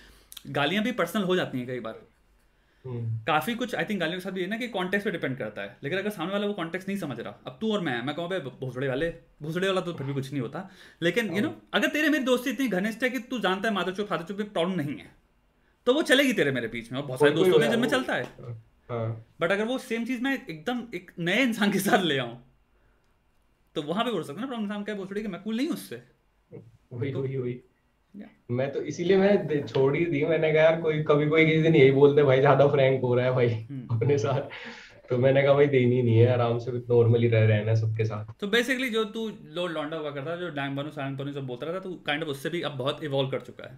गालियाँ 0.50 0.84
भी 0.84 0.92
पर्सनल 0.92 1.24
हो 1.24 1.36
जाती 1.36 1.58
हैं 1.58 1.68
कई 1.68 1.80
बार। 1.80 2.02
हम्म। 2.86 3.18
काफ़ी 3.28 3.56
कुछ 3.56 3.76
आई 3.76 3.84
थिंक 3.84 4.00
गालियों 4.00 4.20
के 4.20 4.24
साथ 4.24 4.32
भी 4.32 4.42
है 4.42 4.48
ना 4.48 4.58
कि 4.58 4.68
कॉन्टेक्स्ट 4.68 5.08
पे 5.08 5.12
डिपेंड 5.12 5.38
करता 5.38 5.62
है। 5.62 5.78
लेकिन 5.84 6.00
अगर 6.00 6.10
सामने 6.10 6.34
वाला 6.34 6.48
वो 6.48 6.54
कॉन्टेक्स्ट 6.54 6.90
नहीं 6.90 6.98
समझ 6.98 7.20
रहा 7.20 7.40
अब 7.48 7.58
तू 7.62 7.72
और 7.74 7.82
मैं 7.82 8.02
मैं 8.02 8.16
कहूँ 8.16 8.30
भाई 8.30 8.40
भोसड़े 8.40 8.88
वाले 8.88 9.10
भोसड़े 9.42 9.68
वाला 9.68 9.82
तो 9.82 9.94
फिर 9.94 10.08
भी 10.08 10.14
कुछ 10.14 10.32
नहीं 10.32 10.42
होता। 10.42 10.70
लेकिन 11.02 11.34
यू 11.34 11.42
नो 11.42 11.56
अगर 11.74 11.88
तेरे 11.88 12.10
मेरी 12.10 12.24
दोस्ती 12.24 12.50
इतनी 12.50 12.68
घनिष्ठ 12.68 13.04
है 13.04 13.10
कि 13.10 13.20
तू 13.20 13.40
जानता 13.40 13.70
है 13.70 13.74
माधव 13.76 13.94
चौक 13.94 14.08
फादर 14.08 14.24
चौक 14.24 14.50
प्रॉब्लम 14.50 14.76
नहीं 14.76 14.98
है। 14.98 15.25
तो 15.88 15.94
वो 15.94 16.02
चलेगी 16.04 16.34
तेरे 16.34 16.52
मेरे 16.52 16.68
बीच 16.68 16.92
में 16.92 17.00
और 17.00 17.06
बहुत 17.06 17.20
सारे 17.20 17.32
दोस्तों 17.34 17.60
के 17.60 17.68
जिनमें 17.68 17.88
चलता 17.90 18.14
है। 18.14 18.24
हाँ। 18.90 19.26
बट 19.42 19.52
अगर 19.52 19.66
वो 19.66 19.78
सेम 19.80 20.06
चीज़ 20.06 20.22
मैं 20.22 20.34
एकदम 20.40 20.82
एक 20.96 21.12
नए 21.20 21.44
इंसान 21.44 21.72
के 21.72 21.80
साथ 21.80 22.04
ले 22.04 22.18
आऊँ 22.18 22.38
तो 23.76 23.82
वहाँ 23.84 24.04
पे 24.06 24.12
हो 24.12 24.22
सकता 24.24 24.42
ना 24.42 24.48
प्रॉब्लम। 24.48 24.66
इंसान 24.66 24.84
क्या 24.84 24.96
भोसड़ी 24.96 25.22
कि 25.22 25.28
मैं 25.28 25.42
कूल 25.44 25.58
नहीं 25.58 25.68
हूँ 25.68 25.76
उससे? 25.76 26.02
वही 26.94 27.14
वही 27.14 27.38
वही। 27.38 27.60
Yeah. 28.14 28.30
मैं 28.52 28.72
तो 28.72 28.82
इसीलिए 28.84 29.18
मैंने 29.18 29.62
छोड़ 29.64 29.96
ही 29.96 30.06
दी 30.06 30.24
मैंने 30.26 30.52
कहा 30.54 30.64
यार 30.64 30.80
कोई 30.82 31.02
कभी 31.04 31.28
कोई 31.30 31.46
किसी 31.46 31.62
दिन 31.62 31.76
यही 31.76 31.92
बोलते 31.92 32.24
भाई 32.24 32.40
ज़्यादा 32.40 32.68
फ्रैंक 32.68 33.02
हो 33.02 33.14
रहा 33.16 33.26
है 33.26 33.32
भाई 33.32 33.48
हम्म। 33.50 33.96
अपने 33.96 34.18
साथ। 34.18 34.42
तो 35.10 35.18
मैंने 35.18 35.42
कहा 35.44 35.54
भाई 35.54 35.68
देनी 35.68 36.02
नहीं 36.02 36.18
है 36.18 36.28
आराम 36.34 36.58
से 36.60 36.72
नॉर्मली 36.72 37.28
रह 37.28 37.46
रहना 37.48 37.72
है 37.72 37.76
सबके 37.76 38.06
साथ। 38.06 38.34
तो 38.40 38.48
बेसिकली 38.48 38.90
जो 38.90 39.04
तू 39.18 39.28
लो 39.50 39.66
लौंडा 39.68 39.98
हुआ 39.98 40.12
करता 40.12 40.36
जो 40.36 40.50
डैंग 40.52 40.76
बनू 40.78 40.90
सैंग 40.92 41.18
बनू 41.18 41.34
सब 41.34 41.46
बोलता 41.48 41.66
रहता 41.66 41.80
तू 41.80 41.94
काइंड 42.06 42.24
ऑफ़ 42.24 42.30
उससे 42.30 42.50
भी 42.50 42.62
अब 42.62 42.78
बहुत 42.78 43.04
इवॉल्व 43.04 43.30
कर 43.30 43.42
चुका 43.42 43.68
है। 43.68 43.78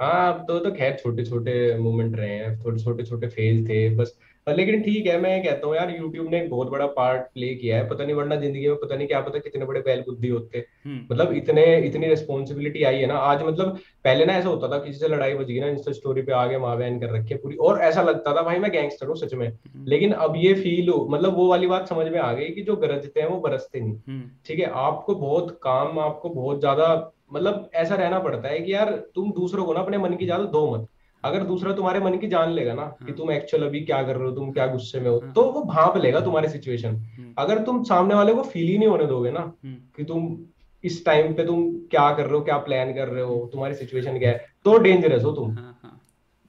हाँ 0.00 0.32
अब 0.34 0.44
तो 0.48 0.58
तो 0.58 0.70
खैर 0.70 0.96
छोटे 0.96 1.24
छोटे 1.24 1.52
मोमेंट 1.78 2.16
रहे 2.16 2.30
हैं 2.30 2.58
थोड़े 2.64 2.78
छोटे 2.82 3.04
छोटे 3.04 3.26
फ़ेज़ 3.28 3.68
थे 3.68 3.88
बस। 3.96 4.18
पर 4.46 4.54
लेकिन 4.56 4.82
ठीक 4.82 5.06
है 5.06 5.18
मैं 5.20 5.42
कहता 5.44 5.66
हूँ 5.66 5.74
यार 5.76 5.90
यूट्यूब 5.90 6.28
ने 6.30 6.40
एक 6.42 6.48
बहुत 6.50 6.68
बड़ा 6.70 6.86
पार्ट 6.88 7.22
प्ले 7.34 7.54
किया 7.54 7.76
है। 7.76 7.88
पता 7.88 8.04
नहीं 8.04 8.14
वरना 8.16 8.36
ज़िंदगी 8.36 8.68
में 8.68 8.76
पता 8.76 8.96
नहीं 8.96 9.06
क्या 9.08 9.20
पता 9.20 9.38
कितने 9.38 9.64
बड़े 9.64 9.80
बैल 9.80 10.00
बुद्धि 10.00 10.28
होते। 10.28 10.58
हम्म। 10.84 11.00
मतलब 11.12 11.32
इतने 11.32 11.64
इतनी 11.86 12.06
रिस्पॉन्सिबिलिटी 12.06 12.82
आई 12.82 12.96
है 12.96 13.06
ना 13.06 13.14
आज 13.14 13.42
मतलब 13.42 13.78
पहले 14.04 14.24
ना 14.24 14.32
ऐसा 14.32 14.48
होता 14.48 14.68
था 14.68 14.78
किसी 14.78 14.98
से 14.98 15.08
लड़ाई 15.08 15.34
बच 15.34 15.46
गई 15.46 15.58
ना 15.60 15.66
इंस्टा 15.66 15.92
स्टोरी 15.92 16.22
पे 16.22 16.32
आगे 16.32 16.58
माँ 16.58 16.76
बहन 16.78 16.98
कर 17.00 17.10
रखी 17.10 17.34
पूरी। 17.34 17.56
और 17.56 17.80
ऐसा 17.80 18.02
लगता 18.02 18.34
था 18.36 18.42
भाई 18.42 18.58
मैं 18.58 18.70
गैंगस्टर 18.72 19.06
हूँ 19.06 19.16
सच 19.16 19.34
में। 19.34 19.52
लेकिन 19.86 20.12
अब 20.12 20.36
ये 20.36 20.54
फील 20.54 20.88
हो 20.88 21.06
मतलब 21.10 21.36
वो 21.36 21.48
वाली 21.50 21.66
बात 21.66 21.88
समझ 21.88 22.06
में 22.06 22.18
आ 22.20 22.32
गई 22.32 22.48
कि 22.48 22.62
जो 22.62 22.76
गरजते 22.76 23.20
हैं 23.20 23.28
वो 23.28 23.40
बरसते 23.40 23.80
नहीं। 23.80 23.96
हम्म। 24.08 24.30
ठीक 24.46 24.58
है 24.58 24.70
आपको 24.86 25.14
बहुत 25.16 25.58
काम 25.62 25.98
आपको 25.98 26.28
बहुत 26.30 26.60
ज़्यादा 26.60 26.94
मतलब 27.30 27.70
ऐसा 27.74 27.94
रहना 27.94 28.18
पड़ता 28.18 28.48
है 28.48 28.60
कि 28.60 28.72
यार 28.72 28.90
तुम 29.14 29.30
दूसरों 29.32 29.64
को 29.64 29.72
ना 29.72 29.80
अपने 29.80 29.98
मन 29.98 30.14
की 30.14 30.24
ज़्यादा 30.24 30.44
दो 30.44 30.70
मत। 30.70 30.86
अगर 31.24 31.44
दूसरा 31.44 31.72
तुम्हारे 31.72 32.00
मन 32.00 32.16
की 32.18 32.28
जान 32.28 32.50
लेगा 32.50 32.74
ना 32.74 32.84
कि 32.98 33.04
हाँ। 33.04 33.16
तुम 33.16 33.30
एक्चुअल 33.30 33.62
अभी 33.66 33.80
क्या 33.80 34.02
कर 34.02 34.16
रहे 34.16 34.28
हो 34.28 34.34
तुम 34.34 34.52
क्या 34.52 34.66
गुस्से 34.66 35.00
में 35.00 35.10
हो 35.10 35.18
हाँ। 35.18 35.32
तो 35.32 35.42
वो 35.52 35.62
भाप 35.64 35.96
लेगा 35.96 36.20
तुम्हारी 36.20 36.48
सिचुएशन 36.48 36.88
हम्म 36.88 37.32
अगर 37.38 37.62
तुम 37.62 37.82
सामने 37.84 38.14
वाले 38.14 38.34
को 38.34 38.42
फील 38.42 38.68
ही 38.68 38.78
नहीं 38.78 38.88
होने 38.88 39.06
दोगे 39.06 39.30
ना 39.30 39.52
कि 39.66 40.04
तुम 40.04 40.38
इस 40.84 41.04
टाइम 41.04 41.34
पे 41.34 41.44
तुम 41.44 41.64
क्या 41.90 42.10
कर 42.14 42.26
रहे 42.26 42.34
हो 42.34 42.40
क्या 42.40 42.58
प्लान 42.58 42.92
कर 42.94 43.08
रहे 43.08 43.22
हो 43.22 43.48
तुम्हारी 43.52 43.74
सिचुएशन 43.74 44.18
क्या 44.18 44.30
है 44.30 44.46
तो 44.64 44.78
डेंजरस 44.78 45.24
हो 45.24 45.32
तुम। 45.32 45.50
हाँ 45.50 45.78
हाँ। 45.82 46.00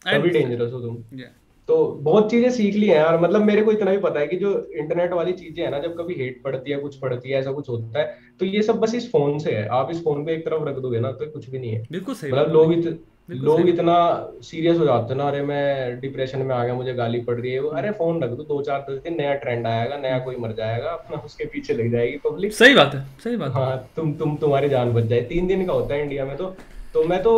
तभी 0.06 0.30
डेंजरस 0.30 0.74
हो 0.74 0.80
तुम। 0.80 0.96
Yeah. 1.20 1.34
तो 1.70 1.76
बहुत 2.04 2.30
चीज़ें 2.32 2.50
सीख 2.52 2.76
ली 2.76 2.88
हैं 2.88 2.96
यार 2.96 3.20
मतलब 3.22 3.42
मेरे 3.42 3.62
को 3.62 3.72
इतना 3.72 3.92
भी 3.92 3.98
पता 4.00 4.20
है 4.20 4.28
कि 4.28 4.38
जो 4.38 4.52
इंटरनेट 4.76 5.12
वाली 5.14 5.34
चीज़ें 5.34 5.64
है 5.64 5.70
ना 5.72 5.80
जब 5.80 5.98
कभी 5.98 6.14
हेट 6.16 6.42
पड़ती 6.44 6.72
है 6.72 6.78
कुछ 6.80 6.96
पड़ती 7.00 7.30
है 7.30 7.40
ऐसा 7.40 7.52
कुछ 7.52 7.70
होता 7.70 8.00
है 8.00 8.06
तो 8.40 8.46
ये 8.46 8.62
सब 8.62 8.80
बस 8.80 8.96
इस 8.96 9.12
फ़ोन 9.12 9.38
से 9.40 9.52
है। 9.52 9.68
आप 9.74 9.92
इस 9.92 10.04
फ़ोन 10.04 10.24
को 10.26 10.32
एक 10.32 10.46
तरफ़ 10.46 10.64
रख 10.64 10.76
दोगे 10.78 11.00
ना 11.00 11.12
तो 11.12 11.26
कुछ 11.32 11.50
भी 11.50 11.60
नहीं 11.60 11.72
है। 11.72 11.84
बिल्कुल 11.92 12.16
सही 12.16 12.32
मतलब 12.32 12.54
लोग 12.54 12.74
इत, 12.74 12.88
लोग। 13.32 13.68
इतना 13.70 13.96
सीरियस 14.44 14.78
हो 14.78 14.86
जाते 14.86 15.14
हैं 15.14 15.18
ना 15.18 15.28
अरे 15.28 15.42
मैं 15.44 16.00
डिप्रेशन 16.00 16.42
में 16.42 16.56
आ 16.56 16.64
गया 16.64 16.74
मुझे 16.74 16.94
गाली 16.94 17.20
पड़ 17.22 17.36
रही 17.36 17.52
है 17.52 17.60
वो, 17.60 17.70
अरे 17.72 17.92
फ़ोन 17.92 18.24
रख 18.24 18.30
दो 18.32 18.44
दो 18.46 18.62
चार 18.64 18.86
दस 18.90 19.02
दिन 19.04 19.18
नया 19.18 19.34
ट्रेंड 19.44 19.68
आएगा 19.68 19.98
नया 19.98 20.18
कोई 20.20 20.36
मर 20.40 20.54
जाएगा 20.54 20.90
अपना 20.92 21.22
उसके 21.26 21.46
पीछे 21.46 21.74
लग 21.74 21.92
जाएगी 21.92 22.18
पब्लिक 22.26 22.54
सही 22.54 22.76
बात 22.76 22.96
है 22.96 23.06
सही 23.24 23.36
बात 23.38 23.56
है। 23.56 23.62
हाँ 23.62 23.78
तुम 23.96 24.14
तुम 24.14 24.36
तुम्हारी 24.38 24.70
जान 24.70 24.94
बच 24.94 25.04
जाए। 25.06 25.22
तीन 25.30 25.48
दिन 25.48 25.66
का 25.66 25.74
होता 25.74 25.94
है 25.94 26.02
इंडिया 26.04 26.26
में 26.26 26.36
तो 26.38 26.56
तो 26.94 27.04
मैं 27.06 27.22
तो 27.24 27.32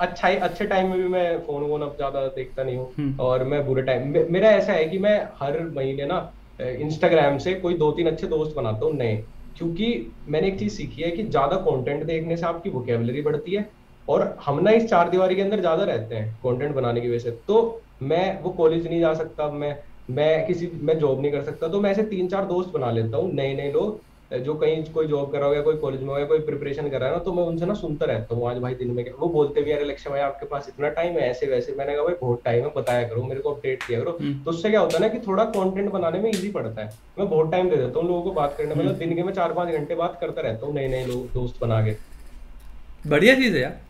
अच्छा 0.00 0.28
ही 0.28 0.36
अच्छे 0.38 0.66
टाइम 0.66 0.88
में 0.90 0.98
भी 0.98 1.08
मैं 1.08 1.38
फ़ोन 1.40 1.62
वोन 1.62 1.82
अब 1.82 1.96
ज़्यादा 1.96 2.26
देखता 2.28 2.62
नहीं 2.64 2.76
हूँ। 2.76 2.94
हम्म। 2.98 3.16
और 3.20 3.44
मैं 3.44 3.64
बुरे 3.66 3.82
टाइम 3.82 4.08
मे, 4.08 4.24
मेरा 4.26 4.50
ऐसा 4.52 4.72
है 4.72 4.84
कि 4.84 4.98
मैं 4.98 5.18
हर 5.42 5.60
महीने 5.70 6.06
ना 6.06 6.18
इंस्टाग्राम 6.58 7.38
से 7.38 7.54
कोई 7.56 7.74
दो 7.76 7.90
तीन 7.92 8.06
अच्छे 8.06 8.26
दोस्त 8.28 8.56
बनाता 8.56 8.86
हूँ 8.86 8.94
नए। 8.94 9.14
क्योंकि 9.56 9.86
मैंने 10.28 10.48
एक 10.48 10.58
चीज़ 10.58 10.74
सीखी 10.76 11.02
है 11.02 11.10
कि 11.10 11.22
ज़्यादा 11.24 11.56
कंटेंट 11.60 12.04
देखने 12.04 12.36
से 12.36 12.46
आपकी 12.46 12.70
वोकेबलरी 12.70 13.22
बढ़ती 13.22 13.54
है 13.54 13.70
और 14.08 14.22
हम 14.46 14.60
ना 14.60 14.70
इस 14.70 14.88
चार 14.90 15.10
दीवारी 15.10 15.34
के 15.36 15.42
अंदर 15.42 15.60
ज़्यादा 15.60 15.84
रहते 15.84 16.14
हैं 16.14 16.34
कंटेंट 16.38 16.74
बनाने 16.74 17.00
की 17.00 17.08
वजह 17.08 17.18
से। 17.20 17.30
तो 17.48 17.84
मैं 18.02 18.42
वो 18.42 18.50
कॉलेज 18.52 18.86
नहीं 18.86 19.00
जा 19.00 19.12
सकता 19.14 19.50
मैं 19.52 19.76
मैं 20.10 20.46
किसी 20.46 20.70
मैं 20.82 20.98
जॉब 20.98 21.20
नहीं 21.20 21.32
कर 21.32 21.42
सकता 21.42 21.68
तो 21.68 21.80
मैं 21.80 21.90
ऐसे 21.90 22.02
तीन 22.04 22.28
चार 22.28 22.44
दोस्त 22.46 22.70
बना 22.70 22.90
लेता 22.90 23.16
हूँ 23.16 23.32
नए 23.34 23.54
नए 23.56 23.70
लोग 23.72 24.02
जो 24.38 24.54
कहीं 24.54 24.84
कोई 24.84 25.06
जॉब 25.06 25.32
कर 25.32 25.38
रहा 25.38 25.48
हो 25.48 25.54
या 25.54 25.62
कोई 25.62 25.76
कॉलेज 25.76 26.02
में 26.02 26.08
हो 26.08 26.18
या 26.18 26.24
कोई 26.24 26.38
प्रिपरेशन 26.38 26.88
कर 26.88 27.00
रहा 27.00 27.08
है 27.08 27.14
ना 27.14 27.22
तो 27.22 27.32
मैं 27.32 27.42
उनसे 27.42 27.66
ना 27.66 27.74
सुनता 27.74 28.06
रहता 28.06 28.34
हूँ। 28.34 28.50
आज 28.50 28.56
भाई 28.56 28.74
दिन 28.74 28.90
में 28.90 29.04
वो 29.18 29.28
बोलते 29.28 29.62
भी 29.62 29.70
यार 29.70 29.84
लक्ष्य 29.84 30.10
भाई 30.10 30.20
आपके 30.20 30.46
पास 30.46 30.68
इतना 30.68 30.88
टाइम 30.88 31.12
है 31.12 31.28
ऐसे 31.30 31.46
वैसे। 31.46 31.72
मैंने 31.72 31.94
कहा 31.94 32.04
भाई 32.04 32.14
बहुत 32.20 32.42
टाइम 32.44 32.64
है 32.64 32.72
बताया 32.76 33.08
करो 33.08 33.22
मेरे 33.22 33.40
को 33.40 33.50
अपडेट 33.50 33.82
किया 33.82 34.00
करो। 34.00 34.16
हम्म। 34.20 34.42
तो 34.44 34.50
उससे 34.50 34.70
क्या 34.70 34.80
होता 34.80 34.96
है 34.96 35.02
ना 35.02 35.08
कि 35.08 35.18
थोड़ा 35.18 35.44
कॉन्टेंट 35.44 35.90
बनाने 35.90 36.18
में 36.18 36.30
इजी 36.30 36.50
पड़ता 36.50 36.82
है। 36.82 36.90
मैं 37.18 37.28
बहुत 37.28 37.52
टाइम 37.52 37.70
दे 37.70 37.76
देता 37.76 37.98
हूँ 37.98 38.08
लोगों 38.08 38.22
को 38.22 38.32
बात 38.32 38.54
करने 38.58 38.74
मतलब 38.74 38.94
दिन 38.94 39.14
के 39.14 39.22
मैं 39.22 39.32
चार 39.32 39.52
पाँच 39.52 39.68
घंटे 39.68 39.94
बात 39.94 40.18
करता 40.20 40.42
रहता 40.42 40.66
हूँ 40.66 40.74
नए 40.74 40.88
नए 40.88 41.06
लोग 41.06 41.32
दोस्त 41.32 41.60
बना 41.60 41.86
के। 41.86 41.96
बढ़िया 43.08 43.34
चीज़ 43.34 43.56
है 43.56 43.62
यार। 43.62 43.80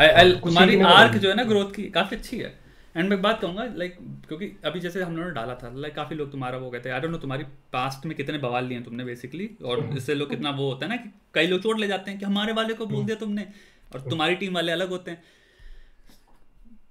I- 0.00 0.24
I- 0.24 0.40
कुछ 0.40 0.52
तुम्हारी 0.52 0.80
आर्क 0.80 1.12
जो 1.12 1.28
है 1.28 1.34
ना 1.34 1.44
ग्रोथ 1.44 1.74
की 1.74 1.82
काफ़ी 1.82 2.16
अच्छी 2.16 2.38
है। 2.38 2.67
एंड 2.98 3.08
मैं 3.08 3.22
बात 3.22 3.40
कहूँगा 3.40 3.64
लाइक 3.64 3.96
क्योंकि 4.28 4.56
अभी 4.64 4.80
जैसे 4.80 5.02
हम 5.02 5.16
लोगों 5.16 5.28
ने 5.28 5.34
डाला 5.34 5.54
था 5.54 5.70
लाइक 5.74 5.94
काफ़ी 5.94 6.16
लोग 6.16 6.30
तुम्हारा 6.30 6.58
वो 6.58 6.70
कहते 6.70 6.88
हैं 6.88 6.94
आई 6.96 7.00
डोंट 7.00 7.12
नो 7.12 7.18
तुम्हारी 7.18 7.44
पास्ट 7.44 8.06
में 8.06 8.16
कितने 8.16 8.38
बवाल 8.38 8.64
लिए 8.64 8.76
हैं 8.78 8.84
तुमने 8.84 9.04
बेसिकली 9.04 9.50
और 9.64 9.96
इससे 9.96 10.14
लोग 10.14 10.30
कितना 10.30 10.50
वो 10.50 10.72
होता 10.72 10.86
है 10.86 10.90
ना 10.90 10.96
कि 10.96 11.10
कई 11.34 11.46
लोग 11.46 11.62
चोट 11.62 11.78
ले 11.78 11.86
जाते 11.86 12.10
हैं 12.10 12.20
कि 12.20 12.26
हमारे 12.26 12.52
वाले 12.52 12.74
को 12.74 12.86
बोल 12.86 13.04
दिया 13.04 13.16
तुमने 13.16 13.48
और 13.94 14.00
तुम्हारी 14.00 14.34
टीम 14.34 14.54
वाले 14.54 14.72
अलग 14.72 14.88
होते 14.88 15.10
हैं। 15.10 15.22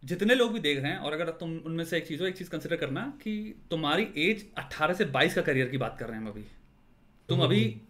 जितने 0.06 0.36
लोग 0.36 0.54
भी 0.54 0.60
देख 0.60 0.80
रहे 0.80 0.92
हैं 0.92 1.00
और 1.00 1.14
अगर 1.14 1.30
तुम 1.30 1.58
उनमें 1.58 1.86
से 1.86 1.98
एक 1.98 2.08
चीज़ 2.08 2.22
हो 2.22 2.28
एक 2.28 2.38
चीज़ 2.38 2.50
कंसिडर 2.50 2.76
करना 2.76 3.02
कि 3.24 3.56
तुम्हारी 3.72 4.08
एज 4.18 4.46
18 4.58 4.94
से 4.94 5.06
22 5.06 5.34
का 5.34 5.42
करियर 5.42 5.70
की 5.70 5.78
बात 5.78 5.98
कर 6.00 6.06
रहे 6.06 6.16
हैं 6.16 6.26
हम 6.26 6.32
अभी। 6.32 6.46
तुम 7.30 7.40
अभी 7.40 7.82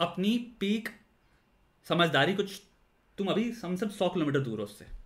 अपनी 0.00 0.56
पीक 0.60 0.88
समझदारी 1.88 2.34
कुछ 2.34 2.62
तुम 3.18 3.26
अभी 3.26 3.52
सम 3.52 3.76
सब 3.76 3.90
सौ 3.90 4.08
किलोमीटर 4.08 4.40
दूर 4.40 4.58
हो 4.58 4.64
उससे। 4.64 4.97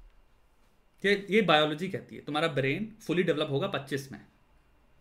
ये 1.04 1.26
ये 1.30 1.42
बायोलॉजी 1.42 1.88
कहती 1.88 2.16
है 2.16 2.22
तुम्हारा 2.22 2.48
ब्रेन 2.48 2.92
फुली 3.00 3.22
डेवलप 3.22 3.48
होगा 3.50 3.66
25 3.68 4.12
में। 4.12 4.18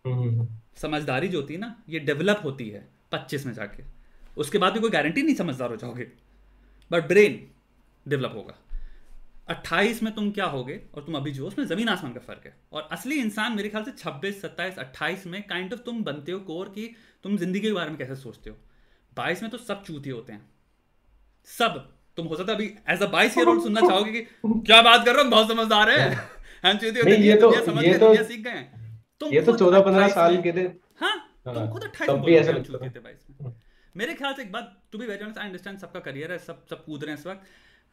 हम्म, 0.05 0.47
समझदारी 0.75 1.27
जो 1.27 1.41
होती 1.41 1.53
है 1.53 1.59
ना 1.59 1.83
ये 1.89 1.99
डेवलप 1.99 2.41
होती 2.43 2.69
है 2.69 2.87
25 3.11 3.45
में 3.45 3.53
जाके। 3.53 3.83
उसके 4.37 4.57
बाद 4.57 4.73
भी 4.73 4.79
कोई 4.79 4.89
गारंटी 4.89 5.21
नहीं 5.21 5.35
समझदार 5.35 5.69
हो 5.69 5.75
जाओगे 5.75 6.07
बट 6.91 7.07
ब्रेन 7.07 7.47
डेवलप 8.07 8.31
होगा। 8.35 8.57
अट्ठाईस 9.49 10.03
में 10.03 10.13
तुम 10.15 10.31
क्या 10.31 10.45
होगे 10.45 10.81
और 10.93 11.03
तुम 11.03 11.15
अभी 11.15 11.31
जो 11.31 11.47
उसमें 11.47 11.65
ज़मीन 11.65 11.89
आसमान 11.89 12.13
का 12.13 12.19
फ़र्क 12.19 12.45
है। 12.45 12.55
और 12.73 12.87
असली 12.91 13.19
इंसान 13.19 13.55
मेरे 13.55 13.69
ख्याल 13.69 13.83
से 13.83 13.91
छब्बीस 13.91 14.41
सत्ताईस 14.41 14.79
अट्ठाईस 14.79 15.25
में 15.27 15.41
काइंड 15.47 15.73
ऑफ़ 15.73 15.79
तुम 15.79 16.03
बनते 16.03 16.31
हो 16.31 16.39
कोर 16.39 16.69
की 16.69 16.95
तुम 17.23 17.37
ज़िंदगी 17.37 17.59
के 17.59 17.73
बारे 17.73 17.89
में 17.89 17.97
कैसे 17.97 18.15
सोचते 18.15 18.49
हो। 18.49 18.57
बाईस 19.13 19.41
में 19.41 19.51
तो 19.51 19.57
सब 19.57 19.83
चूती 19.83 20.09
होते 20.09 20.33
हैं। 20.33 20.49
सब। 21.45 22.00
तुम 22.17 22.25
हो 22.27 22.35
सकता 22.35 22.51
है 22.51 22.57
अभी 22.57 22.65
एज 22.89 23.01
अ 23.01 23.07
बाईस 23.11 23.37
ईयर 23.37 23.47
ओल्ड 23.47 23.63
सुनना 23.63 23.81
चाहोगे 23.81 24.11
कि 24.11 24.21
क्या 24.67 24.81
बात 24.81 25.05
कर 25.05 25.15
रहे 25.15 25.23
हो 25.23 25.29
बहुत 25.29 25.47
समझदार 25.47 25.89
है। 25.89 26.05
हम 26.65 26.77
चूती 26.77 26.99
होते 26.99 27.15
ये 27.17 27.35
तो 27.37 27.53
ये 27.83 27.97
तो 27.97 28.13
सीख 28.23 28.39
गए 28.41 28.61
तुम 29.21 29.33
ये 29.33 29.41
तो 29.41 29.57
चौदह 29.57 29.81
पंद्रह 29.81 30.07
साल 30.09 30.37
के 30.41 30.51
थे। 30.53 30.61
हाँ 31.01 31.15
तुम 31.45 31.57
हाँ, 31.57 31.71
खुद 31.71 31.83
अट्ठाईस 31.83 32.09
में 32.47 32.63
चूती 32.63 32.89
थे। 32.89 32.99
में। 32.99 33.53
मेरे 33.95 34.13
ख्याल 34.13 34.33
से 34.33 34.41
एक 34.41 34.51
बात 34.51 34.77
to 34.91 34.97
be 34.97 35.05
very 35.05 35.23
honest 35.23 35.39
I 35.39 35.45
understand 35.45 35.79
सबका 35.79 35.99
करियर 36.01 36.31
है 36.31 36.37
सब 36.39 36.65
सब 36.69 36.83
कूद 36.85 37.03
रहे 37.03 37.13
हैं 37.13 37.19
इस 37.19 37.25
वक्त। 37.27 37.41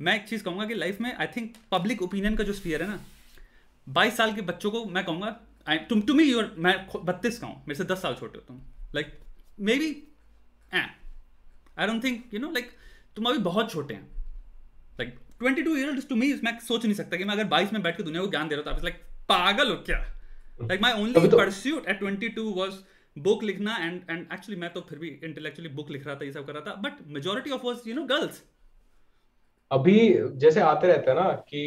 मैं 0.01 0.15
एक 0.17 0.29
चीज़ 0.29 0.43
कहूँगा 0.45 0.65
कि 0.67 0.75
लाइफ 0.75 1.01
में 1.01 1.13
आई 1.13 1.27
थिंक 1.37 1.55
पब्लिक 1.73 2.03
ओपिनियन 2.03 2.37
का 2.37 2.45
जो 2.45 2.53
स्पीयर 2.53 2.83
है 2.83 2.89
ना 2.89 2.99
बाईस 3.87 4.17
साल 4.17 4.33
के 4.33 4.43
बच्चों 4.51 4.71
को 4.71 4.85
मैं 4.97 5.05
कहूँगा 5.05 5.31
तुम 5.89 6.01
तुम 6.03 6.21
ही 6.21 6.35
मैं 6.59 6.75
बत्तीस 7.05 7.39
का 7.39 7.47
हूँ 7.47 7.57
मेरे 7.69 7.75
से 7.75 7.85
दस 7.85 8.03
साल 8.03 8.15
छोटे 8.21 8.39
हो 8.39 8.45
तुम। 8.49 8.61
Like 8.95 9.19
maybe 9.79 9.89
I 10.73 11.87
don't 11.87 12.05
think 12.05 12.35
you 12.35 12.41
know 12.41 12.51
like 12.51 12.71
तुम 13.19 13.29
अभी 13.31 13.39
बहुत 13.45 13.71
छोटे 13.71 13.95
हैं। 13.95 14.25
Like 14.99 15.15
twenty 15.39 15.63
two 15.63 15.77
year 15.77 16.01
to 16.09 16.17
me 16.17 16.33
मैं 16.45 16.59
सोच 16.67 16.85
नहीं 16.85 16.95
सकता 16.95 17.17
कि 17.17 17.25
मैं 17.25 17.35
अगर 17.35 17.45
बाईस 17.45 17.73
में 17.73 17.83
बैठ 17.83 17.97
के 17.97 18.03
दुनिया 18.03 18.23
को 18.23 18.31
ज्ञान 18.31 18.49
दे 18.49 18.57
रहा 18.57 18.75
हूँ 18.75 18.83
लाइक 18.83 19.01
पागल 19.29 19.71
हो 19.71 19.77
क्या? 19.87 19.99
Like 20.63 20.83
my 20.83 20.93
only 20.93 21.29
pursuit 21.29 21.89
at 21.89 21.99
twenty 21.99 22.29
two 22.29 22.45
was 22.51 22.75
book 23.17 23.43
लिखना 23.45 23.77
एंड 23.77 24.01
एंड 24.11 24.27
एक्चुअली 24.33 24.61
मैं 24.61 24.71
तो 24.73 24.81
फिर 24.81 24.99
भी 24.99 25.09
इंटेलेक्चुअली 25.25 25.71
बुक 25.75 25.91
लिख 25.91 26.07
रहा 26.07 26.15
था 26.15 26.25
ये 26.25 26.33
सब 26.33 26.47
कर 26.47 26.53
रहा 26.53 26.71
था 26.71 26.75
but 26.81 27.03
majority 27.07 27.51
of 27.51 27.63
was 27.63 27.89
you 27.89 27.95
know 27.95 28.05
girls 28.05 28.43
अभी 29.71 29.97
जैसे 30.37 30.61
आते 30.61 30.87
रहते 30.87 31.11
हैं 31.11 31.19
ना 31.19 31.29
कि 31.49 31.61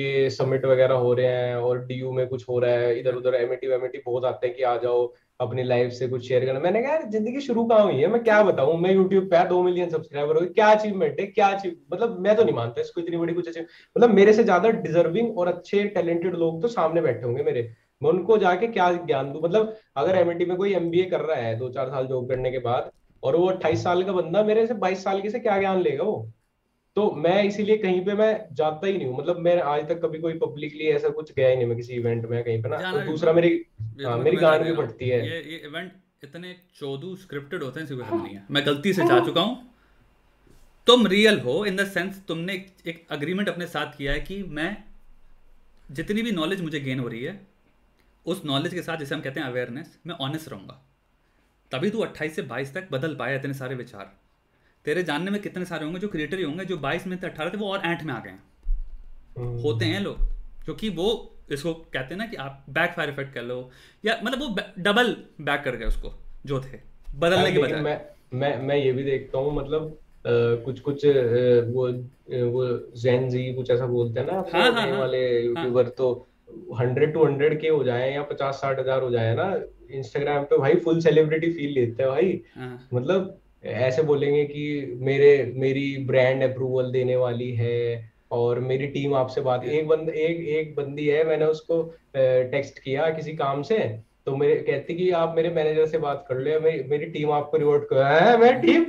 ये 0.00 0.28
समिट 0.30 0.64
वगैरह 0.64 0.94
हो 0.94 1.12
रहे 1.14 1.26
हैं 1.26 1.56
और 1.56 1.84
डीयू 1.86 2.12
में 2.12 2.26
कुछ 2.28 2.48
हो 2.48 2.58
रहा 2.58 2.72
है 2.72 2.98
इधर 3.00 3.14
उधर 3.14 3.34
एमिटी 3.34 3.66
वेमिटी 3.66 3.98
बहुत 4.06 4.24
आते 4.24 4.46
हैं 4.46 4.56
कि 4.56 4.62
आ 4.62 4.76
जाओ 4.76 5.00
अपनी 5.40 5.62
लाइफ 5.62 5.92
से 5.92 6.08
कुछ 6.08 6.26
शेयर 6.28 6.44
करना। 6.46 6.60
मैंने 6.60 6.82
कहा, 6.82 6.92
यार, 6.92 7.02
ज़िंदगी 7.10 7.40
शुरू 7.40 7.64
कहाँ 7.64 7.82
हुई 7.82 8.00
है? 8.00 8.06
मैं 8.08 8.22
क्या 8.24 8.42
बताऊँ? 8.42 8.76
मैं 8.80 8.92
यूट्यूब 8.92 9.24
पे 9.30 9.44
दो 9.48 9.62
मिलियन 9.62 9.90
सब्सक्राइबर 9.90 10.36
हो 10.36 10.46
क्या 10.54 10.68
अचीवमेंट 10.70 11.20
है? 11.20 11.26
क्या 11.26 11.48
अचीव 11.48 11.76
मतलब 11.92 12.18
मैं 12.20 12.36
तो 12.36 12.44
नहीं 12.44 12.54
मानता 12.54 12.80
इसको 12.80 13.00
इतनी 13.00 13.16
बड़ी 13.16 13.34
कुछ 13.34 13.48
अचीव 13.48 13.66
मतलब 13.96 14.14
मेरे 14.14 14.32
से 14.32 14.44
ज़्यादा 14.44 14.70
डिजर्विंग 14.80 15.38
और 15.38 15.48
अच्छे 15.48 15.84
टैलेंटेड 15.90 16.34
लोग 16.36 16.60
तो 16.62 16.68
सामने 16.68 17.00
बैठे 17.00 17.26
होंगे 17.26 17.42
मेरे। 17.42 17.62
मैं 18.02 18.10
उनको 18.10 18.38
जाके 18.38 18.66
क्या 18.68 18.90
ज्ञान 18.94 19.32
दू? 19.32 19.40
मतलब 19.40 19.76
अगर 19.96 20.16
एमएटी 20.16 20.44
में 20.44 20.56
कोई 20.56 20.74
एमबीए 20.74 21.04
कर 21.06 21.20
रहा 21.20 21.36
है, 21.36 21.56
दो 21.58 21.68
चार 21.68 21.88
साल 21.90 22.06
जॉब 22.06 22.28
करने 22.28 22.50
के 22.50 22.58
बाद, 22.60 22.90
और 23.22 23.36
वो 23.36 23.46
अट्ठाईस 23.46 23.82
साल 23.82 24.02
का 24.04 24.12
बंदा 24.12 24.42
मेरे 24.44 24.66
से 24.66 24.74
बाईस 24.76 25.04
साल 25.04 25.20
के 25.22 25.30
से 25.30 25.38
क्या 25.38 25.58
ज्ञान 25.58 25.80
लेगा 25.80 26.04
वो? 26.04 26.30
तो 26.98 27.10
मैं 27.16 27.42
इसीलिए 27.44 27.76
कहीं 27.78 28.04
पे 28.04 28.14
मैं 28.14 28.30
जाता 28.52 28.86
ही 28.86 28.96
नहीं 28.96 29.06
हूँ। 29.06 29.16
मतलब 29.18 29.38
मैं 29.40 29.60
आज 29.62 29.88
तक 29.88 30.00
कभी 30.04 30.18
कोई 30.20 30.38
पब्लिकली 30.38 30.86
ऐसा 30.88 31.08
कुछ 31.08 31.32
गया 31.34 31.48
ही 31.48 31.56
नहीं 31.56 31.66
मैं 31.66 31.76
किसी 31.76 31.94
इवेंट 31.94 32.24
में 32.26 32.42
कहीं 32.44 32.62
पे 32.62 32.68
ना। 32.68 32.78
तो 32.92 33.00
दूसरा 33.06 33.32
मेरी 33.32 33.50
हाँ 34.04 34.16
मेरी 34.18 34.36
गांड 34.36 34.64
भी 34.64 34.74
पड़ती 34.76 35.08
है। 35.08 35.20
ये 35.26 35.36
ये 35.52 35.58
इवेंट 35.68 35.92
इतने 36.24 36.54
चौदह 36.80 37.14
स्क्रिप्टेड 37.22 37.62
होते 37.62 37.80
हैं 37.80 37.86
सिर्फ़ 37.86 38.14
नहीं 38.14 38.34
है। 38.34 38.44
मैं 38.50 38.64
गलती 38.66 38.92
से 38.92 39.06
जा 39.06 39.20
चुका 39.26 39.40
हूँ। 39.40 39.56
तुम 40.86 41.06
रियल 41.06 41.40
हो 41.40 41.64
इन 41.64 41.76
द 41.76 41.86
सेंस 41.88 42.22
तुमने 42.28 42.54
एक 42.86 43.06
अग्रीमेंट 43.12 43.48
अपने 43.48 43.66
साथ 43.68 43.96
किया 43.98 44.12
है 44.12 44.20
कि 44.20 44.42
मैं 44.52 44.70
जितनी 45.92 46.22
भी 46.22 46.32
नॉलेज 46.34 46.62
मुझे 46.62 46.80
गेन 46.80 47.00
हो 47.00 47.08
रही 47.08 47.22
है 47.24 47.40
उस 48.26 48.44
नॉलेज 48.46 48.74
के 48.74 48.82
साथ 48.82 48.96
जैसे 48.96 49.14
हम 49.14 49.20
कहते 49.20 49.40
हैं 49.40 49.46
अवेयरनेस 49.46 49.98
मैं 50.06 50.14
ऑनेस्ट 50.20 50.48
रहूँगा। 50.48 50.82
तभी 51.72 51.90
तू 51.90 52.00
अट्ठाईस 52.02 52.36
से 52.36 52.42
बाईस 52.50 52.74
तक 52.74 52.88
बदल 52.92 53.14
पाया 53.14 53.36
इतने 53.36 53.54
सारे 53.54 53.74
विचार। 53.76 54.16
तेरे 54.84 55.02
जानने 55.02 55.30
में 55.30 55.40
कितने 55.42 55.64
सारे 55.64 55.84
होंगे 55.84 56.00
जो 56.00 56.08
क्रिएटर 56.08 56.38
ही 56.38 56.44
होंगे 56.44 56.64
जो 56.64 56.76
बाईस 56.78 57.06
में 57.06 57.18
थे 57.22 57.26
अट्ठारह 57.26 57.50
थे 57.50 57.56
वो 57.56 57.72
और 57.72 57.82
एंट 57.84 58.02
में 58.02 58.12
आ 58.14 58.18
गए 58.20 58.34
हम्म। 59.38 59.58
होते 59.60 59.84
हैं 59.84 60.00
लोग 60.00 60.18
क्योंकि 60.64 60.88
वो 60.92 61.08
इसको 61.52 61.72
कहते 61.74 62.14
हैं 62.14 62.16
ना 62.16 62.26
कि 62.26 62.36
आप 62.38 62.64
बैक 62.70 62.92
फायर 62.92 63.10
इफ़ेक्ट 63.10 63.32
कर 63.34 63.42
लो 63.42 63.58
या 64.04 64.18
मतलब 64.22 64.40
वो 64.40 64.82
डबल 64.82 65.16
बैक 65.42 65.62
कर 65.64 65.76
गए 65.76 65.86
उसको 65.86 66.12
जो 66.46 66.60
थे 66.62 66.80
बदलने 67.16 67.52
के 67.52 67.62
बजाय 67.62 67.80
मैं 67.80 68.00
मैं 68.34 68.56
मैं 68.62 68.76
ये 68.76 68.92
भी 68.92 69.04
देखता 69.04 69.38
हूँ 69.38 69.54
मतलब 69.54 69.86
आ, 69.86 70.30
कुछ 70.64 70.80
कुछ 70.80 71.06
आ, 71.06 71.10
वो 71.10 71.88
वो 72.48 72.66
जैन 72.96 73.28
जी 73.28 73.52
कुछ 73.54 73.70
ऐसा 73.70 73.86
बोलते 73.88 74.20
हैं 74.20 74.26
ना 74.26 74.32
हाँ, 74.32 74.70
हाँ, 74.72 74.82
हाँ, 74.82 74.98
वाले 74.98 75.20
यूट्यूबर 75.40 75.84
हाँ. 75.84 75.92
तो 75.92 76.26
हंड्रेड 76.74 77.12
टू 77.14 77.24
हंड्रेड 77.24 77.60
के 77.60 77.68
हो 77.68 77.82
जाए 77.84 78.12
या 78.12 78.22
पचास 78.24 78.54
साठ 78.56 78.78
हज़ार 78.78 79.02
हो 79.02 79.10
जाए 79.10 79.34
ना 79.34 79.52
इंस्टाग्राम 79.92 80.44
पे 80.44 80.58
भाई 80.58 80.74
फुल 80.84 81.00
सेलिब्रिटी 81.00 81.50
फील 81.52 81.72
लेते 81.72 82.02
हैं 82.02 82.10
भाई 82.10 82.40
हाँ। 82.56 82.88
मतलब 82.92 83.38
ऐसे 83.64 84.02
बोलेंगे 84.02 84.44
कि 84.44 84.96
मेरे 85.00 85.52
मेरी 85.56 85.98
ब्रांड 85.98 86.42
अप्रूवल 86.42 86.92
देने 86.92 87.16
वाली 87.16 87.52
है 87.52 88.12
और 88.30 88.60
मेरी 88.60 88.86
टीम 88.86 89.14
आपसे 89.14 89.40
बात 89.40 89.64
एक 89.64 89.88
बंद 89.88 90.08
एक 90.08 90.48
एक 90.48 90.76
बंदी 90.76 91.06
है 91.06 91.24
मैंने 91.24 91.44
उसको 91.44 91.94
टेक्स्ट 92.16 92.78
किया 92.78 93.10
किसी 93.10 93.32
काम 93.32 93.62
से 93.62 94.00
तो 94.26 94.36
मेरे 94.36 94.54
कहती 94.54 94.94
कि 94.94 95.10
आप 95.10 95.34
मेरे 95.36 95.50
मैनेजर 95.50 95.86
से 95.86 95.98
बात 95.98 96.26
कर 96.28 96.36
लो 96.36 96.60
मेरी 96.60 96.82
मेरी 96.82 97.06
टीम 97.06 97.30
आपको 97.30 97.56
रिवॉर्ड 97.56 97.84
कर 97.84 98.02
है 98.02 98.38
मेरी 98.38 98.60
टीम 98.60 98.86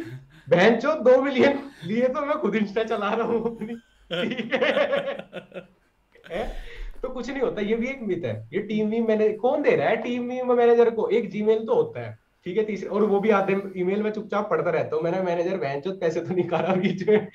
बहन 0.50 0.76
चो 0.76 0.94
दो 0.94 1.22
मिलियन 1.22 1.60
लिए 1.86 2.08
तो 2.08 2.22
मैं 2.22 2.38
खुद 2.38 2.56
इंस्टा 2.56 2.84
चला 2.84 3.10
रहा 3.10 3.28
हूँ 3.28 3.56
अपनी. 3.56 3.76
तो 7.02 7.10
कुछ 7.10 7.30
नहीं 7.30 7.42
होता 7.42 7.62
ये 7.62 7.76
भी 7.76 7.88
एक 7.88 8.02
मिथ 8.02 8.26
है। 8.26 8.50
ये 8.54 8.60
टीम 8.60 8.90
भी 8.90 9.02
मैंने 9.02 9.30
कौन 9.30 9.62
दे 9.62 9.76
रहा 9.76 9.90
है? 9.90 9.96
टीम 9.96 10.30
भी 10.30 10.42
मैनेजर 10.42 10.90
को 10.90 11.10
एक 11.10 11.30
जीमेल 11.30 11.66
तो 11.66 11.76
होता 11.76 12.02
है। 12.02 12.20
ठीक 12.46 12.58
है 12.58 12.64
तीसरे 12.66 12.90
और 12.90 13.04
वो 13.04 13.20
भी 13.20 13.30
आते 13.30 13.54
ईमेल 13.78 14.04
में 14.04 14.12
चुपचाप 14.12 14.50
पढ़ता 14.50 14.70
रहता 14.70 14.96
हूँ। 14.96 15.04
मैंने 15.04 15.22
मैनेजर 15.22 15.58
बहन 15.58 15.82
चो 15.82 15.92
पैसे 15.92 16.22
तो 16.22 16.34
निकाला 16.34 16.74
बीच 16.76 17.08
में 17.10 17.28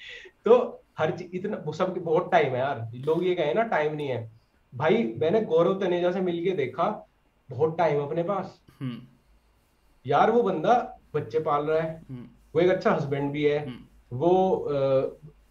तो 0.44 0.82
हर 0.98 1.10
चीज़ 1.10 1.36
इतना 1.36 1.62
वो 1.66 1.72
सब 1.72 1.94
बहुत 1.98 2.30
टाइम 2.32 2.52
है 2.52 2.58
यार। 2.58 2.88
लोग 2.94 3.24
ये 3.24 3.34
कहे 3.34 3.54
ना 3.54 3.62
टाइम 3.62 3.94
नहीं 3.94 4.08
है। 4.08 4.30
भाई 4.74 5.14
मैंने 5.18 5.40
गौरव 5.40 5.78
तनेजा 5.80 6.12
से 6.12 6.20
मिलके 6.20 6.50
देखा 6.50 7.08
बहुत 7.50 7.78
टाइम 7.78 8.02
अपने 8.02 8.22
पास। 8.22 8.60
हम्म। 8.80 9.00
यार 10.06 10.30
वो 10.30 10.42
बंदा 10.42 11.00
बच्चे 11.14 11.40
पाल 11.40 11.64
रहा 11.64 11.80
है। 11.80 12.00
हम्म। 12.10 12.26
वो 12.54 12.60
एक 12.60 12.70
अच्छा 12.70 12.92
हस्बैंड 12.92 13.30
भी 13.32 13.44
है। 13.44 13.58
हम्म। 13.66 14.16
वो 14.16 14.32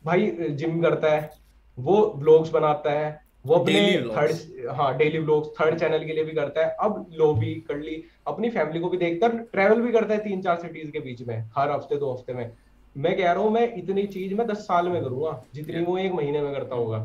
भाई 0.05 0.31
जिम 0.51 0.81
करता 0.81 1.11
है। 1.11 1.30
वो 1.77 2.05
ब्लॉग्स 2.17 2.49
बनाता 2.49 2.91
है। 2.91 3.23
वो 3.45 3.56
अपने 3.56 3.80
थर्ड 4.10 4.70
हाँ 4.76 4.95
डेली 4.98 5.20
ब्लॉग्स 5.20 5.49
थर्ड 5.60 5.80
चैनल 5.80 6.06
के 6.06 6.14
लिए 6.14 6.24
भी 6.24 6.32
करता 6.32 6.65
है। 6.65 6.76
अब 6.82 7.06
लो 7.14 7.34
भी 7.36 7.53
कर 7.68 7.78
ली 7.80 8.03
अपनी 8.28 8.49
फैमिली 8.49 8.80
को 8.80 8.90
भी 8.90 8.98
देखता 8.98 9.28
है 9.28 9.38
ट्रेवल 9.53 9.82
भी 9.82 9.91
करता 9.91 10.14
है 10.14 10.20
तीन 10.24 10.41
चार 10.41 10.60
सिटीज़ 10.60 10.91
के 10.91 10.99
बीच 10.99 11.22
में 11.28 11.38
हर 11.57 11.72
हफ़्ते 11.72 11.98
दो 11.98 12.11
हफ़्ते 12.14 12.34
में। 12.34 12.49
मैं 12.95 13.15
कह 13.18 13.32
रहा 13.32 13.44
हूँ 13.44 13.52
मैं 13.52 13.74
इतनी 13.76 14.06
चीज़ 14.07 14.34
मैं 14.36 14.48
दस 14.48 14.57
साल 14.61 14.90
में 14.90 15.02
करूँगा 15.03 15.41
जितनी 15.56 15.84
वो 15.84 15.98
एक 15.98 16.14
महीने 16.14 16.41
में 16.41 16.53
करता 16.53 16.76
होगा। 16.76 16.99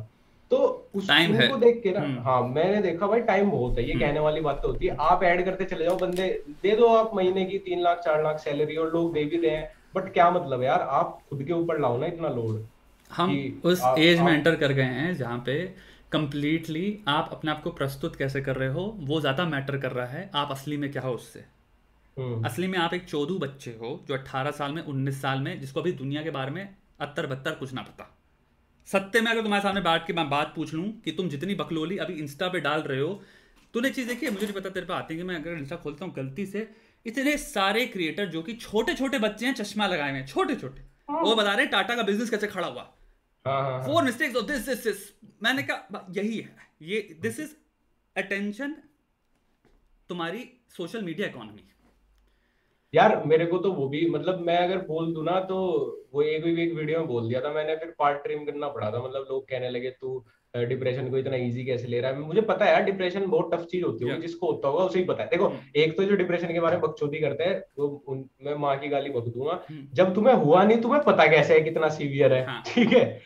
तो 0.51 0.59
उस 0.95 1.07
को 1.11 1.57
देख 1.57 1.81
के 1.83 1.91
ना 1.93 2.01
हम्म। 2.01 2.21
हाँ 2.23 2.43
मैंने 2.45 2.81
देखा 2.83 3.07
भाई 3.07 3.21
टाइम 3.23 3.51
बहुत 3.51 3.79
है 3.79 3.85
ये 3.85 3.93
हम्म। 3.93 4.05
कहने 4.05 4.21
वाली 4.21 4.41
बात 4.41 4.61
तो 4.63 4.69
होती 4.69 4.87
है। 4.87 4.97
आप 5.01 5.23
ऐड 5.23 5.45
करते 5.45 5.65
चले 5.65 5.85
जाओ 5.85 5.97
बंदे 5.99 6.29
दे 6.63 6.77
दो 6.77 6.87
आप 6.95 7.11
महीने 7.15 7.45
की 7.45 7.59
तीन 7.59 7.83
लाख 7.83 7.99
चार 8.05 8.23
लाख 8.25 8.39
सैलरी 8.39 8.77
और 8.77 8.93
लोग 8.93 9.13
दे 9.15 9.25
भी 9.25 9.37
रहे 9.37 9.51
हैं। 9.51 9.71
बट 9.97 10.13
क्या 10.13 10.31
मतलब 10.31 10.63
यार 10.63 10.81
आप 10.93 11.19
खुद 11.31 11.43
के 11.43 11.53
ऊपर 11.53 11.81
लाओ 11.81 11.99
ना 11.99 12.07
इतना 12.07 12.29
लोड 12.31 12.65
हम 13.11 13.61
उस 13.65 13.83
एज 13.99 14.21
में 14.21 14.33
एंटर 14.33 14.57
कर 14.57 14.73
गए 14.73 14.83
हैं 14.83 15.15
जहाँ 15.17 15.43
पे 15.47 15.63
कंप्लीटली 16.13 16.99
आप 17.09 17.29
अपने 17.33 17.51
आप 17.51 17.63
को 17.63 17.71
प्रस्तुत 17.71 18.15
कैसे 18.17 18.41
कर 18.41 18.57
रहे 18.57 18.69
हो 18.69 18.83
वो 19.01 19.21
ज़्यादा 19.21 19.45
मैटर 19.45 19.77
कर 19.79 19.93
रहा 19.93 20.07
है 20.07 20.31
आप 20.35 20.51
असली 20.51 20.77
में 20.77 20.91
क्या 20.93 21.03
हो 21.03 21.13
उससे। 21.13 21.45
हम्म। 22.17 22.45
असली 22.45 22.67
में 22.67 22.79
आप 22.79 22.95
एक 22.95 23.05
चौदह 23.05 23.39
बच्चे 23.39 23.71
हो 23.81 23.91
जो 24.09 24.15
अट्ठारह 24.15 24.51
साल 24.51 24.73
में 24.73 24.83
उन्नीस 24.83 25.21
साल 25.23 25.41
में 25.41 25.61
जिसको 25.61 25.81
अभी 25.81 25.93
दुनिया 25.93 26.23
के 26.23 26.31
बारे 26.31 26.51
में 26.51 26.69
अत्तर 27.01 27.27
बत्तर 27.27 27.55
कुछ 27.55 27.73
ना 27.75 27.83
पता। 27.83 28.15
सत्य 28.89 29.21
में 29.21 29.31
अगर 29.31 29.43
तुम्हारे 29.43 29.63
सामने 29.63 29.81
बैठ 29.81 30.07
के 30.07 30.13
मैं 30.13 30.29
बात 30.31 30.53
पूछ 30.57 30.75
लूँ 30.75 30.89
कि 31.05 31.13
तुम 31.13 31.29
जितनी 31.29 31.55
बकलोली 31.55 31.99
अभी 31.99 32.15
इंस्टा 32.15 32.49
पे 32.49 32.61
डाल 32.61 32.83
रहे 32.83 33.01
हो 33.01 33.13
तूने 33.75 33.91
चीज़ 33.91 34.09
देखी 34.09 34.27
है? 34.27 34.33
मुझे 34.33 34.47
नहीं 34.47 34.55
पता 34.55 34.71
तेरे 34.71 34.87
पे 34.87 34.93
आती 34.95 35.15
है 35.15 35.21
कि 35.21 35.27
मैं 35.27 35.37
अगर 35.37 35.59
इंस्टा 35.59 35.77
खोलता 35.77 36.05
हूँ 36.05 36.15
गलती 36.15 36.47
से 36.47 36.69
इतने 37.07 37.37
सारे 37.39 37.87
क्रिएटर 37.87 38.27
जो 38.27 38.43
कि 38.43 38.53
छोटे 38.57 38.95
छोटे 38.95 39.19
बच्चे 39.19 39.47
हैं 39.47 39.55
चश्मा 39.55 39.87
लगाए 39.87 40.11
हुए 40.11 40.19
हैं 40.19 40.27
छोटे 40.27 40.55
छोटे 40.57 40.83
हाँ। 41.11 41.21
वो 41.23 41.35
बता 41.35 41.55
रहे 41.55 41.67
टाटा 41.67 41.97
का 41.97 42.03
बिज़नेस 42.03 42.31
कैसे 42.31 42.47
खड़ा 42.47 42.67
हुआ? 42.67 42.93
Four 43.85 44.05
mistakes 44.05 44.37
of 44.37 44.47
this 44.47 44.67
this 44.67 44.85
this 44.85 45.09
मैंने 45.43 45.63
कहा 45.63 46.07
यही 46.17 46.39
है। 46.39 46.51
ये 46.83 47.01
दिस 47.23 47.41
इज़ 47.41 47.55
अटेंशन 48.17 48.77
तुम्हारी 50.11 50.49
सोशल 50.77 51.03
मीडिया 51.03 51.29
इकोनॉमी 51.29 51.65
यार 52.95 53.23
मेरे 53.27 53.47
को 53.47 53.59
तो 53.59 53.71
वो 53.73 53.89
भी 53.89 54.09
मतलब 54.11 54.39
मैं 54.41 54.57
अगर 54.59 54.79
बोल 54.85 55.13
दू 55.15 55.23
ना 55.23 55.39
तो 55.41 55.57
वो 56.15 56.23
एक 56.23 56.45
भी 56.45 56.63
एक 56.63 56.73
वीडियो 56.75 56.99
में 56.99 57.09
बोल 57.09 57.29
दिया 57.29 57.41
था 57.41 57.53
मैंने 57.53 57.75
फिर 57.77 57.95
पार्ट 57.99 58.23
ट्रिम 58.23 58.45
करना 58.45 58.69
पड़ा 58.69 58.91
था। 58.91 59.03
मतलब 59.03 59.27
लोग 59.31 59.49
कहने 59.49 59.71
लगे 59.71 59.91
तू 59.91 60.25
डिप्रेशन 60.55 61.11
को 61.11 61.19
इतना 61.19 61.37
इजी 61.37 61.65
कैसे 61.65 61.87
ले 61.87 62.01
रहा 62.01 62.11
है? 62.11 62.19
मुझे 62.19 62.41
पता 62.43 62.65
है 62.65 62.73
यार 62.73 62.85
डिप्रेशन 62.85 63.27
बहुत 63.27 63.51
टफ 63.55 63.65
चीज़ 63.71 63.85
होती 63.85 64.09
है 64.09 64.21
जिसको 64.21 64.51
होता 64.53 64.69
होगा 64.69 64.85
उसे 64.85 64.99
ही 64.99 65.05
पता 65.05 65.23
है। 65.23 65.29
देखो 65.29 65.45
hmm. 65.45 65.77
एक 65.77 65.97
तो 65.97 66.05
जो 66.05 66.17
डिप्रेशन 66.17 66.53
के 66.53 66.61
बारे 66.61 66.77
में 66.77 66.83
बकचोदी 66.83 67.19
करते 67.21 67.45
हैं 67.45 67.63
वो 67.79 68.15
मैं 68.45 68.55
माँ 68.57 68.77
की 68.79 68.89
गाली 68.89 69.11
बक 69.11 69.27
दूँगा। 69.27 69.61
Hmm. 69.67 69.83
जब 69.95 70.15
तुम्हें 70.15 70.35
हुआ 70.35 70.63
नहीं 70.65 70.81
तुम्हें 70.81 71.03
पता 71.05 71.27
कैसे 71.27 71.55
है 71.55 71.61
कितना 71.61 71.89
सीवियर 71.89 72.33
है। 72.33 72.45
हाँ। 72.47 72.63
ठीक 72.67 72.93
है? 72.93 73.21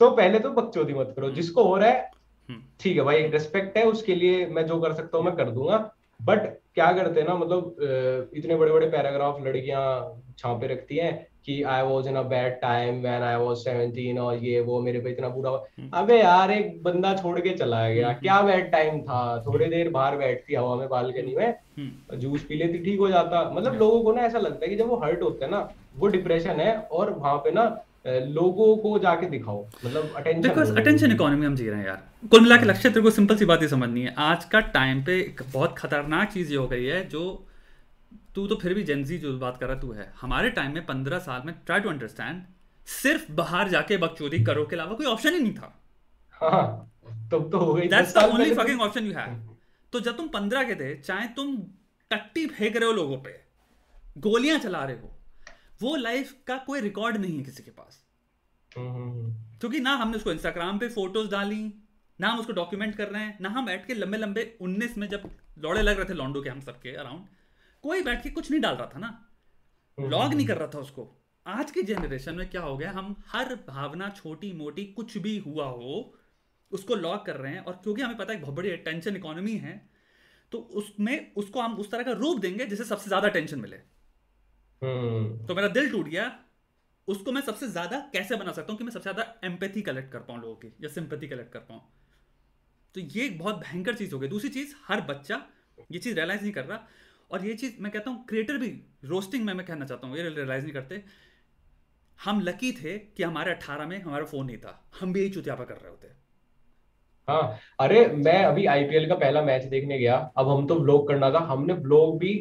तो 0.00 0.10
पहले 0.10 0.38
तो 0.38 0.50
बकचोदी 0.50 0.94
मत 0.94 1.12
करो। 1.16 1.30
जिसको 1.30 1.64
हो 1.64 1.76
रहा 1.76 1.88
है 1.88 2.10
हम्म। 2.48 2.60
ठीक 2.80 2.96
है 2.96 3.02
भाई 3.02 3.22
रिस्पेक्ट 3.28 3.76
है 3.78 3.84
उसके 3.86 4.14
लिए 4.14 4.46
मैं 4.46 4.66
जो 4.66 4.80
कर 4.80 4.92
सकता 4.92 5.18
हूँ 5.18 5.24
मैं 5.26 5.34
कर 5.36 5.50
दूँगा। 5.50 5.78
बट 6.20 6.44
क्या 6.74 6.92
करते 6.92 7.20
हैं 7.20 7.26
ना 7.28 7.34
मतलब 7.34 8.30
इतने 8.36 8.56
बड़े 8.56 8.72
बड़े 8.72 8.86
पैराग्राफ 8.90 9.40
लड़कियाँ 9.46 9.82
छापे 10.38 10.66
रखती 10.66 10.96
हैं 10.96 11.12
कि 11.46 11.62
I 11.62 11.82
was 11.82 12.08
in 12.08 12.16
a 12.16 12.22
bad 12.22 12.52
time 12.60 13.00
when 13.02 13.22
I 13.22 13.36
was 13.36 13.58
seventeen 13.58 14.18
और 14.18 14.44
ये 14.44 14.60
वो 14.60 14.80
मेरे 14.82 15.00
पे 15.00 15.10
इतना 15.10 15.28
बुरा 15.28 15.50
हम्म। 15.50 15.90
अबे 15.98 16.18
यार 16.18 16.50
एक 16.50 16.82
बंदा 16.82 17.14
छोड़ 17.16 17.38
के 17.40 17.50
चला 17.50 17.88
गया। 17.88 18.08
हम्म। 18.08 18.20
क्या 18.20 18.40
बैड 18.42 18.70
टाइम 18.72 19.00
था? 19.02 19.42
थोड़ी 19.46 19.66
देर 19.66 19.90
बाहर 19.90 20.16
बैठती 20.16 20.54
हवा 20.54 20.74
में 20.76 20.88
बालकनी 20.88 21.34
में। 21.36 21.46
हम्म। 21.78 22.18
जूस 22.18 22.44
पी 22.44 22.54
लेती 22.54 22.78
ठीक 22.84 22.98
हो 23.00 23.08
जाता। 23.08 23.50
मतलब 23.50 23.78
लोगों 23.78 24.02
को 24.02 24.12
ना 24.12 24.22
ऐसा 24.22 24.38
लगता 24.38 24.64
है 24.64 24.70
कि 24.70 24.76
जब 24.76 24.88
वो 24.88 24.96
हर्ट 25.04 25.22
होते 25.22 25.44
हैं 25.44 25.50
ना 25.52 25.68
वो 25.96 26.08
डिप्रेशन 26.08 26.60
है 26.60 26.76
और 26.92 27.12
वहाँ 27.12 27.36
पे 27.38 27.50
ना 27.50 27.64
लोगों 28.06 28.76
को 28.76 28.98
जाके 28.98 29.26
दिखाओ 29.28 29.64
मतलब 29.84 30.12
अटेंशन 30.16 30.40
बिकॉज़ 30.42 30.72
अटेंशन 30.78 31.12
इकोनॉमी 31.12 31.46
हम 31.46 31.54
जी 31.56 31.68
रहे 31.68 31.78
हैं 31.78 31.86
यार। 31.86 32.28
कुल 32.30 32.40
मिला 32.40 32.56
के 32.56 32.64
लक्ष्य 32.64 32.88
तेरे 32.88 33.02
को 33.02 33.10
सिंपल 33.10 33.36
सी 33.36 33.44
बात 33.44 33.62
ही 33.62 33.68
समझनी 33.68 34.02
है। 34.02 34.14
आज 34.18 34.44
का 34.44 34.60
टाइम 34.72 35.02
पे 35.04 35.18
एक 35.20 35.42
बहुत 35.52 35.74
खतरनाक 35.78 36.32
चीज़ 36.32 36.50
ये 36.52 36.56
हो 36.56 36.66
गई 36.68 36.84
है 36.84 37.04
जो 37.08 37.22
तू 38.34 38.46
तो 38.46 38.56
फिर 38.56 38.74
भी 38.74 38.82
जेंजी 38.82 39.18
जो 39.18 39.36
बात 39.38 39.58
कर 39.60 39.66
रहा 39.66 39.78
तू 39.80 39.92
है। 39.92 40.12
हमारे 40.20 40.50
टाइम 40.50 40.74
में 40.74 40.84
पंद्रह 40.86 41.18
साल 41.20 41.42
में 41.46 41.54
ट्राई 41.66 41.80
टू 41.80 41.88
अंडरस्टैंड 41.88 42.42
सिर्फ़ 42.88 43.32
बाहर 43.32 43.68
जाके 43.68 43.96
बकचोदी 43.98 44.42
करो 44.44 44.64
के 44.64 44.76
अलावा 44.76 44.94
कोई 44.94 45.06
ऑप्शन 45.06 45.34
ही 45.34 45.40
नहीं 45.40 45.54
था। 45.54 45.72
हाँ, 46.40 46.92
तो 47.30 47.38
तो 47.40 47.58
हो 47.58 47.72
गई 47.74 47.88
that's 47.88 48.14
the 48.14 48.24
only 48.24 48.54
fucking 48.54 48.80
option 48.82 49.06
you 49.06 49.12
have 49.12 49.36
तो 49.92 50.00
जब 50.00 50.16
तुम 50.16 50.28
पंद्रह 50.30 50.64
के 50.64 50.74
थे 50.74 50.94
चाहे 51.00 51.26
तुम 51.36 51.56
टट्टी 52.10 52.46
फेंक 52.48 52.76
रहे 52.76 52.86
हो 52.86 52.92
लोगों 52.92 53.16
पे 53.18 53.34
गोलियाँ 54.20 54.58
चला 54.58 54.84
रहे 54.84 54.96
हो 54.96 55.15
वो 55.80 55.94
लाइफ 55.96 56.34
का 56.46 56.56
कोई 56.66 56.80
रिकॉर्ड 56.80 57.16
नहीं 57.16 57.36
है 57.38 57.44
किसी 57.44 57.62
के 57.62 57.70
पास। 57.70 58.02
हम्म, 58.72 58.88
हम्म, 58.88 59.10
हम्म। 59.10 59.58
क्योंकि 59.60 59.80
ना 59.80 59.94
हमने 59.96 60.16
उसको 60.16 60.32
इंस्टाग्राम 60.32 60.78
पे 60.78 60.88
फ़ोटोज़ 60.88 61.30
डाली 61.30 61.62
ना 62.18 62.28
हम 62.28 62.38
उसको 62.40 62.52
डॉक्यूमेंट 62.52 62.94
कर 62.96 63.08
रहे 63.08 63.22
हैं 63.22 63.38
ना 63.40 63.48
हम 63.48 63.66
बैठ 63.66 63.86
के 63.86 63.94
लंबे 63.94 64.18
लंबे 64.18 64.42
उन्नीस 64.60 64.96
में 64.98 65.08
जब 65.08 65.30
लौड़े 65.58 65.82
लग 65.82 65.96
रहे 65.96 66.08
थे 66.08 66.14
लॉन्डो 66.14 66.42
के 66.42 66.50
हम 66.50 66.60
सबके 66.60 66.94
अराउंड 66.96 67.26
कोई 67.84 68.02
बैठ 68.02 68.22
के 68.22 68.30
कुछ 68.30 68.50
नहीं 68.50 68.60
डाल 68.60 68.74
रहा 68.74 68.90
था 68.94 68.98
ना। 68.98 69.10
लॉग 69.98 70.34
नहीं 70.34 70.46
कर 70.46 70.56
रहा 70.56 70.68
था 70.74 70.78
उसको। 70.78 71.08
आज 71.46 71.70
की 71.70 71.82
जनरेशन 71.82 72.34
में 72.34 72.48
क्या 72.50 72.60
हो 72.62 72.76
गया 72.76 72.90
हम 72.90 73.14
हर 73.28 73.54
भावना 73.68 74.08
छोटी 74.16 74.52
मोटी 74.52 74.84
कुछ 74.92 75.16
भी 75.18 75.36
हुआ 75.38 75.66
हो 75.66 76.14
उसको 76.72 76.94
लॉग 76.94 77.24
कर 77.26 77.36
रहे 77.36 77.52
हैं 77.52 77.60
और 77.60 77.80
क्योंकि 77.82 78.02
हमें 78.02 78.16
पता 78.16 78.32
है 78.32 78.40
बहुत 78.40 78.54
बड़ी 78.54 78.76
टेंशन 78.86 79.16
इकोनॉमी 79.16 79.56
है 79.56 79.74
तो 80.52 80.58
उसमें 80.58 81.34
उसको 81.34 81.60
हम 81.60 81.74
उस 81.74 81.90
तरह 81.90 82.02
का 82.02 82.12
रूप 82.12 82.40
देंगे 82.40 82.66
जिसे 82.66 82.84
सबसे 82.84 83.08
ज़्यादा 83.08 83.28
टेंशन 83.28 83.60
मिले। 83.60 83.76
तो 84.82 85.54
मेरा 85.54 85.68
दिल 85.70 85.90
टूट 85.90 86.08
गया। 86.08 86.32
उसको 87.08 87.32
मैं 87.32 87.40
सबसे 87.42 87.68
ज़्यादा 87.68 87.98
कैसे 88.12 88.36
बना 88.36 88.52
सकता 88.52 88.72
हूँ 88.72 88.78
कि 88.78 88.84
मैं 88.84 88.90
सबसे 88.92 89.12
ज़्यादा 89.12 89.46
एम्पैथी 89.46 89.82
कलेक्ट 89.82 90.10
कर 90.12 90.18
पाऊँ 90.20 90.40
लोगों 90.40 90.54
की 90.54 90.72
या 90.82 90.88
सिंपैथी 90.90 91.28
कलेक्ट 91.28 91.52
कर 91.52 91.60
पाऊँ 91.62 91.80
तो 92.94 93.00
ये 93.00 93.24
एक 93.24 93.38
बहुत 93.38 93.56
भयंकर 93.58 93.94
चीज़ 93.94 94.14
हो 94.14 94.18
गई। 94.18 94.28
दूसरी 94.28 94.50
चीज़ 94.50 94.74
हर 94.86 95.00
बच्चा 95.08 95.40
ये 95.92 95.98
चीज़ 95.98 96.14
रियलाइज़ 96.14 96.42
नहीं 96.42 96.52
कर 96.52 96.64
रहा। 96.64 96.86
और 97.30 97.44
ये 97.46 97.54
चीज़ 97.54 97.80
मैं 97.80 97.92
कहता 97.92 98.10
हूँ 98.10 98.24
क्रिएटर 98.28 98.58
भी 98.58 98.68
रोस्टिंग 99.04 99.44
में 99.44 99.52
मैं 99.54 99.66
कहना 99.66 99.84
चाहता 99.84 100.06
हूँ 100.06 100.16
ये 100.16 100.28
रियलाइज़ 100.28 100.64
नहीं 100.64 100.74
करते। 100.74 101.02
हम 102.18 102.40
लकी 102.40 102.72
थे 102.72 102.98
कि 102.98 103.22
हमारे 103.22 103.50
अट्ठारह 103.52 103.86
में 103.86 104.00
हमारा 104.02 104.24
फ़ोन 104.24 104.46
नहीं 104.46 104.58
था। 104.58 104.82
हम 105.00 105.12
भी 105.12 105.20
यही 105.20 105.30
चुतियापा 105.30 105.64
कर 105.64 105.74
रहे 105.74 105.90
होते। 105.90 106.08
हाँ। 107.28 107.58
अरे 107.80 108.06
मैं 108.08 108.42
अभी 108.44 108.66
आईपीएल 108.66 109.08
का 109.08 109.14
पहला 109.14 109.42
मैच 109.42 109.64
देखने 109.66 109.98
गया। 109.98 110.16
अब 110.36 110.48
हम 110.48 110.66
तो 110.66 110.78
ब्लॉग 110.80 111.06
करना 111.08 111.30
था। 111.30 111.38
हमने 111.46 111.74
ब्लॉग 111.82 112.18
भी 112.18 112.34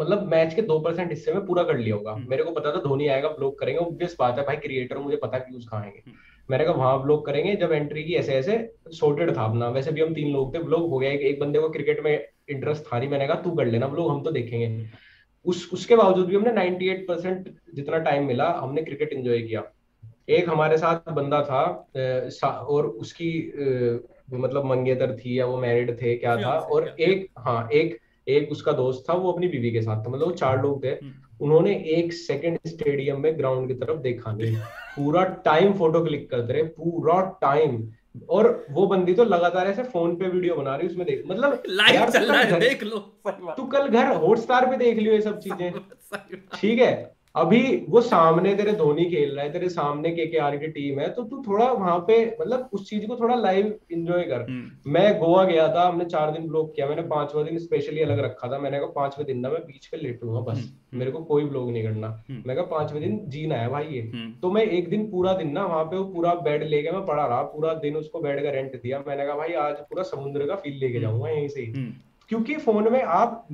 मतलब 0.00 0.26
मैच 0.30 0.54
के 0.54 0.62
दो 0.62 0.78
परसेंट 0.78 1.10
हिस्से 1.10 1.32
में 1.32 1.44
पूरा 1.46 1.62
कर 1.62 1.78
लिया 1.78 1.94
होगा। 1.96 2.12
हम्म। 2.12 2.30
मेरे 2.30 2.44
को 2.44 2.50
पता 2.50 2.72
था 2.72 2.80
धोनी 2.80 3.06
आएगा 3.08 3.28
ब्लॉक 3.28 3.58
करेंगे 3.58 3.78
ऑब्वियस 3.78 4.16
बात 4.18 4.38
है 4.38 4.44
भाई 4.46 4.56
क्रिएटर 4.56 4.98
मुझे 4.98 5.16
पता 5.16 5.38
व्यूज़ 5.40 5.66
कहाँ 5.68 5.82
आएँगे। 5.82 6.02
हम्म। 6.06 6.16
मैंने 6.50 6.64
कहा 6.64 6.74
वहाँ 6.74 7.02
ब्लॉक 7.02 7.24
करेंगे 7.26 7.54
जब 7.56 7.72
एंट्री 7.72 8.02
की 8.04 8.14
ऐसे 8.14 8.34
ऐसे 8.34 8.56
सॉर्टेड 8.90 9.36
था 9.36 9.44
अपना। 9.44 9.68
वैसे 9.68 9.92
भी 9.92 10.00
हम 10.00 10.14
तीन 10.14 10.32
लोग 10.32 10.54
थे 10.54 10.62
ब्लॉक 10.62 10.90
हो 10.90 10.98
गया 10.98 11.10
एक 11.10 11.40
बंदे 11.40 11.58
को 11.58 11.68
क्रिकेट 11.70 12.00
में 12.04 12.12
इंटरेस्ट 12.50 12.84
था 12.84 12.98
नहीं। 12.98 13.08
मैंने 13.08 13.26
कहा 13.26 13.40
तू 13.42 13.50
कर 13.50 13.66
लेना 13.66 13.86
ब्लॉग 13.86 14.10
हम 14.10 14.22
तो 14.22 14.30
देखेंगे। 14.30 14.86
उस 15.46 15.70
उसके 15.72 15.96
बावजूद 15.96 16.26
भी 16.26 16.36
हमने 16.36 16.52
98 16.52 17.06
परसेंट 17.08 17.48
जितना 17.74 17.98
टाइम 17.98 18.26
मिला 18.26 18.48
हमने 18.58 18.82
क्रिकेट 18.82 19.12
एंजॉय 19.12 19.40
किया। 19.42 19.62
एक 20.28 20.48
हमारे 20.48 20.76
साथ 20.78 21.12
बंदा 21.12 21.42
था 21.42 21.62
और 22.54 22.86
उसकी 22.86 23.30
मतलब 24.32 24.64
मंगेतर 24.64 25.16
थी 25.16 25.38
या 25.38 25.46
वो 25.46 25.56
मैरिड 25.58 25.90
थे 26.02 26.14
क्या 26.16 26.36
था 26.36 26.58
और 26.74 26.88
एक 27.00 27.26
हाँ 27.38 27.68
एक 27.72 27.98
एक 28.26 28.52
उसका 28.52 28.72
दोस्त 28.72 29.04
था 29.08 29.14
वो 29.14 29.32
अपनी 29.32 29.48
बीवी 29.48 29.70
के 29.72 29.82
साथ 29.82 30.04
था 30.04 30.10
मतलब 30.10 30.26
वो 30.26 30.32
चार 30.32 30.62
लोग 30.62 30.82
थे। 30.84 30.88
हम्म। 30.88 31.44
उन्होंने 31.44 31.74
एक 31.88 32.12
सेकंड 32.12 32.58
स्टेडियम 32.66 33.20
में 33.20 33.38
ग्राउंड 33.38 33.68
की 33.68 33.74
तरफ़ 33.74 33.98
देखा 33.98 34.32
नहीं। 34.32 34.56
पूरा 34.96 35.24
टाइम 35.44 35.72
फ़ोटो 35.72 36.04
क्लिक 36.04 36.30
करते 36.30 36.52
रहे 36.52 36.62
पूरा 36.62 37.20
टाइम 37.40 37.82
और 38.28 38.66
वो 38.70 38.86
बंदी 38.86 39.14
तो 39.14 39.24
लगातार 39.24 39.68
ऐसे 39.68 39.82
फ़ोन 39.82 40.16
पे 40.16 40.28
वीडियो 40.28 40.54
बना 40.54 40.74
रही 40.76 40.88
उसमें 40.88 41.06
देख 41.06 41.22
मतलब 41.26 41.62
लाइव 41.68 42.10
चल 42.10 42.32
रहा 42.32 42.40
है 42.40 42.58
देख 42.60 42.82
लो। 42.82 42.98
तू 43.56 43.66
कल 43.66 43.88
घर 43.88 44.12
हॉटस्टार 44.16 44.66
पे 44.70 44.76
देख 44.76 44.98
लियो 44.98 45.12
ये 45.12 45.20
सब 45.20 45.38
चीज़ें। 45.38 45.72
ठीक 46.60 46.78
है? 46.78 46.92
अभी 47.34 47.60
वो 47.88 48.00
सामने 48.00 48.54
तेरे 48.54 48.72
धोनी 48.72 49.04
खेल 49.04 49.34
रहा 49.34 49.44
है 49.44 49.52
तेरे 49.52 49.68
सामने 49.68 50.10
के 50.10 50.26
के 50.26 50.38
आर 50.38 50.56
की 50.56 50.68
टीम 50.68 50.98
है 51.00 51.08
तो 51.08 51.22
तू 51.22 51.42
थोड़ा 51.46 51.66
वहाँ 51.72 51.98
पे 51.98 52.16
मतलब 52.40 52.68
उस 52.72 52.88
चीज़ 52.90 53.06
को 53.06 53.16
थोड़ा 53.16 53.34
लाइव 53.34 53.66
एंजॉय 53.92 54.22
कर। 54.22 54.40
हम्म। 54.40 54.92
मैं 54.92 55.18
गोवा 55.18 55.44
गया 55.44 55.68
था 55.74 55.86
हमने 55.88 56.04
चार 56.04 56.30
दिन 56.30 56.48
ब्लॉग 56.48 56.74
किया 56.76 56.86
मैंने 56.86 57.02
पांचवा 57.02 57.42
दिन 57.42 57.58
स्पेशली 57.58 58.00
अलग 58.00 58.18
रखा 58.18 58.48
था 58.52 58.58
मैंने 58.58 58.78
कहा 58.78 58.88
पांचवे 58.88 59.24
दिन 59.24 59.38
ना 59.38 59.48
मैं 59.48 59.60
बीच 59.66 59.86
पे 59.86 59.96
लेटूँगा 59.96 60.40
बस। 60.40 60.58
हम्म। 60.58 60.98
मेरे 60.98 61.10
को 61.10 61.22
कोई 61.22 61.44
ब्लॉग 61.44 61.70
नहीं 61.70 61.82
करना। 61.82 62.08
हम्म। 62.30 62.42
मैं 62.46 62.56
कहा 62.56 62.64
पांचवे 62.66 63.00
दिन 63.00 63.18
जीना 63.28 63.56
है 63.56 63.68
भाई 63.68 63.86
ये। 63.86 64.02
तो 64.42 64.50
मैं 64.50 64.64
एक 64.64 64.90
दिन 64.90 65.10
पूरा 65.10 65.32
दिन 65.32 65.52
ना 65.52 65.66
वहाँ 65.66 65.84
पे 65.84 65.96
वो 65.96 66.04
पूरा 66.04 66.34
बेड 66.34 66.64
लेके 66.64 66.90
मैं 66.90 67.04
पड़ा 67.06 67.26
रहा 67.26 67.42
पूरा 67.54 67.74
दिन 67.74 67.96
उसको 67.96 68.20
बेड 68.20 68.42
का 68.42 68.50
रेंट 68.50 68.80
दिया। 68.82 69.04
मैंने 69.08 69.26
कहा 69.26 69.36
भाई 69.36 69.52
आज 69.66 69.74
पूरा 69.80 70.02
समुद्र 70.02 70.46
का 70.46 70.54
फील 70.56 70.78
लेके 70.78 71.00
जाऊँगा 71.00 71.30
यहीं 71.30 71.48
से 71.48 71.72
क्योंकि 72.30 72.56
फ़ोन 72.56 72.92
में 72.92 73.02
आप 73.02 73.46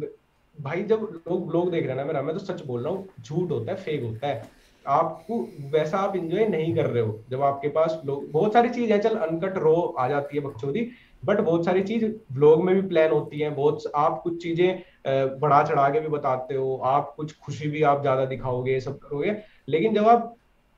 भाई, 0.60 0.82
जब 0.82 1.08
लोग 1.28 1.52
लोग 1.52 1.70
देख 1.70 1.82
रहे 1.82 1.90
हैं 1.90 1.96
ना 1.96 2.04
मेरा, 2.04 2.22
मैं 2.22 2.34
तो 2.34 2.40
सच 2.40 2.64
बोल 2.66 2.82
रहा 2.84 2.92
हूँ, 2.92 3.08
झूठ 3.20 3.50
होता 3.50 3.72
है 3.72 3.78
फेक 3.78 4.02
होता 4.02 4.26
है। 4.26 4.54
आपको 4.84 5.38
वैसा 5.70 5.98
आप 5.98 6.16
इंजॉय 6.16 6.46
नहीं 6.48 6.74
कर 6.74 6.86
रहे 6.86 7.02
हो, 7.02 7.18
जब 7.30 7.42
आपके 7.42 7.68
पास 7.68 8.00
लोग, 8.06 8.30
बहुत 8.32 8.52
सारी 8.52 8.68
चीज़ 8.68 8.92
है, 8.92 8.98
चल 8.98 9.16
अनकट 9.18 9.58
रो 9.58 9.74
आ 9.98 10.08
जाती 10.08 10.36
है 10.36 10.42
बकचोदी 10.42 10.88
बट 11.24 11.40
बहुत 11.40 11.64
सारी 11.64 11.82
चीज़ 11.82 12.04
ब्लॉग 12.32 12.62
में 12.64 12.74
भी 12.74 12.82
प्लान 12.88 13.10
होती 13.10 13.38
है, 13.38 13.50
बहुत 13.50 13.82
आप 13.96 14.20
कुछ 14.24 14.42
चीज़ें 14.42 15.38
बढ़ा 15.40 15.62
चढ़ा 15.62 15.88
के 15.90 16.00
भी 16.00 16.08
बताते 16.08 16.54
हो, 16.54 16.76
आप 16.84 17.12
कुछ 17.16 17.36
खुशी 17.38 17.68
भी 17.68 17.82
आप 17.82 18.00
ज़्यादा 18.02 18.24
दिखाओगे 18.24 18.80
सब 18.80 18.98
करोगे, 18.98 19.36
लेकिन 19.68 19.94
जब 19.94 20.08
आप 20.08 20.34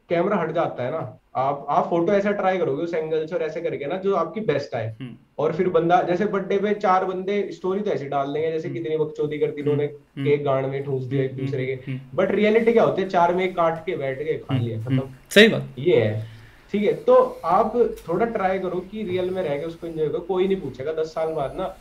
कैमरा 0.08 0.36
हट 0.36 0.52
जाता 0.52 0.82
है 0.82 0.90
ना। 0.90 0.98
आप 1.36 1.66
आप 1.70 1.88
फ़ोटो 1.90 2.12
ऐसा 2.12 2.30
ट्राई 2.32 2.58
करोगे 2.58 2.82
उस 2.82 2.94
एंगल 2.94 3.26
से 3.26 3.34
और 3.34 3.42
ऐसे 3.42 3.60
करके 3.60 3.86
ना 3.86 3.96
जो 3.96 4.14
आपकी 4.16 4.40
बेस्ट 4.40 4.74
आए। 4.74 4.86
हम्म। 5.00 5.16
और 5.38 5.52
फिर 5.52 5.68
बंदा 5.68 6.00
जैसे 6.02 6.24
बर्थडे 6.26 6.58
पे 6.58 6.72
चार 6.74 7.04
बंदे 7.04 7.36
स्टोरी 7.52 7.80
तो 7.80 7.90
ऐसे 7.90 8.04
डाल 8.04 8.32
देंगे 8.32 8.50
जैसे 8.52 8.68
हम्म। 8.68 8.78
कितनी 8.78 8.96
बकचोदी 8.96 9.38
करती 9.38 9.60
इन्होंने 9.60 9.84
हम्म। 9.84 10.24
केक 10.24 10.44
गांड 10.44 10.66
में 10.66 10.82
ठूस 10.84 11.02
दिया 11.02 11.24
एक 11.24 11.36
दूसरे 11.36 11.66
के। 11.66 11.94
बट 12.14 12.30
रियलिटी 12.30 12.72
क्या 12.72 12.84
होती 12.84 13.02
है 13.02 13.08
चार 13.08 13.34
में 13.34 13.52
काट 13.54 13.84
के 13.86 13.96
बैठ 13.96 14.18
के 14.18 14.38
खा 14.38 14.58
लिया 14.58 14.80
खत्म। 14.82 15.02
सही 15.30 15.48
बात। 15.48 15.74
ये 15.78 16.00
है। 16.00 16.26
ठीक 16.72 16.82
है 16.82 16.92
तो 17.02 17.14
आप 17.44 17.76
थोड़ा 18.08 18.26
ट्राई 18.26 18.58
करो 18.58 18.80
कि 18.90 19.02
रियल 19.02 19.30
में 19.30 19.42
रह 19.42 19.58
के 19.58 19.66
उसको 19.66 19.86
एंजॉय 19.86 20.08
करो 20.08 20.18
कोई 20.20 20.46
नहीं 20.46 20.60
पूछेगा 20.60 20.92
दस 20.92 21.14
साल 21.14 21.32
बाद 21.32 21.54
ना 21.56 21.74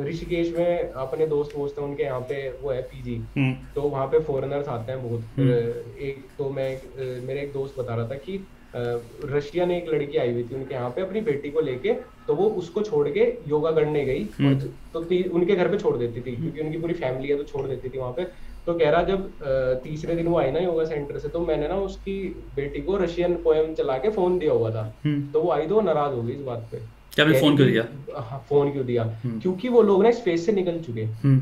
ऋषिकेश 0.00 0.52
में 0.56 0.90
अपने 0.90 1.26
दोस्त 1.26 1.56
वोस्त 1.56 1.78
हैं 1.78 1.84
उनके 1.86 2.02
यहाँ 2.02 2.20
पे 2.20 2.48
वो 2.62 2.70
है 2.70 2.80
पीजी 2.82 3.16
हम्म। 3.36 3.52
तो 3.74 3.82
वहाँ 3.82 4.06
पे 4.06 4.18
फॉरेनर्स 4.20 4.68
आते 4.68 4.92
हैं 4.92 5.02
बहुत। 5.02 5.20
हम्म। 5.36 5.50
एक 6.06 6.24
तो 6.38 6.48
मैं 6.50 6.70
मेरे 7.26 7.40
एक 7.40 7.52
दोस्त 7.52 7.78
बता 7.78 7.94
रहा 7.94 8.08
था 8.08 8.14
कि 8.26 8.44
रशिया 8.74 9.64
ने 9.66 9.76
एक 9.78 9.88
लड़की 9.88 10.18
आई 10.18 10.32
हुई 10.32 10.42
थी 10.42 10.54
उनके 10.54 10.74
यहाँ 10.74 10.90
पे 10.90 11.02
अपनी 11.02 11.20
बेटी 11.20 11.50
को 11.50 11.60
लेके 11.60 11.92
तो 12.26 12.34
वो 12.34 12.48
उसको 12.58 12.82
छोड़ 12.82 13.08
के 13.08 13.24
योगा 13.48 13.70
करने 13.70 14.04
गई। 14.04 14.22
हम्म। 14.38 14.58
तो 14.92 15.00
उनके 15.36 15.54
घर 15.54 15.68
पे 15.68 15.78
छोड़ 15.78 15.96
देती 15.96 16.20
थी 16.20 16.36
क्योंकि 16.36 16.60
उनकी 16.60 16.78
पूरी 16.78 16.94
फैमिली 16.94 17.28
है 17.28 17.36
तो 17.36 17.44
छोड़ 17.44 17.66
देती 17.66 17.88
थी 17.88 17.98
वहाँ 17.98 18.12
पे। 18.12 18.24
तो 18.66 18.74
कह 18.74 18.90
रहा 18.90 19.02
जब 19.02 19.80
तीसरे 19.84 20.14
दिन 20.14 20.26
वो 20.26 20.38
आई 20.38 20.50
ना 20.50 20.60
योगा 20.60 20.84
सेंटर 20.84 21.18
से 21.18 21.28
तो 21.28 21.40
मैंने 21.40 21.68
ना 21.68 21.76
उसकी 21.82 22.16
बेटी 22.56 22.80
को 22.80 22.96
रशियन 22.96 23.34
पोएम 23.44 23.72
चला 23.74 23.96
के 23.98 24.10
फ़ोन 24.10 24.38
दिया 24.38 24.52
हुआ 24.52 24.70
था। 24.70 24.84
तो 25.32 25.40
वो 25.40 25.50
आई 25.52 25.66
तो 25.66 25.80
नाराज़ 25.80 26.14
हो 26.14 26.22
गई 26.22 26.32
इस 26.32 26.40
बात 26.42 26.68
पे। 26.72 26.80
क्या 27.14 27.24
मैं 27.26 27.40
फ़ोन 27.40 27.56
क्यों 27.56 27.68
दिया? 27.68 27.82
हाँ 28.18 28.44
फ़ोन 28.48 28.70
क्यों 28.72 28.84
दिया? 28.86 29.02
हम्म। 29.24 29.40
क्योंकि 29.40 29.68
वो 29.68 29.82
लोग 29.82 30.02
ना 30.02 30.10
स्पेस 30.12 30.46
से 30.46 30.52
निकल 30.52 30.78
चुके 30.80 31.02
हम्म। 31.24 31.40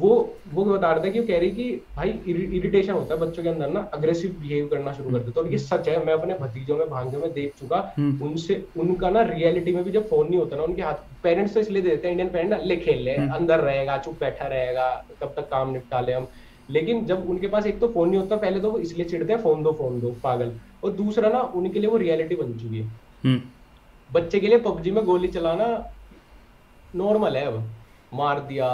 वो 0.00 0.10
वो 0.54 0.64
बता 0.64 0.90
रहे 0.92 1.04
थे 1.04 1.10
कि 1.12 1.20
वो 1.20 1.26
कह 1.26 1.38
रही 1.38 1.50
कि 1.50 1.64
भाई 1.96 2.10
इरिटेशन 2.28 2.92
होता 2.92 3.14
है 3.14 3.20
बच्चों 3.20 3.42
के 3.42 3.48
अंदर 3.48 3.70
ना 3.70 3.80
अग्रेसिव 3.94 4.30
बिहेव 4.40 4.66
करना 4.68 4.92
शुरू 4.92 5.10
कर 5.10 5.18
देते 5.18 5.40
और 5.40 5.50
ये 5.52 5.58
सच 5.58 5.88
है 5.88 6.04
मैं 6.06 6.12
अपने 6.12 6.34
भतीजों 6.40 6.76
में 6.76 6.88
भांजों 6.90 7.20
में 7.20 7.32
देख 7.32 7.52
चुका। 7.60 7.78
हम्म। 7.98 8.26
उनसे 8.26 8.62
उनका 8.78 9.10
ना 9.10 9.22
रियलिटी 9.30 9.72
में 9.72 9.82
भी 9.84 9.90
जब 9.90 10.08
फ़ोन 10.08 10.28
नहीं 10.28 10.38
होता 10.38 10.56
ना 10.56 10.62
उनके 10.62 10.82
हाथ 10.82 11.02
पेरेंट्स 11.22 11.54
तो 11.54 11.60
इसलिए 11.60 11.82
देते 11.82 12.08
हैं 12.08 12.12
इंडियन 12.12 12.30
पेरेंट 12.30 12.50
ना 12.50 12.56
ले 12.64 12.76
खेल 12.76 13.02
ले 13.02 13.14
अंदर 13.14 13.60
रहेगा 13.60 13.98
चुप 13.98 14.20
बैठा 14.20 14.46
रहेगा 14.46 14.90
कब 15.22 15.34
तक 15.36 15.48
काम 15.50 15.72
निपटा 15.72 16.00
ले 16.00 16.12
हम। 16.12 16.28
लेकिन 16.70 17.04
जब 17.06 17.28
उनके 17.30 17.48
पास 17.48 17.66
एक 17.66 17.78
तो 17.80 17.88
फ़ोन 17.88 18.08
नहीं 18.08 18.20
होता 18.20 18.36
पहले 18.36 18.60
तो 18.60 18.70
वो 18.70 18.78
इसलिए 18.78 19.08
चिड़ते 19.08 19.32
हैं 19.32 19.40
फ़ोन 19.42 19.62
दो 19.62 19.72
फ़ोन 19.72 20.00
दो 20.00 20.16
पागल। 20.22 20.52
और 20.84 20.92
दूसरा 20.92 21.28
ना 21.28 21.40
उनके 21.54 21.80
लिए 21.80 21.90
वो 21.90 21.96
रियलिटी 21.96 22.34
बन 22.34 22.52
चुकी 22.52 22.78
है। 22.78 23.36
बच्चे 24.10 24.40
के 24.40 24.48
लिए 24.48 24.58
पबजी 24.60 24.90
में 24.90 25.04
गोली 25.04 25.28
चलाना 25.28 25.66
नॉर्मल 26.94 27.36
है 27.36 27.44
अब। 27.46 27.72
मार 28.12 28.40
दिया 28.40 28.66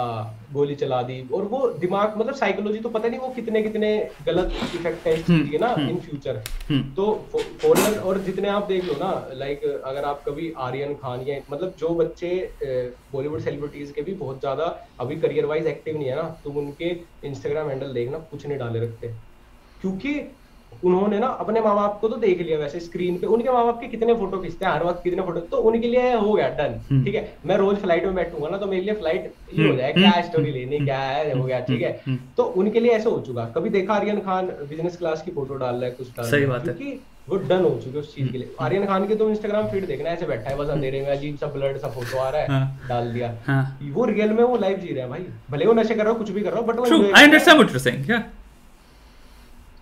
गोली 0.51 0.75
चला 0.75 1.01
दी 1.03 1.21
और 1.33 1.45
वो 1.45 1.67
दिमाग 1.79 2.17
मतलब 2.17 2.33
साइकोलॉजी 2.35 2.79
तो 2.79 2.89
पता 2.89 3.09
नहीं 3.09 3.19
वो 3.19 3.29
कितने 3.29 3.61
कितने 3.63 3.89
गलत 4.21 4.59
इफ़ेक्ट 4.75 5.07
है 5.07 5.13
इस 5.13 5.25
चीज़ 5.27 5.49
के 5.51 5.57
ना 5.57 5.75
इन 5.81 5.99
फ्यूचर 5.99 6.37
तो 6.97 7.05
फॉरनर 7.61 7.97
और 7.99 8.21
जितने 8.23 8.49
आप 8.49 8.67
देख 8.67 8.83
लो 8.85 8.93
ना 8.93 9.09
लाइक 9.33 9.63
अगर 9.85 10.03
आप 10.03 10.23
कभी 10.27 10.51
आर्यन 10.59 10.93
खान 10.95 11.21
या 11.21 11.39
मतलब 11.49 11.75
जो 11.79 11.89
बच्चे 11.95 12.29
बॉलीवुड 13.11 13.41
सेलिब्रिटीज 13.41 13.91
के 13.91 14.01
भी 14.01 14.13
बहुत 14.13 14.39
ज़्यादा 14.39 14.65
अभी 14.99 15.15
करियर 15.19 15.45
वाइज 15.45 15.67
एक्टिव 15.67 15.97
नहीं 15.97 16.09
है 16.09 16.15
ना 16.15 16.29
तुम 16.43 16.57
उनके 16.57 16.89
इंस्टाग्राम 17.27 17.69
हैंडल 17.69 17.93
देखना 17.93 18.17
कुछ 18.19 18.45
नहीं 18.47 18.57
डाले 18.57 18.79
रखते। 18.79 19.13
क्योंकि 19.81 20.13
उन्होंने 20.83 21.19
ना 21.19 21.27
अपने 21.39 21.61
माँ 21.61 21.75
बाप 21.75 21.97
को 22.01 22.07
तो 22.09 22.15
देख 22.17 22.41
लिया 22.41 22.57
वैसे 22.59 22.79
स्क्रीन 22.79 23.17
पे। 23.17 23.27
उनके 23.27 23.51
माँ 23.51 23.63
बाप 23.65 23.79
के 23.81 23.87
कितने 23.87 24.13
फ़ोटो 24.15 24.37
खींचते 24.37 24.65
हैं? 24.65 24.71
हर 24.73 24.83
वक्त 24.83 25.03
कितने 25.03 25.21
फ़ोटो 25.21 25.39
तो 25.51 25.57
उनके 25.69 25.87
लिए 25.87 26.13
हो 26.13 26.33
गया 26.33 26.49
डन 26.57 26.79
हम्म। 26.89 27.03
ठीक 27.05 27.15
है? 27.15 27.23
मैं 27.45 27.57
रोज 27.57 27.77
फ़्लाइट 27.77 28.05
में 28.05 28.15
बैठूँगा 28.15 28.49
ना 28.49 28.57
तो 28.57 28.67
मेरे 28.67 28.83
लिए 28.83 28.93
फ़्लाइट 28.95 29.31
ये 29.53 29.63
हो 29.63 29.67
हम्म। 29.67 29.77
जाए। 29.77 29.93
क्या 29.93 30.21
स्टोरी 30.21 30.49
हम्म। 30.49 30.59
लेनी 30.59 30.85
क्या 30.85 30.99
है 30.99 31.37
हो 31.39 31.43
गया 31.43 31.59
ठीक 31.61 31.81
है? 31.81 32.17
तो 32.37 32.43
उनके 32.43 32.79
लिए 32.79 32.91
ऐसे 32.91 33.09
हो 33.09 33.19
चुका। 33.27 33.45
कभी 33.55 33.69
देखा 33.69 33.93
आर्यन 33.93 34.19
खान 34.21 34.45
बिज़नेस 34.69 34.97
क्लास 34.97 35.21
की 35.21 35.31
फ़ोटो 35.31 35.55
डाल 35.55 35.75
रहा 35.75 35.85
है 35.85 35.91
कुछ 35.91 36.07
डाल 36.17 36.29
सही 36.31 36.45
बात 36.45 36.67
है। 36.67 36.97
वो 37.29 37.35
डन 37.39 37.61
हो 37.63 37.69
चुके 37.83 37.99
उस 37.99 38.15
चीज़ 38.15 38.31
के 38.31 38.37
लिए। 38.37 38.49
आर्यन 38.61 38.85
खान 38.85 39.07
के 39.07 39.15
तो 39.15 39.29
इंस्टाग्राम 39.29 39.67
फ़ीड 39.67 39.85
देखना 39.87 40.09
ऐसे 40.09 40.25
बैठा 40.27 40.49
है 40.49 40.55
बस 40.57 40.69
अंधेरे 40.69 41.01
में 41.01 41.07
अजीब 41.07 41.35
सा 41.37 41.47
ब्लड 41.47 41.77
सा 41.77 41.87
फ़ोटो 41.89 42.17
आ 42.17 42.29
रहा 42.29 42.41
है 42.41 42.47
हाँ, 42.47 42.87
डाल 42.89 43.11
दिया। 43.13 43.33
हाँ, 43.45 43.79
वो 43.91 44.05
रियल 44.05 44.31
में 44.31 44.43
वो 44.43 44.57
लाइफ 44.57 44.79
जी 44.79 44.87
रहे 44.89 45.01
हैं 45.01 45.09
भाई। 45.09 45.25
भले 45.51 45.65
वो 45.65 45.73
नशे 45.73 45.95
कर 45.95 46.03
रहा 46.03 46.13
हो 46.13 46.19
कुछ 46.19 46.29
भी 46.31 46.41
कर 46.41 46.51
रहा 46.51 46.59
हो 46.59 46.65
बट 46.65 46.79
वो 46.79 47.03
I 47.03 47.23
understand 47.23 47.57
what 47.59 47.73
you 47.73 47.79
saying 47.79 48.05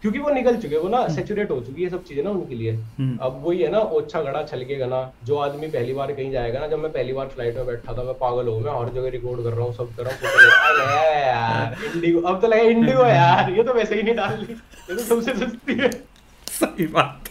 क्योंकि 0.02 0.20
वो 0.20 0.30
निकल 0.30 0.56
चुके 0.58 0.78
वो 0.78 0.88
ना 0.90 1.08
सेचुरेट 1.08 1.50
हम्म। 1.52 1.60
हो 1.60 1.66
चुकी 1.66 1.84
है 1.84 1.90
सब 1.90 2.04
चीज़ें 2.04 2.24
ना 2.24 2.30
उनके 2.30 2.56
लिए। 2.56 2.72
हम्म। 2.72 3.18
अब 3.22 3.42
वही 3.44 3.62
है 3.62 3.70
ना 3.72 3.80
ओछा 3.98 4.22
गड़ा 4.22 4.42
छलकेगा 4.44 4.86
ना 4.86 5.02
जो 5.26 5.36
आदमी 5.38 5.68
पहली 5.68 5.94
बार 5.94 6.14
कहीं 6.14 6.32
जाएगा 6.32 6.60
ना 6.60 6.68
जब 6.68 6.80
मैं 6.80 6.92
पहली 6.92 7.14
बार 7.14 7.28
फ़्लाइट 7.28 7.56
में 7.56 7.66
बैठा 7.66 7.94
था 7.98 8.04
मैं 8.04 8.14
पागल 8.20 8.48
हो 8.48 8.60
मैं 8.60 8.72
हर 8.80 8.90
जगह 8.94 9.10
रिकॉर्ड 9.10 9.44
कर 9.44 9.54
रहा 9.54 9.66
हूँ 9.66 9.74
सब 9.76 9.96
कर 9.98 10.06
रहा 10.06 10.14
हूँ 11.68 11.94
इंडिगो 11.94 12.22
अब 12.28 12.42
तो 12.42 12.48
लगा 12.48 12.62
इंडिगो 12.72 13.06
यार 13.08 13.52
ये 13.52 13.64
तो 13.64 13.74
वैसे 13.74 13.96
ही 13.96 14.04
नहीं 14.04 14.16
डाल 14.16 14.38
ली 14.40 14.54
ये 14.54 14.96
तो 14.96 15.04
सबसे 15.04 15.34
सस्ती 15.36 15.74
है। 15.80 15.92
सही 16.48 16.88
बात। 16.98 17.30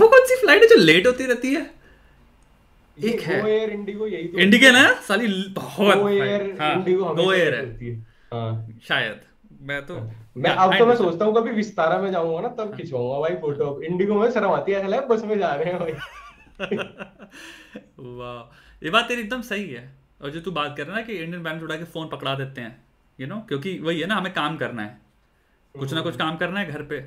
वो 0.00 0.08
कौन 0.08 0.24
सी 0.26 0.36
फ़्लाइट 0.40 0.62
है 0.62 0.68
जो 0.68 0.76
लेट 0.76 1.06
होती 1.06 1.26
रहती 1.26 1.54
है? 1.54 1.66
एक 2.98 3.20
है। 3.20 3.36
एयर 3.50 3.70
इंडिगो 3.70 4.06
यही 4.06 4.28
तो 4.28 4.38
इंडिगो 4.38 4.70
ना? 4.72 4.84
साली 5.08 5.26
बहुत 5.54 6.10
एयर 6.10 6.42
इंडिगो 6.42 7.14
गो 7.14 7.32
एयर 7.32 7.54
है। 7.54 7.94
हाँ। 8.32 8.78
शायद 8.88 9.20
मैं 9.62 9.80
तो 9.86 9.94
हाँ। 9.94 10.19
मैं 10.36 10.50
अब 10.50 10.78
तो 10.78 10.86
मैं 10.86 10.96
सोचता 10.96 11.24
हूँ 11.24 11.34
कभी 11.34 11.50
विस्तारा 11.50 11.98
में 11.98 12.10
जाऊँगा 12.12 12.40
ना 12.40 12.48
तब 12.48 12.60
हाँ। 12.60 12.76
खिंचवाऊँगा 12.76 13.20
भाई 13.20 13.34
फ़ोटो 13.36 13.80
इंडिगो 13.82 14.14
में 14.14 14.30
शर्म 14.30 14.50
आती 14.50 14.72
है 14.72 15.06
बस 15.06 15.24
में 15.24 15.38
जा 15.38 15.54
रहे 15.54 15.72
हैं 15.72 15.78
भाई। 15.78 15.92
वाह 17.98 18.84
ये 18.84 18.90
बात 18.90 19.08
तेरी 19.08 19.20
एकदम 19.20 19.40
सही 19.42 19.68
है। 19.70 20.00
और 20.22 20.30
जो 20.30 20.40
तू 20.40 20.50
बात 20.50 20.76
कर 20.76 20.86
रहा 20.86 20.96
है 20.96 21.02
ना 21.02 21.06
कि 21.06 21.12
इंडियन 21.12 21.42
बैंक 21.42 21.62
उठा 21.62 21.76
के 21.76 21.84
फ़ोन 21.84 22.08
पकड़ा 22.08 22.34
देते 22.34 22.60
हैं 22.60 22.84
यू 23.18 23.26
नो 23.26 23.36
क्योंकि 23.48 23.78
वही 23.78 24.00
है 24.00 24.06
ना 24.06 24.14
हमें 24.14 24.32
काम 24.32 24.56
करना 24.56 24.82
है। 24.82 25.00
कुछ 25.74 25.92
ना 25.92 26.00
कुछ 26.00 26.14
हम्म। 26.14 26.24
काम 26.24 26.36
करना 26.36 26.60
है 26.60 26.72
घर 26.72 26.82
पे। 26.82 26.98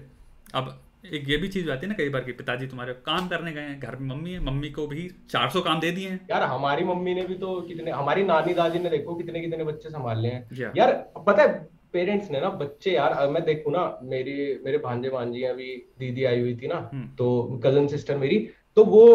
अब 0.53 0.79
एक 1.13 1.29
ये 1.29 1.37
भी 1.37 1.47
चीज़ 1.47 1.71
आती 1.71 1.85
है 1.85 1.87
ना 1.87 1.95
कई 1.97 2.09
बार 2.09 2.23
कि 2.23 2.31
पिताजी 2.31 2.67
तुम्हारे 2.67 2.93
काम 2.93 3.27
करने 3.27 3.51
गए 3.51 3.61
हैं 3.61 3.79
घर 3.79 3.95
में 3.95 4.15
मम्मी 4.15 4.31
है 4.31 4.39
मम्मी 4.39 4.69
को 4.69 4.87
भी 4.87 5.09
400 5.29 5.61
काम 5.61 5.79
दे 5.79 5.91
दिए 5.91 6.09
हैं। 6.09 6.19
यार 6.31 6.43
हमारी 6.43 6.83
मम्मी 6.83 7.13
ने 7.13 7.21
भी 7.21 7.35
तो 7.35 7.61
कितने 7.61 7.91
हमारी 7.91 8.23
नानी 8.23 8.53
दादी 8.53 8.79
ने 8.79 8.89
देखो 8.89 9.15
कितने 9.15 9.41
कितने 9.41 9.63
बच्चे 9.63 9.89
संभाल 9.89 10.25
हैं। 10.25 10.71
यार 10.77 10.91
पता 11.27 11.43
है 11.43 11.67
पेरेंट्स 11.93 12.31
ने 12.31 12.39
ना 12.41 12.49
बच्चे 12.59 12.91
यार 12.91 13.27
मैं 13.29 13.43
देखू 13.45 13.71
ना 13.71 13.83
मेरी 14.03 14.35
मेरे 14.65 14.77
भांजे 14.77 15.09
भांजी 15.09 15.43
अभी 15.43 15.75
दीदी 15.99 16.23
आई 16.23 16.39
हुई 16.39 16.55
थी 16.55 16.67
ना 16.67 16.89
हम्म। 16.93 17.07
तो 17.15 17.59
कज़न 17.65 17.87
सिस्टर 17.87 18.17
मेरी 18.17 18.37
तो 18.77 18.83
वो 18.85 19.05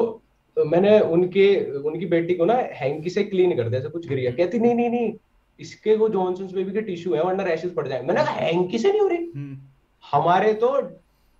मैंने 0.56 0.98
उनके 1.14 1.48
उनकी 1.80 2.06
बेटी 2.06 2.34
को 2.34 2.44
ना 2.44 2.54
हैंकी 2.74 3.10
से 3.10 3.24
क्लीन 3.24 3.56
कर 3.56 3.68
दिया 3.68 3.88
कुछ 3.88 4.08
गिरिया 4.08 4.30
कहती 4.30 4.58
नहीं 4.58 4.74
नहीं 4.74 4.90
नहीं 4.90 5.12
इसके 5.60 5.94
वो 5.96 6.08
जॉनसन 6.08 6.46
बेबी 6.54 6.72
के 6.72 6.80
टिश्यू 6.82 7.14
है 7.14 7.22
वरना 7.22 7.42
रैशेस 7.42 7.72
पड़ 7.72 7.86
जाए 7.88 8.02
मैंने 8.02 8.24
कहा 8.24 8.32
हैंकी 8.32 8.78
से 8.78 8.90
नहीं 8.90 9.00
हो 9.00 9.08
रही? 9.08 9.30
हम्म। 9.34 9.56
हमारे 10.04 10.52
तो 10.54 10.70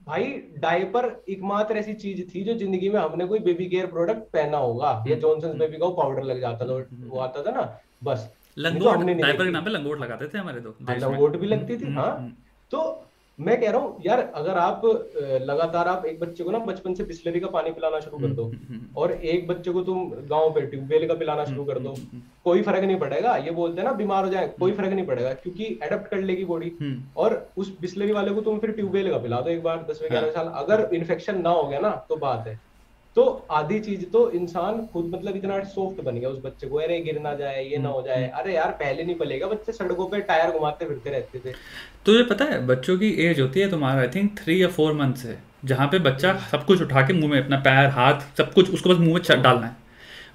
भाई 0.03 0.25
डायपर 0.59 1.07
एकमात्र 1.29 1.77
ऐसी 1.77 1.95
चीज़ 1.95 2.23
थी 2.35 2.43
जो 2.45 2.55
ज़िंदगी 2.55 2.89
में 2.89 2.99
हमने 3.01 3.27
कोई 3.27 3.39
बेबी 3.39 3.67
केयर 3.67 3.87
प्रोडक्ट 3.87 4.23
पहना 4.33 4.59
होगा 4.59 4.93
या 5.09 5.17
जॉनसन 5.17 5.49
हम्म। 5.49 5.59
बेबी 5.59 5.77
का 5.77 5.89
पाउडर 6.03 6.23
लग 6.23 6.41
जाता 6.41 6.67
था 6.69 6.75
वो 7.05 7.19
आता 7.21 7.43
था 7.43 7.51
ना 7.51 7.65
बस। 8.05 8.29
लंगोट 8.59 9.05
डायपर 9.21 9.45
के 9.45 9.51
नाम 9.51 9.65
पे 9.65 9.71
लंगोट 9.71 10.01
लगाते 10.01 10.27
थे 10.29 10.39
हमारे 10.39 10.61
तो 10.61 10.75
हाँ, 10.89 10.97
लंगोट 10.99 11.37
भी 11.37 11.47
लगती 11.47 11.77
थी 11.77 11.85
हम्म, 11.85 11.99
हाँ। 11.99 12.17
हम्म। 12.17 12.33
तो 12.71 13.05
मैं 13.39 13.61
कह 13.61 13.71
रहा 13.71 13.81
हूँ 13.81 14.03
यार 14.07 14.21
अगर 14.35 14.57
आप 14.59 14.83
लगातार 15.43 15.89
आप 15.89 16.07
एक 16.07 16.19
बच्चे 16.21 16.45
को 16.45 16.51
ना 16.51 16.59
बचपन 16.59 16.95
से 16.95 17.05
बिस्लरी 17.05 17.41
का 17.41 17.47
पानी 17.49 17.71
पिलाना 17.73 18.01
शुरू 18.01 18.19
कर 18.19 18.33
दो 18.35 18.45
हम्म, 18.45 18.81
और 18.97 19.13
एक 19.13 19.47
बच्चे 19.49 19.73
को 19.73 19.83
तुम 19.83 20.11
गाँव 20.31 20.51
पे 20.55 20.61
ट्यूबवेल 20.67 21.07
का 21.09 21.15
पिलाना 21.15 21.45
शुरू 21.45 21.65
कर 21.65 21.79
दो 21.79 21.95
कोई 22.45 22.63
फ़र्क 22.63 22.85
नहीं 22.85 22.97
पड़ेगा 22.99 23.37
ये 23.37 23.51
बोलते 23.51 23.81
हैं 23.81 23.89
ना 23.89 23.93
बीमार 23.95 24.25
हो 24.25 24.31
जाए 24.31 24.49
कोई 24.59 24.73
फ़र्क 24.73 24.93
नहीं 24.93 25.07
पड़ेगा 25.07 25.33
क्योंकि 25.35 25.65
एडेप्ट 25.85 26.11
कर 26.11 26.23
लेगी 26.23 26.45
बॉडी। 26.45 26.73
और 27.17 27.37
उस 27.57 27.73
बिस्लरी 27.81 28.13
वाले 28.13 28.35
को 28.35 28.41
तुम 28.41 28.59
फिर 28.59 28.71
ट्यूबवेल 28.71 29.11
का 29.11 29.19
पिला 29.19 29.41
दो 29.41 29.51
एक 29.51 29.63
बार 29.63 29.87
दसवें 29.91 30.11
ग्यारह 30.11 30.27
हाँ। 30.27 30.35
साल 30.35 30.53
अगर 30.65 30.89
इन्फेक्शन 30.95 31.41
ना 31.41 31.51
हो 31.51 31.63
गया 31.69 31.81
ना 31.81 31.91
तो 32.09 32.17
बात 32.17 32.47
है। 32.47 32.61
तो 33.19 33.25
आधी 33.51 33.79
चीज़ 33.81 34.05
तो 34.07 34.21
इंसान 34.33 34.77
खुद 34.87 35.05
मतलब 35.07 35.37
इतना 35.37 35.59
सॉफ्ट 35.67 36.01
बन 36.03 36.19
गया 36.19 36.29
उस 36.29 36.39
बच्चे 36.45 36.67
को 36.67 36.77
अरे 36.79 36.99
गिर 37.01 37.19
ना 37.21 37.33
जाए 37.35 37.65
ये 37.65 37.79
ना 37.79 37.89
हो 37.89 38.03
जाए 38.03 38.17
हम्म। 38.17 38.39
अरे 38.39 38.55
यार 38.55 38.71
पहले 38.81 39.05
नहीं 39.05 39.17
पलेगा 39.17 39.47
बच्चे 39.47 39.73
सड़कों 39.73 40.07
पे 40.07 40.21
टायर 40.29 40.51
घुमाते 40.51 40.87
फिरते 40.87 41.11
रहते 41.11 41.39
थे 41.41 41.55
तुझे 42.07 42.23
पता 42.25 42.45
है 42.45 42.61
बच्चों 42.67 42.97
की 42.99 43.11
एज 43.25 43.41
होती 43.41 43.61
है 43.61 43.71
तुम्हारा 43.71 44.01
आई 44.01 44.09
थिंक 44.09 44.39
थ्री 44.39 44.63
या 44.63 44.69
फोर 44.71 44.93
मंथ 44.95 45.15
से 45.17 45.37
जहाँ 45.65 45.89
पे 45.89 45.99
बच्चा 46.01 46.37
सब 46.51 46.65
कुछ 46.65 46.83
उठा 46.83 47.07
के 47.07 47.13
मुँह 47.15 47.33
में 47.33 47.43
अपना 47.43 47.59
पैर 47.61 47.91
हाथ 47.93 48.21
सब 48.39 48.53
कुछ 48.53 48.71
उसको 48.71 48.91
बस 48.91 48.99
मुँह 48.99 49.15
में 49.15 49.21
हम्म। 49.23 49.43
डालना 49.43 49.67
है 49.67 49.77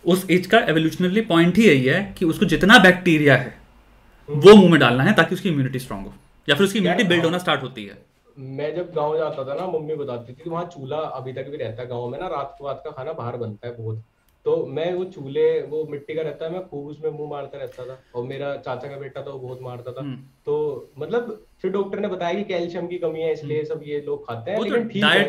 उस 0.05 0.29
एज 0.31 0.47
का 0.47 0.59
एवोल्यूशनरी 0.67 1.21
पॉइंट 1.27 1.57
ही 1.57 1.67
यही 1.67 1.85
है 1.85 2.03
कि 2.17 2.25
उसको 2.27 2.45
जितना 2.47 2.79
बैक्टीरिया 2.83 3.37
है 3.37 3.57
हम्म। 4.29 4.41
वो 4.41 4.55
मुँह 4.55 4.71
में 4.71 4.79
डालना 4.79 5.03
है 5.03 5.13
ताकि 5.13 5.35
उसकी 5.35 5.49
इम्यूनिटी 5.49 5.79
स्ट्रांग 5.79 6.05
हो 6.05 6.13
या 6.47 6.55
फिर 6.55 6.65
उसकी 6.65 6.79
इम्यूनिटी 6.79 7.09
बिल्ड 7.09 7.25
होना 7.25 7.37
स्टार्ट 7.39 7.63
होती 7.63 7.85
है 7.85 7.97
मैं 8.39 8.75
जब 8.75 8.93
गाँव 8.93 9.17
जाता 9.17 9.43
था 9.43 9.53
ना 9.53 9.67
मम्मी 9.67 9.95
बताती 9.95 10.33
थी 10.33 10.49
वहाँ 10.49 10.65
चूल्हा 10.65 10.99
अभी 10.99 11.33
तक 11.33 11.47
भी 11.47 11.57
रहता 11.57 11.81
है 11.81 11.89
गाँव 11.89 12.09
में 12.09 12.19
ना 12.19 12.27
रात 12.27 12.55
को 12.59 12.67
रात 12.67 12.81
का 12.85 12.91
खाना 12.91 13.13
बाहर 13.13 13.37
बनता 13.37 13.67
है 13.67 13.77
बहुत। 13.77 14.03
तो 14.45 14.65
मैं 14.65 14.93
वो 14.93 15.03
चूल्हे 15.03 15.61
वो 15.61 15.87
मिट्टी 15.89 16.15
का 16.15 16.21
रहता 16.21 16.45
है 16.45 16.51
मैं 16.51 16.67
खूब 16.67 16.87
उसमें 16.87 17.11
मुँह 17.11 17.29
मारता 17.29 17.57
रहता 17.57 17.85
था। 17.85 17.99
और 18.15 18.23
मेरा 18.23 18.55
चाचा 18.55 18.87
का 18.87 18.97
बेटा 18.97 19.21
था 19.21 19.29
वो 19.29 19.39
बहुत 19.39 19.61
मारता 19.61 19.91
था। 19.91 20.01
हम्म। 20.01 20.23
तो 20.45 20.89
मतलब 20.99 21.45
फिर 21.61 21.71
डॉक्टर 21.71 21.99
ने 21.99 22.07
बताया 22.07 22.33
कि 22.33 22.43
कैल्शियम 22.43 22.87
की 22.87 22.97
कमी 22.97 23.21
है 23.21 23.33
इसलिए 23.33 23.57
हम्म। 23.57 23.67
सब 23.67 23.81
ये 23.83 24.01
लोग 24.01 24.27
खाते 24.27 24.51
हैं 24.51 24.59
लेकिन 24.59 24.87
ठीक 24.87 25.03
है 25.03 25.25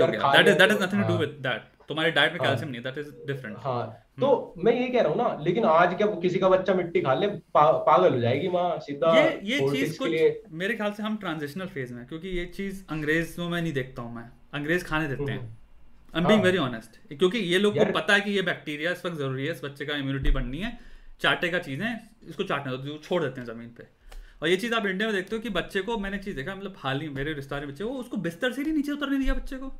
तुम्हारे 1.88 2.10
डाइट 2.10 2.32
में 2.32 2.40
कैल्शियम 2.40 2.64
हाँ। 2.64 2.72
नहीं 2.72 2.82
दैट 2.82 2.98
इज़ 2.98 3.10
डिफरेंट 3.26 3.56
हाँ 3.60 3.84
तो 4.20 4.54
मैं 4.58 4.72
ये 4.72 4.88
कह 4.88 5.02
रहा 5.02 5.12
हूँ 5.12 5.18
ना 5.18 5.42
लेकिन 5.44 5.64
आज 5.66 5.94
क्या 5.94 6.06
किसी 6.20 6.38
का 6.38 6.48
बच्चा 6.48 6.74
मिट्टी 6.74 7.00
खा 7.00 7.14
ले 7.14 7.26
पा, 7.26 7.70
पागल 7.70 8.14
हो 8.14 8.20
जाएगी 8.20 8.48
माँ 8.48 8.78
सीधा 8.80 9.14
ये 9.14 9.40
ये 9.44 9.58
चीज़ 9.70 9.98
कुछ. 9.98 10.10
मेरे 10.52 10.74
ख्याल 10.74 10.92
से 10.92 11.02
हम 11.02 11.16
ट्रांजिशनल 11.16 11.66
फ़ेज़ 11.66 11.92
में 11.94 12.06
क्योंकि 12.06 12.28
ये 12.28 12.44
चीज़ 12.56 12.82
अंग्रेज़ों 12.90 13.48
में 13.48 13.60
नहीं 13.60 13.72
देखता 13.72 14.02
हूँ 14.02 14.14
मैं। 14.14 14.28
अंग्रेज़ 14.54 14.84
खाने 14.84 15.08
देते 15.08 15.30
हैं। 15.32 15.38
I 15.38 16.20
am 16.20 16.26
being 16.28 16.42
very 16.42 16.58
honest 16.58 16.98
क्योंकि 17.12 17.38
ये 17.38 17.58
लोग 17.58 17.78
को 17.78 17.84
पता 17.92 18.14
है 18.14 18.20
कि 18.20 18.30
ये 18.30 18.42
बैक्टीरिया 18.42 18.90
इस 18.90 19.04
वक्त 19.06 19.16
ज़रूरी 19.16 19.46
है 19.46 19.52
इस 19.52 19.64
बच्चे 19.64 19.86
का 19.86 19.96
इम्यूनिटी 19.96 20.30
बननी 20.30 20.58
है 20.58 20.78
चाटे 21.20 21.48
का 21.48 21.58
चीज़ 21.60 21.82
है 21.82 21.92
इसको 22.28 22.42
चाटने 22.44 22.76
दो 22.76 22.98
छोड़ 22.98 23.22
देते 23.22 23.40
हैं 23.40 23.46
ज़मीन 23.46 23.68
पे। 23.78 23.86
और 24.42 24.48
ये 24.48 24.56
चीज़ 24.56 24.74
आप 24.74 24.86
इंडिया 24.86 25.08
में 25.08 25.16
देखते 25.16 25.36
हो 25.36 25.42
कि 25.42 25.50
बच्चे 25.50 25.80
को 25.80 25.96
मैंने 25.98 26.18
चीज़ 26.18 26.36
देखा 26.36 26.54
मतलब 26.54 26.74
हाल 26.78 27.00
ही 27.00 27.08
मेरे 27.18 27.32
रिश्तेदार 27.32 27.66
बच्चे 27.66 27.84
को 27.84 27.90
उसको 27.98 28.16
बिस्तर 28.28 28.52
से 28.52 28.62
ही 28.62 28.72
नीचे 28.72 28.92
उतरने 28.92 29.18
दिया 29.18 29.34
बच्चे 29.34 29.56
को। 29.56 29.72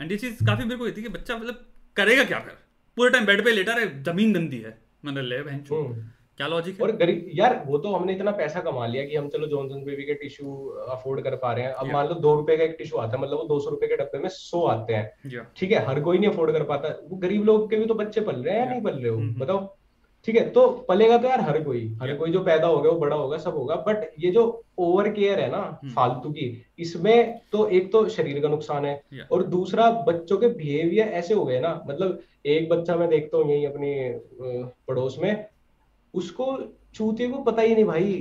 एंड 0.00 0.12
ये 0.12 0.18
चीज़ 0.18 0.44
काफ़ी 0.46 0.64
मेरे 0.64 0.76
को 0.76 0.86
थी 0.86 1.02
कि 1.02 1.08
बच्चा 1.08 1.36
मतलब 1.36 1.64
करेगा 1.96 2.24
क्या 2.24 2.38
फिर? 2.38 2.54
पूरे 2.96 3.10
टाइम 3.10 3.26
बेड 3.26 3.44
पे 3.44 3.50
लेटा 3.50 3.72
रहे 3.72 3.86
ज़मीन 3.86 4.32
गंदी 4.32 4.58
है। 4.58 4.78
मैंने 5.04 5.22
ले 5.22 5.42
बहन 5.42 5.64
हम्म। 5.72 6.02
क्या 6.36 6.46
लॉजिक 6.46 6.74
है? 6.74 6.86
और 6.86 6.96
गरीब 6.96 7.30
यार 7.34 7.62
वो 7.66 7.78
तो 7.78 7.94
हमने 7.94 8.12
इतना 8.12 8.30
पैसा 8.30 8.60
कमा 8.60 8.86
लिया 8.86 9.04
कि 9.04 9.16
हम 9.16 9.28
चलो 9.28 9.46
जॉनसन 9.46 9.84
बेबी 9.84 10.02
के 10.02 10.14
टिश्यू 10.14 10.54
अफोर्ड 10.90 11.22
कर 11.24 11.36
पा 11.36 11.52
रहे 11.52 11.64
हैं। 11.64 11.72
अब 11.72 11.90
मान 11.92 12.06
लो 12.06 12.14
दो 12.14 12.34
रुपए 12.34 12.56
का 12.56 12.64
एक 12.64 12.74
टिश्यू 12.78 12.98
आता 12.98 13.16
है 13.16 13.22
मतलब 13.22 13.38
वो 13.38 13.44
दो 13.44 13.60
सौ 13.60 13.70
रुपए 13.70 13.86
के 13.86 13.96
डब्बे 13.96 14.18
में 14.18 14.28
सो 14.28 14.66
आते 14.66 14.94
हैं। 14.94 15.40
ठीक 15.56 15.72
है 15.72 15.86
हर 15.86 16.00
कोई 16.00 16.18
नहीं 16.18 16.30
अफोर्ड 16.30 16.52
कर 16.52 16.62
पाता। 16.62 16.88
वो 16.88 17.16
गरीब 17.16 17.44
लोग 17.44 17.70
के 17.70 17.76
भी 17.76 17.86
तो 17.86 17.94
बच्चे 17.94 18.20
पल 18.20 18.36
रहे 18.36 18.54
हैं 18.54 18.66
या 18.66 18.70
नहीं 18.70 18.82
पल 18.82 18.94
रहे 18.94 19.08
हो? 19.08 19.16
हम्म, 19.16 19.28
हम्म। 19.28 19.40
बताओ। 19.40 19.77
ठीक 20.26 20.36
है 20.36 20.48
तो 20.50 20.66
पलेगा 20.88 21.16
तो 21.18 21.28
यार 21.28 21.40
हर 21.40 21.62
कोई 21.64 21.86
हर 22.00 22.14
कोई 22.16 22.30
जो 22.30 22.42
पैदा 22.44 22.66
हो 22.66 22.80
गया 22.80 22.92
वो 22.92 22.98
बड़ा 22.98 23.16
होगा 23.16 23.36
सब 23.38 23.54
होगा 23.54 23.74
बट 23.86 24.10
ये 24.18 24.30
जो 24.30 24.42
ओवर 24.78 25.08
केयर 25.10 25.40
है 25.40 25.50
ना 25.50 25.58
हम्म। 25.82 25.92
फालतू 25.92 26.30
की 26.30 26.46
इसमें 26.78 27.40
तो 27.52 27.66
एक 27.68 27.90
तो 27.92 28.08
शरीर 28.08 28.40
का 28.40 28.48
नुकसान 28.48 28.84
है 28.84 29.26
और 29.32 29.42
दूसरा 29.46 29.90
बच्चों 30.08 30.38
के 30.38 30.48
बिहेवियर 30.48 31.08
ऐसे 31.12 31.34
हो 31.34 31.44
गए 31.44 31.60
ना 31.60 31.74
मतलब 31.88 32.20
एक 32.46 32.68
बच्चा 32.68 32.96
मैं 32.96 33.08
देखता 33.08 33.36
हूँ 33.36 33.50
यही 33.50 33.64
अपनी 33.64 33.94
पड़ोस 34.88 35.16
में 35.18 35.46
उसको 36.14 36.56
चूते 36.94 37.28
को 37.28 37.42
पता 37.42 37.62
ही 37.62 37.74
नहीं 37.74 37.84
भाई 37.84 38.12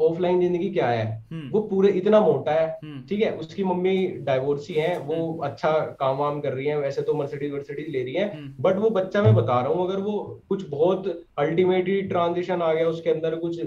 ऑफलाइन 0.00 0.40
ज़िंदगी 0.40 0.70
क्या 0.70 0.88
है 0.88 1.06
हम्म। 1.32 1.48
वो 1.50 1.60
पूरे 1.62 1.88
इतना 1.92 2.20
मोटा 2.20 2.52
है 2.52 2.68
हम्म। 2.84 3.02
ठीक 3.06 3.20
है 3.20 3.30
उसकी 3.36 3.64
मम्मी 3.64 3.96
डाइवोर्सी 4.22 4.74
है 4.74 4.98
वो 4.98 5.14
हम्म। 5.16 5.48
अच्छा 5.48 5.72
काम 6.00 6.16
वाम 6.16 6.40
कर 6.40 6.52
रही 6.52 6.66
है 6.66 6.78
वैसे 6.78 7.02
तो 7.02 7.14
मर्सिडीज 7.14 7.52
वर्सिडीज 7.52 7.88
ले 7.88 8.02
रही 8.02 8.14
है 8.14 8.32
बट 8.60 8.78
वो 8.78 8.90
बच्चा 8.92 9.22
मैं 9.22 9.34
बता 9.34 9.60
रहा 9.60 9.72
हूँ 9.72 9.86
अगर 9.86 10.00
वो 10.00 10.18
कुछ 10.48 10.68
बहुत 10.68 11.06
अल्टीमेटली 11.38 12.00
ट्रांजिशन 12.08 12.62
आ 12.62 12.72
गया 12.72 12.88
उसके 12.88 13.10
अंदर 13.10 13.36
कुछ 13.36 13.60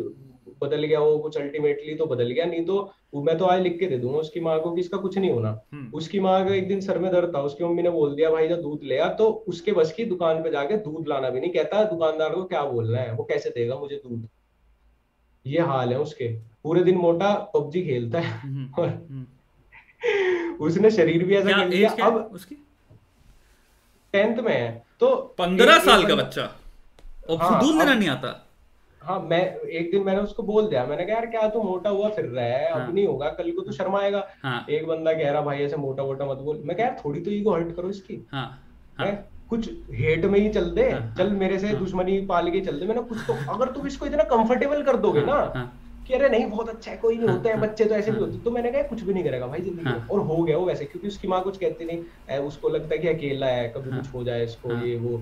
बदल 0.64 0.84
गया 0.84 1.00
वो 1.00 1.18
कुछ 1.18 1.38
अल्टीमेटली 1.38 1.94
तो 1.96 2.06
बदल 2.06 2.32
गया 2.32 2.46
नहीं 2.46 2.66
तो 2.66 2.92
मैं 3.18 3.38
तो 3.38 3.46
आज 3.46 3.62
लिख 3.62 3.80
के 3.80 3.88
दे 3.88 3.98
दूँगा 3.98 4.20
उसकी 4.20 4.40
माँ 4.40 4.60
को 4.60 4.72
कि 4.72 4.82
इसका 4.82 4.98
कुछ 4.98 5.18
नहीं 5.18 5.32
होना। 5.32 5.52
उसकी 5.94 6.20
माँ 6.20 6.44
का 6.48 6.54
एक 6.56 6.68
दिन 6.68 6.82
सर 6.82 7.00
में 7.00 7.12
दर्द 7.12 7.36
था 7.36 7.42
उसकी 7.42 7.64
मम्मी 7.64 7.84
ने 7.84 7.90
बोल 7.90 8.16
दिया 8.16 8.30
भाई 8.32 8.48
जब 8.48 8.62
दूध 8.62 8.84
ले 8.84 8.98
आ 8.98 9.08
तो 9.14 9.30
उसके 9.48 9.72
बस 9.72 9.92
की 9.92 10.06
दुकान 10.06 10.44
पे 10.44 10.52
जाके 10.52 10.78
दूध 10.84 11.08
लाना 11.08 11.30
भी 11.30 11.40
नहीं 11.40 11.52
कहता 11.52 11.84
दुकानदार 11.84 12.36
को 12.36 12.44
क्या 12.44 12.64
बोलना 12.66 13.00
है 13.00 13.14
वो 13.14 13.24
कैसे 13.24 13.50
देगा 13.50 13.76
मुझे 13.76 13.96
दूध 13.96 14.28
ये 15.46 15.62
हाल 15.62 15.90
है 15.90 16.00
उसके। 16.00 16.28
पूरे 16.64 16.84
दिन 16.84 16.98
मोटा 16.98 17.34
पबजी 17.34 17.82
खेलता 17.82 18.20
है। 18.20 18.40
हम्म, 18.40 18.82
और 18.82 18.88
हम्म। 18.88 19.26
उसने 20.66 20.92
शरीर 20.92 21.24
भी 21.24 21.36
ऐसा 21.36 21.58
कर 21.58 21.68
लिया 21.68 21.90
अब 21.90 22.30
उसकी? 22.34 22.56
टेंथ 24.14 24.38
में 24.38 24.54
है। 24.54 24.86
तो 25.00 25.16
पंद्रह 25.16 25.80
साल 25.80 26.08
का 26.08 26.16
बच्चा। 26.16 26.56
और 27.30 27.38
हाँ, 27.38 27.60
दूध 27.60 27.76
लेना 27.76 27.94
नहीं 27.94 28.10
आता। 28.10 28.48
हाँ 29.02 29.20
मैं 29.20 29.56
एक 29.56 29.92
दिन 29.92 30.04
मैंने 30.04 30.22
उसको 30.22 30.44
बोल 30.44 30.68
दिया। 30.68 30.86
मैंने 30.86 31.06
कहा 31.06 31.16
यार 31.16 31.26
क्या 31.26 31.48
तू 31.50 31.64
मोटा 31.64 31.90
हुआ 31.90 32.10
फिर 32.10 32.26
रहा 32.26 32.46
है? 32.46 32.74
हाँ। 32.74 32.88
अब 32.88 32.96
नहीं 32.96 33.08
होगा 33.08 33.30
कल 33.30 33.52
को 33.52 33.62
तू 33.62 33.72
शर्माएगा। 33.72 34.28
हाँ। 34.44 34.66
एक 34.70 34.88
बंदा 34.88 35.14
कह 35.14 35.32
रहा 35.32 35.42
भाई 35.42 35.58
ऐसे 35.58 35.78
मोटा 35.78 36.04
मोटा 36.04 36.26
मत 36.26 36.38
बोल। 36.38 36.62
मैं 36.66 36.78
कह 36.78 36.84
यार 36.84 37.02
थोड़ी 37.06 37.22
तो 37.22 37.32
ईगो 37.32 37.54
हर्ट 37.54 37.76
करो 37.76 37.90
इसकी। 37.90 38.28
हाँ 38.32 38.64
हैं? 39.00 39.31
कुछ 39.52 39.70
हेट 39.94 40.26
में 40.26 40.40
ही 40.40 40.50
चल 40.50 40.70
दे 40.72 40.90
हाँ, 40.90 41.00
हाँ, 41.00 41.14
चल 41.18 41.30
मेरे 41.38 41.60
से 41.60 41.68
हाँ। 41.68 41.80
दुश्मनी 41.80 42.20
पाल 42.28 42.50
के 42.52 42.62
चल 42.62 42.80
दे 42.80 42.86
मैंने 42.86 43.02
कुछ 43.08 43.18
तो 43.28 43.34
अगर 43.54 43.72
तुम 43.72 43.88
इसको 43.88 44.06
इतना 44.06 44.24
कंफर्टेबल 44.30 44.84
कर 44.84 44.98
दोगे 45.06 45.22
ना 45.26 45.40
कि 46.08 46.14
अरे 46.14 46.30
नहीं 46.30 46.46
बहुत 46.50 46.70
अच्छा 46.70 46.92
है 46.92 46.98
कोई 46.98 47.18
नहीं 47.18 47.28
होते 47.30 47.50
हैं 47.50 47.60
बच्चे 47.62 47.86
तो 47.86 47.96
ऐसे 47.96 48.12
भी। 48.12 48.20
होते 48.20 48.38
तो 48.44 48.52
मैंने 48.52 48.72
कहा 48.72 48.82
कुछ 48.84 49.02
भी 49.02 49.14
नहीं 49.14 49.24
करेगा 49.24 49.48
भाई 49.48 49.62
ज़िंदगी 49.62 49.84
में। 49.86 50.08
और 50.08 50.20
हो 50.22 50.42
गया 50.44 50.58
वो 50.58 50.66
वैसे 50.66 50.86
क्योंकि 50.86 51.08
उसकी 51.08 51.28
माँ 51.28 51.42
कुछ 51.44 51.58
कहती 51.58 51.86
नहीं 51.86 52.40
उसको 52.48 52.70
लगता 52.70 52.96
है 52.96 53.02
कि 53.02 53.08
अकेला 53.08 53.48
है 53.48 53.68
कभी। 53.76 53.96
कुछ 53.98 54.14
हो 54.14 54.24
जाए 54.24 54.44
इसको। 54.46 54.78
ये 54.86 54.96
वो 54.98 55.22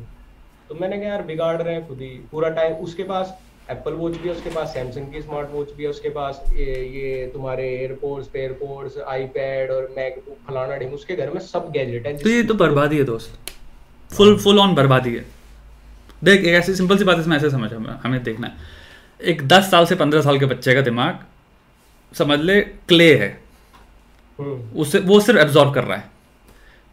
तो 0.69 0.75
मैंने 0.75 0.97
कहा 0.97 1.09
यार 1.09 1.23
बिगाड़ 1.25 1.61
रहे 1.61 1.73
हैं 1.73 1.87
खुद 1.87 2.01
ही 2.01 2.09
पूरा 2.31 2.49
टाइम 2.57 2.73
उसके 2.83 3.03
पास 3.03 3.37
एप्पल 3.71 3.93
वॉच 3.93 4.17
भी 4.17 4.27
है 4.29 4.33
उसके 4.35 4.49
पास 4.49 4.73
सैमसंग 4.73 5.11
की 5.13 5.21
स्मार्ट 5.21 5.49
वॉच 5.51 5.71
भी 5.73 5.83
है 5.83 5.89
उसके 5.89 6.09
पास 6.11 6.41
ये, 6.53 6.65
ये 6.65 7.25
तुम्हारे 7.33 7.67
एयरपोर्ट्स 7.71 8.27
पेयरपोर्ट्स 8.29 8.97
आईपैड 9.07 9.71
और 9.71 9.93
मैकबुक 9.97 10.37
फलाना 10.47 10.77
ढिंग 10.77 10.93
उसके 10.93 11.15
घर 11.15 11.29
में 11.29 11.39
सब 11.47 11.71
गैजेट 11.71 12.07
है 12.07 12.17
तो 12.17 12.29
ये 12.29 12.43
तो 12.43 12.53
बर्बादी 12.63 12.97
है 12.97 13.03
दोस्त 13.05 13.51
फुल 14.11 14.37
फुल 14.39 14.59
ऑन 14.59 14.75
बर्बादी 14.75 15.15
है। 15.15 15.25
देख 16.23 16.41
एक 16.41 16.53
ऐसी 16.55 16.75
सिंपल 16.75 16.97
सी 16.97 17.03
बात 17.03 17.19
इसमें 17.19 17.35
ऐसे 17.37 17.49
समझ 17.49 17.73
हमें 17.73 17.89
हमें 17.89 18.23
देखना 18.23 18.47
है। 18.47 18.53
एक 19.21 19.47
दस 19.47 19.69
साल 19.71 19.85
से 19.85 19.95
पंद्रह 19.95 20.21
साल 20.21 20.39
के 20.39 20.45
बच्चे 20.45 20.73
का 20.73 20.81
दिमाग 20.81 21.25
समझ 22.13 22.39
ले 22.39 22.61
क्ले 22.61 23.17
है। 23.17 23.29
हम्म, 24.39 24.79
उसे 24.79 24.99
वो 24.99 25.19
सिर्फ़ 25.19 25.39
एब्जॉर्ब 25.39 25.73
कर 25.73 25.83
रहा 25.83 25.97
है। 25.97 26.11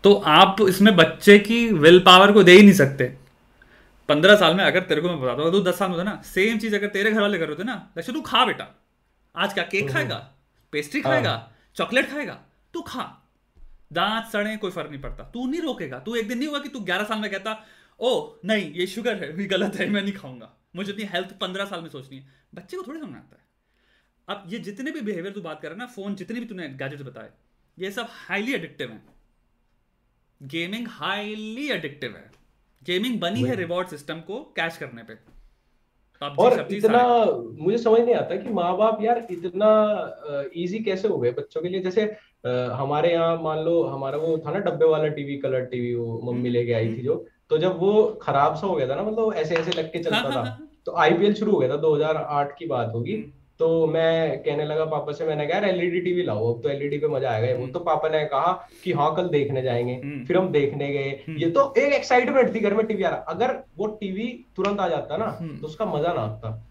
तो 0.04 0.14
आप 0.14 0.56
इसमें 0.60 0.96
बच्चे 0.96 1.38
की 1.38 1.66
विल 1.72 1.98
पावर 1.98 2.32
को 2.32 2.42
दे 2.42 2.52
ही 2.52 2.62
नहीं 2.62 2.72
सकते। 2.72 3.04
पंद्रह 4.08 4.36
साल 4.36 4.54
में 4.54 4.64
अगर 4.64 4.80
तेरे 4.80 5.00
को 5.00 5.08
मैं 5.08 5.20
बताता 5.20 5.42
हूँ 5.42 5.52
तू 5.52 5.60
दस 5.60 5.78
साल 5.78 5.90
में 5.90 6.04
ना 6.04 6.20
सेम 6.24 6.58
चीज़ 6.58 6.74
अगर 6.76 6.86
तेरे 6.86 7.12
घर 7.12 7.20
वाले 7.20 7.38
कर 7.38 7.46
रहे 7.46 7.56
थे 7.56 7.64
ना 7.64 7.86
लक्ष्य 7.98 8.12
तू 8.12 8.20
खा 8.20 8.44
बेटा। 8.44 8.66
आज 9.34 9.52
क्या 9.52 9.64
केक 9.64 9.90
खाएगा? 9.92 10.16
पेस्ट्री 10.72 11.00
हाँ। 11.00 11.12
खाएगा 11.12 11.50
चॉकलेट 11.76 12.10
खाएगा? 12.10 12.38
तू 12.74 12.80
खा। 12.80 13.25
दांत 13.92 14.26
सड़े 14.26 14.56
कोई 14.56 14.70
फ़र्क 14.70 14.90
नहीं 14.90 15.00
पड़ता। 15.00 15.24
तू 15.24 15.46
नहीं 15.46 15.60
रोकेगा। 15.60 15.98
तू 15.98 16.14
एक 16.14 16.28
दिन 16.28 16.38
नहीं 16.38 16.48
हुआ 16.48 16.58
कि 16.58 16.68
तू 16.68 16.80
ग्यारह 16.80 17.04
साल 17.04 17.18
में 17.18 17.30
कहता 17.30 17.64
ओ 18.00 18.36
नहीं 18.44 18.72
ये 18.72 18.86
शुगर 18.86 19.22
है 19.24 19.32
भी 19.32 19.46
गलत 19.46 19.74
है 19.74 19.88
मैं 19.90 20.02
नहीं 20.02 20.12
खाऊँगा। 20.12 20.52
मुझे 20.76 20.92
अपनी 20.92 21.04
हेल्थ 21.04 21.38
पंद्रह 21.38 21.64
साल 21.64 21.82
में 21.82 21.88
सोचनी 21.88 22.18
है। 22.18 22.26
बच्चे 22.54 22.76
को 22.76 22.82
थोड़ी 22.82 23.00
समझ 23.00 23.16
आता 23.16 23.36
है। 23.36 23.44
अब 24.28 24.52
ये 24.52 24.58
जितने 24.58 24.90
भी 24.90 25.00
बिहेवियर 25.00 25.34
तू 25.34 25.40
बात 25.40 25.60
कर 25.62 25.68
रहा 25.68 25.74
है 25.74 25.78
ना 25.78 25.86
फ़ोन 25.86 26.14
जितने 26.14 26.40
भी 26.40 26.46
तूने 26.46 26.68
गैजेट्स 26.68 27.04
बताए 27.04 27.30
ये 27.78 27.90
सब 27.90 28.06
हाईली 28.10 28.54
एडिक्टिव 28.54 28.90
है। 28.90 29.02
गेमिंग 30.42 30.88
हाईली 30.88 31.70
एडिक्टिव 31.70 32.16
है। 32.16 32.30
गेमिंग 32.82 33.20
बनी 33.20 33.42
है 33.42 33.54
रिवॉर्ड 33.54 33.88
सिस्टम 33.88 34.20
को 34.20 34.42
कैश 34.56 34.76
करने 34.76 35.02
पे। 35.02 35.14
PUBG, 35.14 35.35
और 36.22 36.66
इतना 36.70 37.02
मुझे 37.58 37.78
समझ 37.78 38.00
नहीं 38.00 38.14
आता 38.14 38.36
कि 38.36 38.48
माँ 38.48 38.76
बाप 38.76 39.02
यार 39.02 39.26
इतना 39.30 39.70
इजी 40.56 40.78
कैसे 40.78 41.08
हो 41.08 41.18
गए 41.18 41.30
बच्चों 41.30 41.62
के 41.62 41.68
लिए? 41.68 41.80
जैसे 41.80 42.02
हमारे 42.72 43.12
यहाँ 43.12 43.42
मान 43.42 43.58
लो 43.58 43.82
हमारा 43.82 44.18
वो 44.18 44.38
था 44.38 44.52
ना 44.52 44.58
डब्बे 44.58 44.86
वाला 44.86 45.08
टीवी 45.08 45.36
कलर 45.36 45.64
टीवी 45.64 45.94
वो 45.94 46.20
मम्मी 46.24 46.32
हम्म, 46.32 46.48
लेके 46.48 46.72
आई 46.72 46.88
थी 46.88 47.02
जो। 47.02 47.26
तो 47.50 47.58
जब 47.58 47.78
वो 47.78 48.18
खराब 48.22 48.54
सा 48.54 48.66
हो 48.66 48.74
गया 48.74 48.88
था 48.88 48.94
ना 48.94 49.02
मतलब 49.02 49.32
ऐसे 49.34 49.54
ऐसे 49.54 49.70
लग 49.70 49.92
के 49.92 49.98
हाँ, 49.98 50.04
चलता 50.04 50.16
हाँ, 50.16 50.32
था। 50.32 50.50
हाँ, 50.50 50.68
तो 50.86 50.96
आईपीएल 50.96 51.34
शुरू 51.34 51.52
हो 51.52 51.58
गया 51.58 51.68
था 51.70 51.76
2008 51.76 52.54
की 52.58 52.66
बात 52.66 52.92
होगी। 52.94 53.14
हम्म। 53.14 53.32
तो 53.60 53.86
मैं 53.86 54.38
कहने 54.42 54.64
लगा 54.64 54.84
पापा 54.84 55.12
से 55.12 55.26
मैंने 55.26 55.46
कहा 55.46 55.68
एलईडी 55.68 56.00
टीवी 56.00 56.22
लाओ 56.22 56.52
अब 56.52 56.62
तो 56.62 56.68
एलईडी 56.68 56.98
पे 56.98 57.08
मज़ा 57.08 57.30
आएगा 57.30 57.54
वो 57.54 57.62
हम्म। 57.62 57.72
तो 57.72 57.80
पापा 57.80 58.08
ने 58.08 58.24
कहा 58.24 58.52
कि 58.84 58.92
हाँ 58.92 59.14
कल 59.16 59.28
देखने 59.28 59.62
जाएँगे 59.62 59.94
हम्म। 59.94 60.24
फिर 60.24 60.36
हम 60.36 60.50
देखने 60.52 60.92
गए 60.92 61.10
हम्म। 61.28 61.38
ये 61.38 61.50
तो 61.50 61.72
एक 61.78 61.92
एक्साइटमेंट 61.92 62.54
थी 62.54 62.60
घर 62.60 62.74
में 62.74 62.84
टीवी 62.86 63.02
आ 63.02 63.10
रहा 63.10 63.34
अगर 63.34 63.58
वो 63.78 63.86
टीवी 64.00 64.28
तुरंत 64.56 64.80
आ 64.80 64.88
जाता 64.88 65.16
ना। 65.16 65.30
तो 65.40 65.66
उसका 65.66 65.84
मज़ा 65.86 66.12
ना 66.14 66.20
आता 66.22 66.62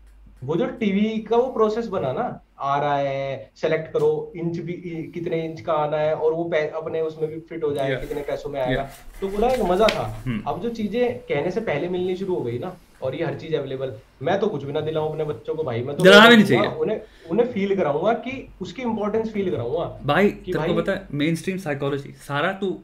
वो 0.44 0.56
जो 0.56 0.66
टीवी 0.80 1.18
का 1.20 1.38
वो 1.38 1.52
प्रोसेस 1.52 1.88
बना 1.88 2.12
ना 2.14 2.24
आ 2.60 2.78
रहा 2.80 2.98
है 2.98 3.52
सेलेक्ट 3.56 3.92
करो 3.94 4.10
इंच 4.38 4.58
भी 4.60 4.74
कितने 5.14 5.44
इंच 5.46 5.62
का 5.62 5.74
आना 5.76 5.98
है 5.98 6.14
और 6.16 6.34
वो 6.34 6.44
अपने 6.76 7.02
उसमें 7.02 7.30
भी 7.30 7.40
फिट 7.40 7.64
हो 7.64 7.72
जाएगा 7.72 7.96
Yeah. 7.96 8.08
कितने 8.08 8.22
पैसों 8.24 8.50
में 8.50 8.60
आएगा 8.62 8.88
तो 9.22 9.28
बोला 9.28 9.50
एक 9.50 9.62
मज़ा 9.62 9.88
था। 9.88 10.04
अब 10.48 10.62
जो 10.62 10.70
चीज़ें 10.72 11.20
कहने 11.20 11.52
से 11.52 11.62
पहले 11.62 11.90
मिलनी 11.90 12.16
शुरू 12.16 12.36
हो 12.36 12.42
गई 12.42 12.60
ना 12.60 12.76
और 13.02 13.16
ये 13.16 13.24
हर 13.26 13.40
चीज़ 13.40 13.56
अवेलेबल 13.56 13.94
मैं 14.22 14.40
तो 14.40 14.48
कुछ 14.48 14.64
भी 14.64 14.72
ना 14.72 14.82
दिलाऊं 14.82 15.10
अपने 15.10 15.24
बच्चों 15.24 15.56
को 15.56 15.64
भाई 15.64 15.82
मैं 15.84 15.96
तो 15.98 16.04
दिलाना 16.04 16.30
भी 16.30 16.36
नहीं 16.36 16.46
चाहिए। 16.46 16.68
उन्हें 16.76 17.02
उन्हें 17.30 17.52
फील 17.54 17.76
कराऊँगा 17.76 18.14
कि 18.22 18.48
उसकी 18.62 18.82
इंपॉर्टेंस 18.82 19.32
फील 19.34 19.52
कराऊँगा। 19.52 19.86
भाई 20.04 20.30
कि 20.30 20.54
तेरे 20.54 20.68
को 20.68 20.82
पता 20.82 20.92
है 20.92 21.08
मेन 21.14 21.36
स्ट्रीम 21.36 21.58
साइकोलॉजी 21.60 22.12
सारा 22.28 22.52
तू 22.54 22.80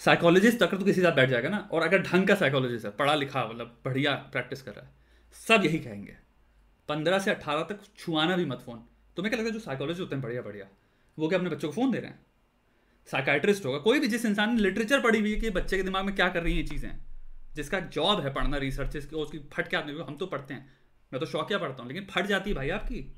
साइकोलॉजिस्ट 0.00 0.62
अगर 0.62 0.76
तू 0.76 0.84
किसी 0.84 1.02
साथ 1.02 1.12
बैठ 1.12 1.30
जाएगा 1.30 1.48
ना 1.48 1.68
और 1.72 1.82
अगर 1.82 2.02
ढंग 2.02 2.28
का 2.28 2.34
साइकोलॉजिस्ट 2.34 2.86
है 2.86 2.92
पढ़ा 2.92 3.14
लिखा 3.14 3.46
मतलब 3.46 3.76
बढ़िया 3.84 4.14
प्रैक्टिस 4.32 4.62
कर 4.62 4.72
रहा 4.72 4.84
है 4.84 4.90
सब 5.36 5.64
यही 5.64 5.78
कहेंगे। 5.78 6.16
पंद्रह 6.88 7.18
से 7.18 7.30
अठारह 7.30 7.62
तक 7.62 7.80
छुआना 7.98 8.36
भी 8.36 8.44
मत 8.44 8.62
फ़ोन 8.66 8.82
तुम्हें 9.16 9.30
क्या 9.30 9.38
लगता 9.38 9.48
है 9.48 9.52
जो 9.52 9.64
साइकोलॉजिस्ट 9.64 10.00
होते 10.00 10.14
हैं 10.14 10.22
बढ़िया 10.22 10.42
बढ़िया 10.42 10.66
वो 11.18 11.28
क्या 11.28 11.38
अपने 11.38 11.50
बच्चों 11.50 11.68
को 11.68 11.74
फ़ोन 11.74 11.90
दे 11.90 11.98
रहे 11.98 12.10
हैं? 12.10 12.18
साइकाइट्रिस्ट 13.08 13.66
होगा 13.66 13.78
कोई 13.78 14.00
भी 14.00 14.06
जिस 14.06 14.24
इंसान 14.24 14.54
ने 14.54 14.60
लिटरेचर 14.62 15.00
पढ़ी 15.00 15.20
हुई 15.20 15.32
है 15.32 15.40
कि 15.40 15.50
बच्चे 15.52 15.76
के 15.76 15.82
दिमाग 15.82 16.04
में 16.04 16.14
क्या 16.14 16.28
कर 16.28 16.42
रही 16.42 16.52
हैं 16.52 16.60
ये 16.60 16.66
चीज़ें। 16.68 16.90
जिसका 17.56 17.80
जॉब 17.92 18.20
है 18.20 18.32
पढ़ना 18.34 18.56
रिसर्च 18.58 18.96
उसकी 19.14 19.38
फट 19.52 19.68
के 19.68 19.82
को 19.88 20.04
हम 20.04 20.16
तो 20.16 20.26
पढ़ते 20.28 20.54
हैं। 20.54 20.66
मैं 21.12 21.20
तो 21.20 21.26
शौकिया 21.26 21.58
पढ़ता 21.58 21.82
हूँ 21.82 21.88
लेकिन 21.88 22.06
फट 22.10 22.26
जाती 22.26 22.50
है 22.50 22.56
भाई 22.56 22.70
आपकी। 22.72 23.10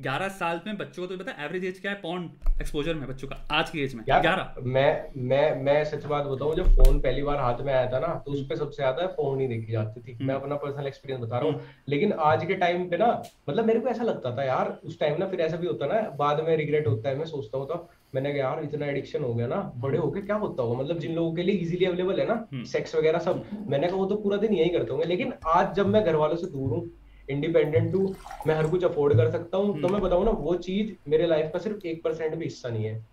ग्यारह 0.00 0.28
साल 0.30 0.60
में 0.66 0.76
बच्चों 0.78 1.02
को 1.02 1.08
तो 1.08 1.16
पता 1.18 1.32
एवरेज 1.44 1.64
एज 1.64 1.78
क्या 1.80 1.90
है? 1.92 2.00
पॉन्ड 2.00 2.60
एक्सपोजर 2.60 2.94
में 2.94 3.06
बच्चों 3.08 3.28
का 3.28 3.36
आज 3.52 3.70
की 3.70 3.82
एज 3.82 3.94
में 3.94 4.04
ग्यारह। 4.06 4.54
मैं 4.66 5.20
मैं 5.22 5.62
मैं 5.64 5.84
सच 5.84 6.04
बात 6.04 6.24
बताऊँ 6.26 6.54
जब 6.56 6.68
फ़ोन 6.76 7.00
पहली 7.00 7.22
बार 7.22 7.38
हाथ 7.38 7.60
में 7.60 7.72
आया 7.72 7.90
था 7.92 7.98
ना 7.98 8.14
तो 8.26 8.32
उस 8.32 8.46
पे 8.48 8.56
सबसे 8.56 8.76
ज़्यादा 8.76 9.06
फ़ोन 9.08 9.40
ही 9.40 9.46
देखी 9.48 9.72
जाती 9.72 10.00
थी। 10.00 10.16
मैं 10.22 10.34
अपना 10.34 10.56
पर्सनल 10.56 10.86
एक्सपीरियंस 10.86 11.24
बता 11.24 11.38
रहा 11.38 11.50
हूँ। 11.50 11.60
लेकिन 11.88 12.12
आज 12.12 12.44
के 12.44 12.54
टाइम 12.56 12.88
पे 12.90 12.96
ना 12.96 13.10
मतलब 13.48 13.64
मेरे 13.64 13.80
को 13.80 13.88
ऐसा 13.88 14.04
लगता 14.04 14.36
था 14.36 14.44
यार 14.44 14.78
उस 14.84 14.98
टाइम 15.00 15.18
ना 15.18 15.26
फिर 15.26 15.40
ऐसा 15.40 15.56
भी 15.56 15.66
होता 15.66 15.86
ना 15.86 16.00
बाद 16.18 16.40
में 16.44 16.56
रिग्रेट 16.56 16.86
होता 16.86 17.08
है 17.08 17.18
मैं 17.18 17.26
सोचता 17.26 17.58
हूँ 17.58 17.68
तो 17.68 17.88
मैंने 18.12 18.30
कहा 18.30 18.38
यार 18.40 18.62
इतना 18.64 18.86
एडिक्शन 18.86 19.22
हो 19.24 19.34
गया 19.34 19.46
ना 19.46 19.60
बड़े 19.78 19.98
होके 19.98 20.20
क्या 20.22 20.36
होता 20.36 20.62
होगा? 20.62 20.78
मतलब 20.78 20.98
जिन 20.98 21.14
लोगों 21.14 21.34
के 21.34 21.42
लिए 21.42 21.54
इजीली 21.56 21.84
अवेलेबल 21.86 22.20
है 22.20 22.26
ना 22.28 22.46
सेक्स 22.66 22.94
वगैरह 22.96 23.18
सब 23.20 23.44
मैंने 23.68 23.88
कहा 23.88 23.96
वो 23.96 24.06
तो 24.06 24.16
पूरा 24.22 24.36
दिन 24.38 24.54
यही 24.54 24.70
करते 24.70 24.92
होंगे. 24.92 25.06
लेकिन 25.06 25.32
आज 25.48 25.74
जब 25.76 25.86
मैं 25.88 26.04
घर 26.04 26.16
वालों 26.16 26.36
से 26.36 26.46
दूर 26.48 26.70
हूँ 26.70 26.90
इंडिपेंडेंट 27.28 27.94
हूँ 27.94 28.16
मैं 28.44 28.54
हर 28.54 28.68
कुछ 28.68 28.84
अफोर्ड 28.84 29.16
कर 29.16 29.30
सकता 29.30 29.58
हूँ 29.58 29.80
तो 29.80 29.88
मैं 29.88 30.00
बताऊँ 30.02 30.24
ना 30.24 30.30
वो 30.40 30.54
चीज़ 30.60 30.92
मेरे 31.08 31.26
लाइफ 31.26 31.50
का 31.52 31.58
सिर्फ़ 31.58 31.86
एक 31.86 32.02
परसेंट 32.04 32.34
भी 32.36 32.44
हिस्सा 32.44 32.68
नहीं 32.68 32.84
है। 32.84 33.06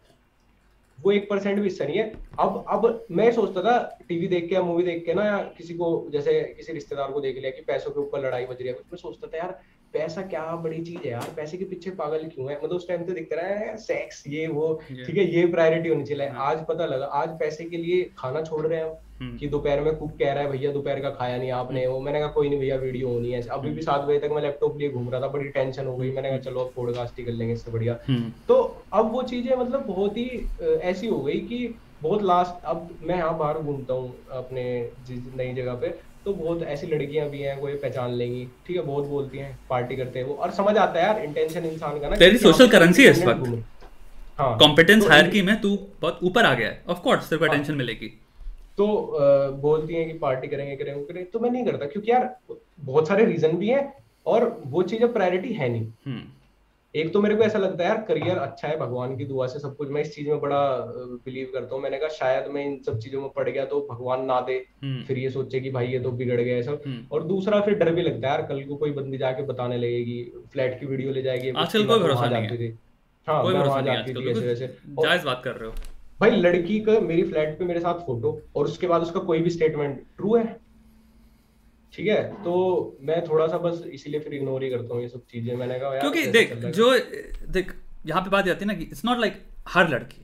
वो 1.00 1.12
एक 1.12 1.30
परसेंट 1.30 1.58
भी 1.58 1.64
हिस्सा 1.64 1.86
नहीं 1.86 1.98
है। 1.98 2.04
अब 2.40 2.64
अब 2.70 3.06
मैं 3.12 3.32
सोचता 3.32 3.62
था 3.64 3.78
टीवी 4.10 4.28
देख 4.28 4.48
के 4.50 4.56
या 4.56 4.62
मूवी 4.62 4.84
देख 4.84 5.06
के 5.06 5.14
ना 5.14 5.26
या 5.26 5.38
किसी 5.58 5.74
को 5.74 5.88
जैसे 6.12 6.42
किसी 6.58 6.74
रिश्तेदार 6.74 7.12
को 7.12 7.22
देख 7.22 7.38
लिया 7.38 7.52
कि 7.52 7.62
पैसों 7.64 7.92
के 7.92 8.00
ऊपर 8.00 8.26
लड़ाई 8.26 8.46
बज 8.46 8.58
रही 8.60 8.68
है 8.68 8.74
कुछ 8.74 8.86
मैं 8.92 8.98
सोचता 8.98 9.28
था 9.28 9.38
यार 9.38 9.58
पैसा 9.94 10.22
क्या 10.24 10.46
बड़ी 10.64 10.82
चीज़ 10.82 10.98
है 10.98 11.12
यार 11.12 11.32
पैसे 11.36 11.58
के 11.58 11.66
पीछे 11.66 11.92
पागल 12.00 12.24
क्यों 12.28 12.50
है? 12.50 12.56
मतलब 12.56 12.72
उस 12.72 12.88
टाइम 12.88 13.04
तो 13.04 13.14
दिखता 13.14 13.36
रहा 13.36 13.58
है 13.60 13.76
सेक्स 13.80 14.24
ये 14.28 14.48
वो। 14.48 14.74
ठीक 14.90 15.18
है 15.18 15.26
ये 15.36 15.46
प्रायोरिटी 15.48 15.90
होनी 15.90 16.04
चाहिए। 16.04 16.28
आज 16.46 16.66
पता 16.68 16.86
लगा 16.86 17.06
आज 17.22 17.30
पैसे 17.40 17.66
के 17.66 17.78
लिए 17.78 18.10
खाना 18.18 18.42
छोड़ 18.42 18.66
रहे 18.66 18.80
हैं 18.80 18.92
हम्म। 19.20 19.38
कि 19.38 19.48
दोपहर 19.48 19.82
में 19.82 19.96
कुक 19.96 20.12
कह 20.20 20.34
रहा 20.34 20.44
है 20.44 20.50
भैया 20.52 20.72
दोपहर 20.72 21.00
का 21.02 21.10
खाया 21.12 21.38
नहीं 21.38 21.52
आपने 21.52 21.86
वो। 21.88 22.00
मैंने 22.00 22.20
कहा 22.20 22.28
कोई 22.32 22.50
नहीं 22.50 22.60
भैया 22.60 22.76
वीडियो 22.78 23.08
होनी 23.10 23.32
है। 23.32 23.42
अभी 23.50 23.70
भी 23.70 23.82
सात 23.82 24.02
बजे 24.02 24.20
तक 24.20 24.34
मैं 24.34 24.42
लैपटॉप 24.42 24.78
लिए 24.78 24.90
घूम 24.90 25.10
रहा 25.10 25.22
था 25.22 25.28
बड़ी 25.28 25.50
टेंशन 25.50 25.88
हो 25.88 25.96
गई। 25.98 26.12
मैंने 26.12 26.30
कहा 26.30 26.38
चलो 26.42 26.60
अब 26.60 26.72
पॉडकास्ट 26.76 27.20
ही 27.20 27.26
कर 27.26 27.32
लेंगे 27.32 27.54
इससे 27.54 27.72
बढ़िया। 27.72 27.98
तो 28.48 28.62
अब 28.94 29.12
वो 29.12 29.24
चीज़ें 29.24 29.56
मतलब 29.56 29.86
बहुत 29.88 30.18
ही 30.18 30.30
ऐसी 30.62 31.08
हो 31.08 31.20
गई 31.20 31.40
कि 31.42 31.68
बहुत 32.02 32.24
लास्ट 32.24 32.66
अब 32.66 32.90
मैं 33.04 33.16
यहाँ 33.16 33.38
बाहर 33.38 33.58
घूमता 33.58 33.94
हूँ 33.94 34.14
अपने 34.32 34.64
नई 35.10 35.54
जगह 35.54 35.76
पे। 35.76 35.88
तो 36.28 36.34
बहुत 36.34 36.64
ऐसी 36.64 36.88
लड़कियाँ 36.88 37.30
भी 37.30 37.42
हैं 37.42 37.60
कोई 37.60 37.74
पहचान 37.74 38.14
लेंगी। 38.14 38.48
ठीक 38.68 38.78
है 38.78 38.82
बहुत 38.84 39.06
बोलती 39.06 39.38
हैं 39.38 39.58
पार्टी 39.70 39.96
करते 39.96 40.20
हैं 40.20 40.26
वो। 40.26 40.34
और 40.34 40.52
समझ 40.52 40.76
आता 40.78 41.00
है 41.00 41.06
यार 41.06 41.22
इंटेंशन 41.24 41.66
इंसान 41.66 42.00
का 42.00 42.10
ना 42.10 42.16
तेरी 42.16 42.38
कि 42.38 42.46
social 42.46 42.70
पे 42.72 42.78
currency 42.78 43.00
है 43.00 43.12
इस 43.12 43.24
वक्त। 43.26 43.64
हाँ। 44.38 44.58
कॉम्पिटेंस 44.58 45.04
तो 45.04 45.10
हायरकी 45.10 45.42
में 45.42 45.62
तू 45.62 45.70
बहुत 46.02 46.20
ऊपर 46.24 46.46
आ 46.46 46.54
गया 46.54 46.68
है। 46.68 46.82
ऑफ़ 46.90 47.00
कोर्स 47.00 47.30
तेरे 47.30 47.40
को 47.40 47.46
हाँ। 47.46 47.54
अटेंशन 47.54 47.74
मिलेगी। 47.74 48.08
तो 48.78 48.88
बोलती 49.62 49.94
हैं 49.94 50.06
कि 50.08 50.18
पार्टी 50.18 50.48
करेंगे 50.48 50.76
करेंगे 50.76 51.04
करेंगे। 51.04 51.30
तो 51.32 51.40
मैं 51.40 51.52
नहीं 51.52 51.66
करता 51.66 51.86
क्योंकि 51.86 52.12
यार 52.12 52.56
बहुत 52.80 53.08
सारे 53.08 53.26
रीजन 53.26 53.58
भी 53.58 53.70
हैं 53.70 53.94
और 54.26 54.62
वो 54.66 54.84
चीज़ 54.84 55.04
अब 55.04 55.14
प्रायोरिटी 55.14 55.54
है 55.54 55.70
नहीं। 55.70 55.88
हम्म। 56.06 56.22
एक 56.96 57.12
तो 57.14 57.22
मेरे 57.22 57.36
को 57.36 57.44
ऐसा 57.44 57.60
लगता 57.60 57.84
है 57.84 57.90
यार 57.90 58.02
करियर 58.08 58.38
अच्छा 58.38 58.68
है 58.68 58.78
भगवान 58.80 59.16
की 59.18 59.26
दुआ 59.26 59.48
से 59.48 59.60
सब 59.60 59.76
कुछ। 59.78 59.90
मैं 59.90 60.02
इस 60.02 60.14
चीज़ 60.16 60.28
में 60.30 60.40
बड़ा 60.42 60.60
बिलीव 61.26 61.52
करता 61.54 61.76
हूँ। 61.76 61.82
मैंने 61.84 61.98
कहा 61.98 62.10
शायद 62.10 62.48
मैं 62.48 62.66
इन 62.66 62.78
सब 62.86 63.00
चीज़ों 63.00 63.22
में 63.22 63.30
पड़ 63.30 63.50
गया 63.50 63.66
तो 63.66 63.88
भगवान 63.92 64.26
ना 64.26 64.40
दे। 64.42 64.54
हम्म। 64.84 65.04
फिर 65.04 65.18
ये 65.18 65.30
सोचे 65.30 65.60
कि 65.60 65.70
भाई 65.70 65.88
ये 65.88 66.00
तो 66.00 66.12
बिगड़ 66.12 66.40
गया 66.42 66.62
सब। 66.62 66.82
हम्म। 66.86 67.06
और 67.12 67.24
दूसरा 67.24 67.60
फिर 67.62 67.74
डर 67.74 67.92
भी 67.92 68.02
लगता 68.02 68.28
है 68.28 68.34
यार 68.34 68.42
कल 68.42 68.64
को 68.64 68.76
कोई 68.76 68.92
बंदी 68.92 69.18
जाके 69.18 69.44
बताने 69.44 69.78
लगेगी 69.78 70.24
फ्लैट 70.54 70.80
की 70.80 70.86
वीडियो 70.86 71.12
ले 71.12 71.22
जाएगी 71.22 71.50
आजकल 71.50 71.86
कोई 71.86 72.00
भरोसा 72.00 72.30
नहीं 72.30 72.48
है। 72.48 72.72
हाँ 73.28 73.44
मैं 73.44 73.54
भरोसा 73.54 73.70
वहाँ 73.70 73.84
जाती 73.84 74.14
थी 74.14 74.30
ऐसे 74.30 74.48
वैसे 74.48 74.68
जायज़ 74.90 75.26
बात 75.26 75.42
कर 75.44 75.56
रहे 75.56 75.70
हो। 75.70 75.76
भाई 76.20 76.32
लड़की 76.32 76.80
का 76.80 77.00
मेरी 77.00 77.24
फ्लैट 77.24 77.58
पे 77.60 77.66
मेरे 77.66 77.80
साथ 77.80 78.00
फ़ोटो 78.06 78.42
और 78.56 78.66
उसके 78.66 78.88
बाद 78.88 79.02
उसका 79.02 79.20
कोई 79.20 79.40
भी 79.40 79.50
स्टेटमेंट 79.50 80.02
ट्रू 80.18 80.36
है? 80.36 80.67
ठीक 81.94 82.08
है? 82.08 82.22
तो 82.44 82.54
मैं 83.02 83.22
थोड़ा 83.28 83.48
सा 83.48 83.58
बस 83.58 83.84
इसीलिए 83.94 84.20
फिर 84.20 84.34
इग्नोर 84.34 84.64
ही 84.64 84.70
करता 84.70 84.94
हूँ 84.94 85.02
ये 85.02 85.10
सब 85.10 85.26
चीज़ें। 85.32 85.56
मैंने 85.56 85.80
कहा 85.80 86.00
क्योंकि 86.00 86.26
देख 86.32 86.54
जो 86.78 86.92
देख 87.50 87.74
यहाँ 88.06 88.22
पे 88.22 88.30
बात 88.30 88.50
आती 88.50 88.60
है 88.60 88.66
ना 88.66 88.74
कि 88.74 88.84
इट्स 88.84 89.06
नॉट 89.06 89.20
लाइक 89.20 89.42
हर 89.68 89.90
लड़की 89.90 90.22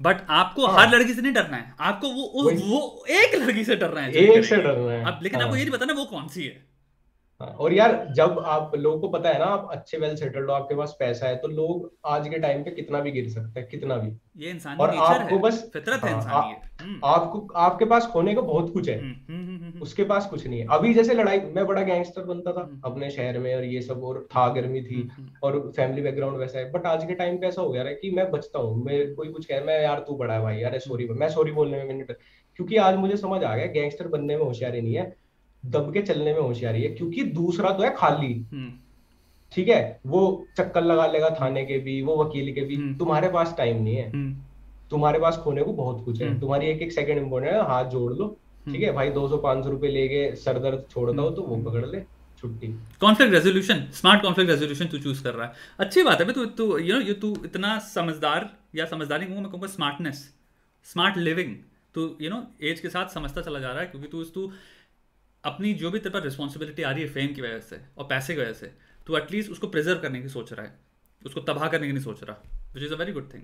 बट 0.00 0.16
आपको 0.30 0.66
हाँ। 0.66 0.80
हर 0.80 0.94
लड़की 0.94 1.14
से 1.14 1.22
नहीं 1.22 1.32
डरना 1.32 1.56
है। 1.56 1.74
आपको 1.80 2.08
वो 2.08 2.22
वो, 2.34 2.50
वो 2.50 3.04
एक 3.10 3.34
लड़की 3.34 3.64
से 3.64 3.76
डरना 3.76 4.00
है 4.00 4.12
एक 4.12 4.44
से 4.44 4.56
डरना 4.56 4.92
है। 4.92 5.04
अब 5.04 5.20
लेकिन 5.22 5.40
हाँ। 5.40 5.46
आपको 5.46 5.56
ये 5.56 5.64
नहीं 5.64 5.72
पता 5.72 5.84
ना 5.84 5.92
वो 5.92 6.04
कौन 6.04 6.26
सी 6.28 6.48
हाँ, 6.48 6.65
और 7.40 7.72
यार 7.72 8.08
जब 8.16 8.38
आप 8.46 8.72
लोगों 8.76 9.00
को 9.00 9.08
पता 9.08 9.28
है 9.28 9.38
ना 9.38 9.44
आप 9.44 9.68
अच्छे 9.72 9.98
वेल 9.98 10.16
सेटल्ड 10.16 10.50
हो 10.50 10.52
आपके 10.52 10.74
पास 10.74 10.96
पैसा 11.00 11.26
है 11.26 11.36
तो 11.36 11.48
लोग 11.48 11.90
आज 12.06 12.28
के 12.28 12.38
टाइम 12.38 12.62
पे 12.62 12.70
कितना 12.70 13.00
भी 13.00 13.10
गिर 13.10 13.28
सकते 13.28 13.60
हैं 13.60 13.68
कितना 13.68 13.96
भी। 13.96 14.12
ये 14.44 14.50
इंसानी 14.50 14.76
और 14.76 14.90
आपको 14.90 15.36
है 15.36 15.42
बस 15.42 15.70
फितरत 15.72 16.04
है 16.04 16.10
हाँ, 16.10 16.18
इंसानी 16.18 16.50
है। 16.50 16.70
हम्म, 16.82 17.00
आपको 17.04 17.48
आपके 17.56 17.84
पास 17.84 18.06
खोने 18.06 18.34
को 18.34 18.42
बहुत 18.42 18.72
कुछ 18.72 18.88
है। 18.88 19.00
हम्म, 19.00 19.34
हम्म, 19.34 19.82
उसके 19.82 20.04
पास 20.04 20.26
कुछ 20.26 20.46
नहीं 20.46 20.60
है। 20.60 20.66
अभी 20.70 20.94
जैसे 20.94 21.14
लड़ाई 21.14 21.40
मैं 21.40 21.66
बड़ा 21.66 21.82
गैंगस्टर 21.82 22.22
बनता 22.22 22.52
था। 22.52 22.80
अपने 22.84 23.10
शहर 23.10 23.38
में 23.38 23.54
और 23.56 23.64
ये 23.64 23.82
सब 23.82 24.04
और 24.04 24.26
था 24.36 24.48
गर्मी 24.52 24.82
थी 24.82 25.08
और 25.42 25.72
फैमिली 25.76 26.02
बैकग्राउंड 26.02 26.38
वैसा 26.38 26.58
है। 26.58 26.72
बट 26.72 26.86
आज 26.86 27.04
के 27.04 27.14
टाइम 27.14 27.38
पे 27.38 27.46
ऐसा 27.46 27.62
हो 27.62 27.70
गया 27.70 27.82
है 27.82 27.94
कि 27.94 28.10
मैं 28.10 28.30
बचता 28.30 28.58
हूँ 28.58 28.84
मैं 28.84 29.14
कोई 29.14 29.28
कुछ 29.28 29.46
कह 29.46 29.64
मैं 29.64 29.82
यार 29.82 29.98
तू 29.98 30.16
बड़ा 30.16 30.34
है 30.34 30.42
भाई 30.42 30.56
यार 30.56 30.78
सॉरी 30.78 31.08
मैं 31.08 31.28
सॉरी 31.28 31.52
बोलने 31.52 31.78
में 31.78 31.84
मिनट 31.84 32.16
क्योंकि 32.56 32.76
आज 32.76 32.96
मुझे 32.96 33.16
समझ 33.16 33.44
आ 33.44 33.56
गया 33.56 33.66
गैंगस्टर 33.66 34.08
बनने 34.08 34.36
में 34.36 34.44
होशियारी 34.44 34.80
नहीं 34.80 34.94
है। 34.94 35.25
दब 35.64 35.92
के 35.92 36.02
चलने 36.02 36.32
में 36.34 36.40
होशियारी 36.40 36.82
है 36.82 36.88
क्योंकि 36.88 37.22
दूसरा 37.22 37.70
तो 37.70 37.82
है 37.82 37.94
खाली। 37.96 38.32
हम्म, 38.52 38.72
ठीक 39.52 39.68
है? 39.68 40.00
वो 40.06 40.46
चक्कर 40.56 40.84
लगा 40.84 41.06
लेगा 41.06 41.30
थाने 41.40 41.64
के 41.64 41.78
भी 41.78 42.00
वो 42.02 42.16
वकील 42.24 42.54
के 42.54 42.60
भी। 42.60 42.76
हम्म। 42.76 42.96
तुम्हारे 42.96 43.28
पास 43.28 43.54
टाइम 43.58 43.82
नहीं 43.82 43.96
है। 43.96 44.10
हम्म, 44.10 44.36
तुम्हारे 44.90 45.18
पास 45.18 45.36
खोने 45.36 45.62
को 45.62 45.72
बहुत 45.72 46.04
कुछ 46.04 46.20
है। 46.22 46.38
तुम्हारी 46.40 46.66
एक 46.66 46.82
एक 46.82 46.92
सेकंड 46.92 47.18
इम्पोर्टेंट 47.18 47.52
है 47.54 47.62
हाथ 47.68 47.84
जोड़ 47.84 48.12
लो। 48.12 48.36
ठीक 48.66 48.82
है? 48.82 48.92
भाई 48.92 49.10
200 49.10 49.36
500 49.38 49.70
रुपए 49.70 49.88
लेके 49.88 50.34
सर 50.36 50.58
दर्द 50.58 50.84
छोड़ 50.90 51.10
दो 51.12 51.30
तो 51.30 51.42
वो 51.42 51.56
पकड़ 51.70 51.84
ले 51.86 52.00
छुट्टी। 52.42 52.66
Conflict 53.00 53.34
resolution 53.34 53.84
smart 53.92 54.22
conflict 54.22 54.50
resolution 54.50 54.86
तू 54.86 54.98
चूज़ 54.98 55.22
कर 55.24 55.34
रहा 55.34 55.46
है। 55.46 55.52
अच्छी 55.80 56.02
बात 56.02 56.20
है 56.20 56.32
तू 56.32 56.44
तू 56.44 56.78
यू 56.78 56.94
नो 56.94 57.00
ये 57.00 57.12
तू 57.12 57.34
इतना 57.44 57.78
समझदार 57.78 58.50
या 58.74 58.84
समझदार 58.84 59.18
नहीं 59.18 59.28
कहूँगा 59.28 59.42
मैं 59.42 59.50
कहूँगा 59.50 59.68
स्मार्टनेस 59.68 60.34
स्मार्ट 60.86 61.16
लिविंग 61.18 61.54
तू 61.94 62.16
यू 62.20 62.30
नो 62.30 62.42
एज 62.62 62.80
के 62.80 62.88
साथ 62.88 63.14
समझता 63.14 63.40
चला 63.40 63.58
जा 63.58 63.70
रहा 63.70 63.80
है 63.80 63.86
क्योंकि 63.86 64.08
तू 64.08 64.24
तू 64.24 64.50
अपनी 65.46 65.72
जो 65.74 65.90
भी 65.90 65.98
तेरे 65.98 66.12
पर 66.12 66.22
रिस्पॉन्सिबिलिटी 66.22 66.82
आ 66.82 66.90
रही 66.90 67.02
है 67.02 67.08
फेम 67.10 67.34
की 67.34 67.42
वजह 67.42 67.58
से 67.66 67.76
और 67.98 68.04
पैसे 68.06 68.34
की 68.34 68.40
वजह 68.40 68.52
से 68.54 68.70
तू 69.06 69.16
एटलीस्ट 69.16 69.50
उसको 69.50 69.66
प्रिजर्व 69.68 69.98
करने 70.00 70.22
की 70.22 70.28
सोच 70.28 70.52
रहा 70.52 70.66
है। 70.66 70.72
उसको 71.22 71.40
तबाह 71.42 71.68
करने 71.68 71.86
की 71.86 71.92
नहीं 71.92 72.04
सोच 72.04 72.22
रहा 72.24 72.42
which 72.74 72.84
is 72.84 72.94
a 72.94 72.96
very 72.96 73.12
good 73.12 73.32
thing 73.34 73.42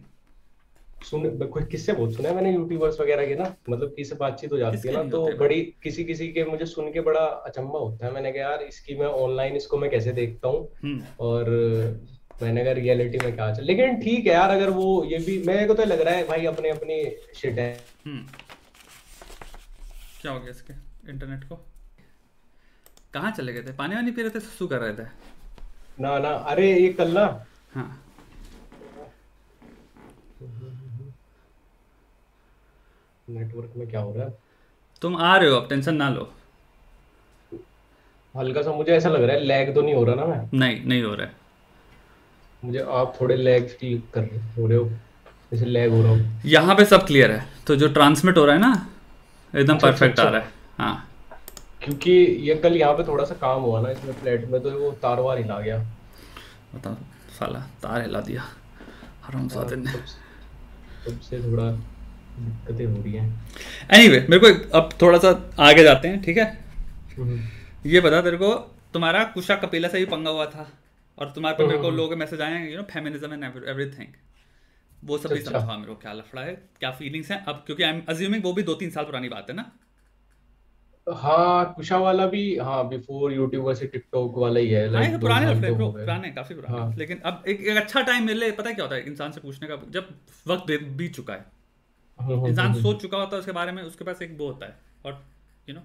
सुन 1.03 1.47
कोई 1.49 1.65
किससे 1.65 1.93
बहुत 1.93 2.15
सुना 2.15 2.29
है 2.29 2.35
मैंने 2.35 2.53
यूट्यूबर्स 2.55 3.01
वगैरह 3.01 3.27
के 3.27 3.35
ना? 3.35 3.55
मतलब 3.71 3.93
किसी 3.97 4.15
बातचीत 4.15 4.53
हो 4.53 4.59
जाती 4.59 4.89
है 4.89 4.95
ना 4.95 5.03
तो 5.11 5.37
बड़ी 5.39 5.61
किसी 5.83 6.05
किसी 6.05 6.29
के 6.33 6.45
मुझे 6.45 6.67
सुन 6.67 6.93
के 6.93 7.01
बड़ा 7.01 7.21
अचंभा 7.21 7.79
होता 7.79 8.07
है। 8.07 8.13
मैंने 8.13 8.33
कहा 8.33 8.43
यार 8.43 8.63
इसकी 8.63 8.95
मैं 8.95 9.07
ऑनलाइन 9.23 9.57
इसको 9.57 9.79
मैं 9.79 9.91
कैसे 9.91 10.13
देखता 10.13 10.49
हूँ? 10.49 10.69
और 11.21 11.51
मैंने 12.43 12.65
कहा 12.65 12.73
रियलिटी 12.73 13.19
में 13.19 13.35
क्या 13.35 13.53
चल 13.55 13.65
लेकिन 13.65 14.01
ठीक 14.01 14.27
है 14.27 14.33
यार 14.33 14.51
अगर 14.51 14.71
वो 14.71 14.87
ये 15.05 15.19
भी 15.19 15.43
मेरे 15.47 15.67
को 15.67 15.75
तो 15.75 15.85
लग 15.85 16.01
रहा 16.01 16.15
है 16.15 16.27
भाई 16.29 16.47
अपने 16.47 16.71
अपनी 16.71 17.05
शिट 17.35 17.59
है। 17.59 17.73
क्या 20.21 20.33
हो 20.33 20.41
गया 20.41 20.51
इसके? 20.51 20.75
इंटरनेट 21.11 21.45
को? 21.45 21.65
कहाँ 23.15 23.31
चले 23.31 23.53
गए 23.53 23.63
थे? 23.63 23.73
पानी 23.77 23.95
वानी 23.95 24.11
पी 24.11 24.23
रहे 24.23 24.31
थे 24.31 24.41
सुसु 24.41 24.67
कर 24.67 24.79
रहे 24.81 24.93
थे। 24.95 25.07
ना 26.01 26.19
ना 26.19 26.29
अरे 26.53 26.73
ये 26.81 26.93
कल 26.93 27.11
ना 27.13 27.25
हाँ। 27.75 27.99
नेटवर्क 33.29 33.73
में 33.77 33.89
क्या 33.91 34.01
हो 34.01 34.13
रहा 34.15 34.25
है? 34.27 34.35
तुम 35.03 35.17
आ 35.17 35.37
रहे 35.37 35.51
हो 35.51 35.57
अब 35.57 35.69
टेंशन 35.69 35.95
ना 35.95 36.09
लो। 36.11 36.31
हल्का 38.35 38.63
सा 38.63 38.73
मुझे 38.73 38.93
ऐसा 38.93 39.09
लग 39.09 39.23
रहा 39.23 39.37
है 39.37 39.43
लैग 39.45 39.75
तो 39.75 39.83
नहीं 39.83 39.95
हो 39.95 40.05
रहा 40.05 40.15
ना 40.15 40.25
मैं? 40.27 40.49
नहीं 40.55 40.85
नहीं 40.85 41.03
हो 41.03 41.15
रहा 41.15 41.27
है। 41.27 41.35
मुझे 42.65 42.79
आप 42.79 43.17
थोड़े 43.21 43.37
लैग 43.37 43.69
फील 43.69 44.03
कर 44.15 44.21
रहे 44.23 44.39
हो 44.57 44.67
रहे 44.67 44.79
हो 44.79 44.89
जैसे 45.53 45.65
लैग 45.67 45.91
हो 45.93 46.03
रहा 46.03 46.13
हो। 46.13 46.49
यहाँ 46.49 46.75
पे 46.75 46.85
सब 46.85 47.07
क्लियर 47.07 47.31
है। 47.31 47.47
तो 47.67 47.77
जो 47.77 47.89
ट्रांसमिट 47.93 48.39
हो 48.39 48.45
रहा 48.45 48.55
है 48.55 48.61
ना 48.61 48.73
एकदम 49.55 49.75
अच्छा, 49.75 49.91
परफेक्ट 49.91 50.21
आ 50.21 50.23
अच्छा, 50.23 50.37
रहा 50.37 50.43
है। 50.43 50.53
हाँ। 50.79 51.09
क्योंकि 51.85 52.13
ये 52.49 52.55
कल 52.65 52.77
यहाँ 52.77 52.95
पे 52.95 53.05
थोड़ा 53.07 53.25
सा 53.25 53.35
काम 53.37 53.61
हुआ 53.63 53.81
ना 53.83 53.91
इसमें 53.91 54.13
फ्लैट 54.15 54.45
में 54.51 54.61
तो 54.63 54.71
वो 54.79 54.91
तार 55.03 55.21
वार 55.21 55.39
हिला 55.39 55.59
गया। 55.61 55.79
बताओ 56.75 56.95
साला 57.39 57.61
तार 57.83 58.03
हिला 58.03 58.21
दिया। 58.21 58.43
हराम 59.25 59.49
सादे 59.49 59.77
ने। 59.77 59.93
तब 61.07 61.21
से 61.21 61.43
थोड़ा 61.43 61.71
दिक्कतें 61.71 62.85
हो 62.85 63.03
रही 63.03 63.13
हैं। 63.13 63.27
एनीवे 63.95 64.27
मेरे 64.31 64.39
को 64.39 64.79
अब 64.79 64.89
थोड़ा 65.03 65.19
सा 65.19 65.31
आगे 65.69 65.83
जाते 65.83 66.09
हैं 66.09 66.23
ठीक 66.23 66.39
है? 66.39 66.47
ये 67.87 68.01
बता 68.01 68.21
तेरे 68.23 68.37
को 68.37 68.55
तुम्हारा 68.93 69.25
कुशा 69.35 69.55
कपिला 69.57 69.89
से 69.89 69.99
ही 69.99 70.05
पंगा 70.07 70.31
हुआ 70.31 70.47
था 70.47 70.71
और 71.19 71.33
तुम्हारे 71.35 71.57
पे 71.57 71.67
मेरे 71.67 71.79
को 71.79 71.87
हम्म। 71.87 71.97
लोगों 71.97 72.17
मैसेज 72.17 72.41
आए 72.41 72.53
हैं 72.53 72.71
you 72.71 72.77
know 72.77 72.83
feminism 72.91 73.33
and 73.35 73.45
everything 73.45 74.13
वो 75.03 75.19
सब 75.19 75.33
भी 75.33 75.39
अच्छा। 75.39 75.51
समझाओ 75.51 75.79
मेरे 75.79 75.89
को 75.89 76.01
क्या 76.01 76.13
लफड़ा 76.13 76.43
है 76.43 76.53
क्या 76.81 76.91
फीलिंग्स 76.99 77.31
हैं? 77.31 77.45
अब 77.45 77.63
क्योंकि 77.67 77.83
आई 77.83 77.91
एम 77.91 78.03
अज्यूमिंग 78.09 78.45
वो 78.45 78.53
भी 78.53 78.63
दो 78.63 78.75
तीन 78.83 78.91
साल 78.91 79.05
पुरानी 79.05 79.29
बात 79.29 79.47
है 79.51 79.57
ना? 79.57 79.71
हाँ 81.07 81.73
कुशा 81.77 81.97
वाला 81.99 82.27
भी 82.27 82.57
हाँ 82.57 82.89
बिफोर 82.89 83.33
यूट्यूबर 83.33 83.75
से 83.75 83.87
टिकटॉक 83.87 84.37
वाला 84.39 84.61
ही 84.61 84.69
है 84.71 84.85
हाँ 84.85 84.93
लाइक 84.93 85.11
ये 85.11 85.19
पुराने 85.19 85.47
साल 85.47 85.55
लफड़े 85.55 85.69
तो 85.69 85.75
ब्रो 85.75 85.91
पुराने 85.93 86.31
काफ़ी 86.31 86.55
पुराने। 86.55 86.79
हाँ। 86.79 86.95
लेकिन 86.97 87.19
अब 87.19 87.43
एक, 87.49 87.61
एक 87.61 87.77
अच्छा 87.77 88.01
टाइम 88.01 88.27
मिले 88.27 88.51
पता 88.51 88.69
है 88.69 88.75
क्या 88.75 88.85
होता 88.85 88.97
है 88.97 89.07
इंसान 89.07 89.33
से 89.33 89.41
पूछने 89.41 89.69
का 89.69 89.77
जब 89.91 90.09
वक्त 90.47 90.71
बीत 90.97 91.15
चुका 91.15 91.33
है। 91.35 91.45
हम्म, 92.19 92.35
हम्म, 92.35 92.47
इंसान 92.47 92.75
सोच 92.75 93.01
चुका 93.03 93.19
होता 93.19 93.37
है 93.37 93.41
उसके 93.41 93.53
बारे 93.53 93.73
में 93.73 93.83
उसके 93.83 94.05
पास 94.05 94.23
एक 94.23 94.37
वो 94.39 94.47
होता 94.47 94.67
है 94.67 94.77
और 95.07 95.25
यू 95.69 95.75
नो 95.75 95.81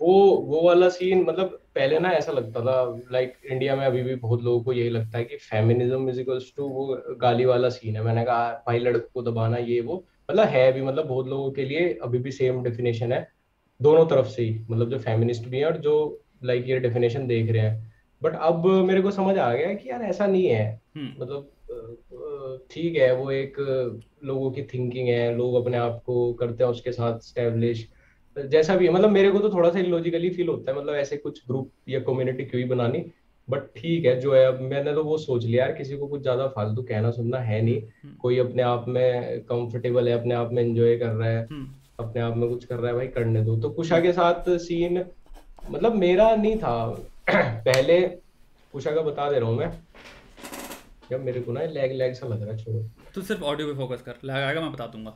वो 0.00 0.12
वो 0.46 0.60
वाला 0.62 0.88
सीन 0.88 1.24
मतलब 1.24 1.58
पहले 1.74 1.98
ना 1.98 2.10
ऐसा 2.10 2.32
लगता 2.32 2.60
था 2.60 2.74
लाइक 3.12 3.32
इंडिया 3.50 3.76
में 3.76 3.84
अभी 3.86 4.02
भी 4.02 4.14
बहुत 4.16 4.42
लोगों 4.42 4.62
को 4.64 4.72
यही 4.72 4.88
लगता 4.88 5.18
है 5.18 5.24
कि 5.24 5.36
फेमिनिज्म 5.36 6.08
इज़ 6.08 6.20
इक्वल्स 6.20 6.52
टू 6.56 6.68
वो 6.68 6.86
गाली 7.20 7.44
वाला 7.44 7.68
सीन 7.68 7.96
है। 7.96 8.02
मैंने 8.02 8.24
कहा 8.24 8.52
भाई 8.66 8.78
लड़कों 8.78 9.08
को 9.14 9.30
दबाना 9.30 9.56
ये 9.56 9.80
वो 9.80 10.04
मतलब 10.30 10.46
है 10.46 10.72
भी 10.72 10.82
मतलब 10.82 11.06
बहुत 11.06 11.28
लोगों 11.28 11.50
के 11.52 11.64
लिए 11.64 11.92
अभी 12.02 12.18
भी 12.18 12.32
सेम 12.32 12.62
डेफिनेशन 12.62 13.12
है। 13.12 13.37
दोनों 13.80 14.06
तरफ़ 14.06 14.26
से 14.26 14.42
ही 14.42 14.58
मतलब 14.70 14.90
जो 14.90 14.98
फेमिनिस्ट 14.98 15.46
भी 15.48 15.58
हैं 15.58 15.66
और 15.66 15.76
जो 15.76 15.94
लाइक 16.44 16.68
ये 16.68 16.78
डेफिनेशन 16.78 17.26
देख 17.26 17.50
रहे 17.50 17.62
हैं। 17.62 17.92
बट 18.22 18.34
अब 18.34 18.66
मेरे 18.66 19.00
को 19.00 19.10
समझ 19.10 19.36
आ 19.38 19.52
गया 19.54 19.72
कि 19.74 19.90
यार 19.90 20.02
ऐसा 20.02 20.26
नहीं 20.26 20.46
है। 20.46 20.80
हम्म। 20.96 21.22
मतलब 21.22 21.50
ठीक 22.70 22.96
है 22.96 23.14
वो 23.14 23.30
एक 23.30 23.56
लोगों 24.24 24.50
की 24.50 24.62
थिंकिंग 24.62 25.08
है 25.08 25.36
लोग 25.36 25.54
अपने 25.54 25.76
आप 25.76 26.02
को 26.06 26.32
करते 26.32 26.64
हैं 26.64 26.70
उसके 26.70 26.92
साथ 26.92 27.18
स्टैब्लिश 27.18 27.86
जैसा 28.36 28.76
भी 28.76 28.86
है 28.86 28.92
मतलब 28.92 29.10
मेरे 29.10 29.30
को 29.30 29.38
तो 29.38 29.50
थोड़ा 29.50 29.70
सा 29.70 29.78
इलॉजिकली 29.78 30.30
फील 30.30 30.48
होता 30.48 30.70
है 30.72 30.78
मतलब 30.78 30.94
ऐसे 30.94 31.16
कुछ 31.16 31.40
ग्रुप 31.48 31.70
या 31.88 32.00
कम्युनिटी 32.00 32.44
क्यों 32.44 32.62
ही 32.62 32.68
बनानी। 32.68 33.04
बट 33.48 33.66
ठीक 33.76 34.04
है 34.04 34.18
जो 34.20 34.34
है 34.34 34.44
अब 34.44 34.60
मैंने 34.60 34.92
तो 34.94 35.04
वो 35.04 35.18
सोच 35.18 35.44
लिया 35.44 35.64
यार 35.64 35.72
किसी 35.72 35.96
को 35.96 36.06
कुछ 36.06 36.22
ज़्यादा 36.22 36.46
फालतू 36.48 36.82
कहना 36.82 37.10
सुनना 37.10 37.38
है 37.38 37.60
नहीं। 37.62 37.80
हम्म। 38.02 38.14
कोई 38.14 38.38
अपने 38.38 38.62
आप 38.62 38.84
में 38.88 39.40
कंफर्टेबल 39.42 40.08
है 40.08 40.18
अपने 40.18 40.34
आप 40.34 40.52
में 40.52 40.62
एंजॉय 40.62 40.96
कर 40.98 41.06
रहा 41.06 41.28
है। 41.28 41.46
हम्म। 41.46 41.66
अपने 41.98 42.20
आप 42.22 42.36
में 42.36 42.48
कुछ 42.48 42.64
कर 42.64 42.76
रहा 42.76 42.88
है 42.88 42.94
भाई 42.96 43.06
करने 43.06 43.40
दो। 43.44 43.56
तो 43.56 43.68
कुशा 43.70 43.98
के 44.00 44.12
साथ 44.12 44.48
सीन 44.58 45.04
मतलब 45.70 45.94
मेरा 45.94 46.34
नहीं 46.36 46.56
था। 46.56 46.74
पहले 47.30 48.00
कुशा 48.74 48.90
का 48.90 49.00
बता 49.02 49.30
दे 49.30 49.38
रहा 49.38 49.48
हूँ 49.48 49.56
मैं। 49.58 49.70
जब 51.10 51.24
मेरे 51.24 51.40
को 51.40 51.52
ना 51.52 51.62
लैग 51.62 51.92
लैग 51.92 52.14
सा 52.14 52.26
लग 52.26 52.42
रहा 52.42 52.52
है 52.52 52.64
छोड़ो। 52.64 52.82
तू 53.14 53.22
सिर्फ़ 53.22 53.42
ऑडियो 53.42 53.68
पे 53.68 53.74
फोकस 53.74 54.02
कर। 54.02 54.14
लगाएगा 54.24 54.60
मैं 54.60 54.72
बता 54.72 54.86
दूँगा। 54.86 55.14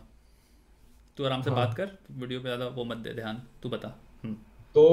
तू 1.16 1.24
आराम 1.24 1.42
से 1.42 1.50
हाँ। 1.50 1.58
बात 1.58 1.76
कर। 1.76 1.90
वीडियो 2.12 2.40
पे 2.40 2.48
ज़्यादा 2.48 2.66
वो 2.76 2.84
मत 2.84 2.96
दे 2.96 3.14
ध्यान। 3.14 3.42
तू 3.62 3.68
बता। 3.68 3.96
हम्म। 4.24 4.34
तो 4.74 4.84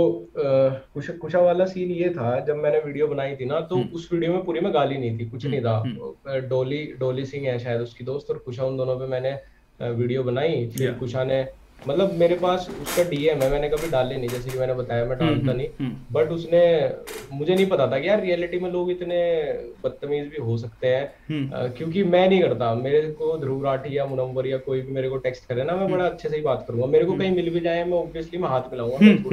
कुशा 0.93 1.13
कुशा 1.17 1.39
वाला 1.39 1.65
सीन 1.65 1.91
ये 1.91 2.09
था 2.09 2.39
जब 2.45 2.55
मैंने 2.55 2.79
वीडियो 2.79 3.07
बनाई 3.07 3.35
थी 3.35 3.45
ना 3.45 3.59
तो 3.61 3.75
हम्म। 3.75 3.95
उस 3.95 4.09
वीडियो 4.13 4.33
में 4.33 4.43
पूरी 4.45 4.59
में 4.59 4.73
गाली 4.73 4.97
नहीं 4.97 5.19
थी 5.19 5.29
कुछ 5.29 5.45
नहीं 5.45 5.61
था। 5.61 5.77
हम्म, 5.77 6.39
डोली 6.49 6.83
डोली 6.99 7.25
सिंह 7.25 7.47
है 7.47 7.57
शायद 7.59 7.81
उसकी 7.81 8.03
दोस्त 8.03 8.29
और 8.29 8.37
कुशा 8.37 8.65
उन 8.65 8.77
दोनों 8.77 8.99
पे 8.99 9.07
मैंने 9.07 9.39
वीडियो 9.79 10.23
बनाई। 10.23 10.67
फिर 10.67 10.93
कुशा 10.93 11.23
ने 11.23 11.41
मतलब 11.87 12.13
मेरे 12.13 12.35
पास 12.35 12.69
उसका 12.81 13.03
डीएम 13.03 13.41
है 13.41 13.51
मैंने 13.51 13.69
कभी 13.69 13.89
डाले 13.89 14.17
नहीं 14.17 14.29
जैसे 14.29 14.49
कि 14.49 14.59
मैंने 14.59 14.73
बताया 14.73 15.05
मैं 15.05 15.15
हम्म 15.15 15.27
डालता 15.27 15.51
हम्म 15.51 15.57
नहीं। 15.57 15.67
हम्म। 15.79 15.95
बट 16.11 16.29
उसने 16.29 16.93
मुझे 17.33 17.55
नहीं 17.55 17.65
पता 17.65 17.87
था 17.87 17.99
कि 17.99 18.07
यार 18.07 18.21
रियलिटी 18.21 18.59
में 18.59 18.71
लोग 18.71 18.91
इतने 18.91 19.41
बदतमीज 19.83 20.27
भी 20.27 20.37
हो 20.37 20.57
सकते 20.57 20.87
हैं 20.87 21.13
हम्म। 21.29 21.67
क्योंकि 21.67 22.03
मैं 22.03 22.29
नहीं 22.29 22.41
करता। 22.41 22.75
मेरे 22.75 23.01
को 23.01 23.37
ध्रुव 23.37 23.65
राठी 23.65 23.97
या 23.97 24.05
मुनव्वर 24.05 24.47
या 24.47 24.57
कोई 24.57 24.81
भी 24.81 24.91
मेरे 24.91 25.09
को 25.09 25.17
टेक्स्ट 25.17 25.45
करे 25.45 25.63
ना 25.63 25.75
मैं 25.75 25.91
बड़ा 25.91 26.05
अच्छे 26.05 26.29
से 26.29 26.35
ही 26.35 26.41
बात 26.41 26.65
करूँगा। 26.67 26.85
मेरे 26.85 27.05
को 27.05 27.13
कहीं 27.13 27.31
मिल 27.31 27.49
भी 27.49 27.59
जाए 27.59 27.83
मैं 27.83 27.93
ऑब्वियसली 27.93 28.39
मैं 28.39 28.49
हाथ 28.49 28.61
मिलाऊँगा। 28.61 28.97
कहूँ 28.99 29.29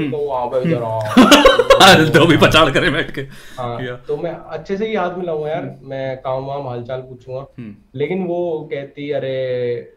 हाँ 3.56 3.82
तो 4.08 4.16
मैं 4.16 4.30
अच्छे 4.30 4.76
से 4.76 4.86
ही 4.86 4.94
हाथ 4.94 5.18
मिलाऊँगा 5.18 5.48
यार। 5.48 5.78
मैं 5.82 6.16
काम 6.16 6.44
वाम 6.44 6.68
हालचाल 6.68 7.00
पूछूँगा। 7.00 7.46
हम्म। 7.58 7.74
लेकिन 7.94 8.26
वो 8.26 8.68
कहती 8.72 9.10
अरे 9.10 9.94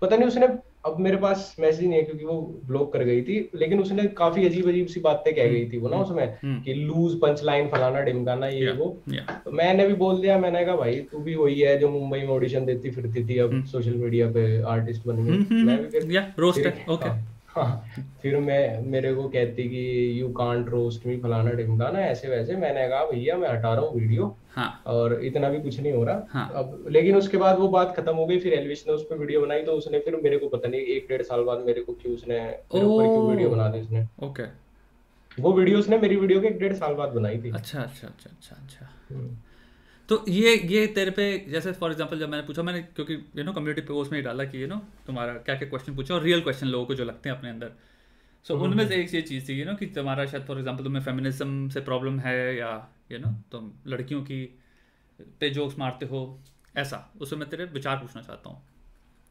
पता 0.00 0.16
नहीं 0.16 0.28
उसने 0.28 0.46
अब 0.86 0.98
मेरे 1.00 1.16
पास 1.16 1.54
मैसेज 1.60 1.86
नहीं 1.86 1.98
है 1.98 2.02
क्योंकि 2.02 2.24
वो 2.24 2.34
ब्लॉक 2.66 2.92
कर 2.92 3.02
गई 3.04 3.22
थी 3.22 3.38
लेकिन 3.54 3.80
उसने 3.80 4.04
काफ़ी 4.16 4.46
अजीब 4.46 4.68
अजीब 4.68 4.86
सी 4.86 5.00
बातें 5.00 5.34
कह 5.34 5.48
गई 5.48 5.68
थी 5.70 5.78
वो 5.78 5.88
ना 5.88 5.96
उसमें 5.98 6.24
हम्म। 6.34 6.60
कि 6.62 6.74
लूज 6.74 7.18
पंच 7.20 7.42
लाइन 7.44 7.68
फलाना 7.68 8.00
ढिमकाना 8.00 8.46
ये 8.48 8.72
वो। 8.72 8.86
तो 9.08 9.50
मैंने 9.52 9.86
भी 9.86 9.94
बोल 9.94 10.20
दिया 10.20 10.38
मैंने 10.38 10.64
कहा 10.64 10.76
भाई 10.76 11.00
तू 11.12 11.18
भी 11.20 11.34
वही 11.34 11.60
है 11.60 11.78
जो 11.78 11.88
मुंबई 11.90 12.18
में 12.18 12.28
ऑडिशन 12.28 12.66
देती 12.66 12.90
फिरती 12.90 13.24
थी 13.28 13.38
अब 13.38 13.64
सोशल 13.66 13.94
मीडिया 13.96 14.30
पे 14.30 14.46
आर्टिस्ट 14.68 15.06
बन 15.06 15.18
हम्म 15.18 15.42
गई 15.44 15.62
मैं 15.62 15.76
भी 15.78 15.82
हम्म 15.82 15.90
फिर 15.90 16.12
या 16.12 16.26
रोस्ट 16.38 16.90
ओके 16.90 17.14
फिर 18.22 18.36
मैं 18.40 18.62
मेरे 18.86 19.12
को 19.14 19.28
कहती 19.28 19.68
कि 19.68 19.84
यू 20.20 20.28
कांट 20.34 20.68
रोस्ट 20.68 21.06
मी 21.06 21.16
फलाना 21.16 21.52
ढिमकाना 21.54 22.00
ऐसे 22.06 22.28
वैसे 22.28 22.56
मैंने 22.56 22.88
कहा 22.88 23.04
भैया 23.04 23.36
मैं 23.36 23.48
हटा 23.48 23.72
रहा 23.74 23.84
हूँ 23.84 24.00
वीडियो 24.00 24.36
हाँ। 24.56 24.82
और 24.86 25.12
इतना 25.24 25.48
भी 25.50 25.60
कुछ 25.62 25.78
नहीं 25.80 25.92
हो 25.92 26.04
रहा। 26.04 26.26
हाँ। 26.30 26.50
अब 26.56 26.84
लेकिन 26.90 27.16
उसके 27.16 27.36
बाद 27.36 27.58
वो 27.58 27.68
बात 27.68 27.94
खत्म 27.96 28.14
हो 28.16 28.26
गई 28.26 28.38
फिर 28.40 28.52
एलविश 28.54 28.84
ने 28.88 28.92
उस 28.92 29.02
पर 29.10 29.18
वीडियो 29.18 29.40
बनाई 29.40 29.62
तो 29.62 29.72
उसने 29.74 29.98
फिर 30.00 30.16
मेरे 30.22 30.38
को 30.38 30.48
पता 30.48 30.68
नहीं 30.68 30.80
एक 30.80 31.06
डेढ़ 31.08 31.22
साल 31.22 31.42
बाद 31.44 31.64
मेरे 31.66 31.80
को 31.80 31.92
क्यों 31.94 32.14
उसने 32.14 32.38
मेरे 32.38 32.84
ऊपर 32.84 33.04
क्यों 33.04 33.28
वीडियो 33.30 33.50
बना 33.50 33.68
दी 33.68 33.80
उसने। 33.80 34.06
ओके 34.26 34.44
वो 35.38 35.52
वीडियो 35.52 35.78
उसने 35.78 35.98
मेरी 35.98 36.16
वीडियो 36.16 36.40
के 36.40 36.46
एक 36.46 36.58
डेढ़ 36.58 36.72
साल 36.74 36.94
बाद 36.94 37.08
बनाई 37.12 37.38
थी। 37.38 37.50
अच्छा 37.50 37.80
अच्छा 37.80 38.06
अच्छा 38.06 38.30
अच्छा 38.30 38.56
अच्छा। 38.56 38.88
हम्म, 39.10 39.36
तो 40.08 40.24
ये 40.28 40.54
ये 40.66 40.86
तेरे 40.96 41.10
पे 41.10 41.26
जैसे 41.48 41.72
फॉर 41.74 41.90
एग्जांपल 41.90 42.18
जब 42.18 42.28
मैंने 42.28 42.46
पूछा 42.46 42.62
मैंने 42.62 42.82
क्योंकि 42.96 43.14
यू 43.36 43.44
नो 43.44 43.52
कम्युनिटी 43.52 43.82
पोस्ट 43.86 44.12
में 44.12 44.18
ही 44.18 44.24
डाला 44.24 44.44
कि 44.44 44.62
यू 44.62 44.68
नो 44.68 44.76
तुम्हारा 45.06 45.32
क्या 45.34 45.54
क्या 45.54 45.68
क्वेश्चन 45.68 45.96
पूछा 45.96 46.14
और 46.14 46.22
रियल 46.22 46.40
क्वेश्चन 46.40 46.66
लोगों 46.66 46.86
को 46.86 46.94
जो 46.94 47.04
लगते 47.04 47.28
हैं 47.28 47.36
अपने 47.36 47.50
अंदर। 47.50 47.72
सो 48.46 48.54
so, 48.54 48.60
उनमें 48.62 48.86
से 48.88 48.96
एक 48.96 49.14
ये 49.14 49.20
चीज़ 49.22 49.48
थी 49.48 49.58
यू 49.60 49.64
नो 49.66 49.74
कि 49.74 49.86
तुम्हारा 49.94 50.26
शायद 50.26 50.44
फॉर 50.44 50.58
एग्जांपल 50.58 50.84
तुम्हें 50.84 51.02
फेमिनिज्म 51.02 51.68
से 51.68 51.80
प्रॉब्लम 51.82 52.18
है 52.20 52.56
या 52.56 52.70
यू 53.10 53.18
नो 53.18 53.28
तुम 53.52 53.72
लड़कियों 53.86 54.22
की 54.22 54.44
पे 55.40 55.50
जोक्स 55.50 55.78
मारते 55.78 56.06
हो 56.06 56.20
ऐसा। 56.76 56.98
उसमें 57.20 57.40
मैं 57.40 57.48
तेरे 57.50 57.64
विचार 57.74 57.96
पूछना 57.96 58.22
चाहता 58.22 58.50
हूँ। 58.50 58.62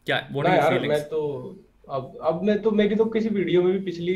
क्या 0.08 0.28
व्हाट 0.32 0.48
आर 0.48 0.74
योर 0.74 0.88
मैं 0.88 1.02
तो 1.10 1.22
अब 1.88 2.18
अब 2.24 2.44
मैं 2.44 2.62
तो 2.62 2.72
मेरी 2.72 2.96
तो 2.96 3.06
किसी 3.06 3.30
वीडियो 3.30 3.62
में 3.64 3.72
भी 3.74 3.80
पिछली 3.86 4.14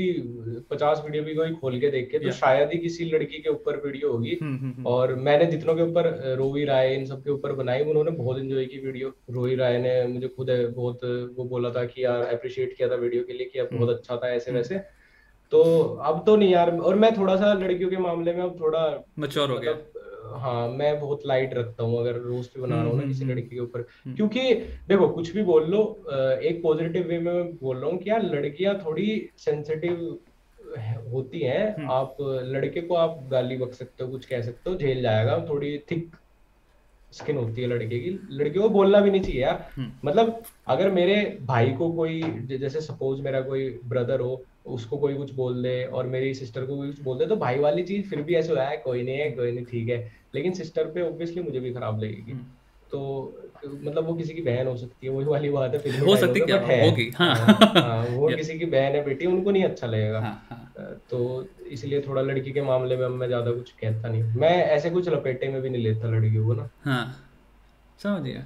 पचास 0.70 1.02
वीडियो 1.06 1.24
भी 1.24 1.34
कोई 1.36 1.54
खोल 1.56 1.80
के 1.80 1.90
देखे 1.92 2.20
तो 2.20 2.32
शायद 2.32 2.70
ही 2.74 2.78
किसी 2.80 3.06
लड़की 3.06 3.40
के 3.40 3.50
ऊपर 3.50 3.78
वीडियो 3.86 4.12
होगी। 4.12 4.38
हम्म 4.42 4.58
हम्म 4.58 4.72
हम्म। 4.72 4.86
और 4.88 5.14
मैंने 5.18 5.46
जितनों 5.46 5.76
के 5.76 5.82
ऊपर 5.82 6.08
रोवी 6.38 6.64
राय 6.66 6.94
इन 6.96 7.06
सब 7.06 7.24
के 7.24 7.32
ऊपर 7.32 7.54
बनाई 7.54 7.84
उन्होंने 7.84 8.12
बहुत 8.14 8.40
एंजॉय 8.40 8.66
की 8.66 8.80
वीडियो 8.86 9.14
रोवी 9.30 9.56
राय 9.56 9.78
ने 9.78 9.92
मुझे 10.08 10.28
खुद 10.28 10.50
बहुत 10.76 11.04
वो 11.38 11.44
बोला 11.46 11.70
था 11.70 11.86
कि 11.86 12.04
यार 12.06 12.22
अप्रिशिएट 12.34 12.76
किया 12.78 12.90
था 12.90 12.96
वीडियो 12.96 13.24
के 13.24 13.34
लिए 13.34 13.50
कि 13.50 13.60
हम्म। 13.60 13.78
बहुत 13.78 13.98
अच्छा 13.98 14.18
था 14.18 14.32
ऐसे 14.32 14.52
वैसे 14.52 14.82
तो 15.52 15.62
अब 16.04 16.24
तो 16.26 16.36
नहीं 16.36 16.52
यार 16.52 16.78
और 16.78 16.96
मैं 16.96 17.12
थोड़ा 17.18 17.36
सा 17.36 17.54
लड़कियों 17.54 17.90
के 17.90 17.98
मामले 17.98 18.34
में 18.34 18.44
अब 18.44 18.60
थोड़ा 18.60 18.82
मैच्योर 19.20 19.52
हो 19.52 19.58
गया। 19.58 19.72
मतलब 19.72 20.36
हाँ 20.36 20.68
मैं 20.70 21.00
बहुत 21.00 21.22
लाइट 21.26 21.54
रखता 21.54 21.84
हूँ 21.84 22.00
अगर 22.00 22.16
रोस्ट 22.22 22.56
भी 22.56 22.62
बना 22.62 22.76
रहा 22.76 22.84
हूँ 22.84 22.94
ना 22.94 23.00
हम्म 23.00 23.08
किसी 23.08 23.24
हम्म 23.24 23.34
लड़की 23.34 23.50
के 23.50 23.60
ऊपर। 23.60 23.86
हम्म। 24.06 24.16
क्योंकि 24.16 24.54
देखो 24.88 25.08
कुछ 25.10 25.32
भी 25.34 25.44
बोल 25.44 25.66
लो 25.66 25.82
एक 26.44 26.62
पॉजिटिव 26.64 27.08
वे 27.08 27.20
में 27.20 27.52
बोल 27.54 27.78
रहा 27.78 27.90
हूँ 27.90 27.98
कि 28.00 28.10
यार 28.10 28.24
लड़कियाँ 28.24 28.76
थोड़ी 28.86 29.30
सेंसिटिव 29.38 30.18
होती 31.14 31.40
हैं। 31.40 31.88
आप 31.90 32.18
लड़के 32.22 32.82
को 32.82 32.96
आप 32.96 33.20
गाली 33.32 33.58
बक 33.58 33.74
सकते 33.74 34.04
हो 34.04 34.10
कुछ 34.12 34.26
कह 34.26 34.42
सकते 34.42 34.70
हो 34.70 34.76
झेल 34.76 35.02
जाएगा 35.02 35.38
थोड़ी 35.50 35.78
थिक 35.92 36.16
स्किन 37.12 37.38
होती 37.38 37.62
है 37.62 37.68
लड़के 37.68 38.00
की। 38.00 38.10
लड़के 38.32 38.60
को 38.60 38.70
बोलना 38.70 39.00
भी 39.00 39.12
नहीं 39.12 39.22
चाहिए 39.22 39.42
यार। 39.42 39.70
मतलब 40.06 40.42
अगर 40.68 40.92
मेरे 40.92 41.16
भाई 41.42 41.72
को 41.72 41.92
कोई 41.92 42.22
जैसे 42.52 42.82
सपोज़ 42.82 43.22
मेरा 43.22 43.42
कोई 43.42 43.70
ब्रदर 43.86 44.20
हो 44.20 44.42
उसको 44.66 44.98
कोई 44.98 45.14
कुछ 45.14 45.34
बोल 45.34 45.62
दे 45.64 45.84
और 45.84 46.08
मेरी 46.08 46.34
सिस्टर 46.34 46.66
को 46.66 46.78
कोई 46.78 46.88
कुछ 46.88 47.00
बोल 47.02 47.18
दे 47.18 47.26
तो 47.26 47.36
भाई 47.36 47.60
वाली 47.60 47.84
चीज़ 47.84 48.10
फिर 48.10 48.22
भी 48.22 48.36
ऐसे 48.36 48.50
होता 48.50 48.64
है 48.64 48.78
कोई 48.78 49.04
नहीं 49.04 49.18
है 49.18 49.30
कोई 49.32 49.52
नहीं 49.52 49.66
ठीक 49.66 49.90
है। 49.90 49.98
लेकिन 50.36 50.54
सिस्टर 50.54 50.84
पे 50.86 51.02
ऑब्वियसली 51.02 51.42
मुझे 51.42 51.60
भी 51.60 51.74
खराब 51.74 52.00
लगेगी। 52.04 52.32
हम्म। 52.32 52.46
तो 52.92 53.00
मतलब 53.66 54.06
वो 54.06 54.14
किसी 54.14 54.34
की 54.34 54.42
बहन 54.42 54.68
हो 54.68 54.76
सकती 54.78 55.08
है 55.08 55.14
वही 55.14 55.26
वाली 55.26 55.50
बात 55.50 55.74
है 55.76 56.00
हो 56.00 56.16
सकती 56.16 56.40
क्या 56.40 56.58
है 56.60 56.90
होगी 56.90 57.10
हाँ। 57.16 57.36
हाँ 57.36 57.58
हाँ 57.76 58.06
वो 58.06 58.30
किसी 58.36 58.58
की 58.60 58.66
बहन 58.66 58.96
है 58.96 59.04
बेटी 59.06 59.26
उनको 59.26 59.52
नहीं 59.52 59.64
अच्छा 59.64 59.88
लगेगा। 59.88 60.20
हाँ 60.20 60.48
हाँ। 60.50 60.94
तो 61.12 61.48
इसलिए 61.68 62.02
थोड़ा 62.02 62.22
लड़की 62.22 62.52
के 62.52 62.62
मामले 62.62 62.98
में 62.98 63.08
मैं 63.08 63.28
ज़्यादा 63.28 63.52
कुछ 63.52 63.72
कहता 63.72 64.10
नहीं 64.10 64.24
मैं 64.24 64.56
ऐसे 64.68 64.90
कुछ 64.90 65.10
लपेटे 65.10 65.48
में 65.48 65.62
भी 65.62 65.70
नहीं 65.70 65.84
लेता 65.84 66.08
लड़कियों 66.08 66.46
को 66.48 66.54
ना। 66.54 66.70
हाँ 66.84 67.04
समझ 68.00 68.22
गया। 68.24 68.46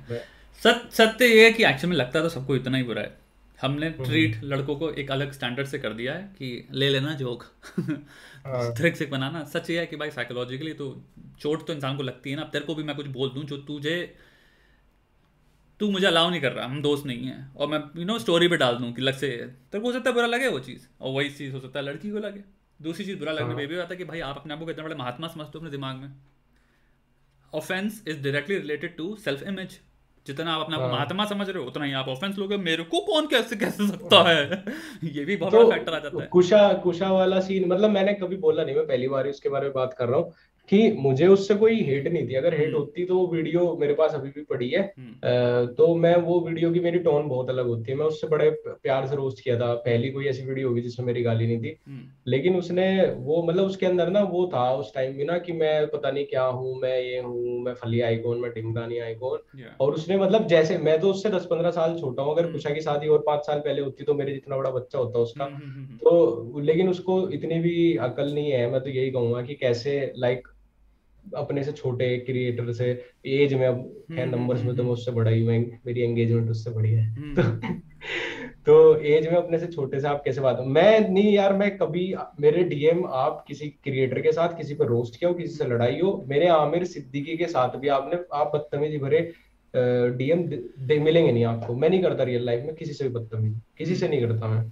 सत्य 0.61 0.89
सत्य 0.93 1.25
ये 1.25 1.43
है 1.45 1.51
कि 1.53 1.63
एक्चुअल 1.65 1.89
में 1.89 1.97
लगता 1.97 2.21
तो 2.21 2.29
सबको 2.29 2.55
इतना 2.55 2.77
ही 2.77 2.83
बुरा 2.83 3.01
है। 3.01 3.22
हमने 3.63 3.87
हम्म। 3.87 4.05
ट्रीट 4.05 4.43
लड़कों 4.43 4.75
को 4.75 4.89
एक 4.91 5.11
अलग 5.11 5.31
स्टैंडर्ड 5.31 5.67
से 5.67 5.79
कर 5.79 5.93
दिया 5.93 6.13
है 6.13 6.23
कि 6.37 6.67
ले 6.71 6.89
लेना 6.89 7.13
जोक 7.15 7.43
थ्रिक 7.79 8.75
ट्रिक 8.77 8.97
से 8.97 9.05
बनाना। 9.05 9.43
सच 9.45 9.69
ये 9.69 9.79
है 9.79 9.85
कि 9.85 9.95
भाई 9.95 10.11
साइकोलॉजिकली 10.11 10.73
तो 10.73 10.89
चोट 11.39 11.65
तो 11.67 11.73
इंसान 11.73 11.97
को 11.97 12.03
लगती 12.03 12.29
है 12.29 12.35
ना। 12.35 12.41
अब 12.41 12.49
तेरे 12.51 12.65
को 12.65 12.75
भी 12.75 12.83
मैं 12.83 12.95
कुछ 12.95 13.07
बोल 13.09 13.29
दूँ 13.29 13.43
जो 13.43 13.57
तुझे 13.63 13.97
तू 15.79 15.89
मुझे 15.91 16.05
अलाउ 16.07 16.29
नहीं 16.29 16.41
कर 16.41 16.51
रहा। 16.51 16.65
हम 16.65 16.81
दोस्त 16.81 17.05
नहीं 17.05 17.25
हैं। 17.25 17.55
और 17.55 17.67
मैं 17.67 17.79
यू 17.97 18.05
नो 18.05 18.17
स्टोरी 18.19 18.47
पे 18.47 18.57
डाल 18.57 18.75
दूँ 18.75 18.91
कि 18.93 19.01
लग 19.01 19.13
से 19.13 19.27
तेरे 19.27 19.79
को 19.79 19.87
हो 19.87 19.93
सकता 19.93 20.09
है 20.09 20.13
बुरा 20.13 20.27
लगे 20.27 20.47
वो 20.47 20.59
चीज़। 20.61 20.87
और 21.01 21.13
वही 21.13 21.29
चीज़ 21.31 21.53
हो 21.53 21.59
सकता 21.59 21.79
है 21.79 21.85
लड़की 21.85 22.11
को 22.11 22.19
लगे। 22.19 22.43
दूसरी 22.79 23.05
चीज़ 23.05 23.17
बुरा 23.19 23.31
लगने 23.31 23.55
पे 23.55 23.61
हाँ। 23.61 23.67
भी 23.67 23.77
आता 23.77 23.93
है 23.93 23.97
कि 23.97 24.05
भाई 24.05 24.19
आप 24.21 24.37
अपने 24.37 24.53
आप 24.53 24.59
को 24.59 24.65
कितना 24.65 24.83
बड़े 24.83 24.95
महात्मा 24.95 25.27
समझते 25.27 25.51
हो 25.53 25.59
अपने 25.59 25.71
दिमाग 25.71 25.95
में। 25.95 26.13
Offence 27.53 28.03
is 28.07 28.21
directly 28.21 28.57
related 28.57 28.95
to 28.97 29.15
self 29.15 29.43
image 29.43 29.79
जितना 30.27 30.53
आप 30.53 30.61
अपने 30.61 30.75
आप 30.75 30.81
हाँ। 30.81 30.91
महात्मा 30.91 31.25
समझ 31.25 31.49
रहे 31.49 31.63
हो 31.63 31.69
उतना 31.69 31.85
ही 31.85 31.93
आप 31.93 32.07
ऑफेंस 32.07 32.37
लोगे। 32.37 32.57
मेरे 32.57 32.83
को 32.83 32.99
कौन 32.99 33.27
कैसे 33.27 33.55
कैसे 33.55 33.87
सकता 33.87 34.23
है। 34.23 34.63
ये 35.03 35.25
भी 35.25 35.35
बहुत 35.35 35.53
तो, 35.53 35.71
फैक्टर 35.71 35.93
आ 35.93 35.99
जाता 35.99 36.21
है। 36.21 36.27
कुशा 36.27 36.73
कुशा 36.73 37.11
वाला 37.11 37.39
सीन 37.39 37.69
मतलब 37.69 37.89
मैंने 37.89 38.13
कभी 38.13 38.37
बोला 38.37 38.63
नहीं 38.63 38.75
मैं 38.75 38.87
पहली 38.87 39.07
बार 39.07 39.25
ही 39.25 39.31
उसके 39.31 39.49
बारे 39.49 39.65
में 39.65 39.73
बात 39.73 39.93
कर 39.93 40.07
रहा 40.07 40.19
हूँ। 40.19 40.33
कि 40.69 40.91
मुझे 40.93 41.27
उससे 41.27 41.55
कोई 41.55 41.81
हेट 41.83 42.07
नहीं 42.07 42.27
थी। 42.27 42.35
अगर 42.35 42.53
हेट 42.53 42.67
हम्म। 42.67 42.77
होती 42.77 43.05
तो 43.05 43.17
वो 43.17 43.25
वीडियो 43.27 43.75
मेरे 43.79 43.93
पास 43.93 44.13
अभी 44.15 44.29
भी 44.29 44.41
पड़ी 44.43 44.69
है। 44.69 44.81
हम्म। 44.99 45.65
तो 45.73 45.93
मैं 45.95 46.15
वो 46.17 46.39
वीडियो 46.39 46.71
की 46.71 46.79
मेरी 46.79 46.99
टोन 46.99 47.27
बहुत 47.29 47.49
अलग 47.49 47.67
होती 47.67 47.91
है। 47.91 47.97
मैं 47.97 48.05
उससे 48.05 48.27
बड़े 48.27 48.49
प्यार 48.67 49.07
से 49.07 49.15
रोस्ट 49.15 49.43
किया 49.43 49.57
था। 49.59 49.73
पहली 49.75 50.09
कोई 50.09 50.27
ऐसी 50.27 50.43
वीडियो 50.43 50.67
होगी 50.67 50.81
जिसमें 50.81 51.05
मेरी 51.07 51.23
गाली 51.23 51.47
नहीं 51.47 51.59
थी। 51.59 51.75
हम्म। 51.87 52.31
लेकिन 52.31 52.55
उसने 52.55 52.85
वो 53.17 53.41
मतलब 53.43 53.65
उसके 53.65 53.85
अंदर 53.85 54.09
ना 54.09 54.21
वो 54.23 54.45
था 54.53 54.63
उस 54.75 54.93
टाइम 54.95 55.13
भी 55.13 55.23
ना 55.23 55.37
कि 55.37 55.53
मैं 55.53 55.87
पता 55.87 56.11
नहीं 56.11 56.25
क्या 56.25 56.43
हूँ 56.43 56.75
मैं 56.81 56.97
ये 56.99 57.19
हूँ 57.19 57.59
मैं 57.63 57.73
फली 57.73 58.01
आइकॉन 58.01 58.39
मैं 58.39 58.51
टिमकानी 58.51 58.99
आइकॉन 58.99 59.59
या 59.59 59.75
और 59.79 59.93
उसने 59.93 60.17
मतलब 60.17 60.47
जैसे 60.47 60.77
मैं 60.77 60.99
तो 60.99 61.09
उससे 61.09 61.29
दस 61.29 61.45
पंद्रह 61.45 61.71
साल 61.71 61.99
छोटा 61.99 62.23
हूँ। 62.23 62.35
अगर 62.35 62.51
कुशा 62.51 62.69
की 62.69 62.81
शादी 62.81 63.07
और 63.07 63.23
पाँच 63.27 63.45
साल 63.45 63.59
पहले 63.59 63.81
होती 63.81 64.03
तो 64.03 64.13
मेरे 64.13 64.33
जितना 64.33 64.57
बड़ा 64.57 64.71
बच्चा 64.71 64.99
होता 64.99 65.19
उसका। 65.19 65.45
तो 66.03 66.61
लेकिन 66.61 66.89
उसको 66.89 67.19
इतनी 67.31 67.59
भी 67.59 67.95
अकल 68.01 68.33
नहीं 68.33 68.51
है। 68.51 68.69
मैं 68.71 68.81
तो 68.81 68.89
यही 68.89 69.11
कहूँगा 69.11 69.41
कि 69.41 69.55
कैसे 69.55 70.11
लाइक 70.17 70.47
अपने 71.35 71.63
से 71.63 71.71
छोटे 71.71 72.17
क्रिएटर 72.17 72.71
से 72.71 73.05
एज 73.25 73.53
में 73.53 73.67
अब 73.67 74.05
हम्म 74.11 74.29
नंबर्स 74.29 74.59
हम्म 74.59 74.67
में 74.67 74.77
तो 74.77 74.83
मैं 74.83 74.89
हम्म। 74.89 74.99
उससे 74.99 75.11
बड़ा 75.11 75.31
ही 75.31 75.43
मैं 75.43 75.79
मेरी 75.85 76.01
एंगेजमेंट 76.01 76.49
उससे 76.49 76.71
बड़ी 76.71 76.91
है। 76.91 77.33
तो 77.35 77.41
हम्म। 77.41 77.81
तो 78.65 78.95
एज 78.97 79.27
में 79.27 79.35
अपने 79.35 79.59
से 79.59 79.67
छोटे 79.67 79.99
से 79.99 80.07
आप 80.07 80.21
कैसे 80.25 80.41
बात 80.41 80.59
हो 80.59 80.65
मैं 80.65 81.09
नहीं 81.09 81.33
यार 81.33 81.53
मैं 81.53 81.77
कभी 81.77 82.15
मेरे 82.39 82.63
डीएम 82.63 83.05
आप 83.05 83.45
किसी 83.47 83.69
क्रिएटर 83.69 84.21
के 84.21 84.31
साथ 84.31 84.57
किसी 84.57 84.73
पे 84.73 84.85
रोस्ट 84.85 85.19
किया 85.19 85.29
हो 85.29 85.35
किसी 85.35 85.55
से 85.55 85.65
लड़ाई 85.65 85.99
हो 85.99 86.25
मेरे 86.27 86.47
आमिर 86.47 86.83
सिद्दीकी 86.85 87.37
के 87.37 87.45
साथ 87.45 87.69
भी 87.69 87.87
आपने 87.87 88.19
आप 88.33 88.51
बदतमीजी 88.55 88.97
भरे 88.97 89.33
डीएम 89.75 90.43
दे, 90.43 90.99
मिलेंगे 90.99 91.31
नहीं 91.31 91.45
आपको। 91.45 91.75
मैं 91.75 91.89
नहीं 91.89 92.01
करता 92.01 92.23
रियल 92.23 92.45
लाइफ 92.45 92.65
में 92.65 92.75
किसी 92.75 92.93
से 92.93 93.03
भी 93.03 93.09
बदतमीजी 93.09 93.59
किसी 93.77 93.95
से 93.95 94.05
हम्म 94.05 94.15
नहीं 94.15 94.27
करता 94.27 94.47
मैं। 94.47 94.71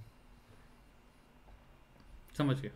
समझ 2.38 2.60
गया। 2.60 2.70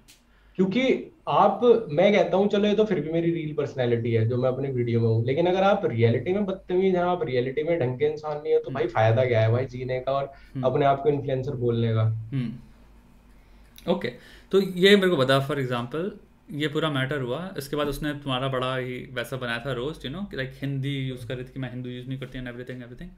क्योंकि 0.59 0.83
आप 1.29 1.61
मैं 1.91 2.13
कहता 2.13 2.37
हूँ 2.37 2.49
चलो 2.49 2.69
ये 2.69 2.75
तो 2.75 2.85
फिर 2.85 3.01
भी 3.01 3.13
मेरी 3.13 3.31
रियल 3.33 3.55
पर्सनैलिटी 3.55 4.13
है 4.13 4.27
जो 4.29 4.37
मैं 4.37 4.49
अपने 4.49 4.69
वीडियो 4.73 5.01
में 5.01 5.09
हूँ। 5.09 5.25
लेकिन 5.27 5.47
अगर 5.47 5.63
आप 5.63 5.83
रियलिटी 5.87 6.33
में 6.33 6.45
बदतमीज 6.47 6.95
हैं 6.97 7.03
आप 7.05 7.25
रियलिटी 7.25 7.63
में 7.63 7.79
ढंग 7.81 7.99
के 7.99 8.07
इंसान 8.07 8.37
नहीं 8.37 8.53
है 8.53 8.59
तो 8.59 8.65
हम्म। 8.65 8.75
भाई 8.75 8.87
फ़ायदा 8.89 9.25
क्या 9.25 9.41
है 9.41 9.51
भाई 9.53 9.67
जीने 9.67 9.99
का 10.01 10.13
और 10.13 10.31
हम्म। 10.55 10.67
अपने 10.67 10.87
आप 10.87 11.03
को 11.03 11.09
इन्फ्लुएंसर 11.09 11.57
बोलने 11.57 11.93
का? 11.95 12.05
हम्म। 12.33 13.93
ओके 13.93 14.13
तो 14.53 14.61
ये 14.61 14.95
मेरे 14.97 15.09
को 15.09 15.17
बता 15.17 15.39
फॉर 15.41 15.61
एग्ज़ाम्पल 15.61 16.11
ये 16.55 16.69
पूरा 16.69 16.91
मैटर 16.91 17.21
हुआ। 17.21 17.39
इसके 17.59 17.77
बाद 17.77 17.89
उसने 17.89 18.13
तुम्हारा 18.15 18.49
बड़ा 18.49 18.77
ही 18.77 18.99
वैसा 19.15 19.37
बनाया 19.37 19.63
था 19.67 19.73
roast 19.75 20.05
you 20.05 20.11
know 20.11 20.27
like 20.35 20.53
Hindi 20.63 20.97
use 20.99 21.27
कर 21.29 21.35
रही 21.35 21.45
थी 21.45 21.53
कि 21.53 21.61
मैं 21.61 21.71
हिंदू 21.71 21.91
यूज़ 21.91 22.09
नहीं 22.09 22.19
करती 22.19 22.39
and 22.39 22.49
everything 22.49 22.83
everything 22.83 23.11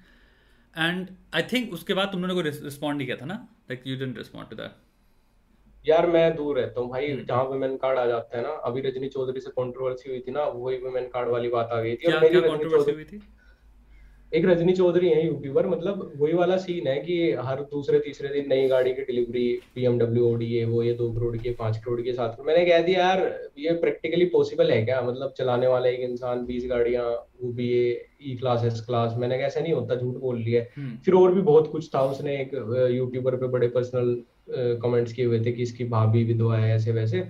and 0.77 1.09
I 1.35 1.43
think 1.53 1.73
उसके 1.73 1.95
बाद 1.95 2.13
तुम 2.13 2.25
लोगों 2.25 2.43
को 2.43 2.49
रिस्पॉन्ड 2.49 2.99
नहीं 2.99 3.07
किया 3.07 3.17
था 3.17 3.27
ना? 3.27 3.35
Like 3.71 3.87
you 3.87 3.97
didn't 3.97 4.19
respond 4.19 4.51
to 4.51 4.57
that 4.57 4.88
यार 5.85 6.07
मैं 6.07 6.35
दूर 6.37 6.59
रहता 6.59 6.81
हूँ 6.81 6.91
भाई 6.91 7.11
हम्म। 7.11 7.25
जहाँ 7.25 7.45
वुमेन 7.45 7.77
कार्ड 7.77 7.99
आ 7.99 8.07
जाता 8.07 8.37
है 8.37 8.43
ना 8.43 8.51
अभी 8.67 8.81
रजनी 8.81 9.09
चौधरी 9.09 9.41
से 9.41 9.51
कंट्रोवर्सी 9.51 10.11
हुई 10.11 10.21
थी 10.21 10.31
ना 10.33 10.45
वही 10.55 10.77
वुमेन 10.79 11.05
कार्ड 11.15 11.29
वाली 11.29 11.49
बात 11.49 11.69
आ 11.73 11.81
गई 11.81 11.95
थी। 11.97 12.13
और 12.13 12.21
मेरी 12.23 12.41
क्या 12.41 12.47
रजनी 12.47 12.71
चौधरी 12.71 12.95
हुई 12.95 13.05
थी? 13.05 13.21
एक 14.33 14.45
रजनी 14.45 14.73
चौधरी 14.73 15.09
है 15.09 15.25
यूट्यूबर 15.27 15.67
मतलब 15.67 16.11
वही 16.17 16.33
वाला 16.35 16.57
सीन 16.57 16.87
है 16.89 16.97
कि 17.01 17.15
हर 17.45 17.61
दूसरे 17.71 17.99
तीसरे 17.99 18.29
दिन 18.29 18.49
नई 18.49 18.67
गाड़ी 18.69 18.93
की 18.95 19.03
डिलीवरी 19.03 19.45
बीएमडब्ल्यू 19.75 20.25
ओडी 20.33 20.47
ये 20.47 20.65
वो 20.65 20.83
ये 20.83 20.93
दो 20.95 21.11
करोड़ 21.13 21.37
की 21.37 21.51
पाँच 21.61 21.77
करोड़ 21.85 22.01
के 22.01 22.13
साथ 22.13 22.41
मैंने 22.47 22.65
कह 22.67 22.83
दिया 22.83 23.07
यार 23.07 23.23
ये 23.59 23.73
प्रैक्टिकली 23.81 24.25
पॉसिबल 24.35 24.71
है 24.71 24.85
क्या? 24.85 25.01
मतलब 25.03 25.33
चलाने 25.39 25.67
वाला 25.67 25.89
एक 25.89 26.01
इंसान 26.11 26.45
बीस 26.47 26.67
गाड़ियाँ 26.71 27.05
वो 27.43 27.53
भी 27.53 27.69
ये 27.69 28.07
ई 28.23 28.37
क्लास 28.37 28.65
एस 28.65 28.81
क्लास 28.87 29.15
मैंने 29.19 29.39
कैसे 29.39 29.61
नहीं 29.61 29.73
होता 29.73 29.95
झूठ 29.95 30.17
बोल 30.21 30.39
लिया 30.39 30.65
हम्म। 30.77 30.97
फिर 31.05 31.15
और 31.15 31.35
भी 31.35 31.41
बहुत 31.43 31.71
कुछ 31.73 31.91
था 31.95 32.03
उसने 32.11 32.37
एक 32.41 32.55
यूट्यूबर 32.93 33.37
पे 33.37 33.49
बड़े 33.49 33.69
पर्सनल 33.69 34.17
कमेंट्स 34.51 35.13
किए 35.13 35.25
हुए 35.25 35.41
थे 35.41 35.53
कि 35.53 35.63
इसकी 35.63 35.85
भाभी 35.87 36.25
विधवा 36.25 36.57
है 36.57 36.75
ऐसे 36.75 36.93
वैसे। 36.93 37.21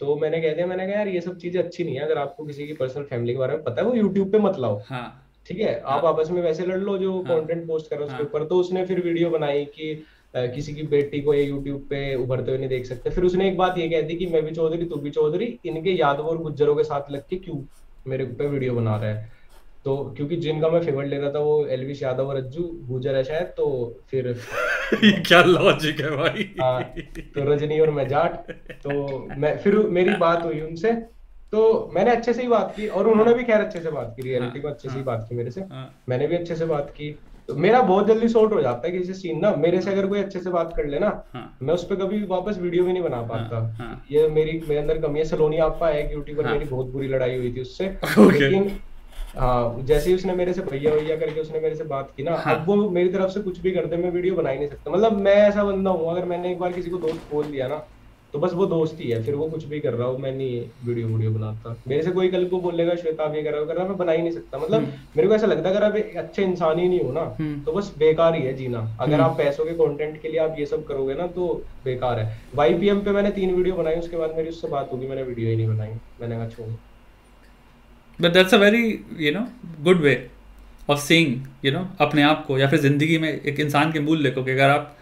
तो 0.00 0.16
मैंने 0.16 0.40
कह 0.40 0.54
दिया 0.54 0.66
मैंने 0.66 0.86
कहा 0.86 0.96
यार 0.96 1.08
ये 1.08 1.20
सब 1.20 1.36
चीज़ें 1.38 1.62
अच्छी 1.62 1.84
नहीं 1.84 1.94
है। 1.94 2.04
अगर 2.04 2.18
आपको 2.18 2.44
किसी 2.44 2.66
की 2.66 2.72
पर्सनल 2.72 3.04
फैमिली 3.04 3.32
के 3.32 3.38
बारे 3.38 3.52
में 3.52 3.62
पता 3.64 3.82
है 3.82 3.88
वो 3.88 3.94
यूट्यूब 3.94 4.32
पे 4.32 4.38
मत 4.38 4.58
लाओ। 4.58 4.80
हाँ। 4.86 5.18
ठीक 5.46 5.58
है? 5.58 5.78
आप 5.80 6.04
आपस 6.04 6.30
में 6.30 6.40
वैसे 6.42 6.66
लड़ 6.66 6.78
लो 6.78 6.96
जो 6.98 7.12
हाँ। 7.12 7.38
कंटेंट 7.38 7.66
पोस्ट 7.66 7.90
करो 7.90 8.04
उसके 8.04 8.14
हाँ। 8.14 8.22
ऊपर। 8.22 8.44
तो 8.44 8.58
उसने 8.60 8.84
फिर 8.86 9.00
वीडियो 9.00 9.30
बनाई 9.30 9.64
कि 9.76 9.94
किसी 10.34 10.74
की 10.74 10.82
बेटी 10.82 11.20
को 11.20 11.34
ये 11.34 11.42
यूट्यूब 11.44 11.80
पे 11.90 12.14
उभरते 12.14 12.50
हुए 12.50 12.58
नहीं 12.58 12.68
देख 12.68 12.86
सकते। 12.86 13.10
फिर 13.10 13.24
उसने 13.24 13.48
एक 13.48 13.56
बात 13.56 13.78
ये 13.78 13.88
कह 13.88 14.02
दी 14.02 14.14
कि 14.16 14.26
मैं 14.26 14.42
भी 14.44 14.50
चौधरी 14.50 14.84
तू 14.84 14.96
भी 14.96 15.10
चौधरी। 15.10 15.46
इनके 15.64 15.90
यादव 15.90 16.22
और 16.22 16.38
गुज्जरों 16.38 16.76
के 16.76 16.84
साथ 16.84 17.10
लग 17.10 17.24
के 17.30 17.36
क्यों 17.36 17.56
मेरे 18.06 18.24
पे 18.24 18.46
वीडियो 18.46 18.74
बना 18.74 18.96
रहा 18.96 19.10
है? 19.10 19.30
तो 19.84 20.14
क्योंकि 20.16 20.36
जिनका 20.36 20.68
मैं 20.68 20.80
फेवर 20.82 21.04
ले 21.04 21.18
रहा 21.18 21.30
था 21.30 21.38
वो 21.38 21.66
एलविश 21.66 22.02
यादव 22.02 22.26
और 22.26 22.36
रज्जू 22.36 22.62
गुजर 22.62 23.16
है 23.16 23.24
शायद 23.24 23.46
तो 23.46 24.00
फिर 24.10 24.28
ये 25.04 25.12
क्या 25.12 25.42
लॉजिक 25.42 26.00
है 26.00 26.10
भाई? 26.16 26.54
हाँ 26.60 26.82
तो 27.18 27.52
रजनी 27.52 27.80
और 27.80 27.90
मैं 27.90 28.08
जाट 28.08 28.50
तो 28.82 29.26
मैं 29.38 29.58
फिर 29.58 29.76
मेरी 29.76 30.14
बात 30.14 30.44
हुई 30.44 30.60
उनसे 30.60 30.92
तो 31.52 31.90
मैंने 31.94 32.10
अच्छे 32.10 32.32
से 32.32 32.42
ही 32.42 32.48
बात 32.48 32.72
की 32.76 32.86
और 32.88 33.08
उन्होंने 33.08 33.34
भी 33.34 33.44
खैर 33.44 33.60
अच्छे 33.60 33.80
से 33.80 33.90
बात 33.90 34.12
की 34.16 34.22
रियलिटी 34.22 34.60
में 34.60 34.70
अच्छे 34.70 34.88
से 34.88 34.96
ही 34.96 35.02
बात 35.02 35.26
की 35.28 35.34
मेरे 35.34 35.50
से। 35.50 35.60
हाँ। 35.60 36.02
मैंने 36.08 36.26
भी 36.26 36.36
अच्छे 36.36 36.56
से 36.56 36.64
बात 36.64 36.90
की। 36.90 37.18
तो 37.48 37.54
मेरा 37.54 37.80
बहुत 37.82 38.06
जल्दी 38.06 38.28
सॉर्ट 38.28 38.52
हो 38.52 38.62
जाता 38.62 38.88
है 38.88 38.98
किसी 38.98 39.14
सीन 39.14 39.38
ना 39.38 39.54
मेरे 39.56 39.80
से 39.80 39.90
अगर 39.90 40.06
कोई 40.06 40.18
अच्छे 40.18 40.40
से 40.40 40.50
बात 40.50 40.72
कर 40.76 40.86
लेना 40.86 41.24
हाँ। 41.34 41.58
मैं 41.62 41.74
उस 41.74 41.84
पर 41.84 41.96
कभी 41.96 42.22
वापस 42.22 42.58
वीडियो 42.58 42.84
भी 42.84 42.92
नहीं 42.92 43.02
बना 43.02 43.22
पाता। 43.22 43.56
हाँ, 43.56 43.74
हाँ। 43.78 44.04
ये 44.12 44.28
मेरी 44.28 44.62
मेरे 44.68 44.80
अंदर 44.80 44.98
कमी 44.98 45.18
है 45.18 45.24
सलोनी 45.24 45.58
आपा 45.58 45.88
है 45.88 46.06
एक 46.06 46.12
यूट्यूबर 46.12 46.44
हाँ। 46.44 46.52
मेरी 46.52 46.64
बहुत 46.64 46.86
बुरी 46.86 47.08
लड़ाई 47.08 47.36
हुई 47.36 47.52
थी 47.52 47.60
उससे. 47.60 47.84
लेकिन 48.18 48.78
हाँ 49.34 49.82
जैसे 49.84 50.10
ही 50.10 50.16
उसने 50.16 50.34
मेरे 50.34 50.52
से 50.52 50.62
भैया 50.62 50.94
भैया 50.94 51.16
करके 51.16 51.40
उसने 51.40 51.60
मेरे 51.60 51.74
से 51.76 51.84
बात 51.84 52.12
की 52.16 52.22
ना 52.22 52.36
हाँ। 52.36 52.54
अब 52.54 52.66
वो 52.66 52.90
मेरी 52.90 53.08
तरफ़ 53.08 53.30
से 53.30 53.40
कुछ 53.40 53.60
भी 53.60 53.70
कर 53.70 53.86
दे 53.86 53.96
मैं 53.96 54.10
वीडियो 54.10 54.34
बना 54.36 54.50
ही 54.50 54.58
नहीं 54.58 54.68
सकता। 54.68 54.90
मतलब 54.90 55.20
मैं 55.20 55.34
ऐसा 55.38 55.64
बंदा 55.64 55.90
हूँ 55.90 56.10
अगर 56.10 56.24
मैंने 56.26 56.52
एक 56.52 56.58
बार 56.58 56.72
किसी 56.72 56.90
को 56.90 56.98
दोस्त 56.98 57.32
बोल 57.32 57.44
दिया 57.46 57.68
ना 57.68 57.82
तो 58.34 58.38
बस 58.38 58.52
वो 58.54 58.66
दोस्त 58.66 59.00
ही 59.00 59.08
है 59.10 59.22
फिर 59.22 59.34
वो 59.34 59.46
कुछ 59.48 59.64
भी 59.68 59.78
कर 59.80 59.92
रहा 59.92 60.06
हो 60.08 60.18
मैं 60.18 60.30
नहीं 60.32 60.60
वीडियो 60.84 61.06
वीडियो 61.08 61.30
बनाता। 61.30 61.74
मेरे 61.88 62.02
से 62.02 62.10
कोई 62.10 62.28
कल 62.28 62.44
को 62.48 62.60
बोलेगा 62.60 62.94
श्वेता 62.94 63.24
आप 63.24 63.34
ये 63.34 63.42
कर 63.42 63.50
रहा 63.50 63.60
हो 63.60 63.66
कर 63.66 63.76
रहा 63.76 63.86
मैं 63.88 63.96
बना 63.96 64.12
ही 64.12 64.22
नहीं 64.22 64.32
सकता। 64.32 64.58
मतलब 64.58 64.86
मेरे 65.16 65.28
को 65.28 65.34
ऐसा 65.34 65.46
लगता 65.46 65.68
है 65.68 65.74
अगर 65.76 65.84
आप 65.86 66.16
अच्छे 66.16 66.42
इंसान 66.42 66.78
ही 66.78 66.88
नहीं 66.88 67.00
हो 67.00 67.12
ना 67.12 67.22
हम्म। 67.40 67.60
तो 67.64 67.72
बस 67.72 67.92
बेकार 67.98 68.34
ही 68.34 68.42
है 68.42 68.54
जीना। 68.54 68.80
अगर 69.00 69.20
आप 69.20 69.36
पैसों 69.38 69.64
के 69.64 69.72
कंटेंट 69.74 70.20
के 70.22 70.28
लिए 70.28 70.40
आप 70.40 70.56
ये 70.58 70.66
सब 70.66 70.86
करोगे 70.86 71.14
ना 71.14 71.26
तो 71.26 71.48
बेकार 71.84 72.18
है। 72.18 72.40
वाईपीएम 72.54 73.00
पे 73.00 73.10
मैंने 73.10 73.30
तीन 73.30 73.54
वीडियो 73.54 73.74
बनाई 73.74 73.96
उसके 73.96 74.16
बाद 74.16 74.34
मेरी 74.36 74.48
उससे 74.48 74.68
बात 74.68 74.92
होगी 74.92 75.06
मैंने 75.06 75.22
वीडियो 75.22 75.50
ही 75.50 75.56
नहीं 75.56 75.68
बनाई 75.68 75.92
मैंने 76.20 76.36
कहा 76.36 76.48
छोड़। 76.48 76.70
But 78.22 78.32
that's 78.32 78.54
a 78.54 78.58
very 78.58 78.84
you 79.18 79.32
know 79.32 79.46
good 79.84 80.00
way 80.02 80.14
of 80.90 80.98
seeing 81.00 81.64
you 81.64 81.72
know 81.72 81.86
अपने 82.00 82.22
आप 82.22 82.44
को 82.46 82.58
या 82.58 82.68
फिर 82.68 82.80
ज़िंदगी 82.80 83.18
में 83.18 83.28
एक 83.30 83.60
इंसान 83.60 83.92
के 83.92 84.00
मूल्य 84.00 84.30
को 84.30 84.44
कि 84.44 84.50
अगर 84.50 84.70
आप 84.70 84.96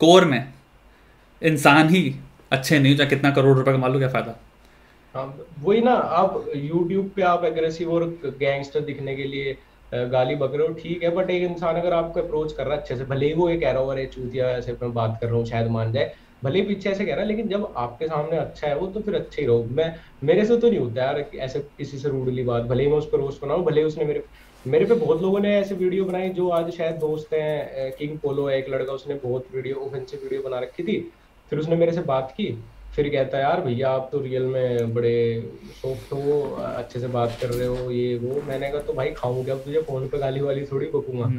कोर 0.00 0.24
में 0.24 0.42
इंसान 1.42 1.88
ही 1.88 2.02
अच्छे 2.52 2.78
नहीं 2.78 2.96
चाहे 2.96 3.10
कितना 3.10 3.30
करोड़ 3.30 3.56
रुपए 3.58 3.72
कमा 3.72 3.88
लो, 3.88 3.98
क्या 3.98 4.08
फ़ायदा? 4.08 4.34
हाँ 5.14 5.46
वही 5.62 5.80
ना, 5.80 5.92
आप 5.92 6.44
YouTube 6.56 7.08
पे 7.16 7.22
आप 7.22 7.44
एग्रेसिव 7.44 7.92
और 7.92 8.04
गैंगस्टर 8.24 8.80
दिखने 8.80 9.14
के 9.16 9.24
लिए 9.24 9.56
गाली 10.10 10.34
बक 10.34 10.54
रहे 10.54 10.66
हो, 10.66 10.74
ठीक 10.74 11.02
है 11.02 11.10
बट 11.16 11.30
एक 11.30 11.42
इंसान 11.50 11.76
अगर 11.76 11.92
आपको 11.92 12.20
अप्रोच 12.20 12.52
कर 12.52 12.64
रहा 12.64 12.74
है 12.74 12.80
अच्छे 12.80 12.96
से, 12.96 13.04
भले 13.04 13.26
ही 13.26 13.34
वो 13.34 13.48
ये 13.50 13.56
कह 13.56 13.70
रहा 13.70 13.82
हो 13.82 13.88
अरे 13.88 14.06
चूतिया 14.14 14.48
ऐसे 14.50 14.72
मैं 14.82 14.92
बात 14.94 15.18
कर 15.20 15.26
रहा 15.26 15.36
हूँ, 15.36 15.46
शायद 15.46 15.70
मान 15.70 15.92
जाए 15.92 16.14
भले 16.44 16.60
ही 16.60 16.66
पीछे 16.66 16.90
ऐसे 16.90 17.04
कह 17.04 17.12
रहा 17.12 17.20
है, 17.20 17.28
लेकिन 17.28 17.48
जब 17.48 17.72
आपके 17.76 18.06
सामने 18.06 18.36
अच्छा 18.36 18.66
है 18.66 18.76
वो 18.76 18.86
तो 18.86 19.00
फिर 19.00 19.14
अच्छे 19.14 19.40
ही 19.42 19.46
रहो। 19.46 19.64
मैं, 19.70 19.94
मेरे 20.24 20.44
से 20.44 20.56
तो 20.56 20.70
नहीं 20.70 20.78
होता 20.78 21.02
यार 21.02 21.24
ऐसे 21.38 21.60
किसी 21.78 21.98
से 21.98 22.08
रूडली 22.08 22.42
बात, 22.44 22.62
भले 22.64 22.84
ही 22.84 22.90
मैं 22.90 22.98
उस 22.98 23.08
पर 23.10 23.18
रोस्ट 23.18 23.42
बनाऊँ 23.42 23.64
भले 23.64 23.84
उसने 23.84 24.04
मेरे 24.04 24.24
मेरे 24.64 24.84
पे 24.84 24.94
बहुत 24.94 25.22
लोगों 25.22 25.40
ने 25.40 25.54
ऐसे 25.56 25.74
वीडियो 25.74 26.04
बनाई 26.04 26.28
जो 26.30 26.48
आज 26.50 26.70
शायद 26.72 26.94
दोस्त 26.96 27.32
हैं 27.34 27.90
किंग 27.92 28.18
पोलो 28.18 28.46
है, 28.46 28.58
एक 28.58 28.68
लड़का, 28.68 28.92
उसने 28.92 29.14
बहुत 29.14 29.48
वीडियो 29.54 29.76
ऑफेंसिव 29.78 30.20
वीडियो 30.22 30.42
बना 30.42 30.58
रखी 30.58 30.82
थी। 30.82 30.98
फिर 31.50 31.58
उसने 31.58 31.76
मेरे 31.76 31.92
से 31.92 32.00
बात 32.02 32.32
की, 32.36 32.46
फिर 32.94 33.08
कहता 33.08 33.36
है 33.36 33.42
यार 33.42 33.60
भैया, 33.60 33.90
आप 33.90 34.08
तो 34.12 34.20
रियल 34.20 34.42
में 34.44 34.94
बड़े 34.94 35.16
सॉफ्ट 35.82 36.12
हो, 36.12 36.40
अच्छे 36.58 37.00
से 37.00 37.06
बात 37.08 37.36
कर 37.40 37.50
रहे 37.50 37.66
हो, 37.66 37.90
ये 37.90 38.16
वो। 38.18 38.40
मैंने 38.48 38.70
कहा 38.70 38.80
तो 38.80 38.92
भाई 38.92 39.10
खाऊं 39.16 39.44
क्या? 39.44 39.56
तुझे 39.56 39.82
फ़ोन 39.82 40.08
पे 40.08 40.18
गाली 40.18 40.40
वाली 40.40 40.64
थोड़ी 40.64 40.86
बकूँगा। 40.86 41.32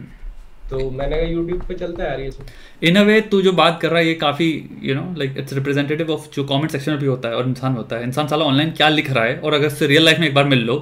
तो 0.69 0.89
मैंने 0.91 1.15
कहा 1.15 1.25
यूट्यूब 1.25 1.63
पे 1.63 1.73
चलता 1.75 2.03
है 2.03 2.09
यार 2.09 2.19
ये 2.19 2.31
सब। 2.31 2.45
इन 2.81 2.95
अ 2.95 3.01
वे 3.03 3.19
तू 3.23 3.41
जो 3.41 3.51
बात 3.53 3.79
कर 3.81 3.89
रहा 3.89 3.99
है 3.99 4.07
ये 4.07 4.13
काफ़ी 4.21 4.47
you 4.83 4.95
know 4.95 5.03
like 5.17 5.37
it's 5.37 5.53
representative 5.53 6.11
of 6.11 6.27
जो 6.35 6.43
कमेंट 6.45 6.71
सेक्शन 6.71 6.91
में 6.91 6.99
भी 6.99 7.07
होता 7.07 7.29
है 7.29 7.35
और 7.35 7.47
इंसान 7.47 7.75
होता 7.75 7.95
है। 7.95 8.03
इंसान 8.03 8.27
साला 8.27 8.45
ऑनलाइन 8.45 8.71
क्या 8.71 8.89
लिख 8.89 9.11
रहा 9.11 9.23
है? 9.23 9.39
और 9.39 9.53
अगर 9.53 9.67
उससे 9.67 9.87
रियल 9.87 10.05
लाइफ 10.05 10.19
में 10.19 10.27
एक 10.27 10.33
बार 10.33 10.45
मिल 10.45 10.63
लो 10.65 10.77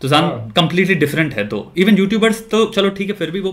तो 0.00 0.08
हाँ। 0.08 0.52
कंप्लीटली 0.56 0.94
डिफरेंट 0.96 1.34
है 1.34 1.46
तो। 1.48 1.72
इवन 1.78 1.98
यूट्यूबर्स 1.98 2.48
तो 2.50 2.64
चलो 2.72 2.90
ठीक 2.92 3.08
है 3.08 3.14
फिर 3.16 3.30
भी 3.30 3.40
वो 3.40 3.52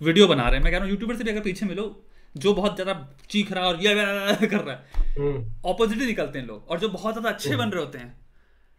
वीडियो 0.00 0.26
बना 0.28 0.48
रहे 0.48 0.56
हैं। 0.56 0.64
मैं 0.64 0.72
कह 0.72 0.78
रहा 0.78 0.84
हूँ 0.84 0.90
यूट्यूबर 0.90 1.16
से 1.16 1.24
भी 1.24 1.30
अगर 1.30 1.40
पीछे 1.42 1.66
मिलो 1.66 1.84
जो 2.34 2.52
बहुत 2.54 2.74
ज़्यादा 2.74 2.94
चीख 3.30 3.52
रहा 3.52 3.64
है 3.64 3.70
और 3.70 3.80
ये 3.82 4.46
कर 4.46 4.56
रहा 4.56 4.74
है 4.74 5.06
हम्म। 5.18 5.70
ऑपोजिट 5.70 6.00
ही 6.00 6.06
निकलते 6.06 6.38
हैं 6.38 6.46
लोग। 6.46 6.70
और 6.70 6.80
जो 6.80 6.88
बहुत 6.88 7.14
ज़्यादा 7.14 7.30
अच्छे 7.30 7.56
बन 7.56 7.68
रहे 7.68 7.84
होते 7.84 7.98
हैं। 7.98 8.14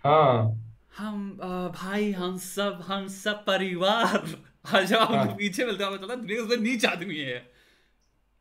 हाँ। 0.03 0.65
हम 0.97 1.39
भाई 1.73 2.11
हम 2.11 2.37
सब 2.39 2.83
हम 2.87 3.07
सब 3.15 3.43
परिवार। 3.45 4.21
आज 4.65 4.93
हाँ। 4.93 5.25
पीछे 5.37 5.65
मिलते 5.65 5.83
हैं 5.83 5.97
पता 5.97 6.15
दुनिया 6.15 6.55
नीच 6.61 6.85
आदमी 6.85 7.17
है। 7.17 7.41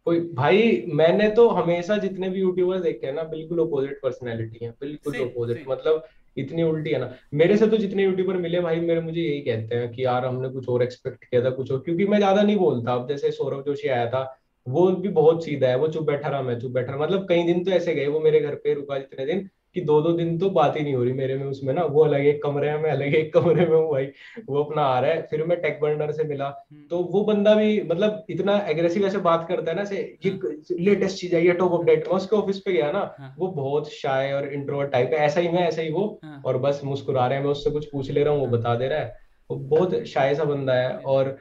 कोई 0.07 0.21
भाई 0.35 0.85
मैंने 0.95 1.29
तो 1.31 1.49
हमेशा 1.51 1.97
जितने 1.97 2.29
भी 2.31 2.41
यूट्यूबर्स 2.41 2.83
देखे 2.83 3.07
हैं 3.07 3.15
ना 3.15 3.23
बिल्कुल 3.23 3.59
अपोजिट 3.61 3.99
पर्सनैलिटी 4.03 4.65
है 4.65 4.71
बिल्कुल 4.81 5.15
अपोजिट 5.21 5.65
मतलब 5.69 6.07
इतनी 6.37 6.63
उल्टी 6.63 6.91
है 6.91 6.99
ना। 6.99 7.11
मेरे 7.35 7.57
से 7.57 7.67
तो 7.67 7.77
जितने 7.77 8.05
यूट्यूबर 8.05 8.37
मिले 8.37 8.61
भाई 8.61 8.81
मेरे 8.81 9.01
मुझे 9.01 9.21
यही 9.21 9.41
कहते 9.41 9.77
हैं 9.77 9.91
कि 9.93 10.05
यार 10.05 10.25
हमने 10.27 10.49
कुछ 10.49 10.69
और 10.69 10.83
एक्सपेक्ट 10.83 11.25
किया 11.25 11.45
था 11.45 11.51
कुछ 11.51 11.73
और 11.73 11.81
क्योंकि 11.81 12.07
मैं 12.07 12.19
ज़्यादा 12.19 12.43
नहीं 12.43 12.57
बोलता। 12.57 12.95
अब 12.95 13.09
जैसे 13.09 13.31
सौरभ 13.31 13.65
जोशी 13.67 13.89
आया 13.89 14.07
था 14.11 14.23
वो 14.67 14.87
भी 14.93 15.09
बहुत 15.11 15.45
सीधा 15.45 15.69
है 15.69 15.79
वो 15.79 15.89
चुप 15.89 16.07
बैठा 16.07 16.29
रहा 16.29 16.43
मैं 16.43 16.59
चुप 16.61 16.73
बैठा 16.73 16.93
रहा। 16.93 17.03
मतलब 17.03 17.27
कई 17.29 17.43
दिन 17.43 17.65
तो 17.65 17.71
ऐसे 17.71 17.95
गए 17.95 18.07
वो 18.07 18.21
मेरे 18.21 18.41
घर 18.41 18.55
पे 18.55 18.75
रुका 18.75 18.99
जितने 18.99 19.27
दिन 19.27 19.49
कि 19.75 19.81
दो 19.81 20.01
दो 20.03 20.13
दिन 20.13 20.39
तो 20.39 20.51
बात 20.51 20.77
ही 20.77 20.83
नहीं 20.83 20.95
हो 20.95 21.05
रही 21.05 21.13
मेरे 21.13 21.35
में 21.37 21.47
उसमें 21.47 21.75
ना 21.75 21.85
वो 21.85 22.05
अलग 22.05 22.21
एक 22.21 22.43
कमरे 22.43 22.73
में 22.73 22.83
मैं 22.83 22.91
अलग 22.91 23.15
एक 23.15 23.33
कमरे 23.35 23.67
में 23.67 23.77
हूँ 23.77 23.91
भाई 23.91 24.07
वो 24.49 24.63
अपना 24.65 24.83
आ 24.83 25.01
रहा 25.01 25.11
है 25.11 25.23
फिर 25.23 25.45
मैं 25.45 25.61
टेक 25.61 25.81
बर्नर 25.81 26.13
से 26.13 26.25
मिला। 26.25 26.49
तो 26.91 26.99
वो 26.99 27.25
बंदा 27.25 27.55
भी 27.55 27.83
मतलब 27.83 28.25
इतना 28.31 28.57
एग्रेसिव 28.69 29.07
ऐसे 29.07 29.19
बात 29.19 29.49
करता 29.49 29.71
है 29.71 29.77
ना 29.77 29.85
से 29.85 30.19
ये 30.27 30.39
लेटेस्ट 30.81 31.19
चीज़ 31.19 31.37
आई 31.37 31.47
है 31.47 31.53
टॉप 31.53 31.73
अपडेट 31.73 32.09
मैं 32.09 32.15
उसके 32.15 32.37
ऑफ़िस 32.37 32.59
पे 32.59 32.73
गया 32.73 32.93
ना 32.93 33.15
हाँ। 33.19 33.35
वो 33.39 33.49
बहुत 33.49 33.93
शाय 33.93 34.33
और 34.33 34.53
इंट्रोवर्ट 34.53 34.91
टाइप 34.91 35.11
है 35.13 35.19
ऐसा 35.19 35.41
ही 35.41 35.49
मैं 35.49 35.69
ऐसा 35.69 35.83
ही 35.83 35.91
वो। 35.91 36.21
हाँ। 36.25 36.43
और 36.45 36.59
बस 36.59 36.81
मुस्कुरा 36.85 37.27
रहे 37.27 37.39
हैं 37.39 37.45
मैं 37.45 37.53
उससे 37.53 37.71
कुछ 37.71 37.87
पूछ 37.93 38.11
ले 38.11 38.25
रहा 38.25 38.35
हूँ 38.35 38.41
वो 38.41 38.59
बता 38.59 38.75
दे 38.75 38.89
रहा 38.89 38.99
है। 38.99 39.17
वो 39.51 39.57
बहुत 39.57 40.05
शाय 40.05 40.35
सा 40.35 40.45
बंदा 40.45 40.75
है 40.75 40.97
और 40.99 41.37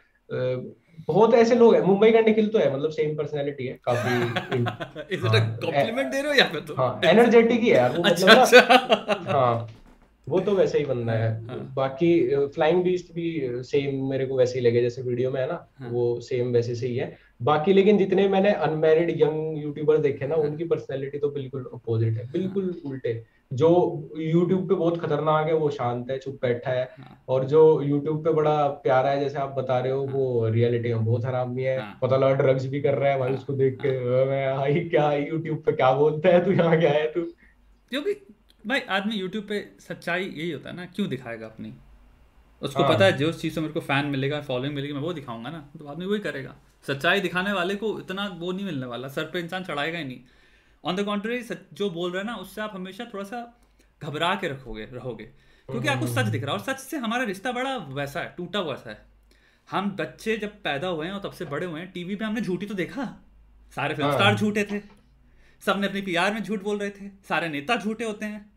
बहुत 1.08 1.34
ऐसे 1.34 1.56
लोग 1.56 1.76
हैं 1.76 1.82
मुंबई 1.82 2.12
का 2.12 2.20
निखिल 2.22 2.48
तो 2.48 2.60
है 2.60 2.74
मतलब 2.76 2.90
सेम 2.90 3.16
पर्सनैलिटी 3.16 3.66
है 3.68 3.80
काफ़ी 3.84 4.16
इज़ 5.16 5.26
इट 5.26 5.32
अ 5.32 5.38
हाँ, 5.38 5.58
कॉम्प्लीमेंट 5.64 6.12
दे 6.12 6.22
रहे 6.22 6.28
हो 6.28 6.34
या 6.34 6.46
फिर 6.46 6.62
तो? 6.62 6.76
हाँ 6.76 7.02
एनर्जेटिक 7.06 7.60
ही 7.60 7.70
है 7.70 7.76
यार 7.76 7.98
वो 7.98 8.04
अच्छा 8.06 8.28
मतलब 8.28 8.38
अच्छा 8.38 9.32
हाँ 9.32 9.68
वो 10.28 10.40
तो 10.40 10.52
वैसे 10.52 10.78
ही 10.80 10.86
बंदा 10.86 11.14
है। 11.14 11.30
हाँ। 11.48 11.58
बाकी 11.76 12.10
फ्लाइंग 12.48 12.84
बीस्ट 12.84 13.14
भी 13.14 13.28
सेम 13.64 14.10
मेरे 14.10 14.26
को 14.26 14.38
वैसे 14.38 14.60
ही 14.60 14.66
लगे 14.66 14.82
जैसे 14.82 15.02
वीडियो 15.02 15.32
में 15.32 15.40
है 15.42 15.48
ना 15.48 15.68
हाँ। 15.80 15.90
वो 15.90 16.20
सेम 16.22 16.48
वैसे 16.48 16.76
से 16.76 16.88
ही 16.88 16.96
है। 16.96 17.18
बाकी 17.42 17.74
लेकिन 17.74 17.98
जितने 17.98 18.28
मैंने 18.28 18.52
अनमैरिड 18.52 19.10
यंग 19.22 19.64
यूट्यूबर 19.64 19.98
देखे 19.98 20.28
ना 20.28 20.36
उनकी 20.36 20.64
पर्सनैलिटी 20.64 21.18
तो 21.18 21.30
बिल्कुल 21.30 21.70
अपोजिट 21.74 22.18
है 22.18 22.32
बिल्कुल 22.32 22.82
उल्टे। 22.86 23.14
जो 23.54 23.70
यूट्यूब 24.18 24.70
पे 24.70 24.76
बहुत 24.76 24.98
खतरनाक 25.02 25.48
है 25.48 25.54
वो 25.54 25.70
शांत 25.70 26.12
है 26.12 26.18
चुप 26.18 26.40
बैठा 26.42 26.72
है। 26.72 26.84
हाँ। 26.98 27.24
और 27.30 27.46
जो 27.46 27.82
यूट्यूब 27.82 28.24
पे 28.24 28.34
बड़ा 28.34 28.68
प्यारा 28.68 29.10
है 29.10 29.20
जैसे 29.20 29.38
आप 29.38 29.50
बता 29.50 29.80
रहे 29.80 29.92
हो 29.92 30.02
वो 30.02 30.48
रियलिटी 30.50 30.94
में 30.94 31.06
बहुत 31.06 31.26
हरामी 31.26 31.64
है। 31.64 31.80
हाँ। 31.80 32.00
पता 32.02 32.18
लगा 32.18 32.34
ड्रग्स 32.34 32.66
भी 32.66 32.82
कर 32.82 32.94
रहा 32.94 33.12
है 33.12 33.20
भाई 33.20 33.34
उसको 33.34 33.54
देख 33.54 33.78
के 33.82 33.90
"अ, 33.90 34.26
मैं 34.26 34.48
आई 34.48 34.80
क्या 34.80 35.12
यूट्यूब 35.14 35.64
पे 35.66 35.72
क्या 35.72 35.94
बोलता 35.94 36.30
है 36.30 36.46
तू 36.46 36.52
यहाँ 36.52 36.80
क्या 36.80 36.92
है 36.92 37.12
तू? 37.12 37.22
क्योंकि 37.90 38.14
भाई 38.68 38.80
आदमी 38.80 39.16
यूट्यूब 39.16 39.44
पे 39.44 39.70
सच्चाई 39.80 40.24
यही 40.24 40.52
होता 40.52 40.70
है 40.70 40.76
ना 40.76 40.86
क्यों 40.86 41.10
दिखाएगा 41.10 41.46
अपनी? 41.46 41.74
उसको 42.62 42.84
हाँ। 42.84 42.96
पता 42.96 43.06
है 43.06 43.12
जो 43.18 43.34
चीज़ 43.34 43.54
से 43.56 43.62
मेरे 43.62 43.74
को 43.74 43.80
फ़ैन 43.80 44.06
मिलेगा 44.06 44.42
फॉलोइंग 44.42 44.76
मिलेगी 44.76 44.94
मैं 44.94 45.02
वो 45.02 45.14
दिखाऊँगा 45.14 45.50
ना। 45.50 45.70
तो 45.80 45.88
आदमी 45.88 46.06
वही 46.06 46.20
करेगा। 46.20 46.56
सच्चाई 46.88 47.20
दिखाने 47.22 47.52
वाले 47.54 47.76
को 47.76 48.00
इतना 48.00 48.28
वो 48.40 48.52
नहीं 48.52 48.66
मिलने 48.66 48.86
वाला 48.86 49.08
सर 49.08 49.24
पे 49.24 49.40
इंसान 49.40 49.64
चढ़ाएगा 49.64 49.98
ही 49.98 50.04
नहीं। 50.04 50.20
ऑन 50.84 50.96
द 50.96 51.04
कॉन्ट्री 51.04 51.40
जो 51.74 51.90
बोल 51.90 52.12
रहे 52.12 52.24
हैं 52.24 52.26
ना 52.26 52.36
उससे 52.36 52.62
आप 52.62 52.72
हमेशा 52.76 53.06
थोड़ा 53.06 53.24
सा 53.24 53.42
घबरा 54.04 54.36
के 54.36 54.48
रखोगे 54.48 54.86
रहोगे। 54.86 55.24
क्योंकि 55.24 55.88
आपको 55.88 56.08
सच 56.08 56.26
दिख 56.26 56.44
रहा 56.44 56.56
है 56.56 56.60
और 56.60 56.66
सच 56.66 56.80
से 56.80 56.98
हमारा 56.98 57.24
रिश्ता 57.24 57.52
बड़ा 57.52 57.76
वैसा 57.78 58.20
है 58.20 58.34
टूटा 58.38 58.60
हुआ 58.60 58.76
सा 58.76 58.90
है। 58.90 59.06
हम 59.72 59.90
बच्चे 59.92 60.38
जब 60.38 60.62
पैदा 60.64 60.88
हुए 60.88 61.06
हैं 61.06 61.14
और 61.14 61.20
तब 61.20 61.32
से 61.32 61.46
बड़े 61.46 61.66
हुए 61.66 61.80
हैं 61.80 61.92
टीवी 61.92 62.16
पे 62.16 62.26
हमने 62.26 62.42
झूठी 62.42 62.66
तो 62.66 62.74
देखा? 62.74 63.06
सारे 63.76 63.96
फ़िल्म 63.96 64.10
हाँ। 64.10 64.18
स्टार 64.18 64.36
झूठे 64.36 64.64
थे। 64.64 64.80
सबने 65.66 65.88
अपनी 65.88 66.02
पीआर 66.02 66.34
में 66.34 66.44
झूठ 66.44 66.64
बोल 66.64 66.78
रहे 66.78 66.90
थे। 66.90 67.10
सारे 67.30 67.50
नेता 67.50 67.76
झूठे 67.76 68.04
होते 68.04 68.26
हैं। 68.26 68.57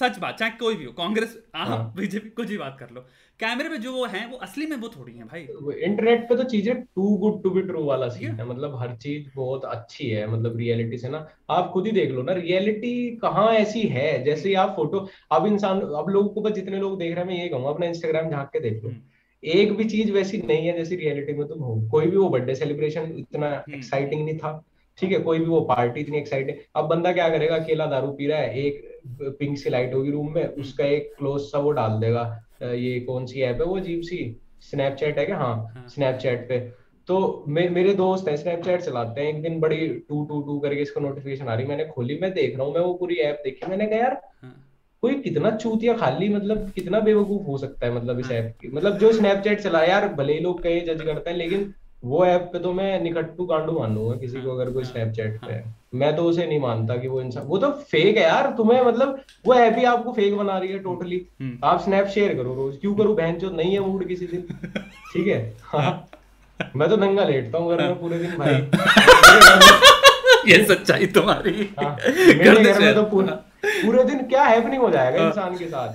सच 0.00 0.18
बात 0.18 0.36
चाहे 0.38 0.50
कोई 0.50 0.74
भी 0.74 0.84
हो 0.84 0.92
कांग्रेस 0.92 1.36
आप 1.54 1.68
हाँ। 1.68 1.92
बीजेपी 1.96 2.28
कुछ 2.30 2.48
भी 2.48 2.56
बात 2.58 2.76
कर 2.80 2.90
लो। 2.90 3.00
कैमरे 3.40 3.68
पे 3.68 3.76
जो 3.78 3.92
वो 3.92 4.04
हैं 4.06 4.24
वो 4.30 4.36
असली 4.38 4.66
में 4.66 4.76
वो 4.76 4.88
थोड़ी 4.88 5.12
हैं 5.12 5.26
भाई। 5.26 5.40
इंटरनेट 5.82 6.28
पे 6.28 6.36
तो 6.36 6.44
चीज़ें 6.44 6.74
too 6.74 7.16
good 7.16 7.42
to 7.42 7.50
be 7.50 7.62
true 7.62 7.82
वाला 7.84 8.08
सीन 8.08 8.30
है। 8.30 8.46
मतलब 8.46 8.78
हर 8.80 8.94
चीज़ 8.96 9.28
बहुत 9.36 9.64
अच्छी 9.64 10.08
है 10.08 10.26
मतलब 10.30 10.56
रियलिटी 10.56 10.98
से 10.98 11.08
ना। 11.08 11.26
आप 11.50 11.70
खुद 11.72 11.86
ही 11.86 11.92
देख 11.92 12.10
लो 12.10 12.22
ना 12.22 12.32
रियलिटी 12.32 12.94
कहाँ 13.16 13.46
ऐसी 13.54 13.82
है? 13.88 14.22
जैसे 14.24 14.54
आप 14.54 14.74
फ़ोटो 14.76 15.06
अब 15.32 15.46
इंसान 15.46 15.80
अब 15.80 16.08
लोगों 16.08 16.28
को 16.28 16.40
बस 16.40 16.52
जितने 16.52 16.78
लोग 16.78 16.98
देख 16.98 17.14
रहे 17.14 17.24
हैं 17.24 17.30
मैं 17.30 17.42
ये 17.42 17.48
कहूँगा 17.48 17.70
अपना 17.70 17.86
इंस्टाग्राम 17.86 18.30
झाँक 18.30 18.48
के 18.52 18.60
देख 18.60 18.82
लो। 18.84 18.90
हम्म, 18.90 19.00
एक 19.42 19.76
भी 19.76 19.84
चीज़ 19.86 20.12
वैसी 20.12 20.38
नहीं 20.38 20.66
है 20.66 20.76
जैसी 20.76 20.96
रियलिटी 20.96 21.32
में 21.32 21.46
तुम 21.48 21.62
हो। 21.62 21.80
कोई 21.90 22.06
भी 22.06 22.16
वो 22.16 22.28
बर्थडे 22.28 22.54
सेलिब्रेशन 22.54 23.12
इतना 23.18 23.48
हम्म, 23.48 23.74
एक्साइटिंग 23.74 24.24
नहीं 24.24 24.38
था। 24.38 24.62
ठीक 24.98 25.12
है 25.12 25.18
कोई 25.20 25.38
भी 25.38 25.44
वो 25.44 25.60
पार्टी 25.66 26.00
इतनी 26.00 26.18
एक्साइटिंग 26.18 26.56
अब 26.76 26.88
बंदा 26.88 27.12
क्या 27.12 27.28
करेगा 27.28 27.56
अकेला 27.56 27.86
दारू 27.86 28.12
पी 28.12 28.26
रहा 28.26 28.38
है 28.38 28.58
एक 28.60 28.89
पिंक 29.06 29.58
सी 29.58 29.70
लाइट 29.70 29.94
होगी 29.94 30.10
रूम 30.10 30.34
में 30.34 30.42
हम्म, 30.44 30.60
उसका 30.60 30.84
एक 30.84 31.12
क्लोज 31.18 31.40
सा 31.40 31.58
वो 31.58 31.70
डाल 31.70 31.98
देगा। 32.00 32.22
ये 32.62 33.00
कौन 33.00 33.26
सी 33.26 33.40
ऐप 33.40 33.60
है 33.60 33.66
वो 33.66 33.76
अजीब 33.76 34.00
सी? 34.00 34.36
स्नैपचैट 34.60 35.18
है 35.18 35.24
क्या? 35.26 35.36
हाँ 35.36 35.54
हाँ। 35.76 35.88
स्नैपचैट 35.88 36.48
पे। 36.48 36.58
तो 37.08 37.44
मे, 37.48 37.68
मेरे 37.68 37.92
दोस्त 37.94 38.28
हैं 38.28 38.36
स्नैपचैट 38.36 38.80
चलाते 38.80 39.20
हैं। 39.20 39.28
एक 39.28 39.42
दिन 39.42 39.60
बड़ी 39.60 39.88
टू 40.08 40.24
टू 40.24 40.40
टू 40.42 40.58
करके 40.60 40.82
इसको 40.82 41.00
नोटिफिकेशन 41.00 41.48
आ 41.48 41.54
रही। 41.54 41.66
मैंने 41.66 41.84
खोली 41.84 42.18
मैं 42.22 42.32
देख 42.32 42.56
रहा 42.56 42.66
हूँ 42.66 42.74
मैं 42.74 42.80
वो 42.80 42.92
पूरी 42.94 43.16
ऐप 43.16 43.40
देखी। 43.44 43.66
मैंने 43.66 43.86
कहा 43.86 43.98
यार 43.98 44.20
हाँ। 44.42 44.54
कोई 45.02 45.14
कितना 45.14 45.50
चूतिया 45.50 45.96
खाली 45.96 46.28
मतलब 46.28 46.70
कितना 46.70 47.00
बेवकूफ़ 47.00 47.42
हो 47.42 47.58
सकता 47.58 47.86
है 47.86 47.94
मतलब 47.94 48.18
इस 48.20 48.26
हाँ। 48.26 48.34
ऐप 48.34 48.56
की? 48.60 48.68
मतलब 48.68 48.98
जो 48.98 49.12
स्नैपचैट 49.12 49.60
चला 49.60 49.82
यार 49.82 50.08
भले 50.14 50.32
ही 50.32 50.40
लोग 50.40 50.62
कहीं 50.62 50.84
जज 50.86 51.02
करते 51.02 51.30
हैं 51.30 51.36
लेकिन 51.36 51.72
वो 52.04 52.24
ऐप 52.26 52.50
पे 52.52 52.58
तो 52.58 52.72
मैं 52.72 53.00
निकट्टू 53.02 53.44
गांडू 53.44 53.78
मान 53.78 53.94
लूँगा 53.94 54.16
किसी 54.16 54.36
हाँ 54.36 54.44
को 54.46 54.52
अगर 54.52 54.72
कोई 54.72 54.84
हाँ। 54.84 54.92
स्नैपचैट 54.92 55.40
पे 55.40 55.46
हाँ। 55.46 55.52
है 55.52 55.74
मैं 55.92 56.14
तो 56.16 56.24
उसे 56.24 56.46
नहीं 56.46 56.58
मानता 56.60 56.96
कि 56.96 57.08
वो 57.08 57.20
इंसान 57.20 57.44
वो 57.44 57.58
तो 57.58 57.70
फेक 57.90 58.16
है 58.16 58.22
यार 58.22 58.50
तुम्हें 58.56 58.80
मतलब 58.82 59.20
वो 59.46 59.54
ऐप 59.54 59.78
ही 59.78 59.84
आपको 59.84 60.12
फेक 60.12 60.36
बना 60.36 60.58
रही 60.58 60.68
है 60.68 60.78
टोटली 60.78 61.16
हम्म, 61.40 61.58
आप 61.64 61.80
स्नैप 61.80 62.06
शेयर 62.06 62.34
करो 62.34 62.54
रोज 62.54 62.76
क्यों 62.80 62.94
करूँ 62.94 63.14
बहन 63.16 63.36
जो 63.38 63.50
नहीं 63.50 63.72
है 63.72 63.80
मूड 63.80 64.06
किसी 64.08 64.26
दिन? 64.26 64.42
ठीक 65.12 65.26
है? 65.26 65.38
हाँ। 65.62 65.90
मैं 66.76 66.88
तो 66.88 66.96
नंगा 66.96 67.24
लेटता 67.24 67.58
हूँ 67.58 67.76
घर 67.76 67.82
में 67.82 67.98
पूरे 68.00 68.18
दिन 68.18 68.36
भाई। 68.38 68.52
में 68.52 68.70
ये 70.48 70.64
सच्चाई 70.64 71.06
तुम्हारी। 71.06 71.68
हाँ। 71.80 71.96
मेरे 72.06 72.62
घर 72.62 72.80
में 72.80 72.94
तो 72.94 73.02
पूरा 73.10 73.32
पूरे 73.64 74.04
दिन 74.04 74.22
क्या 74.28 74.44
हैपनिंग 74.44 74.82
हो 74.82 74.90
जाएगा 74.90 75.26
इंसान 75.26 75.56
के 75.58 75.66
साथ? 75.66 75.88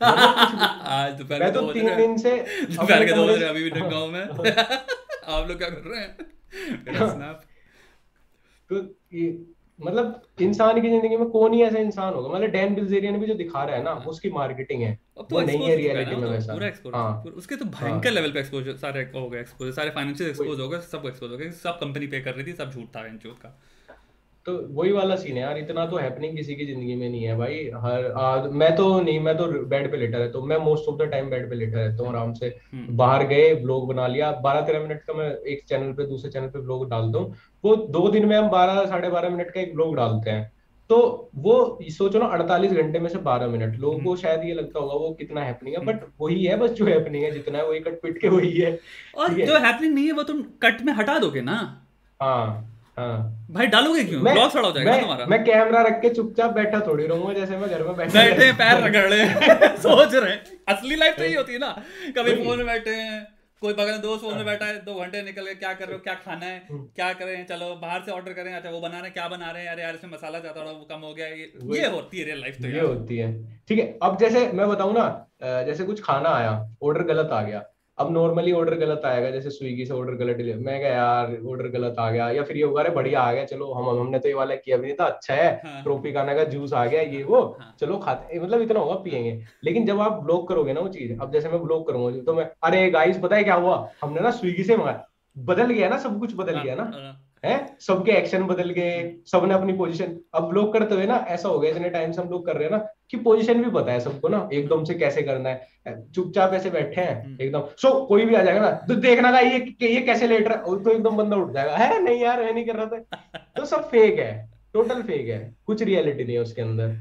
मतलब 0.00 0.80
आज 0.94 1.12
दोपहर 1.12 1.40
मैं 1.40 1.52
तो 1.52 1.60
तीन 1.72 1.96
दिन 1.96 2.16
से 2.18 2.36
दोपहर 2.70 3.04
के 3.06 3.12
दो 3.12 3.26
बज 3.26 3.42
रहे 3.42 3.48
अभी 3.50 3.70
भी 3.70 3.80
हाँ, 3.80 3.90
गाँव 3.90 4.06
में। 4.12 4.22
आप 4.22 5.48
लोग 5.48 5.58
क्या 5.58 5.68
कर 5.68 5.90
रहे 5.90 6.00
हैं? 6.00 6.16
स्नैप 7.08 7.40
तो 8.70 8.80
ये 9.14 9.26
मतलब 9.78 10.22
इंसान 10.40 10.80
की 10.82 10.88
ज़िंदगी 10.88 11.16
में 11.16 11.28
कौन 11.28 11.52
ही 11.52 11.62
ऐसा 11.62 11.78
इंसान 11.78 12.14
होगा? 12.14 12.28
मतलब 12.28 12.50
डैन 12.50 12.74
बिल्जेरियन 12.74 13.18
भी 13.18 13.26
जो 13.26 13.34
दिखा 13.34 13.64
रहा 13.64 13.76
है 13.76 13.82
ना 13.82 13.92
उसकी 14.08 14.30
मार्केटिंग 14.30 14.82
है। 14.82 14.98
अब 15.18 15.26
तो 15.30 15.36
वो 15.36 15.42
नहीं 15.42 15.56
है 15.56 15.62
हो 15.62 15.68
है 15.68 15.76
रियलिटी 15.76 16.10
में 16.10 16.20
तो 16.20 16.30
वैसा। 16.30 16.52
पूरा 16.52 16.66
एक्सपोज 16.66 16.94
हाँ। 16.94 17.32
उसके 17.36 17.56
तो 17.56 17.64
हाँ। 17.64 17.72
भयंकर 17.74 18.10
लेवल 18.10 18.32
पे 18.32 18.38
एक्सपोज 18.38 18.68
सारे 18.80 19.02
हो 19.14 19.28
गए 19.28 19.40
एक्सपोज 19.40 19.74
सारे 19.74 19.90
फाइनेंशियल 19.90 20.30
एक्सपोज 20.30 20.60
हो 20.60 20.68
गए 20.68 20.80
सब 20.80 21.06
एक्सपोज 21.06 21.30
हो 21.30 21.36
गए 21.36 21.50
सब 21.50 21.78
कंपनी 21.80 22.06
पे 22.06 22.20
कर 22.20 22.34
रही 22.34 22.46
थी 22.46 22.52
सब 22.52 22.70
झूठ 22.70 22.86
था 22.96 23.06
इंचोट 23.06 23.38
का। 23.38 23.58
तो 24.46 24.52
वही 24.70 24.90
वाला 24.92 25.14
सीन 25.16 25.36
है 25.36 25.42
यार 25.42 25.58
इतना 25.58 25.84
तो 25.86 25.96
हैपनिंग 25.96 26.36
किसी 26.36 26.54
की 26.54 26.64
ज़िंदगी 26.66 26.94
में 26.94 27.08
नहीं 27.08 27.22
है 27.24 27.36
भाई। 27.36 27.58
हर 27.74 28.10
आज 28.18 28.50
मैं 28.52 28.74
तो 28.76 29.00
नहीं 29.00 29.20
मैं 29.20 29.36
तो 29.36 29.46
बेड 29.66 29.90
पे 29.90 29.96
लेटा 29.96 30.18
रहता 30.18 30.38
हूँ। 30.38 30.46
मैं 30.46 30.56
most 30.58 30.88
of 30.88 30.96
the 30.96 31.08
time 31.10 31.30
bed 31.30 31.48
पे 31.50 31.56
लेटा 31.56 31.78
रहता 31.78 32.02
हूँ 32.02 32.10
आराम 32.10 32.32
से। 32.32 32.46
हम्म। 32.72 32.96
बाहर 32.96 33.26
गए 33.26 33.54
ब्लॉग 33.54 33.86
बना 33.88 34.06
लिया। 34.06 34.30
बारह 34.42 34.60
तेरह 34.60 34.80
मिनट 34.80 35.00
का 35.02 35.14
मैं 35.14 35.30
एक 35.30 35.64
चैनल 35.68 35.92
पे 35.92 36.06
दूसरे 36.06 36.30
चैनल 36.30 36.48
पे 36.48 36.60
ब्लॉग 36.60 36.88
डालता 36.90 37.18
हूँ 37.18 37.34
वो 37.64 37.76
दो 37.76 38.08
दिन 38.08 38.26
में 38.26 38.36
हम 38.36 38.48
बारह 38.50 38.84
साढ़े 38.86 39.10
बारह 39.10 39.30
मिनट 39.30 39.50
का 39.50 39.60
एक 39.60 39.74
ब्लॉग 39.74 39.96
डालते 39.96 40.30
हैं। 40.30 40.52
तो 40.90 40.96
वो 41.34 41.56
सोचो 41.90 42.18
ना 42.18 42.26
अड़तालीस 42.28 42.72
घंटे 42.72 42.98
में 42.98 43.08
से 43.08 43.18
बारह 43.20 43.46
मिनट 43.46 43.76
लोगों 43.76 43.96
हम्म। 43.96 44.06
को 44.06 44.16
शायद 44.16 44.44
ये 44.44 44.54
लगता 44.54 44.80
होगा 44.80 44.94
वो 44.94 45.10
कितना 45.14 45.44
हैपनिंग 45.44 45.76
है। 45.76 45.80
हम्म। 45.80 45.92
बट 45.92 46.04
वही 46.20 46.44
है 46.44 46.56
बस 46.56 46.70
जो 46.70 46.86
हैपनिंग 46.86 47.24
है 47.24 47.30
जितना 47.30 47.58
है 47.58 47.66
वही 47.68 47.80
कट 47.80 48.00
पिट 48.02 48.18
के 48.18 48.28
वही 48.28 48.52
है। 48.52 48.78
और 49.16 49.34
जो 49.34 49.58
हैपनिंग 49.58 49.94
नहीं 49.94 50.06
है 50.06 50.12
वो 50.12 50.22
तुम 50.22 50.42
कट 50.62 50.82
में 50.82 50.92
हटा 50.92 51.18
दोगे 51.18 51.40
ना। 51.40 51.58
हाँ। 52.20 52.70
हाँ। 52.96 53.46
भाई 53.50 53.66
डालोगे 53.66 54.02
क्यों? 54.04 54.20
मैं 54.22 54.34
ब्लॉग 54.34 54.52
खड़ा 54.52 54.66
हो 54.66 54.72
जाएगा 54.72 54.90
मैं 54.90 55.00
तुम्हारा। 55.00 55.26
मैं 55.26 55.42
कैमरा 55.44 55.80
रख 55.82 56.00
के 56.02 56.08
चुपचाप 56.14 56.50
बैठा 56.54 56.80
थोड़ी 56.86 57.06
रहूँगा 57.06 57.32
जैसे 57.34 57.56
मैं 57.56 57.70
घर 57.70 57.82
में 57.82 57.96
बैठा 57.96 58.12
बैठे 58.14 58.52
पैर 58.60 58.82
रगड़। 58.84 59.06
रहे 59.08 59.68
सोच 59.86 60.14
रहे 60.14 60.36
असली 60.74 60.96
लाइफ 60.96 61.16
तो 61.16 61.24
यही 61.24 61.34
होती 61.34 61.52
है 61.52 61.58
ना। 61.58 61.70
कभी 62.18 62.34
फ़ोन 62.44 62.56
में 62.58 62.66
बैठे 62.66 62.94
हैं 62.94 63.26
कोई 63.62 63.72
बगल 63.74 63.98
दोस्त 63.98 64.22
फ़ोन 64.22 64.32
में 64.32 64.36
हाँ। 64.36 64.46
बैठा 64.46 64.66
है 64.66 64.78
दो 64.84 64.94
घंटे 65.00 65.22
निकल 65.22 65.44
गए 65.44 65.54
क्या 65.54 65.72
कर 65.74 65.86
रहे 65.86 65.94
हो 65.94 66.00
क्या 66.04 66.14
खाना 66.24 66.46
है 66.46 66.56
हम्म, 66.70 66.82
क्या 66.96 67.12
करें 67.12 67.44
चलो 67.46 67.74
बाहर 67.82 68.02
से 68.06 68.12
ऑर्डर 68.12 68.32
करें 68.32 68.52
अच्छा 68.54 68.70
वो 68.70 68.80
बना 68.80 68.96
रहे 68.96 69.02
हैं 69.02 69.12
क्या 69.12 69.28
बना 69.28 69.50
रहे 69.50 69.62
हैं 69.62 69.70
अरे 69.70 69.82
यार 69.82 69.94
इसमें 69.94 70.10
मसाला 70.10 70.38
ज़्यादा 70.38 70.62
वो 70.62 70.86
कम 70.90 71.00
हो 71.00 71.12
गया 71.14 71.26
ये 71.26 71.52
ये 71.76 71.86
होती 71.88 72.18
है 72.18 72.24
रियल 72.24 72.40
लाइफ 72.40 72.60
तो 72.62 72.68
ये 72.68 72.80
होती 72.80 73.16
है। 73.16 73.32
ठीक 73.68 73.78
है 73.78 73.86
अब 74.02 74.18
जैसे 74.20 74.46
मैं 74.52 74.68
बताऊँ 74.68 74.94
ना 74.94 75.06
जैसे 75.66 75.84
कुछ 75.84 76.02
खाना 76.02 76.34
आया 76.34 76.50
ऑर्डर 76.82 77.02
गलत 77.04 77.30
आ 77.32 77.42
गया 77.42 77.64
अब 77.98 78.10
नॉर्मली 78.12 78.52
ऑर्डर 78.52 78.74
गलत 78.74 79.02
आएगा 79.04 79.30
जैसे 79.30 79.50
स्विगी 79.50 79.84
से 79.86 79.92
ऑर्डर 79.94 80.14
गलत 80.14 80.36
डिलीवर 80.36 80.58
मैं 80.58 80.78
क्या 80.80 80.90
यार 80.90 81.36
ऑर्डर 81.48 81.68
गलत 81.68 81.96
आ 81.98 82.10
गया। 82.10 82.28
या 82.30 82.42
फिर 82.42 82.56
ये 82.56 82.62
होगा 82.62 82.80
अरे 82.82 82.90
बढ़िया 82.90 83.20
आ 83.20 83.32
गया 83.32 83.44
चलो 83.44 83.72
हम 83.72 83.88
हमने 84.00 84.18
तो 84.18 84.28
ये 84.28 84.34
वाला 84.34 84.54
किया 84.56 84.76
भी 84.76 84.86
नहीं 84.86 84.96
था 85.00 85.04
अच्छा 85.04 85.34
है 85.34 85.82
ट्रोपी 85.82 86.12
खाना 86.12 86.34
का 86.34 86.44
जूस 86.44 86.72
आ 86.72 86.84
गया 86.86 87.02
ये 87.02 87.22
वो 87.24 87.40
हाँ। 87.60 87.74
चलो 87.80 87.98
खाते 87.98 88.40
मतलब 88.40 88.60
इतना 88.60 88.80
होगा 88.80 88.94
पियेंगे। 89.04 89.38
लेकिन 89.64 89.86
जब 89.86 90.00
आप 90.00 90.22
ब्लॉक 90.22 90.48
करोगे 90.48 90.72
ना 90.72 90.80
वो 90.80 90.88
चीज़ 90.88 91.12
अब 91.20 91.32
जैसे 91.32 91.48
मैं 91.48 91.62
ब्लॉक 91.62 91.86
करूँगा 91.88 92.22
तो 92.22 92.34
मैं 92.34 92.50
अरे 92.62 92.90
गाइस 92.90 93.18
पता 93.18 93.36
है 93.36 93.44
क्या 93.44 93.54
हुआ? 93.56 93.76
हमने 94.02 94.20
ना 94.20 94.30
स्विगी 94.32 94.64
से 94.64 94.76
मंगाया 94.76 95.04
बदल 95.36 95.70
गया 95.70 95.88
ना 95.88 95.98
सब 95.98 96.18
कुछ 96.20 96.34
बदल 96.36 96.54
हाँ 96.54 96.64
गया 96.64 96.74
ना। 96.74 96.90
हाँ? 97.50 97.76
सबके 97.80 98.12
एक्शन 98.12 98.42
बदल 98.42 98.70
गए 98.70 98.92
सबने 99.26 99.54
अपनी 99.54 99.72
पोजीशन 99.72 100.16
अब 100.34 100.52
लोग 100.52 100.72
करते 100.72 100.94
हुए 100.94 101.06
ना 101.06 101.16
ऐसा 101.28 101.48
हो 101.48 101.58
गया 101.58 101.70
इतने 101.70 101.90
टाइम 101.90 102.12
से 102.12 102.20
हम 102.22 102.28
लोग 102.28 102.46
कर 102.46 102.56
रहे 102.56 102.64
हैं 102.64 102.70
ना 102.70 102.78
कि 103.10 103.16
पोजीशन 103.16 103.62
भी 103.64 103.70
पता 103.70 103.92
है 103.92 104.00
सबको 104.00 104.28
ना 104.28 104.48
एकदम 104.52 104.84
से 104.84 104.94
कैसे 104.94 105.22
करना 105.22 105.48
है। 105.48 106.12
चुपचाप 106.12 106.54
ऐसे 106.54 106.70
बैठे 106.70 107.00
हैं 107.00 107.24
हम्म। 107.24 107.36
एकदम। 107.40 107.66
सो 107.78 107.88
so, 107.88 108.06
कोई 108.08 108.24
भी 108.24 108.34
आ 108.34 108.42
जाएगा 108.42 108.60
ना 108.60 108.70
तो 108.88 108.94
देखना 108.94 109.30
का 109.32 109.40
ये 109.40 109.58
ये 109.82 110.00
कैसे 110.00 110.26
लेट 110.26 110.48
रहा 110.48 110.58
है 110.58 110.82
तो 110.84 110.90
एकदम 110.90 111.16
बंदा 111.16 111.36
उठ 111.36 111.52
जाएगा। 111.52 111.76
है 111.76 112.02
नहीं 112.02 112.22
यार 112.22 112.42
मैं 112.44 112.52
नहीं 112.52 112.66
कर 112.66 112.76
रहा 112.76 112.86
था। 112.86 113.38
तो 113.56 113.64
सब 113.64 113.88
फेक 113.90 114.18
है 114.18 114.32
टोटल 114.74 115.02
फेक 115.02 115.28
है 115.28 115.54
कुछ 115.66 115.82
रियलिटी 115.82 116.24
नहीं 116.24 116.36
है 116.36 116.42
उसके 116.42 116.62
अंदर। 116.62 116.96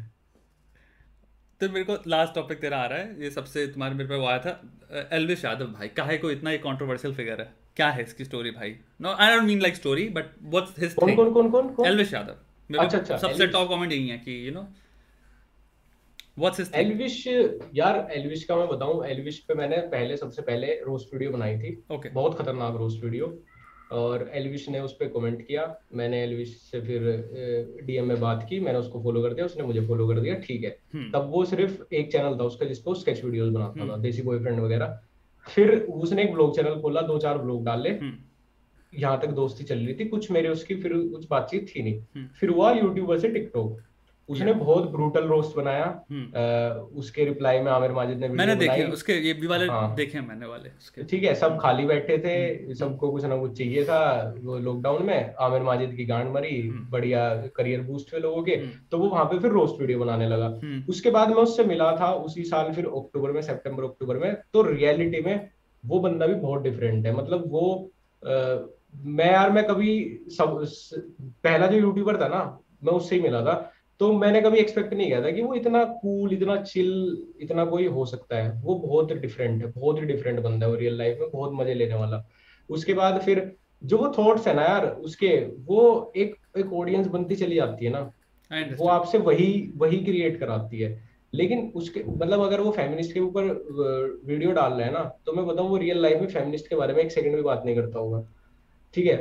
तो 1.61 1.69
मेरे 1.69 1.83
को 1.85 1.97
लास्ट 2.07 2.35
टॉपिक 2.35 2.59
तेरा 2.61 2.77
आ 2.77 2.85
रहा 2.85 2.99
है 2.99 3.23
ये 3.23 3.29
सबसे 3.31 3.67
तुम्हारे 3.67 3.95
मेरे 3.95 4.09
पे 4.09 4.15
वो 4.15 4.25
आया 4.27 4.39
था 4.39 5.09
एल्विश 5.13 5.45
यादव 5.45 5.65
भाई 5.65 5.87
काहे 5.87 6.17
को 6.17 6.31
इतना 6.31 6.49
ही 6.49 6.57
कंट्रोवर्शियल 6.57 7.13
फिगर 7.13 7.41
है? 7.41 7.62
क्या 7.77 7.89
है 7.89 8.03
इसकी 8.03 8.25
स्टोरी 8.25 8.51
भाई? 8.51 8.75
No 9.01 9.09
I 9.09 9.35
don't 9.35 9.47
mean 9.47 9.61
like 9.61 9.75
story 9.75 10.07
but 10.11 10.25
what's 10.43 10.79
his 10.79 10.93
कौन 10.93 11.09
थिंग 11.09 11.17
कौन 11.17 11.31
कौन 11.33 11.49
कौन 11.51 11.73
कौन? 11.73 11.87
एल्विश 11.87 12.13
यादव 12.13 12.79
अच्छा 12.79 12.97
अच्छा 12.97 13.17
सबसे 13.17 13.47
टॉप 13.47 13.69
कमेंट 13.69 13.91
यही 13.91 14.07
है 14.07 14.17
कि 14.17 14.47
you 14.47 14.53
know 14.53 14.67
what's 16.39 16.59
his 16.59 16.69
Elvish 16.75 17.25
यार 17.75 18.07
एल्विश 18.11 18.43
का 18.43 18.55
मैं 18.55 18.67
बताऊँ 18.67 19.05
एल्विश 19.07 19.39
पे 19.47 19.53
मैंने 19.53 19.77
पहले 19.89 20.17
सबसे 20.17 20.41
पहले 20.41 20.73
रोस्ट 20.85 21.13
वीडियो 21.13 21.31
बनाई 21.31 21.57
थी। 21.57 21.73
ओके 21.91 22.09
बहुत 22.11 22.37
खतरनाक 22.37 22.75
रोस्ट 22.75 23.03
वीडियो 23.03 23.27
और 23.91 24.29
एल्विश 24.33 24.67
ने 24.69 24.79
उस 24.79 24.93
पर 24.99 25.07
कमेंट 25.09 25.41
किया। 25.47 25.65
मैंने 25.93 26.21
एल्विश 26.23 26.55
से 26.61 26.81
फिर 26.81 27.01
डीएम 27.85 28.07
में 28.07 28.19
बात 28.19 28.45
की। 28.49 28.59
मैंने 28.59 28.79
उसको 28.79 29.01
फॉलो 29.03 29.21
कर 29.21 29.33
दिया। 29.33 29.45
उसने 29.45 29.63
मुझे 29.63 29.85
फॉलो 29.87 30.07
कर 30.07 30.19
दिया। 30.19 30.35
ठीक 30.39 30.63
है। 30.63 30.77
हम्म 30.93 31.09
तब 31.11 31.29
वो 31.31 31.43
सिर्फ़ 31.45 31.93
एक 31.95 32.11
चैनल 32.11 32.37
था 32.39 32.43
उसका 32.43 32.65
जिसको 32.65 32.93
स्केच 32.95 33.23
वीडियोस 33.23 33.49
बनाता 33.49 33.79
था 33.79 33.83
हम्म 33.83 34.01
देसी 34.01 34.21
बॉयफ्रेंड 34.21 34.59
वगैरह। 34.59 34.99
फिर 35.49 35.79
उसने 35.79 36.23
एक 36.23 36.33
ब्लॉग 36.33 36.55
चैनल 36.55 36.81
खोला 36.81 37.01
दो 37.01 37.17
चार 37.17 37.37
ब्लॉग 37.37 37.65
डाले। 37.65 37.89
हम्म। 37.89 38.13
यहाँ 38.99 39.19
तक 39.21 39.27
दोस्ती 39.27 39.63
चल 39.63 39.77
रही 39.77 39.93
थी 39.93 40.05
कुछ 40.05 40.31
मेरे 40.31 40.49
उसकी 40.49 40.75
फिर 40.75 40.93
कुछ 40.93 41.27
बातचीत 41.29 41.67
थी 41.67 41.83
नहीं। 41.83 41.99
हम्म। 41.99 42.27
फिर 42.27 42.49
हुआ 42.49 42.71
यूट्यूबर 42.71 43.19
से 43.19 43.29
टिकटॉक 43.29 43.81
उसने 44.29 44.53
बहुत 44.53 44.89
ब्रूटल 44.91 45.23
रोस्ट 45.27 45.55
बनाया। 45.57 45.85
हम्म 46.11 46.25
अ, 46.25 46.89
उसके 46.95 47.25
रिप्लाई 47.25 47.59
में 47.59 47.71
आमिर 47.71 47.91
माजिद 47.91 48.17
ने 48.17 48.27
मैंने 48.29 48.55
देखे 48.55 48.83
उसके 48.91 49.13
ये 49.17 49.33
भी 49.33 49.47
वाले 49.47 49.65
हाँ। 49.67 49.95
देखे 49.95 50.21
मैंने 50.21 50.45
वाले 50.45 50.69
उसके। 50.69 51.03
ठीक 51.03 51.23
है 51.23 51.33
सब 51.35 51.57
खाली 51.61 51.85
बैठे 51.85 52.17
थे 52.17 52.35
हम्म 52.43 52.73
सबको 52.73 53.11
कुछ 53.11 53.25
ना 53.25 53.37
कुछ 53.37 53.57
चाहिए 53.57 53.83
था 53.85 53.99
वो 54.43 54.57
लॉकडाउन 54.59 55.05
में 55.05 55.33
आमिर 55.39 55.61
माजिद 55.61 55.93
की 55.95 56.05
गांड 56.05 56.31
मरी 56.31 56.59
हम्म 56.61 56.89
बढ़िया 56.91 57.25
करियर 57.55 57.81
बूस्ट 57.81 58.13
हुए 58.13 58.21
लोगों 58.21 58.43
के 58.43 58.55
तो 58.91 58.97
वो 58.97 59.09
वहाँ 59.09 59.25
पे 59.25 59.39
फिर 59.39 59.51
रोस्ट 59.51 59.81
वीडियो 59.81 59.99
बनाने 59.99 60.27
लगा। 60.29 60.47
उसके 60.89 61.11
बाद 61.11 61.29
मैं 61.29 61.35
उससे 61.35 61.63
मिला 61.65 61.91
था 61.97 62.13
उसी 62.23 62.43
साल 62.43 62.71
फिर 62.73 62.85
अक्टूबर 62.85 63.31
में 63.31 63.41
सेप्टेम्बर 63.41 63.83
अक्टूबर 63.83 64.17
में 64.17 64.33
तो 64.53 64.61
रियलिटी 64.61 65.21
में 65.21 65.49
वो 65.83 65.99
बंदा 65.99 66.27
भी 66.27 66.35
बहुत 66.35 66.61
डिफरेंट 66.63 67.05
है। 67.05 67.15
मतलब 67.15 67.43
वो 67.47 67.91
मैं 68.23 69.31
यार 69.31 69.51
मैं 69.51 69.63
कभी 69.67 69.93
सब 70.31 70.59
पहला 71.43 71.67
जो 71.67 71.77
यूट्यूबर 71.77 72.21
था 72.21 72.27
ना 72.27 72.41
मैं 72.83 72.93
उससे 72.93 73.15
ही 73.15 73.21
मिला 73.21 73.41
था। 73.41 73.72
तो 73.99 74.11
मैंने 74.13 74.41
कभी 74.41 74.57
एक्सपेक्ट 74.57 74.93
नहीं 74.93 75.07
किया 75.07 75.21
था 75.23 75.31
कि 75.31 75.41
वो 75.41 75.53
इतना 75.55 75.83
कूल 76.01 76.33
इतना 76.33 76.55
चिल 76.63 76.91
इतना 77.41 77.65
कोई 77.65 77.85
हो 77.87 78.05
सकता 78.05 78.37
है। 78.37 78.51
वो 78.61 78.75
बहुत 78.75 79.13
डिफरेंट 79.13 79.63
है 79.63 79.71
बहुत 79.71 79.99
ही 79.99 80.05
डिफरेंट 80.05 80.39
बंदा 80.39 80.65
है 80.65 80.71
वो 80.71 80.77
रियल 80.77 80.97
लाइफ 80.97 81.17
में 81.19 81.29
बहुत 81.31 81.51
मज़े 81.53 81.73
लेने 81.73 81.95
वाला। 81.95 82.23
उसके 82.69 82.93
बाद 82.93 83.21
फिर 83.21 83.51
जो 83.81 83.97
वो 83.97 84.07
थॉट्स 84.17 84.47
है 84.47 84.53
ना 84.53 84.63
यार 84.63 84.87
उसके 84.87 85.35
वो 85.65 86.11
एक 86.17 86.35
एक 86.57 86.73
ऑडियंस 86.73 87.07
बनती 87.07 87.35
चली 87.35 87.55
जाती 87.55 87.85
है 87.85 87.91
ना। 87.91 87.99
वो 88.75 88.87
आपसे 88.87 89.17
वही 89.17 89.71
वही 89.77 89.97
क्रिएट 90.03 90.39
कराती 90.39 90.79
है। 90.79 90.97
लेकिन 91.33 91.71
उसके 91.75 92.03
मतलब 92.03 92.41
अगर 92.41 92.61
वो 92.61 92.71
फेमिनिस्ट 92.71 93.13
के 93.13 93.19
ऊपर 93.19 93.43
वीडियो 94.25 94.51
डाल 94.51 94.73
रहा 94.73 94.87
है 94.87 94.93
ना 94.93 95.03
तो 95.25 95.33
मैं 95.33 95.45
बताऊँ 95.45 95.69
वो 95.69 95.77
रियल 95.77 96.01
लाइफ 96.01 96.19
में 96.21 96.27
फेमिनिस्ट 96.27 96.67
के 96.67 96.75
बारे 96.75 96.93
में 96.93 97.01
एक 97.03 97.11
सेकंड 97.11 97.35
भी 97.35 97.41
बात 97.41 97.63
नहीं 97.65 97.75
करता 97.75 97.99
होगा। 97.99 98.25
ठीक 98.93 99.05
है 99.05 99.15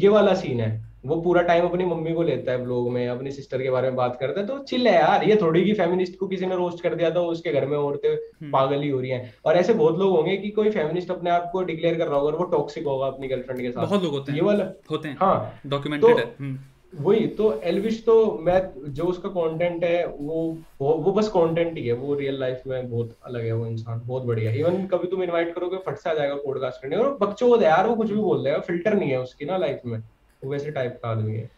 ये 0.00 0.08
वाला 0.08 0.34
सीन 0.34 0.60
है। 0.60 0.70
वो 1.06 1.20
पूरा 1.20 1.42
टाइम 1.42 1.64
अपनी 1.64 1.84
मम्मी 1.84 2.12
को 2.12 2.22
लेता 2.22 2.52
है 2.52 2.62
ब्लॉग 2.64 2.90
में 2.90 3.08
अपनी 3.08 3.30
सिस्टर 3.30 3.62
के 3.62 3.70
बारे 3.70 3.88
में 3.88 3.96
बात 3.96 4.16
करता 4.20 4.40
है 4.40 4.46
तो 4.46 4.58
चिल 4.58 4.86
है 4.88 4.94
यार। 4.94 5.24
ये 5.24 5.36
थोड़ी 5.36 5.64
की 5.64 5.72
फेमिनिस्ट 5.72 6.18
को 6.18 6.26
किसी 6.26 6.46
ने 6.46 6.56
रोस्ट 6.56 6.82
कर 6.82 6.94
दिया 6.94 7.10
था 7.10 7.20
उसके 7.20 7.52
घर 7.52 7.66
में 7.66 7.76
औरतें 7.78 8.08
हम्म। 8.08 8.50
पागल 8.50 8.80
ही 8.80 8.88
हो 8.88 9.00
रही 9.00 9.10
हैं। 9.10 9.34
और 9.44 9.56
ऐसे 9.56 9.74
बहुत 9.74 9.98
लोग 9.98 10.16
होंगे 10.16 10.36
कि 10.36 10.50
कोई 10.50 10.70
फेमिनिस्ट 10.70 11.10
अपने 11.10 11.30
आप 11.30 11.48
को 11.52 11.62
डिक्लेयर 11.62 11.94
कर 11.94 12.06
रहा 12.06 12.18
होगा 12.18 12.32
और 12.32 12.38
वो 12.38 12.44
टॉक्सिक 12.44 12.86
होगा 12.86 13.06
अपनी 13.06 13.28
गर्लफ्रेंड 13.28 13.60
के 13.60 13.70
साथ। 13.70 13.86
बहुत 13.86 14.02
लोग 14.02 14.12
होते 14.12 14.32
हैं। 14.32 14.38
ये 14.38 14.44
वाला 14.44 14.64
होते 14.90 15.08
हैं। 15.08 15.16
हाँ। 15.20 15.60
डॉक्यूमेंटेड 15.66 16.10
तो 16.10 16.16
है। 16.18 16.34
हम्म, 16.40 16.58
वही 16.94 17.26
तो 17.26 17.52
एलविश 17.60 18.02
तो 18.06 18.14
मैं 18.42 18.92
जो 18.92 19.04
उसका 19.04 19.28
कंटेंट 19.28 19.84
है 19.84 20.06
वो 20.06 20.56
वो, 20.80 20.92
वो 20.92 21.12
बस 21.12 21.28
कंटेंट 21.28 21.78
ही 21.78 21.86
है। 21.86 21.92
वो 21.92 22.14
रियल 22.14 22.40
लाइफ 22.40 22.62
में 22.66 22.90
बहुत 22.90 23.16
अलग 23.24 23.44
है 23.44 23.52
वो 23.52 23.66
इंसान। 23.66 24.02
बहुत 24.06 24.22
बढ़िया। 24.22 24.52
इवन 24.52 24.86
कभी 24.86 25.08
तुम 25.08 25.22
इनवाइट 25.22 25.54
करोगे 25.54 25.76
फट 25.76 25.96
से 25.96 26.10
आ 26.10 26.14
जाएगा 26.14 26.34
पॉडकास्ट 26.34 26.82
करने। 26.82 26.96
और 26.96 27.16
बकचोद 27.20 27.62
है 27.62 27.68
यार 27.68 27.86
वो 27.86 27.94
कुछ 27.94 28.10
भी 28.10 28.16
बोल 28.16 28.44
देगा। 28.44 28.58
फ़िल्टर 28.58 28.94
नहीं 28.94 29.10
है 29.10 29.20
उसकी 29.20 29.44
ना 29.44 29.56
लाइफ 29.56 29.80
में। 29.86 29.98
वो 30.44 30.50
वैसे 30.50 30.70
टाइप 30.70 30.98
का 31.02 31.10
आदमी 31.10 31.36
है। 31.36 31.50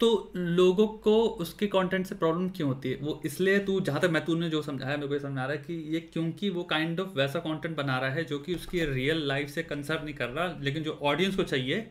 तो 0.00 0.32
लोगों 0.36 0.86
को 1.04 1.14
उसके 1.42 1.66
कंटेंट 1.66 2.06
से 2.06 2.14
प्रॉब्लम 2.14 2.48
क्यों 2.48 2.68
होती 2.68 2.90
है? 2.90 2.96
वो 2.96 3.20
इसलिए 3.24 3.58
तू 3.58 3.80
जहाँ 3.80 4.00
तक 4.00 4.10
मैं 4.10 4.24
तूने 4.24 4.48
जो 4.50 4.62
समझाया 4.62 4.96
मेरे 4.96 5.08
को 5.08 5.18
समझ 5.18 5.38
आ 5.38 5.44
रहा 5.44 5.52
है 5.52 5.58
कि 5.58 5.74
ये 5.94 6.00
क्योंकि 6.12 6.50
वो 6.50 6.62
काइंड 6.64 7.00
ऑफ़ 7.00 7.08
वैसा 7.16 7.38
कंटेंट 7.40 7.76
बना 7.76 7.98
रहा 7.98 8.10
है 8.10 8.24
जो 8.24 8.38
कि 8.38 8.54
उसकी 8.54 8.84
रियल 8.84 9.26
लाइफ 9.28 9.48
से 9.48 9.62
कंसर्न 9.62 10.04
नहीं 10.04 10.14
कर 10.14 10.28
रहा 10.28 10.58
लेकिन 10.60 10.82
जो 10.82 10.98
ऑडियंस 11.02 11.36
को 11.36 11.42
चाहिए। 11.44 11.90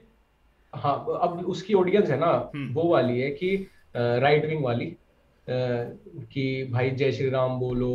हाँ 0.74 0.96
अब 1.22 1.46
उसकी 1.48 1.74
ऑडियंस 1.74 2.10
है 2.10 2.20
ना 2.20 2.32
हम्म। 2.56 2.74
वो 2.74 2.88
वाली 2.90 3.20
है 3.20 3.30
कि 3.32 3.56
राइट 3.96 4.46
विंग 4.46 4.64
वाली 4.64 4.86
कि 5.48 6.70
भाई 6.72 6.90
जय 6.92 7.12
श्री 7.12 7.30
राम 7.30 7.60
बोलो 7.60 7.94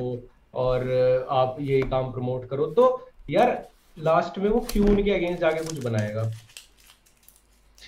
और 0.54 0.90
आप 1.30 1.56
ये 1.60 1.80
काम 1.90 2.12
प्रमोट 2.12 2.48
करो। 2.50 2.66
तो 2.66 3.10
यार 3.30 3.50
लास्ट 3.96 4.38
में 4.38 4.48
वो 4.50 4.60
क्यों 4.70 4.88
उनके 4.88 5.10
अगेंस्ट 5.10 5.40
जाके 5.40 5.64
कुछ 5.64 5.84
बनाएगा? 5.84 6.30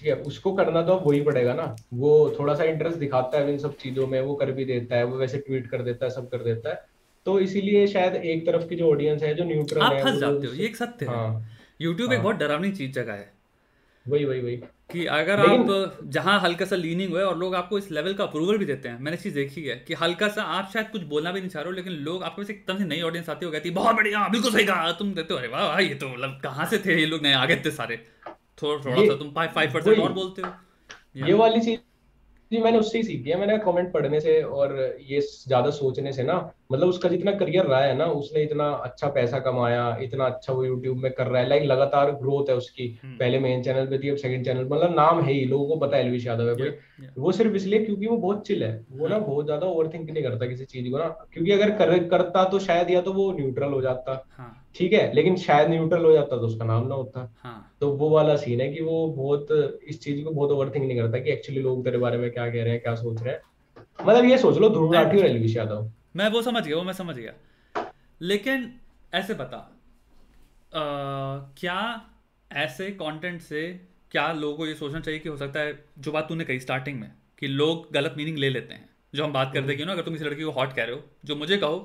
ठीक 0.00 0.08
है 0.08 0.14
उसको 0.22 0.52
करना 0.52 0.82
तो 0.82 0.92
अब 0.92 1.06
वही 1.06 1.20
पड़ेगा 1.20 1.54
ना। 1.54 1.64
वो 1.94 2.12
थोड़ा 2.38 2.54
सा 2.54 2.64
इंटरेस्ट 2.64 2.98
दिखाता 2.98 3.38
है 3.38 3.52
इन 3.52 3.58
सब 3.58 3.76
चीज़ों 3.76 4.06
में 4.06 4.20
वो 4.20 4.34
कर 4.34 4.52
भी 4.52 4.64
देता 4.64 4.96
है 4.96 5.04
वो 5.04 5.16
वैसे 5.16 5.38
ट्वीट 5.38 5.66
कर 5.66 5.82
देता 5.82 6.04
है 6.04 6.10
सब 6.10 6.28
कर 6.28 6.38
देता 6.38 6.70
है। 6.70 6.84
तो 7.26 7.38
इसीलिए 7.40 7.86
शायद 7.86 8.14
एक 8.14 8.46
तरफ़ 8.46 8.66
की 8.66 8.76
जो 8.76 8.90
ऑडियंस 8.90 9.22
है 9.22 9.34
जो 9.34 9.44
न्यूट्रल 9.44 9.82
आप 9.82 9.92
है 9.92 10.02
फंस 10.04 10.18
जाते 10.20 10.46
हो 10.46 10.52
ये 10.52 10.64
एक 10.66 10.76
सत्य 10.76 11.06
है। 11.06 11.14
हाँ। 11.14 11.48
यूट्यूब 11.80 12.12
एक 12.12 12.18
हाँ। 12.18 12.24
बहुत 12.24 12.36
डरावनी 12.36 12.70
चीज़ 12.72 12.92
जगह 12.92 13.12
है। 13.12 13.32
वही 14.06 14.24
वही 14.24 14.40
वही। 14.40 14.56
कि 14.90 15.04
अगर 15.06 15.40
आप 15.40 15.98
जहाँ 16.04 16.38
हल्का 16.40 16.64
सा 16.64 16.76
लीनिंग 16.76 17.10
हुए 17.10 17.22
और 17.22 17.36
लोग 17.38 17.54
आपको 17.54 17.78
इस 17.78 17.90
लेवल 17.90 18.14
का 18.14 18.24
अप्रूवल 18.24 18.58
भी 18.58 18.64
देते 18.64 18.88
हैं 18.88 19.00
मैंने 19.00 19.16
चीज़ 19.16 19.34
देखी 19.34 19.62
है 19.62 19.76
कि 19.88 19.94
हल्का 19.94 20.28
सा 20.28 20.42
आप 20.42 20.70
शायद 20.72 20.86
कुछ 20.86 21.02
बोलना 21.02 21.32
भी 21.32 21.40
नहीं 21.40 21.50
चाह 21.50 21.62
रहे 21.62 21.70
हो 21.70 21.76
लेकिन 21.76 21.92
लोग 21.92 22.22
आपको 22.22 22.42
वैसे 22.42 22.52
एकदम 22.52 22.78
से 22.78 22.84
नई 22.84 23.00
ऑडियंस 23.02 23.28
आती 23.28 23.46
हो 23.46 23.52
कहती 23.52 23.68
है 23.68 23.74
बहुत 23.74 23.96
बढ़िया 23.96 24.26
बिल्कुल 24.28 24.52
सही 24.52 24.64
कहा 24.64 24.92
तुम 24.92 25.12
देते 25.14 25.34
हो। 25.34 25.38
अरे 25.38 25.48
वाह, 25.48 25.78
ये 25.78 25.94
तो 25.94 26.08
मतलब 26.08 26.40
कहाँ 26.42 26.66
से 26.66 26.78
थे 26.78 27.00
ये 27.00 27.06
लोग 27.06 27.22
नए 27.22 27.32
आ 27.32 27.44
गए 27.46 27.56
थे 27.56 27.70
सारे। 27.70 28.00
थोड़ा 28.62 28.84
थोड़ा 28.84 29.06
सा 29.06 29.16
तुम 29.16 29.30
फाइव 29.30 29.72
परसेंट 29.72 29.98
और 29.98 30.12
बोलते 30.12 30.42
हो। 30.42 31.26
ये 31.26 31.32
वाली 31.32 31.60
चीज़ 31.60 31.78
जी 32.50 32.58
मैंने 32.58 32.78
उससे 32.78 32.98
ही 32.98 33.04
सीखी 33.04 33.30
है 33.30 33.38
मैंने 33.38 33.58
कमेंट 33.58 33.92
पढ़ने 33.92 34.20
से 34.20 34.42
और 34.42 34.96
ये 35.00 35.20
ज़्यादा 35.20 35.70
सोचने 35.70 36.12
से 36.12 36.22
ना 36.22 36.52
मतलब 36.72 36.88
उसका 36.88 37.08
जितना 37.08 37.32
करियर 37.32 37.64
रहा 37.64 37.80
है 37.80 37.96
ना 37.96 38.04
उसने 38.04 38.42
इतना 38.42 38.70
अच्छा 38.70 39.08
पैसा 39.08 39.38
कमाया 39.38 39.96
इतना 40.02 40.24
अच्छा 40.24 40.52
वो 40.52 40.64
यूट्यूब 40.64 40.96
में 40.96 41.12
कर 41.12 41.26
रहा 41.26 41.42
है 41.42 41.48
लाइक 41.48 41.62
लगातार 41.62 42.10
ग्रोथ 42.10 42.50
है 42.50 42.56
उसकी। 42.56 42.98
हम्म। 43.04 43.16
पहले 43.18 43.38
मेन 43.38 43.62
चैनल 43.62 43.86
पे 43.86 43.98
थी 43.98 44.08
अब 44.08 44.16
सेकंड 44.16 44.44
चैनल 44.44 44.64
मतलब 44.64 44.94
नाम 44.96 45.20
है 45.20 45.32
ही 45.32 45.44
लोगों 45.44 45.68
को 45.68 45.86
पता 45.86 45.96
है 45.96 46.04
एलविश 46.04 46.26
यादव 46.26 46.48
है 46.48 46.54
कोई. 46.54 46.70
वो 47.18 47.32
सिर्फ़ 47.32 47.54
इसलिए 47.54 47.84
क्योंकि 47.84 48.06
वो 48.06 48.16
बहुत 48.16 48.46
चिल 48.46 48.62
है। 48.62 48.86
वो 48.90 49.08
ना 49.08 49.18
बहुत 49.18 49.44
ज़्यादा 49.44 49.66
ओवर 49.66 49.88
थिंक 49.94 50.10
नहीं 50.10 50.24
करता 50.24 50.46
किसी 50.46 50.64
चीज़ 50.64 50.90
को 50.90 50.98
ना। 50.98 51.08
क्योंकि 51.32 51.52
अगर 51.52 51.70
कर, 51.70 52.08
करता 52.08 52.44
तो 52.44 52.58
शायद 52.58 52.90
या 52.90 53.00
तो 53.00 53.12
वो 53.12 53.32
न्यूट्रल 53.32 53.72
हो 53.72 53.80
जाता। 53.82 54.26
हाँ। 54.38 54.59
ठीक 54.74 54.92
है 54.92 55.12
लेकिन 55.14 55.36
शायद 55.36 55.68
न्यूट्रल 55.68 56.04
हो 56.04 56.12
जाता 56.12 56.36
तो 56.36 56.46
उसका 56.46 56.64
नाम 56.64 56.86
ना 56.86 56.94
होता। 56.94 57.32
हाँ। 57.38 57.76
तो 57.80 57.90
वो 57.92 58.08
वाला 58.10 58.36
सीन 58.36 58.60
है 58.60 58.68
कि 58.72 58.80
वो 58.80 59.06
बहुत 59.08 59.80
इस 59.88 60.00
चीज़ 60.02 60.22
को 60.24 60.30
बहुत 60.30 60.50
ओवर 60.50 60.70
थिंक 60.74 60.84
नहीं 60.86 60.98
करता 60.98 61.18
कि 61.18 61.30
एक्चुअली 61.30 61.60
लोग 61.60 61.84
तेरे 61.84 61.98
बारे 61.98 62.18
में 62.18 62.30
क्या 62.30 62.46
कह 62.50 62.62
रहे 62.62 62.72
हैं 62.72 62.80
क्या 62.80 62.94
सोच 62.94 63.22
रहे 63.22 63.34
हैं। 63.34 63.40
मतलब 64.06 64.24
ये 64.24 64.38
सोच 64.38 64.58
लो 64.58 64.68
ध्रुव 64.68 64.94
राठी 64.94 65.18
और 65.18 65.26
एलविश 65.26 65.56
यादव 65.56 65.90
मैं 66.16 66.28
वो 66.28 66.42
समझ 66.42 66.66
गया 66.66 66.76
वो 66.76 66.82
मैं 66.82 66.92
समझ 66.92 67.16
गया। 67.16 67.32
लेकिन 68.22 68.72
ऐसे 69.14 69.34
बता 69.34 69.56
अ, 70.72 70.80
क्या 71.58 71.80
ऐसे 72.50 72.90
कंटेंट 72.90 73.40
से 73.40 73.62
क्या 74.10 74.32
लोगों 74.32 74.56
को 74.56 74.66
ये 74.66 74.74
सोचना 74.74 75.00
चाहिए 75.00 75.20
कि 75.20 75.28
हो 75.28 75.36
सकता 75.36 75.60
है 75.60 75.78
जो 75.98 76.12
बात 76.12 76.28
तूने 76.28 76.44
कही 76.44 76.60
स्टार्टिंग 76.60 77.00
में 77.00 77.10
कि 77.38 77.46
लोग 77.46 77.92
गलत 77.92 78.14
मीनिंग 78.16 78.38
ले 78.38 78.50
लेते 78.50 78.74
हैं। 78.74 78.88
जो 79.14 79.24
हम 79.24 79.32
बात 79.32 79.52
करते 79.54 79.68
हैं 79.68 79.76
कि 79.78 79.84
ना 79.84 79.92
अगर 79.92 80.02
तुम 80.02 80.14
किसी 80.14 80.24
लड़की 80.24 80.42
को 80.42 80.50
हॉट 80.50 80.72
कह 80.72 80.84
रहे 80.84 80.94
हो 80.94 81.02
जो 81.24 81.36
मुझे 81.36 81.56
कहो 81.56 81.78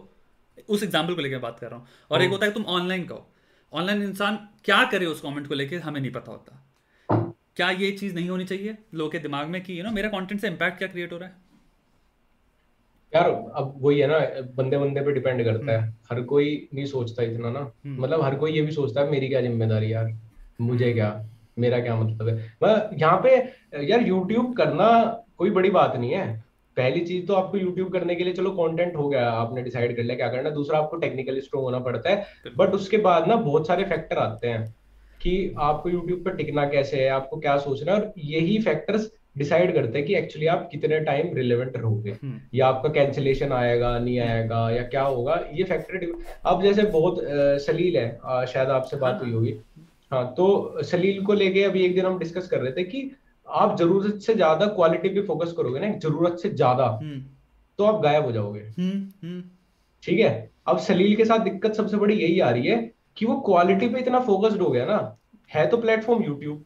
उस 0.69 0.83
एग्ज़ाम्पल 0.83 1.15
को 1.15 1.21
लेकर 1.21 1.39
बात 1.39 1.59
कर 1.59 1.69
रहा 1.69 1.79
हूँ। 1.79 1.87
और 2.11 2.21
एक 2.21 2.29
होता 2.29 2.45
है 2.45 2.51
तुम 2.51 2.65
ऑनलाइन 2.65 3.03
कहो। 3.03 3.27
ऑनलाइन 3.73 4.03
इंसान 4.03 4.39
क्या 4.63 4.83
करे 4.83 5.05
उस 5.05 5.21
कमेंट 5.21 5.47
को 5.47 5.53
लेकर 5.53 5.79
हमें 5.79 5.99
नहीं 6.01 6.11
पता 6.11 6.31
होता। 6.31 6.61
क्या 7.55 7.69
ये 7.69 7.91
चीज़ 7.91 8.15
नहीं 8.15 8.29
होनी 8.29 8.45
चाहिए? 8.45 8.77
लोगों 8.93 9.11
के 9.11 9.19
दिमाग 9.19 9.47
में 9.47 9.61
कि 9.63 9.79
यू 9.79 9.83
नो 9.83 9.91
मेरा 9.91 10.09
कंटेंट 10.09 10.41
से 10.41 10.47
इम्पैक्ट 10.47 10.77
क्या 10.77 10.87
क्रिएट 10.87 11.13
हो 11.13 11.17
रहा 11.17 11.29
है? 11.29 11.35
यार 13.13 13.29
अब 13.29 13.73
वही 13.77 13.99
है 13.99 14.07
ना 14.07 14.19
बंदे 14.55 14.77
बंदे 14.77 15.01
पे 15.01 15.11
डिपेंड 15.11 15.43
करता 15.43 15.71
है। 15.71 15.89
हर 16.11 16.21
कोई 16.21 16.67
नहीं 16.73 16.85
सोचता 16.85 17.23
इतना 17.23 17.49
ना। 17.49 17.59
हम्म। 17.59 18.01
मतलब 18.03 18.21
हर 18.21 18.35
कोई 18.35 18.51
ये 18.51 18.61
भी 18.61 18.71
सोचता 18.71 19.01
है 19.01 19.11
मेरी 19.11 19.27
क्या 19.29 19.41
ज़िम्मेदारी 19.41 19.93
यार? 19.93 20.11
मुझे 20.61 20.91
क्या? 20.93 21.25
मेरा 21.59 21.79
क्या 21.79 21.95
मतलब 21.95 22.27
है? 22.27 22.35
मतलब 22.63 22.97
यहाँ 22.99 23.19
पे 23.23 23.35
यार 23.85 24.01
यूट्यूब 24.01 24.55
करना 24.57 24.87
कोई 25.37 25.49
बड़ी 25.49 25.69
बात 25.69 25.95
नहीं 25.95 26.11
है। 26.11 26.44
पहली 26.77 26.99
चीज़ 27.01 27.25
तो 27.25 27.33
आपको 27.33 27.57
यूट्यूब 27.57 27.91
करने 27.93 28.15
के 28.15 28.23
लिए 28.23 28.33
चलो 28.33 28.51
कंटेंट 28.51 28.95
हो 28.95 29.07
गया 29.09 29.29
आपने 29.31 29.61
डिसाइड 29.63 29.95
कर 29.97 30.03
लिया 30.03 30.15
क्या 30.15 30.27
करना 30.29 30.49
दूसरा 30.49 30.79
आपको 30.79 30.97
टेक्निकली 30.97 31.41
स्ट्रॉन्ग 31.41 31.65
होना 31.65 31.79
पड़ता 31.79 32.09
है। 32.09 32.53
बट 32.57 32.73
उसके 32.73 32.97
बाद 32.97 33.27
ना 33.27 33.35
बहुत 33.35 33.67
सारे 33.67 33.83
फैक्टर 33.83 34.17
आते 34.17 34.47
हैं 34.47 34.63
कि 35.21 35.53
आपको 35.59 35.89
यूट्यूब 35.89 36.23
पर 36.25 36.35
टिकना 36.35 36.65
कैसे 36.69 36.97
है 36.97 37.09
आपको 37.09 37.37
क्या 37.37 37.57
सोचना 37.57 37.91
है 37.91 37.99
और 37.99 38.13
यही 38.17 38.57
फैक्टर्स 38.61 39.11
डिसाइड 39.37 39.73
करते 39.75 39.97
हैं 39.97 40.07
कि 40.07 40.15
एक्चुअली 40.15 40.47
आप 40.47 40.67
कितने 40.71 40.99
टाइम 40.99 41.33
रिलेवेंट 41.35 41.77
रहोगे। 41.77 42.11
हम्म, 42.11 42.39
या 42.53 42.67
आपका 42.67 42.89
कैंसिलेशन 42.89 43.51
आएगा 43.51 43.97
नहीं 43.99 44.19
आएगा 44.19 44.69
या 44.71 44.83
क्या 44.83 45.03
होगा 45.03 45.39
ये 45.53 45.63
फैक्टर 45.63 46.11
अब 46.45 46.61
जैसे 46.63 46.83
बहुत 46.89 47.19
सलील 47.61 47.97
है 47.97 48.45
शायद 48.47 48.69
आपसे 48.69 48.97
बात 48.97 49.13
हाँ। 49.13 49.21
हुई 49.21 49.31
होगी। 49.31 49.55
हाँ 50.11 50.33
तो 50.37 50.83
सलील 50.83 51.23
को 51.23 51.33
लेके 51.33 51.63
अभी 51.63 51.85
एक 51.85 51.95
दिन 51.95 52.05
हम 52.05 52.17
डिस्कस 52.19 52.47
कर 52.47 52.59
रहे 52.59 52.71
थे 52.71 52.83
कि 52.83 53.01
आप 53.47 53.77
ज़रूरत 53.79 54.19
से 54.21 54.33
ज़्यादा 54.33 54.65
क्वालिटी 54.67 55.09
पे 55.09 55.21
फोकस 55.21 55.53
करोगे 55.57 55.79
ना 55.79 55.91
ज़रूरत 55.99 56.37
से 56.39 56.49
ज़्यादा 56.49 56.85
हम्म, 57.01 57.21
तो 57.79 57.85
आप 57.85 58.01
गायब 58.01 58.25
हो 58.25 58.31
जाओगे। 58.31 58.59
हम्म, 58.59 58.97
हम्म, 59.23 59.41
ठीक 60.03 60.19
है? 60.19 60.51
अब 60.67 60.77
सलील 60.79 61.15
के 61.15 61.25
साथ 61.25 61.39
दिक्कत 61.39 61.73
सबसे 61.73 61.97
बड़ी 61.97 62.15
यही 62.15 62.39
आ 62.39 62.49
रही 62.49 62.67
है 62.67 62.77
कि 63.17 63.25
वो 63.25 63.35
क्वालिटी 63.41 63.87
पे 63.89 63.99
इतना 63.99 64.19
फोकस्ड 64.21 64.61
हो 64.61 64.69
गया 64.69 64.85
ना 64.85 65.17
है 65.51 65.65
तो 65.67 65.77
प्लेटफॉर्म 65.77 66.23
यूट्यूब 66.23 66.65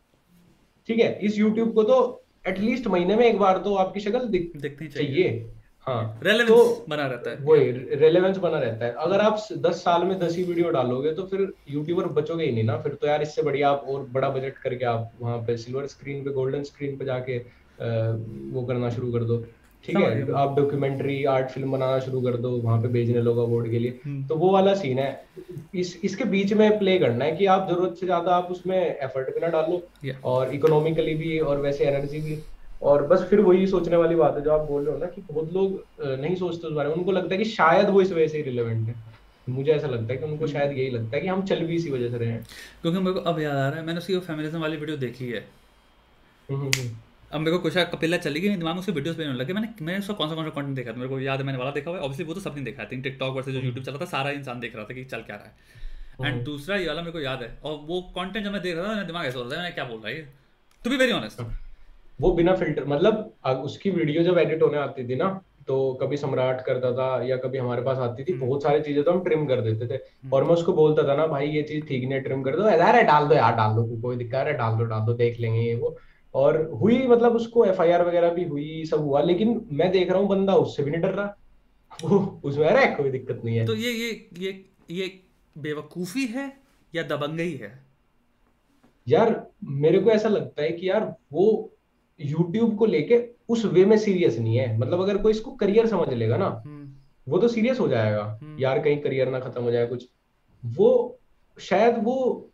ठीक 0.90 1.00
है? 1.00 1.14
इस 1.20 1.38
यूट्यूब 1.40 1.74
को 1.74 1.84
तो 1.84 2.26
एटलीस्ट 2.48 2.88
महीने 2.88 3.16
में 3.16 3.26
एक 3.26 3.40
बार 3.40 3.58
तो 3.58 3.74
आपकी 3.76 4.00
शक्ल 4.00 4.20
दिख 4.28 4.52
दिखनी 4.58 4.88
चाहिए। 4.88 5.24
चाहिए। 5.24 5.52
हाँ। 5.88 6.20
रेलेवेंस 6.24 6.50
तो 6.50 6.86
बना 6.90 7.06
रहता 7.06 7.30
है। 7.30 7.38
वही 7.44 7.72
रेलेवेंस 7.98 8.38
बना 8.38 8.60
रहता 8.60 8.86
है। 8.86 8.94
अगर 9.00 9.22
आप 9.22 9.48
दस 9.60 9.84
साल 9.84 10.04
में 10.04 10.18
दस 10.20 10.36
ही 10.38 10.44
वीडियो 10.44 10.70
डालोगे 10.72 11.12
तो 11.14 11.24
फिर 11.28 11.52
यूट्यूबर 11.70 12.08
बचोगे 12.16 12.46
ही 12.46 12.52
नहीं 12.52 12.64
ना। 12.64 12.78
फिर 12.78 12.94
तो 12.94 13.08
यार 13.08 13.22
इससे 13.22 13.42
बढ़िया 13.42 13.70
आप 13.70 13.86
और 13.90 14.08
बड़ा 14.12 14.30
बजट 14.30 14.58
करके 14.58 14.86
आप 14.88 15.12
वहाँ 15.22 15.38
पे 15.48 15.58
सिल्वर 15.58 15.88
स्क्रीन 15.88 16.24
पे 16.24 16.32
गोल्डन 16.32 16.64
स्क्रीन 16.64 16.98
पे 16.98 17.06
जाके 17.06 17.38
वो 18.52 18.66
करना 18.66 18.90
शुरू 18.90 19.12
कर 19.12 19.24
दो। 19.24 19.38
ठीक 19.84 19.98
है? 19.98 20.32
आप 20.34 20.56
डॉक्यूमेंट्री 20.56 21.24
आर्ट 21.26 21.50
फ़िल्म 21.50 21.72
बनाना 21.72 22.00
शुरू 22.00 22.22
कर 22.22 22.38
दो 22.38 22.50
वहाँ 22.54 22.82
पे 22.82 22.88
भेजने 22.88 23.22
लोग 23.22 23.38
अवार्ड 23.38 23.70
के 23.72 23.80
लिए। 23.80 24.00
हम्म, 24.06 24.24
तो 24.28 24.36
वो 24.36 24.52
वाला 24.54 24.74
सीन 24.76 25.00
है। 25.00 25.26
इस 25.76 26.00
इसके 26.04 26.24
बीच 26.26 26.54
में 26.54 26.78
प्ले 26.80 26.98
करना 27.00 27.26
है 27.26 27.36
कि 27.36 27.46
आप 27.48 27.68
ज़रूरत 27.70 27.96
से 28.00 28.06
ज़्यादा 28.06 28.36
आप 28.36 28.48
उसमें 28.52 28.78
एफर्ट 28.78 29.34
भी 29.36 29.42
ना 29.42 29.48
डालो। 29.48 29.82
और 30.26 30.54
इकोनॉमिकली 30.56 31.14
भी 31.16 31.38
और 31.40 31.62
वैसे 31.62 31.86
एनर्जी 31.86 32.20
भी। 32.22 32.36
और 32.82 33.06
बस 33.08 33.24
फिर 33.30 33.40
वही 33.42 33.68
सोचने 33.68 33.96
वाली 33.96 34.16
बात 34.16 34.36
है 34.36 34.42
जो 34.42 34.52
आप 34.52 34.68
बोल 34.68 34.84
रहे 34.84 34.94
हो 34.94 35.00
ना 35.00 35.06
कि 35.06 35.22
बहुत 35.22 35.54
लोग 35.54 35.84
नहीं 36.02 36.36
सोचते 36.36 36.68
उस 36.68 36.74
बारे 36.74 36.90
में। 36.90 36.96
उनको 36.96 37.12
लगता 37.12 37.36
है 37.36 37.38
कि 37.38 37.50
शायद 37.50 37.90
वो 37.90 38.02
इस 38.02 38.12
वजह 38.12 38.28
से 38.28 38.42
रिलेवेंट 38.42 38.88
है। 38.88 38.96
मुझे 39.50 39.72
ऐसा 39.72 39.88
लगता 39.88 40.14
है 40.14 40.18
कि 40.20 40.26
उनको 40.26 40.48
शायद 40.48 40.78
यही 40.78 40.90
लगता 40.90 41.16
है 41.16 41.22
कि 41.22 41.28
हम 41.28 41.42
चल 41.44 41.60
भी 41.60 41.76
इसी 41.76 41.90
वजह 41.90 42.10
से 42.10 42.18
रहे 42.18 42.30
हैं। 42.30 42.46
क्योंकि 42.82 43.00
मेरे 43.00 43.12
को 43.12 43.20
अब 43.20 43.40
याद 43.40 43.56
आ 43.56 43.70
रहा 43.70 43.80
है 43.80 43.86
मैंने 43.86 44.00
उसकी 44.00 44.20
फेमिनिज्म 44.20 44.60
वाली 44.60 44.78
वीडियो 44.78 44.98
देखी 44.98 45.30
है। 45.30 45.40
हम्म, 46.50 46.60
हम्म, 46.62 46.72
हम्म। 46.80 46.98
अब 47.32 47.40
मेरे 47.40 47.52
को 47.52 47.60
कुछ 47.60 47.78
कपिला 47.78 48.18
चली 48.18 48.40
गई 48.40 48.50
दिमाग 48.50 48.74
में 48.74 48.80
उसके 48.80 48.92
वीडियोस 48.92 49.16
पे 49.16 49.26
लगे 49.34 49.54
मैंने 49.54 49.70
मैं 49.82 49.98
उसका 50.00 50.14
कौन 50.14 50.30
सा 50.30 50.36
कौन 50.36 50.44
सा 50.44 50.50
कंटेंट 50.50 50.76
देखा 50.76 50.92
था? 50.92 50.96
मेरे 50.96 51.10
को 51.10 51.20
याद 51.20 51.40
है 51.40 51.46
मैंने 51.46 51.60
वाला 51.60 51.72
देखा 51.72 51.92
हुआ 51.92 52.00
ऑब्वियसली 52.00 52.26
वो 52.26 52.34
तो 52.34 52.40
सबने 52.40 52.62
देखा 52.62 52.84
है 52.84 53.02
टिकटॉक 53.02 53.36
वर्सेस 53.36 53.54
जो 53.54 53.60
यूट्यूब 53.60 53.86
चला 53.86 53.98
था 53.98 54.06
सारा 54.06 54.30
इंसान 54.32 54.60
देख 54.60 54.76
रहा 54.76 54.86
था 54.86 54.94
कि 54.94 55.04
चल 55.06 55.22
क्या 55.22 55.36
रहा 55.36 55.46
है। 55.46 56.32
एंड 56.32 56.44
दूसरा 56.44 56.76
ये 56.76 56.88
वाला 56.88 57.02
मेरे 57.02 57.12
को 57.12 57.20
याद 57.20 57.42
है। 57.42 57.58
और 57.64 57.80
वो 57.84 58.02
कंटेंट 58.16 58.46
जब 58.46 58.52
मैं 58.52 58.62
देख 58.62 58.76
रहा 58.76 58.86
था 58.86 58.90
मेरा 58.90 59.04
दिमाग 59.04 59.26
ऐसा 59.26 59.38
हो 59.38 59.44
रहा 59.44 59.54
था 59.54 59.58
मैंने 59.58 59.74
क्या 59.76 59.86
बोल 59.86 60.00
रहा 60.00 60.14
है 60.14 60.34
टू 60.84 60.90
बी 60.90 60.98
वेरी 60.98 61.12
ऑनेस्ट 61.12 61.42
वो 62.20 62.32
बिना 62.32 62.54
फ़िल्टर 62.56 62.86
मतलब 62.86 63.62
उसकी 63.64 63.90
वीडियो 63.90 64.24
जब 64.24 64.38
एडिट 64.38 64.62
होने 64.64 64.78
आती 64.78 65.08
थी 65.10 65.16
ना 65.16 65.30
तो 65.68 65.94
कभी 65.94 66.18
सम्राट 66.18 66.62
करता 66.66 66.92
था 66.92 67.24
या 67.24 67.38
कभी 67.38 67.58
हमारे 67.58 67.82
पास 67.82 67.98
आती 67.98 68.24
थी 68.24 68.34
बहुत 68.34 68.64
सारी 68.64 68.82
चीज़ें 68.82 69.04
तो 69.04 69.12
हम 69.12 69.24
ट्रिम 69.24 69.46
कर 69.48 69.62
देते 69.62 69.88
थे। 69.88 70.00
और 70.34 70.44
मैं 70.44 70.54
उसको 70.54 70.74
बोलता 70.74 71.04
था 71.08 71.16
ना 71.16 71.28
भाई 71.28 71.48
ये 71.48 71.62
चीज़ 71.64 71.86
ठीक 71.86 72.08
नहीं 72.10 72.22
ट्रिम 72.22 72.44
कर 72.44 72.56
दो। 72.56 72.70
यार 72.70 73.04
डाल 73.04 73.28
दो 73.28 73.36
यार 73.36 73.56
डाल 73.56 73.76
दो 73.76 73.84
कोई 74.02 74.16
दिक्कत 74.16 74.48
है 74.48 74.54
डाल 74.54 74.78
दो 74.78 74.84
डाल 74.84 75.02
दो 75.02 75.14
देख 75.14 75.40
लेंगे 75.40 75.62
ये 75.62 75.76
वो। 75.76 75.96
और 76.36 76.62
हुई 76.82 76.98
मतलब 77.08 77.36
उसको 77.36 77.66
एफआईआर 77.66 78.06
वगैरह 78.08 78.34
भी 78.34 78.44
हुई 78.44 78.84
सब 78.86 79.00
हुआ 79.00 79.22
लेकिन 79.22 79.68
मैं 79.72 79.92
देख 79.92 80.10
रहा 80.10 80.20
हूँ 80.20 80.30
बंदा 80.30 80.56
उससे 80.56 80.84
भी 80.84 80.92
नहीं 80.92 81.02
डर 81.02 81.14
रहा। 81.14 81.36
वो 82.04 82.42
उसमें 82.44 82.68
अरे 82.68 82.86
कोई 82.96 83.10
दिक्कत 83.10 83.42
नहीं 83.46 83.58
है। 83.58 83.66
तो 83.66 83.76
ये 83.76 83.92
ये 83.92 84.30
ये 84.38 84.66
ये 84.92 85.20
बेवकूफ़ी 85.56 86.26
है 86.26 86.52
या 86.94 87.04
दबंगई 87.04 87.54
है? 87.54 87.74
यार 89.08 89.48
मेरे 89.64 90.00
को 90.00 90.10
ऐसा 90.10 90.30
लगता 90.30 90.62
है 90.64 90.72
कि 90.72 90.90
यार 90.90 91.16
वो 91.34 91.76
यूट्यूब 92.22 92.76
को 92.76 92.86
लेके 92.86 93.30
उस 93.50 93.66
वे 93.66 93.86
में 93.86 93.98
सीरियस 93.98 94.40
नहीं 94.40 94.58
है। 94.58 94.78
मतलब 94.78 95.02
अगर 95.02 95.18
कोई 95.18 95.32
इसको 95.32 95.52
करियर 95.52 95.88
समझ 95.88 96.14
लेगा 96.14 96.38
ना 96.38 96.64
हम्म। 96.66 96.90
वो 97.32 97.38
तो 97.38 97.48
सीरियस 97.48 97.80
हो 97.80 97.88
जाएगा। 97.88 98.40
हम्म। 98.44 98.60
यार 98.60 98.80
कहीं 98.80 98.98
करियर 98.98 99.30
ना 99.30 99.40
खत्म 99.40 99.62
हो 99.64 99.72
जाए 99.72 99.86
कुछ। 99.86 100.10
वो 100.66 101.20
शायद 101.60 101.96
वो 102.04 102.49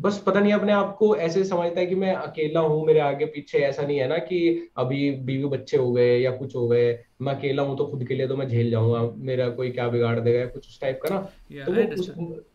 बस 0.00 0.18
पता 0.26 0.40
नहीं 0.40 0.52
अपने 0.52 0.72
आप 0.72 0.96
को 0.98 1.16
ऐसे 1.16 1.44
समझता 1.44 1.80
है 1.80 1.86
कि 1.86 1.94
मैं 1.94 2.14
अकेला 2.14 2.60
हूँ 2.60 2.84
मेरे 2.86 3.00
आगे 3.00 3.24
पीछे 3.24 3.58
ऐसा 3.58 3.82
नहीं 3.82 3.98
है 3.98 4.08
ना 4.08 4.18
कि 4.18 4.68
अभी 4.76 5.10
बीवी 5.10 5.44
बच्चे 5.44 5.76
हो 5.76 5.92
गए 5.92 6.18
या 6.18 6.30
कुछ 6.30 6.56
हो 6.56 6.66
गए 6.68 6.98
मैं 7.22 7.34
अकेला 7.34 7.62
हूँ 7.62 7.76
तो 7.78 7.86
खुद 7.86 8.04
के 8.04 8.14
लिए 8.14 8.28
तो 8.28 8.36
मैं 8.36 8.48
झेल 8.48 8.70
जाऊँगा 8.70 9.00
मेरा 9.16 9.48
कोई 9.48 9.70
क्या 9.70 9.88
बिगाड़ 9.88 10.18
देगा 10.20 10.38
या 10.38 10.46
कुछ 10.46 10.68
उस 10.68 10.80
टाइप 10.80 11.00
का 11.02 11.14
ना। 11.14 11.20
तो 11.64 11.72
वो 11.72 11.82
उस 11.94 12.10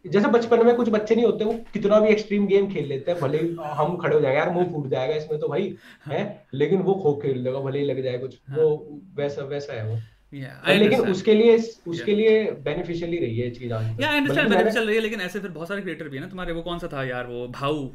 जैसे 0.07 0.27
बचपन 0.27 0.65
में 0.65 0.75
कुछ 0.75 0.89
बच्चे 0.89 1.15
नहीं 1.15 1.25
होते 1.25 1.45
वो 1.45 1.53
कितना 1.73 1.99
भी 1.99 2.09
एक्सट्रीम 2.09 2.47
गेम 2.47 2.71
खेल 2.73 2.87
लेते 2.87 3.11
हैं 3.11 3.19
भले 3.21 3.37
हम 3.63 3.97
खड़े 3.97 4.15
हो 4.15 4.21
जाएँगे 4.21 4.37
यार 4.39 4.49
मुँह 4.49 4.71
फूट 4.71 4.87
जाएगा 4.87 5.15
इसमें 5.15 5.39
तो 5.39 5.47
भाई 5.47 5.75
हाँ? 6.05 6.47
लेकिन 6.53 6.81
वो 6.81 6.93
खो 6.93 7.13
खेल 7.23 7.37
लेगा 7.37 7.59
भले 7.59 7.79
ही 7.79 7.85
लग 7.85 8.03
जाए 8.03 8.17
कुछ 8.17 8.39
हाँ। 8.49 8.57
वो 8.57 9.01
वैसा 9.15 9.43
वैसा 9.45 9.73
है 9.73 9.87
वो। 9.87 9.97
या 10.33 10.73
लेकिन 10.73 10.99
उसके 10.99 11.33
लिए 11.33 11.57
या 11.57 11.91
उसके 11.91 12.15
लिए 12.15 12.51
बेनिफिशियली 12.51 13.17
रही 13.17 13.37
है 13.39 13.49
चीज़ 13.51 13.73
आज 13.73 14.01
या 14.01 14.09
आई 14.09 14.19
तक 14.19 14.27
बल्कि 14.27 14.39
अंडरस्टैंड 14.39 14.49
बेनिफिशियल 14.49 14.85
रही 14.85 14.95
है 14.95 15.01
लेकिन 15.01 15.21
ऐसे 15.21 15.39
फिर 15.39 15.51
बहुत 15.51 15.67
सारे 15.67 15.81
क्रिएटर 15.81 16.09
भी 16.09 16.17
है 16.17 16.23
ना 16.23 16.29
तुम्हारे 16.29 16.53
वो 16.53 16.61
कौन 16.61 16.79
सा 16.79 16.87
था 16.93 17.03
यार 17.03 17.27
वो 17.27 17.47
भाऊ। 17.47 17.89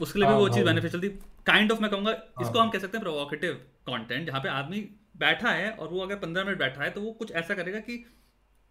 उसके 0.00 0.18
लिए 0.18 0.28
भी 0.28 0.32
हाँ 0.32 0.40
वो 0.40 0.48
चीज़ 0.48 0.64
बेनिफिशियल 0.64 1.02
थी। 1.02 1.08
काइंड 1.46 1.72
ऑफ़ 1.72 1.80
मैं 1.82 1.90
कहूँगा 1.90 2.12
इसको 2.12 2.58
हाँ। 2.58 2.64
हम 2.66 2.70
कह 2.70 2.78
सकते 2.78 2.98
हैं 2.98 3.02
प्रोवोकेटिव 3.02 3.52
कंटेंट 3.86 4.26
जहाँ 4.26 4.40
पे 4.40 4.48
आदमी 4.48 4.80
बैठा 5.16 5.50
है 5.50 5.70
और 5.70 5.88
वो 5.88 6.00
अगर 6.00 6.16
पंद्रह 6.16 6.44
मिनट 6.44 6.58
बैठा 6.58 6.84
है 6.84 6.90
तो 6.90 7.00
वो 7.00 7.12
कुछ 7.12 7.32
ऐसा 7.32 7.54
करेगा 7.54 7.78
कि 7.78 7.96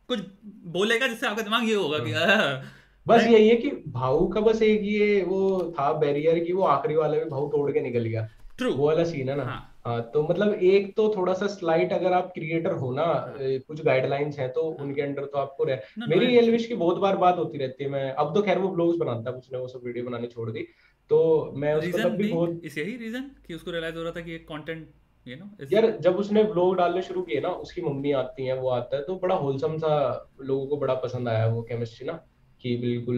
कुछ 0.08 0.20
बोलेगा 0.68 1.08
जिससे 1.08 1.28
आपका 1.28 1.42
दिमाग 1.42 1.70
ये 1.70 1.76
होगा 1.76 2.00
कि 2.00 2.12
हाँ। 2.12 2.64
बस 3.08 3.24
यही 3.24 3.50
है 3.50 3.56
कि 3.56 3.70
भाऊ 3.88 4.28
का 4.28 4.42
बस 4.42 4.62
एक 4.62 4.82
ये 4.84 5.22
वो 5.22 5.74
था 5.80 5.94
बैरियर 5.94 6.40
कि 6.40 6.54
वो 6.54 6.64
आखिरी 6.64 6.96
वाले 6.96 7.18
में 7.18 7.30
भाऊ 7.30 7.50
तोड़ 7.50 7.72
के 7.72 7.82
निकल 7.82 8.06
गया। 8.06 8.30
ट्रू 8.58 8.74
वो 8.74 8.88
वाला 8.88 9.04
सीन 9.04 9.30
है 9.30 9.36
ना। 9.36 9.44
हाँ। 9.44 9.73
हाँ 9.86 10.02
तो 10.14 10.22
मतलब 10.24 10.54
एक 10.54 10.96
तो 10.98 11.14
थोड़ा 11.18 11.34
सा 11.34 11.48
स्लाइट 11.48 11.94
अगर 11.94 12.14
आप 12.14 12.32
क्रिएटर 12.34 12.72
हो 12.72 12.92
ना 12.92 13.06
कुछ 13.40 13.84
गाइडलाइंस 13.84 14.40
हैं 14.40 14.52
तो 14.54 14.62
उनके 14.62 15.02
अंडर 15.02 15.26
तो 15.26 15.38
आपको 15.38 15.64
रह 15.64 15.76
नो 15.98 16.06
नो 16.06 16.16
मेरी 16.16 16.38
एलविश 16.38 16.68
की 16.68 16.76
बहुत 16.76 16.98
बार 16.98 17.18
बात 17.18 17.38
होती 17.38 17.58
रहती 17.58 17.84
है 17.84 17.90
मैं 17.90 18.12
अब 18.12 18.34
तो 18.36 18.42
खैर 18.42 18.60
वो 18.60 18.70
ब्लॉग्स 18.70 18.98
बनाता 18.98 19.30
है 19.30 19.36
उसने 19.38 19.58
वो 19.58 19.68
सब 19.68 19.82
वीडियो 19.84 20.06
बनानी 20.06 20.28
छोड़ 20.28 20.52
दी 20.52 20.68
तो 21.10 21.52
मैं 21.56 21.74
उसको 21.76 21.98
तब 21.98 22.10
भी 22.10 22.32
बहुत 22.32 22.62
इस 22.64 22.78
यही 22.78 22.96
रीजन 22.98 23.32
कि 23.48 23.54
उसको 23.54 23.72
रियलाइज़ 23.72 23.96
हो 23.96 24.04
रहा 24.04 24.12
था 24.12 24.22
कि 24.22 24.32
ये 24.32 24.38
कंटेंट 24.38 24.94
नो 25.28 25.66
यार 25.72 25.98
जब 26.02 26.16
उसने 26.16 26.44
ब्लॉग 26.44 26.76
डालने 26.76 27.02
शुरू 27.02 27.22
किए 27.22 27.40
ना 27.40 27.50
उसकी 27.50 27.82
मम्मी 27.82 28.12
आती 28.12 28.46
है 28.46 28.60
वो 28.60 28.70
आता 28.70 28.98
है 28.98 29.04
तो 29.04 29.16
बड़ा 29.16 29.36
होलसम 29.36 29.78
सा 29.78 29.94
लोगों 30.42 30.68
को 30.68 30.78
बड़ा 30.78 30.94
पसंद 30.94 31.28
आया 31.28 31.48
वो 31.48 31.62
केमिस्ट्री 31.62 32.08
ना। 32.08 32.26
कि 32.64 32.76
बिल्कुल 32.78 33.18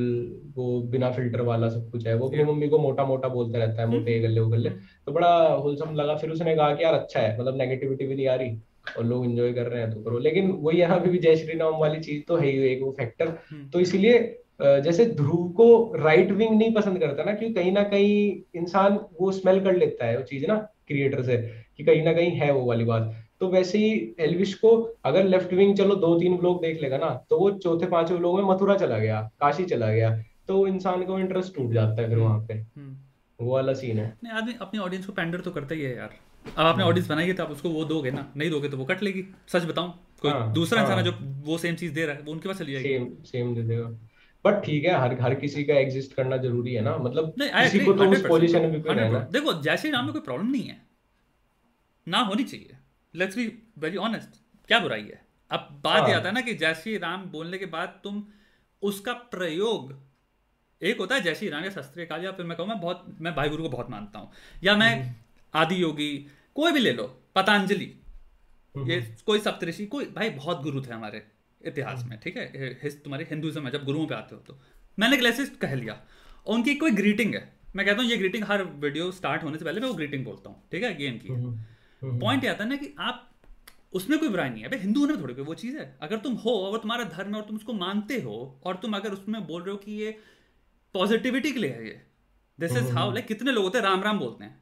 वो 0.55 0.81
बिना 0.91 1.09
फ़िल्टर 1.11 1.41
वाला 1.43 1.67
सब 1.69 1.89
कुछ 1.91 2.05
है। 2.07 2.13
वो 2.17 2.27
अपनी 2.27 2.43
मम्मी 2.43 2.67
को 2.67 2.77
मोटा 2.79 3.03
मोटा 3.05 3.27
बोलता 3.29 3.57
रहता 3.59 3.81
है 3.81 3.87
मोटे 3.89 4.13
हम्म। 4.13 4.27
गले 4.27 4.41
वो 4.41 4.47
गले 4.49 4.69
तो 4.69 5.11
बड़ा 5.11 5.35
होलसम 5.47 5.93
लगा। 5.95 6.15
फिर 6.15 6.29
उसने 6.29 6.55
कहा 6.55 6.73
कि 6.75 6.83
यार 6.83 6.93
अच्छा 6.93 7.19
है 7.19 7.39
मतलब 7.39 7.57
नेगेटिविटी 7.57 8.07
भी 8.07 8.15
नहीं 8.15 8.27
आ 8.27 8.35
रही 8.35 8.57
और 8.97 9.05
लोग 9.05 9.25
एंजॉय 9.25 9.53
कर 9.53 9.67
रहे 9.67 9.81
हैं 9.81 9.91
तो 9.93 10.01
करो। 10.03 10.17
लेकिन 10.19 10.51
वही 10.61 10.79
है 10.79 10.87
ना 10.87 10.95
अभी 10.95 11.09
भी 11.09 11.17
जय 11.17 11.35
श्री 11.35 11.57
राम 11.59 11.77
वाली 11.79 11.99
चीज़ 11.99 12.23
तो 12.27 12.37
है 12.37 12.47
ही 12.47 12.67
एक 12.67 12.81
वो 12.83 12.91
फैक्टर 12.99 13.27
हम्म। 13.51 13.69
तो 13.69 13.79
इसीलिए 13.79 14.17
जैसे 14.83 15.05
ध्रुव 15.05 15.47
को 15.51 15.67
राइट 15.95 16.31
विंग 16.31 16.57
नहीं 16.57 16.73
पसंद 16.73 16.99
करता 16.99 17.23
ना 17.23 17.33
क्योंकि 17.33 17.53
कहीं 17.53 17.71
ना 17.71 17.83
कहीं 17.85 18.59
इंसान 18.59 18.99
वो 19.21 19.31
स्मेल 19.31 19.59
कर 19.63 19.75
लेता 19.77 20.05
है 20.05 20.17
वो 20.17 20.23
चीज़ 20.23 20.45
ना 20.47 20.55
क्रिएटर 20.87 21.23
से 21.23 21.37
कि 21.77 21.83
कहीं 21.83 22.03
ना 22.03 22.13
कहीं 22.13 22.31
है 22.31 22.51
वो 22.51 22.65
वाली 22.65 22.83
बात। 22.83 23.13
तो 23.41 23.47
वैसे 23.49 23.77
ही 23.77 24.15
एलविश 24.19 24.53
को 24.53 24.69
अगर 25.05 25.23
लेफ़्ट 25.25 25.53
विंग 25.53 25.75
चलो 25.77 25.95
दो 25.95 26.13
तीन 26.19 26.37
लोग 26.43 26.61
देख 26.61 26.81
लेगा 26.81 26.97
ना 26.97 27.09
तो 27.29 27.39
वो 27.39 27.49
चौथे 27.57 27.85
पाँचवें 27.87 28.19
लोग 28.19 28.39
में 28.39 28.45
मथुरा 28.45 28.75
चला 28.77 28.99
गया 28.99 29.21
काशी 29.41 29.65
चला 29.65 29.91
गया 29.93 30.11
तो 30.47 30.65
इंसान 30.67 31.03
का 31.05 31.19
इंटरेस्ट 31.19 31.55
टूट 31.55 31.71
जाता 31.73 32.01
है 32.01 32.07
फिर 32.07 32.17
हम्म 32.17 32.27
वहाँ 32.27 32.45
पे। 32.47 32.53
हम्म। 32.53 32.95
वो 33.39 33.53
वाला 33.53 33.73
सीन 33.73 33.97
है। 33.99 34.07
नहीं 34.23 34.33
आदमी 34.33 34.53
अपनी 34.61 34.79
ऑडियंस 34.79 35.05
को 35.05 35.13
पैंडर 35.13 35.41
तो 35.41 35.51
करता 35.51 35.75
ही 35.75 35.81
है 35.81 35.95
यार। 35.95 36.13
अब 36.45 36.59
आपने 36.59 36.71
हम्म। 36.73 36.89
ऑडियंस 36.89 37.09
बनाई 37.09 37.27
है 37.27 37.33
तो 37.33 37.43
आप 37.43 37.51
उसको 37.51 37.69
वो 37.69 37.83
दोगे 37.85 38.11
ना 38.11 38.25
नहीं 38.37 38.49
दोगे 38.49 38.69
तो 38.69 38.77
वो 38.77 38.85
कट 38.85 39.03
लेगी। 39.03 39.23
सच 39.53 39.65
बताऊँ 39.65 39.93
कोई 40.21 40.31
हाँ 40.31 40.51
दूसरा 40.53 40.81
इंसान 40.81 40.97
है 40.97 41.03
जो 41.03 41.11
वो 41.45 41.57
सेम 41.57 41.75
चीज़ 41.75 41.93
दे 41.93 42.05
रहा 42.05 42.15
है 42.15 42.21
वो 42.21 42.31
उनके 42.31 42.49
पास 42.49 42.59
चली 42.59 42.73
जाएगी। 42.73 42.89
सेम 42.89 43.07
सेम 43.25 43.53
दे 43.55 43.61
देगा। 43.63 43.87
बट 44.45 44.63
ठीक 44.65 44.85
है 44.85 44.99
हर 45.01 45.19
हर 45.21 45.35
किसी 45.35 45.63
का 45.63 45.73
एग्जिस्ट 45.73 46.13
करना 46.13 46.37
ज़रूरी 46.37 46.73
है 46.73 46.81
ना 46.81 46.97
मतलब 46.97 47.33
नहीं 47.39 47.49
किसी 47.63 47.79
को 47.85 47.93
तो 47.93 48.09
उस 48.11 48.25
पोजीशन 48.27 48.61
में 48.61 48.71
भी 48.71 48.77
हंड्रेड 48.79 48.97
रहना। 48.97 49.19
देखो 49.31 49.53
जैसे 49.61 49.91
नाम 49.91 50.03
में 50.05 50.13
कोई 50.13 50.21
प्रॉब्लम 50.21 50.51
नहीं 50.51 50.63
है 50.63 50.77
ना 52.07 52.19
होनी 52.23 52.43
चाहिए। 52.43 52.74
लेट्स 53.15 53.35
बी 53.37 53.45
वेरी 53.79 53.97
ऑनेस्ट 53.97 54.41
क्या 54.67 54.79
बुराई 54.79 55.01
है? 55.01 55.21
अब 55.51 55.81
बात 55.83 56.07
ये 56.09 56.13
आता 56.13 56.17
है 56.19 56.23
हाँ 56.25 56.33
ना 56.33 56.41
कि 56.41 56.53
जय 56.53 56.73
श्री 56.73 56.97
राम 56.97 57.25
बोलने 57.31 57.57
के 57.57 57.65
बाद 57.65 57.99
तुम 58.03 58.23
उसका 58.81 59.13
प्रयोग 59.13 59.93
एक 60.81 60.97
होता 60.99 61.15
है 61.15 61.21
जय 61.21 61.35
श्री 61.35 61.49
राम 61.49 61.63
या 61.63 61.69
शस्त्रीय 61.69 62.05
काल 62.05 62.23
या 62.23 62.31
फिर 62.31 62.45
मैं 62.45 62.57
कहूँ 62.57 62.67
मैं 62.69 62.79
बहुत 62.81 63.05
मैं 63.21 63.35
भाई 63.35 63.49
गुरु 63.49 63.63
को 63.63 63.69
बहुत 63.69 63.89
मानता 63.89 64.19
हूँ। 64.19 64.31
या 64.63 64.75
मैं 64.77 64.89
हम्म। 64.95 65.13
आदि 65.53 65.81
योगी 65.81 66.09
कोई 66.55 66.71
भी 66.71 66.79
ले 66.79 66.93
लो 66.93 67.03
पतंजलि 67.35 67.85
ये 67.85 68.99
हम्म 68.99 69.15
कोई 69.25 69.39
सप्तऋषि 69.39 69.85
कोई 69.85 70.05
भाई 70.05 70.29
बहुत 70.29 70.61
गुरु 70.61 70.81
थे 70.81 70.91
हमारे 70.93 71.23
इतिहास 71.61 71.99
हम्म 71.99 72.09
में 72.09 72.19
ठीक 72.19 72.37
है? 72.37 72.89
तुम्हारे 72.89 73.27
हिंदुइज्म 73.29 73.63
में 73.63 73.71
जब 73.71 73.83
गुरुओं 73.85 74.07
पे 74.07 74.15
आते 74.15 74.35
हो 74.35 74.41
तो। 74.41 74.59
मैंने 74.99 75.17
क्लासिस्ट 75.17 75.57
कह 75.59 75.73
लिया। 75.75 75.93
और 76.47 76.55
उनकी 76.55 76.75
कोई 76.75 76.91
ग्रीटिंग 76.91 77.35
है। 77.35 77.53
मैं 77.75 77.85
कहता 77.85 78.01
हूँ 78.01 78.09
ये 78.09 78.17
ग्रीटिंग 78.17 78.43
हर 78.43 78.63
वीडियो 78.63 79.11
स्टार्ट 79.11 79.43
होने 79.43 79.57
से 79.57 79.65
पहले 79.65 79.81
मैं 79.81 79.87
वो 79.87 79.93
ग्रीटिंग 79.93 80.25
बोलता 80.25 80.49
हूँ 80.49 80.63
ठीक 80.71 80.83
है? 80.83 80.95
गेम 80.97 81.17
की 81.17 81.27
है। 81.27 81.74
पॉइंट 82.05 82.43
ये 82.43 82.49
आता 82.49 82.63
है 82.63 82.69
ना 82.69 82.75
कि 82.75 82.93
आप 82.99 83.29
उसमें 83.93 84.17
कोई 84.19 84.29
बुराई 84.29 84.49
नहीं 84.49 84.63
है। 84.63 84.69
भाई 84.69 84.79
हिंदू 84.79 84.99
होने 84.99 85.13
में 85.13 85.21
थोड़ी 85.23 85.33
कोई 85.33 85.45
वो 85.45 85.53
चीज़ 85.53 85.77
है। 85.77 85.97
अगर 86.01 86.17
तुम 86.17 86.33
हो 86.35 86.57
अगर 86.65 86.77
तुम्हारा 86.77 87.03
धर्म 87.03 87.29
है 87.29 87.41
और 87.41 87.47
तुम 87.47 87.55
उसको 87.55 87.73
मानते 87.73 88.19
हो 88.21 88.61
और 88.65 88.75
तुम 88.75 88.95
अगर 88.95 89.11
उसमें 89.11 89.45
बोल 89.47 89.61
रहे 89.61 89.71
हो 89.71 89.77
कि 89.77 89.91
ये 89.91 90.17
पॉजिटिविटी 90.95 91.51
के 91.51 91.59
लिए 91.59 91.71
है 91.71 91.87
ये। 91.87 92.01
दिस 92.59 92.71
इज़ 92.71 92.91
हाउ 92.91 93.11
लाइक 93.11 93.27
कितने 93.27 93.51
लोग 93.51 93.63
होते 93.63 93.77
हैं 93.77 93.85
राम 93.85 94.03
राम 94.03 94.19
बोलते 94.19 94.43
हैं। 94.43 94.59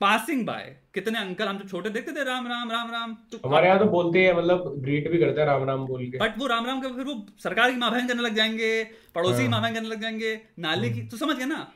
पासिंग 0.00 0.44
बाय 0.46 0.64
कितने 0.94 1.18
अंकल 1.18 1.48
हम 1.48 1.58
जब 1.58 1.68
छोटे 1.68 1.90
देखते 1.90 2.12
थे 2.12 2.24
राम 2.24 2.46
राम 2.48 2.70
राम 2.70 2.90
राम 2.90 3.16
तो 3.32 3.38
हमारे 3.44 3.66
यहाँ 3.66 3.78
तो 3.78 3.84
बोलते 3.84 4.24
हैं 4.26 4.34
मतलब 4.34 4.74
ग्रीट 4.78 5.10
भी 5.10 5.18
करते 5.18 5.40
हैं 5.40 5.46
राम 5.46 5.64
राम 5.64 5.86
बोल 5.86 6.06
के। 6.10 6.18
बट 6.18 6.38
वो 6.38 6.46
राम 6.46 6.66
राम 6.66 6.80
का 6.80 6.88
फिर 6.88 7.04
वो 7.04 7.14
सरकार 7.38 7.70
की 7.70 7.76
माँ 7.76 7.90
करने 7.90 8.22
लग 8.22 8.34
जाएँगे 8.34 8.84
पड़ोसी 9.14 9.46
की 9.46 9.52
हाँ। 9.52 9.74
करने 9.74 9.88
लग 9.88 10.00
जाएँगे 10.00 10.40
नाले 10.58 10.90
की 10.90 10.98
हम्म। 10.98 11.08
तो 11.08 11.16
समझ 11.16 11.36
गए 11.36 11.44
ना? 11.44 11.66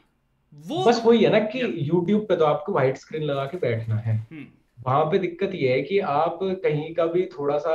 वो 0.55 0.85
बस 0.85 1.03
वही 1.05 1.25
है 1.25 1.31
ना 1.31 1.39
कि 1.39 1.91
YouTube 1.91 2.25
पे 2.29 2.37
तो 2.37 2.45
आपको 2.45 2.73
व्हाइट 2.73 2.97
स्क्रीन 2.97 3.23
लगा 3.23 3.45
के 3.45 3.57
बैठना 3.57 3.97
है। 3.97 4.17
हम्म। 4.17 4.47
वहाँ 4.83 5.05
पे 5.05 5.19
दिक्कत 5.19 5.51
ये 5.55 5.73
है 5.73 5.83
कि 5.83 5.99
आप 6.11 6.39
कहीं 6.43 6.93
का 6.95 7.07
भी 7.07 7.25
थोड़ा 7.33 7.59
सा 7.59 7.75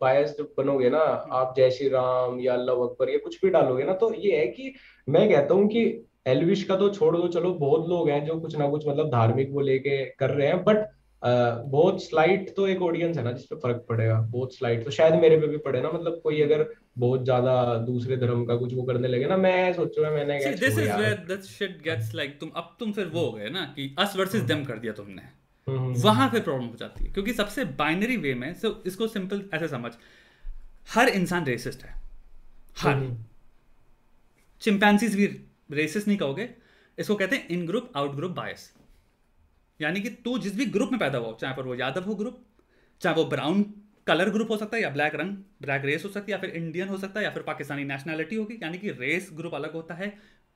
बायस 0.00 0.36
बनोगे 0.58 0.90
ना 0.90 0.98
हम्म। 0.98 1.36
आप 1.36 1.54
जय 1.56 1.70
श्री 1.70 1.88
राम 1.88 2.40
या 2.40 2.52
अल्लाह 2.54 2.76
अकबर 2.76 3.10
या 3.10 3.18
कुछ 3.18 3.40
भी 3.44 3.50
डालोगे 3.50 3.84
ना 3.84 3.92
तो 3.94 4.12
ये 4.14 4.36
है 4.36 4.46
कि 4.46 4.72
मैं 5.08 5.28
कहता 5.28 5.54
हूँ 5.54 5.68
कि 5.68 5.84
एलविश 6.26 6.62
का 6.64 6.76
तो 6.76 6.88
छोड़ 6.94 7.16
दो 7.16 7.28
चलो 7.28 7.52
बहुत 7.56 7.88
लोग 7.88 8.08
हैं 8.10 8.24
जो 8.24 8.38
कुछ 8.40 8.56
ना 8.56 8.68
कुछ 8.68 8.86
मतलब 8.88 9.10
धार्मिक 9.10 9.50
वो 9.50 9.60
लेके 9.60 10.04
कर 10.14 10.30
रहे 10.30 10.48
हैं 10.48 10.62
बट 10.64 10.86
बहुत 11.22 12.02
स्लाइट 12.04 12.54
तो 12.56 12.66
एक 12.68 12.82
ऑडियंस 12.82 13.16
है 13.16 13.24
ना 13.24 13.32
जिसपे 13.32 13.56
फ़र्क 13.56 13.84
पड़ेगा 13.88 14.20
बहुत 14.20 14.54
स्लाइट 14.54 14.84
तो 14.84 14.90
शायद 14.90 15.14
मेरे 15.14 15.36
पे 15.36 15.46
भी 15.46 15.56
पड़े 15.58 15.80
ना 15.80 15.90
मतलब 15.90 16.20
कोई 16.22 16.40
अगर 16.42 16.66
बहुत 16.98 17.24
ज़्यादा 17.24 17.54
दूसरे 17.86 18.16
धर्म 18.16 18.44
का 18.44 18.56
कुछ 18.56 18.74
वो 18.74 18.82
करने 18.82 19.08
लगे 19.08 19.26
ना 19.26 19.36
मैं 19.36 19.72
सोचूँगा 19.72 20.10
मैंने 20.10 20.38
See, 20.40 20.44
कहा 20.44 20.60
this 20.60 20.74
छोड़ 20.74 20.82
is 20.82 20.88
यार। 20.88 21.00
where 21.00 21.18
that 21.28 21.48
shit 21.48 21.82
gets 21.82 22.14
like 22.14 22.38
तुम 22.40 22.50
अब 22.56 22.76
तुम 22.80 22.92
फिर 22.92 23.06
वो 23.06 23.26
हो 23.26 23.32
गए 23.32 23.48
ना 23.48 23.64
कि 23.78 23.94
us 24.00 24.16
versus 24.16 24.46
them 24.50 24.66
कर 24.66 24.78
दिया 24.78 24.92
तुमने। 24.92 25.22
वहाँ 25.76 26.28
पे 26.28 26.40
प्रॉब्लम 26.40 26.66
हो 26.66 26.76
जाती 26.76 27.04
है 27.04 27.12
क्योंकि 27.12 27.32
सबसे 27.32 27.64
बाइनरी 27.64 28.16
वे 28.16 28.34
में 28.34 28.60
so 28.60 28.72
इसको 28.86 29.08
सिंपल 29.08 29.44
ऐसे 29.54 29.68
समझ। 29.68 29.92
हर 30.88 31.08
इंसान 31.08 31.44
रेसिस्ट 31.44 31.82
है। 31.82 32.02
हर। 32.78 32.94
हम्म। 32.94 33.24
चिंपैंसीज 34.60 35.16
भी 35.16 35.26
रेसिस्ट 35.70 36.08
नहीं 36.08 36.18
कहोगे। 36.18 36.50
इसको 36.98 37.14
कहते 37.14 37.36
हैं 37.36 37.48
in 37.48 37.66
group 37.66 37.92
out 37.96 38.14
group 38.14 38.30
bias 38.30 38.72
यानी 39.80 40.00
कि 40.00 40.10
तू 40.10 40.38
जिस 40.38 40.54
भी 40.56 40.66
ग्रुप 40.66 40.90
में 40.90 41.00
पैदा 41.00 41.18
हुआ 41.18 41.28
हो, 41.28 41.38
चाहे 41.40 41.54
पर 41.54 41.62
वो 41.62 41.74
यादव 41.74 42.04
हो 42.04 42.14
ग्रुप 42.14 42.42
चाहे 43.00 43.16
वो 43.16 43.24
ब्राउन 43.24 43.62
कलर 44.06 44.30
ग्रुप 44.30 44.50
हो 44.50 44.56
सकता 44.56 44.76
है 44.76 44.82
या 44.82 44.90
ब्लैक 44.90 45.14
रंग 45.14 45.36
ब्लैक 45.62 45.84
रेस 45.84 46.04
हो 46.04 46.10
सकती 46.10 46.32
है 46.32 46.38
या 46.38 46.40
फिर 46.40 46.50
इंडियन 46.50 46.88
हो 46.88 46.98
सकता 46.98 47.20
है 47.20 47.24
या 47.24 47.30
फिर 47.30 47.42
पाकिस्तानी 47.42 47.84
नेशनैलिटी 47.84 48.36
होगी 48.36 48.58
यानी 48.62 48.78
कि 48.78 48.90
रेस 48.90 49.30
ग्रुप 49.32 49.54
अलग 49.54 49.72
होता 49.72 49.94
है 49.94 50.08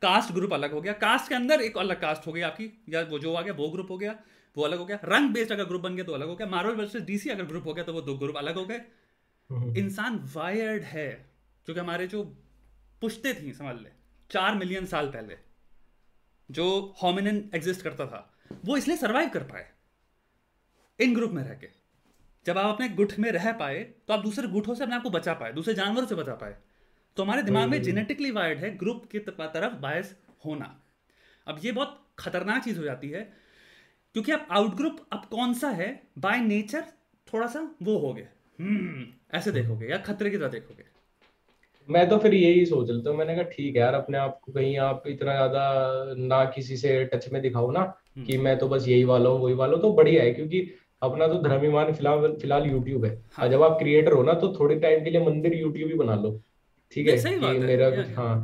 कास्ट 0.02 0.32
ग्रुप 0.32 0.52
अलग 0.52 0.72
हो 0.72 0.80
गया। 0.80 0.92
कास्ट 0.92 1.28
के 1.28 1.34
अंदर 1.34 1.60
एक 1.60 1.78
अलग 1.78 2.00
कास्ट 2.00 2.26
हो 2.26 2.32
गई 2.32 2.40
आपकी 2.40 2.82
या 2.88 3.02
वो 3.02 3.18
जो 3.18 3.34
आ 3.34 3.42
गया 3.42 3.52
वो 3.52 3.68
ग्रुप 3.68 3.90
हो 3.90 3.98
गया। 3.98 4.14
वो 4.56 4.64
अलग 4.64 4.78
हो 4.78 4.84
गया। 4.86 4.98
रंग 5.04 5.32
बेस्ड 5.34 5.52
अगर 5.52 5.64
ग्रुप 5.64 5.80
बन 5.80 5.94
गया 5.96 6.04
तो 6.04 6.12
अलग 6.12 6.26
हो 6.26 6.36
गया। 6.36 6.46
मार्वल 6.46 6.74
वर्सेस 6.74 7.02
डीसी 7.02 7.30
अगर 7.30 7.44
ग्रुप 7.44 7.66
हो 7.66 7.74
गया 7.74 7.84
तो 7.84 7.92
वो 7.92 8.00
दो 8.02 8.16
ग्रुप 8.18 8.36
अलग 8.36 8.54
हो 8.54 8.64
गए। 8.64 8.80
हम्म। 9.50 9.76
इंसान 9.76 10.18
वायर्ड 10.34 10.82
है 10.82 11.08
क्योंकि 11.66 11.80
हमारे 11.80 12.06
जो 12.06 12.22
पुश्ते 13.00 13.34
थी 13.34 13.52
समझ 13.52 13.74
ले 13.76 13.90
चार 14.30 14.54
मिलियन 14.54 14.86
साल 14.86 15.08
पहले 15.08 15.36
जो 16.50 16.64
होमिनिन 17.02 17.50
एग्जिस्ट 17.54 17.82
करता 17.82 18.06
था 18.06 18.28
वो 18.64 18.76
इसलिए 18.76 18.96
सर्वाइव 18.96 19.28
कर 19.28 19.42
पाए 19.42 19.70
इन 20.98 21.14
ग्रुप 21.14 21.30
में 21.30 21.42
रह 21.42 21.54
के। 21.54 21.68
जब 22.46 22.58
आप 22.58 22.74
अपने 22.74 22.88
गुट 22.88 23.12
में 23.18 23.30
रह 23.32 23.52
पाए 23.52 23.82
तो 24.08 24.14
आप 24.14 24.20
दूसरे 24.20 24.48
गुटों 24.48 24.74
से 24.74 24.84
अपने 24.84 24.96
आप 24.96 25.02
को 25.02 25.10
बचा 25.10 25.34
पाए 25.34 25.52
दूसरे 25.52 25.74
जानवरों 25.74 26.06
से 26.06 26.14
बचा 26.14 26.34
पाए। 26.34 26.56
तो 27.16 27.22
हमारे 27.22 27.42
दिमाग 27.42 27.68
में 27.68 27.76
हम्म। 27.78 27.84
जेनेटिकली 27.84 28.30
वायर्ड 28.30 28.58
है 28.58 28.76
ग्रुप 28.76 29.04
की 29.12 29.18
तरफ़ 29.18 29.74
बायस 29.74 30.14
होना। 30.44 30.80
अब 31.46 31.60
ये 31.64 31.72
बहुत 31.72 31.98
खतरनाक 32.18 32.62
चीज़ 32.64 32.78
हो 32.78 32.84
जाती 32.84 33.08
है 33.08 33.22
क्योंकि 34.14 34.32
आप 34.32 34.46
आउट 34.50 34.74
ग्रुप 34.74 34.96
अब 35.12 35.24
कौन 35.24 35.54
सा 35.54 35.68
है? 35.68 36.02
बाय 36.18 36.40
नेचर 36.40 36.84
थोड़ा 37.28 37.46
सा 37.46 37.60
वो 37.82 37.98
हो 37.98 38.12
गए 38.14 38.26
हम्म 38.58 39.06
ऐसे 39.34 39.52
देखोगे 39.52 39.86
या 39.86 39.98
खतरे 39.98 40.30
की 40.30 40.36
तरह 40.36 40.48
देखोगे। 40.48 40.84
मैं 41.88 42.08
तो 42.08 42.18
फिर 42.18 42.34
यही 42.34 42.66
सोच 42.66 42.90
लेता 42.90 43.10
हूँ 43.10 43.18
मैंने 43.18 43.34
कहा 43.34 43.42
ठीक 43.42 43.76
है 43.76 43.80
यार 43.82 43.94
अपने 43.94 44.18
आप 44.18 44.38
को 44.42 44.52
कहीं 44.52 44.76
आप 44.78 45.02
इतना 45.06 45.32
ज़्यादा 45.32 46.14
ना 46.18 46.44
किसी 46.44 46.76
से 46.76 47.04
टच 47.04 47.28
में 47.32 47.40
दिखाओ 47.42 47.70
ना 47.70 47.80
हम्म। 47.80 48.26
कि 48.26 48.36
मैं 48.38 48.58
तो 48.58 48.68
बस 48.68 48.88
यही 48.88 49.04
वाला 49.04 49.30
हूँ 49.30 49.40
वही 49.40 49.54
वाला 49.54 49.72
हूँ 49.72 49.82
तो 49.82 49.92
बढ़िया 49.92 50.22
है 50.22 50.32
क्योंकि 50.32 50.60
अपना 51.02 51.26
तो 51.26 51.42
धर्म 51.42 51.60
फ़िलहाल 51.92 52.36
फ़िलहाल 52.40 52.66
यूट्यूब 52.66 53.04
है। 53.04 53.24
हाँ। 53.32 53.48
जब 53.48 53.62
आप 53.62 53.78
क्रिएटर 53.78 54.12
हो 54.12 54.22
ना 54.22 54.32
तो 54.32 54.54
थोड़े 54.60 54.76
टाइम 54.80 55.04
के 55.04 55.10
लिए 55.10 55.24
मंदिर 55.26 55.54
यूट्यूब 55.54 55.90
ही 55.90 55.96
बना 55.96 56.14
लो। 56.14 56.40
ठीक 56.92 57.08
है 57.08 57.58
मेरा 57.58 57.90
कुछ 57.90 58.16
हाँ 58.16 58.34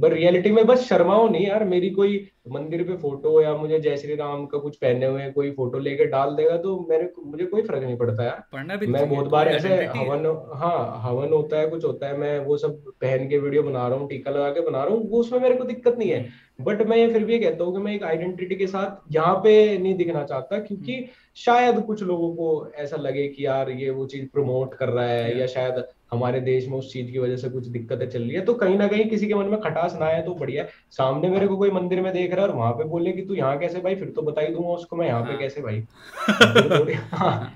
पर 0.00 0.12
रियलिटी 0.12 0.50
में 0.50 0.64
बस 0.66 0.86
शर्माओ 0.88 1.28
नहीं 1.28 1.46
यार 1.46 1.64
मेरी 1.64 1.90
कोई 1.90 2.16
मंदिर 2.48 2.82
पे 2.82 2.96
फ़ोटो 2.96 3.40
या 3.42 3.54
मुझे 3.56 3.78
जय 3.80 3.96
श्री 3.96 4.14
राम 4.14 4.44
का 4.46 4.58
कुछ 4.58 4.76
पहने 4.76 5.06
हुए 5.06 5.30
कोई 5.30 5.50
फ़ोटो 5.50 5.78
लेके 5.78 6.04
डाल 6.06 6.34
देगा 6.36 6.56
तो 6.56 6.78
मेरे 6.90 7.10
मुझे 7.26 7.44
कोई 7.44 7.62
फ़र्क 7.62 7.82
नहीं 7.82 7.96
पड़ता 7.96 8.24
यार। 8.24 8.42
पढ़ना 8.52 8.76
भी 8.76 8.86
मैं 8.86 9.08
बहुत 9.10 9.28
बार 9.28 9.48
ऐसे 9.48 9.68
है? 9.68 9.86
हवन 9.88 10.26
हाँ 10.54 11.00
हवन 11.02 11.32
होता 11.32 11.58
है 11.58 11.68
कुछ 11.68 11.84
होता 11.84 12.08
है 12.08 12.16
मैं 12.18 12.38
वो 12.40 12.56
सब 12.56 12.82
पहन 13.00 13.28
के 13.28 13.38
वीडियो 13.38 13.62
बना 13.62 13.86
रहा 13.88 13.98
हूँ 13.98 14.08
टीका 14.08 14.30
लगा 14.30 14.50
के 14.50 14.60
बना 14.60 14.84
रहा 14.84 14.94
हूँ 14.94 15.08
वो 15.10 15.20
उसमें 15.20 15.38
मेरे 15.40 15.54
को 15.54 15.64
दिक्कत 15.64 15.98
नहीं 15.98 16.10
है। 16.10 16.20
हम्म 16.20 16.64
बट 16.64 16.82
मैं 16.82 16.96
ये 16.96 17.08
फिर 17.12 17.24
भी 17.24 17.38
कहता 17.38 17.64
हूँ 17.64 17.72
कि 17.72 17.80
मैं 17.80 17.94
एक 17.94 18.02
आइडेंटिटी 18.04 18.56
के 18.56 18.66
साथ 18.66 19.12
यहाँ 19.12 19.34
पे 19.36 19.56
नहीं 19.78 19.94
दिखना 19.96 20.22
चाहता 20.24 20.56
हम्म। 20.56 20.66
क्योंकि 20.66 21.04
शायद 21.36 21.80
कुछ 21.80 22.02
लोगों 22.02 22.34
को 22.34 22.48
ऐसा 22.76 22.96
लगे 22.98 23.26
कि 23.28 23.44
यार 23.46 23.70
ये 23.72 23.90
वो 23.90 24.06
चीज़ 24.06 24.26
प्रमोट 24.28 24.74
कर 24.74 24.88
रहा 24.88 25.06
है 25.06 25.38
या 25.38 25.46
शायद 25.46 25.84
हमारे 26.12 26.40
देश 26.40 26.66
में 26.68 26.76
उस 26.78 26.92
चीज़ 26.92 27.10
की 27.12 27.18
वजह 27.18 27.36
से 27.36 27.48
कुछ 27.50 27.66
दिक्कतें 27.66 28.08
चल 28.08 28.22
रही 28.22 28.30
है। 28.30 28.44
तो 28.44 28.54
कहीं 28.54 28.76
ना 28.78 28.86
कहीं 28.88 29.08
किसी 29.10 29.26
के 29.28 29.34
मन 29.34 29.46
में 29.46 29.60
खटास 29.60 29.96
ना 30.00 30.06
आए 30.06 30.22
तो 30.22 30.34
बढ़िया 30.34 30.64
है। 30.64 30.70
सामने 30.90 31.28
मेरे 31.28 31.46
को 31.48 31.56
कोई 31.56 31.70
मंदिर 31.70 32.00
में 32.02 32.12
देख 32.12 32.34
रहा 32.34 32.44
है 32.44 32.50
और 32.50 32.56
वहाँ 32.56 32.72
पे 32.72 32.84
बोले 32.88 33.12
कि 33.12 33.22
तू 33.22 33.34
यहाँ 33.34 33.58
कैसे 33.58 33.80
भाई? 33.80 33.94
फिर 33.94 34.08
तो 34.08 34.22
बता 34.22 34.40
ही 34.40 34.54
दूँगा 34.54 34.68
उसको 34.70 34.96
मैं 34.96 35.06
यहाँ 35.06 35.22
पे 35.22 35.30
हाँ 35.30 35.38
कैसे 35.38 35.60
भाई। 35.62 36.96
हाँ। 37.12 37.52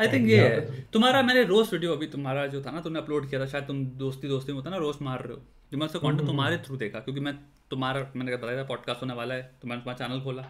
आई 0.00 0.08
थिंक 0.08 0.28
ये 0.28 0.38
है। 0.38 0.60
तो 0.60 0.72
तुम्हारा 0.92 1.22
मैंने 1.22 1.42
रोस्ट 1.44 1.72
वीडियो 1.72 1.92
अभी 1.92 2.06
तुम्हारा 2.06 2.46
जो 2.46 2.62
था 2.62 2.70
ना 2.70 2.80
तुमने 2.80 2.98
अपलोड 2.98 3.28
किया 3.30 3.40
था 3.40 3.46
शायद 3.46 3.64
तुम 3.64 3.84
दोस्ती 3.98 4.28
दोस्ती 4.28 4.52
में 4.52 4.58
होता 4.58 4.70
ना 4.70 4.76
रोस्ट 4.78 5.02
मार 5.02 5.22
रहे 5.22 5.32
हो। 5.32 5.40
जो 5.72 5.78
मैं 5.78 5.86
उसका 5.86 5.98
हम्म, 5.98 6.08
कंटेंट 6.08 6.20
हम्म, 6.20 6.30
तुम्हारे 6.30 6.56
थ्रू 6.58 6.76
देखा 6.76 6.98
क्योंकि 6.98 7.20
मैं 7.20 7.34
तुम्हारा 7.70 8.06
मैंने 8.16 8.36
बताया 8.36 8.58
था 8.58 8.66
पॉडकास्ट 8.66 9.02
होने 9.02 9.14
वाला 9.14 9.34
है 9.34 9.42
तो 9.62 9.68
मैंने 9.68 9.82
तुम्हारा 9.82 10.06
चैनल 10.06 10.20
खोला। 10.24 10.44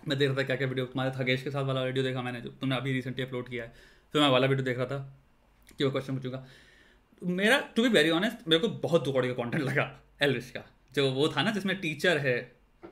मैं 0.00 0.18
देख 0.18 0.28
रहा 0.28 0.38
था 0.38 0.42
क्या 0.42 0.56
क्या 0.56 0.68
वीडियो 0.68 0.86
तुम्हारे 0.86 1.10
थगेश 1.18 1.42
के 1.42 1.50
साथ 1.50 1.64
वाला 1.64 1.82
वीडियो 1.82 2.04
देखा 2.04 2.22
मैंने 2.22 2.40
जो 2.40 2.50
तुमने 2.50 2.76
अभी 2.76 2.92
रिसेंटली 2.92 3.24
अपलोड 3.24 3.48
किया 3.48 3.64
है। 3.64 3.72
फिर 4.14 4.22
मैं 4.22 4.28
वाला 4.28 4.46
वीडियो 4.46 4.64
देख 4.64 4.78
रहा 4.78 4.86
था 4.86 5.16
कि 5.80 5.84
वो 5.84 5.90
क्वेश्चन 5.90 6.14
पूछूँगा। 6.14 6.44
मेरा 7.22 7.58
टू 7.76 7.82
बी 7.82 7.88
वेरी 7.88 8.10
ऑनेस्ट 8.10 8.48
मेरे 8.48 8.60
को 8.60 8.68
बहुत 8.80 9.04
दुखौड़ी 9.04 9.28
का 9.28 9.34
कंटेंट 9.34 9.62
लगा 9.64 9.84
एलविश 10.22 10.50
का 10.50 10.64
जो 10.94 11.10
वो 11.10 11.28
था 11.28 11.42
ना 11.42 11.50
जिसमें 11.50 11.76
टीचर 11.80 12.18
है 12.18 12.36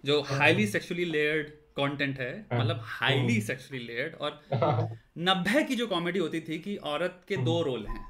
जो 0.05 0.21
हाईली 0.23 0.67
सेक्सुअली 0.67 1.05
लेयर्ड 1.05 1.49
कंटेंट 1.77 2.19
है 2.21 2.33
हाँ, 2.53 2.59
मतलब 2.61 2.81
हाईली 2.85 3.41
सेक्सुअली 3.41 3.85
लेयर्ड 3.87 4.15
और 4.15 4.41
हाँ, 4.55 4.89
नब्बे 5.19 5.63
की 5.65 5.77
जो 5.77 5.87
कॉमेडी 5.87 6.19
होती 6.19 6.41
थी 6.41 6.59
कि 6.59 6.77
औरत 6.93 7.21
के 7.29 7.37
दो 7.45 7.63
रोल 7.63 7.87
हैं। 7.87 8.05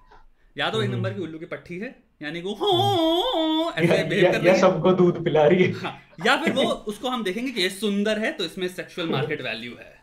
या 0.56 0.70
तो 0.70 0.82
एक 0.82 0.90
नंबर 0.90 1.14
की 1.14 1.20
उल्लू 1.20 1.38
की 1.38 1.46
पट्टी 1.46 1.78
है? 1.78 1.94
यानी 2.22 2.40
कि 2.42 2.48
वो 2.48 2.54
हो। 2.54 3.70
ऐसे 3.72 4.02
बिहेव 4.04 4.32
कर 4.32 4.40
रही 4.40 4.48
है। 4.48 4.58
सबको 4.60 4.92
दूध 4.92 5.22
पिला 5.24 5.46
रही 5.46 5.64
है। 5.64 5.72
हाँ, 5.72 5.92
या 6.26 6.36
फिर 6.36 6.52
वो 6.52 6.64
उसको 6.92 7.08
हम 7.08 7.24
देखेंगे 7.24 7.50
कि 7.50 7.62
ये 7.62 7.70
सुंदर 7.70 8.18
है 8.18 8.32
तो 8.32 8.44
इसमें 8.44 8.68
सेक्सुअल 8.68 9.08
मार्केट 9.08 9.42
वैल्यू 9.42 9.76
है। 9.76 9.94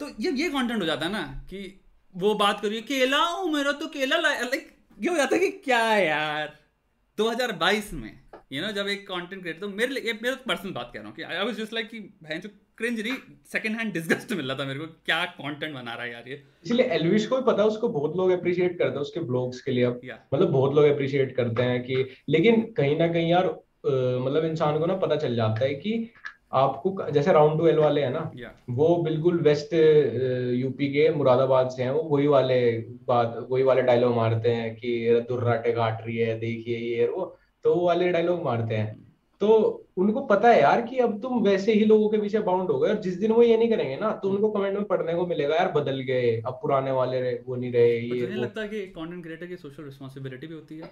तो 0.00 0.08
ये 0.20 0.32
ये 0.32 0.48
कंटेंट 0.48 0.80
हो 0.80 0.86
जाता 0.86 1.06
है 1.06 1.12
ना 1.12 1.22
कि 1.50 1.80
वो 2.14 2.34
बात 2.34 2.60
करिए 2.60 2.80
केला 2.82 3.18
हूँ 3.18 3.50
मेरा 3.52 3.72
तो 3.72 3.86
केला 3.88 4.16
लाइक 4.16 4.70
ये 4.98 5.10
हो 5.10 5.16
जाता 5.16 5.34
है 5.36 5.40
कि 5.40 5.50
क्या 5.64 5.82
यार? 5.96 6.56
2022 7.18 7.92
में 7.92 8.18
यू 8.52 8.62
नो 8.62 8.70
जब 8.72 8.88
एक 8.88 9.06
कंटेंट 9.08 9.42
क्रिएटर 9.42 9.60
तो 9.60 9.68
मेरे 9.68 9.94
लिए 9.94 10.12
मेरा 10.22 10.36
पर्सनल 10.46 10.72
बात 10.72 10.90
कर 10.92 10.98
रहा 10.98 11.08
हूँ 11.08 11.16
कि 11.16 11.22
आई 11.22 11.44
वाज 11.44 11.56
जस्ट 11.56 11.72
लाइक 11.72 11.88
कि 11.90 12.00
भैंस 12.24 12.42
जो 12.42 12.48
क्रिंज 12.76 13.00
नहीं 13.00 13.14
सेकंड 13.52 13.76
हैंड 13.76 13.92
डिस्गस्ट 13.92 14.32
मिल 14.32 14.48
रहा 14.48 14.58
था 14.58 14.64
मेरे 14.64 14.78
को। 14.80 14.86
क्या 15.06 15.24
कंटेंट 15.24 15.74
बना 15.74 15.94
रहा 15.94 16.04
है 16.04 16.12
यार 16.12 16.28
ये? 16.28 16.42
इसलिए 16.64 16.86
एलविश 16.92 17.26
को 17.26 17.36
भी 17.36 17.42
पता 17.46 17.62
है 17.62 17.68
उसको 17.68 17.88
बहुत 17.88 18.16
लोग 18.16 18.30
अप्रिशिएट 18.30 18.78
करते 18.78 18.94
हैं 18.94 19.00
उसके 19.00 19.20
ब्लॉग्स 19.20 19.60
के 19.60 19.72
लिए। 19.72 19.84
या 20.04 20.18
मतलब 20.34 20.50
बहुत 20.52 20.74
लोग 20.74 20.84
अप्रिशिएट 20.84 21.34
करते 21.36 21.62
हैं 21.62 21.82
कि 21.82 22.04
लेकिन 22.28 22.62
कहीं 22.76 22.96
ना 22.98 23.08
कहीं 23.08 23.30
यार 23.30 23.46
मतलब 23.86 24.44
इंसान 24.44 24.78
को 24.78 24.86
ना 24.86 24.94
पता 24.96 25.16
चल 25.16 25.36
जाता 25.36 25.64
है 25.64 25.74
कि 25.74 25.92
आपको 26.52 27.10
जैसे 27.10 27.32
राउंड 27.32 27.58
टू 27.58 27.66
एल 27.66 27.78
वाले 27.78 28.02
हैं 28.02 28.10
ना 28.10 28.30
या 28.36 28.52
वो 28.70 28.96
बिल्कुल 29.02 29.38
वेस्ट 29.40 29.74
यूपी 30.54 30.88
के 30.92 31.08
मुरादाबाद 31.14 31.68
से 31.70 31.82
हैं 31.82 31.90
वो 31.90 32.02
वही 32.02 32.26
वाले 32.26 32.56
बात 33.06 33.36
वही 33.50 33.62
वाले 33.62 33.82
डायलॉग 33.82 34.14
मारते 34.16 34.50
हैं 34.50 34.74
कि 34.76 35.20
दुर्राटे 35.28 35.72
काट 35.72 36.06
रही 36.06 36.16
है 36.16 36.38
देखिए 36.40 36.78
ये 36.78 37.08
वो 37.08 37.24
तो 37.64 37.74
वो 37.74 37.86
वाले 37.86 38.08
डायलॉग 38.12 38.42
मारते 38.44 38.74
हैं। 38.74 38.98
तो 39.40 39.48
उनको 39.96 40.20
पता 40.26 40.48
है 40.48 40.60
यार 40.60 40.80
कि 40.82 40.98
अब 40.98 41.20
तुम 41.22 41.42
वैसे 41.42 41.72
ही 41.72 41.84
लोगों 41.84 42.08
के 42.08 42.18
पीछे 42.18 42.38
बाउंड 42.40 42.70
हो 42.70 42.78
गए 42.78 42.88
और 42.88 43.00
जिस 43.00 43.18
दिन 43.18 43.32
वो 43.32 43.42
ये 43.42 43.56
नहीं 43.56 43.68
करेंगे 43.68 43.96
ना 43.96 44.10
तो 44.12 44.30
उनको 44.30 44.50
कमेंट 44.50 44.74
में 44.74 44.84
पढ़ने 44.84 45.14
को 45.14 45.26
मिलेगा 45.26 45.56
यार 45.56 45.70
बदल 45.72 46.00
गए 46.00 46.40
अब 46.46 46.58
पुराने 46.62 46.90
वाले 46.90 47.20
वो 47.46 47.56
नहीं 47.56 47.72
रहे 47.72 47.98
ये 47.98 48.26
लगता 48.26 48.60
है 48.60 48.68
कि 48.68 48.80
कंटेंट 48.88 49.22
क्रिएटर 49.24 49.46
की 49.46 49.56
सोशल 49.56 49.84
रिस्पांसिबिलिटी 49.84 50.46
भी 50.46 50.54
होती 50.54 50.76
है? 50.78 50.90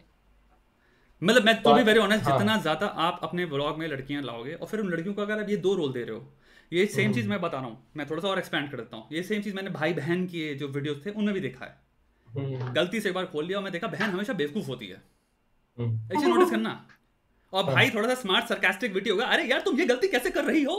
मतलब 1.23 1.45
मैं 1.45 1.61
तो 1.63 1.75
भी 1.75 1.83
वेरी 1.83 1.99
ऑनेस्ट 1.99 2.25
हाँ। 2.25 2.39
जितना 2.39 2.57
ज़्यादा 2.57 2.87
आप 2.87 3.21
अपने 3.23 3.45
व्लॉग 3.45 3.79
में 3.79 3.87
लड़कियाँ 3.89 4.23
लाओगे 4.23 4.53
और 4.55 4.67
फिर 4.67 4.81
उन 4.81 4.89
लड़कियों 4.89 5.15
को 5.15 5.23
अगर 5.23 5.41
आप 5.41 5.49
ये 5.49 5.57
दो 5.57 5.75
रोल 5.75 5.93
दे 5.93 6.03
रहे 6.03 6.17
हो 6.17 6.33
ये 6.73 6.87
सेम 6.87 7.05
हम्म। 7.05 7.15
चीज़ 7.15 7.29
मैं 7.29 7.41
बता 7.41 7.59
रहा 7.59 7.67
हूँ 7.67 7.87
मैं 7.97 8.09
थोड़ा 8.11 8.23
सा 8.23 8.29
और 8.29 8.39
एक्सपेंड 8.39 8.71
कर 8.71 8.77
देता 8.77 8.97
हूँ। 8.97 9.09
ये 9.13 9.23
सेम 9.23 9.43
चीज़ 9.43 9.55
मैंने 9.55 9.71
भाई 9.71 9.93
बहन 9.95 10.27
के 10.27 10.55
जो 10.55 10.69
वीडियोस 10.69 11.05
थे 11.07 11.11
उनमें 11.11 11.35
भी 11.35 11.41
देखा 11.41 11.65
है। 11.65 11.77
हम्म, 12.29 12.73
गलती 12.73 13.01
से 13.01 13.09
एक 13.09 13.15
बार 13.15 13.27
खोल 13.27 13.45
लिया 13.45 13.59
और 13.59 13.65
मैं 13.65 13.73
देखा 13.73 13.87
बहन 13.87 14.11
हमेशा 14.11 14.33
बेवकूफ़ 14.33 14.67
होती 14.67 14.87
है। 14.87 15.03
हम्म, 15.79 16.17
ऐसे 16.17 16.29
नोटिस 16.29 16.51
करना। 16.51 16.73
और 17.53 17.65
हाँ। 17.65 17.75
भाई 17.75 17.91
थोड़ा 17.91 18.09
सा 18.09 18.15
स्मार्ट 18.15 18.49
सरकास्टिक 18.49 18.93
वीडियो 18.95 19.15
होगा 19.15 19.27
अरे 19.27 19.45
यार 19.45 19.61
तुम 19.61 19.79
ये 19.81 19.87
गलती 19.87 20.09
कैसे 20.09 20.31
कर 20.31 20.45
रही 20.45 20.63
हो? 20.63 20.77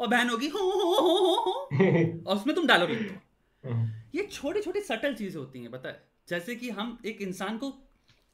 और 0.00 0.08
बहन 0.08 0.28
होगी 0.30 0.48
हो 0.48 0.58
हो 0.58 0.94
हो 0.94 1.08
हो 1.08 1.34
हो 1.36 1.52
और 2.26 2.36
उसमें 2.36 2.54
तुम 2.56 2.66
डायलॉग 2.66 2.90
लिख 2.90 3.00
दो 3.02 3.70
हम्म, 3.70 3.90
ये 4.14 4.28
छोटी 4.32 4.60
छोटी 4.60 4.80
सटल 4.80 5.14
चीज़ें 5.14 5.40
होती 5.40 5.60
हैं 5.60 5.70
बताए 5.70 5.96
जैसे 6.28 6.54
कि 6.56 6.70
हम 6.70 6.98
एक 7.06 7.20
इंसान 7.22 7.58
को 7.58 7.70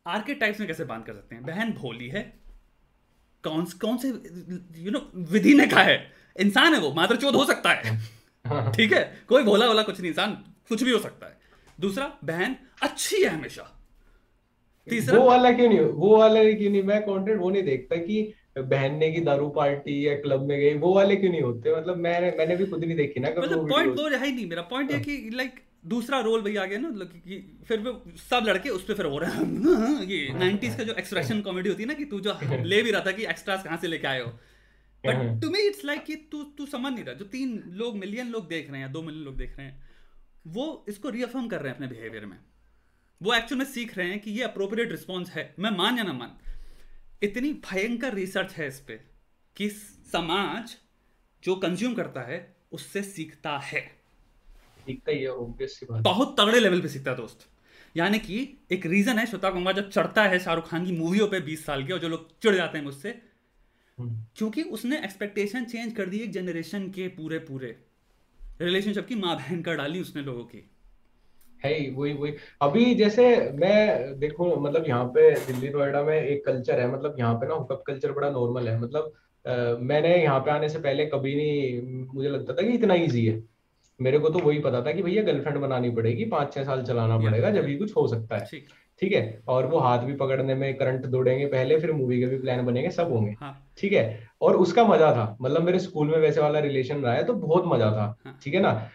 आर्केटाइप्स 0.09 0.60
में 0.60 0.66
कैसे 0.68 0.85
बाँध 0.85 1.05
कर 1.05 1.12
सकते 1.12 1.35
हैं? 1.35 1.44
बहन 1.44 1.72
भोली 1.72 2.09
है। 2.09 2.22
कौन 3.44 3.64
कौन 3.80 3.97
से 3.97 4.09
यू 4.78 4.90
नो 4.90 5.01
विधि 5.32 5.55
ने 5.55 5.66
कहा 5.66 5.82
है? 5.82 5.97
इंसान 6.36 6.74
है 6.74 6.80
वो 6.80 6.93
मादरचोद 6.94 7.35
हो 7.35 7.44
सकता 7.44 7.70
है। 7.70 7.97
हाँ, 8.44 8.72
ठीक 8.72 8.93
है? 8.93 9.02
कोई 9.28 9.43
भोला 9.43 9.66
वाला 9.66 9.82
कुछ 9.82 10.01
नहीं 10.01 10.10
इंसान 10.10 10.32
कुछ 10.68 10.82
भी 10.82 10.90
हो 10.90 10.98
सकता 10.98 11.26
है। 11.26 11.36
दूसरा 11.80 12.06
बहन 12.24 12.56
अच्छी 12.82 13.22
है 13.22 13.28
हमेशा। 13.28 13.74
तीसरा 14.86 15.18
वो 15.18 15.26
वाला 15.28 15.51
क्यों 15.52 15.68
नहीं 15.68 15.80
वो 15.80 16.16
वाला 16.18 16.43
क्यों 16.52 16.70
नहीं 16.70 16.82
मैं 16.82 17.01
कंटेंट 17.02 17.40
वो 17.40 17.51
नहीं 17.51 17.62
देखता 17.62 17.97
कि 17.97 18.32
बहन 18.59 18.94
ने 18.94 19.10
की 19.12 19.20
दारू 19.20 19.48
पार्टी 19.48 20.06
या 20.06 20.14
क्लब 20.14 20.43
में 20.43 20.59
गई 20.60 20.74
वो 20.78 20.94
वाले 20.94 21.16
क्यों 21.16 21.30
नहीं 21.30 21.43
होते? 21.43 21.76
मतलब 21.76 21.97
मैंने 21.98 22.30
मैंने 22.39 22.56
भी 22.56 22.66
खुद 22.66 22.85
नहीं 22.85 22.97
देखी 22.97 23.20
ना 23.20 23.30
कभी 23.30 23.40
मतलब 23.40 23.68
पॉइंट 23.70 23.89
वीडियोस 23.89 24.12
तो 24.12 24.18
है 24.18 24.26
ही 24.26 24.32
नहीं। 24.32 24.47
मेरा 24.47 24.62
पॉइंट 24.62 24.90
ये 24.90 25.01
कि 25.01 25.30
लाइक 25.35 25.60
दूसरा 25.86 26.20
रोल 26.20 26.40
वही 26.40 26.56
आ 26.56 26.64
गया 26.64 26.78
ना 26.78 26.88
मतलब 26.88 27.06
कि 27.06 27.59
फिर 27.68 27.80
वो 27.80 28.05
सब 28.16 28.44
लड़के 28.48 28.68
उस 28.68 28.84
पर 28.84 28.94
फिर 28.94 29.06
हो 29.06 29.18
रहे 29.18 29.30
हैं। 29.30 30.02
ये 30.02 30.28
90s 30.28 30.76
का 30.76 30.82
जो 30.82 30.92
एक्सप्रेशन 30.92 31.40
कॉमेडी 31.40 31.68
होती 31.68 31.82
है 31.82 31.88
ना 31.88 31.94
कि 31.94 32.05
तू 32.05 32.20
जो 32.20 32.38
ले 32.44 32.82
भी 32.82 32.90
रहा 32.90 33.02
था 33.06 33.12
कि 33.12 33.26
एक्स्ट्रास 33.26 33.64
कहाँ 33.64 33.76
से 33.76 33.86
लेके 33.86 34.06
आए 34.06 34.20
हो। 34.20 34.30
But 35.06 35.42
to 35.42 35.50
me 35.50 35.59
it's 35.59 35.84
like 35.84 36.05
कि 36.05 36.16
तू 36.16 36.42
तू 36.42 36.66
समझ 36.66 36.92
नहीं 36.92 37.05
रहा 37.05 37.14
जो 37.14 37.24
तीन 37.24 37.62
लोग 37.66 37.96
मिलियन 37.96 38.28
लोग 38.28 38.48
देख 38.48 38.70
रहे 38.70 38.80
हैं 38.80 38.92
दो 38.92 39.02
मिलियन 39.02 39.24
लोग 39.24 39.36
देख 39.36 39.59
रहे 39.59 39.66
हैं 39.66 39.88
वो 40.46 40.86
इसको 40.88 41.09
रिअफर्म 41.09 41.48
कर 41.48 41.60
रहे 41.60 41.68
हैं 41.68 41.74
अपने 41.74 41.86
बिहेवियर 41.86 42.26
में। 42.26 42.38
वो 43.22 43.34
एक्चुअल 43.34 43.59
में 43.59 43.66
सीख 43.66 43.98
रहे 43.98 44.09
हैं 44.09 44.20
कि 44.20 44.30
ये 44.30 44.42
अप्रोप्रिएट 44.42 44.90
रिस्पॉन्स 44.90 45.30
है। 45.30 45.55
मैं 45.59 45.70
मान 45.70 45.98
या 45.98 46.05
ना 46.05 46.12
मान 46.12 46.38
इतनी 47.22 47.52
भयंकर 47.52 48.14
रिसर्च 48.14 48.52
है 48.52 48.68
इस 48.68 48.80
पर 48.80 49.10
कि 49.56 49.70
समाज 50.12 50.76
जो 51.44 51.56
कंज्यूम 51.56 51.94
करता 51.94 52.20
है 52.20 52.56
उससे 52.72 53.02
सीखता 53.02 53.59
है। 53.59 53.97
दिखता 54.89 55.12
ही 55.12 55.23
है 55.23 55.31
ऑब्वियस 55.36 55.81
बात 55.90 56.02
बहुत 56.02 56.35
तगड़े 56.40 56.60
लेवल 56.60 56.81
पे 56.81 56.89
सीखता 56.89 57.10
है 57.10 57.16
दोस्त। 57.16 57.47
यानी 57.97 58.19
कि 58.19 58.39
एक 58.73 58.86
रीजन 58.86 59.19
है 59.19 59.27
श्वेता 59.27 59.51
कुमार 59.51 59.74
जब 59.74 59.89
चढ़ता 59.90 60.24
है 60.24 60.39
शाहरुख 60.39 60.69
खान 60.69 60.85
की 60.85 60.93
मूवियों 60.93 61.27
पे 61.28 61.40
20 61.43 61.65
साल 61.66 61.85
के 61.86 61.93
और 61.93 61.98
जो 61.98 62.09
लोग 62.09 62.28
चिढ़ 62.43 62.55
जाते 62.56 62.78
हैं 62.78 62.85
मुझसे 62.85 63.15
हम्म, 63.98 64.24
क्योंकि 64.36 64.62
उसने 64.77 64.98
एक्सपेक्टेशन 65.05 65.65
चेंज 65.65 65.93
कर 65.93 66.06
दी 66.06 66.19
एक 66.19 66.32
जनरेशन 66.32 66.89
के 66.90 67.06
पूरे 67.15 67.39
पूरे 67.47 67.77
रिलेशनशिप 68.62 69.06
की 69.06 69.15
माँ 69.15 69.36
बहन 69.36 69.62
कर 69.62 69.77
डाली 69.77 70.01
उसने 70.01 70.23
लोगों 70.23 70.44
की। 70.44 70.69
है 71.65 71.73
ही 71.74 71.89
वही 71.90 72.12
वही। 72.12 72.32
अभी 72.62 72.94
जैसे 72.94 73.24
मैं 73.55 74.19
देखो 74.19 74.55
मतलब 74.60 74.85
यहाँ 74.89 75.05
पे 75.15 75.31
दिल्ली 75.47 75.69
नोएडा 75.69 76.02
में 76.02 76.16
एक 76.16 76.44
कल्चर 76.47 76.81
है 76.81 76.90
मतलब 76.93 77.16
यहाँ 77.19 77.35
पे 77.35 77.47
ना 77.48 77.55
हुकअप 77.55 77.82
कल्चर 77.86 78.12
बड़ा 78.12 78.31
नॉर्मल 78.31 78.69
है। 78.69 78.78
मतलब 78.81 79.12
अ, 79.44 79.52
मैंने 79.81 80.16
यहाँ 80.23 80.40
पे 80.40 80.51
आने 80.51 80.69
से 80.69 80.78
पहले 80.78 81.06
कभी 81.06 81.35
नहीं 81.35 82.05
मुझे 82.15 82.28
लगता 82.28 82.55
था 82.55 82.62
कि 82.62 82.73
इतना 82.74 82.94
इजी 83.05 83.24
है। 83.27 83.39
मेरे 84.00 84.18
को 84.18 84.28
तो 84.28 84.38
वही 84.38 84.58
पता 84.58 84.82
था 84.82 84.92
कि 84.92 85.02
भैया 85.02 85.22
गर्लफ्रेंड 85.22 85.58
बनानी 85.58 85.90
पड़ेगी 85.90 86.24
पाँच 86.24 86.52
छह 86.54 86.64
साल 86.64 86.82
चलाना 86.82 87.18
पड़ेगा 87.18 87.50
जब 87.50 87.64
भी 87.64 87.76
कुछ 87.76 87.96
हो 87.96 88.06
सकता 88.08 88.36
है। 88.36 88.44
ठीक। 89.00 89.12
है? 89.12 89.42
और 89.48 89.66
वो 89.66 89.78
हाथ 89.78 89.98
भी 89.98 90.14
पकड़ने 90.14 90.54
में 90.54 90.74
करंट 90.76 91.06
दौड़ेंगे 91.06 91.46
पहले 91.46 91.78
फिर 91.78 91.92
मूवी 91.92 92.18
के 92.20 92.26
भी 92.26 92.38
प्लान 92.38 92.64
बनेंगे 92.66 92.90
सब 92.90 93.12
होंगे। 93.12 93.34
हाँ। 93.40 93.52
ठीक 93.78 93.92
है? 93.92 94.28
और 94.42 94.56
उसका 94.56 94.84
मज़ा 94.84 95.10
था। 95.12 95.36
मतलब 95.42 95.62
मेरे 95.62 95.78
स्कूल 95.78 96.06
में 96.06 96.18
वैसे 96.18 96.40
वाला 96.40 96.58
रिलेशन 96.58 96.96
रहा 96.96 97.14
है 97.14 97.24
तो 97.24 97.34
बहुत 97.34 97.64
मज़ा 97.66 97.90
था। 97.92 98.16
हाँ। 98.24 98.38
ठीक 98.44 98.54
है 98.54 98.60
ना? 98.60 98.90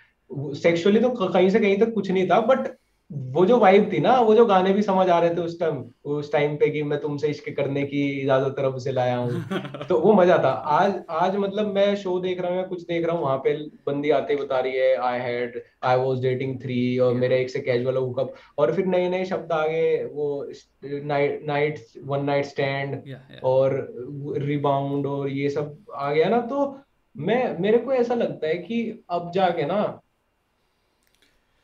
सेक्सुअली 0.55 0.99
तो 0.99 1.09
कहीं 1.09 1.49
से 1.49 1.59
कहीं 1.59 1.77
तक 1.77 1.93
कुछ 1.93 2.11
नहीं 2.11 2.27
था 2.27 2.39
बट 2.41 2.67
वो 3.11 3.45
जो 3.45 3.57
वाइब 3.57 3.93
थी 3.93 3.99
ना 3.99 4.19
वो 4.19 4.35
जो 4.35 4.45
गाने 4.45 4.73
भी 4.73 4.81
समझ 4.81 5.09
आ 5.09 5.19
रहे 5.19 5.29
थे 5.29 5.41
उस 5.41 5.59
टाइम 5.59 5.83
उस 6.05 6.31
टाइम 6.31 6.55
पे 6.57 6.69
कि 6.69 6.83
मैं 6.83 6.99
तुमसे 6.99 7.27
इश्क 7.27 7.49
करने 7.49 7.83
की 7.83 8.21
इजाज़त 8.21 8.55
रब 8.59 8.77
से 8.77 8.91
लाया 8.91 9.17
हूँ। 9.17 9.43
तो 9.89 9.99
वो 9.99 10.13
मज़ा 10.13 10.37
था। 10.37 10.49
आज 10.49 10.93
आज 11.09 11.35
मतलब 11.35 11.73
मैं 11.75 11.95
शो 11.95 12.19
देख 12.19 12.41
रहा 12.41 12.51
हूँ 12.51 12.57
या 12.57 12.63
कुछ 12.63 12.81
देख 12.81 13.05
रहा 13.05 13.15
हूँ 13.15 13.23
वहाँ 13.23 13.37
पे 13.37 13.53
बंदी 13.87 14.09
आते 14.09 14.35
बता 14.35 14.59
रही 14.59 14.73
है 14.73 14.95
I 14.95 15.19
had 15.19 15.61
I 15.83 15.97
was 15.97 16.21
dating 16.21 16.61
three 16.61 16.97
और 16.99 17.13
मेरे 17.13 17.41
एक 17.41 17.49
से 17.49 17.59
कैजुअल 17.59 17.97
हुकअप 17.97 18.33
और 18.57 18.75
फिर 18.75 18.85
नए 18.85 19.09
नए 19.09 19.25
शब्द 19.25 19.51
आ 19.51 19.67
गए 19.67 20.03
वो 20.05 20.51
night 20.85 21.45
night 21.45 21.85
one 22.03 22.25
night 22.25 22.45
stand 22.45 23.01
और 23.43 23.93
रिबाउंड 24.37 25.05
और 25.05 25.29
ये 25.29 25.49
सब 25.49 25.77
आ 25.95 26.11
गया 26.13 26.29
ना। 26.29 26.41
तो 26.41 26.77
मैं 27.17 27.59
मेरे 27.59 27.77
को 27.77 27.93
ऐसा 27.93 28.15
लगता 28.15 28.47
है 28.47 28.57
कि 28.57 29.05
अब 29.09 29.31
जाके 29.35 29.65
ना 29.65 30.01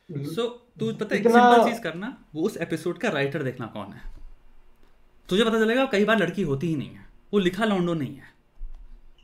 सो 0.09 0.41
so, 0.41 0.49
तू 0.79 0.91
पता 0.95 1.15
है 1.15 1.21
सिंपल 1.23 1.63
चीज़ 1.65 1.81
करना 1.81 2.15
वो 2.35 2.41
उस 2.41 2.57
एपिसोड 2.57 2.97
का 2.97 3.09
राइटर 3.09 3.43
देखना 3.43 3.65
कौन 3.67 3.93
है? 3.93 4.01
तुझे 5.29 5.43
पता 5.43 5.59
चलेगा 5.59 5.85
कई 5.85 6.05
बार 6.05 6.17
लड़की 6.17 6.41
होती 6.41 6.67
ही 6.67 6.75
नहीं 6.75 6.95
है। 6.95 7.05
वो 7.33 7.39
लिखा 7.39 7.65
लौंडो 7.65 7.93
नहीं 7.93 8.15
है। 8.15 8.33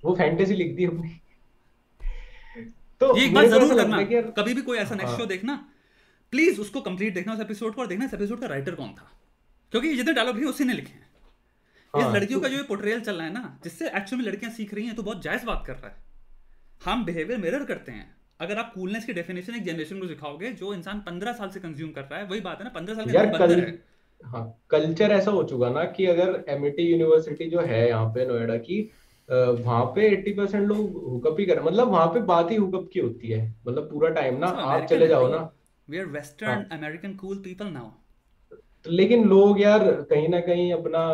वो 0.04 0.16
फैंटेसी 0.16 0.56
लिख 0.56 0.76
दी 0.76 0.86
अपनी 0.86 1.20
तो 3.02 3.16
ये 3.18 3.26
एक 3.26 3.34
बार 3.34 3.48
ज़रूर 3.48 3.76
करना। 3.76 4.02
कभी 4.34 4.54
भी 4.54 4.62
कोई 4.62 4.78
ऐसा 4.78 4.96
नेक्स्ट 4.96 5.14
शो 5.14 5.20
हाँ। 5.20 5.28
देखना 5.28 5.56
प्लीज़ 6.34 6.62
उसको 6.62 6.82
कंप्लीट 6.82 7.14
देखना 7.14 7.34
उस 7.34 7.40
एपिसोड 7.40 7.76
को 7.76 7.82
और 7.82 7.88
देखना 7.88 8.06
इस 8.06 8.14
एपिसोड 8.14 8.40
का 8.42 8.48
राइटर 8.48 8.76
कौन 8.76 8.94
था। 8.94 9.10
क्योंकि 9.74 9.96
जितने 9.96 10.14
डायलॉग 10.14 10.38
हैं 10.38 10.46
उसी 10.46 10.64
ने 10.64 10.74
लिखे 10.74 10.94
हैं। 10.94 11.04
इस 11.94 12.04
हाँ, 12.04 12.14
लड़कियों 12.14 12.40
का 12.42 12.48
तो 12.48 12.56
जो 12.56 12.64
पोर्ट्रेयल 12.64 13.02
चल 13.02 13.16
रहा 13.16 13.26
है 13.26 13.34
ना 13.34 13.60
जिससे 13.64 13.88
एक्चुअल 13.88 14.22
में 14.22 14.28
लड़कियाँ 14.28 14.52
सीख 14.54 14.74
रही 14.74 14.86
हैं 14.86 14.96
तो 14.96 15.04
बहुत 15.04 15.22
जायज़ 15.22 15.46
बात 15.46 15.64
कर 15.68 15.74
रहा 15.74 15.88
है। 15.88 16.04
हम 16.86 17.06
बिहेवियर 17.06 17.40
मिरर 17.40 17.66
करते 17.66 17.92
हैं। 17.92 18.16
अगर 18.40 18.58
आप 18.58 18.72
कूलनेस 18.76 19.06
की 19.06 19.14
डेफिनेशन 19.14 19.56
एक 19.56 19.64
जनरेशन 19.64 20.00
को 20.00 20.08
सिखाओगे 20.08 20.52
जो 20.54 20.74
इंसान 20.74 21.00
पंद्रह 21.00 21.34
साल 21.34 21.50
से 21.50 21.60
कंज्यूम 21.60 21.92
कर 21.92 22.02
रहा 22.02 22.20
है 22.20 22.28
वही 22.28 22.42
बात 22.42 22.60
है 22.60 22.64
ना 22.64 22.72
पंद्रह 22.76 22.96
साल 22.96 23.16
यार 23.16 23.28
कल, 23.38 23.78
हाँ 24.24 24.44
कल्चर 24.70 25.12
ऐसा 25.12 25.32
हो 25.32 25.44
चुका 25.44 25.70
ना 25.70 25.84
कि 25.92 26.06
अगर 26.06 26.44
एमआईटी 26.50 26.84
यूनिवर्सिटी 26.84 27.50
जो 27.50 27.60
है 27.62 27.88
यहाँ 27.90 28.08
पे 28.10 28.26
नोएडा 28.26 28.58
की 28.60 28.82
वहाँ 29.30 29.86
पे 29.86 30.10
80 30.12 30.32
परसेंट 30.38 30.68
लोग 30.68 31.04
हुकअप 31.06 31.40
ही 31.40 31.46
कर 31.46 31.62
मतलब 31.64 31.88
वहाँ 31.88 32.08
पे 32.08 32.20
बात 32.24 32.52
ही 32.52 32.56
हुकअप 32.56 32.90
की 32.94 33.00
होती 33.00 33.30
है। 33.30 33.40
मतलब 33.68 33.90
पूरा 33.92 34.10
टाइम 34.10 34.38
ना 34.40 34.48
आप 34.48 34.86
चले 34.86 35.08
जाओ 35.08 35.30
ना। 35.30 35.38
We 35.88 36.00
are 36.00 36.06
western 36.08 36.66
American 36.72 37.14
cool 37.16 37.38
people 37.38 37.68
now 37.68 37.90
लेकिन 38.86 39.24
लोग 39.28 39.62
यार 39.62 39.84
कहीं 40.10 40.28
ना 40.30 40.40
कहीं 40.42 40.72
अपना 40.74 41.06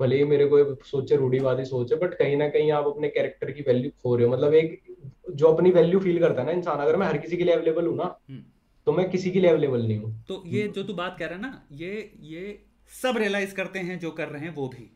भले 0.00 0.16
ही 0.16 0.24
मेरे 0.24 0.46
को 0.46 0.64
सोचे 0.84 1.16
रूढ़ीवादी 1.16 1.64
सोच 1.64 1.92
बट 1.92 2.14
कहीं 2.14 2.36
ना 2.36 2.48
कहीं 2.48 2.70
आप 2.72 2.86
अपने 2.86 3.08
कैरेक्टर 3.08 3.50
की 3.50 3.62
वैल्यू 3.62 3.90
खो 4.02 4.16
रहे 4.16 4.26
हो। 4.26 4.32
मतलब 4.32 4.54
एक 4.54 4.82
जो 5.30 5.46
अपनी 5.46 5.70
वैल्यू 5.70 6.00
फील 6.00 6.18
करता 6.20 6.40
है 6.40 6.46
ना 6.46 6.52
इंसान 6.52 6.78
अगर 6.78 6.96
मैं 6.96 7.06
हर 7.06 7.18
किसी 7.18 7.36
के 7.36 7.44
लिए 7.44 7.54
अवेलेबल 7.54 7.86
हूँ 7.86 7.96
ना 7.96 8.04
हम्म। 8.30 8.42
तो 8.86 8.92
मैं 8.92 9.08
किसी 9.10 9.30
के 9.30 9.40
लिए 9.40 9.50
अवेलेबल 9.50 9.82
नहीं 9.82 9.98
हूँ। 9.98 10.24
तो 10.28 10.42
ये 10.46 10.66
जो 10.68 10.82
तू 10.82 10.94
बात 10.94 11.16
कर 11.18 11.28
रहा 11.28 11.34
है 11.34 11.42
ना 11.42 11.62
ये 11.72 11.92
ये 12.24 12.42
सब 12.90 13.16
रियलाइज़ 13.16 13.54
करते 13.54 13.78
हैं 13.80 13.98
जो 13.98 14.10
कर 14.12 14.28
रहे 14.28 14.42
हैं 14.42 14.54
वो 14.54 14.68
भी। 14.68 14.90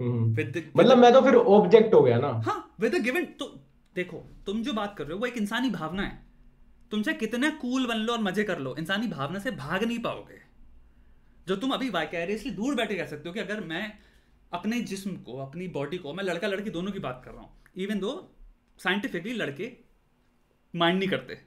हम्म। 0.00 0.30
मतलब 0.76 0.98
मैं 0.98 1.12
तो 1.12 1.20
फिर 1.20 1.34
ऑब्जेक्ट 1.34 1.94
हो 1.94 2.02
गया 2.02 2.18
ना। 2.18 2.28
हाँ 2.46 2.74
विद 2.80 2.94
गिवन 3.02 3.24
तो 3.40 3.46
देखो 3.96 4.24
तुम 4.46 4.62
जो 4.62 4.72
बात 4.72 4.94
कर 4.98 5.04
रहे 5.04 5.12
हो 5.12 5.20
वो 5.20 5.26
एक 5.26 5.36
इंसानी 5.36 5.70
भावना 5.70 6.02
है। 6.02 6.22
तुमसे 6.92 7.12
कितना 7.14 7.50
कूल 7.60 7.86
बन 7.86 7.96
लो 7.96 8.12
और 8.12 8.20
मज़े 8.20 8.44
कर 8.44 8.58
लो 8.58 8.74
इंसानी 8.78 9.06
भावना 9.08 9.38
से 9.38 9.50
भाग 9.52 9.84
नहीं 9.84 9.98
पाओगे। 9.98 10.40
जो 11.46 11.56
तुम 11.56 11.70
अभी 11.70 11.90
वाइकैरियसली 11.90 12.50
दूर 12.52 12.74
बैठे 12.74 12.94
कह 12.94 13.06
सकते 13.06 13.28
हो 13.28 13.32
कि 13.34 13.40
अगर 13.40 13.60
मैं 13.64 13.92
अपने 14.52 14.80
जिस्म 14.82 15.10
को 15.18 15.38
अपनी 15.38 15.68
बॉडी 15.68 15.98
को 15.98 16.12
मैं 16.12 16.24
लड़का 16.24 16.48
लड़की 16.48 16.70
दोनों 16.70 16.92
की 16.92 16.98
बात 16.98 17.22
कर 17.24 17.30
रहा 17.30 17.42
हूँ 17.42 17.50
इवन 17.76 17.98
दो 18.00 18.12
साइंटिफिकली 18.78 19.32
लड़के 19.32 19.72
माइंड 20.74 20.98
नहीं 20.98 21.08
करते। 21.08 21.38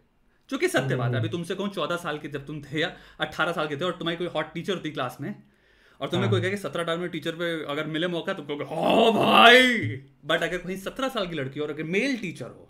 जो 0.49 0.57
कि 0.57 0.67
सत्य 0.67 0.95
बात 0.95 1.13
है 1.13 1.19
अभी 1.19 1.29
तुमसे 1.29 1.55
कहूँ 1.55 1.69
चौदह 1.69 1.95
साल 1.97 2.17
के 2.17 2.27
जब 2.27 2.45
तुम 2.45 2.61
थे 2.61 2.79
या 2.79 2.91
अट्ठारह 3.19 3.51
साल 3.51 3.67
के 3.67 3.77
थे 3.77 3.85
और 3.85 3.91
तुम्हारी 3.91 4.17
कोई 4.17 4.27
हॉट 4.27 4.53
टीचर 4.53 4.73
होती 4.73 4.91
क्लास 4.91 5.17
में 5.21 5.33
और 5.99 6.09
तुम्हें 6.09 6.29
कोई 6.29 6.41
हाँ। 6.41 6.49
कहे 6.49 6.57
सत्रह 6.57 6.83
अठारह 6.83 6.99
में 6.99 7.09
टीचर 7.09 7.35
पे 7.35 7.51
अगर 7.65 7.87
मिले 7.87 8.07
मौका 8.07 8.33
तो 8.33 8.43
कहोगे 8.43 8.65
हाँ 8.65 9.11
भाई! 9.13 9.87
बट 10.25 10.43
अगर 10.43 10.57
कहीं 10.57 10.77
सत्रह 10.77 11.09
साल 11.09 11.27
की 11.27 11.35
लड़की 11.35 11.59
और 11.59 11.69
अगर 11.69 11.83
मेल 11.85 12.17
टीचर 12.17 12.45
हो 12.45 12.69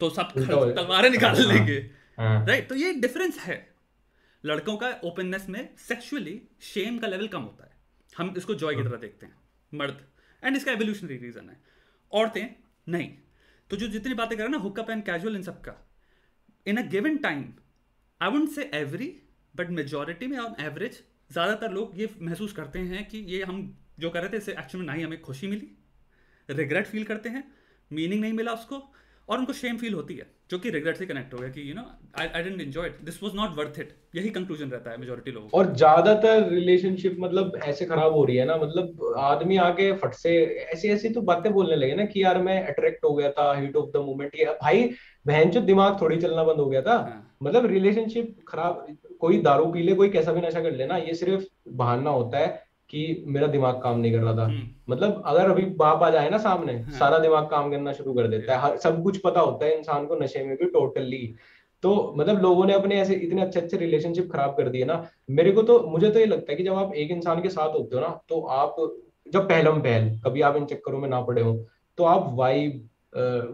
तो 0.00 0.10
सब 0.10 0.32
तलवारें 0.36 1.10
निकाल 1.10 1.36
हाँ। 1.36 1.52
लेंगे। 1.52 1.78
राइट 2.20 2.68
तो 2.68 2.74
ये 2.74 2.92
डिफरेंस 2.94 3.38
है। 3.38 3.56
लड़कों 4.44 4.76
का 4.76 4.88
ओपननेस 5.04 5.46
में 5.48 5.68
सेक्सुअली 5.78 6.40
शेम 6.62 6.98
का 6.98 7.06
लेवल 7.06 7.28
कम 7.28 7.42
होता 7.42 7.64
है। 7.64 7.72
हम 8.12 8.34
इसको 8.36 8.54
जॉय 8.54 8.74
की 8.74 8.82
तरह 8.82 8.96
देखते 8.96 9.26
हैं। 9.26 9.34
मर्द। 9.72 10.00
एंड 10.42 10.56
इसका 10.56 10.72
एवोल्यूशनरी 10.72 11.16
रीजन 11.16 11.48
है। 11.50 11.56
औरतें 12.12 12.46
नहीं। 12.88 13.08
तो 13.70 13.76
जो 13.76 13.86
जितनी 13.88 14.14
बातें 14.14 14.36
करें 14.38 14.48
ना 14.48 14.58
हुकअप 14.58 14.90
एंड 14.90 15.04
कैजुअल 15.04 15.36
इन 15.36 15.42
सब 15.42 15.60
का 15.60 15.74
in 16.66 16.76
a 16.76 16.82
given 16.88 17.16
time 17.16 17.52
I 18.20 18.30
won't 18.30 18.50
say 18.50 18.70
every 18.74 19.06
but 19.54 19.70
majority 19.70 20.26
में 20.26 20.38
ऑन 20.38 20.54
एवरेज 20.60 21.02
ज़्यादातर 21.32 21.72
लोग 21.72 21.98
ये 22.00 22.08
महसूस 22.22 22.52
करते 22.52 22.78
हैं 22.78 23.04
कि 23.08 23.18
ये 23.18 23.42
हम 23.42 23.78
जो 23.98 24.10
कर 24.10 24.20
रहे 24.20 24.32
थे, 24.32 24.36
इससे 24.36 24.52
एक्चुअली 24.52 24.86
ना 24.86 24.92
ही 24.92 25.02
हमें 25.02 25.20
खुशी 25.22 25.46
मिली 25.46 25.70
रिग्रेट 26.50 26.86
फील 26.86 27.04
करते 27.04 27.28
हैं 27.28 27.42
मीनिंग 27.90 28.20
नहीं 28.20 28.32
मिला 28.32 28.52
उसको, 28.52 28.78
और 29.28 29.38
उनको 29.38 29.52
शेम 29.52 29.76
फील 29.78 29.94
होती 29.94 30.14
है, 30.14 30.26
जो 30.50 30.58
कि 30.58 30.70
रिग्रेट 30.70 30.96
से 30.96 31.06
कनेक्ट 31.06 31.34
हो 31.34 31.38
गया 31.38 31.48
कि 31.48 31.68
you 31.70 31.74
know 31.74 31.84
I 32.20 32.26
I 32.26 32.42
didn't 32.42 32.60
enjoy 32.60 32.88
it 32.88 33.00
this 33.00 33.22
was 33.22 33.34
not 33.34 33.56
worth 33.56 33.78
it 33.80 33.94
यही 34.14 34.30
कंक्लूजन 34.30 34.70
रहता 34.70 34.90
है 34.90 34.96
मेजॉरिटी 34.96 35.30
लोगों 35.30 35.48
और 35.52 35.74
ज़्यादातर 35.74 36.48
रिलेशनशिप 36.48 37.16
मतलब 37.20 37.58
ऐसे 37.64 37.84
खराब 37.84 38.12
हो 38.12 38.24
रही 38.24 38.36
है 38.36 38.44
ना 38.44 38.56
मतलब 38.56 39.14
आदमी 39.18 39.56
आके 39.58 39.92
फट 39.96 40.14
से 40.14 40.34
ऐसी 40.72 40.88
ऐसी 40.88 41.08
तो 41.08 41.20
बातें 41.22 41.52
बोलने 41.52 41.76
लगे 41.76 41.94
ना 41.94 42.04
कि 42.04 42.22
यार 42.22 42.42
मैं 42.42 42.62
अट्रैक्ट 42.66 43.04
हो 43.04 43.14
गया 43.14 43.30
था 43.30 43.52
हीट 43.54 43.76
ऑफ़ 43.76 43.90
द 43.90 44.04
मोमेंट 44.06 44.34
ये 44.34 44.44
भाई 44.62 44.88
बहन 45.26 45.50
जो 45.50 45.60
दिमाग 45.62 46.00
थोड़ी 46.00 46.16
चलना 46.16 46.44
बंद 46.44 46.60
हो 46.60 46.66
गया 46.66 46.82
था 46.82 46.94
हाँ. 46.94 47.36
मतलब 47.42 47.66
रिलेशनशिप 47.66 48.36
खराब 48.48 48.86
कोई 49.20 49.40
दारू 49.42 49.66
पी 49.72 49.82
ले 49.82 49.94
कोई 49.94 50.08
कैसा 50.08 50.32
भी 50.32 50.40
नशा 50.40 50.62
कर 50.62 50.72
लेना 50.72 50.96
ये 50.98 51.14
सिर्फ़ 51.14 51.44
बहाना 51.74 52.10
होता 52.10 52.38
है 52.38 52.62
कि 52.90 53.24
मेरा 53.26 53.46
दिमाग 53.46 53.80
काम 53.82 53.98
नहीं 53.98 54.12
कर 54.12 54.18
रहा 54.18 54.36
था 54.36 54.44
हम्म। 54.44 54.92
मतलब 54.92 55.22
अगर 55.26 55.50
अभी 55.50 55.62
बाप 55.76 56.02
आ 56.02 56.10
जाए 56.10 56.28
ना 56.30 56.38
सामने 56.38 56.72
हाँ। 56.72 56.98
सारा 56.98 57.18
दिमाग 57.18 57.44
काम 57.50 57.70
करना 57.70 57.92
शुरू 57.92 58.14
कर 58.14 58.28
देता 58.28 58.54
है 58.54 58.60
हर 58.60 58.76
सब 58.76 59.02
कुछ 59.02 59.18
पता 59.18 59.40
होता 59.40 59.66
है 59.66 59.78
इंसान 59.78 60.06
को 60.06 60.16
नशे 60.16 60.44
में 60.44 60.56
भी 60.56 60.66
टोटली 60.70 61.22
तो 61.84 62.14
मतलब 62.16 62.40
लोगों 62.42 62.64
ने 62.66 62.72
अपने 62.72 63.00
ऐसे 63.00 63.14
इतने 63.14 63.42
अच्छे 63.42 63.60
अच्छे 63.60 63.76
रिलेशनशिप 63.76 64.30
खराब 64.32 64.50
कर 64.50 64.68
दिए 64.68 64.84
ना 64.84 64.96
मेरे 65.30 65.52
को 65.52 65.62
तो 65.62 65.78
मुझे 65.88 66.10
तो 66.10 66.18
ये 66.18 66.26
लगता 66.26 66.52
है 66.52 66.56
कि 66.56 66.64
जब 66.64 66.74
आप 66.74 66.94
एक 66.94 67.10
इंसान 67.10 67.42
के 67.42 67.48
साथ 67.48 67.68
होते 67.68 67.96
हो 67.96 68.00
ना 68.02 68.08
तो 68.28 68.40
आप 68.40 68.76
जब 69.32 69.48
पहलम 69.48 69.80
पहल 69.80 70.08
कभी 70.24 70.40
आप 70.40 70.56
इन 70.56 70.64
चक्करों 70.66 70.98
में 70.98 71.08
ना 71.08 71.20
पड़े 71.20 71.42
हो 71.42 71.52
तो 71.98 72.04
आप 72.04 72.30
वाइब 72.32 72.88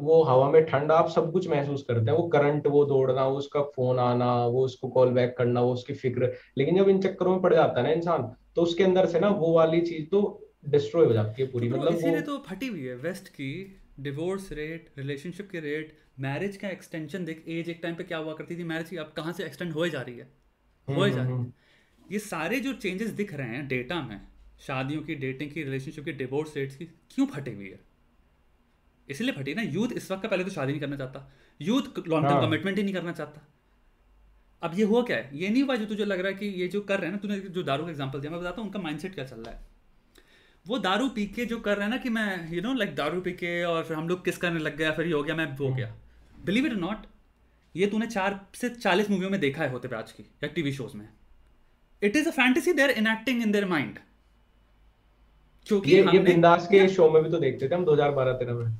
वो 0.01 0.23
हवा 0.23 0.51
में 0.51 0.65
ठंड 0.67 0.93
आप 0.93 1.09
सब 1.09 1.33
कुछ 1.33 1.49
महसूस 1.49 1.83
करते 1.83 2.11
हैं। 2.11 2.17
वो 2.19 2.29
करंट 2.29 2.67
वो 2.67 2.85
दौड़ना 2.85 3.27
वो 3.27 3.39
उसका 3.39 3.63
फ़ोन 3.75 3.99
आना 3.99 4.47
वो 4.47 4.65
उसको 4.65 4.89
कॉल 4.89 5.11
बैक 5.11 5.35
करना 5.39 5.61
वो 5.61 5.73
उसकी 5.73 5.95
फ़िक्र। 5.95 6.33
लेकिन 6.59 6.77
जब 6.77 6.89
इन 6.89 7.01
चक्करों 7.01 7.33
में 7.33 7.41
पड़ 7.43 7.55
जाता 7.55 7.81
है 7.81 7.87
ना 7.87 7.93
इंसान 7.93 8.23
तो 8.57 8.63
उसके 8.63 8.85
अंदर 8.85 9.07
से 9.07 9.21
ना 9.21 9.29
वो 9.29 9.53
वाली 9.53 9.81
चीज़ 9.81 10.07
तो 10.11 10.23
डिस्ट्रॉय 10.69 11.07
हो 11.07 11.13
जाती 11.13 11.43
है 11.43 11.49
पूरी। 11.49 11.71
तो 11.71 11.77
मतलब 11.77 11.95
इसीलिए 11.95 12.21
तो 12.23 12.39
फटी 12.49 12.67
हुई 12.67 12.87
है 12.87 12.95
वेस्ट 12.99 13.29
की 13.29 13.53
डिवोर्स 14.03 14.51
रेट 14.53 14.89
रिलेशनशिप 14.99 15.51
के 15.51 15.61
रेट 15.61 15.97
मैरिज 16.21 16.57
का 16.57 16.69
एक्सटेंशन 16.69 17.25
देख 17.25 17.45
एज 17.49 17.69
एक 17.69 17.81
टाइम 17.83 17.95
पे 17.95 18.05
क्या 18.05 18.19
हुआ 18.19 18.35
करती 18.35 18.57
थी? 18.57 18.65
मैरिज 18.65 18.91
की 18.91 18.97
अब 18.97 19.13
कहाँ 19.17 19.33
से 19.33 19.45
एक्सटेंड 19.45 19.73
हो 19.73 19.89
जा 19.89 20.01
रही 20.01 20.19
है? 20.19 20.29
हो 20.89 21.09
जा 21.09 21.15
रही 21.15 21.23
है। 21.23 21.29
हम्म। 21.29 21.53
ये 22.07 22.19
सारे 22.21 22.61
जो 22.61 22.73
चेंजेस 22.75 23.11
दिख 23.13 23.35
रहे 23.35 23.49
हैं 23.49 23.67
डेटा 23.69 24.01
में 24.03 24.21
शादियों 24.61 25.03
की 25.03 25.15
डेटिंग 25.17 25.51
की 25.51 25.63
रिलेशनशिप 25.63 26.05
की 26.05 26.13
डिवोर्स 26.15 26.57
रेट्स 26.57 26.77
की 26.77 26.87
क्यों 27.11 27.27
फटी 27.27 27.53
हुई 27.53 27.69
है? 27.69 27.81
इसलिए 29.09 29.33
फटी 29.33 29.55
ना 29.55 29.63
यूथ 29.63 29.93
इस 29.93 30.11
वक्त 30.11 30.23
का 30.23 30.29
पहले 30.29 30.45
तो 30.45 30.51
शादी 30.51 30.73
नहीं 30.73 30.81
करना 30.81 30.97
चाहता। 30.97 31.31
यूथ 31.61 32.07
लॉन्ग 32.09 32.29
टर्म 32.29 32.41
कमिटमेंट 32.41 32.77
ही। 32.79 32.83
नहीं 32.83 32.95
करना 32.95 33.13
चाहता। 33.13 33.47
अब 34.63 34.79
ये 34.79 34.85
हुआ 34.85 35.03
क्या 35.03 35.17
है? 35.17 35.31
ये 35.35 35.49
नहीं 35.49 35.63
हुआ 35.63 35.77
जो 35.77 35.87
तुझे 35.87 36.05
लग 36.05 36.21
रहा 36.21 36.33
है 36.33 36.39
कि 36.39 36.47
ये 36.61 36.69
जो 36.69 36.81
कर 36.83 37.01
रहे 37.01 37.07
हैं 37.07 37.13
ना 37.13 37.19
तूने 37.19 37.39
जो 37.41 37.63
दारू 37.63 37.85
का 37.85 37.91
एग्ज़ाम्पल 37.91 38.21
दिया 38.21 38.33
मैं 38.33 38.41
बताता 38.41 38.61
हूँ 38.61 38.69
उनका 38.69 38.81
माइंडसेट 38.81 39.15
क्या 39.15 39.25
चल 39.25 39.37
रहा 39.37 39.55
है। 39.55 39.70
वो 40.71 40.79
दारू 40.79 41.09
पी 41.09 41.25
के 41.27 41.45
जो 41.47 41.59
कर 41.61 41.77
रहे 41.77 41.85
हैं 41.85 41.91
ना 41.91 41.97
कि 41.97 42.09
मैं 42.09 42.53
यू 42.55 42.61
नो 42.63 42.73
लाइक 42.75 42.95
दारू 42.97 43.21
पी 43.21 43.33
के 43.33 43.63
और 43.65 43.85
फिर 43.85 43.97
हम 43.97 44.09
लोग 44.09 44.25
किस 44.25 44.37
करने 44.37 44.59
लग 44.59 44.77
गया 44.77 44.91
फिर 44.93 45.07
ये 45.07 45.13
हो 45.13 45.23
गया 45.23 45.35
मैं 45.37 45.47
वो 45.57 45.69
गया। 45.75 45.95
बिलीव 46.45 46.67
इट 46.67 46.73
नॉट 46.73 47.07
ये 47.75 47.87
तूने 47.87 48.07
चार 48.07 48.39
से 48.55 48.69
चालीस 48.71 49.11
मूवियों 49.11 49.31
में 49.31 49.41
देखा 49.41 49.63
है 49.63 49.71
होते 49.71 49.89
पे 49.89 49.97
आज 49.97 50.13
की 50.13 50.23
या 50.45 50.49
टीवी 50.49 50.73
शोज़ 50.73 50.97
में। 50.97 51.09
It 52.03 52.17
is 52.17 52.29
a 52.29 52.31
fantasy 52.31 52.73
their 52.73 52.91
enacting 52.93 53.43
in 53.43 53.53
their 53.53 53.67
mind 53.67 53.99
क्योंकि 55.67 55.93
ये, 55.93 56.05
ये 56.05 56.19
बिंदास 56.21 56.67
के 56.67 56.87
शो 56.89 57.11
में 57.11 57.23
भी 57.23 57.31
तो 57.31 57.39
देखते 57.39 57.69
थे 57.69 57.75
हम 57.75 57.85
2012-13 57.85 58.53
में। 58.55 58.79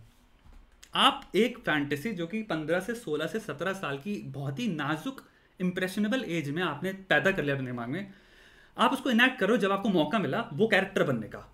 आप 0.95 1.31
एक 1.37 1.59
फैंटेसी 1.59 2.13
जो 2.13 2.27
कि 2.27 2.43
15 2.43 2.81
से 2.81 2.95
16 2.97 3.27
से 3.27 3.41
17 3.41 3.73
साल 3.75 3.99
की 3.99 4.15
बहुत 4.29 4.59
ही 4.59 4.69
नाजुक 4.69 5.23
इंप्रेशनेबल 5.61 6.25
एज 6.29 6.51
में 6.51 6.63
आपने 6.63 6.93
पैदा 7.09 7.31
कर 7.31 7.45
लिया 7.45 7.55
अपने 7.57 7.67
दिमाग 7.67 7.89
में 7.89 8.13
आप 8.77 8.93
उसको 8.93 9.11
इनैक्ट 9.11 9.39
करो 9.41 9.57
जब 9.57 9.73
आपको 9.73 9.89
मौका 9.89 10.19
मिला 10.19 10.49
वो 10.53 10.67
कैरेक्टर 10.69 11.03
बनने 11.03 11.29
का। 11.29 11.47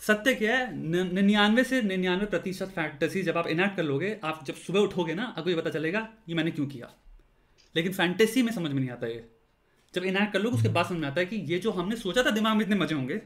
सत्य 0.00 0.34
क्या 0.34 0.56
है? 0.58 0.76
निन्यानवे 1.12 1.64
से 1.64 1.82
निन्यानवे 1.82 2.26
प्रतिशत 2.26 2.66
फैंटेसी 2.66 3.22
जब 3.22 3.36
आप 3.38 3.46
इनैक्ट 3.46 3.76
कर 3.76 3.82
लोगे 3.82 4.20
आप 4.24 4.44
जब 4.46 4.54
सुबह 4.54 4.80
उठोगे 4.80 5.14
ना 5.14 5.24
आपको 5.38 5.50
ये 5.50 5.56
पता 5.56 5.70
चलेगा 5.70 6.08
ये 6.28 6.34
मैंने 6.34 6.50
क्यों 6.50 6.66
किया। 6.66 6.90
लेकिन 7.76 7.92
फैंटेसी 7.92 8.42
में 8.42 8.52
समझ 8.52 8.70
में 8.70 8.80
नहीं 8.80 8.90
आता 8.90 9.06
ये। 9.06 9.30
जब 9.94 10.04
इनैक्ट 10.04 10.32
कर 10.32 10.42
लोगे 10.42 10.56
उसके 10.56 10.68
बाद 10.68 10.86
समझ 10.86 10.98
में 10.98 11.08
आता 11.08 11.20
है 11.20 11.26
कि 11.26 11.36
ये 11.36 11.58
जो 11.58 11.70
हमने 11.70 11.96
सोचा 11.96 12.22
था 12.22 12.30
दिमाग 12.30 12.56
में 12.56 12.64
इतने 12.64 12.76
मज़े 12.76 12.94
होंगे 12.94 13.22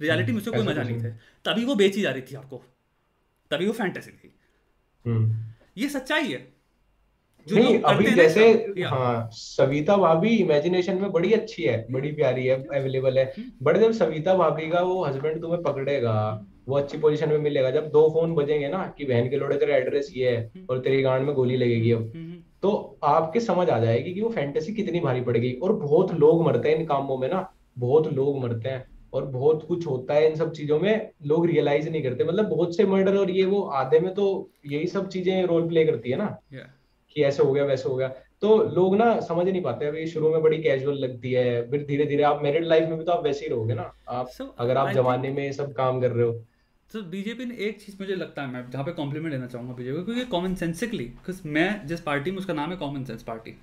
रियलिटी 0.00 0.32
में 0.32 0.38
उससे 0.38 0.50
कोई 0.50 0.62
मज़ा 0.62 0.82
नहीं 0.82 1.04
थे। 1.04 1.10
तभी 1.44 1.64
वो 1.64 1.74
बेची 1.74 2.00
जा 2.00 2.10
रही 2.10 2.22
थी 2.22 2.34
आपको। 2.34 2.64
तभी 3.50 3.66
वो 3.66 3.72
फैंटेसी 3.72 4.10
थी। 4.10 4.34
हम्म। 5.06 5.36
ये 5.76 5.88
सच्चाई 5.88 6.32
है। 6.32 6.55
जो 7.46 7.56
नहीं 7.56 7.78
अभी 7.80 8.12
जैसे 8.14 8.50
हाँ 8.84 9.28
सविता 9.32 9.96
भाभी 9.96 10.30
इमेजिनेशन 10.36 10.96
में 10.98 11.10
बड़ी 11.12 11.32
अच्छी 11.32 11.62
है 11.62 11.86
बड़ी 11.90 12.12
प्यारी 12.12 12.46
है 12.46 12.56
अवेलेबल 12.74 13.18
है। 13.18 13.32
बट 13.62 13.76
जब 13.76 13.92
सविता 13.92 14.34
भाभी 14.34 14.68
का 14.70 14.80
वो 14.80 15.04
हस्बैंड 15.04 15.40
तुम्हें 15.40 15.62
पकड़ेगा 15.62 16.16
वो 16.68 16.76
अच्छी 16.76 16.98
पोजीशन 16.98 17.28
में 17.28 17.38
मिलेगा 17.38 17.70
जब 17.70 17.88
दो 17.90 18.08
फ़ोन 18.10 18.34
बजेंगे 18.34 18.68
ना 18.68 18.78
कि 18.98 19.04
बहन 19.04 19.28
के 19.30 19.36
लोड़े 19.36 19.56
तेरा 19.56 19.76
एड्रेस 19.76 20.10
ये 20.16 20.30
है 20.30 20.50
और 20.70 20.78
तेरी 20.78 21.02
गांड 21.02 21.26
में 21.26 21.34
गोली 21.34 21.56
लगेगी 21.56 21.92
अब। 21.92 22.10
तो 22.62 22.98
आपके 23.04 23.40
समझ 23.40 23.68
आ 23.70 23.78
जाएगी 23.78 24.14
कि 24.14 24.20
वो 24.20 24.28
फैंटेसी 24.28 24.72
कितनी 24.74 25.00
भारी 25.00 25.20
पड़ 25.20 25.36
गई 25.36 25.52
और 25.52 25.72
बहुत 25.72 26.12
लोग 26.14 26.44
मरते 26.46 26.68
हैं 26.68 26.76
इन 26.76 26.86
कामों 26.86 27.18
में 27.18 27.28
ना 27.28 27.46
बहुत 27.78 28.12
लोग 28.12 28.42
मरते 28.42 28.68
हैं 28.68 28.84
और 29.12 29.26
बहुत 29.26 29.64
कुछ 29.68 29.86
होता 29.86 30.14
है 30.14 30.26
इन 30.30 30.36
सब 30.36 30.52
चीज़ों 30.52 30.78
में 30.80 31.10
लोग 31.26 31.46
रियलाइज़ 31.46 31.88
नहीं 31.90 32.02
करते। 32.02 32.24
मतलब 32.24 32.48
बहुत 32.48 32.76
से 32.76 32.84
मर्डर 32.84 33.16
और 33.16 33.30
ये 33.30 33.44
वो 33.44 33.62
आधे 33.74 34.00
में 34.00 34.12
तो 34.14 34.26
यही 34.66 34.86
सब 34.86 35.08
चीज़ें 35.08 35.46
रोल 35.46 35.68
प्ले 35.68 35.84
करती 35.84 36.10
है 36.10 36.16
ना। 36.16 36.36
या 36.52 36.66
कि 37.16 37.22
ऐसे 37.24 37.42
हो 37.42 37.52
गया 37.52 37.64
वैसे 37.64 37.88
हो 37.88 37.94
गया। 37.96 38.08
तो 38.42 38.56
लोग 38.74 38.96
ना 38.96 39.08
समझ 39.22 39.46
नहीं 39.46 39.62
पाते 39.62 39.86
अभी 39.86 40.06
शुरू 40.06 40.30
में 40.30 40.42
बड़ी 40.42 40.58
कैजुअल 40.62 40.98
लगती 40.98 41.32
है 41.32 41.70
फिर 41.70 41.84
धीरे 41.84 42.06
धीरे 42.06 42.22
आप 42.24 42.40
मैरिड 42.42 42.64
लाइफ 42.64 42.88
में 42.88 42.98
भी 42.98 43.04
तो 43.04 43.12
आप 43.12 43.24
वैसे 43.24 43.44
ही 43.44 43.50
रहोगे 43.50 43.74
ना। 43.74 43.92
आप 44.08 44.30
So, 44.30 44.46
अगर 44.58 44.76
आप 44.76 44.88
I 44.88 44.94
जवानी 44.94 45.30
में 45.30 45.52
सब 45.52 45.72
काम 45.74 46.00
कर 46.00 46.10
रहे 46.10 46.26
हो। 46.26 46.32
तो 46.90 47.02
बीजेपी 47.10 47.44
ने 47.44 47.54
एक 47.66 47.80
चीज़ 47.80 47.96
मुझे 48.00 48.14
लगता 48.14 48.42
है 48.42 48.48
मैं 48.48 48.64
जहाँ 48.70 48.84
पे 48.84 48.92
कॉम्प्लीमेंट 48.92 49.32
लेना 49.32 49.46
चाहूँगा 49.46 49.74
बीजेपी 49.74 49.96
को 49.96 50.04
क्योंकि 50.04 50.24
कॉमन 50.30 50.54
सेंसिकली 50.54 51.04
बिकॉज़ 51.04 51.40
मैं 51.48 51.86
जिस 51.86 52.00
पार्टी 52.00 52.30
में 52.30 52.38
उसका 52.38 52.54
नाम 52.54 52.70
है 52.70 52.76
कॉमन 52.76 53.04
सेंस 53.04 53.22
पार्टी 53.22 53.54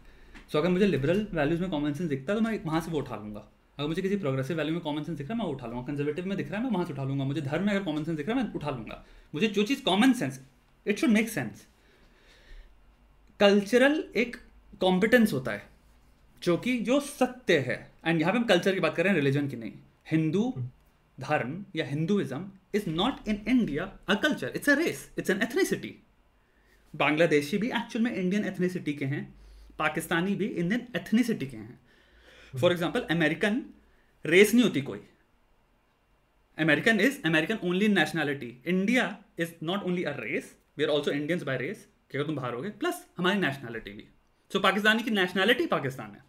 सो 0.52 0.58
अगर 0.60 0.70
मुझे 0.70 0.88
लिबरल 0.88 1.26
वैल्यूज़ 1.34 1.62
में 1.62 1.70
कॉमन 1.70 1.94
सेंस 1.94 2.10
दिखता 2.10 2.34
है 2.34 2.40
तो 2.40 2.46
मैं 2.46 2.60
वहाँ 2.66 2.82
से 2.82 2.92
वो 2.92 2.98
उठा 3.00 3.16
लूँगा। 3.16 3.48
अगर 3.78 3.88
मुझे 3.88 4.02
किसी 4.02 4.16
प्रोग्रेसिव 4.18 4.58
वैल्यू 4.58 4.74
में 4.74 4.82
कॉमन 4.84 5.04
सेंस 5.04 5.18
दिख 5.18 5.30
रहा 5.30 5.38
है 5.38 5.44
मैं 5.44 5.54
उठा 5.54 5.68
लूँगा। 5.68 5.82
कंजर्वेटिव 5.84 6.26
में 6.28 6.36
दिख 6.38 6.52
रहा 6.52 6.58
है 6.58 6.64
मैं 6.64 6.72
वहाँ 6.72 6.86
से 6.86 6.94
उठा 6.94 7.04
लूँगा। 7.04 7.24
मुझे 7.24 7.42
धर्म 7.42 7.66
में 7.66 7.72
अगर 7.74 7.84
कॉमन 7.84 8.04
सेंस 8.04 8.18
दिख 8.18 8.30
रहा 8.30 8.38
है 8.38 8.44
मैं 8.44 8.54
उठा 8.54 8.70
लूँगा। 8.70 9.04
मुझे 9.34 9.48
जो 9.50 9.64
चीज़ 9.64 9.84
common 9.84 10.14
sense 10.14 10.40
it 10.86 11.00
should 11.00 11.10
make 11.10 11.30
sense 11.30 11.66
cultural 13.44 14.04
एक 14.16 14.36
कॉम्पिटेंस 14.82 15.34
होता 15.34 15.52
है 15.52 15.62
जो 16.42 16.56
कि 16.58 16.78
जो 16.80 17.00
सत्य 17.00 17.58
है। 17.60 17.76
एंड 18.06 18.22
यहाँ 18.22 18.34
पे 18.34 18.38
हम 18.38 18.44
कल्चर 18.46 18.74
की 18.74 18.80
बात 18.80 18.96
कर 18.96 19.04
रहे 19.04 19.14
हैं 19.14 19.20
रिलीजन 19.20 19.48
की 19.48 19.56
नहीं। 19.56 19.72
हिंदू 20.12 20.44
धर्म 21.18 21.66
या 21.76 21.86
Hinduism 21.86 22.52
is 22.76 22.90
not 22.90 23.28
in 23.30 23.44
India 23.50 23.92
a 24.10 24.16
culture 24.24 24.54
it's 24.56 24.70
a 24.70 24.74
race 24.76 25.10
it's 25.20 25.30
an 25.30 25.42
ethnicity 25.42 25.96
Bangladeshi 26.94 27.58
भी 27.58 27.68
एक्चुअल 27.72 28.04
में 28.04 28.16
इंडियन 28.16 28.46
एथनिसिटी 28.46 28.94
के 28.94 29.06
हैं 29.06 29.24
पाकिस्तानी 29.80 30.36
भी 30.36 30.46
इंडियन 30.48 30.88
एथनिसिटी 30.96 31.46
के 31.46 31.58
हैं। 31.58 31.80
फॉर 32.54 32.72
एग्ज़ाम्पल 32.72 33.08
अमेरिकन 33.12 33.64
रेस 34.26 34.54
नहीं 34.54 34.64
होती 34.64 34.82
कोई। 34.84 35.00
American 36.58 37.00
is 37.02 37.22
American 37.26 37.68
only 37.68 37.88
nationality 37.90 38.58
India 38.68 39.16
is 39.40 39.54
not 39.64 39.84
only 39.84 40.04
a 40.04 40.16
race 40.20 40.56
we 40.78 40.84
are 40.84 40.90
also 40.90 41.12
Indians 41.12 41.44
by 41.44 41.58
race 41.58 41.88
कि 42.14 42.18
अगर 42.18 42.28
तुम 42.28 42.36
बाहर 42.36 42.54
हो 42.54 42.62
गए 42.62 42.70
प्लस 42.70 43.08
हमारी 43.18 43.40
नेशनैलिटी 43.40 43.92
भी। 43.92 44.08
सो 44.54 44.58
so, 44.58 44.64
पाकिस्तानी 44.64 45.04
की 45.04 45.12
नेशनैलिटी 45.12 45.66
पाकिस्तान 45.66 46.12
है। 46.12 46.24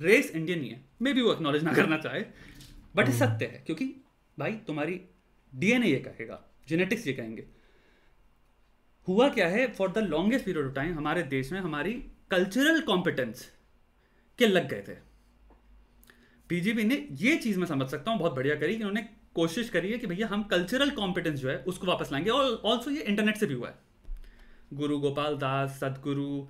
रेस 0.00 0.30
इंडियन 0.30 0.62
ही 0.62 0.68
है। 0.68 0.84
मे 1.02 1.12
बी 1.12 1.20
वो 1.20 1.32
एक्नॉलेज 1.32 1.64
ना 1.64 1.72
करना 1.72 1.96
चाहे। 1.96 2.24
बट 2.96 3.08
ये 3.08 3.12
सत्य 3.12 3.46
है 3.46 3.62
क्योंकि 3.66 3.84
भाई 4.38 4.52
तुम्हारी 4.52 5.00
डीएनए 5.54 5.86
ये 5.86 5.96
कहेगा 5.96 6.44
जेनेटिक्स 6.68 7.06
ये 7.06 7.12
कहेंगे। 7.12 7.46
हुआ 9.08 9.28
क्या 9.28 9.48
है 9.48 9.66
for 9.72 9.92
the 9.92 9.98
longest 9.98 10.44
period 10.44 10.66
of 10.66 10.74
time 10.74 10.94
हमारे 10.94 11.22
देश 11.22 11.52
में 11.52 11.60
हमारी 11.60 11.92
कल्चरल 12.30 12.80
कॉम्पिटेंस 12.80 13.52
के 14.38 14.46
लग 14.46 14.68
गए 14.68 14.84
थे। 14.88 14.94
बीजेपी 16.48 16.84
ने 16.84 17.08
ये 17.12 17.36
चीज़ 17.36 17.58
मैं 17.58 17.66
समझ 17.66 17.88
सकता 17.88 18.10
हूँ 18.10 18.18
बहुत 18.18 18.32
बढ़िया 18.32 18.54
करी 18.54 18.76
कि 18.76 18.84
उन्होंने 18.84 19.08
कोशिश 19.34 19.70
करी 19.70 19.92
है 19.92 19.98
कि 19.98 20.06
भैया 20.06 20.26
हम 20.26 20.42
कल्चरल 20.42 20.90
कॉम्पिटेंस 20.90 21.40
जो 21.40 21.48
है 21.48 21.56
उसको 21.58 21.86
वापस 21.86 22.12
लाएँगे। 22.12 22.30
और 22.30 22.62
ऑल्सो 22.64 22.90
ये 22.90 23.02
इंटरनेट 23.02 23.36
से 23.36 23.46
भी 23.46 23.54
हुआ 23.54 23.68
है। 23.68 23.93
गुरु 24.74 24.98
गोपाल 24.98 25.36
दास 25.36 25.78
सदगुरु 25.80 26.46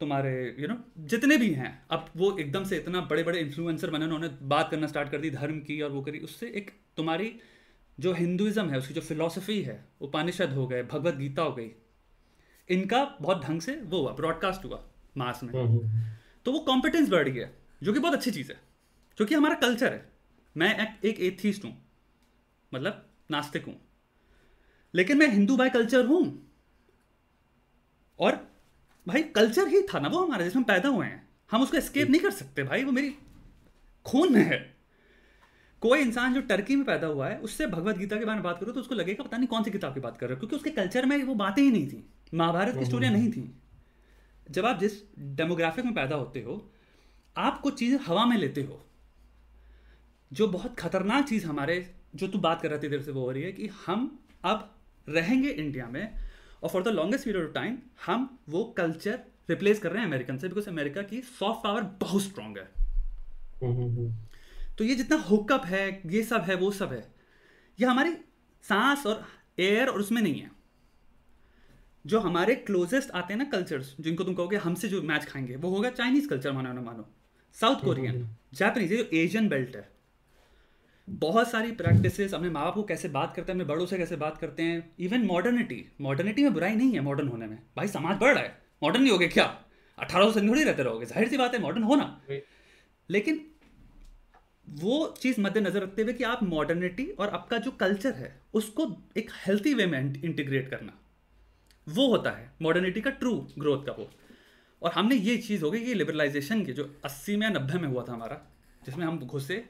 तुम्हारे 0.00 0.56
यू 0.58 0.66
you 0.66 0.68
नो 0.68 0.74
know, 0.74 1.08
जितने 1.10 1.36
भी 1.36 1.50
हैं 1.50 1.86
अब 1.90 2.10
वो 2.16 2.36
एकदम 2.38 2.64
से 2.64 2.76
इतना 2.76 3.00
बड़े 3.00 3.22
बड़े 3.22 3.40
इन्फ्लुएंसर 3.40 3.90
बने 3.90 4.04
उन्होंने 4.04 4.28
बात 4.42 4.70
करना 4.70 4.86
स्टार्ट 4.86 5.10
कर 5.10 5.18
दी 5.18 5.30
धर्म 5.30 5.60
की 5.60 5.80
और 5.80 5.90
वो 5.90 6.02
करी 6.02 6.18
उससे 6.18 6.46
एक 6.46 6.70
तुम्हारी 6.96 7.40
जो 8.00 8.12
हिंदुइज्म 8.12 8.70
है 8.70 8.78
उसकी 8.78 8.94
जो 8.94 9.00
फिलोसफी 9.00 9.62
है 9.62 9.88
उपनिषद 10.00 10.52
हो 10.52 10.66
गए 10.66 10.82
भगवत 10.82 11.14
गीता 11.14 11.42
हो 11.42 11.52
गई 11.52 11.70
इनका 12.68 13.16
बहुत 13.20 13.44
ढंग 13.44 13.60
से 13.60 13.76
वो 13.76 14.00
हुआ 14.02 14.12
ब्रॉडकास्ट 14.12 14.64
हुआ 14.64 14.84
मास 15.16 15.42
में। 15.42 15.52
हम्म, 15.54 15.68
हम्म, 15.68 16.00
तो 16.44 16.52
वो 16.52 16.58
कॉम्पिटेंस 16.58 17.08
बढ़ 17.10 17.28
गया 17.28 17.48
जो 17.82 17.92
कि 17.92 17.98
बहुत 17.98 18.14
अच्छी 18.14 18.30
चीज़ 18.30 18.52
है 18.52 18.60
क्योंकि 19.16 19.34
हमारा 19.34 19.54
कल्चर 19.54 19.92
है। 19.92 20.12
मैं 20.56 20.98
एक 21.04 21.20
एथीस्ट 21.20 21.64
हूँ 21.64 21.76
मतलब 22.74 23.06
नास्तिक 23.30 23.66
हूँ 23.66 23.80
लेकिन 24.94 25.18
मैं 25.18 25.28
हिंदू 25.28 25.56
बाय 25.56 25.70
कल्चर 25.70 26.06
हूँ। 26.06 26.45
और 28.18 28.38
भाई 29.06 29.22
कल्चर 29.22 29.68
ही 29.68 29.82
था 29.84 29.98
ना 29.98 30.08
वो 30.08 30.18
हमारा 30.18 30.44
जिसमें 30.44 30.64
पैदा 30.64 30.88
हुए 30.88 31.06
हैं। 31.06 31.26
हम 31.50 31.62
उसको 31.62 31.76
एस्केप 31.76 32.08
नहीं 32.10 32.20
कर 32.20 32.30
सकते 32.32 32.62
भाई, 32.62 32.84
वो 32.84 32.92
मेरी 32.92 33.14
खून 34.06 34.32
में 34.32 34.42
है। 34.42 34.58
कोई 35.82 36.00
इंसान 36.00 36.34
जो 36.34 36.40
टर्की 36.42 36.76
में 36.76 36.84
पैदा 36.84 37.06
हुआ 37.06 37.28
है, 37.28 37.38
उससे 37.38 37.66
भगवत 37.66 37.96
गीता 37.96 38.16
के 38.16 38.24
बारे 38.24 38.36
में 38.36 38.42
बात 38.44 38.58
करो 38.60 38.72
तो 38.72 38.80
उसको 38.80 38.94
लगेगा, 38.94 39.24
पता 39.24 39.36
नहीं 39.36 39.48
कौन 39.48 39.62
सी 39.62 39.70
किताब 39.70 39.94
की 39.94 40.00
बात 40.00 40.16
कर 40.18 40.26
रहे 40.26 40.34
हो, 40.34 40.38
क्योंकि 40.38 40.56
उसके 40.56 40.70
कल्चर 40.72 41.06
में 41.06 41.22
वो 41.24 41.34
बातें 41.34 41.62
ही 41.62 41.70
नहीं 41.70 41.88
थी। 41.88 42.04
महाभारत 42.34 42.78
की 42.78 42.84
स्टोरियाँ 42.84 43.12
नहीं 43.12 43.30
थी। 43.32 43.50
जब 44.46 44.66
आप 44.66 44.78
जिस 44.80 44.92
डेमोग्राफिक 45.18 45.84
में 45.84 45.94
पैदा 45.94 46.16
होते 46.16 46.40
हो, 46.42 46.72
आप 47.36 47.60
कुछ 47.60 47.78
चीज़ें 47.78 47.98
हवा 48.06 48.24
में 48.26 48.36
लेते 48.36 48.62
हो, 48.62 48.82
जो 50.30 50.48
बहुत 50.48 50.76
खतरनाक 50.78 51.24
चीज़ 51.24 51.46
हमारे, 51.46 51.94
जो 52.14 52.28
तू 52.28 52.38
बात 52.38 52.62
कर 52.62 52.70
रहे 52.70 52.78
थे 52.78 52.88
देर 52.88 53.02
से 53.02 53.10
वो 53.10 53.20
हो 53.20 53.30
रही 53.30 53.42
है 53.42 53.52
कि 53.52 53.70
हम 53.86 54.18
अब 54.44 54.70
रहेंगे 55.08 55.48
इंडिया 55.48 55.86
में 55.86 56.14
और 56.66 56.72
for 56.72 56.82
the 56.82 56.88
longest 56.88 57.24
period 57.24 57.44
of 57.44 57.52
time 57.52 57.76
हम 58.06 58.38
वो 58.48 58.64
कल्चर 58.76 59.18
रिप्लेस 59.50 59.78
कर 59.78 59.92
रहे 59.92 60.00
हैं 60.00 60.08
अमेरिकन 60.08 60.38
से 60.38 60.48
बिकॉज़ 60.48 60.68
अमेरिका 60.68 61.02
की 61.02 61.20
सॉफ्ट 61.20 61.62
पावर 61.64 61.82
बहुत 62.00 62.22
स्ट्रांग 62.22 62.56
है। 62.58 62.64
तो 64.78 64.84
ये 64.84 64.94
जितना 64.94 65.16
हुकअप 65.16 65.64
है 65.64 66.02
ये 66.06 66.22
सब 66.22 66.40
है 66.40 66.54
वो 66.54 66.70
सब 66.70 66.92
है 66.92 67.04
ये 67.78 67.86
हमारी 67.86 68.12
सांस 68.64 69.06
और 69.06 69.24
एयर 69.58 69.88
और 69.88 70.00
उसमें 70.00 70.22
नहीं 70.22 70.40
है। 70.40 70.50
जो 72.04 72.20
हमारे 72.20 72.54
क्लोजेस्ट 72.54 73.10
आते 73.10 73.34
हैं 73.34 73.38
ना 73.38 73.44
कल्चर्स 73.50 73.94
जिनको 74.00 74.24
तुम 74.24 74.34
कहोगे 74.34 74.56
हमसे 74.56 74.88
जो 74.88 75.02
मैच 75.02 75.24
खाएँगे 75.24 75.56
वो 75.56 75.70
होगा 75.70 75.90
चाइनीज़ 75.90 76.28
कल्चर 76.28 76.52
मानो 76.52 76.72
ना 76.72 76.80
मानो। 76.80 77.08
साउथ 77.56 77.84
कोरियन 77.84 78.28
जापानीज 78.54 78.92
ये 78.92 78.98
जो 78.98 79.08
एशियन 79.16 79.48
बेल्ट 79.48 79.76
है 79.76 79.88
बहुत 81.08 81.50
सारी 81.50 81.72
प्रैक्टिसेस 81.72 82.34
अपने 82.34 82.48
माँ 82.50 82.64
बाप 82.64 82.74
को 82.74 82.82
कैसे 82.82 83.08
बात 83.08 83.34
करते 83.34 83.52
हैं 83.52 83.60
अपने 83.60 83.64
बड़ों 83.64 83.86
से 83.86 83.98
कैसे 83.98 84.16
बात 84.16 84.38
करते 84.38 84.62
हैं 84.62 84.94
इवन 85.00 85.24
मॉडर्निटी 85.26 85.84
मॉडर्निटी 86.00 86.42
में 86.42 86.52
बुराई 86.52 86.74
नहीं 86.74 86.92
है 86.92 87.00
मॉडर्न 87.00 87.28
होने 87.28 87.46
में। 87.46 87.58
भाई 87.76 87.88
समाज 87.88 88.18
बढ़ 88.18 88.34
रहा 88.34 88.42
है। 88.42 88.62
मॉडर्न 88.82 89.02
नहीं 89.02 89.12
हो 89.12 89.18
गए 89.18 89.28
क्या? 89.28 89.44
अठारह 89.98 90.30
सौ 90.30 90.40
थोड़ी 90.40 90.64
रहते 90.64 90.82
रहोगे। 90.82 91.06
ज़ाहिर 91.06 91.28
सी 91.28 91.36
बात 91.36 91.54
है 91.54 91.60
मॉडर्न 91.60 91.82
होना। 91.82 92.22
लेकिन 93.10 93.40
वो 94.66 95.14
चीज़ 95.20 95.40
मद्देनजर 95.40 95.82
रखते 95.82 96.02
हुए 96.02 96.12
कि 96.12 96.24
आप 96.24 96.42
मॉडर्निटी 96.42 97.06
और 97.06 97.28
आपका 97.28 97.58
जो 97.58 97.70
कल्चर 97.70 98.12
है 98.12 98.40
उसको 98.54 98.86
एक 99.16 99.30
हेल्थी 99.46 99.74
वे 99.74 99.86
में 99.86 100.22
इंटीग्रेट 100.22 100.68
करना। 100.70 100.98
वो 101.86 102.08
होता 102.08 102.30
है 102.30 102.50
मॉडर्निटी 102.62 103.00
का 103.00 103.10
ट्रू 103.10 103.34
ग्रोथ 103.58 103.84
का 103.84 103.92
वो। 103.92 104.10
और 104.82 104.92
हमने 104.92 105.14
ये 105.14 105.36
चीज़ 105.36 105.64
हो 105.64 105.70
गई 105.70 105.84
कि 105.84 105.94
लिबरलाइजेशन 105.94 106.64
की 106.64 106.72
जो 106.72 106.94
80 107.04 107.36
में 107.36 107.46
या 107.46 107.52
90 107.52 107.78
में 107.78 107.88
हुआ 107.88 108.04
था 108.08 108.12
हमारा 108.12 108.40
जिसमें 108.86 109.06
हम 109.06 109.18
घुसे 109.18 109.64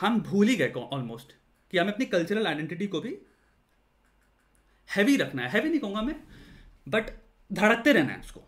हम 0.00 0.20
भूल 0.20 0.48
ही 0.48 0.56
गए 0.56 0.72
ऑलमोस्ट 0.92 1.32
कि 1.72 1.78
हमें 1.78 1.92
अपनी 1.92 2.06
कल्चरल 2.06 2.46
आइडेंटिटी 2.46 2.86
को 2.86 3.00
भी 3.00 3.16
हैवी 4.88 5.16
रखना 5.16 5.42
है। 5.42 5.50
हैवी 5.50 5.68
नहीं 5.68 5.80
कहूँगा 5.80 6.02
मैं 6.02 6.14
बट 6.88 7.10
धड़कते 7.50 7.92
रहना 7.92 8.12
है 8.12 8.20
उसको। 8.20 8.42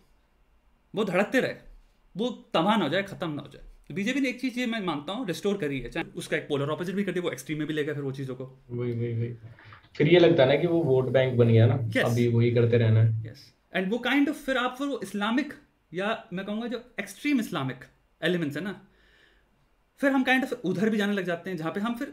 वो 0.95 1.05
धड़कते 1.05 1.41
रहे। 1.41 1.55
वो 2.17 2.29
तबाह 2.55 2.77
ना 2.77 2.85
हो 2.85 2.91
जाए 2.91 3.03
ख़त्म 3.03 3.31
ना 3.31 3.43
हो 3.43 3.49
जाए। 3.49 3.95
बीजेपी 3.95 4.21
ने 4.21 4.29
एक 4.29 4.41
चीज़ 4.41 4.59
ये 4.61 4.67
मैं 4.67 4.81
मानता 4.81 5.13
हूँ 5.13 5.27
रिस्टोर 5.27 5.57
करी 5.59 5.81
है। 5.81 5.91
चाहे 5.91 6.07
उसका 6.17 6.37
एक 6.37 6.47
पोलर 6.49 6.69
ऑपोजिट 6.69 6.95
भी 6.95 7.05
कर 7.05 7.13
दिया 7.13 7.23
वो 7.23 7.31
एक्सट्रीम 7.31 7.59
में 7.59 7.67
भी 7.67 7.75
लेगा 7.75 7.95
फिर 7.95 8.03
वो 8.03 8.13
चीज़ों 8.13 8.35
को। 8.35 8.45
वही 8.71 8.93
वही 8.93 9.13
वही। 9.13 9.35
फिर 9.97 10.09
ये 10.09 10.19
लगता 10.19 10.43
है 10.43 10.49
ना 10.49 10.57
कि 10.57 10.67
वो 10.67 10.83
वोट 10.83 11.09
बैंक 11.09 11.37
बन 11.39 11.49
गया 11.49 11.67
ना। 11.67 11.77
Yes. 11.89 12.05
अभी 12.05 12.29
वही 12.29 12.51
करते 12.51 12.79
रहना 12.79 13.01
है। 13.01 13.27
यस 13.27 13.53
एंड 13.75 13.91
वो 13.91 13.99
काइंड 13.99 14.29
ऑफ़ 14.29 14.37
फिर 14.37 14.57
आप 14.57 14.77
फिर 14.79 14.87
वो 14.87 15.01
इस्लामिक 15.03 15.53
या 15.95 16.25
मैं 16.33 16.45
कहूँगा 16.47 16.67
जो 16.67 16.83
एक्सट्रीम 17.01 17.41
इस्लामिक 17.41 17.85
एलिमेंट्स 18.23 18.57
है 18.57 18.63
ना 18.65 18.81
फिर 20.03 20.13
हम 20.13 20.23
काइंड 20.25 20.45
ऑफ़ 20.45 20.53
उधर 20.69 20.91
भी 20.91 20.97
जाने 20.99 21.13
लग 21.13 21.25
जाते 21.27 21.51
हैं 21.51 21.57
जहाँ 21.57 21.73
पे 21.73 21.81
हम 21.81 21.95
फिर 21.97 22.13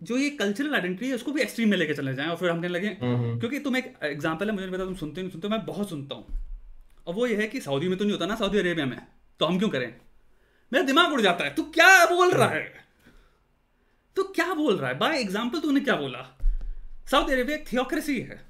जो 0.00 0.16
ये 0.18 0.28
कल्चरल 0.36 0.74
आइडेंटिटी 0.74 1.08
है 1.08 1.14
उसको 1.14 1.32
भी 1.32 1.40
एक्सट्रीम 1.40 1.68
में 1.70 1.76
लेके 1.76 1.94
चले 1.94 2.14
जाएँ 2.14 2.28
और 2.28 2.36
फिर 2.36 2.50
हम 2.50 2.60
कहने 2.60 2.68
लगे 2.68 2.88
हम्म, 3.02 3.16
हम्म। 3.16 3.38
क्योंकि 3.40 3.58
तुम 3.60 3.76
एक 3.76 3.92
एग्ज़ाम्पल 4.04 4.46
है 4.46 4.52
मुझे 4.52 4.64
नहीं 4.66 4.74
पता 4.74 4.84
तुम 4.84 4.94
सुनते 4.94 5.20
नहीं 5.20 5.30
सुनते 5.30 5.48
मैं 5.48 5.64
बहुत 5.66 5.90
सुनता 5.90 6.14
हूँ। 6.14 6.38
और 7.06 7.14
वो 7.14 7.26
ये 7.26 7.36
है 7.36 7.46
कि 7.48 7.60
सऊदी 7.60 7.88
में 7.88 7.96
तो 7.98 8.04
नहीं 8.04 8.12
होता 8.12 8.26
ना 8.26 8.34
सऊदी 8.36 8.58
अरेबिया 8.58 8.86
में 8.86 8.98
तो 9.40 9.46
हम 9.46 9.58
क्यों 9.58 9.68
करें? 9.68 9.94
मेरा 10.72 10.84
दिमाग 10.86 11.12
उड़ 11.12 11.20
जाता 11.20 11.44
है 11.44 11.54
तू 11.54 11.62
क्या 11.74 12.04
बोल 12.06 12.30
रहा 12.30 12.48
है? 12.48 12.64
तू 14.16 14.22
क्या 14.34 14.52
बोल 14.54 14.76
रहा 14.76 14.90
है? 14.90 14.98
बाय 14.98 15.20
एग्ज़ाम्पल 15.20 15.60
तूने 15.60 15.80
क्या 15.80 15.96
बोला? 15.96 16.26
सऊदी 17.10 17.32
अरेबिया 17.32 17.58
थियोक्रेसी 17.72 18.18
है 18.20 18.40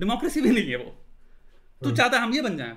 डेमोक्रेसी 0.00 0.40
भी 0.40 0.50
नहीं 0.50 0.70
है 0.70 0.76
वो। 0.76 0.94
तू 1.82 1.90
चाहता 1.90 2.16
है 2.16 2.22
हम 2.22 2.34
ये 2.34 2.42
बन 2.42 2.56
जाएँ? 2.56 2.76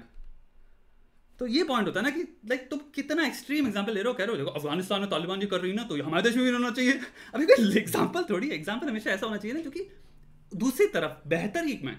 तो 1.40 1.48
ये 1.48 1.64
पॉइंट 1.64 1.88
होता 1.88 2.00
है 2.00 2.04
ना 2.04 2.10
कि 2.10 2.22
लाइक 2.50 2.68
तुम 2.70 2.80
कितना 2.96 3.26
एक्सट्रीम 3.26 3.68
एग्जांपल 3.68 3.94
ले 3.94 4.02
रहे 4.02 4.08
हो 4.08 4.14
कह 4.14 4.24
रहे 4.24 4.32
हो 4.32 4.38
देखो 4.38 4.52
अफ़गानिस्तान 4.52 5.02
में 5.02 5.10
तालिबान 5.10 5.40
जी 5.40 5.48
कर 5.48 5.60
रही 5.62 5.74
ना 5.74 5.84
तो 5.84 6.02
हमारे 6.04 6.24
देश 6.24 6.36
में 6.36 6.46
भी 6.46 6.52
होना 6.52 6.70
चाहिए। 6.72 7.00
अभी 7.34 7.46
कोई 7.46 7.78
एग्जांपल 7.78 8.24
थोड़ी 8.30 8.50
एग्जांपल 8.50 8.90
हमेशा 8.90 9.12
ऐसा 9.12 9.26
होना 9.26 9.38
चाहिए 9.38 9.56
ना 9.56 9.62
क्योंकि 9.62 9.88
दूसरी 10.52 10.88
तरफ़ 10.94 11.28
बेहतर 11.30 11.66
ही 11.66 11.80
में 11.84 11.96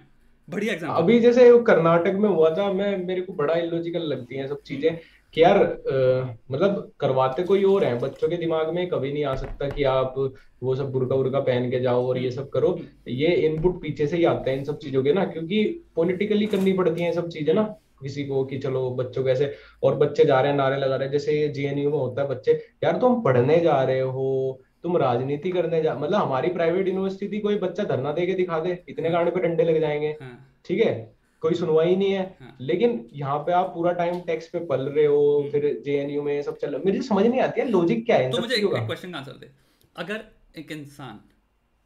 बढ़िया 0.48 0.72
एग्जांपल 0.74 1.02
अभी 1.02 1.18
जैसे 1.20 1.50
कर्नाटक 1.66 2.16
में 2.20 2.28
हुआ 2.28 2.50
था 2.56 2.72
मैं 2.72 2.96
मेरे 3.06 3.20
को 3.20 3.32
बड़ा 3.34 3.54
इलॉजिकल 3.56 4.02
लगती 4.08 4.36
है 4.36 4.48
सब 4.48 4.62
चीज़ें 4.62 4.98
कि 5.34 5.42
यार 5.42 5.56
अ, 5.56 6.36
मतलब 6.50 6.92
करवाते 7.00 7.42
कोई 7.42 7.64
और 7.64 7.84
है 7.84 7.98
बच्चों 8.00 8.28
के 8.28 8.36
दिमाग 8.36 8.74
में 8.74 8.86
कभी 8.88 9.12
नहीं 9.12 9.24
आ 9.24 9.34
सकता 9.36 9.68
कि 9.68 9.82
आप 9.84 10.14
वो 10.62 10.74
सब 10.76 10.90
बुर्का 10.92 11.14
उर्का 11.14 11.40
पहन 11.40 11.70
के 11.70 11.80
जाओ 11.80 12.06
और 12.08 12.18
ये 12.18 12.30
सब 12.30 12.48
करो। 12.50 12.78
ये 13.08 13.34
इनपुट 13.46 13.80
पीछे 13.82 14.06
से 14.06 14.16
ही 14.16 14.24
आता 14.24 14.50
है 14.50 14.56
इन 14.58 14.64
सब 14.64 14.78
चीज़ों 14.78 15.02
के 15.04 15.12
ना 15.12 15.24
क्योंकि 15.24 15.64
पॉलिटिकली 15.96 16.46
करनी 16.46 16.72
पड़ती 16.72 17.02
है 17.02 17.12
सब 17.12 17.28
चीज़ें 17.28 17.52
ना। 17.54 17.74
किसी 18.02 18.24
को 18.24 18.44
कि 18.44 18.58
चलो 18.58 18.90
बच्चों 18.90 19.22
को 19.22 19.28
ऐसे 19.28 19.54
और 19.82 19.94
बच्चे 19.96 20.24
जा 20.24 20.40
रहे 20.40 20.50
हैं 20.50 20.58
नारे 20.58 20.76
लगा 20.76 20.96
रहे 20.96 21.08
हैं 21.08 21.12
जैसे 21.12 21.48
जेएनयू 21.48 21.90
में 21.90 21.98
होता 21.98 22.22
है 22.22 22.28
बच्चे 22.28 22.52
यार 22.84 22.96
तुम 22.96 23.20
पढ़ने 23.22 23.58
जा 23.60 23.82
रहे 23.82 24.00
हो 24.00 24.62
तुम 24.82 24.96
राजनीति 24.96 25.50
करने 25.50 25.82
जा 25.82 25.94
मतलब 25.94 26.14
हमारी 26.14 26.48
प्राइवेट 26.48 26.88
यूनिवर्सिटी 26.88 27.28
थी 27.28 27.40
कोई 27.40 27.58
बच्चा 27.58 27.84
धरना 27.84 28.12
दे 28.12 28.26
के 28.26 28.34
दिखा 28.34 28.58
दे 28.60 28.78
इतने 28.88 29.10
गाड़े 29.10 29.30
पे 29.30 29.40
डंडे 29.40 29.64
लग 29.64 29.80
जाएँगे। 29.80 30.08
हाँ। 30.20 30.60
ठीक 30.64 30.80
है? 30.80 30.94
कोई 31.42 31.54
सुनवाई 31.54 31.96
नहीं 31.96 32.12
है। 32.12 32.36
हाँ। 32.40 32.56
लेकिन 32.60 33.08
यहाँ 33.12 33.38
पे 33.38 33.52
आप 33.52 33.72
पूरा 33.74 33.92
टाइम 33.92 34.20
टैक्स 34.20 34.48
पे 34.48 34.58
पल 34.66 34.80
रहे 34.80 35.04
हो 35.04 35.38
हम्म। 35.38 35.50
फिर 35.50 35.82
जेएनयू 35.84 36.22
में 36.22 36.42
सब 36.42 36.56
चल 36.56 36.80
मुझे 36.86 37.02
समझ 37.02 37.26
नहीं 37.26 37.40
आती 37.40 37.60
है 37.60 37.68
लॉजिक 37.68 38.04
क्या 38.06 38.16
है 38.16 38.30
तो 38.30 38.38
मुझे 38.38 38.54
एक 38.56 38.66
क्वेश्चन 38.66 39.12
का 39.12 39.18
आंसर 39.18 39.32
दे। 39.32 39.50
अगर 39.96 40.24
एक 40.58 40.72
इंसान 40.72 41.20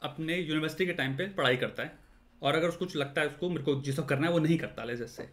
अपने 0.02 0.36
यूनिवर्सिटी 0.36 0.86
के 0.86 0.92
टाइम 0.92 1.16
पे 1.16 1.24
पढ़ाई 1.36 1.56
करता 1.56 1.82
है 1.82 1.92
और 2.42 2.54
अगर 2.54 2.68
उसको 2.68 2.84
कुछ 2.84 2.96
लगता 2.96 3.20
है 3.20 3.26
उसको 3.26 3.48
मेरे 3.48 3.62
को 3.62 3.80
जिसको 3.80 4.02
करना 4.02 4.26
है 4.26 4.32
वो 4.32 4.38
नहीं 4.38 4.58
करता 4.58 4.84
ले 4.84 4.96
जैसे 4.96 5.28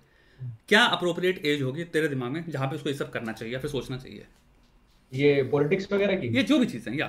क्या 0.70 0.84
अप्रोप्रिएट 0.86 1.46
एज 1.46 1.62
होगी 1.62 1.84
तेरे 1.84 2.08
दिमाग 2.08 2.32
में 2.32 2.44
जहाँ 2.50 2.68
पे 2.68 2.76
उसको 2.76 2.90
ये 2.90 2.96
सब 2.96 3.10
करना 3.12 3.32
चाहिए 3.32 3.54
या 3.54 3.60
फिर 3.60 3.70
सोचना 3.72 3.98
चाहिए? 3.98 4.26
ये 5.12 5.44
पॉलिटिक्स 5.44 5.92
वगैरह 5.94 6.16
की? 6.16 6.28
ये 6.28 6.44
जो 6.44 6.60
भी 6.60 6.66
चीज़ें 6.66 6.94
या 6.94 7.06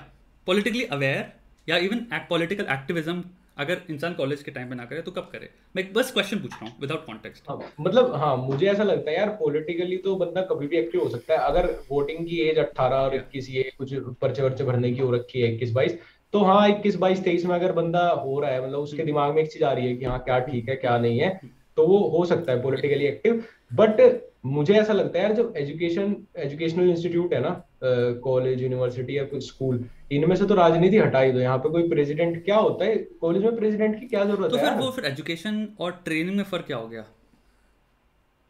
पॉलिटिकली 0.47 0.85
अवेयर 0.85 1.33
या 1.69 1.77
इवन 1.77 2.07
पॉलिटिकल 2.31 2.67
एक्टिविज्म 2.71 3.25
अगर 3.59 3.81
इंसान 3.91 4.15
कॉलेज 4.15 4.43
के 4.43 4.51
टाइम 4.51 4.69
पे 4.69 4.75
ना 4.75 4.85
करे 4.85 5.01
तो 5.03 5.11
कब 5.11 5.29
करे? 5.33 5.49
मैं 5.77 5.83
एक 5.83 5.93
बस 5.95 6.11
क्वेश्चन 6.13 6.39
पूछ 6.39 6.53
रहा 6.53 6.65
हूँ 6.65 6.77
विदाउट 6.81 7.07
कॉन्टेक्स्ट 7.07 7.51
हाँ, 7.51 7.59
मतलब 7.81 8.15
हाँ 8.15 8.37
मुझे 8.37 8.67
ऐसा 8.67 8.83
लगता 8.83 9.11
है 9.11 9.17
यार 9.17 9.29
पॉलिटिकली 9.41 9.97
तो 9.97 10.15
बंदा 10.17 10.43
कभी 10.43 10.67
भी 10.67 10.77
एक्टिव 10.77 11.03
हो 11.03 11.09
सकता 11.09 11.35
है। 11.35 11.41
अगर 11.41 11.67
वोटिंग 11.91 12.27
की 12.27 12.41
एज 12.41 12.59
18 12.59 13.03
और. 13.05 13.17
21 13.17 13.49
ये 13.51 13.71
कुछ 13.79 13.95
पर्चे 14.21 14.43
वर्चे 14.43 14.65
भरने 14.65 14.93
की 14.93 15.01
हो 15.01 15.11
रखी 15.11 15.41
है 15.41 15.57
21 15.59 15.75
22 15.75 15.93
तो 16.33 16.43
हाँ 16.45 16.69
21 16.69 16.97
22 16.97 17.23
23 17.25 17.45
में 17.45 17.55
अगर 17.55 17.73
बंदा 17.73 18.09
हो 18.09 18.41
रहा 18.41 18.51
है 18.51 18.63
मतलब 18.65 18.79
उसके 18.79 19.05
दिमाग 19.05 19.35
में 19.35 19.43
एक 19.43 19.53
चीज़ 19.53 19.65
आ 19.65 19.73
रही 19.73 19.87
है 19.87 19.97
कि 19.97 20.05
हाँ 20.05 20.19
क्या 20.19 20.39
ठीक 20.39 20.69
है 20.69 20.77
क्या 20.77 20.99
नहीं 20.99 21.21
है 21.21 21.58
तो 21.79 21.87
वो 21.87 21.99
हो 22.09 22.25
सकता 22.27 22.53
है 22.53 22.63
पॉलिटिकली 22.63 23.05
एक्टिव 23.07 23.45
बट 23.75 24.01
मुझे 24.47 24.75
ऐसा 24.75 24.93
लगता 24.93 25.19
है 25.19 25.25
यार 25.25 25.35
जब 25.35 25.55
एजुकेशन 25.57 26.15
एजुकेशनल 26.39 26.91
इंस्टीट्यूट 26.91 27.33
है 27.35 27.41
ना 27.43 27.51
कॉलेज 28.25 28.63
यूनिवर्सिटी 28.63 29.17
या 29.17 29.25
कुछ 29.33 29.47
स्कूल 29.47 29.85
इनमें 30.13 30.35
से 30.37 30.47
तो 30.47 30.55
राजनीति 30.55 30.99
हटा 30.99 31.21
ही 31.21 31.33
दो। 31.33 31.41
यहाँ 31.41 31.59
पे 31.59 31.69
कोई 31.71 31.89
प्रेसिडेंट 31.89 32.45
क्या 32.45 32.57
होता 32.57 32.85
है? 32.85 32.97
कॉलेज 33.21 33.43
में 33.45 33.57
प्रेसिडेंट 33.57 33.99
की 34.01 34.07
क्या 34.07 34.25
ज़रूरत 34.25 34.51
तो 34.51 34.57
है 34.57 34.65
फिर 34.65 34.79
वो 34.79 34.91
फिर 34.91 35.05
एजुकेशन 35.05 35.67
और 35.81 35.93
ट्रेनिंग 36.05 36.37
में 36.37 36.45
फ़र्क 36.45 36.67
क्या 36.67 36.77
हो 36.77 36.89
गया? 36.89 37.05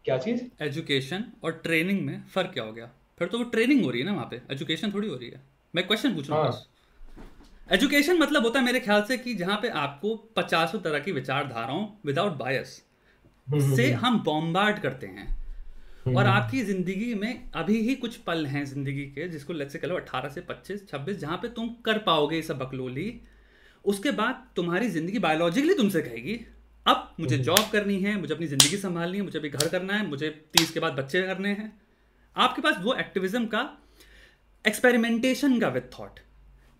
क्या 0.04 0.18
चीज़? 0.18 0.42
एजुकेशन 0.64 1.24
और 1.44 1.60
ट्रेनिंग 1.64 2.00
में 2.06 2.22
फ़र्क 2.34 2.50
क्या 2.54 2.64
हो 2.64 2.72
गया? 2.72 2.90
फिर 3.18 3.28
तो 3.28 3.38
वो 3.38 3.44
ट्रेनिंग 3.52 3.84
हो 3.84 3.90
रही 3.90 4.00
है 4.00 4.06
ना 4.06 4.12
वहाँ 4.12 4.28
पे। 4.30 4.40
एजुकेशन 4.52 4.92
थोड़ी 4.94 5.08
हो 5.08 5.14
रही 5.14 5.28
है। 5.28 5.40
मैं 5.74 5.86
क्वेश्चन 5.86 6.14
पूछ 6.14 6.30
रहा 6.30 6.38
हूँ 6.38 6.50
हाँ। 6.50 7.74
एजुकेशन 7.74 8.18
मतलब 8.18 8.44
होता 8.44 8.58
है 8.58 8.64
मेरे 8.64 8.80
ख्याल 8.80 9.02
से 9.08 9.16
कि 9.18 9.34
जहाँ 9.34 9.58
पे 9.62 9.68
आपको 9.78 10.14
पचासों 10.36 10.78
तरह 10.80 10.98
की 10.98 11.12
विचारधाराओं 11.12 11.86
विदाउट 12.06 12.38
बायस 12.38 12.82
से 13.48 13.90
हम 14.02 14.18
बॉम्बार्ड 14.24 14.78
करते 14.78 15.06
हैं। 15.06 15.26
और 16.08 16.26
आपकी 16.28 16.62
ज़िंदगी 16.64 17.14
में 17.14 17.50
अभी 17.54 17.80
ही 17.82 17.94
कुछ 17.96 18.16
पल 18.26 18.46
हैं 18.46 18.64
ज़िंदगी 18.64 19.04
के 19.06 19.28
जिसको 19.28 19.52
लेट्स 19.52 19.72
से 19.72 19.78
कह 19.78 19.88
लो 19.88 19.96
अट्ठारह 19.96 20.28
से 20.28 20.40
पच्चीस 20.40 20.86
छब्बीस 20.88 21.18
जहाँ 21.18 21.36
पे 21.36 21.48
तुम 21.48 21.68
कर 21.84 21.98
पाओगे 21.98 22.36
ये 22.36 22.42
सब 22.42 22.58
बकलोली। 22.58 23.12
उसके 23.84 24.10
बाद 24.12 24.46
तुम्हारी 24.56 24.88
ज़िंदगी 24.90 25.18
बायोलॉजिकली 25.18 25.74
तुमसे 25.74 26.02
कहेगी 26.02 26.40
अब 26.86 27.14
मुझे। 27.20 27.38
जॉब 27.48 27.68
करनी 27.72 27.98
है 28.00 28.18
मुझे 28.20 28.34
अपनी 28.34 28.46
ज़िंदगी 28.46 28.76
संभालनी 28.76 29.18
है 29.18 29.24
मुझे 29.24 29.38
अभी 29.38 29.48
घर 29.50 29.68
करना 29.68 29.94
है 29.94 30.06
मुझे 30.06 30.28
तीस 30.52 30.70
के 30.70 30.80
बाद 30.80 30.92
बच्चे 30.92 31.22
करने 31.22 31.48
हैं। 31.50 31.72
आपके 32.36 32.62
पास 32.62 32.76
वो 32.82 32.94
एक्टिविज्म 32.96 33.46
का 33.46 33.62
एक्सपेरिमेंटेशन 34.64 35.58
का 35.60 35.68
विद 35.68 35.90
थॉट 35.98 36.20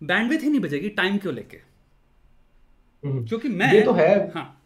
बैंडविथ 0.01 0.43
ही 0.43 0.49
नहीं 0.49 0.61
बजेगी 0.61 0.89
टाइम 0.97 1.17
क्यों 1.17 1.33
लेके। 1.33 1.57
क्योंकि 3.03 3.49
मैं 3.49 3.71
ये 3.73 3.81
तो 3.81 3.93
है। 3.93 4.13
हाँ। 4.31 4.58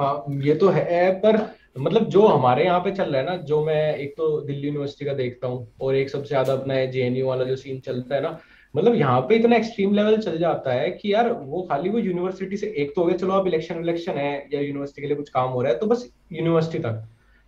हाँ 0.00 0.24
ये 0.42 0.54
तो 0.56 0.68
है, 0.68 1.10
पर 1.20 1.36
मतलब 1.78 2.08
जो 2.10 2.26
हमारे 2.26 2.64
यहाँ 2.64 2.80
पे 2.80 2.90
चल 2.92 3.04
रहा 3.04 3.20
है 3.20 3.26
ना, 3.26 3.36
जो 3.38 3.64
मैं 3.64 3.96
एक 3.96 4.12
तो 4.16 4.40
दिल्ली 4.40 4.66
यूनिवर्सिटी 4.66 5.04
का 5.04 5.12
देखता 5.14 5.48
हूँ, 5.48 5.66
और 5.80 5.94
एक 5.96 6.10
सबसे 6.10 6.28
ज़्यादा 6.28 6.52
अपना 6.52 6.84
जेएनयू 6.86 7.26
वाला 7.26 7.44
जो 7.44 7.56
सीन 7.56 7.80
चलता 7.80 8.14
है 8.14 8.20
ना 8.22 8.38
मतलब 8.74 8.94
यहाँ 8.94 9.20
पे 9.28 9.36
इतना 9.36 9.56
एक्सट्रीम 9.56 9.94
लेवल 9.94 10.16
चल 10.18 10.36
जाता 10.38 10.72
है 10.72 10.90
कि 10.92 11.12
यार 11.12 11.30
वो 11.32 11.62
खाली 11.70 11.90
वो 11.90 11.98
यूनिवर्सिटी 11.98 12.56
से 12.56 12.66
एक 12.78 12.92
तो 12.96 13.00
हो 13.00 13.06
गया, 13.06 13.16
चलो 13.16 13.32
अब 13.34 13.46
इलेक्शन 13.46 13.80
इलेक्शन 13.80 14.12
है, 14.12 14.48
या 14.52 14.60
यूनिवर्सिटी 14.60 15.02
के 15.02 15.08
लिए 15.08 15.16
कुछ 15.16 15.28
काम 15.30 15.50
हो 15.50 15.62
रहा 15.62 15.72
है 15.72 15.78
तो 15.78 15.86
बस 15.86 16.08
यूनिवर्सिटी 16.32 16.78
तक। 16.78 17.02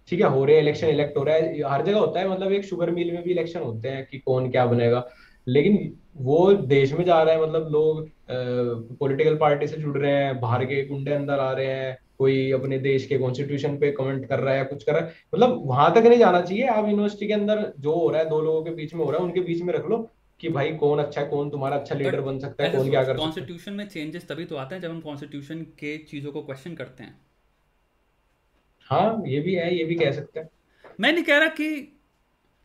ठीक 0.08 0.20
है, 0.20 0.28
हो 0.28 0.44
रहे 0.44 0.56
हैं 0.56 0.62
इलेक्शन 0.62 0.86
इलेक्ट 0.88 1.16
हो 1.16 1.22
रहा 1.24 1.34
है, 1.34 1.60
हर 1.62 1.84
जगह 1.84 1.98
होता 1.98 2.20
है 2.20 2.28
मतलब 2.28 2.52
एक 2.52 2.64
शुगर 2.64 2.90
मिल 2.90 3.12
में 3.12 3.22
भी 3.22 3.30
इलेक्शन 3.30 3.60
होते 3.60 3.88
हैं 3.88 4.06
कि 4.06 4.18
कौन 4.20 4.50
क्या 4.50 4.66
बनेगा। 4.66 5.06
लेकिन 5.46 5.92
वो 6.18 6.52
देश 6.52 6.92
में 6.92 7.04
जा 7.04 7.22
रहा 7.22 7.34
है 7.34 7.42
मतलब 7.42 7.68
लोग 7.72 8.08
पॉलिटिकल 8.98 9.36
पार्टी 9.36 9.66
से 9.66 9.76
जुड़ 9.76 9.96
रहे 9.98 10.12
हैं, 10.12 10.40
बाहर 10.40 10.64
के 10.64 10.84
गुंडे 10.86 11.12
अंदर 11.12 11.38
आ 11.40 11.52
रहे 11.52 11.66
हैं 11.66 11.96
कोई 12.20 12.50
अपने 12.52 12.78
देश 12.80 13.06
के 13.06 13.18
कॉन्स्टिट्यूशन 13.18 13.76
पे 13.78 13.90
कमेंट 13.92 14.28
कर 14.28 14.38
रहा 14.38 14.52
है 14.52 14.58
या 14.58 14.64
कुछ 14.66 14.84
कर 14.84 14.92
रहा 14.92 15.02
है 15.02 15.14
मतलब 15.34 15.60
वहाँ 15.66 15.94
तक 15.94 16.06
नहीं 16.06 16.18
जाना 16.18 16.40
चाहिए। 16.42 16.66
आप 16.68 16.84
यूनिवर्सिटी 16.86 17.26
के 17.26 17.32
अंदर 17.32 17.72
जो 17.78 17.94
हो 17.94 18.08
रहा 18.10 18.22
है 18.22 18.28
दो 18.28 18.40
लोगों 18.40 18.62
के 18.64 18.70
बीच 18.72 18.94
में 18.94 19.04
हो 19.04 19.10
रहा 19.10 19.20
है 19.20 19.26
उनके 19.26 19.40
बीच 19.42 19.62
में 19.62 19.72
रख 19.74 19.86
लो 19.86 19.98
कि 20.40 20.48
भाई 20.48 20.72
कौन 20.76 20.98
अच्छा 20.98 21.20
है 21.20 21.26
कौन 21.28 21.50
तुम्हारा 21.50 21.76
अच्छा 21.76 21.94
लीडर 21.94 22.20
बन 22.20 22.38
सकता 22.38 22.64
है 22.64 22.70
कौन 22.70 22.90
क्या 22.90 23.02
कर 23.02 23.10
है। 23.10 23.16
कॉन्स्टिट्यूशन 23.16 23.72
में 23.72 23.86
चेंजेस 23.88 24.28
तभी 24.28 24.44
तो 24.44 24.56
आते 24.56 24.74
हैं 24.74 24.82
जब 24.82 24.90
हम 24.90 25.00
कॉन्स्टिट्यूशन 25.00 25.62
के 25.78 25.96
चीज़ों 26.04 26.32
को 26.32 26.42
क्वेश्चन 26.42 26.74
करते 26.74 27.02
हैं। 27.02 27.16
हाँ 28.90 29.22
ये 29.26 29.40
भी 29.40 29.54
है 29.54 29.74
ये 29.76 29.84
भी 29.84 29.94
कह 29.94 30.12
सकते 30.12 30.40
हैं। 30.40 30.48
मैं 31.00 31.12
नहीं 31.12 31.24
कह 31.24 31.38
रहा 31.38 31.48
कि 31.54 31.70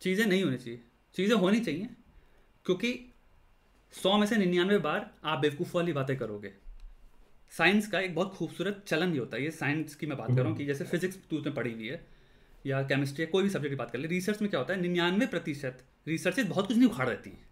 चीज़ें 0.02 0.26
नहीं 0.26 0.44
होनी 0.44 0.58
चाहिए। 0.58 0.80
चीज़ें 1.16 1.36
होनी 1.38 1.60
चाहिए 1.60 1.90
क्योंकि 2.66 2.94
सौ 3.94 4.18
में 4.18 4.26
से 4.28 4.38
निन्यानवे 4.38 4.78
बार 4.80 5.10
आप 5.24 5.40
बेवकूफ़ 5.40 5.76
वाली 5.76 5.94
बातें 5.94 6.16
करोगे। 6.18 6.52
साइंस 7.58 7.88
का 7.88 8.00
एक 8.00 8.16
बहुत 8.16 8.34
खूबसूरत 8.34 8.84
चलन 8.88 9.12
भी 9.12 9.18
होता 9.18 9.38
है। 9.38 9.44
ये 9.44 9.52
साइंस 9.52 9.96
की 9.96 10.08
मैं 10.08 10.18
बात 10.18 10.28
कर 10.28 10.40
रहा 10.40 10.50
हूँ 10.50 10.58
कि 10.58 10.66
जैसे 10.66 10.84
फिजिक्स 10.84 11.18
तू 11.30 11.38
उसमें 11.38 11.56
पढ़ी 11.56 11.74
हुई 11.74 11.88
है 11.88 12.06
या 12.66 12.82
केमिस्ट्री 12.84 13.24
या 13.24 13.30
कोई 13.32 13.44
भी 13.44 13.50
सब्जेक्ट 13.50 13.74
की 13.74 13.76
बात 13.76 13.92
कर 13.92 14.00
ले 14.00 14.08
रिसर्च 14.08 14.42
में 14.42 14.50
क्या 14.50 14.60
होता 14.60 14.74
है? 14.74 14.82
निन्यानवे 14.82 15.26
प्रतिशत 15.26 15.84
रिसर्चेज 16.08 16.48
बहुत 16.48 16.68
कुछ 16.68 16.78
नहीं 16.78 16.90
उखाड़ 16.90 17.10
देती 17.10 17.30
हैं। 17.30 17.46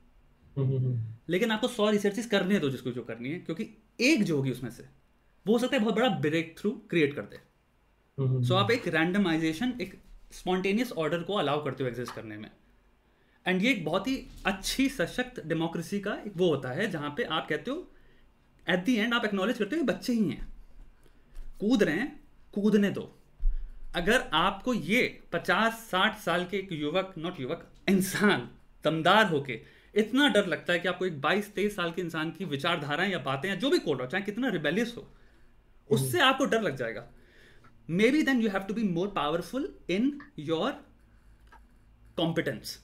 हम्म, 0.57 0.67
हम्म, 0.67 0.85
हम्म। 0.85 1.15
लेकिन 1.29 1.51
आपको 1.51 1.67
सौ 1.67 1.89
रिसर्चेज 1.89 2.25
करने 2.25 2.59
दो 2.59 2.69
जिसको 2.69 2.91
जो 2.91 3.01
करनी 3.01 3.29
है 3.29 3.39
क्योंकि 3.39 3.67
एक 3.99 4.23
जो 4.23 4.35
होगी 4.37 4.51
उसमें 4.51 4.69
से 4.69 4.83
वो 5.45 5.53
हो 5.53 5.59
सकता 5.59 5.77
है 5.77 5.81
बहुत 5.83 5.95
बड़ा 5.95 6.09
ब्रेक 6.19 6.55
थ्रू 6.57 6.71
क्रिएट 6.89 7.13
कर 7.15 7.21
दे। 7.21 7.39
सो 8.45 8.55
आप 8.55 8.71
एक 8.71 8.87
रैंडमाइजेशन 8.87 9.73
एक 9.81 9.93
स्पॉन्टेनियस 10.31 10.91
ऑर्डर 10.91 11.23
को 11.23 11.33
अलाउ 11.33 11.63
करते 11.63 11.83
हो 11.83 11.89
एग्जिस्ट 11.89 12.15
करने 12.15 12.37
में। 12.37 12.49
एंड 13.45 13.61
ये 13.61 13.71
एक 13.71 13.85
बहुत 13.85 14.07
ही 14.07 14.15
अच्छी 14.45 14.89
सशक्त 14.89 15.45
डेमोक्रेसी 15.45 15.99
का 15.99 16.13
एक 16.27 16.33
वो 16.37 16.49
होता 16.49 16.69
है 16.69 16.89
जहाँ 16.91 17.13
पे 17.17 17.23
आप 17.23 17.47
कहते 17.49 17.71
हो 17.71 17.91
एट 18.67 18.83
दी 18.85 18.95
एंड 18.95 19.13
आप 19.13 19.25
एक्नॉलेज 19.25 19.57
करते 19.57 19.75
हो 19.75 19.83
बच्चे 19.83 20.13
ही 20.13 20.29
हैं। 20.29 20.47
कूद 21.59 21.83
रहे 21.83 21.95
हैं 21.95 22.19
कूदने 22.53 22.89
दो। 22.89 23.01
अगर 23.95 24.29
आपको 24.33 24.73
ये 24.73 25.01
पचास 25.33 25.73
साठ 25.91 26.19
साल 26.19 26.45
के 26.45 26.57
एक 26.57 26.71
युवक 26.71 27.13
नॉट 27.17 27.39
युवक 27.39 27.67
इंसान 27.89 28.49
दमदार 28.83 29.25
होके 29.25 29.59
इतना 29.95 30.27
डर 30.27 30.45
लगता 30.47 30.73
है 30.73 30.79
कि 30.79 30.87
आपको 30.87 31.05
एक 31.05 31.19
बाईस 31.21 31.53
तेईस 31.53 31.75
साल 31.75 31.91
के 31.91 32.01
इंसान 32.01 32.31
की 32.31 32.45
विचारधाराएँ 32.45 33.11
या 33.11 33.19
बातें 33.19 33.49
या 33.49 33.55
जो 33.55 33.69
भी 33.69 33.79
कोड 33.79 34.01
हो 34.01 34.07
चाहे 34.07 34.23
कितना 34.23 34.49
रिबेलियस 34.49 34.93
हो 34.97 35.07
उससे 35.89 36.19
आपको 36.19 36.45
डर 36.45 36.61
लग 36.61 36.75
जाएगा। 36.75 37.07
Maybe 38.11 38.21
then 38.23 38.41
you 38.41 38.49
have 38.49 38.61
to 38.61 38.73
be 38.73 38.83
more 38.83 39.07
powerful 39.07 39.73
in 39.89 40.19
your 40.39 40.71
competence 42.17 42.77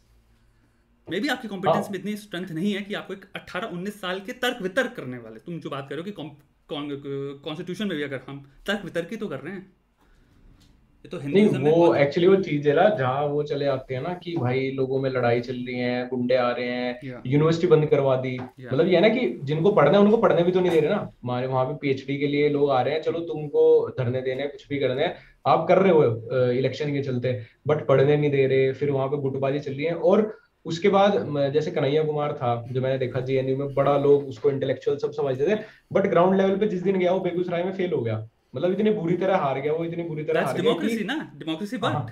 maybe 1.19 1.27
आपकी 1.27 1.47
कॉम्पिटेंस 1.47 1.77
हाँ। 1.77 1.91
में 1.91 1.99
इतनी 1.99 2.15
स्ट्रेंथ 2.17 2.51
नहीं 2.51 2.73
है 2.73 2.81
कि 2.81 2.93
आपको 2.93 3.13
एक 3.13 3.25
18 3.35 3.69
19 3.73 3.99
साल 4.01 4.19
के 4.19 4.31
तर्क 4.35 4.61
वितर्क 4.61 4.93
करने 4.95 5.17
वाले। 5.17 5.39
तुम 5.39 5.59
जो 5.59 5.69
बात 5.69 5.87
कर 5.89 5.95
रहे 5.95 6.01
हो 6.01 6.11
कि 6.11 7.39
कॉन्स्टिट्यूशन 7.43 7.87
में 7.87 7.97
भी 7.97 8.03
अगर 8.03 8.21
हम 8.27 8.45
तर्क 8.67 8.85
वितर्क 8.85 9.11
ही 9.11 9.17
तो 9.17 9.27
कर 9.27 9.39
रहे 9.39 9.53
हैं। 9.53 9.65
ये 11.05 11.09
तो 11.09 11.19
हिंदुइज्म 11.19 11.69
वो 11.69 11.93
एक्चुअली 11.95 12.27
वो 12.27 12.35
चीज़ 12.37 12.67
है 12.69 12.73
ना 12.75 12.87
जहाँ 12.97 13.25
वो 13.27 13.43
चले 13.43 13.65
आते 13.67 13.95
हैं 13.95 14.01
ना 14.03 14.13
कि 14.23 14.35
भाई 14.37 14.69
लोगों 14.71 14.99
में 15.01 15.09
लड़ाई 15.09 15.41
चल 15.41 15.63
रही 15.67 15.75
है 15.77 16.07
गुंडे 16.09 16.35
आ 16.37 16.49
रहे 16.51 16.67
हैं 16.67 17.21
यूनिवर्सिटी 17.25 17.67
बंद 17.67 17.85
करवा 17.89 18.15
दी। 18.17 18.37
मतलब 18.37 18.87
ये 18.87 18.95
है 18.95 19.01
ना 19.01 19.09
कि 19.09 19.27
जिनको 19.43 19.71
पढ़ना 19.71 19.97
है 19.97 20.03
उनको 20.03 20.17
पढ़ने 20.17 20.43
भी 20.43 20.51
तो 20.51 20.59
नहीं 20.59 20.71
दे 20.71 20.79
रहे 20.79 20.89
ना। 20.89 20.97
हमारे 21.23 21.47
वहाँ 21.47 21.65
पे 21.65 21.77
पीएचडी 21.81 22.17
के 22.17 22.27
लिए 22.27 22.49
लोग 22.49 22.69
आ 22.71 22.81
रहे 22.81 22.93
हैं 22.93 23.01
चलो 23.03 23.19
तुमको 23.27 23.63
धरने 23.99 24.21
देने 24.21 24.47
कुछ 24.47 24.67
भी 24.69 24.79
करने 24.79 25.03
हैं। 25.03 25.15
आप 25.45 25.65
कर 25.67 25.77
रहे 25.77 25.91
हो 25.91 26.51
इलेक्शन 26.51 26.91
के 26.93 27.03
चलते 27.03 27.33
बट 27.67 27.85
पढ़ने 27.87 28.17
नहीं 28.17 28.31
दे 28.31 28.45
रहे 28.47 28.71
फिर 28.73 28.91
वहाँ 28.91 29.07
पे 29.07 29.17
गुटबाजी 29.19 29.59
चल 29.59 29.71
रही 29.71 29.85
है। 29.85 29.93
और 29.93 30.25
उसके 30.67 30.89
बाद 30.89 31.13
जैसे 31.53 31.71
कन्हैया 31.71 32.03
कुमार 32.03 32.33
था 32.33 32.55
जो 32.71 32.81
मैंने 32.81 32.97
देखा 32.97 33.19
जेएनयू 33.21 33.57
में 33.57 33.73
बड़ा 33.73 33.97
लोग 33.97 34.27
उसको 34.27 34.51
इंटेलेक्चुअल 34.51 34.97
सब 34.97 35.11
समझते 35.11 35.47
थे 35.47 35.59
बट 35.93 36.07
ग्राउंड 36.07 36.37
लेवल 36.37 36.57
पे 36.57 36.67
जिस 36.67 36.81
दिन 36.83 36.99
गया 36.99 37.11
वो 37.11 37.19
बेगूसराय 37.19 37.63
में 37.63 37.73
फेल 37.73 37.93
हो 37.93 38.01
गया। 38.01 38.27
मतलब 38.55 38.71
इतनी 38.71 38.91
बुरी 38.91 39.17
तरह 39.17 39.37
हार 39.37 39.59
गया 39.61 39.73
वो 39.73 39.85
इतनी 39.85 40.03
बुरी 40.03 40.23
तरह 40.23 40.33
दैट्स 40.33 40.47
हार 40.47 40.55
गया 40.55 40.63
डेमोक्रेसी 40.63 41.03
ना? 41.03 41.31
डेमोक्रेसी 41.35 41.77
बट 41.77 41.83
हाँ, 41.83 42.05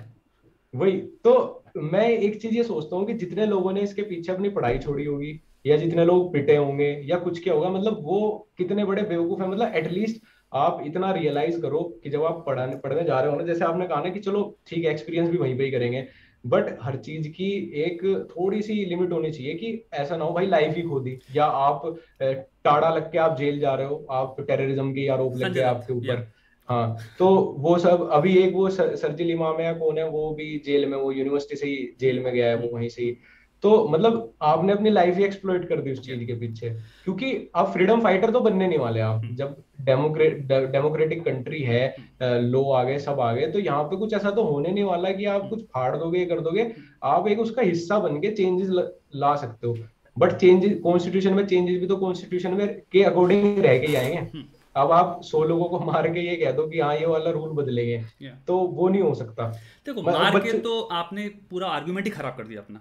वही 0.74 1.00
तो 1.24 1.64
मैं 1.76 2.08
एक 2.08 2.40
चीज़ 2.42 2.54
ये 2.54 2.62
सोचता 2.64 2.96
हूँ 2.96 3.06
कि 3.06 3.14
जितने 3.14 3.46
लोगों 3.46 3.72
ने 3.72 3.80
इसके 3.80 4.02
पीछे 4.02 4.32
अपनी 4.32 4.48
पढ़ाई 4.48 4.78
छोड़ी 4.78 5.04
होगी 5.04 5.40
या 5.66 5.76
जितने 5.76 6.04
लोग 6.04 6.32
पिटे 6.32 6.56
होंगे 6.56 6.90
या 7.04 7.18
कुछ 7.18 7.42
क्या 7.42 7.54
होगा 7.54 7.68
मतलब 7.68 7.98
वो 8.02 8.48
कितने 8.58 8.84
बड़े 8.84 9.02
बेवकूफ़ 9.02 9.42
है 9.42 9.48
मतलब 9.48 9.74
एटलीस्ट 9.74 10.22
आप 10.52 10.82
इतना 10.86 11.10
रियलाइज़ 11.12 11.60
करो 11.60 11.82
कि 12.04 12.10
जब 12.10 12.24
आप 12.24 12.42
पढ़ाने 12.46 12.76
पढ़ने 12.76 13.04
जा 13.04 13.20
रहे 13.20 13.30
हो 13.30 13.36
ना 13.36 13.44
जैसे 13.44 13.64
आपने 13.64 13.86
कहा 13.86 14.02
ना 14.02 14.10
कि 14.10 14.20
चलो 14.20 14.42
ठीक 14.66 14.84
है 14.84 14.90
एक्सपीरियंस 14.90 15.30
भी 15.30 15.38
वहीं 15.38 15.56
पे 15.58 15.64
ही 15.64 15.70
करेंगे। 15.70 16.06
बट 16.46 16.76
हर 16.82 16.96
चीज़ 16.96 17.28
की 17.28 17.50
एक 17.82 18.02
थोड़ी 18.30 18.62
सी 18.62 18.74
लिमिट 18.84 19.12
होनी 19.12 19.30
चाहिए 19.30 19.54
कि 19.54 19.72
ऐसा 19.94 20.16
ना 20.16 20.24
हो 20.24 20.32
भाई 20.34 20.46
लाइफ 20.46 20.76
ही 20.76 20.82
खो 20.82 21.00
दी। 21.00 21.18
या 21.34 21.44
आप 21.44 21.82
टाड़ा 22.22 22.94
लग 22.94 23.10
के 23.12 23.18
आप 23.18 23.36
जेल 23.38 23.58
जा 23.60 23.74
रहे 23.74 23.86
हो 23.86 24.06
आप 24.10 24.40
टेररिज्म 24.40 24.92
के 24.92 25.08
आरोप 25.08 25.36
लग 25.36 25.52
गए 25.52 25.62
आपके 25.64 25.92
ऊपर। 25.92 26.26
हाँ 26.68 26.96
तो 27.18 27.28
वो 27.58 27.76
सब 27.78 28.08
अभी 28.12 28.36
एक 28.38 28.54
वो 28.54 28.68
सरजिल 28.70 29.30
इमाम 29.30 29.60
है 29.60 29.74
कौन 29.74 29.98
है 29.98 30.08
वो 30.08 30.30
भी 30.34 30.58
जेल 30.66 30.86
में 30.86 30.96
वो 30.98 31.12
यूनिवर्सिटी 31.12 31.56
से 31.56 31.66
ही 31.66 31.88
जेल 32.00 32.20
में 32.20 32.32
गया 32.34 32.48
है 32.48 32.56
वो 32.56 32.68
वहीं 32.72 32.88
से 32.88 33.02
ही। 33.02 33.16
तो 33.62 33.88
मतलब 33.88 34.32
आपने 34.42 34.72
अपनी 34.72 34.90
लाइफ 34.90 35.16
ही 35.16 35.24
एक्सप्लोइट 35.24 35.68
कर 35.68 35.80
दी 35.80 35.92
उस 35.92 36.00
चीज़ 36.00 36.24
के 36.24 36.34
पीछे। 36.34 36.70
क्योंकि 37.04 37.50
आप 37.56 37.70
फ्रीडम 37.72 38.00
फाइटर 38.00 38.30
तो 38.30 38.40
बनने 38.40 38.66
नहीं 38.66 38.78
वाले 38.78 39.00
आप। 39.00 39.22
जब 39.34 39.56
डेमोक्रेट 39.80 40.42
डेमोक्रेटिक 40.72 41.24
कंट्री 41.24 41.62
है 41.62 42.40
लो 42.42 42.62
आ 42.72 42.82
गए 42.84 42.98
सब 42.98 43.20
आ 43.20 43.32
गए 43.32 43.46
तो 43.46 43.58
यहाँ 43.58 43.82
पे 43.84 43.96
कुछ 43.96 44.14
ऐसा 44.14 44.30
तो 44.30 44.42
होने 44.42 44.70
नहीं 44.70 44.84
वाला 44.84 45.10
कि 45.10 45.24
आप 45.26 45.48
कुछ 45.50 45.62
फाड़ 45.64 45.96
दोगे 45.96 46.24
कर 46.26 46.40
दोगे। 46.40 46.70
आप 47.04 47.28
एक 47.28 47.40
उसका 47.40 47.62
हिस्सा 47.62 47.98
बन 47.98 48.20
के 48.20 48.30
चेंजेस 48.32 48.68
ला 49.14 49.34
सकते 49.36 49.66
हो। 49.66 49.76
बट 50.16 50.32
चेंजेस 50.32 50.78
कॉन्स्टिट्यूशन 50.82 51.34
में 51.34 51.46
चेंजेस 51.46 51.80
भी 51.80 51.86
तो 51.86 51.96
कॉन्स्टिट्यूशन 51.96 52.54
में 52.54 52.66
के 52.92 53.02
अकॉर्डिंग 53.02 53.58
रह 53.58 53.78
के 53.78 53.86
ही 53.86 53.94
आएँगे। 53.94 54.44
अब 54.76 54.92
आप 54.92 55.20
सौ 55.24 55.42
लोगों 55.44 55.64
को 55.64 55.78
मार 55.82 56.08
के 56.08 56.20
ये 56.20 56.36
कह 56.36 56.52
दो 56.52 56.66
कि 56.66 56.80
हाँ 56.80 56.94
ये 56.96 57.06
वाला 57.06 57.30
रूल 57.30 57.50
बदलेंगे। 57.56 58.30
तो 58.46 58.58
वो 58.58 58.88
नहीं 58.88 59.02
हो 59.02 59.14
सकता। 59.14 59.48
देखो 59.86 60.02
मार 60.02 60.38
के 60.38 60.58
तो 60.58 60.80
आपने 60.94 61.28
पूरा 61.50 61.68
आर्ग्यूमेंट 61.68 62.06
ही 62.06 62.10
खराब 62.12 62.36
कर 62.36 62.44
दिया 62.44 62.60
अपना। 62.60 62.80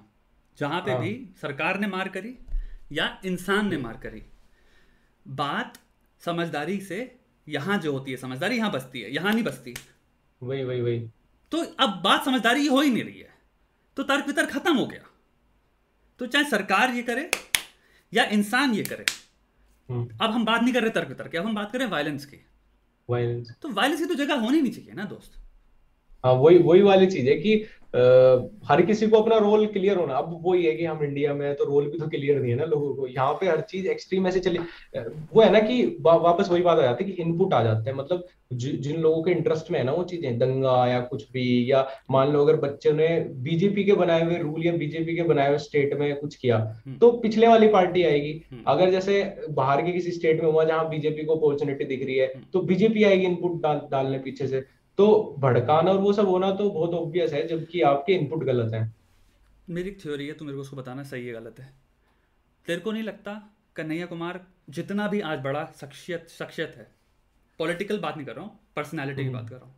जहाँ 0.58 0.82
पे 0.82 0.92
हाँ। 0.92 1.02
भी 1.02 1.14
सरकार 1.42 1.80
ने 1.80 1.88
मार 1.88 2.08
करी 2.10 2.38
या 2.92 3.08
इंसान 3.26 3.70
ने 3.70 3.78
मार 3.78 3.98
करी। 4.04 4.22
बात 5.26 5.78
समझदारी 6.22 6.80
से 6.82 7.00
यहाँ 7.48 7.78
जो 7.78 7.92
होती 7.92 8.12
है 8.12 8.18
समझदारी 8.18 8.58
यहाँ 8.58 8.72
बसती 8.72 9.02
है 9.02 9.14
यहाँ 9.14 9.34
नहीं 9.34 9.44
बसती। 9.44 9.74
वही 10.42 10.64
वही 10.64 10.82
वही। 10.82 11.00
तो 11.52 11.64
अब 11.80 12.02
बात 12.04 12.26
समझदारी 12.26 12.68
हो 12.68 12.82
ही 12.82 12.90
नहीं 12.90 13.04
रही 13.04 13.20
है 13.20 13.34
तो 13.98 14.04
तर्क 14.04 14.28
वितर्क 14.28 14.50
खत्म 14.52 14.76
हो 14.76 14.86
गया। 14.86 15.06
तो 16.20 16.26
चाहे 16.26 16.46
सरकार 16.46 16.94
ये 16.94 17.02
करे 17.04 17.30
या 18.14 18.24
इंसान 18.32 18.74
ये 18.74 18.84
करे 18.84 19.06
हम्म। 19.90 20.18
अब 20.22 20.32
हम 20.32 20.46
बात 20.46 20.62
नहीं 20.62 20.74
कर 20.74 20.82
रहे 20.82 20.92
तर्क 20.92 21.08
वितर्क 21.08 21.36
अब 21.36 21.46
हम 21.46 21.56
बात 21.56 21.72
कर 21.72 21.78
रहे 21.78 21.88
हैं 21.88 21.92
वायलेंस 21.92 22.26
की। 22.26 22.46
वायलेंस 23.10 23.52
तो 23.62 23.70
वायलेंस 23.72 24.00
की 24.00 24.06
तो 24.06 24.16
जगह 24.16 24.36
होनी 24.36 24.62
नहीं 24.62 24.72
चाहिए 24.72 24.94
ना 24.94 25.04
दोस्त। 25.06 25.42
हाँ 26.24 26.34
वही 26.34 26.58
वही 26.60 26.82
वाली 26.82 27.08
चीज़ 27.08 27.28
है 27.30 27.36
कि 27.36 27.56
हर 28.66 28.82
किसी 28.82 29.08
को 29.08 29.18
अपना 29.18 29.38
रोल 29.38 29.66
क्लियर 29.68 29.98
होना 29.98 30.14
अब 30.16 30.40
वो 30.44 30.54
ही 30.54 30.66
है 30.66 30.74
कि 30.76 30.86
हम 30.86 31.04
इंडिया 31.04 31.34
में 31.34 31.54
तो 31.56 31.66
रोल 31.66 31.90
भी 31.90 31.98
तो 31.98 32.08
क्लियर 32.08 32.40
नहीं 32.40 32.52
है 32.52 32.58
ना 32.58 32.66
लोगों 32.66 32.94
को 32.96 33.08
यहाँ 33.08 33.34
पे 33.34 33.50
हर 33.50 33.62
चीज़ 33.70 33.88
एक्सट्रीम 33.88 34.28
ऐसे 34.28 34.40
चली 34.40 34.60
वो 34.96 35.42
है 35.42 35.52
ना 35.52 35.60
कि 35.60 35.84
वा, 36.02 36.16
वापस 36.16 36.50
वही 36.52 36.62
बात 36.62 36.80
आ 36.80 36.82
जाती 36.82 37.04
है 37.04 37.12
कि 37.12 37.22
इनपुट 37.24 37.54
आ 37.54 37.64
जाते 37.64 37.90
हैं 37.90 37.98
मतलब 37.98 38.26
जिन 38.54 39.00
लोगों 39.02 39.22
के 39.24 39.32
इंटरेस्ट 39.32 39.72
में 39.72 39.78
है 39.80 39.86
ना 39.86 39.92
वो 39.92 40.04
चीज़ें 40.04 40.38
दंगा 40.38 40.76
या 40.88 41.00
कुछ 41.06 41.24
भी 41.32 41.72
या 41.72 41.88
मान 42.12 42.32
लो 42.32 42.42
अगर 42.42 42.56
बच्चों 42.60 42.94
ने 42.94 43.08
बीजेपी 43.44 43.84
के 43.84 43.94
बनाए 43.96 44.24
हुए 44.24 44.38
रूल 44.40 44.66
या 44.66 44.74
बीजेपी 44.76 45.16
के 45.16 45.24
बनाए 45.24 45.48
हुए 45.48 45.58
स्टेट 45.60 45.94
में 46.00 46.16
कुछ 46.16 46.36
किया 46.36 46.58
हम्म। 46.58 46.98
तो 46.98 47.12
पिछले 47.20 47.48
वाली 47.48 47.68
पार्टी 47.70 48.04
आएगी 48.04 48.34
हम्म। 48.52 48.64
अगर 48.68 48.92
जैसे 48.92 49.24
बाहर 49.52 49.82
के 49.82 49.92
किसी 49.92 50.12
स्टेट 50.12 50.44
में 50.44 50.52
हुआ 50.52 50.64
जहाँ 50.64 50.90
बीजेपी 50.90 51.26
को 51.26 51.36
अपॉर्चुनिटी 51.36 51.86
दिख 51.86 52.06
रही 52.06 52.18
है 52.18 52.32
हम्म। 52.36 52.46
तो 52.54 52.62
बीजेपी 52.64 53.04
आएगी 53.04 53.26
इनपुट 53.26 53.62
डालने 53.92 54.20
पीछे 54.20 54.48
से 54.48 54.64
तो 54.98 55.08
भड़काना 55.40 55.92
और 55.92 55.98
वो 56.00 56.12
सब 56.14 56.28
होना 56.28 56.52
तो 56.56 56.70
बहुत 56.72 56.94
ऑब्वियस 56.96 57.34
है 57.34 57.46
जबकि 57.48 57.82
आपके 57.86 58.14
इनपुट 58.14 58.44
गलत 58.44 58.74
है 58.74 58.84
मेरी 59.70 59.92
थ्योरी 60.02 60.28
है 60.28 60.34
तो 60.34 60.46
मेरे 60.46 60.56
को 60.56 60.62
उसको 60.62 60.78
बताना 60.78 61.04
सही 61.06 61.28
है 61.28 61.34
गलत 61.34 61.60
है 61.60 61.74
तेरे 62.68 62.82
को 62.82 62.92
नहीं 62.92 63.04
लगता 63.04 63.42
कन्हैया 63.76 64.06
कुमार 64.06 64.40
जितना 64.70 65.08
भी 65.08 65.20
आज 65.24 65.40
बड़ा 65.42 65.64
शख्सियत 65.82 66.28
शख्सियत 66.30 66.76
है 66.78 66.88
पॉलिटिकल 67.60 68.00
बात 68.00 68.18
नहीं 68.18 68.26
कर 68.26 68.36
रहा 68.36 68.46
हूँ 68.46 68.60
पर्सनैलिटी 68.76 69.22
की 69.22 69.28
हम्म। 69.28 69.38
बात 69.38 69.50
कर 69.50 69.56
रहा 69.56 69.66
हूँ 69.66 69.76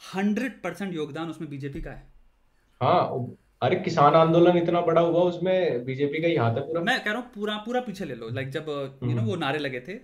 हंड्रेड 0.00 0.60
परसेंट 0.62 0.94
योगदान 0.94 1.30
उसमें 1.30 1.48
बीजेपी 1.50 1.80
का 1.80 1.90
है 1.90 2.08
हाँ 2.80 3.36
अरे 3.62 3.76
किसान 3.78 4.14
आंदोलन 4.16 4.56
इतना 4.58 4.80
बड़ा 4.82 5.00
हुआ 5.02 5.22
उसमें 5.24 5.84
बीजेपी 5.84 6.20
का 6.22 6.28
ही 6.28 6.36
हाथ 6.36 6.54
है 6.54 6.60
पूरा 6.62 6.80
मैं 6.82 6.98
कह 7.00 7.10
रहा 7.10 7.20
हूँ 7.20 7.30
पूरा 7.34 7.56
पूरा 7.66 7.80
पीछे 7.82 8.04
ले 8.04 8.14
लो 8.14 8.28
लाइक 8.30 8.50
जब 8.50 8.68
यू 8.68 9.08
नो 9.08 9.12
हम्म। 9.12 9.24
वो 9.24 9.36
नारे 9.38 9.58
लगे 9.58 9.80
थे 9.80 9.94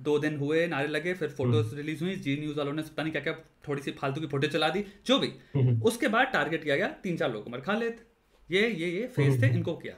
दो 0.00 0.18
दिन 0.18 0.36
हुए 0.36 0.66
नारे 0.66 0.88
लगे 0.88 1.14
फिर 1.14 1.28
फ़ोटोज़ 1.30 1.74
रिलीज़ 1.74 2.00
हम्म। 2.00 2.10
हुई 2.10 2.20
जी 2.20 2.36
न्यूज़ 2.36 2.56
वालों 2.58 2.72
ने 2.72 2.82
पता 2.82 3.02
नहीं 3.02 3.12
क्या 3.12 3.22
क्या 3.22 3.32
थोड़ी 3.68 3.82
सी 3.82 3.90
फालतू 3.92 4.20
की 4.20 4.26
फ़ोटो 4.26 4.48
चला 4.48 4.68
दी 4.68 4.84
जो 5.06 5.18
भी 5.18 5.32
हम्म। 5.54 5.80
उसके 5.82 6.08
बाद 6.08 6.26
टारगेट 6.32 6.64
किया 6.64 6.76
गया 6.76 6.88
तीन 7.02 7.16
चार 7.16 7.32
लोगों 7.32 7.52
मर 7.52 7.60
खा 7.60 7.74
लेते 7.74 8.04
ये 8.48 8.68
ये 8.70 8.90
ये 8.90 9.06
थे 9.08 9.24
हम्म। 9.24 9.44
इनको 9.48 9.74
किया 9.76 9.94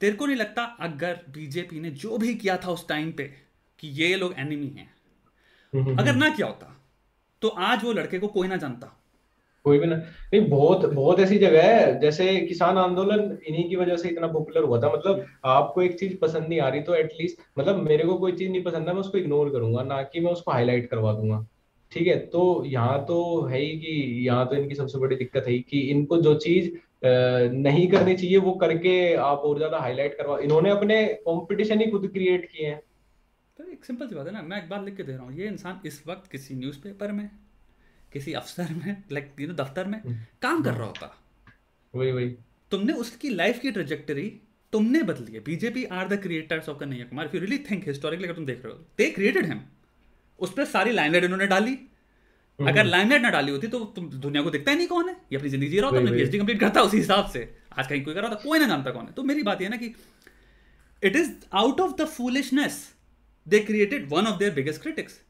तेरे 0.00 0.16
को 0.16 0.26
नहीं 0.26 0.36
लगता 0.36 0.62
अगर 0.80 1.20
बीजेपी 1.30 1.80
ने 1.80 1.90
जो 1.98 2.18
भी 2.18 2.34
किया 2.36 2.56
था 2.56 2.70
उस 2.70 2.86
टाइम 2.88 3.12
पे 3.12 3.24
कि 3.78 3.88
ये 3.94 4.14
लोग 4.16 4.34
एनिमी 4.38 4.68
हैं 4.76 5.96
अगर 5.96 6.14
ना 6.14 6.28
किया 6.30 6.46
होता 6.46 6.70
तो 7.42 7.48
आज 7.64 7.84
वो 7.84 7.92
लड़के 7.92 8.18
को 8.18 8.28
कोई 8.28 8.48
ना 8.48 8.56
जानता 8.56 8.92
कोई 9.64 9.78
भी 9.78 9.86
ना। 9.86 9.96
नहीं, 9.96 10.40
बहुत 10.48 10.84
बहुत 10.86 11.20
ऐसी 11.20 11.38
जगह 11.38 11.62
है, 11.64 11.98
जैसे 12.00 12.36
किसान 12.38 12.78
आंदोलन 12.78 13.20
इन्हीं 13.48 13.68
की 13.68 13.76
वजह 13.76 13.96
से 13.96 14.08
इतना 14.08 14.26
पॉपुलर 14.28 14.64
हुआ 14.64 14.80
था। 14.80 14.92
मतलब 14.92 15.24
आपको 15.46 15.82
एक 15.82 15.98
चीज़ 16.00 16.16
पसंद 16.18 16.48
नहीं 16.48 16.60
आ 16.60 16.68
रही 16.68 16.80
तो 16.82 16.94
एटलीस्ट 16.94 17.40
मतलब 17.58 17.82
मेरे 17.82 18.04
को 18.04 18.16
कोई 18.18 18.32
चीज़ 18.32 18.50
नहीं 18.50 18.62
पसंद 18.62 18.88
है, 18.88 18.94
मैं 18.94 19.00
उसको 19.00 19.18
इग्नोर 19.18 19.50
करूँगा, 19.50 19.82
ना 19.84 20.02
कि 20.04 20.20
मैं 20.20 20.32
उसको 20.32 20.50
हाईलाइट 20.50 20.88
करवा 20.90 21.12
दूँगा। 21.12 21.46
ठीक 21.92 22.06
है? 22.06 22.16
तो 22.18 22.64
यहाँ 22.66 23.04
तो 23.06 23.42
है 23.44 23.60
ही 23.60 23.70
कि 23.78 24.26
यहाँ 24.26 24.46
तो 24.48 24.56
इनकी 24.56 24.74
सबसे 24.74 24.98
बड़ी 24.98 25.16
दिक्कत 25.16 25.44
है 25.48 25.58
कि 25.60 25.80
इनको 25.90 26.20
जो 26.22 26.34
चीज़ 26.36 26.70
नहीं 27.04 27.86
करनी 27.88 28.14
चाहिए, 28.16 28.36
वो 28.38 28.52
करके 28.54 29.14
आप 29.14 29.38
और 29.40 29.56
ज़्यादा 29.58 29.78
हाईलाइट 29.78 30.16
करवा, 30.18 30.38
इन्होंने 30.40 30.70
अपने 30.70 31.04
कॉम्पिटिशन 31.24 31.80
ही 31.80 31.86
खुद 31.90 32.06
क्रिएट 32.12 32.44
किए 32.46 32.66
हैं। 32.66 32.80
तो 33.56 33.64
एक 33.64 33.84
सिंपल 33.84 34.08
सी 34.08 34.14
बात 34.14 34.26
है 34.26 34.32
ना, 34.32 34.42
मैं 34.42 34.62
एक 34.62 34.68
बात 34.68 34.84
लिख 34.84 34.96
के 34.96 35.02
दे 35.02 35.12
रहा 35.12 35.24
हूँ, 35.24 35.34
ये 35.34 35.46
इंसान 35.46 35.80
इस 35.86 36.02
वक्त 36.06 36.30
किसी 36.30 36.54
न्यूज़पेपर 36.54 37.12
में 37.12 37.28
किसी 38.14 38.32
अफसर 38.34 38.72
में 38.74 39.02
लाइक 39.12 39.30
यू 39.40 39.46
नो 39.48 39.54
दफ्तर 39.54 39.86
में 39.86 40.00
हम्म। 40.00 40.16
काम 40.42 40.62
कर 40.62 40.74
रहा 40.74 40.86
होता। 40.86 41.14
वही 41.94 42.12
वही। 42.12 42.28
तुमने 42.72 42.92
उसकी 42.98 43.28
लाइफ 43.30 43.60
की 43.60 43.70
ट्रेजेक्टरी 43.70 44.28
तुमने 44.72 45.02
बदली 45.04 45.32
है। 45.32 45.40
BJP 45.44 45.84
are 45.92 46.08
the 46.08 46.20
creators 46.22 46.68
of 46.68 46.78
Kanhaiya 46.78 47.04
Kumar 47.06 47.26
if 47.26 47.34
you 47.34 47.40
really 47.40 47.58
think 47.70 47.86
historically 47.88 48.24
अगर 48.24 48.34
तुम 48.34 48.46
देख 48.46 48.64
रहे 48.64 48.72
हो 48.72 48.78
दे 48.98 49.10
क्रिएटेड 49.10 49.46
हिम 49.46 49.60
उस 50.38 50.52
पर 50.52 50.64
सारी 50.66 50.92
लाइनलाइट 50.92 51.24
इन्होंने 51.24 51.46
डाली। 51.48 51.72
हम्म। 52.58 52.68
अगर 52.68 52.84
लाइनलाइट 52.86 53.22
ना 53.22 53.30
डाली 53.30 53.52
होती 53.52 53.68
तो 53.68 53.78
तुम 53.96 54.08
दुनिया 54.20 54.42
को 54.42 54.50
देखता 54.50 54.70
ही 54.70 54.76
नहीं 54.76 54.88
कौन 54.88 55.08
है। 55.08 55.14
ये 55.32 55.38
अपनी 55.38 55.48
ज़िंदगी 55.48 55.70
जी 55.70 55.80
रहा 55.80 55.90
होता 55.90 56.10
पीएचडी 56.10 56.38
कंप्लीट 56.38 56.60
करता 56.60 56.82
उसी 56.82 56.96
हिसाब 56.96 57.30
से। 57.30 57.42
आज 57.78 57.86
कहीं 57.86 58.02
कोई 58.04 58.14
कर 58.14 58.20
रहा 58.20 58.30
था 58.30 58.40
कोई 58.42 58.58
ना 58.58 58.66
जानता 58.66 58.90
कौन 58.90 59.06
है। 59.06 59.12
तो 59.12 59.22
मेरी 59.24 59.42
बात 59.42 59.62
यह 59.62 59.68
ना 59.68 59.76
कि 59.76 59.94
it 61.02 61.16
is 61.16 61.30
out 61.52 61.80
of 61.80 61.94
the 61.96 62.04
foolishness 62.08 62.76
they 63.46 63.60
created 63.60 64.08
one 64.10 64.26
of 64.26 64.38
their 64.38 64.52
biggest 64.54 64.82
critics 64.82 65.20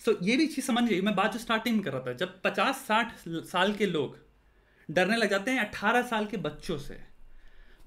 so 0.00 0.12
so, 0.12 0.18
ये 0.22 0.36
भी 0.36 0.46
चीज़ 0.46 0.64
समझ 0.66 0.82
गई 0.84 1.00
मैं 1.00 1.14
बात 1.16 1.32
जो 1.32 1.38
स्टार्टिंग 1.38 1.76
में 1.76 1.84
कर 1.84 1.92
रहा 1.92 2.00
था 2.00 2.12
जब 2.12 2.40
पचास 2.42 2.84
साठ 2.88 3.12
साल 3.28 3.72
के 3.74 3.86
लोग 3.86 4.16
डरने 4.88 5.16
लग 5.16 5.30
जाते 5.30 5.50
हैं 5.50 5.60
अट्ठारह 5.60 6.02
साल 6.02 6.26
के 6.26 6.36
बच्चों 6.36 6.78
से 6.78 6.98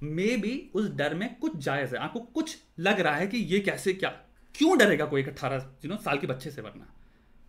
मे 0.03 0.35
भी 0.37 0.71
उस 0.73 0.89
डर 0.89 1.13
में 1.15 1.35
कुछ 1.35 1.55
जायज़ 1.57 1.95
है। 1.95 2.01
आपको 2.01 2.19
कुछ 2.19 2.57
लग 2.79 2.99
रहा 2.99 3.15
है 3.15 3.27
कि 3.27 3.37
ये 3.37 3.59
कैसे 3.59 3.93
क्या? 3.93 4.09
क्यों 4.55 4.77
डरेगा 4.77 5.05
कोई 5.05 5.23
अट्ठारह 5.23 5.69
यू 5.85 5.89
नो 5.91 5.97
साल 5.97 6.17
के 6.17 6.27
बच्चे 6.27 6.51
से 6.51 6.61
वरना? 6.61 6.93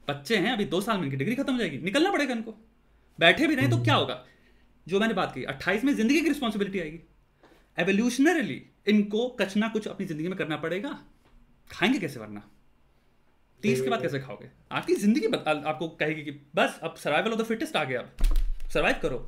बच्चे 0.08 0.36
हैं 0.36 0.52
अभी 0.52 0.64
दो 0.64 0.80
साल 0.80 0.98
में 0.98 1.04
इनकी 1.04 1.16
डिग्री 1.16 1.34
खत्म 1.34 1.52
हो 1.52 1.58
जाएगी 1.58 1.78
निकलना 1.78 2.10
पड़ेगा 2.12 2.34
इनको। 2.34 2.54
बैठे 3.18 3.46
भी 3.46 3.54
रहे 3.54 3.68
तो 3.68 3.82
क्या 3.82 3.94
होगा? 3.94 4.24
जो 4.86 5.00
मैंने 5.00 5.14
बात 5.14 5.34
की 5.34 5.44
अट्ठाईस 5.44 5.84
में 5.84 5.94
ज़िंदगी 5.94 6.20
की 6.20 6.28
रिस्पॉन्सिबिलिटी 6.28 6.80
आएगी। 6.80 7.00
एवोल्यूशनरली 7.78 8.62
इनको 8.88 9.28
कुछ 9.28 9.56
ना 9.56 9.68
कुछ 9.68 9.88
अपनी 9.88 10.06
ज़िंदगी 10.06 10.28
में 10.28 10.38
करना 10.38 10.56
पड़ेगा। 10.56 10.98
खाएँगे 11.70 11.98
कैसे 11.98 12.20
वरना? 12.20 12.42
तीस 13.62 13.80
के 13.80 13.90
बाद 13.90 14.02
कैसे 14.02 14.18
खाओगे? 14.20 14.48
आपकी 14.72 14.94
ज़िंदगी 14.96 15.26
आपको 15.46 15.88
कहेगी 15.90 16.22
कि 16.22 16.30
बस 16.54 16.78
अब 16.82 16.94
सर्वाइवल 16.94 17.32
ऑफ़ 17.32 17.40
द 17.40 17.44
फिटेस्ट 17.44 17.76
आ 17.76 17.84
गया 17.84 18.00
अब। 18.00 18.68
सर्वाइव 18.72 18.96
करो। 19.02 19.18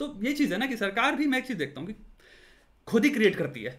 तो 0.00 0.12
ये 0.22 0.32
चीज़ 0.32 0.52
है 0.52 0.58
ना 0.58 0.66
कि 0.66 0.76
सरकार 0.76 1.16
भी 1.16 1.26
मैं 1.26 1.38
एक 1.38 1.46
चीज़ 1.46 1.58
देखता 1.58 1.80
हूँ 1.80 1.88
कि 1.88 1.94
खुद 2.88 3.04
ही 3.04 3.10
क्रिएट 3.10 3.36
करती 3.36 3.62
है। 3.62 3.78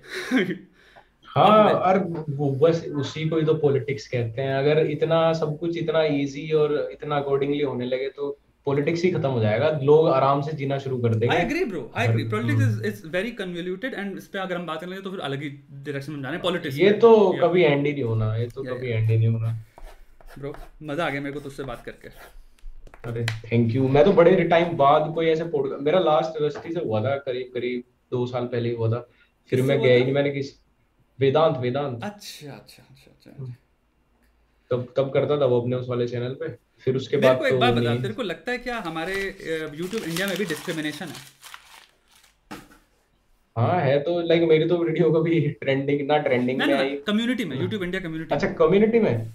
हाँ 1.27 1.69
और 1.71 1.97
वो 2.29 2.49
बस 2.57 2.83
उसी 2.95 3.27
को 3.29 3.37
ही 3.37 3.45
तो 3.45 3.53
पॉलिटिक्स 3.55 4.07
कहते 4.07 4.41
हैं। 4.41 4.55
अगर 4.55 4.85
इतना 4.87 5.31
सब 5.33 5.57
कुछ 5.59 5.77
इतना 5.77 6.03
इजी 6.03 6.51
और 6.53 6.73
इतना 6.91 7.17
अकॉर्डिंगली 7.17 7.61
होने 7.61 7.85
लगे 7.85 8.09
तो 8.09 8.37
पॉलिटिक्स 8.67 9.03
ही 9.03 9.11
खत्म 9.11 9.29
हो 9.29 9.39
जाएगा। 9.41 9.69
लोग 9.83 10.07
आराम 10.09 10.41
से 10.41 10.51
जीना 10.57 10.77
शुरू 10.79 10.97
कर 11.01 11.15
देंगे। 11.15 11.35
I 11.35 11.41
agree 11.41 11.63
bro 11.65 11.81
I 11.95 12.07
agree 12.07 12.23
politics 12.29 12.63
is 12.63 12.83
is 12.87 13.05
very 13.11 13.31
convoluted 13.33 13.93
and 13.93 14.17
इस 14.17 14.27
पे 14.27 14.39
अगर 14.39 14.55
हम 14.55 14.65
बात 14.65 14.81
करेंगे 14.81 15.01
तो 15.01 15.11
फिर 15.11 15.19
अलग 15.21 15.43
ही 15.43 15.49
डायरेक्शन 15.49 16.11
में 16.13 16.21
जाने 16.21 16.37
पॉलिटिक्स 16.39 16.77
ये 16.79 16.91
तो 17.05 17.13
कभी 17.41 17.63
एंड 17.63 17.85
ही 17.85 17.91
नहीं 17.91 18.03
होना। 18.03 18.35
ये 18.35 18.47
तो 18.49 18.63
कभी 18.65 18.89
एंड 18.89 19.09
ही 19.09 19.17
नहीं 19.17 19.27
होना। 19.27 19.51
ब्रो 20.37 20.53
मज़ा 20.83 21.05
आ 21.05 21.09
गया 21.09 21.21
मेरे 21.21 21.33
को 21.33 21.39
तुझसे 21.39 21.63
बात 21.63 21.83
करके। 21.85 22.09
अरे 23.09 23.25
थैंक 23.45 23.75
यू 23.75 23.87
मैं 23.89 24.03
तो 24.05 24.11
बड़े 24.13 24.43
टाइम 24.45 24.75
बाद 24.77 25.11
कोई 25.15 25.27
ऐसे 25.27 25.43
पॉडकास्ट 25.47 25.83
मेरा 25.83 25.99
लास्ट 26.01 26.35
यूनिवर्सिटी 26.35 26.73
से 26.73 26.85
हुआ 26.85 27.01
था 27.03 27.15
करीब 27.25 27.51
करीब 27.53 27.83
दो 28.11 28.25
साल 28.27 28.45
पहले 28.47 28.73
हुआ 28.75 28.89
था। 28.91 28.99
फिर 29.51 29.61
मैं 29.61 29.79
गया 29.81 29.95
ही 29.95 30.03
नहीं 30.03 30.13
मैंने 30.13 30.31
किस 30.31 30.53
वेदांत 31.19 31.57
वेदांत। 31.57 32.03
अच्छा 32.03 32.51
अच्छा 32.51 32.83
अच्छा 32.83 33.11
अच्छा 33.11 33.53
तब 34.71 34.87
तब 34.97 35.11
करता 35.11 35.39
था 35.41 35.45
वो 35.45 35.59
अपने 35.61 35.75
उस 35.75 35.89
वाले 35.89 36.07
चैनल 36.07 36.33
पे? 36.39 36.47
फिर 36.87 36.95
उसके 36.95 37.17
बाद 37.17 37.45
एक 37.45 37.51
तो 37.51 37.57
बात 37.59 37.73
बता 37.73 37.95
तेरे 38.01 38.13
को 38.13 38.23
लगता 38.23 38.51
है 38.51 38.57
क्या 38.57 38.77
हमारे 38.81 39.15
YouTube 39.77 40.03
इंडिया 40.03 40.27
में 40.27 40.37
भी 40.37 40.45
डिस्क्रिमिनेशन 40.45 41.05
है? 41.05 41.25
हाँ 43.55 43.79
है 43.81 43.97
तो 43.99 44.19
लाइक 44.21 44.43
मेरी 44.49 44.67
तो 44.67 44.77
वीडियो 44.77 45.09
कभी 45.11 45.39
ट्रेंडिंग 45.61 46.01
ना 46.07 46.17
ट्रेंडिंग 46.27 46.59
में 46.59 46.73
आई। 46.73 46.95
कम्युनिटी 47.07 47.45
में 47.45 47.55
यूट्यूब 47.59 47.83
इंडिया 47.83 48.01
कम्युनिटी 48.01 48.35
अच्छा 48.35 48.47
कम्युनिटी 48.59 48.99
में? 48.99 49.31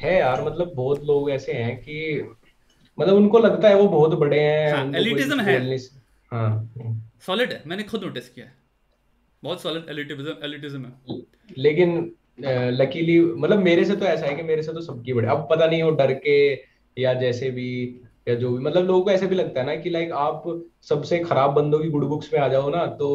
है 0.00 0.18
यार 0.18 0.42
मतलब 0.44 0.72
बहुत 0.74 1.04
लोग 1.04 1.30
ऐसे 1.30 1.52
हैं 1.52 1.76
कि 1.78 1.96
मतलब 2.98 3.14
उनको 3.14 3.38
लगता 3.38 3.68
है 3.68 3.76
वो 3.76 3.88
बहुत 3.88 4.14
बड़े 4.18 4.40
हैं 4.40 4.72
हाँ, 4.72 4.84
कोई 4.86 5.22
है। 5.48 5.78
हाँ। 6.32 6.94
सॉलिड 7.26 7.52
है 7.52 7.62
मैंने 7.66 7.82
खुद 7.82 8.04
नोटिस 8.04 8.28
किया 8.28 8.46
है। 8.46 8.52
बहुत 9.42 9.62
सॉलिड 9.62 9.88
एलिटिज्म 9.90 10.34
एलिटिज्म 10.44 10.84
है। 10.84 11.20
लेकिन 11.58 12.10
लकीली 12.72 13.20
मतलब 13.20 13.62
मेरे 13.62 13.84
से 13.84 13.96
तो 13.96 14.04
ऐसा 14.06 14.26
है 14.26 14.34
कि 14.36 14.42
मेरे 14.42 14.62
से 14.62 14.72
तो 14.72 14.80
सबकी 14.80 15.12
बड़े। 15.12 15.28
अब 15.28 15.46
पता 15.50 15.66
नहीं 15.66 15.82
वो 15.82 15.90
डर 15.96 16.12
के 16.26 16.34
या 16.98 17.14
जैसे 17.14 17.50
भी 17.50 17.68
या 18.28 18.34
जो 18.34 18.50
भी 18.52 18.64
मतलब 18.64 18.86
लोगों 18.86 19.02
को 19.02 19.10
ऐसे 19.10 19.26
भी 19.26 19.34
लगता 19.34 19.60
है 19.60 19.66
ना 19.66 19.76
कि 19.76 19.90
लाइक 19.90 20.12
आप 20.12 20.42
सबसे 20.82 21.18
खराब 21.18 21.50
बंदों 21.50 21.78
की 21.78 21.88
गुड 21.88 22.04
बुक्स 22.04 22.32
में 22.32 22.40
आ 22.40 22.48
जाओ 22.48 22.70
ना 22.70 22.86
तो 22.86 23.08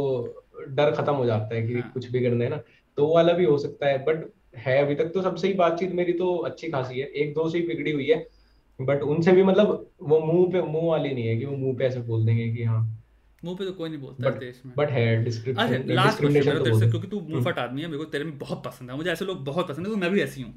डर 0.70 0.92
खत्म 0.92 1.14
हो 1.14 1.26
जाता 1.26 1.56
है 1.56 1.68
कि 1.68 1.74
हाँ। 1.74 1.92
कुछ 1.94 2.10
भी 2.12 2.22
करना 2.22 2.44
है 2.44 2.50
ना। 2.50 2.58
तो 2.98 3.06
वो 3.06 3.16
वाला 3.16 3.34
भी 3.34 3.46
हो 3.46 3.58
सकता 3.58 3.88
है 3.88 3.98
बट 4.06 4.32
है 4.58 4.78
अभी 4.86 4.96
तक 4.96 5.12
तो 5.14 5.22
सबसे 5.22 5.48
ही 5.48 5.54
बातचीत 5.54 5.92
मेरी 5.92 6.14
तो 6.14 6.36
अच्छी 6.38 6.70
खासी 6.70 7.00
है। 7.00 7.06
एक 7.06 7.34
दो 7.34 7.50
से 7.50 7.58
ही 7.58 7.68
बिगड़ी 7.68 7.92
हुई 7.92 8.08
है 8.08 8.28
बट 8.80 9.02
उनसे 9.04 9.32
भी 9.32 9.44
मतलब 9.44 9.90
वो 10.02 10.20
मुँह 10.20 10.52
पे 10.52 10.62
मुँह 10.62 10.86
वाली 10.86 11.14
नहीं 11.14 11.28
है 11.28 11.38
कि 11.38 11.46
वो 11.46 11.56
मुँह 11.58 11.78
पे 11.78 11.86
ऐसे 11.86 12.00
बोल 12.02 12.26
देंगे 12.26 12.48
कि 12.50 12.64
हाँ। 12.64 12.82
मुँह 13.44 13.56
पे 13.56 13.66
तो 13.66 13.72
कोई 13.72 13.90
नहीं 13.90 14.00
बोलता 14.00 14.30
बट 14.30 14.40
देश 14.40 14.62
में। 14.66 14.74
बट 14.78 14.90
है 14.90 15.06
अच्छा 15.08 15.24
डिस्क्रिप्शन 15.24 15.84
लास्ट 15.90 16.20
क्वेश्चन 16.20 16.40
मेरा 16.40 16.58
तो 16.60 16.64
तेरे 16.66 16.80
से 16.80 16.88
क्योंकि 16.88 17.08
तू 17.08 17.20
मुँह 17.22 17.44
फट 17.44 17.60
आदमी 17.60 17.82
है 17.82 17.88
मेरे 17.88 17.98
को 17.98 18.06
तेरे 18.06 18.24
में 18.24 18.38
बहुत 18.38 18.64
पसंद 18.64 18.92
है 18.92 18.98
मुझे 18.98 19.12
ऐसे 19.12 19.26
लोग 19.26 19.44
बहुत 19.46 19.68
पसंद 19.68 19.78
है 19.78 19.84
क्योंकि 19.84 20.02
मैं 20.02 20.12
भी 20.12 20.22
ऐसी 20.22 20.42
हूँ। 20.42 20.54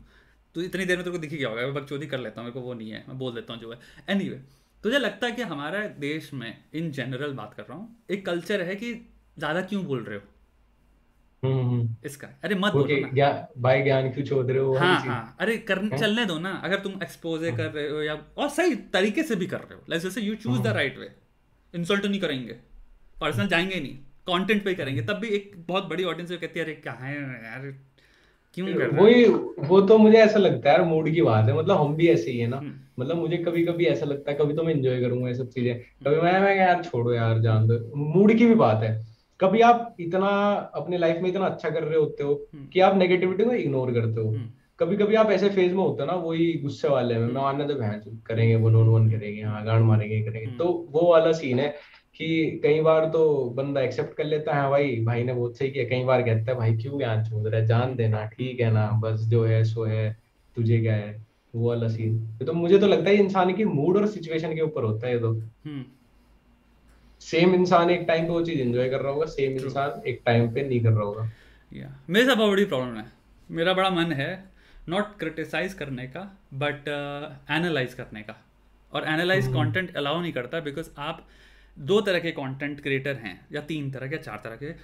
तो 0.57 0.63
इतनी 0.63 0.85
देर 0.85 0.97
में 0.97 1.05
तेरे 1.05 1.17
को 1.17 1.19
दिख 1.19 1.31
ही 1.31 1.39
गया 1.39 1.49
होगा 1.49 1.63
मैं 1.63 1.75
बकचोदी 1.75 2.07
कर 2.07 2.19
लेता 2.19 2.41
हूँ 2.41 2.49
मेरे 2.49 2.61
को 2.61 2.67
वो 2.67 2.75
नहीं 2.75 2.91
है 2.91 3.05
मैं 3.09 3.19
बोल 3.19 3.35
देता 3.35 3.53
हूँ 3.53 3.61
जो 3.61 3.73
है। 3.73 3.79
एनीवे 4.09 4.41
तुझे 4.85 4.99
लगता 4.99 5.27
है 5.27 5.33
कि 5.33 5.43
हमारा 5.51 5.81
देश 6.01 6.33
में 6.35 6.49
इन 6.75 6.91
जनरल 6.93 7.33
बात 7.33 7.55
कर 7.55 7.63
रहा 7.63 7.79
हूँ 7.79 7.97
एक 8.11 8.25
कल्चर 8.27 8.63
है 8.63 8.77
कि 8.77 8.93
ज़्यादा 9.39 9.61
क्यों 9.63 9.85
बोल 9.85 10.03
रहे 10.05 10.19
हो? 10.19 10.23
हम्म 11.43 11.61
हम्म। 11.61 11.95
इसका 12.05 12.29
अरे 12.45 12.55
मत 12.55 12.73
बोलो 12.73 12.97
ना। 13.01 13.49
भाई 13.59 13.83
ज्ञान 13.83 14.11
क्यों 14.13 14.25
चोद 14.27 14.51
रहे 14.51 14.59
हो 14.59 14.75
हाँ 14.77 15.01
हाँ 15.01 15.37
अरे 15.41 15.57
कर 15.69 15.83
हैं? 15.83 15.97
चलने 15.97 16.25
दो 16.27 16.39
ना 16.39 16.53
अगर 16.65 16.81
तुम 16.81 16.93
एक्सपोजे 17.03 17.53
कर 17.53 17.71
रहे 17.71 17.89
हो 17.89 18.03
या 18.03 18.15
और 18.39 18.49
सही 18.51 18.75
तरीके 18.95 19.23
से 19.23 19.37
भी 19.37 19.47
कर 19.47 19.61
रहे 19.61 19.75
हो। 19.75 19.85
लाइक 19.91 20.03
जैसे 20.03 20.21
you 20.21 20.35
choose 20.37 20.61
the 20.63 20.73
right 20.77 20.99
way 20.99 21.11
insult 21.75 22.07
नहीं 22.07 22.21
करेंगे 22.21 22.57
पर्सनल 23.21 23.49
जाएँगे 23.49 23.81
नहीं 23.81 23.97
कंटेंट 24.29 24.65
पे 24.65 24.75
करेंगे। 24.75 25.03
तब 25.03 25.19
भी 25.19 25.29
एक 25.37 25.53
बहुत 25.69 25.85
बड़ी 25.89 26.05
ऑडियंस 26.05 26.31
कहती 26.33 26.59
है 26.59 26.65
अरे 26.65 26.75
क्या 26.77 26.93
है 26.93 27.15
यार 27.45 27.69
क्यों 28.57 28.67
कर 28.67 28.73
रहे 28.73 29.03
वही 29.03 29.25
वो 29.69 29.81
तो 29.81 29.99
मुझे 29.99 30.19
ऐसा 30.19 30.39
लगता 30.39 30.71
है 30.71 30.77
यार 30.77 30.85
मूड 30.87 31.11
की 31.11 31.23
बात 31.23 31.49
है। 31.49 31.57
मतलब 31.57 31.77
हम 31.77 31.95
भी 31.97 32.09
ऐसे 32.09 32.31
ही 32.31 32.39
है 32.39 32.47
ना। 32.47 32.57
हम्म, 32.57 32.73
मतलब 33.01 33.17
मुझे 33.17 33.37
कभी 33.37 33.65
कभी 33.65 33.85
ऐसा 33.85 34.07
लगता 34.07 34.31
है 34.31 34.37
कभी 34.39 34.55
तो 34.55 34.63
मैं 34.63 34.75
एंजॉय 34.75 35.01
करूँगा 35.01 35.29
ये 35.29 35.35
सब 35.35 35.49
चीज़ें। 35.49 35.75
कभी 35.79 36.17
मैं 36.17 36.41
मैं 36.41 36.57
यार 36.57 36.83
छोड़ो 36.85 37.13
यार 37.15 37.39
जान 37.39 37.67
दो। 37.67 37.79
मूड 37.97 38.35
की 38.35 38.47
भी 38.47 38.55
बात 38.55 38.83
है। 38.83 38.93
कभी 39.41 39.61
आप 39.61 39.97
इतना 40.01 40.29
अपने 40.75 40.99
लाइफ 40.99 41.19
में 41.23 41.29
इतना 41.31 41.47
अच्छा 41.47 41.71
कर 41.71 41.83
रहे 41.83 41.99
होते 41.99 42.23
हो 42.23 42.33
हम्म। 42.55 42.67
कि 42.67 42.81
आप 42.81 42.97
नेगेटिविटी 42.97 43.45
को 43.45 43.53
इग्नोर 43.53 43.93
करते 43.93 44.21
हो। 44.21 44.29
हम्म, 44.29 44.49
कभी 44.81 44.97
कभी 44.97 45.15
आप 45.15 45.31
ऐसे 45.31 45.49
फ़ेज़ 45.49 45.75
में 45.75 45.83
होते 45.83 46.03
हो 46.03 46.07
ना 46.07 46.15
वही 46.15 46.53
गुस्से 46.53 46.89
वाले 46.89 47.19
में 47.19 47.27
मैं 47.27 47.43
आने 47.43 47.65
तो 47.65 47.75
भैंस 47.75 48.05
करेंगे 48.27 48.57
वन 48.57 48.75
ऑन 48.75 48.89
वन 48.89 49.11
करेंगे 49.11 49.43
हाँ 49.43 49.65
गांड 49.67 49.85
मारेंगे 49.85 50.21
करेंगे। 50.23 50.47
हम्म। 50.47 50.59
तो 50.59 50.87
वो 50.91 51.11
वाला 51.13 51.33
सीन 51.33 51.59
है। 51.59 51.75
कि 52.17 52.61
कई 52.63 52.81
बार 52.81 53.05
तो 53.05 53.23
बंदा 53.57 53.81
एक्सेप्ट 53.81 54.17
कर 54.17 54.25
लेता 54.25 54.55
है 54.55 54.69
भाई 54.71 55.01
भाई 55.05 55.25
ने 55.25 55.33
बहुत 55.33 55.59
सही 55.59 55.71
किया 55.71 55.85
कई 55.85 56.05
बार 56.05 56.23
कहता 56.23 56.53
है 56.53 56.59
भाई 56.59 56.77
क्यों 56.77 56.99
ज्ञान 56.99 57.25
छोड़ 57.25 57.49
रहा 57.49 57.61
है 57.61 57.67
जान 57.67 57.95
देना 57.97 58.25
ठीक 58.27 58.61
है 58.61 58.71
ना 58.73 58.91
बस 59.03 59.21
जो 59.29 59.45
है 59.45 59.63
सो 59.65 59.85
है 59.85 60.17
तुझे 60.57 60.79
क्या 60.79 60.95
है? 60.95 61.25
वो 61.55 61.69
वाला 61.69 61.89
सीन 61.89 62.19
तो 62.47 62.53
मुझे 62.53 62.79
तो 62.79 62.87
लगता 62.87 63.11
है 63.11 63.17
इंसान 63.17 63.53
की 63.55 63.65
मूड 63.65 63.97
और 63.97 64.07
सिचुएशन 64.07 64.55
के 64.55 64.61
ऊपर 64.61 64.85
होता 64.85 65.07
है 65.07 65.13
ये 65.13 65.21
तो। 65.21 65.31
हम्म, 65.33 65.85
सेम 67.21 67.55
इंसान 67.55 67.91
एक 67.91 68.05
टाइम 68.09 68.25
पे 68.25 68.31
वो 68.31 68.43
चीज़ 68.45 68.61
एंजॉय 68.61 68.89
कर 68.89 69.01
रहा 69.01 69.13
होगा 69.13 69.27
सेम 69.27 69.53
इंसान 69.53 70.09
एक 70.09 70.21
टाइम 70.27 70.53
पे 70.55 70.63
नहीं 70.63 70.81
कर 70.81 70.91
रहा 70.91 71.05
होगा। 71.05 71.31
या 71.73 71.95
मेरे 72.11 72.27
साथ 72.27 72.37
बहुत 72.37 72.51
बड़ी 72.51 72.65
प्रॉब्लम 72.65 72.97
है। 72.97 73.05
मेरा 73.51 73.73
बड़ा 73.75 73.91
मन 73.91 74.13
है 74.13 74.29
नॉट 74.89 75.17
क्रिटिसाइज 75.19 75.75
करने 75.75 76.07
का 76.07 76.21
बट 76.55 76.89
एनालाइज 77.51 77.95
करने 77.95 78.23
का। 78.23 78.37
और 78.93 79.09
एनालाइज 79.09 79.47
कंटेंट 79.47 79.97
अलाउ 79.97 80.21
नहीं 80.21 80.33
करता 80.33 80.61
बिकॉज़ 80.61 80.91
आप 80.99 81.27
दो 81.79 82.01
तरह 82.01 82.19
के 82.19 82.31
कंटेंट 82.31 82.81
क्रिएटर 82.81 83.15
हैं 83.17 83.47
या 83.53 83.61
तीन 83.61 83.91
तरह 83.91 84.07
के 84.07 84.17
चार 84.17 84.41
तरह 84.45 84.57
के 84.57 84.75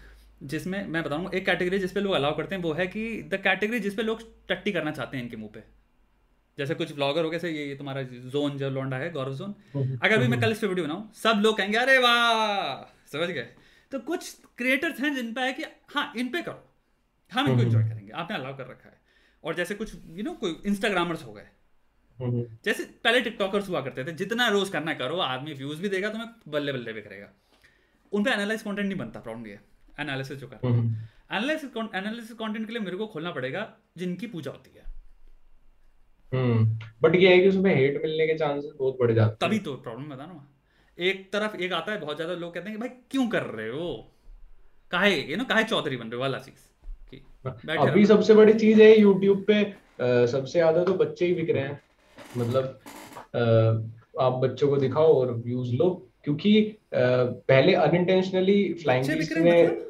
जिसमें 0.47 0.87
मैं 0.87 1.03
बताऊँगा 1.03 1.31
एक 1.35 1.47
कैटेगरी 1.47 1.79
जिसपे 1.79 2.01
लोग 2.01 2.13
अलाउ 2.13 2.37
करते 2.37 2.55
हैं 2.55 2.63
वो 2.63 2.73
है 2.73 2.87
कि 2.87 3.23
द 3.23 3.35
कैटेगरी 3.35 3.81
जिसपे 3.81 4.03
लोग 4.03 4.23
टट्टी 4.49 4.73
करना 4.73 4.91
चाहते 4.91 5.17
हैं 5.17 5.25
इनके 5.25 5.37
मुँह 5.37 5.51
पे। 5.55 5.63
जैसे 6.59 6.75
कुछ 6.75 6.93
ब्लॉगर 6.95 7.25
हो 7.25 7.31
गए 7.31 7.39
ये 7.39 7.69
ये 7.69 7.75
तुम्हारा 7.75 8.03
जोन 8.03 8.59
जो 8.59 8.71
लौंडा 8.71 8.97
है 8.97 9.11
गौरव 9.13 9.35
जोन 9.35 9.55
अगर 10.03 10.19
भी 10.19 10.27
मैं 10.29 10.41
कल 10.41 10.51
इस 10.53 10.59
पर 10.59 10.67
वीडियो 10.67 10.87
बनाऊँ 10.87 11.13
सब 11.15 11.41
लोग 11.43 11.57
कहेंगे 11.59 11.79
अरे 11.79 11.99
वाह! 11.99 12.83
समझ 13.13 13.29
गए? 13.29 13.49
तो 13.93 13.99
कुछ 13.99 14.37
क्रिएटर्स 14.59 15.01
हैं 15.01 15.15
जिन 15.15 15.33
पर 15.33 15.43
है 15.43 15.53
कि 15.53 15.63
हाँ 15.95 16.13
इन 16.17 16.29
पे 16.29 16.43
करो। 16.43 16.69
हम 17.33 17.49
इनको 17.49 17.63
एंजॉय 17.63 17.83
करेंगे। 17.83 18.13
आपने 18.13 18.37
अलाउ 18.37 18.57
कर 18.57 18.67
रखा 18.67 18.89
है। 18.89 19.01
और 19.45 19.55
जैसे 19.55 19.75
कुछ 19.75 19.95
यू 20.07 20.23
नो 20.23 20.33
कोई 20.33 20.63
इंस्टाग्रामर्स 20.67 21.25
हो 21.25 21.33
गए 21.33 21.43
हम्म, 21.43 21.62
जैसे 22.65 22.85
पहले 23.05 23.21
टिकटॉकर्स 23.21 23.69
हुआ 23.69 23.81
करते 23.81 24.05
थे 24.05 24.13
जितना 24.17 24.49
रोज 24.51 24.69
करना 24.71 24.95
करो 24.95 25.17
आदमी 25.23 25.53
व्यूज़ 25.55 25.81
भी 25.83 25.89
देगा 25.89 26.09
तुम्हें 26.09 26.29
बल्ले 26.49 26.73
बल्ले 26.73 26.93
भी 26.93 27.03
करेगा। 27.03 27.29
उन 28.13 28.25
पे 28.25 28.31
एनालाइज 28.31 28.63
कंटेंट 28.63 28.87
नहीं 28.87 28.99
बनता 28.99 29.21
प्रॉब्लम 29.21 29.47
ये 29.47 29.59
एनालिसिस 29.99 30.39
जो 30.39 30.47
करते 30.49 30.67
हैं 30.67 30.75
हम्म, 30.75 30.95
एनालिसिस 31.33 31.71
एनालिसिस 31.95 32.37
कंटेंट 32.37 32.67
के 32.67 32.73
लिए 32.73 32.83
मेरे 32.83 32.97
को 32.97 33.07
खोलना 33.07 33.31
पड़ेगा 33.33 33.69
जिनकी 33.99 34.27
पूजा 34.29 34.51
होती 34.51 34.71
है। 34.77 34.85
हम्म 36.33 36.79
बट 37.03 37.15
ये 37.17 37.29
है 37.29 37.41
कि 37.41 37.49
उसमें 37.49 37.75
हेट 37.75 38.01
मिलने 38.03 38.27
के 38.27 38.35
चांसेस 38.39 38.73
बहुत 38.79 38.99
बढ़ 39.01 39.13
जाते 39.13 39.31
हैं। 39.31 39.39
तभी 39.41 39.59
तो 39.61 39.75
प्रॉब्लम 39.79 40.09
बता 40.11 40.25
हूँ 40.25 40.35
मैं। 40.35 41.07
एक 41.09 41.31
तरफ़ 41.33 41.57
एक 41.59 41.73
आता 41.73 41.93
है 41.93 42.01
बहुत 42.01 42.17
ज़्यादा 42.17 42.35
लोग 42.35 42.55
कहते 42.55 42.71
हैं 42.71 42.79
कि 42.79 42.81
भाई 42.81 42.89
क्यों 43.11 43.29
कर 43.29 43.43
रहे 43.43 43.69
हो? 43.69 43.89
काहे 44.91 45.15
ये 45.21 45.37
ना 45.37 45.45
काहे 45.45 45.65
चौधरी 45.65 45.97
बन 45.97 46.07
रहे 46.07 46.17
हो? 46.17 46.21
वाला 46.21 46.39
चीज़। 46.41 46.71
अभी 47.69 48.05
सबसे 48.07 48.35
बड़ी 48.35 48.53
चीज़ 48.55 48.83
है 48.83 48.91
यूट्यूब 49.01 49.45
पे 49.49 49.63
सबसे 50.29 50.53
ज़्यादा 50.53 50.85
तो 50.85 50.95
बच्चे 50.97 51.27
ही 51.27 51.35
बिक 51.35 51.51
रहे 51.51 51.63
हैं। 51.63 51.81
मतलब 52.37 52.81
आप 54.21 54.33
बच्चों 54.33 54.69
को 54.69 54.77
दिखाओ 54.77 55.15
और 55.15 55.33
व्यूज़ 55.33 55.75
लो 55.75 56.09
क्योंकि 56.25 56.77
पहले 56.95 57.75
अनइंटेंशनली 57.75 58.73
फ्लाइंग 58.73 59.07
ने 59.37 59.83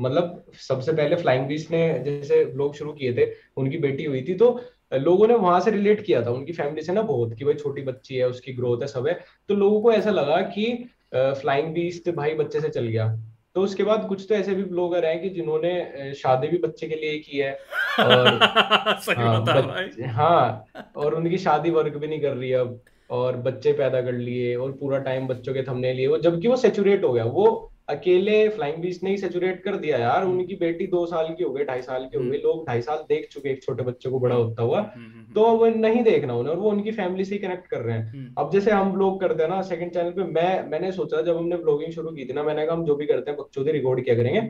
मतलब 0.00 0.44
सबसे 0.68 0.92
पहले 0.92 1.16
फ्लाइंग 1.16 1.46
बीस्ट 1.46 1.70
ने 1.70 2.02
जैसे 2.04 2.44
लोग 2.44 2.74
शुरू 2.74 2.92
किए 2.92 3.12
थे 3.14 3.32
उनकी 3.56 3.78
बेटी 3.78 4.04
हुई 4.04 4.22
थी 4.22 4.34
तो 4.34 4.60
लोगों 4.94 5.28
ने 5.28 5.34
वहाँ 5.34 5.60
से 5.60 5.70
रिलेट 5.70 6.04
किया 6.04 6.26
था 6.26 6.30
उनकी 6.30 6.52
फैमिली 6.52 6.82
से 6.82 6.92
ना 6.92 7.02
बहुत 7.02 7.34
कि 7.34 7.44
भाई 7.44 7.54
छोटी 7.54 7.82
बच्ची 7.82 8.16
है 8.16 8.28
उसकी 8.28 8.52
ग्रोथ 8.52 8.80
है 8.80 8.86
सब 8.86 9.06
है। 9.06 9.20
तो 9.48 9.54
लोगों 9.54 9.80
को 9.80 9.92
ऐसा 9.92 10.10
लगा 10.10 10.40
कि 10.40 10.88
फ्लाइंग 11.14 11.74
बीस्ट 11.74 12.10
भाई 12.10 12.34
बच्चे 12.34 12.60
से 12.60 12.68
चल 12.68 12.86
गया। 12.86 13.06
तो 13.54 13.60
उसके 13.60 13.82
बाद 13.82 14.06
कुछ 14.08 14.26
तो 14.28 14.34
ऐसे 14.34 14.54
भी 14.54 14.64
ब्लॉगर 14.64 15.04
हैं 15.04 15.22
कि 15.22 15.28
जिन्होंने 15.28 16.14
शादी 16.14 16.48
भी 16.48 16.58
बच्चे 16.58 16.86
के 16.88 16.94
लिए 16.94 17.18
की 17.18 17.38
है 17.38 17.52
और 18.00 18.38
सही 19.00 19.14
हाँ 19.14 19.42
बता 19.42 19.60
भाई। 19.60 20.02
हाँ 20.02 20.64
और 20.96 21.14
उनकी 21.14 21.38
शादी 21.38 21.70
वर्क 21.70 21.96
भी 21.96 22.06
नहीं 22.06 22.20
कर 22.20 22.34
रही 22.34 22.52
अब 22.52 22.80
और 23.10 23.36
बच्चे 23.36 23.72
पैदा 23.72 24.02
कर 24.02 24.12
लिए 24.12 24.54
और 24.56 24.72
पूरा 24.72 24.98
टाइम 24.98 25.26
बच्चों 25.28 25.54
के 25.54 25.62
थमने 25.62 25.92
लिए। 25.92 26.06
वो 26.06 26.18
जबकि 26.18 26.48
वो 26.48 26.56
सेचुरेट 26.56 27.04
हो 27.04 27.12
गया 27.12 27.24
वो 27.24 27.72
अकेले 27.88 28.48
फ्लाइंग 28.48 28.76
बीच 28.76 29.02
ने 29.02 29.10
ही 29.10 29.16
सेचुरेट 29.18 29.62
कर 29.62 29.76
दिया 29.76 29.98
यार। 29.98 30.24
उनकी 30.24 30.54
बेटी 30.54 30.86
दो 30.86 31.06
साल 31.06 31.34
की 31.34 31.44
हो 31.44 31.50
गई 31.50 31.64
ढाई 31.64 31.82
साल 31.82 32.04
की 32.04 32.16
हो 32.18 32.30
गई। 32.30 32.38
लोग 32.38 32.66
ढाई 32.68 32.82
साल 32.82 33.04
देख 33.08 33.28
चुके 33.32 33.48
एक 33.48 33.62
छोटे 33.62 33.82
बच्चे 33.82 34.10
को 34.10 34.20
बड़ा 34.20 34.36
होता 34.36 34.62
हुआ। 34.62 34.80
हम्म, 34.80 35.04
हम्म, 35.04 35.12
हम्म, 35.14 35.19
तो 35.30 35.44
वो 35.56 35.66
नहीं 35.66 36.02
देखना 36.04 36.34
उन्हें 36.34 36.52
और 36.54 36.58
वो 36.60 36.70
उनकी 36.70 36.90
फैमिली 36.92 37.24
से 37.24 37.34
ही 37.34 37.40
कनेक्ट 37.40 37.66
कर 37.66 37.80
रहे 37.80 37.96
हैं। 37.96 38.12
हम्म, 38.12 38.34
अब 38.38 38.50
जैसे 38.52 38.70
हम 38.70 38.96
लोग 38.96 39.20
करते 39.20 39.42
हैं 39.42 39.50
ना 39.50 39.60
सेकंड 39.62 39.92
चैनल 39.92 40.10
पे 40.10 40.24
मैं 40.24 40.70
मैंने 40.70 40.92
सोचा 40.92 41.22
जब 41.22 41.36
हमने 41.36 41.56
ब्लॉगिंग 41.56 41.92
शुरू 41.92 42.10
की 42.10 42.24
थी 42.24 42.32
ना 42.32 42.42
मैंने 42.42 42.66
कहा 42.66 42.76
हम 42.76 42.84
जो 42.84 42.96
भी 42.96 43.06
करते 43.06 43.30
हैं 43.30 43.38
बकचोदी 43.40 43.72
रिकॉर्ड 43.72 44.04
किया 44.04 44.16
करेंगे 44.16 44.40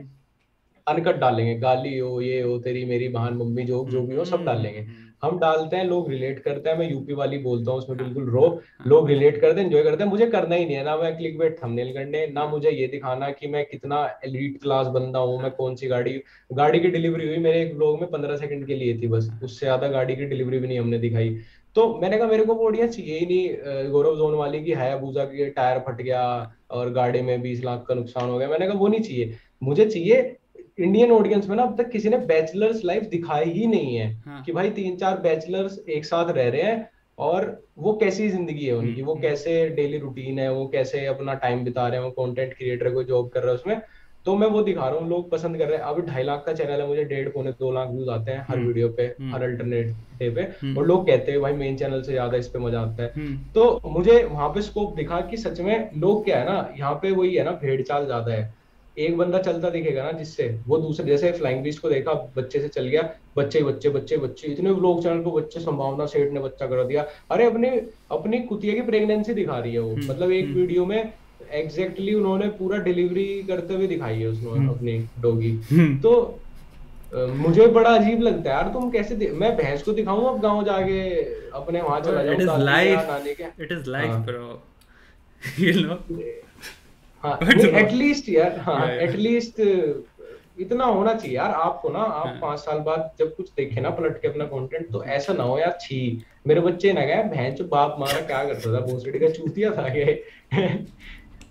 अनकट 0.87 1.15
डालेंगे 1.15 1.55
गाली 1.59 1.97
हो 1.97 2.19
ये 2.21 2.41
हो 2.41 2.57
तेरी 2.59 2.85
मेरी 2.85 3.07
बहन 3.09 3.33
मम्मी 3.33 3.63
जो 3.63 3.85
जो 3.89 4.01
भी 4.01 4.15
हो 4.15 4.25
सब 4.25 4.43
डालेंगे 4.45 4.79
हम्म, 4.79 5.10
हम 5.23 5.37
डालते 5.39 5.75
हैं, 5.75 5.85
लोग 5.85 6.09
रिलेट 6.09 6.39
करते 6.39 6.69
हैं, 6.69 6.77
मैं 6.77 6.89
यूपी 6.89 7.13
वाली 7.13 7.37
बोलता 7.39 7.71
हूँ 7.71 7.79
उसमें 7.79 7.97
बिल्कुल 7.97 8.29
रो 8.29 8.61
लोग 8.87 9.07
रिलेट 9.09 9.39
करते 9.41 9.59
हैं 9.59 9.67
एंजॉय 9.67 9.83
करते 9.83 10.03
हैं, 10.03 10.09
मुझे 10.09 10.25
करना 10.27 10.55
ही 10.55 10.65
नहीं 10.65 10.75
है, 10.75 10.83
ना 10.83 10.95
मैं 10.97 11.15
क्लिक 11.17 11.37
बेट 11.39 11.57
थंबनेल 11.63 11.93
करने, 11.93 12.25
ना 12.29 12.45
मुझे 12.47 12.71
ये 12.71 12.87
दिखाना 12.87 13.29
कि 13.31 13.47
मैं 13.47 13.65
कितना 13.65 14.03
एलीट 14.25 14.61
क्लास 14.61 14.87
बंदा 14.89 15.19
हूँ, 15.19 15.41
मैं 15.41 15.51
कौन 15.53 15.75
सी 15.75 15.87
गाड़ी 15.87 16.21
गाड़ी 16.51 16.79
की 16.79 16.87
डिलीवरी 16.89 17.27
हुई 17.27 17.37
मेरे 17.39 17.61
एक 17.61 17.75
ब्लॉग 17.75 17.99
में 18.01 18.09
पंद्रह 18.11 18.37
सेकंड 18.37 18.67
के 18.67 18.75
लिए 18.75 18.97
थी 18.97 19.07
बस, 19.07 19.31
उससे 19.43 19.65
ज़्यादा 19.65 19.87
गाड़ी 19.89 20.15
की 20.15 20.25
डिलीवरी 20.25 20.59
भी 20.59 20.67
नहीं 20.67 20.79
हमने 20.79 20.99
दिखाई। 20.99 21.37
तो 21.75 21.87
मैंने 21.99 22.17
कहा, 22.17 22.27
मेरे 22.27 22.43
को 22.45 22.55
ऑडियंस 22.67 22.95
चाहिए 22.95 23.19
ही 23.19 23.25
नहीं 23.25 23.91
गौरव 23.91 24.15
जोन 24.17 24.33
वाली 24.35 24.63
की 24.63 24.71
है 24.73 24.91
अबूजा 24.93 25.23
की 25.25 25.49
टायर 25.51 25.79
फट 25.87 26.01
गया, 26.01 26.23
और 26.71 26.89
गाड़ी 26.93 27.21
में 27.21 27.41
बीस 27.41 27.63
लाख 27.63 27.85
का 27.87 27.95
नुकसान 27.95 28.29
हो 28.29 28.37
गया, 28.37 28.47
मैंने 28.49 28.67
कहा, 28.67 28.77
वो 28.77 28.87
नहीं 28.87 29.01
चाहिए, 29.01 29.37
मुझे 29.61 29.85
चाहिए 29.85 30.21
इंडियन 30.81 31.11
ऑडियंस 31.11 31.49
में 31.49 31.55
ना 31.55 31.63
अब 31.63 31.77
तक 31.77 31.89
किसी 31.89 32.09
ने 32.09 32.17
बैचलर्स 32.27 32.83
लाइफ 32.85 33.03
दिखाई 33.09 33.49
ही 33.51 33.67
नहीं 33.67 33.95
है 33.95 34.11
हाँ, 34.25 34.41
कि 34.43 34.51
भाई 34.51 34.69
तीन 34.71 34.95
चार 34.97 35.19
बैचलर्स 35.19 35.79
एक 35.89 36.05
साथ 36.05 36.31
रह 36.31 36.49
रहे 36.49 36.61
हैं 36.61 36.89
और 37.17 37.45
वो 37.79 37.93
कैसी 37.93 38.29
ज़िंदगी 38.29 38.65
है 38.65 38.75
उनकी 38.75 39.01
वो 39.01 39.13
हम्म, 39.13 39.21
कैसे 39.21 39.67
डेली 39.69 39.97
रूटीन 39.97 40.39
है 40.39 40.51
वो 40.53 40.67
कैसे 40.67 41.05
अपना 41.05 41.33
टाइम 41.41 41.63
बिता 41.63 41.87
रहे 41.87 41.99
हैं 41.99 42.05
वो 42.05 42.11
कंटेंट 42.17 42.53
क्रिएटर 42.53 42.93
को 42.93 43.03
जॉब 43.03 43.29
कर 43.29 43.43
रहे 43.43 43.51
हैं 43.51 43.59
उसमें। 43.59 43.81
तो 44.25 44.35
मैं 44.35 44.47
वो 44.47 44.61
दिखा 44.63 44.87
रहा 44.87 44.99
हूँ 44.99 45.09
लोग 45.09 45.29
पसंद 45.31 45.57
कर 45.57 45.67
रहे 45.67 45.77
हैं। 45.77 45.83
अभी 45.83 46.01
ढाई 46.01 46.23
लाख 46.23 46.43
का 46.45 46.53
चैनल 46.53 46.81
है 46.81 46.87
मुझे 46.87 47.03
डेढ़ 47.03 47.29
पौने 47.29 47.51
दो 47.51 47.71
लाख 47.71 47.89
व्यूज़ 47.89 48.09
आते 48.09 48.31
हैं 48.31 48.45
हर 48.49 48.57
हम्म, 48.57 48.67
वीडियो 48.67 48.89
पे 48.89 49.03
हम्म, 49.03 49.33
हर 49.35 49.43
अल्टरनेट 49.43 49.87
डे 50.19 50.29
पे। 50.29 50.41
हम्म, 50.41 50.77
और 50.77 50.85
लोग 50.87 51.05
कहते 51.07 51.31
हैं 51.31 51.41
भाई 51.41 51.53
मेन 51.53 51.77
चैनल 51.77 52.01
से 52.01 52.11
ज़्यादा 52.11 52.37
इस 52.37 52.47
पे 52.47 52.59
मज़ा 52.59 52.81
आता 52.81 53.03
है। 53.03 53.11
हम्म, 53.15 53.37
तो 53.55 53.81
मुझे 53.85 54.23
वहाँ 54.23 54.49
पे 54.49 54.61
स्कोप 54.61 54.95
दिखा 54.95 55.19
कि 55.21 55.37
सच 55.37 55.59
में 55.59 55.89
लोग 55.97 56.23
क्या 56.25 56.39
है 56.39 56.45
ना 56.45 56.73
यहाँ 56.79 56.93
पे 56.93 57.11
वही 57.11 57.35
है 57.35 57.43
ना 57.43 57.51
भेड़ 57.61 57.81
चाल 57.81 58.05
ज़्यादा 58.05 58.33
है। 58.33 58.53
एक 58.97 59.17
बंदा 59.17 59.39
चलता 59.39 59.69
दिखेगा 59.69 60.03
ना 60.03 60.11
जिससे 60.11 60.47
वो 60.67 60.77
दूसरे 60.77 61.05
जैसे 61.05 61.31
फ्लाइंग 61.31 61.61
बीस्ट 61.63 61.81
को 61.81 61.89
देखा 61.89 62.13
बच्चे 62.35 62.59
से 62.59 62.67
चल 62.67 62.87
गया 62.87 63.01
बच्चे 63.37 63.61
बच्चे 63.63 63.89
बच्चे 63.89 64.17
बच्चे 64.17 64.47
इतने 64.47 64.69
लोग 64.81 65.01
चैनल 65.03 65.21
को 65.23 65.31
बच्चे 65.31 65.59
संभावना 65.59 66.05
सेठ 66.05 66.31
ने 66.31 66.39
बच्चा 66.39 66.67
कर 66.67 66.83
दिया 66.83 67.05
अरे 67.31 67.45
अपने 67.45 67.69
अपनी 68.11 68.39
कुतिया 68.49 68.73
की 68.73 68.81
प्रेगनेंसी 68.81 69.33
दिखा 69.33 69.57
रही 69.59 69.73
है 69.73 69.79
वो 69.79 69.91
हम्म, 69.91 70.09
मतलब 70.09 70.31
एक 70.31 70.45
हम्म। 70.45 70.55
वीडियो 70.55 70.85
में 70.85 70.97
एग्जैक्टली 70.97 72.05
exactly 72.05 72.15
उन्होंने 72.15 72.47
पूरा 72.57 72.77
डिलीवरी 72.79 73.25
करते 73.43 73.73
हुए 73.73 73.87
दिखाई 73.87 74.19
है 74.19 74.27
उसने 74.27 74.49
हम्म। 74.49 74.69
अपनी 74.69 74.97
डॉगी 75.21 75.51
हम्म। 75.71 75.97
तो 75.99 76.13
मुझे 77.37 77.65
बड़ा 77.69 77.89
अजीब 77.89 78.21
लगता 78.21 78.49
है 78.49 78.55
यार 78.55 78.71
तुम 78.73 78.89
कैसे 78.91 79.15
दि- 79.15 79.31
मैं 79.35 79.55
भैंस 79.57 79.81
को 79.83 79.93
दिखाऊँ 79.93 80.29
अब 80.29 80.39
गाँव 80.41 80.63
जाके 80.65 80.99
अपने 81.53 81.81
वहाँ 81.81 81.99
चला 82.01 82.23
जाऊँ 82.23 82.37
is 82.37 82.45
दादी 82.45 82.63
या 82.63 82.97
life. 82.97 83.09
नानी 83.09 83.33
के 83.33 83.65
It 83.65 83.71
is 83.71 83.87
life, 83.87 84.29
एटलीस्ट 87.25 88.29
यार 88.29 88.57
हाँ 88.59 88.79
Yeah, 88.79 88.95
yeah. 88.95 89.09
एटलीस्ट 89.09 89.59
इतना 90.59 90.85
होना 90.85 91.13
चाहिए 91.13 91.35
यार 91.37 91.51
आपको 91.51 91.89
ना 91.89 91.99
आप 91.99 92.27
हाँ। 92.27 92.39
पाँच 92.41 92.59
साल 92.59 92.79
बाद 92.79 93.11
जब 93.19 93.35
कुछ 93.35 93.49
देखे 93.49 93.81
ना 93.81 93.89
पलट 93.89 94.21
के 94.21 94.27
अपना 94.27 94.45
कंटेंट 94.45 94.91
तो 94.91 95.03
ऐसा 95.03 95.33
ना 95.33 95.43
हो 95.43 95.57
यार 95.59 95.77
छी 95.81 96.23
मेरे 96.47 96.61
बच्चे 96.61 96.93
ना 96.93 97.01
गए 97.01 97.51
चो 97.51 97.63
बाप 97.63 97.95
मारा 97.99 98.21
क्या 98.21 98.43
करता 98.43 98.73
था 98.73 98.85
भोसड़ी 98.85 99.19
का 99.19 99.29
चूतिया 99.29 99.71
था 99.71 99.87
ये 99.87 100.23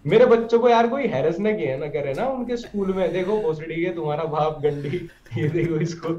मेरे 0.07 0.27
बच्चों 0.27 0.59
को 0.59 0.69
यार 0.69 0.89
कोई 0.89 1.07
हैरस 1.07 1.39
ना 1.39 1.53
किया 1.53 1.77
ना 1.77 1.87
करे 1.87 2.13
ना 2.15 2.27
उनके 2.27 2.57
स्कूल 2.57 2.93
में 2.93 3.13
देखो 3.13 3.41
भोसड़ी 3.43 3.85
के 3.85 3.91
तुम्हारा 3.91 4.25
बाप 4.25 4.61
गंडी 4.63 5.09
ये 5.37 5.49
देखो 5.49 5.77
इसको 5.77 6.15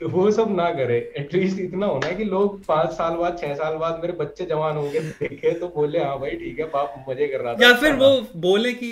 तो 0.00 0.08
वो 0.08 0.30
सब 0.30 0.54
ना 0.56 0.70
करे। 0.72 0.96
एटलीस्ट 1.18 1.58
इतना 1.60 1.86
होना 1.86 2.06
है 2.06 2.14
कि 2.14 2.24
लोग 2.24 2.64
पाँच 2.64 2.90
साल 2.92 3.14
बाद 3.16 3.38
छह 3.40 3.54
साल 3.54 3.76
बाद 3.76 4.00
मेरे 4.00 4.12
बच्चे 4.12 4.44
जवान 4.46 4.76
होंगे 4.76 5.00
देखे 5.00 5.50
तो 5.60 5.68
बोले 5.68 5.98
हाँ 5.98 6.18
भाई 6.20 6.30
ठीक 6.30 6.58
है 6.58 6.64
बाप 6.70 7.04
मज़े 7.08 7.26
कर 7.26 7.40
रहा 7.40 7.54
था। 7.54 7.66
या 7.66 7.72
फिर 7.74 7.94
वो 7.96 8.10
बोले 8.40 8.72
कि 8.72 8.90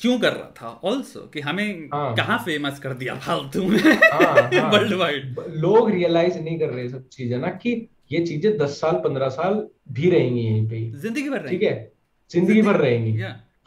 क्यों 0.00 0.18
कर 0.18 0.32
रहा 0.32 0.50
था? 0.56 0.68
ऑल्सो 0.84 1.20
कि 1.32 1.40
हमें 1.40 1.88
हाँ। 1.94 2.14
कहाँ 2.16 2.38
फ़ेमस 2.38 2.78
कर 2.78 2.92
दिया 2.94 3.14
फालतू 3.16 3.62
में? 3.62 3.78
हाँ, 3.78 4.50
हाँ। 4.54 4.70
वर्ल्ड 4.72 4.94
वाइड 4.94 5.38
लोग 5.56 5.90
रियलाइज़ 5.90 6.38
नहीं 6.38 6.58
कर 6.58 6.70
रहे 6.70 6.88
सब 6.88 7.08
चीज़ें 7.08 7.38
ना 7.38 7.48
कि 7.62 7.72
ये 8.12 8.24
चीज़ें 8.26 8.56
दस 8.58 8.80
साल 8.80 8.96
पंद्रह 9.04 9.28
साल 9.28 9.66
भी 9.92 10.10
रहेंगी 10.10 10.40
यहीं 10.40 10.68
पे। 10.68 10.98
ज़िंदगी 10.98 11.28
भर 11.30 11.48
ठीक 11.48 11.62
है? 11.62 11.92
ज़िंदगी 12.30 12.62
भर 12.62 12.76
रहेंगी। 12.76 13.20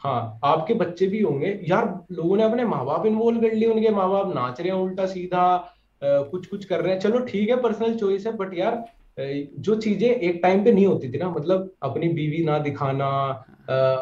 हाँ 0.04 0.40
आपके 0.44 0.74
बच्चे 0.74 1.06
भी 1.06 1.20
होंगे। 1.20 1.58
यार 1.68 1.84
लोगों 2.12 2.36
ने 2.36 2.42
अपने 2.42 2.64
माँ 2.64 2.84
बाप 2.86 3.06
इन्वॉल्व 3.06 3.40
कर 3.40 3.52
लिए 3.52 3.68
उनके 3.68 3.90
माँ 3.90 4.08
बाप 4.10 4.34
नाच 4.34 4.60
रहे 4.60 4.68
हैं 4.68 4.78
उल्टा 4.78 5.06
सीधा। 5.06 5.44
कुछ 6.04 6.46
कुछ 6.46 6.64
कर 6.64 6.80
रहे 6.80 6.92
हैं। 6.92 7.00
चलो 7.00 7.18
ठीक 7.26 7.48
है 7.48 7.56
पर्सनल 7.62 7.94
चॉइस 7.98 8.26
है 8.26 8.32
बट 8.36 8.54
यार 8.54 8.84
जो 9.58 9.74
चीज़ें 9.76 10.08
एक 10.08 10.40
टाइम 10.42 10.64
पे 10.64 10.72
नहीं 10.72 10.86
होती 10.86 11.12
थी 11.12 11.18
ना 11.18 11.28
मतलब 11.30 11.72
अपनी 11.82 12.08
बीवी 12.08 12.44
ना 12.44 12.58
दिखाना 12.58 13.08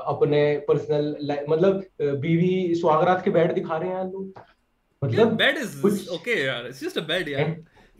अपने 0.09 0.43
पर्सनल 0.69 1.37
मतलब 1.49 1.83
बीवी 2.21 2.75
सुहागरात 2.75 3.25
के 3.25 3.31
बेड 3.31 3.53
दिखा 3.55 3.77
रहे 3.77 3.91
हैं 3.91 4.05
लोग। 4.05 4.41
मतलब 5.03 5.33
बेड 5.37 5.59
इज़ 5.59 6.09
ओके 6.11 6.41
यार 6.45 6.67
इट्स 6.67 6.85
जस्ट 6.85 6.99
अ 6.99 7.03
बेड 7.07 7.29
यार? 7.29 7.51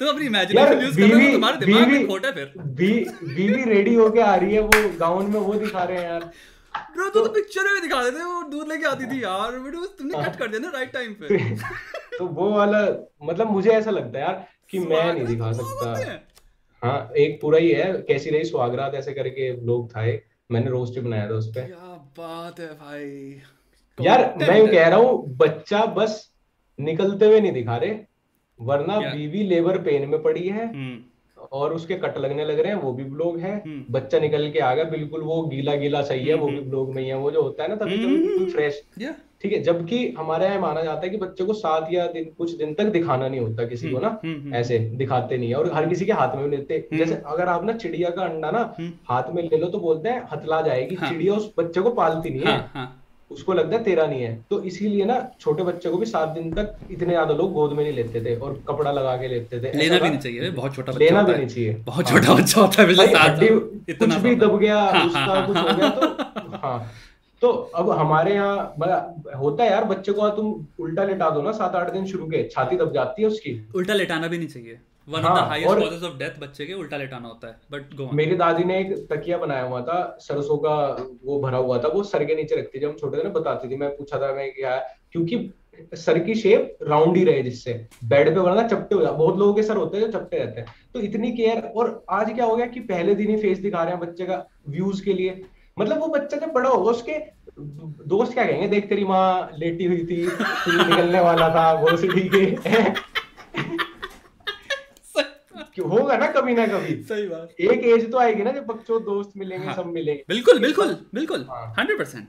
तुम 0.01 0.09
अपनी 0.09 0.27
इमेजिनेशन 0.27 0.81
यूज़ 0.83 0.99
कर 0.99 1.07
रहे 1.07 1.27
हो 1.27 1.33
तुम्हारे 1.33 1.67
दिमाग 1.67 1.89
में 1.89 2.07
खोटा 2.09 2.29
है 2.29 2.35
फिर। 2.35 2.53
बी, 2.59 2.93
बीवी 3.35 3.63
रेडी 3.65 3.95
होके 3.95 4.21
आ 4.21 4.35
रही 4.35 4.55
है 4.55 4.61
वो 4.63 4.89
गाउन 4.99 5.31
में 5.31 5.41
वो 5.41 5.55
दिखा 5.55 5.83
रहे 5.85 5.99
हैं 5.99 6.05
यार। 6.05 6.31
ब्रो 6.95 7.09
तो, 7.09 7.21
तो 7.21 7.33
पिक्चर 7.33 7.73
में 7.75 7.83
दिखा 7.83 8.03
देते 8.05 8.25
वो 8.25 8.43
दूध 8.51 8.69
लेके 8.69 8.87
आती 8.87 9.07
थी 9.07 9.23
यार। 9.23 9.59
वीडियो 9.59 9.87
तुमने 9.99 10.23
कट 10.23 10.37
कर 10.37 10.49
दिया 10.49 10.61
ना 10.61 10.71
राइट 10.71 10.93
टाइम 10.93 11.15
पे। 11.15 11.27
तो 12.21 12.27
वो 12.27 12.51
वाला 12.51 12.81
मतलब 13.25 13.51
मुझे 13.51 13.71
ऐसा 13.71 13.91
लगता 13.91 14.19
है 14.19 14.25
यार 14.25 14.47
कि 14.71 14.79
मैं 14.79 15.13
नहीं 15.15 15.25
दिखा 15.27 15.53
सकता 15.53 15.95
हैं। 15.99 17.15
एक 17.17 17.41
पूरा 17.41 17.59
ही 17.59 17.71
है 17.71 17.93
कैसी 18.09 18.31
रही 18.31 18.45
सुहागरात 18.45 18.95
ऐसे 18.95 19.13
करके 19.13 19.51
लोग 19.67 19.91
था 19.91 20.05
मैंने 20.51 20.71
रोस्ट 20.71 20.99
बनाया 20.99 21.29
था 21.31 21.35
उस 21.35 21.49
पे 21.49 21.61
क्या 21.61 21.97
बात 22.19 22.61
है 22.61 22.67
भाई 22.67 24.05
यार 24.05 24.35
मैं। 24.39 24.67
कह 24.69 24.89
रहा 24.89 24.99
हूँ 24.99 25.37
बच्चा 25.37 25.85
बस 25.95 26.33
निकलते 26.79 27.27
हुए 27.27 27.41
नहीं 27.41 27.53
दिखा 27.53 27.77
रहे 27.77 27.97
वरना. 28.61 28.99
बीवी 29.01 29.43
लेबर 29.43 29.79
पेन 29.79 30.09
में 30.09 30.23
पड़ी 30.23 30.49
है 30.49 30.67
हम्म 30.67 30.99
और 31.53 31.75
उसके 31.75 31.95
कट 31.95 32.19
लगने 32.19 32.45
लग 32.45 32.59
रहे 32.61 32.73
हैं 32.73 32.81
वो 32.81 32.93
भी 32.93 33.05
ब्लॉग 33.05 33.39
है 33.39 33.57
हम्म। 33.57 33.85
बच्चा 33.91 34.19
निकल 34.19 34.51
के 34.51 34.59
आ 34.59 34.75
गया 34.75 34.85
बिल्कुल 34.85 35.23
वो 35.23 35.43
गीला 35.43 35.75
गीला 35.75 36.03
सही 36.03 36.27
है 36.27 36.35
वो 36.35 36.47
भी 36.47 36.57
हम्म। 36.57 36.71
ब्लॉग 36.71 36.95
में 36.95 37.03
ही 37.03 37.09
है 37.09 37.17
वो 37.17 37.31
जो 37.31 37.43
होता 37.43 37.63
है 37.63 37.69
ना 37.69 37.77
तभी 37.77 38.07
बिल्कुल 38.07 38.51
फ्रेश 38.53 38.83
ठीक 39.45 39.53
है 39.53 39.63
जबकि 39.63 39.99
हमारे 40.19 40.47
यहाँ 40.47 40.61
माना 40.61 40.83
जाता 40.83 41.01
है 41.01 41.09
कि 41.11 41.17
बच्चे 41.17 41.45
को 41.45 41.53
सात 41.53 41.89
या 41.93 42.07
दिन 42.07 42.25
कुछ 42.39 42.51
दिन 42.57 42.75
तक 42.75 42.85
दिखाना 42.93 43.29
नहीं 43.29 43.41
होता 43.41 43.65
किसी 43.67 43.91
को 43.91 43.99
ना 43.99 44.09
हम्म, 44.25 44.35
हम्म, 44.35 44.55
ऐसे 44.55 44.79
दिखाते 44.79 45.39
नहीं 45.39 45.49
है। 45.49 45.55
और 45.55 45.73
हर 45.75 45.89
किसी 45.89 46.07
के 46.07 46.13
हाथ 46.13 46.37
में 46.37 46.45
भी 46.45 46.57
लेते 46.57 46.75
हम्म। 46.75 46.99
जैसे 46.99 47.23
अगर 47.27 47.49
आप 47.49 47.65
ना 47.65 47.73
चिड़िया 47.75 48.11
का 48.11 48.23
अंडा 48.23 48.51
ना 48.51 48.61
हम्म। 48.79 48.93
हाथ 49.11 49.35
में 49.35 49.43
ले 49.43 49.59
लो 49.59 49.67
तो 49.67 49.79
बोलते 49.79 50.09
हैं 50.09 50.23
हथला 50.33 50.61
जाएगी 50.63 50.95
हाँ। 50.95 51.09
चिड़िया 51.11 51.35
उस 51.35 51.53
बच्चे 51.59 51.81
को 51.81 51.91
पालती 51.91 52.31
नहीं 52.31 52.41
है। 52.41 52.53
हाँ 52.53 52.71
हाँ। 52.75 52.97
उसको 53.31 53.53
लगता 53.53 53.77
है 53.77 53.83
तेरा 53.85 54.07
नहीं 54.07 54.23
है। 54.23 54.35
तो 54.51 54.61
इसीलिए 54.63 55.05
ना 55.05 55.17
छोटे 55.41 55.63
बच्चे 55.63 55.91
को 55.91 55.99
भी 55.99 56.07
सात 56.07 56.29
दिन 56.29 56.53
तक 56.53 56.77
इतने 56.91 57.09
ज़्यादा 57.09 57.35
लोग 57.35 57.53
गोद 57.53 57.73
में 57.73 57.83
नहीं 57.85 57.93
लेते 57.93 58.25
थे 58.25 58.35
और 58.37 58.61
कपड़ा 58.69 58.93
लगा 58.93 59.17
के 59.17 59.29
लेते 59.29 59.61
थे। 59.61 59.73
लेना 59.79 59.99
भी 59.99 60.09
नहीं 60.09 60.19
चाहिए 60.19 60.51
बहुत 60.51 60.75
छोटा 60.75 60.93
बच्चा 60.93 61.05
लेना 61.05 61.23
भी 61.23 61.33
नहीं 61.33 61.47
चाहिए। 61.47 61.75
बहुत 61.87 62.09
छोटा 62.09 62.35
बच्चा 62.35 62.61
होता 62.61 62.83
है 62.83 62.89
कुछ 63.95 64.15
भी 64.17 64.35
दब 64.37 64.59
गया 64.59 64.79
हाँ, 64.79 65.07
उसका 65.07 65.21
हाँ, 65.21 65.47
कुछ 65.47 65.57
हो। 65.57 65.77
गया 65.77 65.89
तो 65.91 66.57
हाँ। 66.57 66.91
तो 67.43 67.49
अब 67.75 67.91
हमारे 67.91 68.35
यहाँ 68.35 68.75
होता 69.39 69.65
है 69.65 69.71
यार 69.71 69.85
बच्चे 69.85 70.13
को 70.13 70.29
तुम 70.31 70.53
उल्टा 70.81 71.05
लेटा 71.05 71.31
दो 71.31 71.43
ना 71.43 71.53
सात 71.53 71.75
आठ 71.77 71.93
दिन 71.93 72.07
शुरू 72.07 72.27
के 72.27 72.43
छाती 72.49 72.77
दब 72.77 72.93
जाती 72.95 73.23
है 73.23 73.29
उसकी। 73.29 73.53
उल्टा 73.75 73.95
लेटाना 73.95 74.29
भी 74.29 74.39
नहीं 74.39 74.49
चाहिए। 74.49 74.79
One 75.09 75.25
of 75.25 75.39
the 75.39 75.47
highest 75.49 75.79
causes 75.79 76.03
of 76.03 76.19
death 76.19 76.41
बच्चे 76.41 76.67
के 76.67 76.73
उल्टा 76.75 76.97
लेटाना 76.97 77.29
होता 77.29 77.49
है 77.49 77.55
बट 77.73 77.95
गो 77.97 78.09
मेरी 78.15 78.37
दादी 78.37 78.65
ने 78.65 78.79
एक 78.81 78.93
तकिया 79.13 79.39
बनाया 79.39 79.63
हुआ 79.63 79.81
था 79.83 79.97
सरसों 80.21 80.57
का 80.57 80.75
वो 81.25 81.41
भरा 81.41 81.59
हुआ 81.59 81.79
था 81.79 81.89
वो 81.89 82.03
सर 82.03 82.25
के 82.25 82.35
नीचे 82.35 82.57
रखती 82.57 82.79
थी 82.79 82.83
जब 82.83 82.89
हम 82.89 82.97
छोटे 82.97 83.19
थे 83.19 83.23
ना 83.23 83.31
बताती 83.31 83.69
थी 83.69 83.77
मैं 83.77 83.89
पूछा 83.97 84.19
था 84.19 84.33
मैं 84.35 84.51
क्या 84.55 84.75
है 84.75 84.99
क्योंकि 85.13 85.51
सर 85.93 86.19
की 86.19 86.35
शेप 86.35 86.79
राउंड 86.83 87.17
ही 87.17 87.25
रहे 87.25 87.43
जिससे 87.43 87.73
बेड 88.05 88.29
पे 88.35 88.41
वरना 88.41 88.67
चपटे 88.69 88.95
हो 88.95 89.01
जाते 89.03 89.17
बहुत 89.17 89.39
लोगों 89.39 89.55
के 89.55 89.63
सर 89.63 89.77
होते 89.77 89.99
हैं 89.99 90.05
जो 90.05 90.19
चपटे 90.19 90.39
रहते 90.39 90.61
हैं। 90.61 90.75
तो 90.95 91.01
इतनी 91.01 91.31
केयर 91.33 91.61
और 91.77 92.03
आज 92.11 92.33
क्या 92.33 92.45
हो 92.45 92.57
गया 92.57 92.67
कि 92.67 92.81
पहले 92.91 93.15
दिन 93.15 93.31
ही 93.31 93.37
फेस 93.37 93.59
दिखा 93.59 93.83
रहे 93.83 93.95
हैं 93.95 94.01
बच्चे 94.01 94.25
का 94.25 94.45
व्यूज़ 94.69 95.03
के 95.05 95.13
लिए 95.13 95.43
मतलब 95.81 95.99
वो 96.01 96.07
बच्चा 96.09 96.37
जब 96.37 96.53
बड़ा 96.53 96.69
होगा 96.71 96.91
उसके 96.91 97.19
दोस्त 98.09 98.33
क्या 98.33 98.45
कहेंगे? 98.45 98.69
देख 98.69 98.89
तेरी 98.89 99.05
माँ 99.05 99.51
लेटी 99.59 99.85
हुई 99.85 100.05
थी 100.07 100.27
निकलने 100.27 101.21
वाला 101.21 101.49
था 101.49 101.97
ठीक 101.97 102.67
है। 102.67 102.95
होगा 105.81 106.17
ना 106.17 106.27
कभी 106.33 106.55
ना 106.55 106.67
कभी। 106.67 106.95
सही 107.03 107.27
बात। 107.29 107.61
एक 107.61 107.85
एज 107.87 108.11
तो 108.13 108.19
आएगी 108.19 108.43
ना 108.43 108.51
जब 108.53 108.67
बच्चों 108.67 109.01
दोस्त 109.05 109.33
मिलेंगे 109.37 109.67
हाँ। 109.67 109.75
सब 109.77 109.87
मिलेंगे। 109.87 110.25
बिल्कुल 110.29 110.59
बिल्कुल 110.59 110.97
बिल्कुल 111.15 111.47
हाँ। 111.51 111.75
हंड्रेड 111.79 111.99
परसेंट 111.99 112.29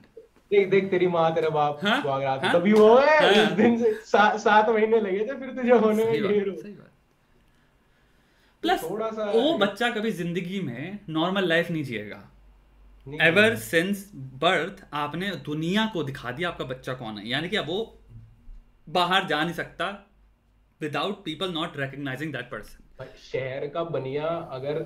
देख 0.51 0.69
देख 0.69 0.89
तेरी 0.91 1.07
माँ 1.07 1.33
तेरा 1.35 1.49
बाप 1.49 1.79
हाँ, 1.83 2.01
हाँ, 2.01 2.53
तभी 2.53 2.73
वो 2.73 2.95
है 2.97 3.17
हाँ। 3.19 3.43
उस 3.43 3.51
दिन 3.51 3.77
से 3.79 3.93
सा, 4.05 4.37
सात 4.37 4.69
महीने 4.69 4.99
लगे 4.99 5.19
थे 5.19 5.39
फिर 5.39 5.49
तुझे 5.49 5.71
होने 5.71 6.05
में 6.05 6.21
बात 6.23 6.47
हो। 6.47 6.87
प्लस 8.63 8.83
थोड़ा 8.83 9.09
सा 9.11 9.31
वो 9.31 9.57
बच्चा 9.57 9.89
कभी 9.89 10.11
ज़िंदगी 10.11 10.59
में 10.59 10.99
नॉर्मल 11.09 11.47
लाइफ 11.47 11.71
नहीं 11.71 11.83
जिएगा। 11.83 12.21
एवर 13.07 13.55
सिंस 13.57 14.09
बर्थ 14.41 14.83
आपने 14.93 15.29
दुनिया 15.45 15.85
को 15.93 16.03
दिखा 16.03 16.31
दिया 16.31 16.49
आपका 16.49 16.65
बच्चा 16.65 16.93
कौन 16.93 17.17
है 17.17 17.27
यानी 17.29 17.49
कि 17.49 17.57
अब 17.57 17.67
वो 17.67 17.79
बाहर 18.87 19.27
जा 19.27 19.43
नहीं 19.43 19.53
सकता 19.53 19.87
without 20.81 21.23
people 21.25 21.53
not 21.53 21.77
recognising 21.77 22.33
that 22.33 22.49
person 22.51 23.05
शहर 23.21 23.67
का 23.67 23.83
बनिया 23.95 24.27
अगर 24.51 24.79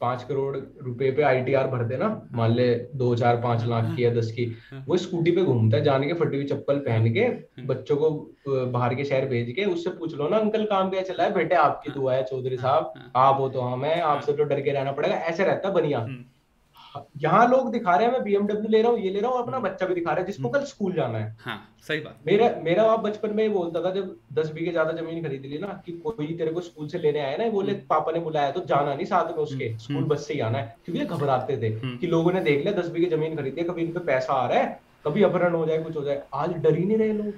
पाँच 0.00 0.22
करोड़ 0.22 0.56
रुपए 0.56 1.10
पे 1.12 1.22
आईटीआर 1.22 1.66
भर 1.66 1.84
दे 1.84 1.96
ना 1.96 2.08
मान 2.32 2.54
ले 2.54 2.68
दो 3.02 3.14
चार 3.16 3.36
पाँच 3.40 3.64
लाख 3.66 3.94
की 3.96 4.04
या 4.04 4.10
दस 4.14 4.30
की 4.36 4.44
हाँ। 4.70 4.84
वो 4.88 4.96
स्कूटी 4.96 5.30
पे 5.30 5.44
घूमता 5.44 5.76
है 5.76 5.82
जाने 5.84 6.06
के 6.06 6.14
फटी 6.14 6.36
हुई 6.36 6.46
चप्पल 6.46 6.78
पहन 6.88 7.12
के 7.14 7.20
हाँ। 7.20 7.66
बच्चों 7.66 7.96
को 7.96 8.10
बाहर 8.72 8.94
के 8.94 9.04
शहर 9.04 9.28
भेज 9.28 9.52
के 9.56 9.64
उससे 9.64 9.90
पूछ 9.98 10.14
लो 10.14 10.28
ना 10.28 10.36
अंकल 10.38 10.64
काम 10.70 10.90
कैसे 10.90 11.12
चला 11.12 11.24
है 11.24 11.34
बेटे 11.34 11.54
आपकी 11.56 11.90
दुआ 11.90 12.14
है 12.14 12.24
चौधरी 12.24 12.56
साहब 12.56 12.92
हाँ। 12.96 13.12
आप 13.24 13.40
हो 13.40 13.48
तो 13.48 13.60
हम 13.62 13.84
है 13.84 14.00
आपसे 14.08 14.32
तो 14.32 14.44
डर 14.44 14.60
के 14.60 14.72
रहना 14.72 14.92
पड़ेगा 14.92 15.14
ऐसे 15.14 15.44
रहता 15.44 15.68
है 15.68 15.74
बनिया 15.74 15.98
हम्म। 16.00 16.24
यहाँ 17.18 17.46
लोग 17.48 17.70
दिखा 17.72 17.94
रहे 17.96 18.06
हैं 18.06 18.12
मैं 18.12 18.22
बीएमडब्ल्यू 18.22 18.70
ले 18.70 18.80
रहा 18.82 18.90
हूँ 18.92 19.00
ये 19.00 19.10
ले 19.10 19.20
रहा 19.20 19.30
हूँ 19.30 19.38
अपना 19.38 19.58
बच्चा 19.60 19.86
भी 19.86 19.94
दिखा 19.94 20.10
रहा 20.10 20.20
है 20.20 20.26
जिसको 20.26 20.42
हम्म। 20.42 20.58
कल 20.58 20.64
स्कूल 20.64 20.92
जाना 20.92 21.18
है 21.18 21.36
हाँ 21.40 21.56
सही 21.80 22.00
बात 22.00 22.18
मेरा 22.26 22.50
मेरा 22.62 22.86
बाप 22.86 23.00
बचपन 23.00 23.34
में 23.34 23.52
बोलता 23.52 23.82
था 23.84 23.90
जब 23.90 24.14
दस 24.32 24.50
बीघे 24.52 24.70
ज़्यादा 24.70 24.92
ज़मीन 24.92 25.22
खरीद 25.22 25.46
ली 25.46 25.58
ना 25.58 25.80
कि 25.86 25.92
कोई 26.04 26.26
तेरे 26.34 26.50
को 26.50 26.60
स्कूल 26.60 26.88
से 26.88 26.98
लेने 26.98 27.20
आया 27.20 27.36
ना 27.36 27.48
बोले 27.50 27.72
हम्म। 27.72 27.86
पापा 27.86 28.12
ने 28.12 28.20
बुलाया 28.20 28.50
तो 28.50 28.64
जाना 28.66 28.94
नहीं 28.94 29.06
साथ 29.06 29.26
में 29.26 29.42
उसके 29.44 29.64
हम्म, 29.64 29.78
स्कूल 29.78 29.96
हम्म। 29.96 30.08
बस 30.08 30.26
से 30.26 30.34
ही 30.34 30.40
आना 30.42 30.58
है 30.58 30.76
क्योंकि 30.84 31.04
घबराते 31.06 31.56
थे 31.62 31.74
हम्म। 31.76 31.96
कि 31.98 32.06
लोगों 32.08 32.32
ने 32.32 32.40
देख 32.42 32.58
लिया 32.58 32.80
दस 32.80 32.88
बीघे 32.90 33.16
ज़मीन 33.16 33.36
खरीदी 33.36 33.62
कभी 33.64 33.82
इन 33.82 33.92
पे 33.92 34.00
पैसा 34.06 34.32
आ 34.34 34.46
रहा 34.46 34.58
है 34.58 34.80
कभी 35.06 35.22
अपहरण 35.22 35.54
हो 35.54 35.64
जाए 35.66 35.82
कुछ 35.82 35.96
हो 35.96 36.02
जाए 36.02 36.22
आज 36.34 36.52
डर 36.58 36.74
ही 36.74 36.84
नहीं 36.84 36.98
रहे 36.98 37.12
लोग 37.14 37.32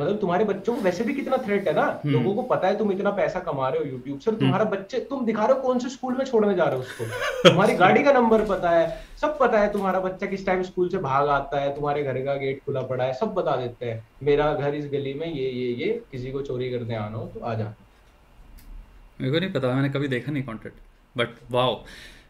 मतलब 0.00 0.18
तुम्हारे 0.20 0.44
बच्चों 0.44 0.74
को 0.74 0.82
वैसे 0.82 1.04
भी 1.04 1.14
कितना 1.14 1.36
थ्रेट 1.36 1.68
है 1.68 1.74
ना? 1.74 1.82
हम्म। 2.04 2.12
लोगों 2.12 2.34
को 2.34 2.42
पता 2.42 2.68
है 2.68 2.78
तुम 2.78 2.92
इतना 2.92 3.10
पैसा 3.10 3.40
कमा 3.40 3.68
रहे 3.68 3.78
हो 3.78 3.84
यूट्यूब 3.84 4.18
से 4.18 4.32
तुम्हारा 4.32 4.64
बच्चे 4.64 4.98
तुम 4.98 5.24
दिखा 5.26 5.44
रहे 5.46 5.56
हो 5.56 5.62
कौन 5.62 5.78
से 5.78 5.88
स्कूल 5.88 6.16
में 6.16 6.24
छोड़ने 6.24 6.54
जा 6.54 6.64
रहे 6.64 6.76
हो 6.76 6.82
उसको। 6.82 7.04
तुम्हारी 7.48 7.74
गाड़ी 7.74 8.02
का 8.04 8.12
नंबर 8.12 8.44
पता 8.44 8.70
है 8.70 8.86
सब 9.20 9.38
पता 9.38 9.60
है 9.60 9.72
तुम्हारा 9.72 10.00
बच्चा 10.00 10.26
किस 10.26 10.46
टाइम 10.46 10.62
स्कूल 10.62 10.88
से 10.88 10.98
भाग 10.98 11.28
आता 11.28 11.60
है 11.60 11.74
तुम्हारे 11.74 12.02
घर 12.02 12.18
का 12.18 12.34
गेट 12.34 12.60
खुला 12.66 12.82
पड़ा 12.82 13.04
है 13.04 13.12
सब 13.14 13.34
बता 13.34 13.56
देते 13.56 13.86
हैं। 13.86 14.06
मेरा 14.22 14.52
घर 14.54 14.74
इस 14.74 14.86
गली 14.92 15.14
में 15.14 15.26
ये 15.26 15.50
ये 15.50 15.72
ये 15.84 16.02
किसी 16.12 16.32
को 16.32 16.42
चोरी 16.42 16.70
करने 16.70 16.96
आना 16.96 17.16
हो 17.16 17.26
तो 17.34 17.40
आ 17.40 17.54
जा। 17.54 17.74
मेरे 19.20 19.32
को 19.32 19.38
नहीं 19.38 19.52
पता 19.52 19.74
मैंने 19.74 19.88
कभी 19.88 20.08
देखा 20.08 20.32
नहीं 20.32 20.42
कॉन्टेंट 20.42 20.74
बट 21.16 21.28
वाओ 21.50 21.84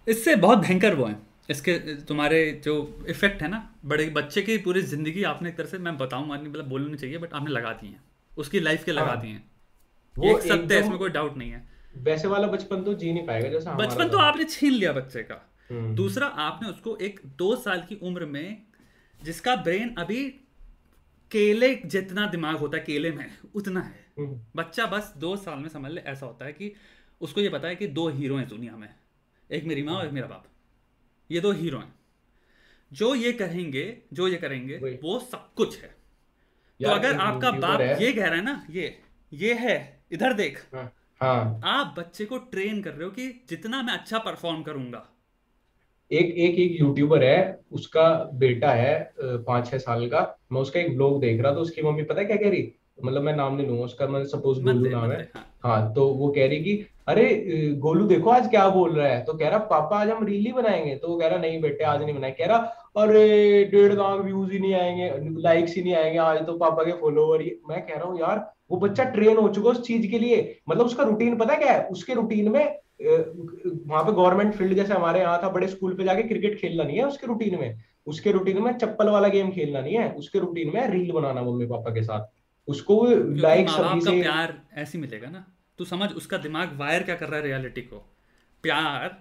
इससे 0.09 0.37
बहुत 0.37 0.59
भयंकर 0.59 0.95
वो 0.95 1.05
है। 1.07 1.34
इसके 1.49 1.79
तुम्हारे 2.05 2.39
जो 2.65 2.75
इफ़ेक्ट 3.09 3.43
है 3.43 3.49
ना 3.49 3.59
बड़े 3.85 4.09
बच्चे 4.11 4.43
की 4.43 4.57
पूरी 4.59 4.83
ज़िंदगी 4.83 5.23
आपने 5.25 5.49
एक 5.49 5.57
तरह 5.57 5.67
से 5.67 5.79
मैं 5.79 5.97
बताऊँगा 5.99 6.37
नहीं 6.37 6.49
मतलब 6.49 6.69
बोलनी 6.69 6.97
चाहिए 6.97 7.19
बट 7.19 7.33
आपने 7.33 7.51
लगा 7.51 7.73
दी 7.73 7.87
है। 7.87 8.01
उसकी 8.33 8.61
लाइफ 8.61 8.85
के 8.85 8.93
लगा 8.93 9.07
हाँ। 9.07 9.21
दी 9.21 9.29
हैं। 9.29 9.45
वो 10.15 10.37
एक 10.37 10.43
सत्य 10.43 10.75
है 10.75 10.81
इसमें 10.81 10.99
कोई 10.99 11.11
डाउट 11.11 11.37
नहीं 11.37 11.51
है। 11.51 11.67
वैसे 12.05 12.29
वाला 12.29 12.47
बचपन 12.47 12.83
तो 12.83 12.95
जी 12.95 13.13
नहीं 13.13 13.27
पाएगा 13.27 13.49
जैसा 13.49 13.75
बचपन 13.77 14.09
तो 14.09 14.19
आपने 14.19 14.45
छीन 14.45 14.73
लिया 14.73 14.93
बच्चे 14.93 15.23
का। 15.23 15.41
हम्म। 15.71 15.95
दूसरा 15.95 16.27
आपने 16.27 16.69
उसको 16.69 16.97
एक 17.03 17.21
दो 17.39 17.55
साल 17.57 17.85
की 17.89 17.99
उम्र 18.03 18.27
में 18.27 18.63
जिसका 19.21 19.57
ब्रेन 19.57 19.95
अभी 19.99 20.25
केले 21.31 21.75
जितना 21.87 22.27
दिमाग 22.27 22.57
होता 22.57 22.77
है 22.77 22.85
केले 22.85 23.11
में 23.11 23.27
उतना 23.55 23.81
है। 23.81 24.05
हम्म, 24.19 24.41
बच्चा 24.57 24.87
बस 24.87 25.13
दो 25.19 25.37
साल 25.37 25.59
में 25.59 25.69
समझ 25.69 25.93
ले 25.93 26.01
ऐसा 26.03 26.27
होता 26.27 26.45
है 26.45 26.53
कि 26.53 26.73
उसको 27.21 27.41
ये 27.41 27.49
पता 27.49 27.69
है 27.69 27.77
कि 27.77 27.87
दो 27.87 28.09
हीरो 28.09 28.37
हैं 28.37 28.49
दुनिया 28.49 28.77
में। 28.77 28.89
एक 29.51 29.65
मेरी 29.65 29.83
माँ 29.83 29.95
और 29.95 30.07
एक 30.07 30.13
मेरा 30.13 30.27
बाप। 30.27 30.47
ये 31.31 31.41
दो 31.41 31.53
हीरो 31.53 31.79
हैं। 31.79 31.93
जो 32.93 33.15
ये 33.15 33.33
करेंगे 33.33 33.87
जो 34.13 34.29
ये 34.29 34.37
करेंगे 34.37 34.77
वो 35.05 35.19
सब 35.21 35.49
कुछ 35.57 35.81
है। 35.83 35.89
तो 36.81 36.91
अगर 36.91 37.17
आपका 37.19 37.51
बाप 37.53 37.81
ये 37.81 38.13
कह 38.13 38.27
रहा 38.27 38.35
है 38.35 38.45
ना 38.45 38.67
ये 38.71 38.95
ये 39.33 39.55
है 39.55 39.77
इधर 40.13 40.33
देख। 40.33 40.59
हाँ 40.75 40.93
हाँ। 41.21 41.61
आप 41.65 41.95
बच्चे 41.99 42.25
को 42.25 42.39
ट्रेन 42.39 42.83
कर 42.83 42.91
रहे 42.91 43.05
हो 43.05 43.11
कि 43.11 43.29
जितना 43.49 43.83
मैं 43.83 43.93
अच्छा 43.93 44.19
परफॉर्म 44.19 44.63
करूँगा। 44.63 45.07
एक 46.11 46.27
एक 46.27 46.59
एक 46.59 46.81
यूट्यूबर 46.81 47.25
है 47.25 47.61
उसका 47.73 48.09
बेटा 48.35 48.71
है 48.73 49.13
पाँच 49.21 49.71
छह 49.71 49.79
साल 49.79 50.07
का। 50.09 50.21
मैं 50.53 50.61
उसका 50.61 50.81
एक 50.81 50.95
ब्लॉग 50.97 51.21
देख 51.21 51.41
रहा 51.41 51.53
था 51.53 51.59
उसकी 51.59 51.83
मम्मी 51.83 52.03
पता 52.03 52.21
है 52.21 52.27
क्या 52.27 52.37
कह 52.37 52.51
रही? 52.51 52.73
मतलब 53.05 53.23
मैं 53.23 53.35
नाम 53.37 53.57
नहीं 53.57 53.67
लूँगा 53.67 53.85
उसका 53.85 54.07
मैं 54.07 54.25
सपोज़ 54.25 54.63
गोलू 54.63 54.91
नाम 54.91 55.11
है। 55.13 55.23
हाँ। 55.35 55.47
हाँ 55.63 55.93
तो 55.95 56.07
वो 56.09 56.31
कह 56.33 56.47
रही 56.49 56.65
कि 56.65 56.87
अरे 57.07 57.25
गोलू 57.81 58.07
देखो 58.07 58.31
आज 58.31 58.49
क्या 58.51 58.69
बोल 58.69 58.93
रहा 58.93 59.09
है। 59.09 59.25
तो 59.25 59.33
कह 59.35 59.49
रहा 59.49 59.59
पापा 59.71 59.97
आज 59.97 60.11
हम 60.11 60.25
रील 60.27 60.47
ही 60.47 60.53
बनाएँगे। 60.53 60.95
तो 60.97 61.09
वो 61.09 61.17
कह 61.17 61.27
रहा 61.27 61.39
नहीं 61.39 61.61
बेटे 61.61 61.85
आज 61.85 62.03
नहीं 62.03 62.15
बनाए 62.15 62.31
कह 62.31 62.47
रहा 62.47 62.59
अरे 62.97 63.65
डेढ़ 63.73 63.93
लाख 63.93 64.21
व्यूज़ 64.21 64.53
ही 64.53 64.59
नहीं 64.59 64.75
आएँगे 64.75 65.41
लाइक्स 65.43 65.75
ही 65.77 65.83
नहीं 65.83 65.95
आएँगे 65.95 66.19
आज 66.19 66.39
तो 66.47 66.57
पापा 66.59 66.85
के 66.85 66.93
फॉलोवर 67.01 67.41
ही 67.41 67.51
मैं 67.69 67.81
कह 67.87 67.95
रहा 67.95 68.09
हूँ 68.09 68.21
यार 68.21 68.39
वो 68.71 68.77
बच्चा 68.79 69.05
ट्रेन 69.11 69.37
हो 69.37 69.49
चुका 69.49 69.71
है 69.71 69.77
उस 69.77 69.87
चीज़ 69.87 70.07
के 70.11 70.19
लिए। 70.19 70.57
मतलब 70.69 70.87
उसका 70.87 71.05
रूटीन 71.05 71.37
पता 71.37 71.55
क्या 71.55 71.73
है? 71.73 71.83
उसके 71.87 72.15
रूटीन 72.15 72.49
में 72.49 72.65
वहाँ 73.01 74.03
पे 74.05 74.13
गवर्नमेंट 74.13 74.55
फ़ील्ड 74.55 74.75
जैसे 74.75 74.95
हमारे 74.95 75.21
यहाँ 75.21 75.41
था 75.43 75.49
बड़े 75.49 75.69
स्कूल 75.69 75.95
पे 75.95 76.05
जाके 76.05 76.23
क्रिकेट 76.23 76.59
खेलना 76.59 76.85
नहीं 76.85 76.97
है 76.97 77.05
उसके 77.05 77.27
रूटीन 77.27 77.59
में। 77.61 77.83
उसके 78.07 78.33
रूटीन 78.33 78.63
में 78.63 78.73
चप्पल 78.73 79.09
वाला 79.09 79.29
गेम 79.29 79.51
खेलना 79.51 79.81
नहीं 79.81 79.97
है। 79.97 80.11
उसके 80.13 80.39
रूटीन 80.39 80.73
में 80.75 80.87
रील 80.89 81.13
बनाना 81.13 81.43
मम्मी 81.43 81.67
पापा 81.67 81.91
के 81.91 82.03
साथ। 82.03 82.27
उसको 82.69 83.05
लाइक 83.37 83.69
सभी 83.69 84.01
से 84.01 84.21
प्यार 84.23 84.55
ऐसे 84.75 84.99
मिलेगा 84.99 85.31
ना। 85.31 85.45
तू 85.79 85.85
समझ 85.85 86.11
उसका 86.13 86.37
दिमाग 86.39 86.77
वायर 86.79 87.03
क्या 87.03 87.15
कर 87.15 87.29
रहा 87.29 87.41
है 87.41 87.47
रियलिटी 87.47 87.83
को? 87.83 87.97
प्यार 88.65 89.17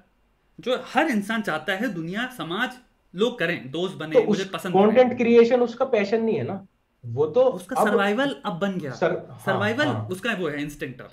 जो 0.59 0.82
हर 0.85 1.07
इंसान 1.07 1.41
चाहता 1.41 1.73
है 1.73 1.93
दुनिया 1.93 2.27
समाज 2.38 2.77
लोग 3.14 3.38
करें 3.40 3.72
दोस्त 3.72 3.95
बने 3.98 4.15
तो 4.15 4.27
मुझे 4.27 4.45
पसंद 4.45 4.73
कंटेंट 4.73 5.17
क्रिएशन 5.17 5.61
उसका 5.61 5.85
पैशन 5.85 6.23
नहीं 6.23 6.35
है 6.35 6.43
ना? 6.43 6.65
वो 7.03 7.25
तो 7.25 7.41
उसका 7.41 7.83
सर्वाइवल 7.83 8.35
अब 8.45 8.59
बन 8.59 8.77
गया। 8.77 8.91
सर 8.91 9.11
हाँ, 9.30 9.40
सर्वाइवल 9.45 9.88
हाँ। 9.88 10.07
उसका 10.07 10.33
वो 10.33 10.48
है 10.48 10.61
इंस्टिंक्ट 10.61 11.01
अब। 11.01 11.09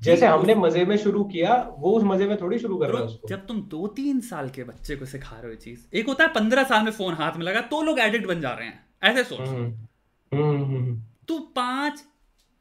जैसे 0.00 0.26
हमने 0.26 0.54
मज़े 0.54 0.84
में 0.84 0.96
शुरू 0.96 1.22
किया 1.24 1.54
वो 1.78 1.92
उस 1.92 2.04
मज़े 2.04 2.26
में 2.26 2.36
थोड़ी 2.40 2.58
शुरू 2.58 2.76
कर 2.78 2.88
रहा 2.88 3.00
है 3.00 3.06
उसको। 3.06 3.28
जब 3.28 3.46
तुम 3.46 3.60
दो 3.70 3.86
तीन 3.86 4.20
साल 4.20 4.48
के 4.48 4.64
बच्चे 4.64 4.96
को 4.96 5.06
सिखा 5.06 5.36
रहे 5.36 5.50
हो 5.50 5.56
चीज़ 5.56 5.96
एक 5.96 6.06
होता 6.06 6.24
है 6.24 6.32
पंद्रह 6.32 6.64
साल 6.64 6.84
में 6.84 6.90
फ़ोन 6.92 7.14
हाथ 7.14 7.36
में 7.36 7.44
लगा 7.44 7.60
तो 7.72 7.82
लोग 7.82 7.98
एडिक्ट 7.98 8.26
बन 8.26 8.40
जा 8.40 8.52
रहे 8.52 8.66
हैं। 8.66 8.84
ऐसे 9.02 9.24
सोच। 9.24 9.40
हम्म 9.40 9.64
हम्म, 10.32 10.64
हम्म। 10.64 11.02
तू 11.28 11.38
पाँच 11.56 12.04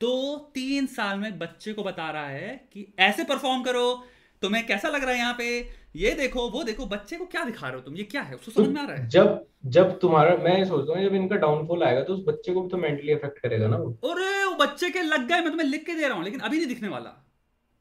दो 0.01 0.37
तीन 0.53 0.85
साल 0.87 1.19
में 1.19 1.37
बच्चे 1.39 1.73
को 1.73 1.83
बता 1.83 2.09
रहा 2.11 2.27
है 2.27 2.69
कि 2.73 2.85
ऐसे 2.99 3.23
परफॉर्म 3.23 3.63
करो। 3.63 4.03
तुम्हें 4.41 4.65
कैसा 4.67 4.89
लग 4.89 5.03
रहा 5.03 5.11
है 5.11 5.17
यहाँ 5.17 5.33
पे? 5.33 5.47
ये 5.95 6.11
देखो 6.11 6.49
वो 6.49 6.63
देखो 6.63 6.85
बच्चे 6.85 7.17
को 7.17 7.25
क्या 7.25 7.43
दिखा 7.43 7.67
रहे 7.67 7.75
हो 7.75 7.81
तुम? 7.81 7.95
ये 7.95 8.03
क्या 8.03 8.21
है? 8.21 8.35
उसको 8.35 8.51
तो 8.51 8.63
समझ 8.63 8.73
में 8.73 8.81
आ 8.81 8.85
रहा 8.85 8.95
है? 8.95 9.07
जब 9.09 9.45
जब 9.65 9.97
तुम्हारा 9.99 10.35
मैं 10.37 10.63
सोचता 10.65 10.93
हूँ 10.93 11.03
जब 11.03 11.15
इनका 11.15 11.35
डाउनफॉल 11.35 11.83
आएगा 11.83 12.03
तो 12.03 12.13
उस 12.13 12.23
बच्चे 12.27 12.53
को 12.53 12.61
भी 12.61 12.69
तो 12.69 12.77
मेंटली 12.77 13.13
अफेक्ट 13.13 13.39
करेगा 13.39 13.67
ना 13.67 13.77
अरे 13.77 14.43
वो 14.45 14.53
बच्चे 14.55 14.89
के 14.89 15.01
लग 15.01 15.27
गए 15.27 15.39
मैं 15.41 15.49
तुम्हें 15.51 15.67
लिख 15.67 15.85
के 15.85 15.95
दे 15.95 16.07
रहा 16.07 16.17
हूँ 16.17 16.23
लेकिन 16.23 16.39
अभी 16.39 16.57
नहीं 16.57 16.67
दिखने 16.67 16.87
वाला। 16.87 17.13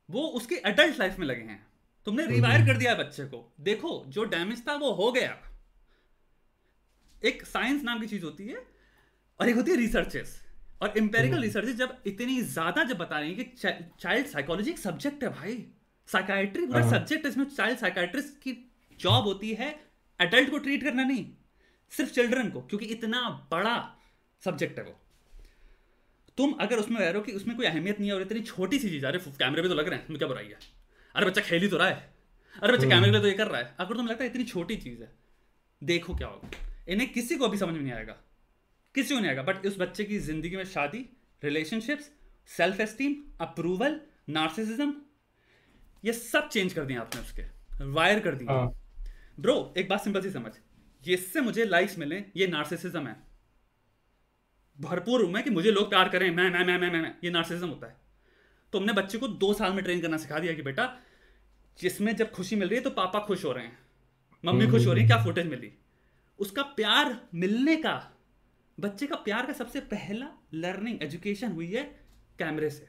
वो 0.09 0.23
उसके 0.37 0.55
एडल्ट 0.67 0.99
लाइफ 0.99 1.19
में 1.19 1.27
लगे 1.27 1.43
हैं। 1.43 1.67
तुमने 2.07 2.27
रिवायर 2.27 2.67
कर 2.67 2.77
दिया 2.77 2.95
बच्चे 2.95 3.25
को। 3.25 3.53
देखो 3.61 4.03
जो 4.09 4.25
डैमेज 4.25 4.67
था 4.69 4.75
वो 4.77 4.93
हो 4.93 5.11
गया। 5.13 5.37
एक 7.23 7.47
साइंस 7.47 7.83
नाम 7.83 8.01
की 8.01 8.07
चीज़ 8.07 8.25
होती 8.25 8.47
है 8.47 8.63
और 9.41 9.49
एक 9.49 9.57
होती 9.57 9.71
है 9.71 9.77
रिसर्चेस 9.77 10.41
और 10.81 10.95
इंपेरिकल 10.99 11.41
रिसर्चेस 11.43 11.77
जब 11.77 11.97
इतनी 12.07 12.41
ज़्यादा 12.43 12.83
जब 12.85 12.99
बता 12.99 13.19
रही 13.19 13.35
है 13.35 13.45
कि 13.45 13.81
चाइल्ड 14.01 14.27
साइकोलॉजी 14.27 14.71
एक 14.71 14.79
सब्जेक्ट 14.79 15.23
है 15.25 15.29
भाई। 15.31 15.65
साइकाइट्री 16.09 16.67
पूरा 16.67 16.81
हाँ। 16.81 16.91
सब्जेक्ट 16.91 17.25
है 17.25 17.31
इसमें 17.31 17.45
चाइल्ड 17.47 17.79
साइकाइट्रिस्ट 17.79 18.39
की 18.43 18.53
जॉब 19.01 19.25
होती 19.25 19.53
है 19.55 19.69
एडल्ट 20.21 20.51
को 20.51 20.59
ट्रीट 20.59 20.83
करना 20.85 21.05
नहीं 21.05 21.25
सिर्फ़ 21.93 22.13
चिल्ड्रन 22.13 22.51
को 22.51 22.61
क्योंकि 22.63 22.87
इतना 22.89 23.29
बड़ा 23.51 23.77
सब्जेक्ट 24.43 24.79
है 24.79 24.85
वो। 24.85 24.95
तुम 26.39 26.53
अगर 26.61 26.79
उसमें 26.79 26.99
कह 26.99 27.05
रहे 27.05 27.15
हो 27.15 27.21
कि 27.23 27.33
उसमें 27.33 27.57
कोई 27.57 27.67
अहमियत 27.67 28.01
नहीं 28.01 28.11
है 28.11 28.15
और 28.15 28.23
इतनी 28.23 28.41
छोटी 28.43 28.79
सी 28.79 28.89
चीज़ 28.91 29.07
अरे 29.07 29.19
कैमरे 29.19 29.63
पे 29.63 29.69
तो 29.69 29.75
लग 29.75 29.89
रहे 29.89 29.99
हैं 29.99 30.07
तुम्हें 30.07 30.19
क्या 30.19 30.29
बुराई 30.29 30.47
है। 30.47 30.59
अरे 31.15 31.27
बच्चा 31.27 31.43
खेल 31.43 31.63
ही 31.63 31.69
तो 31.69 31.77
रहा 31.77 31.89
है। 31.89 32.15
अरे 32.57 32.73
बच्चा 32.73 32.89
कैमरे 32.89 33.11
पे 33.13 33.21
तो 33.21 33.27
ये 33.27 33.35
कर 33.35 33.47
रहा 33.47 33.61
है। 33.61 33.75
अगर 33.79 33.95
तुम्हें 33.95 34.11
लगता 34.11 34.25
है 34.25 34.31
इतनी 34.31 34.45
छोटी 34.45 34.77
चीज़ 34.77 35.03
है 35.03 35.11
देखो 35.83 36.15
क्या 36.15 36.29
होगा। 36.29 36.51
इन्हें 36.89 37.13
किसी 37.13 37.37
को 37.37 37.49
भी 37.49 37.59
समझ 37.59 37.75
में 37.75 37.81
नहीं 37.81 37.93
आएगा। 37.93 38.17
किसी 38.97 39.15
को 39.15 39.21
नहीं 39.21 39.29
आएगा। 39.29 39.43
बट 39.45 39.67
उस 39.67 39.79
बच्चे 39.81 40.05
की 40.05 40.19
ज़िंदगी 40.21 40.57
में 40.57 40.65
शादी 40.67 40.99
relationships 41.43 42.11
self 42.51 42.81
esteem 42.81 43.17
approval 43.41 44.01
narcissism 44.31 44.95
ये 46.05 46.13
सब 46.13 46.49
चेंज 46.49 46.73
कर 46.73 46.85
दिए 46.85 46.97
आपने 46.99 47.21
उसके। 47.21 47.43
वायर 47.93 48.21
कर 48.21 48.35
दिए 48.35 48.49
हाँ। 48.49 48.67
ब्रो 49.39 49.75
एक 49.79 49.89
बात 49.89 50.03
सिंपल 50.03 50.21
सी 50.23 50.31
समझ। 50.31 50.53
ये 51.03 51.15
इससे 51.15 51.41
मुझे 51.41 51.65
लाइक्स 51.65 51.99
मिले 51.99 52.23
ये 52.37 52.47
नार्सिसिज्म 52.49 53.07
है। 53.07 53.17
भरपूर 54.79 55.25
हूँ 55.25 55.31
मैं 55.33 55.43
कि 55.45 55.51
मुझे 55.51 55.71
लोग 55.71 55.89
प्यार 55.91 56.09
करें 56.09 56.31
मैं 56.31 56.51
मैं 56.51 56.65
मैं 56.65 56.79
मैं 56.79 56.91
मैं 56.91 57.01
मैं। 57.03 57.15
ये 57.25 57.31
नार्सिसिज्म 57.31 57.69
होता 57.69 57.87
है। 57.87 57.97
तुमने 58.73 58.93
बच्चे 58.93 59.19
को 59.19 59.29
दो 59.29 59.53
साल 59.55 59.73
में 59.73 59.83
ट्रेन 59.85 60.01
करना 60.01 60.17
सिखा 60.17 60.39
दिया 60.39 60.53
कि 60.53 60.63
बेटा 60.63 60.93
जिसमें 61.79 62.15
जब 62.17 62.31
खुशी 62.31 62.57
मिल 62.57 62.69
रही 62.69 62.79
है 62.79 62.85
तो 62.85 62.91
पापा 62.93 63.19
खुश 63.21 63.45
हो 63.45 63.53
रहे 63.53 63.65
हैं 63.65 63.79
मम्मी 64.45 64.67
खुश 64.67 64.87
हो 64.87 64.93
रही 64.93 65.03
है 65.03 65.09
क्या 65.09 65.23
फुटेज 65.25 65.47
मिली? 65.47 65.73
उसका 66.39 66.63
प्यार 66.77 67.17
मिलने 67.35 67.77
का 67.77 67.95
बच्चे 68.81 69.07
का 69.07 69.17
प्यार 69.17 69.47
का 69.47 69.53
सबसे 69.53 69.81
पहला 69.81 70.27
लर्निंग 70.55 71.03
एजुकेशन 71.03 71.53
हुई 71.53 71.73
है 71.73 71.83
कैमरे 72.39 72.71
से। 72.71 72.89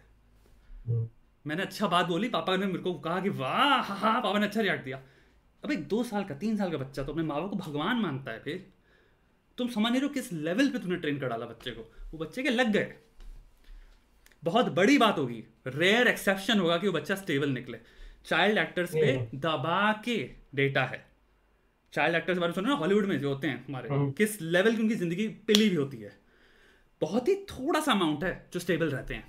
हम्म। 0.87 1.09
मैंने 1.47 1.63
अच्छा 1.63 1.87
बात 1.87 2.05
बोली 2.05 2.29
पापा 2.29 2.55
ने 2.55 2.65
मेरे 2.65 2.79
को 2.79 2.93
कहा 2.93 3.19
कि 3.19 3.29
वाह 3.29 3.81
हाँ 3.81 3.97
हाँ 3.97 4.21
पापा 4.21 4.39
ने 4.39 4.45
अच्छा 4.45 4.61
रिएक्ट 4.61 4.83
दिया। 4.83 5.01
अब 5.65 5.71
एक 5.71 5.87
दो 5.87 6.03
साल 6.03 6.23
का 6.23 6.35
तीन 6.35 6.57
साल 6.57 6.71
का 6.71 6.77
बच्चा 6.77 7.03
तो 7.03 7.11
अपने 7.11 7.23
माँ 7.23 7.41
बाप 7.41 7.49
को 7.49 7.55
भगवान 7.55 7.97
मानता 7.97 8.31
है 8.31 8.39
फिर। 8.39 8.73
तुम 9.57 9.67
समझ 9.67 9.91
नहीं 9.91 10.01
रहे 10.01 10.07
हो 10.07 10.13
किस 10.13 10.33
लेवल 10.33 10.69
पे 10.69 10.79
तुमने 10.79 10.95
ट्रेन 10.95 11.19
कर 11.19 11.27
डाला 11.27 11.45
बच्चे 11.45 11.71
को। 11.71 11.93
वो 12.11 12.17
बच्चे 12.17 12.43
के 12.43 12.49
लग 12.49 12.71
गए। 12.71 12.93
बहुत 14.43 14.65
बड़ी 14.65 14.97
बात 14.97 15.17
होगी। 15.17 15.43
रेयर 15.67 16.07
एक्सेप्शन 16.07 16.59
होगा 16.59 16.77
कि 16.77 16.87
वो 16.87 16.93
बच्चा 16.93 17.15
स्टेबल 17.15 17.49
निकले। 17.49 17.77
चाइल्ड 18.25 18.57
एक्टर्स 18.57 18.89
पे 18.89 19.29
दबा 19.35 20.01
के 20.05 20.31
डेटा 20.55 20.83
है। 20.83 21.06
चाइल्ड 21.93 22.15
एक्टर्स 22.15 22.37
के 22.37 22.39
बारे 22.39 22.49
में 22.49 22.55
सुनो 22.55 22.69
ना 22.69 22.75
हॉलीवुड 22.75 23.05
में 23.05 23.19
जो 23.19 23.29
होते 23.29 23.47
हैं 23.47 23.63
हमारे 23.67 23.89
हम्म। 23.89 24.11
किस 24.11 24.41
लेवल 24.41 24.75
की 24.75 24.81
उनकी 24.81 24.95
ज़िंदगी 24.95 25.27
पिली 25.47 25.69
भी 25.69 25.75
होती 25.75 25.97
है। 25.97 26.11
बहुत 27.01 27.27
ही 27.27 27.35
थोड़ा 27.47 27.79
सा 27.79 27.91
अमाउंट 27.91 28.23
है 28.23 28.31
जो 28.53 28.59
स्टेबल 28.59 28.89
रहते 28.89 29.13
हैं। 29.13 29.23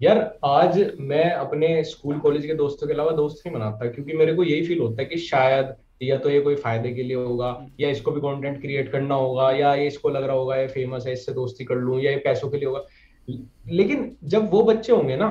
यार 0.00 0.18
आज 0.44 0.78
मैं 1.00 1.30
अपने 1.32 1.82
स्कूल 1.84 2.18
कॉलेज 2.18 2.46
के 2.46 2.54
दोस्तों 2.54 2.86
के 2.86 2.94
अलावा 2.94 3.10
दोस्त 3.12 3.46
नहीं 3.46 3.54
बनाता 3.54 3.90
क्योंकि 3.90 4.12
मेरे 4.12 4.34
को 4.34 4.44
यही 4.44 4.66
फील 4.66 4.80
होता 4.80 5.02
है 5.02 5.08
कि 5.08 5.18
शायद 5.20 5.74
या 6.02 6.16
तो 6.18 6.30
ये 6.30 6.40
कोई 6.40 6.54
फ़ायदे 6.56 6.92
के 6.92 7.02
लिए 7.02 7.16
होगा 7.16 7.50
या 7.80 7.88
इसको 7.90 8.10
भी 8.10 8.20
कंटेंट 8.20 8.60
क्रिएट 8.60 8.90
करना 8.92 9.14
होगा 9.14 9.50
या 9.52 9.74
ये 9.74 9.86
इसको 9.86 10.08
लग 10.08 10.24
रहा 10.24 10.36
होगा 10.36 10.56
ये 10.56 10.66
फ़ेमस 10.68 11.06
है 11.06 11.12
इससे 11.12 11.32
दोस्ती 11.32 11.64
कर 11.64 11.76
लूँ 11.76 12.00
या 12.00 12.10
ये 12.10 12.16
पैसों 12.24 12.50
के 12.50 12.56
लिए 12.56 12.66
होगा। 12.66 12.84
लेकिन 13.70 14.16
जब 14.24 14.50
वो 14.50 14.62
बच्चे 14.64 14.92
होंगे 14.92 15.16
ना 15.16 15.28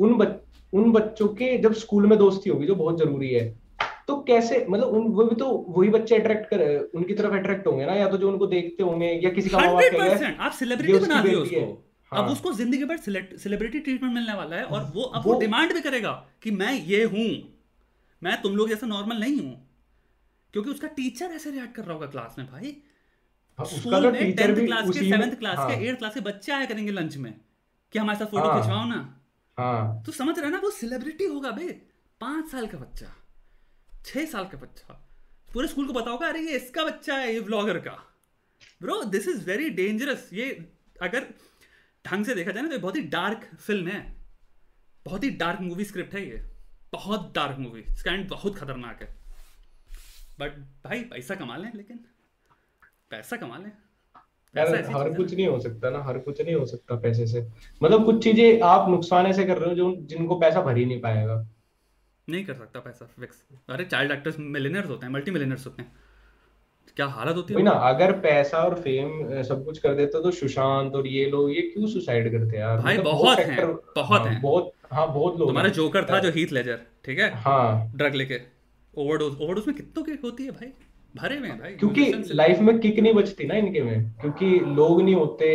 उन 0.00 0.14
बच, 0.14 0.36
उन 0.72 0.92
बच्चों 0.92 1.28
के 1.28 1.56
जब 1.58 1.72
स्कूल 1.74 2.06
में 2.06 2.18
दोस्ती 2.18 2.50
होगी 2.50 2.66
जो 2.66 2.74
बहुत 2.74 2.98
ज़रूरी 2.98 3.32
है 3.32 3.46
तो 4.08 4.16
कैसे 4.22 4.66
मतलब 4.70 4.88
उन 4.88 5.06
वो 5.08 5.24
भी 5.24 5.34
तो 5.36 5.46
वही 5.68 5.88
बच्चे 5.90 6.16
अट्रैक्ट 6.16 6.48
कर 6.50 6.90
उनकी 6.94 7.14
तरफ़ 7.14 7.32
अट्रैक्ट 7.34 7.66
होंगे 7.66 7.86
ना 7.86 7.94
या 7.94 8.08
तो 8.08 8.16
जो 8.16 8.28
उनको 8.30 8.46
देखते 8.46 8.82
होंगे 8.82 9.06
या 9.24 9.30
किसी 9.30 9.50
का 9.50 9.58
आप 9.58 10.52
सेलिब्रिटी 10.52 10.98
बना 10.98 11.22
दिए 11.22 11.34
उसको। 11.34 11.82
हाँ। 12.12 12.22
अब 12.24 12.30
उसको 12.30 12.52
ज़िंदगी 12.52 12.84
भर 12.84 12.96
सेलिब्रिटी 12.96 13.78
ट्रीटमेंट 13.80 14.14
मिलने 14.14 14.34
वाला 14.34 14.56
है 14.56 14.64
और 14.64 14.92
वो 14.94 15.02
अब 15.02 15.26
वो 15.26 15.32
वो- 15.32 15.40
डिमांड 15.40 15.72
भी 15.72 15.80
करेगा 15.80 16.26
कि 16.42 16.50
मैं 16.50 16.72
ये 16.72 17.04
हूँ 17.04 17.26
मैं 18.22 18.42
तुम 18.42 18.56
लोग 18.56 18.68
जैसा 18.68 18.86
नॉर्मल 18.86 19.16
नहीं 19.16 19.40
हूँ। 19.40 19.68
क्योंकि 20.52 20.70
उसका 20.70 20.88
टीचर 20.88 21.26
ऐसे 21.26 21.50
रिएक्ट 21.50 21.74
कर 21.74 21.82
रहा 21.82 21.92
होगा 21.94 22.06
क्लास 22.06 22.34
में 22.38 22.46
भाई। 22.46 22.76
हाँ, 23.58 23.66
स्कूल 23.66 24.12
में 24.12 24.34
टेंथ 24.36 24.64
क्लास 24.66 24.90
के 24.90 25.10
सेवेंथ 25.10 25.34
क्लास 25.36 25.58
हाँ, 25.58 25.68
के 25.70 25.86
एट्थ 25.88 25.98
क्लास 25.98 26.14
के 26.14 26.20
बच्चे 26.20 26.52
आया 26.52 26.64
करेंगे 26.64 26.92
लंच 26.92 27.16
में 27.16 27.34
कि 27.92 27.98
हमारे 27.98 28.18
साथ 28.18 28.26
फ़ोटो 28.26 28.48
हाँ। 28.48 28.60
खिंचवाओ 28.60 28.84
ना। 28.84 29.22
हाँ। 29.58 30.02
तो 30.06 30.12
समझ 30.12 30.38
रहे 30.38 30.50
ना 30.50 30.58
वो 30.58 30.70
सेलिब्रिटी 30.70 31.24
होगा 31.24 31.50
बे। 31.50 31.68
पाँच 32.20 32.48
साल 32.48 32.66
का 32.66 32.78
बच्चा। 32.78 33.06
छह 34.06 34.24
साल 34.26 34.44
का 34.44 34.58
बच्चा। 34.58 34.94
पूरे 35.48 35.68
स्कूल 35.68 35.86
को 35.86 35.92
बताओगा 35.92 36.26
अरे 36.28 36.40
ये 36.40 36.56
इसका 36.56 36.84
बच्चा 36.84 37.16
है 37.16 37.32
ये 37.34 37.40
ब्लॉगर 37.42 37.78
का। 37.78 37.92
Bro 38.82 39.02
this 39.04 39.28
is 39.28 39.44
very 39.46 39.68
dangerous 39.72 40.28
ये 40.32 40.50
अगर 41.02 41.26
ढंग 42.04 42.24
से 42.24 42.34
देखा 42.34 42.50
जाए 42.50 42.62
ना 42.62 42.68
तो 42.68 42.78
बहुत 42.78 42.96
ही 42.96 43.02
डार्क 43.14 43.48
फ़िल्म 43.56 43.88
है। 43.88 44.00
बहुत 45.06 45.24
ही 45.24 45.30
डार्क 45.38 45.60
मूवी 45.60 45.84
स्क्रिप्ट 45.84 46.14
है 46.14 46.28
ये। 46.28 46.42
बहुत 46.92 47.32
डार्क 47.34 47.58
मूवी 47.58 47.80
इसका 47.82 48.12
एंड 48.12 48.28
बहुत 48.28 48.56
खतरनाक 48.58 49.02
है। 49.02 49.08
बट 50.40 50.58
भाई 50.84 51.00
पैसा 51.10 51.34
कमा 51.34 51.56
लें 51.56 51.70
लेकिन 51.74 52.04
पैसा 53.10 53.36
कमा 53.36 53.58
लें। 53.58 53.70
यार 54.54 54.74
हर 54.86 55.12
कुछ 55.14 55.32
नहीं 55.34 55.46
हो 55.46 55.58
सकता 55.60 55.90
ना 55.90 56.02
हर 56.04 56.18
कुछ 56.18 56.40
नहीं 56.40 56.54
हो 56.54 56.66
सकता 56.66 56.96
पैसे 57.00 57.26
से। 57.26 57.40
मतलब 57.80 58.04
कुछ 58.04 58.22
चीज़ें 58.24 58.60
आप 58.64 58.88
नुकसान 58.90 59.26
ऐसे 59.26 59.44
कर 59.44 59.58
रहे 59.58 59.68
हो 59.68 59.74
जो 59.76 59.94
जिनको 60.06 60.38
पैसा 60.40 60.62
भर 60.62 60.76
ही 60.76 60.84
नहीं 60.84 61.00
पाएगा। 61.00 61.36
नहीं 62.28 62.44
कर 62.44 62.54
सकता 62.54 62.80
पैसा 62.80 63.06
फिक्स 63.20 63.42
अरे 63.70 63.84
चाइल्ड 63.84 64.12
एक्टर्स 64.12 64.36
मिलियनर्स 64.38 64.88
होते 64.88 65.06
हैं 65.06 65.12
मल्टी 65.12 65.30
मिलियनर्स 65.30 65.66
होते 65.66 65.82
हैं। 65.82 65.92
क्या 66.96 67.06
हालत 67.06 67.36
होती 67.36 67.54
है 67.54 67.62
ना 67.62 67.70
अगर 67.88 68.12
पैसा 68.20 68.58
और 68.58 68.74
फेम 68.80 69.42
सब 69.42 69.64
कुछ 69.64 69.78
कर 69.78 69.94
देता 69.94 70.20
तो 70.20 70.30
सुशांत 70.30 70.94
और 70.94 71.06
ये 71.06 71.24
लोग 71.30 71.50
ये 71.50 71.60
क्यों 71.62 71.86
सुसाइड 71.86 72.30
करते 72.32 72.56
हैं 72.56 72.64
यार? 72.64 72.78
भाई 72.78 72.98
मतलब 72.98 73.12
बहुत 73.12 73.38
हैं 73.38 73.66
बहुत 73.66 74.20
हाँ 74.20 74.30
हैं। 74.30 74.40
बहुत 74.42 74.72
हाँ 74.92 75.06
बहुत 75.14 75.38
लोग 75.38 75.48
तुम्हारा 75.48 75.68
जोकर 75.68 76.04
था 76.04 76.18
जो 76.18 76.30
हीथ 76.30 76.52
लेजर 76.52 76.80
ठीक 77.04 77.18
है? 77.18 77.30
हाँ। 77.34 77.92
ड्रग 77.96 78.14
लेके। 78.14 78.40
ओवरडोज 78.94 79.40
ओवरडोज 79.42 79.66
में 79.66 79.76
कितनों 79.76 80.04
की 80.04 80.12
होती 80.24 80.44
है 80.44 80.50
भाई? 80.50 80.68
भरे 81.14 81.38
में 81.40 81.58
भाई। 81.58 81.72
क्योंकि 81.72 82.12
लाइफ 82.34 82.58
में 82.58 82.78
किक 82.78 82.98
नहीं 82.98 83.12
बचती 83.14 83.44
ना 83.44 83.54
इनके 83.54 83.82
में। 83.82 84.10
क्योंकि 84.20 84.58
लोग 84.74 85.02
नहीं 85.02 85.14
होते 85.14 85.48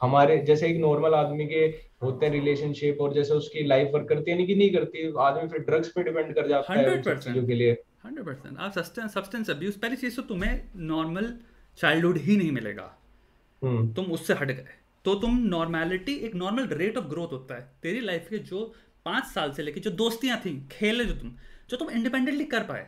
हमारे 0.00 0.38
जैसे 0.38 0.68
एक 0.68 0.80
नॉर्मल 0.80 1.14
आदमी 1.14 1.46
के 1.46 1.66
होते 2.02 2.26
हैं 2.26 2.32
रिलेशनशिप 2.32 3.00
और 3.00 3.14
जैसे 3.14 3.34
उसकी 3.34 3.62
लाइफ 3.66 3.90
वर्क 3.94 4.08
करती 4.08 4.30
है 4.30 4.36
नहीं 4.36 4.46
कि 4.46 4.54
नहीं 4.54 4.72
करती 4.72 5.12
आदमी 5.20 5.48
फिर 5.48 5.60
ड्रग्स 5.60 5.88
पे 5.88 6.02
डिपेंड 6.02 6.34
कर 6.34 6.48
जाता 6.48 6.72
है 6.72 6.78
हंड्रेड 6.78 7.08
उन 7.08 7.20
चीज़ों 7.20 7.46
के 7.46 7.54
लिए। 7.54 7.72
Hundred 8.04 8.26
percent. 8.26 8.58
आप 8.58 8.72
सस्टेंस 8.72 9.14
सब्सटेंस 9.14 9.50
अब्यूज 9.50 9.76
पहली 9.76 9.96
चीज़ 9.96 10.16
तो 10.16 10.22
तुम्हें 10.24 10.62
नॉर्मल 10.86 11.32
चाइल्डहुड 11.78 12.18
ही 12.18 12.36
नहीं 12.36 12.52
मिलेगा। 12.52 12.94
हम्म। 13.62 13.92
तुम 13.94 14.12
उससे 14.12 14.34
हट 14.34 14.50
गए। 14.50 14.74
तो 15.04 15.14
तुम 15.14 15.38
नॉर्मेलिटी 15.46 16.14
एक 16.26 16.34
नॉर्मल 16.34 16.66
रेट 16.74 16.96
ऑफ़ 16.96 17.04
ग्रोथ 17.06 17.32
होता 17.32 17.54
है। 17.54 17.70
तेरी 17.82 18.00
लाइफ 18.00 18.26
के 18.30 18.38
जो 18.50 18.64
पाँच 19.06 19.24
साल 19.24 19.52
से 19.52 19.62
लेके 19.62 19.80
जो 19.80 19.90
दोस्तियाँ 19.96 20.40
थी 20.44 20.52
खेले 20.72 21.04
जो 21.04 21.14
तुम 21.14 21.34
जो 21.70 21.76
तुम 21.76 21.90
इंडिपेंडेंटली 21.90 22.44
कर 22.46 22.62
पाए 22.64 22.86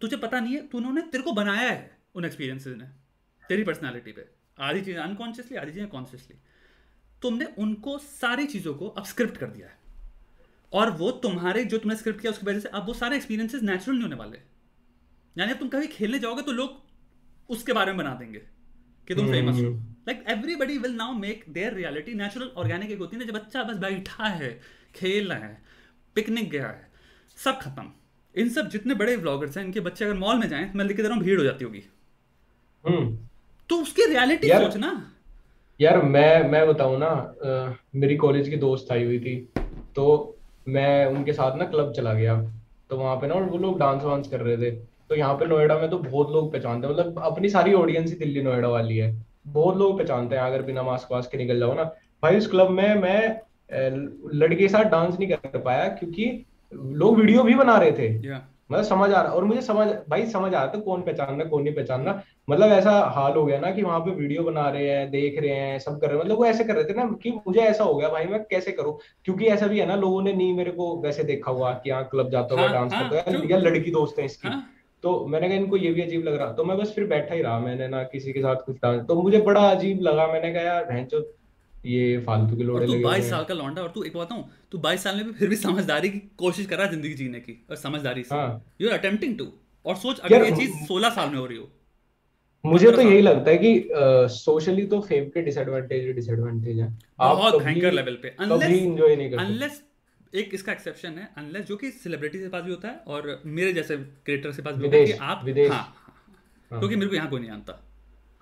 तुझे 0.00 0.16
पता 0.16 0.40
नहीं 0.40 0.54
है 0.54 0.66
तू 0.68 0.78
उन्होंने 0.78 1.00
तेरे 1.02 1.24
को 1.24 1.32
बनाया 1.32 1.68
है 1.70 1.90
उन 2.14 2.24
एक्सपीरियंसेस 2.24 2.76
ने 2.76 2.84
तेरी 3.44 3.64
पर्सनालिटी 3.64 4.12
पे। 4.12 4.24
आधी 4.58 4.80
चीज़ें 4.80 5.02
अनकॉन्शियसली 5.02 5.56
आधी 5.56 5.72
चीज़ें 5.72 5.88
कॉन्शियसली 5.88 6.36
तुमने 7.22 7.44
उनको 7.58 7.98
सारी 7.98 8.46
चीज़ों 8.46 8.74
को 8.74 8.88
अब 8.88 9.04
स्क्रिप्ट 9.04 9.36
कर 9.36 9.46
दिया 9.46 9.66
है। 9.66 9.76
और 10.72 10.90
वो 10.90 11.10
तुम्हारे 11.20 11.64
जो 11.64 11.78
तुमने 11.78 11.96
स्क्रिप्ट 11.96 12.20
किया 12.20 12.32
उसकी 12.32 12.46
वजह 12.46 12.60
से 12.60 12.68
अब 12.68 12.86
वो 12.86 12.94
सारे 12.94 13.16
एक्सपीरियंसेस 13.16 13.62
नेचुरल 13.62 13.96
नहीं 13.96 14.02
होने 14.02 14.16
वाले। 14.16 14.38
यानी 15.36 15.52
अब 15.52 15.58
तुम 15.58 15.68
कभी 15.68 15.86
खेलने 15.86 16.18
जाओगे 16.18 16.42
तो 16.42 16.52
लोग 16.52 17.50
उसके 17.50 17.72
बारे 17.72 17.92
में 17.92 17.98
बना 17.98 18.14
देंगे 18.14 18.38
कि 19.08 19.14
तुम 19.14 19.30
फ़ेमस 19.30 19.56
हो। 19.56 19.70
Like 20.08 20.24
everybody 20.28 20.78
will 20.78 20.94
now 20.94 21.12
make 21.14 21.44
their 21.48 21.74
reality 21.74 22.14
natural 22.14 22.50
organic 22.56 22.90
एक 22.90 22.98
होती 22.98 23.16
है 23.16 23.22
ना 23.22 23.26
जब 23.26 23.38
बच्चा 23.38 23.62
बस 23.62 23.76
बैठा 23.76 24.26
है 24.26 24.50
खेल 24.94 25.28
रहा 25.28 25.38
है 25.38 25.62
पिकनिक 26.16 26.50
गया 26.50 26.68
है 26.68 26.90
सब 27.38 27.58
खत्म। 27.60 27.90
इन 28.34 28.48
सब 28.48 28.68
जितने 28.68 28.94
बड़े 28.94 29.16
व्लॉगर्स 29.16 29.56
हैं 29.56 29.64
इनके 29.64 29.80
बच्चे 29.80 30.04
अगर 30.04 30.14
मॉल 30.14 30.38
में 30.38 30.48
जाएँ 30.48 30.70
मैं 30.74 30.84
लिख 30.84 30.96
के 30.96 31.02
दे 31.02 31.08
रहा 31.08 31.16
हूँ 31.16 31.24
भीड़ 31.24 31.38
हो 31.38 31.44
जाती 31.44 31.64
होगी। 31.64 31.82
हम्म। 32.84 33.18
तो 33.70 33.80
उसकी 33.82 34.04
रियलिटी 34.06 34.50
यार 34.50 34.64
सोच 34.64 34.76
ना 34.76 34.90
यार 35.80 36.00
मैं 36.02 36.48
मैं 36.50 36.66
बताऊँ 36.68 36.98
ना 36.98 37.06
अ, 37.06 37.74
मेरी 37.94 38.16
कॉलेज 38.16 38.48
की 38.48 38.56
दोस्त 38.56 38.92
आई 38.92 39.04
हुई 39.04 39.18
थी 39.20 39.34
तो 39.96 40.06
मैं 40.66 41.06
उनके 41.06 41.32
साथ 41.32 41.56
ना 41.56 41.64
क्लब 41.64 41.92
चला 41.92 42.12
गया 42.14 42.34
तो 42.90 42.96
वहाँ 42.96 43.16
पे 43.16 43.26
ना 43.26 43.34
वो 43.34 43.58
लोग 43.58 43.78
डांस 43.78 44.02
वांस 44.02 44.28
कर 44.28 44.40
रहे 44.40 44.56
थे 44.56 44.70
तो 45.10 45.14
यहाँ 45.14 45.34
पे 45.34 45.46
नोएडा 45.46 45.78
में 45.78 45.88
तो 45.90 45.98
बहुत 45.98 46.30
लोग 46.30 46.52
पहचानते 46.52 46.86
हैं 46.86 46.94
मतलब 46.94 47.18
अपनी 47.24 47.48
सारी 47.48 47.72
ऑडियंस 47.74 48.10
ही 48.10 48.16
दिल्ली 48.18 48.42
नोएडा 48.42 48.68
वाली 48.68 48.96
है 48.96 49.12
बहुत 49.48 49.76
लोग 49.76 49.98
पहचानते 49.98 50.36
हैं 50.36 50.42
अगर 50.42 50.62
बिना 50.62 50.82
मास्क 50.82 51.12
वास्क 51.12 51.30
के 51.30 51.38
निकल 51.38 51.58
जाओ 51.58 51.74
ना। 51.74 51.84
भाई 52.22 52.36
उस 52.38 52.46
क्लब 52.50 52.70
में 52.70 52.94
मैं 52.94 53.28
लड़के 54.34 54.56
के 54.56 54.68
साथ 54.68 54.90
डांस 54.90 55.18
नहीं 55.18 55.28
कर 55.28 55.58
पाया 55.60 55.88
क्योंकि 55.88 56.24
लोग 56.72 57.18
वीडियो 57.20 57.42
भी 57.42 57.54
बना 57.54 57.76
रहे 57.78 57.92
थे। 57.92 58.08
या 58.26 58.40
मतलब 58.70 58.84
समझ 58.84 59.10
आ 59.10 59.20
रहा 59.22 59.32
और 59.32 59.44
मुझे 59.44 59.60
समझ 59.62 59.86
भाई 60.08 60.26
समझ 60.26 60.52
आ 60.54 60.62
रहा 60.62 60.72
था 60.74 60.78
कौन 60.80 61.02
पहचानना 61.02 61.44
कौन 61.44 61.62
नहीं 61.62 61.74
पहचानना 61.74 62.12
मतलब 62.48 62.72
ऐसा 62.72 62.92
हाल 63.14 63.32
हो 63.32 63.44
गया 63.44 63.58
ना 63.60 63.70
कि 63.70 63.82
वहाँ 63.82 64.00
पे 64.00 64.10
वीडियो 64.10 64.42
बना 64.42 64.68
रहे 64.70 64.88
हैं 64.88 65.10
देख 65.10 65.38
रहे 65.40 65.54
हैं 65.54 65.78
सब 65.78 66.00
कर 66.00 66.06
रहे 66.06 66.16
हैं। 66.16 66.24
मतलब 66.24 66.38
वो 66.38 66.44
ऐसे 66.46 66.64
कर 66.64 66.74
रहे 66.74 66.84
थे 66.84 66.94
ना 66.94 67.04
कि 67.22 67.30
मुझे 67.46 67.60
ऐसा 67.60 67.84
हो 67.84 67.94
गया 67.94 68.08
भाई 68.08 68.24
मैं 68.24 68.42
कैसे 68.44 68.72
करूँ? 68.72 68.98
क्योंकि 69.24 69.46
ऐसा 69.46 69.66
भी 69.66 69.80
है 69.80 69.86
ना 69.86 69.96
लोगों 69.96 70.22
ने 70.22 70.32
नहीं 70.32 70.52
मेरे 70.56 70.70
को 70.70 70.94
वैसे 71.02 71.24
देखा 71.24 71.50
हुआ 71.50 71.72
कि 71.74 71.90
यहाँ 71.90 72.08
क्लब 72.10 72.30
जाता 72.30 72.54
हुआ 72.54 72.62
हाँ 72.62 72.72
डांस 72.72 72.92
हाँ 72.92 73.08
करता 73.08 73.30
है 73.30 73.50
या 73.50 73.58
लड़की 73.58 73.90
दोस्त 73.90 74.18
है 74.18 74.24
इसकी। 74.24 74.48
हाँ। 74.48 74.64
तो 75.04 75.26
मैंने 75.26 75.48
कहा 75.48 75.56
इनको 75.56 75.76
ये 75.76 75.92
भी 75.92 76.02
अजीब 76.02 76.24
लग 76.24 76.34
रहा। 76.34 76.52
तो 76.52 76.64
मैं 76.64 76.78
बस 76.78 76.92
फिर 76.94 77.04
बैठा 77.06 77.34
ही 77.34 77.42
रहा 77.42 77.58
मैंने 77.60 77.88
ना 77.88 78.02
किसी 78.04 78.32
के 78.32 78.40
साथ 78.40 78.64
कुछ 78.66 78.76
डांस 78.76 79.04
तो 79.08 79.20
मुझे 79.22 79.40
बड़ा 79.40 79.68
अजीब 79.70 80.00
लगा। 80.02 80.26
मैंने 80.26 80.52
कहा 80.52 80.62
यार 80.62 80.84
भैंचो 80.84 81.24
ये 81.74 82.18
फालतू 82.18 82.56
के 82.56 82.64
लोड़े 82.64 82.86
लगे 82.86 83.20
साल 83.22 83.44
का 83.44 83.54
लौंडा 83.54 83.82
और 83.82 83.88
तू 83.88 84.02
एक 84.02 84.16
बताऊँ 84.16 84.44
तू 84.72 84.78
बाईस 84.78 85.02
साल 85.02 85.16
में 85.16 85.24
भी 85.26 85.32
फिर 85.32 85.48
भी 85.48 85.56
समझदारी 85.56 86.08
की 86.10 86.18
कोशिश 86.38 86.66
कर 86.66 86.76
रहा 86.76 86.86
है 86.86 86.92
ज़िंदगी 86.92 87.14
जीने 87.14 87.40
की 87.40 87.54
और 87.70 87.76
समझदारी 87.78 88.22
से। 88.24 88.36
यू 88.80 88.88
आर 88.88 88.98
अटेम्प्टिंग 88.98 89.36
टू 89.38 89.46
और 89.86 89.96
सोच 89.96 90.18
अगर 90.20 90.44
ये 90.44 90.50
चीज़ 90.56 90.72
सोलह 90.86 91.10
साल 91.10 91.30
में 91.30 91.38
हो 91.38 91.46
रही 91.46 91.58
हो। 91.58 91.68
मुझे 92.64 92.90
तो 92.92 93.00
यही 93.00 93.20
लगता 93.20 93.50
है 93.50 93.58
कि 93.58 93.88
सोशली 94.34 94.86
तो 94.86 95.00
फेम 95.00 95.24
के 95.28 95.42
डिसएडवांटेज 95.42 96.14
डिसएडवांटेज 96.16 96.80
है। 96.80 96.88
बहुत 97.18 97.62
भयंकर 97.62 97.92
लेवल 97.92 98.18
पे। 98.22 98.34
अनलेस 98.40 98.70
इंजॉय 98.72 99.16
नहीं 99.16 99.30
कर 99.30 99.36
सकते 99.36 99.46
अनलेस 99.46 99.82
एक 100.34 100.54
इसका 100.54 100.72
एक्सेप्शन 100.72 101.18
है 101.18 101.28
अनलेस 101.38 101.66
जो 101.66 101.76
कि 101.76 101.90
सेलिब्रिटी 101.92 102.38
के 102.38 102.48
पास 102.48 102.62
भी 102.62 102.70
होता 102.70 102.88
है 102.88 102.96
और 103.06 103.40
मेरे 103.46 103.72
जैसे 103.72 103.96
क्रिएटर 103.96 104.50
के 104.50 104.62
पास 104.62 104.74
भी 104.74 104.86
होता 104.86 104.96
है 104.96 105.04
कि 105.04 105.12
आप 105.12 105.44
विदेश। 105.44 105.70
हाँ, 105.70 105.82
हाँ। 106.70 106.78
क्योंकि 106.78 106.96
मेरे 106.96 107.08
को 107.08 107.16
यहाँ 107.16 107.28
कोई 107.30 107.40
नहीं 107.40 107.50
जानता। 107.50 107.80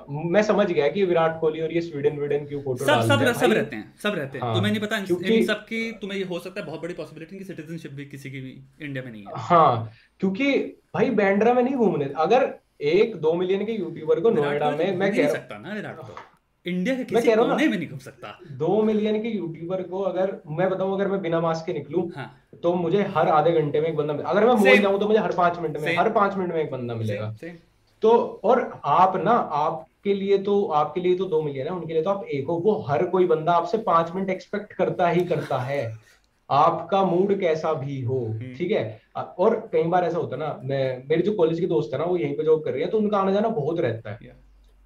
मैं 0.09 0.43
समझ 0.43 0.67
गया 0.67 0.89
कि 0.89 1.05
विराट 1.05 1.39
कोहली 1.41 1.60
और 1.60 1.73
ये 1.73 1.81
स्वीडन 1.81 2.18
विडन 2.18 2.44
क्यों 2.47 2.60
फ़ोटो 2.62 2.85
सब 2.85 3.01
सब 3.02 3.20
डालते 3.20 3.26
हैं। 3.26 3.35
सब 3.35 3.52
रहते 3.52 3.76
हैं 3.76 3.94
सब 4.02 4.15
रहते 4.15 4.39
हैं। 4.39 4.44
हाँ। 4.44 4.55
तुम्हें 4.55 4.73
नहीं 4.73 4.83
पता 4.83 4.97
इन, 4.97 5.05
क्योंकि 5.07 5.35
इन 5.35 5.47
सब 5.47 5.65
की 5.65 5.91
तुम्हें 6.01 6.18
ये 6.18 6.25
हो 6.25 6.39
सकता 6.39 6.60
है 6.60 6.67
बहुत 6.67 6.83
बड़ी 6.83 6.94
पॉसिबिलिटी 6.94 7.39
की 7.39 7.44
सिटीजनशिप 7.44 7.93
भी 7.93 8.05
किसी 8.07 8.31
की 8.31 8.41
भी 8.41 8.60
इंडिया 8.81 9.02
में 9.05 9.10
नहीं 9.10 9.25
है। 9.25 9.43
हाँ 9.49 9.91
क्योंकि 10.20 10.52
भाई 10.94 11.10
बैंड्रा 11.17 11.55
में 11.55 11.62
नहीं 11.62 11.75
घूमने 11.76 12.12
अगर 12.18 12.49
एक 12.93 13.17
दो 13.17 13.33
मिलियन 13.35 13.65
के 13.67 13.73
यूट्यूबर 13.73 14.20
को 14.20 14.31
नोएडा 14.31 14.70
तो 14.70 14.76
में 14.76 14.97
मैं 14.97 15.15
कह 15.15 15.28
सकता 15.28 15.59
ना 15.59 15.75
विराट 15.75 15.97
तो 15.99 16.17
इंडिया 16.67 16.94
के 16.97 17.05
किसी 17.05 17.28
रहा 17.28 17.41
हूँ 17.41 17.51
कोने 17.51 17.67
में 17.68 17.76
नहीं 17.76 17.89
घूम 17.89 17.99
सकता। 17.99 18.39
दो 18.52 18.83
मिलियन 18.83 19.20
के 19.23 19.28
यूट्यूबर 19.28 19.83
को 19.83 20.01
अगर 20.05 20.36
मैं 20.49 20.68
बताऊँ 20.70 20.94
अगर 20.94 21.09
मैं 21.09 21.20
बिना 21.23 21.41
मास्क 21.41 21.67
के 21.67 21.73
निकलूं 21.73 22.02
हाँ। 22.17 22.26
तो 22.62 22.75
मुझे 22.75 23.02
हर 23.17 23.28
आधे 23.31 23.52
घंटे 23.52 23.81
में 23.81 23.89
एक 23.89 23.97
बंदा 23.97 24.15
अगर 24.25 24.47
मैं 24.47 24.55
मॉल 24.57 24.78
जाऊँ 24.78 24.99
तो 25.01 25.07
मुझे 25.07 25.18
हर 25.18 25.33
पाँच 25.36 25.59
मिनट 25.59 25.76
में 25.81 25.97
हर 25.97 26.10
पाँच 26.12 26.35
मिनट 26.36 26.52
में 26.55 26.60
एक 26.62 26.70
बंदा 26.70 26.94
मिलेगा। 26.94 27.35
तो 28.02 28.10
और 28.44 28.60
आप 28.85 29.17
ना 29.17 29.33
आपके 30.07 30.15
लिए 30.17 30.36
तो 30.39 30.65
आपके 30.70 31.01
लिए 31.01 31.15
तो 31.17 31.25
दो 31.25 31.41
मिलियन 31.43 31.67
है 31.67 31.73
उनके 31.73 31.93
लिए 31.93 32.02
तो 32.02 32.10
आप 32.10 32.25
एक 32.25 32.47
हो। 32.47 32.57
वो 32.57 32.75
हर 32.89 33.05
कोई 33.07 33.26
बंदा 33.26 33.52
आपसे 33.52 33.78
पाँच 33.78 34.10
मिनट 34.15 34.28
एक्सपेक्ट 34.31 34.73
करता 34.73 35.09
ही 35.09 35.25
करता 35.25 35.59
है। 35.60 35.81
आपका 36.51 37.02
मूड 37.05 37.39
कैसा 37.41 37.73
भी 37.75 38.01
हो 38.02 38.18
हम्म। 38.18 38.55
ठीक 38.55 38.70
है? 38.70 39.01
और 39.17 39.55
कई 39.73 39.83
बार 39.85 40.05
ऐसा 40.05 40.18
होता 40.18 40.36
है 40.36 40.41
ना 40.41 40.60
मैं 40.65 41.02
मेरी 41.09 41.23
जो 41.23 41.33
कॉलेज 41.33 41.60
के 41.60 41.67
दोस्त 41.67 41.93
है 41.93 41.99
ना 41.99 42.05
वो 42.05 42.17
यहीं 42.17 42.36
पे 42.36 42.44
जॉब 42.44 42.62
कर 42.65 42.73
रही 42.73 42.83
है 42.83 42.89
तो 42.89 42.99
उनका 42.99 43.18
आना 43.18 43.33
जाना 43.33 43.49
बहुत 43.51 43.81
रहता 43.81 44.10
है। 44.12 44.35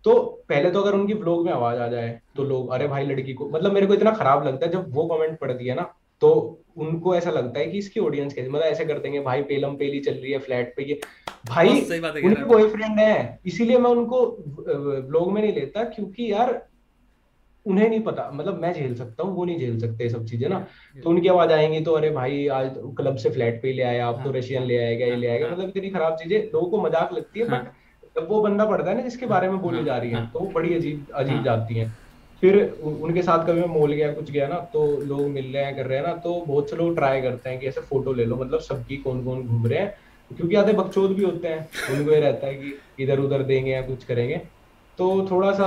तो 0.04 0.14
पहले 0.48 0.70
तो 0.70 0.80
अगर 0.80 0.94
उनकी 0.94 1.14
व्लॉग 1.14 1.44
में 1.46 1.52
आवाज़ 1.52 1.78
आ 1.78 1.88
जाए 1.88 2.18
तो 2.36 2.44
लोग 2.44 2.70
अरे 2.70 2.86
भाई 2.88 3.06
लड़की 3.06 3.32
को 3.34 3.48
मतलब 3.48 3.72
मेरे 3.72 3.86
को 3.86 3.94
इतना 3.94 4.10
खराब 4.12 4.46
लगता 4.46 4.66
है 4.66 4.72
जब 4.72 4.94
वो 4.94 5.06
कमेंट 5.06 5.38
पढ़ती 5.38 5.66
है 5.66 5.74
ना 5.74 5.82
तो 6.22 6.30
उनको 6.78 7.14
ऐसा 7.14 7.30
लगता 7.30 7.60
है 7.60 7.66
कि 7.66 7.78
इसकी 7.78 8.00
ऑडियंस 8.00 8.34
कैसे 8.34 8.48
मतलब 8.48 8.64
ऐसे 8.64 8.84
कर 8.84 8.98
देंगे 8.98 9.20
भाई 9.20 9.42
पेलम 9.44 9.76
पेली 9.76 10.00
चल 10.00 10.14
रही 10.14 10.32
है 10.32 10.38
फ्लैट 10.38 10.72
पे 10.76 10.84
ये 10.84 11.00
भाई 11.48 11.68
उनके 11.68 12.44
बॉयफ्रेंड 12.44 12.98
है 12.98 13.40
इसीलिए 13.46 13.78
मैं 13.78 13.90
उनको 13.90 14.26
व्लॉग 15.08 15.32
में 15.32 15.40
नहीं 15.42 15.52
लेता 15.54 15.84
क्योंकि 15.86 16.32
यार 16.32 16.60
उन्हें 17.66 17.88
नहीं 17.88 18.00
पता। 18.00 18.30
मतलब 18.34 18.60
मैं 18.60 18.72
झेल 18.72 18.94
सकता 18.94 19.22
हूँ 19.22 19.34
वो 19.36 19.44
नहीं 19.44 19.58
झेल 19.58 19.78
सकते 19.80 20.08
सब 20.08 20.24
चीज़ें 20.26 20.48
ना। 20.48 20.58
तो 20.96 21.10
उनकी 21.10 21.28
आवाज़ 21.28 21.52
आएँगी 21.52 21.80
तो 21.80 21.92
अरे 21.92 22.10
भाई 22.10 22.46
आज 22.48 22.68
तो 22.74 22.92
क्लब 22.92 23.16
से 23.16 23.30
फ्लैट 23.30 23.60
पे 23.62 23.72
ले 23.72 23.82
आया 23.82 24.06
आप 24.06 24.14
तो 24.14 24.30
हाँ 24.30 24.32
रशियन 24.32 24.60
हाँ 24.60 24.68
ले 24.68 24.76
आएगा 24.78 25.06
ये 25.06 25.16
ले 25.16 25.26
आएगा। 25.26 25.46
हाँ। 25.46 25.56
मतलब 25.56 25.68
इतनी 25.68 25.90
खराब 25.90 26.16
चीज़ें 26.16 26.38
लोगों 26.44 26.70
को 26.70 26.82
मज़ाक 26.82 27.12
लगती 27.12 27.40
है 27.40 27.46
बट 27.48 28.28
वो 28.28 28.40
बंदा 28.42 28.64
पड़ता 28.66 28.90
है 28.90 28.96
ना 28.96 29.02
जिसके 29.02 29.26
बारे 29.26 29.48
में 29.48 29.58
बोली 29.60 29.84
जा 29.84 29.96
रही 29.96 30.10
है 30.10 30.26
तो 30.26 30.38
वो 30.38 30.50
बड़ी 30.52 30.74
अजीब 30.74 31.10
अजीब 31.14 31.44
जाती 31.44 31.74
है। 31.74 31.92
फिर 32.42 32.56
उनके 32.82 33.22
साथ 33.22 33.46
कभी 33.46 33.60
मैं 33.60 33.68
मॉल 33.68 33.92
गया 33.92 34.12
कुछ 34.12 34.30
गया 34.30 34.46
ना 34.48 34.58
तो 34.72 34.84
लोग 35.00 35.26
मिल 35.30 35.52
रहे 35.54 35.64
हैं 35.64 35.74
कर 35.76 35.86
रहे 35.86 35.98
हैं 35.98 36.06
ना 36.06 36.12
तो 36.18 36.44
बहुत 36.46 36.70
से 36.70 36.76
लोग 36.76 36.94
ट्राई 36.94 37.20
करते 37.22 37.50
हैं 37.50 37.58
कि 37.60 37.66
ऐसे 37.66 37.80
फ़ोटो 37.80 38.12
ले 38.12 38.24
लो 38.24 38.36
मतलब 38.36 38.60
सबकी 38.60 38.96
कौन 38.96 39.24
कौन 39.24 39.42
घूम 39.42 39.66
रहे 39.66 39.78
हैं 39.78 39.94
क्योंकि 40.30 40.56
आधे 40.56 40.72
बकचोद 40.72 41.10
भी 41.10 41.24
होते 41.24 41.48
हैं 41.48 41.68
उनको 41.92 42.12
ये 42.12 42.20
रहता 42.20 42.46
है 42.46 42.54
कि 42.54 43.02
इधर 43.02 43.18
उधर 43.18 43.42
देंगे 43.42 43.70
या 43.70 43.82
कुछ 43.82 44.04
करेंगे। 44.04 44.40
तो 44.98 45.06
थोड़ा 45.30 45.50
सा 45.52 45.66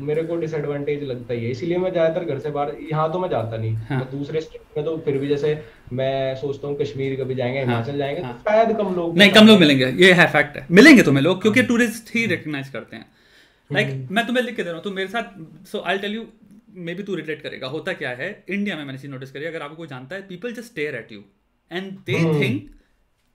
मेरे 0.00 0.22
को 0.22 0.36
डिसएडवांटेज 0.36 1.02
लगता 1.02 1.34
ही 1.34 1.44
है 1.44 1.50
इसीलिए 1.50 1.78
मैं 1.78 1.90
ज़्यादातर 1.92 2.24
घर 2.24 2.38
से 2.38 2.50
बाहर 2.50 2.72
यहाँ 2.90 3.12
तो 3.12 3.18
मैं 3.18 3.28
जाता 3.30 3.56
नहीं 3.56 3.74
हाँ। 3.88 3.98
मैं 3.98 4.10
दूसरे 4.10 4.40
स्टेट 4.40 4.76
में 4.76 4.84
तो 4.84 4.96
फिर 5.04 5.18
भी 5.18 5.28
जैसे 5.28 5.58
मैं 5.92 6.34
सोचता 6.36 6.68
हूँ 6.68 6.76
कश्मीर 6.78 7.20
कभी 7.22 7.34
जाएँगे 7.34 7.60
हिमाचल 7.60 7.72
हाँ। 7.72 7.82
हिमाचल 7.82 7.98
जाएँगे 7.98 8.20
तो 8.20 8.26
हाँ। 8.26 8.42
शायद 8.48 8.76
कम 8.76 8.94
लोग 8.94 9.18
नहीं 9.18 9.30
कम 9.30 9.46
लोग 9.46 9.60
मिलेंगे 9.60 9.86
ये 10.04 10.12
है 10.12 10.26
फैक्ट 10.32 10.56
है। 10.56 10.66
मिलेंगे 10.70 11.02
तुम्हें 11.02 11.22
लोग 11.24 11.40
क्योंकि 11.42 11.60
हाँ 11.60 11.68
टूरिस्ट 11.68 12.14
ही 12.14 12.26
रिकग्नाइज 12.26 12.68
करते 12.68 12.96
हैं। 12.96 13.04
Like 13.70 13.88
hmm. 13.88 14.14
मैं 14.14 14.26
तुम्हें 14.26 14.44
लिख 14.44 14.56
के 14.56 14.62
दे 14.62 14.68
रहा 14.68 14.76
हूँ 14.76 14.84
तुम 14.84 14.92
मेरे 14.92 15.08
साथ 15.08 15.66
so 15.66 15.80
I 15.80 15.98
tell 15.98 16.14
you 16.14 16.26
maybe 16.94 17.02
तू 17.02 17.14
रिलेट 17.14 17.42
करेगा 17.42 17.66
होता 17.66 17.92
क्या 17.92 18.10
है 18.10 18.44
इंडिया 18.48 18.76
में 18.76 18.84
मैंने 18.84 18.98
चीज़ 18.98 19.10
नोटिस 19.10 19.30
करी 19.32 19.44
अगर 19.44 19.62
आपको 19.62 19.76
कोई 19.76 19.88
जानता 19.88 20.16
है 20.16 20.26
people 20.28 20.52
just 20.52 20.70
stare 20.70 20.94
at 20.94 21.12
you 21.12 21.24
and 21.72 21.92
they 21.98 22.18
hmm. 22.18 22.42
Think 22.42 22.70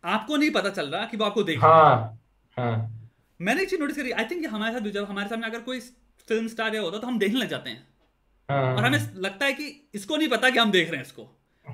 आपको 0.05 0.37
नहीं 0.37 0.51
पता 0.51 0.69
चल 0.69 0.87
रहा 0.87 1.05
कि 1.05 1.17
वो 1.17 1.25
आपको 1.25 1.43
देख 1.43 1.59
हाँ। 1.59 2.19
हाँ 2.57 2.97
मैंने 3.41 3.61
एक 3.61 3.69
चीज़ 3.69 3.79
नोटिस 3.79 3.97
करी 3.97 4.11
आई 4.11 4.25
थिंक 4.25 4.45
हमारे 4.47 4.73
साथ 4.73 4.89
जब 4.89 5.05
हमारे 5.05 5.29
सामने 5.29 5.47
अगर 5.47 5.59
कोई 5.59 5.79
फ़िल्म 6.27 6.47
स्टार 6.47 6.75
या 6.75 6.81
होता 6.81 6.97
तो 6.97 7.07
हम 7.07 7.19
देखने 7.19 7.39
लग 7.39 7.47
जाते 7.47 7.69
हैं। 7.69 7.87
हाँ। 8.49 8.75
और 8.75 8.83
हमें 8.83 8.99
लगता 9.15 9.45
है 9.45 9.53
कि 9.53 9.89
इसको 9.95 10.17
नहीं 10.17 10.29
पता 10.29 10.49
कि 10.49 10.59
हम 10.59 10.71
देख 10.71 10.87
रहे 10.87 10.97
हैं 10.97 11.05
इसको 11.05 11.23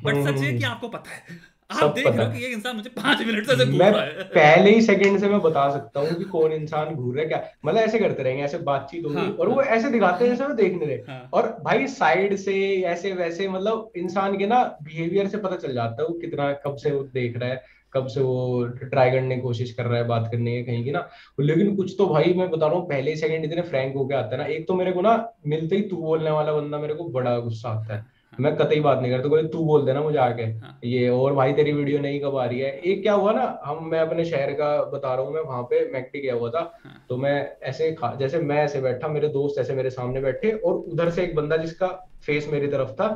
बट 0.04 0.16
सच 0.16 0.42
ये 0.44 0.50
कि 0.50 0.64
हम्म 0.64 0.74
आपको 0.74 0.90
पता 0.90 1.12
है। 1.12 1.40
आप 1.70 1.94
देख 1.96 2.06
रहे 2.08 2.26
हो 2.26 2.32
कि 2.32 2.44
ये 2.44 2.50
इंसान 2.50 2.76
मुझे 2.76 2.90
पाँच 2.90 3.22
मिनट 3.22 3.46
से 3.48 3.66
घूर 3.66 3.82
रहा 3.82 4.02
है। 4.02 4.24
पहले 4.26 4.70
ही 4.72 4.82
सेकंड 4.82 5.20
से 5.20 5.30
मैं 5.30 5.40
बता 5.42 5.70
सकता 5.70 6.00
हूँ 6.00 6.14
कि 6.14 6.24
कौन 6.26 6.52
इंसान 6.54 6.94
घूर 6.96 7.14
रहा 7.16 7.24
है 7.24 7.28
क्या 7.28 7.42
मतलब 7.66 7.80
ऐसे 7.80 8.00
करते 8.00 8.24
रहेंगे 8.24 8.44
ऐसे 8.44 8.58
बातचीत 8.58 9.06
होगी 9.06 9.16
हाँ, 9.16 9.30
और 9.30 9.50
वो 9.50 9.62
ऐसे 9.62 9.90
दिखाते 9.90 10.26
हैं 10.26 10.32
जैसे 10.32 10.46
वो 10.46 10.54
देखने 10.54 10.86
रहे 10.86 10.98
हाँ। 11.08 11.30
और 11.34 11.50
भाई 11.64 11.88
साइड 11.88 12.36
से 12.36 12.56
ऐसे 12.88 13.12
वैसे 13.14 13.48
मतलब 13.48 13.92
इंसान 13.98 14.38
के 14.38 14.48
ना 14.48 14.64
बिहेवियर 14.84 15.28
से 15.28 15.38
पता 15.38 15.56
चल 15.56 15.74
जाता 15.74 16.02
है 16.02 16.08
वो 16.08 16.14
कितना 16.20 16.52
कब 16.66 16.76
से 16.76 16.92
वो 16.92 17.04
देख 17.14 17.38
रहा 17.38 17.50
है 17.50 17.64
कब 17.94 18.08
से 18.08 18.22
वो 18.22 18.64
ट्राई 18.68 19.12
करने 19.12 19.36
की 19.36 19.42
कोशिश 19.42 19.72
कर 19.74 19.86
रहा 19.86 20.00
है 20.00 20.08
बात 20.08 20.28
करने 20.32 20.56
की 20.58 20.64
कहीं 20.64 20.84
की 20.84 20.92
ना। 20.92 21.08
लेकिन 21.40 21.76
कुछ 21.76 21.96
तो 21.98 22.08
भाई 22.08 22.34
मैं 22.34 22.50
बता 22.52 22.68
रहा 22.68 22.76
हूँ 22.76 22.88
पहले 22.90 23.16
सेकंड 23.16 23.46
इतने 23.46 23.62
फ्रैंक 23.62 23.96
होके 23.96 24.16
आता 24.16 24.36
है 24.36 24.38
ना 24.38 24.48
एक 24.48 24.68
तो 24.68 24.76
मेरे 24.76 24.92
को 24.92 25.02
ना 25.02 25.14
मिलते 25.48 25.76
ही 25.76 25.82
तू 25.82 25.98
बोलने 25.98 26.32
वाला 26.32 26.54
बंदा 26.54 26.78
मेरे 26.80 26.94
को 26.94 27.10
बड़ा 27.10 27.38
गुस्सा 27.40 27.70
आता 27.70 27.96
है। 27.96 28.06
मैं 28.34 28.56
कतई 28.58 28.80
बात 28.80 29.00
नहीं 29.02 29.12
करता 29.12 29.30
कोई 29.30 29.48
तू 29.48 29.64
बोल 29.66 29.86
देना 29.86 30.02
मुझे 30.02 30.18
आके 30.18 30.44
हाँ। 30.44 30.80
ये 30.84 31.08
और 31.10 31.34
भाई 31.34 31.54
तेरी 31.54 31.72
वीडियो 31.74 32.00
नहीं 32.00 32.20
कब 32.22 32.36
आ 32.38 32.46
रही 32.46 32.60
है? 32.60 32.72
एक 32.72 33.02
क्या 33.02 33.14
हुआ 33.14 33.32
ना 33.32 33.60
हम 33.66 33.86
मैं 33.86 34.00
अपने 34.00 34.26
शहर 34.26 34.52
का 34.54 34.70
बता 34.84 35.14
रहा 35.16 35.26
हूँ 35.26 35.34
मैं 35.34 35.42
वहाँ 35.42 35.64
पे 35.64 35.84
मैकडी 35.94 36.20
गया 36.20 36.34
हुआ 36.34 36.50
था 36.50 36.60
हाँ। 36.86 37.06
तो 37.10 37.18
मैं 37.18 37.36
ऐसे 37.64 37.92
खा 37.92 38.14
जैसे 38.16 38.40
मैं 38.40 38.58
ऐसे 38.64 38.82
बैठा 38.82 39.08
मेरे 39.08 39.28
दोस्त 39.28 39.60
ऐसे 39.60 39.76
मेरे 39.76 39.90
सामने 39.90 40.22
बैठे 40.22 40.52
और 40.52 40.74
उधर 40.74 41.10
से 41.10 41.24
एक 41.24 41.36
बंदा 41.36 41.58
जिसका 41.58 41.88
फेस 42.26 42.48
मेरी 42.48 42.68
तरफ़ 42.68 42.92
था 42.92 43.08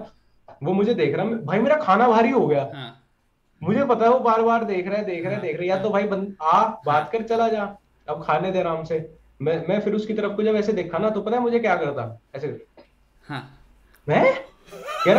वो 0.63 0.73
मुझे 0.73 0.93
देख 0.93 1.15
रहा 1.15 1.25
भाई 1.25 1.59
मेरा 1.59 1.75
खाना 1.75 2.07
भारी 2.07 2.29
हो 2.29 2.47
गया। 2.47 2.69
हाँ। 2.75 2.97
मुझे 3.61 3.85
पता 3.85 4.05
है 4.05 4.11
वो 4.11 4.19
बार 4.19 4.41
बार 4.41 4.63
देख 4.63 4.87
रहा 4.87 4.97
है 4.97 5.05
देख 5.05 5.23
रहा 5.23 5.29
है 5.29 5.35
हाँ, 5.35 5.41
देख 5.41 5.53
रहा 5.55 5.61
है 5.61 5.67
या 5.69 5.81
तो 5.83 5.89
भाई 5.89 6.07
आ 6.07 6.45
हाँ 6.51 6.81
बात 6.85 7.11
कर 7.11 7.21
चला 7.21 7.47
जा 7.47 7.75
अब 8.07 8.23
खाने 8.23 8.51
दे 8.51 8.59
आराम 8.59 8.83
से। 8.83 8.97
मैं 9.41 9.65
मैं 9.69 9.79
फिर 9.81 9.93
उसकी 9.93 10.13
तरफ़ 10.13 10.33
को 10.33 10.43
जब 10.43 10.55
ऐसे 10.55 10.73
देखा 10.73 10.97
ना 10.97 11.09
तो 11.09 11.21
पता 11.21 11.35
है 11.35 11.41
मुझे 11.41 11.59
क्या 11.59 11.75
करता 11.75 12.21
ऐसे 12.35 12.47
हाँ। 13.27 13.41
मैं? 14.07 14.50
कह 15.07 15.13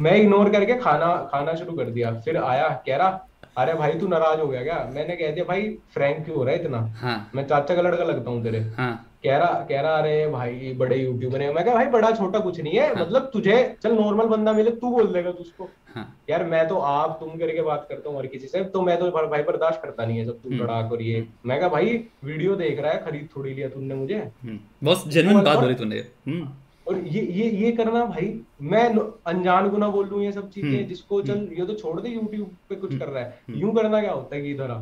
मैं 0.00 0.14
इग्नोर 0.16 0.50
करके 0.50 0.74
खाना 0.74 1.14
खाना 1.32 1.54
शुरू 1.54 1.72
कर 1.72 1.90
दिया 1.90 2.12
फिर 2.20 2.36
आया 2.36 2.68
कह 2.86 2.96
रहा 2.96 3.26
अरे 3.58 3.74
भाई 3.74 3.92
तू 3.92 4.06
नाराज़ 4.06 4.40
हो 4.40 4.46
गया 4.48 4.62
क्या? 4.62 4.90
मैंने 4.94 5.16
कह 5.16 5.30
दिया 5.30 5.44
भाई 5.44 5.62
फ्रैंक 5.94 6.24
क्यों 6.24 6.36
हो 6.36 6.44
रहा 6.44 6.54
है 6.54 6.60
इतना? 6.60 6.78
हाँ। 6.96 7.30
मैं 7.34 7.46
चाचा 7.46 7.74
का 7.74 7.82
लड़का 7.82 8.04
लगता 8.04 8.30
हूँ 8.30 8.42
तेरे। 8.44 8.58
हाँ। 8.76 9.06
कह 9.24 9.36
रहा 9.36 9.64
कह 9.68 9.80
रहा 9.80 9.96
अरे 9.96 10.26
भाई 10.26 10.72
बड़े 10.78 10.96
यूट्यूबर 10.96 11.42
है। 11.42 11.52
मैं 11.54 11.64
कहा 11.64 11.74
भाई 11.74 11.86
बड़ा 11.86 12.10
छोटा 12.10 12.38
कुछ 12.38 12.60
नहीं 12.60 12.78
है। 12.78 12.86
हाँ। 12.94 13.04
मतलब 13.04 13.30
तुझे 13.32 13.56
चल 13.82 13.92
नॉर्मल 13.92 14.26
बंदा 14.26 14.52
मिले 14.52 14.70
तू 14.70 14.90
बोल 14.90 15.12
देगा 15.12 15.32
तुझको। 15.32 15.68
हाँ। 15.94 16.06
यार 16.30 16.44
मैं 16.44 16.66
तो 16.68 16.76
आप 16.76 17.16
तुम 17.20 17.36
करके 17.38 17.62
बात 17.62 17.86
करता 17.88 18.10
हूँ 18.10 18.16
और 18.16 18.26
किसी 18.26 18.46
से 18.46 18.64
तो 18.64 18.82
मैं 18.82 18.98
तो 18.98 19.10
भाई 19.10 19.42
बर्दाश्त 19.42 19.82
करता 19.82 20.06
नहीं 20.06 20.18
है 20.18 20.24
जब 20.24 20.40
तू 20.40 20.48
हम्म। 20.48 20.62
लड़ाक 20.62 20.92
और 20.92 21.02
ये। 21.02 21.18
हम्म 21.18 21.48
मैं 21.48 21.60
कहा 21.60 21.68
भाई 21.68 22.04
वीडियो 22.24 22.54
देख 22.54 22.80
रहा 22.80 22.92
है 22.92 23.04
खरीद 23.04 23.28
थोड़ी 23.36 23.54
लिया 23.54 23.68
तुमने 23.68 23.94
मुझे। 23.94 24.14
हम्म। 24.14 24.58
बहुत 24.84 25.06
वो 25.34 25.42
बात 25.42 25.58
बोली 25.58 25.74
तूने। 25.74 25.98
हम्म। 25.98 26.48
और 26.90 26.98
ये 27.06 27.20
ये 27.32 27.48
ये 27.56 27.70
करना 27.72 28.04
भाई 28.04 28.28
मैं 28.62 28.84
अनजान 29.26 29.68
को 29.70 29.76
ना 29.76 29.88
बोलूँ 29.88 30.22
ये 30.24 30.32
सब 30.32 30.50
चीज़ें 30.50 30.70
हम्म 30.70 30.86
जिसको 30.86 31.18
हम्म। 31.18 31.26
चल 31.26 31.60
ये 31.60 31.66
तो 31.66 31.74
छोड़ 31.74 32.00
दे 32.00 32.08
यूट्यूब 32.08 32.56
पे 32.68 32.74
कुछ 32.74 32.90
हम्म 32.90 33.00
कर 33.00 33.08
रहा 33.08 33.22
है। 33.24 33.60
यूँ 33.60 33.74
करना 33.74 34.00
क्या 34.00 34.12
होता 34.12 34.36
है 34.36 34.42
कि 34.42 34.50
इधर 34.50 34.74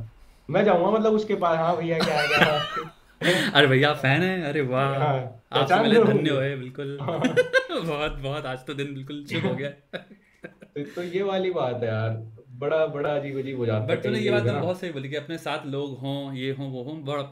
मैं 0.49 0.65
जाऊँगा 0.65 0.91
मतलब 0.91 1.13
उसके 1.13 1.35
पास 1.35 1.59
हाँ 1.59 1.77
भैया 1.77 1.99
क्या 1.99 2.21
है 2.21 2.29
क्या 2.29 3.51
अरे 3.55 3.67
भैया 3.67 3.93
फ़ैन 3.95 4.23
है? 4.23 4.43
अरे 4.43 4.61
वाह। 4.61 4.95
हाँ 4.99 5.43
आपसे 5.53 5.81
मिले 5.81 6.05
धन्य 6.05 6.31
हुए 6.31 6.55
बिल्कुल। 6.57 6.99
हाँ। 7.03 7.19
बहुत 7.71 8.19
बहुत 8.19 8.47
आज 8.47 8.65
तो 8.67 8.75
दिन 8.75 8.95
बिल्कुल 8.95 9.25
शुभ 9.27 9.47
हो 9.47 9.55
गया। 9.55 9.69
तो, 9.69 10.83
तो 10.85 11.03
ये 11.03 11.23
वाली 11.23 11.51
बात 11.51 11.83
है 11.83 11.89
यार 11.89 12.11
बड़ा 12.59 12.87
बड़ा 12.87 13.15
अजीब 13.17 13.39
अजीब 13.39 13.59
हो 13.59 13.67
जाता 13.67 13.93
है 13.93 13.97
बट 13.97 14.03
तूने 14.03 14.19
ये 14.19 14.31
बात 14.31 14.47
तो 14.47 14.53
बहुत 14.53 14.81
सही 14.81 14.91
बोली 14.93 15.09
कि 15.09 15.17
अपने 15.17 15.39
साथ 15.39 15.67
लोग 15.67 15.99
हों 15.99 16.35
ये 16.35 16.51
हों 16.53 16.71
वो 16.71 16.83
हों 16.83 17.05
बड़ा 17.05 17.23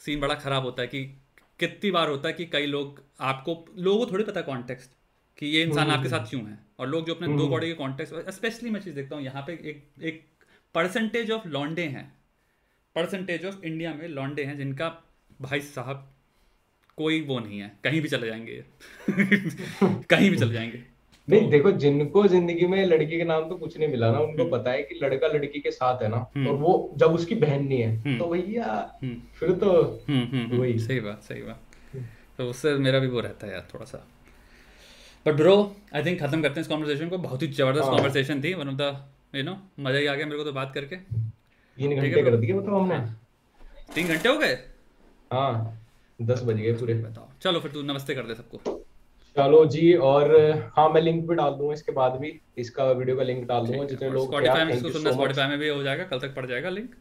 सीन 0.00 0.20
बड़ा 0.20 0.34
खराब 0.34 0.62
होता 0.62 0.82
है 0.82 0.88
कि 0.88 1.04
कितनी 1.60 1.90
बार 1.90 2.08
होता 2.08 2.28
है 2.28 2.34
कि 2.34 2.44
कई 2.46 2.66
लोग 2.66 3.00
आपको 3.24 3.64
लोगों 3.78 4.04
को 4.04 4.12
थोड़ी 4.12 4.24
पता 4.24 4.40
कॉन्टेक्स्ट 4.40 4.90
कि 5.38 5.46
ये 5.46 5.62
इंसान 5.62 5.90
आपके 5.90 6.08
साथ 6.08 6.30
क्यों 6.30 6.42
है। 6.42 6.58
और 6.80 6.88
लोग 6.88 7.06
जो 7.06 7.14
अपने 7.14 7.36
दो 7.36 7.46
बॉडी 7.48 7.66
के 7.66 7.74
कॉन्टेक्स्ट 7.74 8.30
स्पेशली 8.30 8.70
मैं 8.70 8.80
चीज़ 8.80 8.94
देखता 8.94 9.16
हूँ 9.16 9.24
यहाँ 9.24 9.42
पे 9.46 9.52
एक 9.70 9.84
एक 10.02 10.22
परसेंटेज 10.74 11.30
ऑफ़ 11.30 11.48
लॉन्डे 11.48 11.82
हैं। 11.88 12.06
परसेंटेज 12.96 13.44
ऑफ़ 13.46 13.64
इंडिया 13.64 13.94
में 13.94 14.08
लॉन्डे 14.08 14.44
हैं 14.44 14.56
जिनका 14.56 14.88
भाई 15.40 15.60
साहब 15.60 16.10
कोई 16.98 17.20
वो 17.20 17.38
नहीं 17.40 17.58
है। 17.58 17.70
कहीं 17.84 18.00
भी 18.00 18.08
चले 18.08 18.26
जाएँगे 18.26 18.64
कहीं 20.10 20.30
भी 20.30 20.36
चले 20.36 20.52
जाएँगे। 20.52 20.82
नहीं 21.28 21.40
तो 21.42 21.50
देखो 21.50 21.70
जिनको 21.72 22.26
ज़िंदगी 22.28 22.66
में 22.66 22.84
लड़की 22.86 23.16
के 23.18 23.24
नाम 23.24 23.48
तो 23.48 23.56
कुछ 23.56 23.78
नहीं 23.78 23.88
मिला 23.88 24.10
ना 24.12 24.18
उनको 24.18 24.42
हम्म। 24.42 24.52
पता 24.52 24.70
है 24.70 24.82
कि 24.82 24.98
लड़का 25.02 25.26
लड़की 25.26 25.60
के 25.60 25.70
साथ 25.70 26.02
है 26.02 26.08
ना 26.08 26.16
और 26.16 26.36
हम्म 26.36 26.50
वो 26.56 26.94
जब 26.96 27.14
उसकी 27.14 27.34
बहन 27.34 27.64
नहीं 27.64 27.80
है 27.80 27.96
हम्म। 27.96 28.18
तो 28.18 28.26
भैया 28.26 28.98
फिर 29.38 29.52
तो 29.52 29.70
वही। 30.58 30.78
सही 30.78 31.00
बात 31.00 31.22
सही 31.22 31.42
बात। 31.42 31.73
तो 32.38 32.48
उससे 32.50 32.74
मेरा 32.78 32.98
भी 32.98 33.08
वो 33.08 33.20
रहता 33.20 33.46
है 33.46 33.52
यार 33.52 33.66
थोड़ा 33.74 33.84
सा 33.86 34.06
बट 35.26 35.34
ब्रो 35.34 35.54
आई 35.94 36.04
थिंक 36.04 36.20
खत्म 36.20 36.42
करते 36.42 36.54
हैं 36.54 36.60
इस 36.60 36.68
कॉन्वर्सेशन 36.68 37.08
को। 37.08 37.18
बहुत 37.18 37.42
ही 37.42 37.48
ज़बरदस्त 37.48 37.84
हाँ। 37.84 37.92
कॉन्वर्सेशन 37.92 38.42
थी 38.44 38.54
one 38.54 38.68
of 38.68 38.76
the 38.76 38.94
you 39.34 39.42
know 39.44 39.56
मज़ा 39.80 39.98
ही 39.98 40.06
आ 40.06 40.14
गया 40.14 40.26
मेरे 40.26 40.38
को 40.38 40.44
तो 40.44 40.52
बात 40.52 40.72
करके। 40.74 40.96
तीन 40.96 41.96
घंटे 41.96 42.22
कर 42.22 42.36
दिए 42.36 42.52
मतलब 42.52 42.74
हमने। 42.74 42.94
हाँ 42.94 43.20
तीन 43.94 44.08
घंटे 44.08 44.28
हो 44.28 44.38
गए? 44.38 44.54
हाँ 45.30 45.80
दस 46.18 46.42
बज 46.42 46.56
गए 46.56 46.72
पूरे। 46.74 46.94
बताओ। 46.96 47.28
चलो 47.42 47.60
फिर 47.60 47.70
तू 47.72 47.82
नमस्ते 47.84 48.14
कर 48.14 48.22
दे 48.22 48.34
सबको। 48.34 48.80
चलो 49.36 49.64
जी 49.66 49.92
और 50.08 50.36
हाँ 50.76 50.88
मैं 50.90 51.00
लिंक 51.02 51.26
भी 51.28 51.34
डाल 51.34 51.54
दूँगा 51.54 51.72
इसके 51.74 51.92
बाद 51.92 52.12
भी। 52.20 52.38
इसका 52.58 52.90
वीडियो 52.92 53.16
का 53.16 53.22
लिंक 53.22 53.46
डाल 53.48 53.66
दूँगा 53.66 53.84
जितने 53.86 54.10
लोग 54.10 54.26
स्पॉटिफाई 54.26 54.64
में 54.64 54.74
इसको 54.74 54.90
सुनना 54.90 55.12
स्पॉटिफाई 55.12 55.48
में 55.48 55.58
भी 55.58 55.68
हो 55.68 55.82
जाएगा 55.82 56.04
कल 56.04 56.20
तक 56.20 56.34
पड़ 56.34 56.46
जाएगा 56.46 56.68
link 56.70 56.94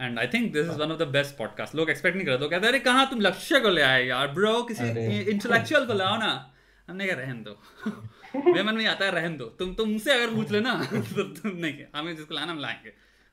and 0.00 0.18
I 0.18 0.26
think 0.26 0.52
this 0.52 0.66
is 0.66 0.76
one 0.76 0.92
of 0.92 0.98
the 0.98 1.02
best 1.02 1.36
podcast 1.36 1.74
लोग 1.74 1.90
एक्सपेक्ट 1.90 2.16
नहीं 2.16 2.26
करते 2.26 2.44
तो 2.44 2.50
कहते 2.50 2.66
अरे 2.66 2.78
कहाँ 2.78 3.10
तुम 3.10 3.20
लक्ष्य 3.20 3.60
को 3.60 3.68
ले 3.68 3.82
आए 3.82 4.04
यार 4.04 4.28
ब्रो 4.28 4.62
किसी 4.62 4.84
इंटेलेक्चुअल 5.30 5.86
को 5.86 5.92
लाओ 5.92 6.16
ना। 6.16 6.50
हमने 6.88 7.06
कहा 7.06 7.16
रहन 7.16 7.42
दो। 7.42 7.62
मेरे 8.52 8.62
मन 8.62 8.74
में 8.74 8.86
आता 8.86 9.04
है 9.04 9.10
रहन 9.10 9.36
दो। 9.36 9.44
तुम 9.44 9.74
तुमसे 9.74 10.12
अगर 10.12 10.34
पूछ 10.34 10.50
लेना 10.50 10.84
तो 10.94 11.22
तुम 11.22 11.52
नहीं 11.56 11.84
हमें 11.96 12.16
जिसको 12.16 12.34
लाना 12.34 12.52
हम 12.52 12.58
लाएँगे। 12.58 12.90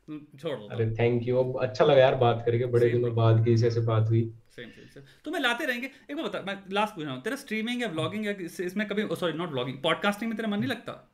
तुम 0.07 0.39
छोड़ 0.39 0.59
दो। 0.59 0.67
अरे 0.67 0.91
थैंक 0.91 1.27
यू 1.27 1.53
अच्छा 1.53 1.85
लगा 1.85 2.01
यार 2.01 2.15
बात 2.15 2.43
करके 2.45 2.65
बड़े 2.65 2.89
दिनों 2.89 3.15
बाद 3.15 3.45
किसी 3.45 3.71
से 3.71 3.79
बात 3.79 4.09
हुई। 4.09 4.33
सेम 4.55 5.01
तो 5.25 5.31
मैं 5.31 5.39
लाते 5.39 5.65
रहेंगे। 5.65 5.87
एक 5.87 6.15
बार 6.15 6.25
बता 6.25 6.41
मैं 6.41 6.63
लास्ट 6.71 6.95
पूछ 6.95 7.05
रहा 7.05 7.13
हूँ 7.13 7.21
तेरा 7.21 7.35
स्ट्रीमिंग 7.35 7.81
या 7.81 7.87
व्लॉगिंग 7.87 8.25
या 8.25 8.33
इसमें 8.41 8.87
कभी 8.87 9.07
सॉरी 9.15 9.33
नॉट 9.33 9.51
व्लॉगिंग 9.51 9.77
पॉडकास्टिंग 9.77 10.29
में 10.31 10.37
तेरा 10.37 10.49
मन 10.49 10.59
नहीं 10.59 10.69
लगता? 10.69 11.10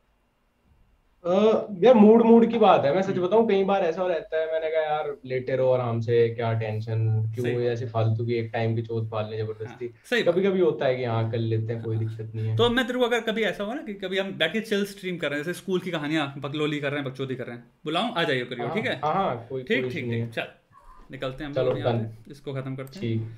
यार 1.24 1.94
मूड 1.94 2.22
मूड 2.22 2.50
की 2.50 2.58
बात 2.58 2.84
है। 2.84 2.94
मैं 2.94 3.02
सच 3.02 3.16
बताऊँ 3.18 3.46
कई 3.48 3.64
बार 3.64 3.82
ऐसा 3.82 4.06
रहता 4.06 4.40
है 4.40 4.46
मैंने 4.52 4.70
कहा 4.70 4.82
यार 4.82 5.16
लेटे 5.26 5.56
रहो 5.56 5.70
आराम 5.70 6.00
से 6.00 6.28
क्या 6.28 6.52
टेंशन 6.52 7.32
क्यों 7.34 7.60
ऐसे 7.62 7.86
फालतू 7.86 8.24
की 8.26 8.34
एक 8.34 8.50
टाइम 8.52 8.74
की 8.76 8.82
चोट 8.82 9.08
पालने 9.10 9.36
हाँ 9.36 9.46
ज़बरदस्ती? 9.46 9.88
सही 10.10 10.22
कभी 10.22 10.42
कभी 10.42 10.60
होता 10.60 10.86
है 10.86 10.96
कि 10.96 11.04
हाँ 11.04 11.30
कर 11.30 11.38
लेते 11.38 11.72
हैं 11.72 11.82
कोई 11.82 11.96
हाँ 11.96 12.04
दिक्कत 12.04 12.34
नहीं 12.34 12.48
है। 12.48 12.56
तो 12.56 12.68
मैं 12.70 12.86
तेरे 12.86 12.98
को 12.98 13.04
अगर 13.04 13.20
कभी 13.20 13.42
ऐसा 13.42 13.64
हो 13.64 13.74
ना 13.74 13.82
कि 13.82 13.94
कभी 13.94 14.18
हम 14.18 14.32
बैठ 14.38 14.52
के 14.52 14.60
चिल 14.60 14.84
स्ट्रीम 14.84 15.16
कर 15.16 15.30
रहे 15.30 15.38
हैं 15.38 15.44
जैसे 15.46 15.58
स्कूल 15.58 15.80
की 15.80 15.90
कहानियाँ 15.90 16.32
बकलोली 16.38 16.80
कर 16.80 16.90
रहे 16.90 17.00
हैं 17.00 17.10
बकचोदी 17.10 17.34
कर 17.34 17.46
रहे 17.46 17.56
हैं 17.56 17.64
बुलाऊं? 17.84 18.14
आ 18.14 18.24
जाइए 18.24 18.44
करियो 18.44 18.66
हाँ 18.66 18.74
ठीक 18.74 18.86
है? 18.86 19.00
हाँ 19.04 19.14
हाँ 19.14 19.36
ठीक 19.50 19.68
ठीक 19.68 19.92
ठीक 19.92 20.30
चल 20.34 20.46
निकलते 21.10 21.44
हैं 21.44 21.50
हम 21.50 22.10
इसको 22.30 22.52
खत्म 22.54 22.74
करते 22.76 22.98
हैं। 22.98 23.18
ठीक। 23.18 23.28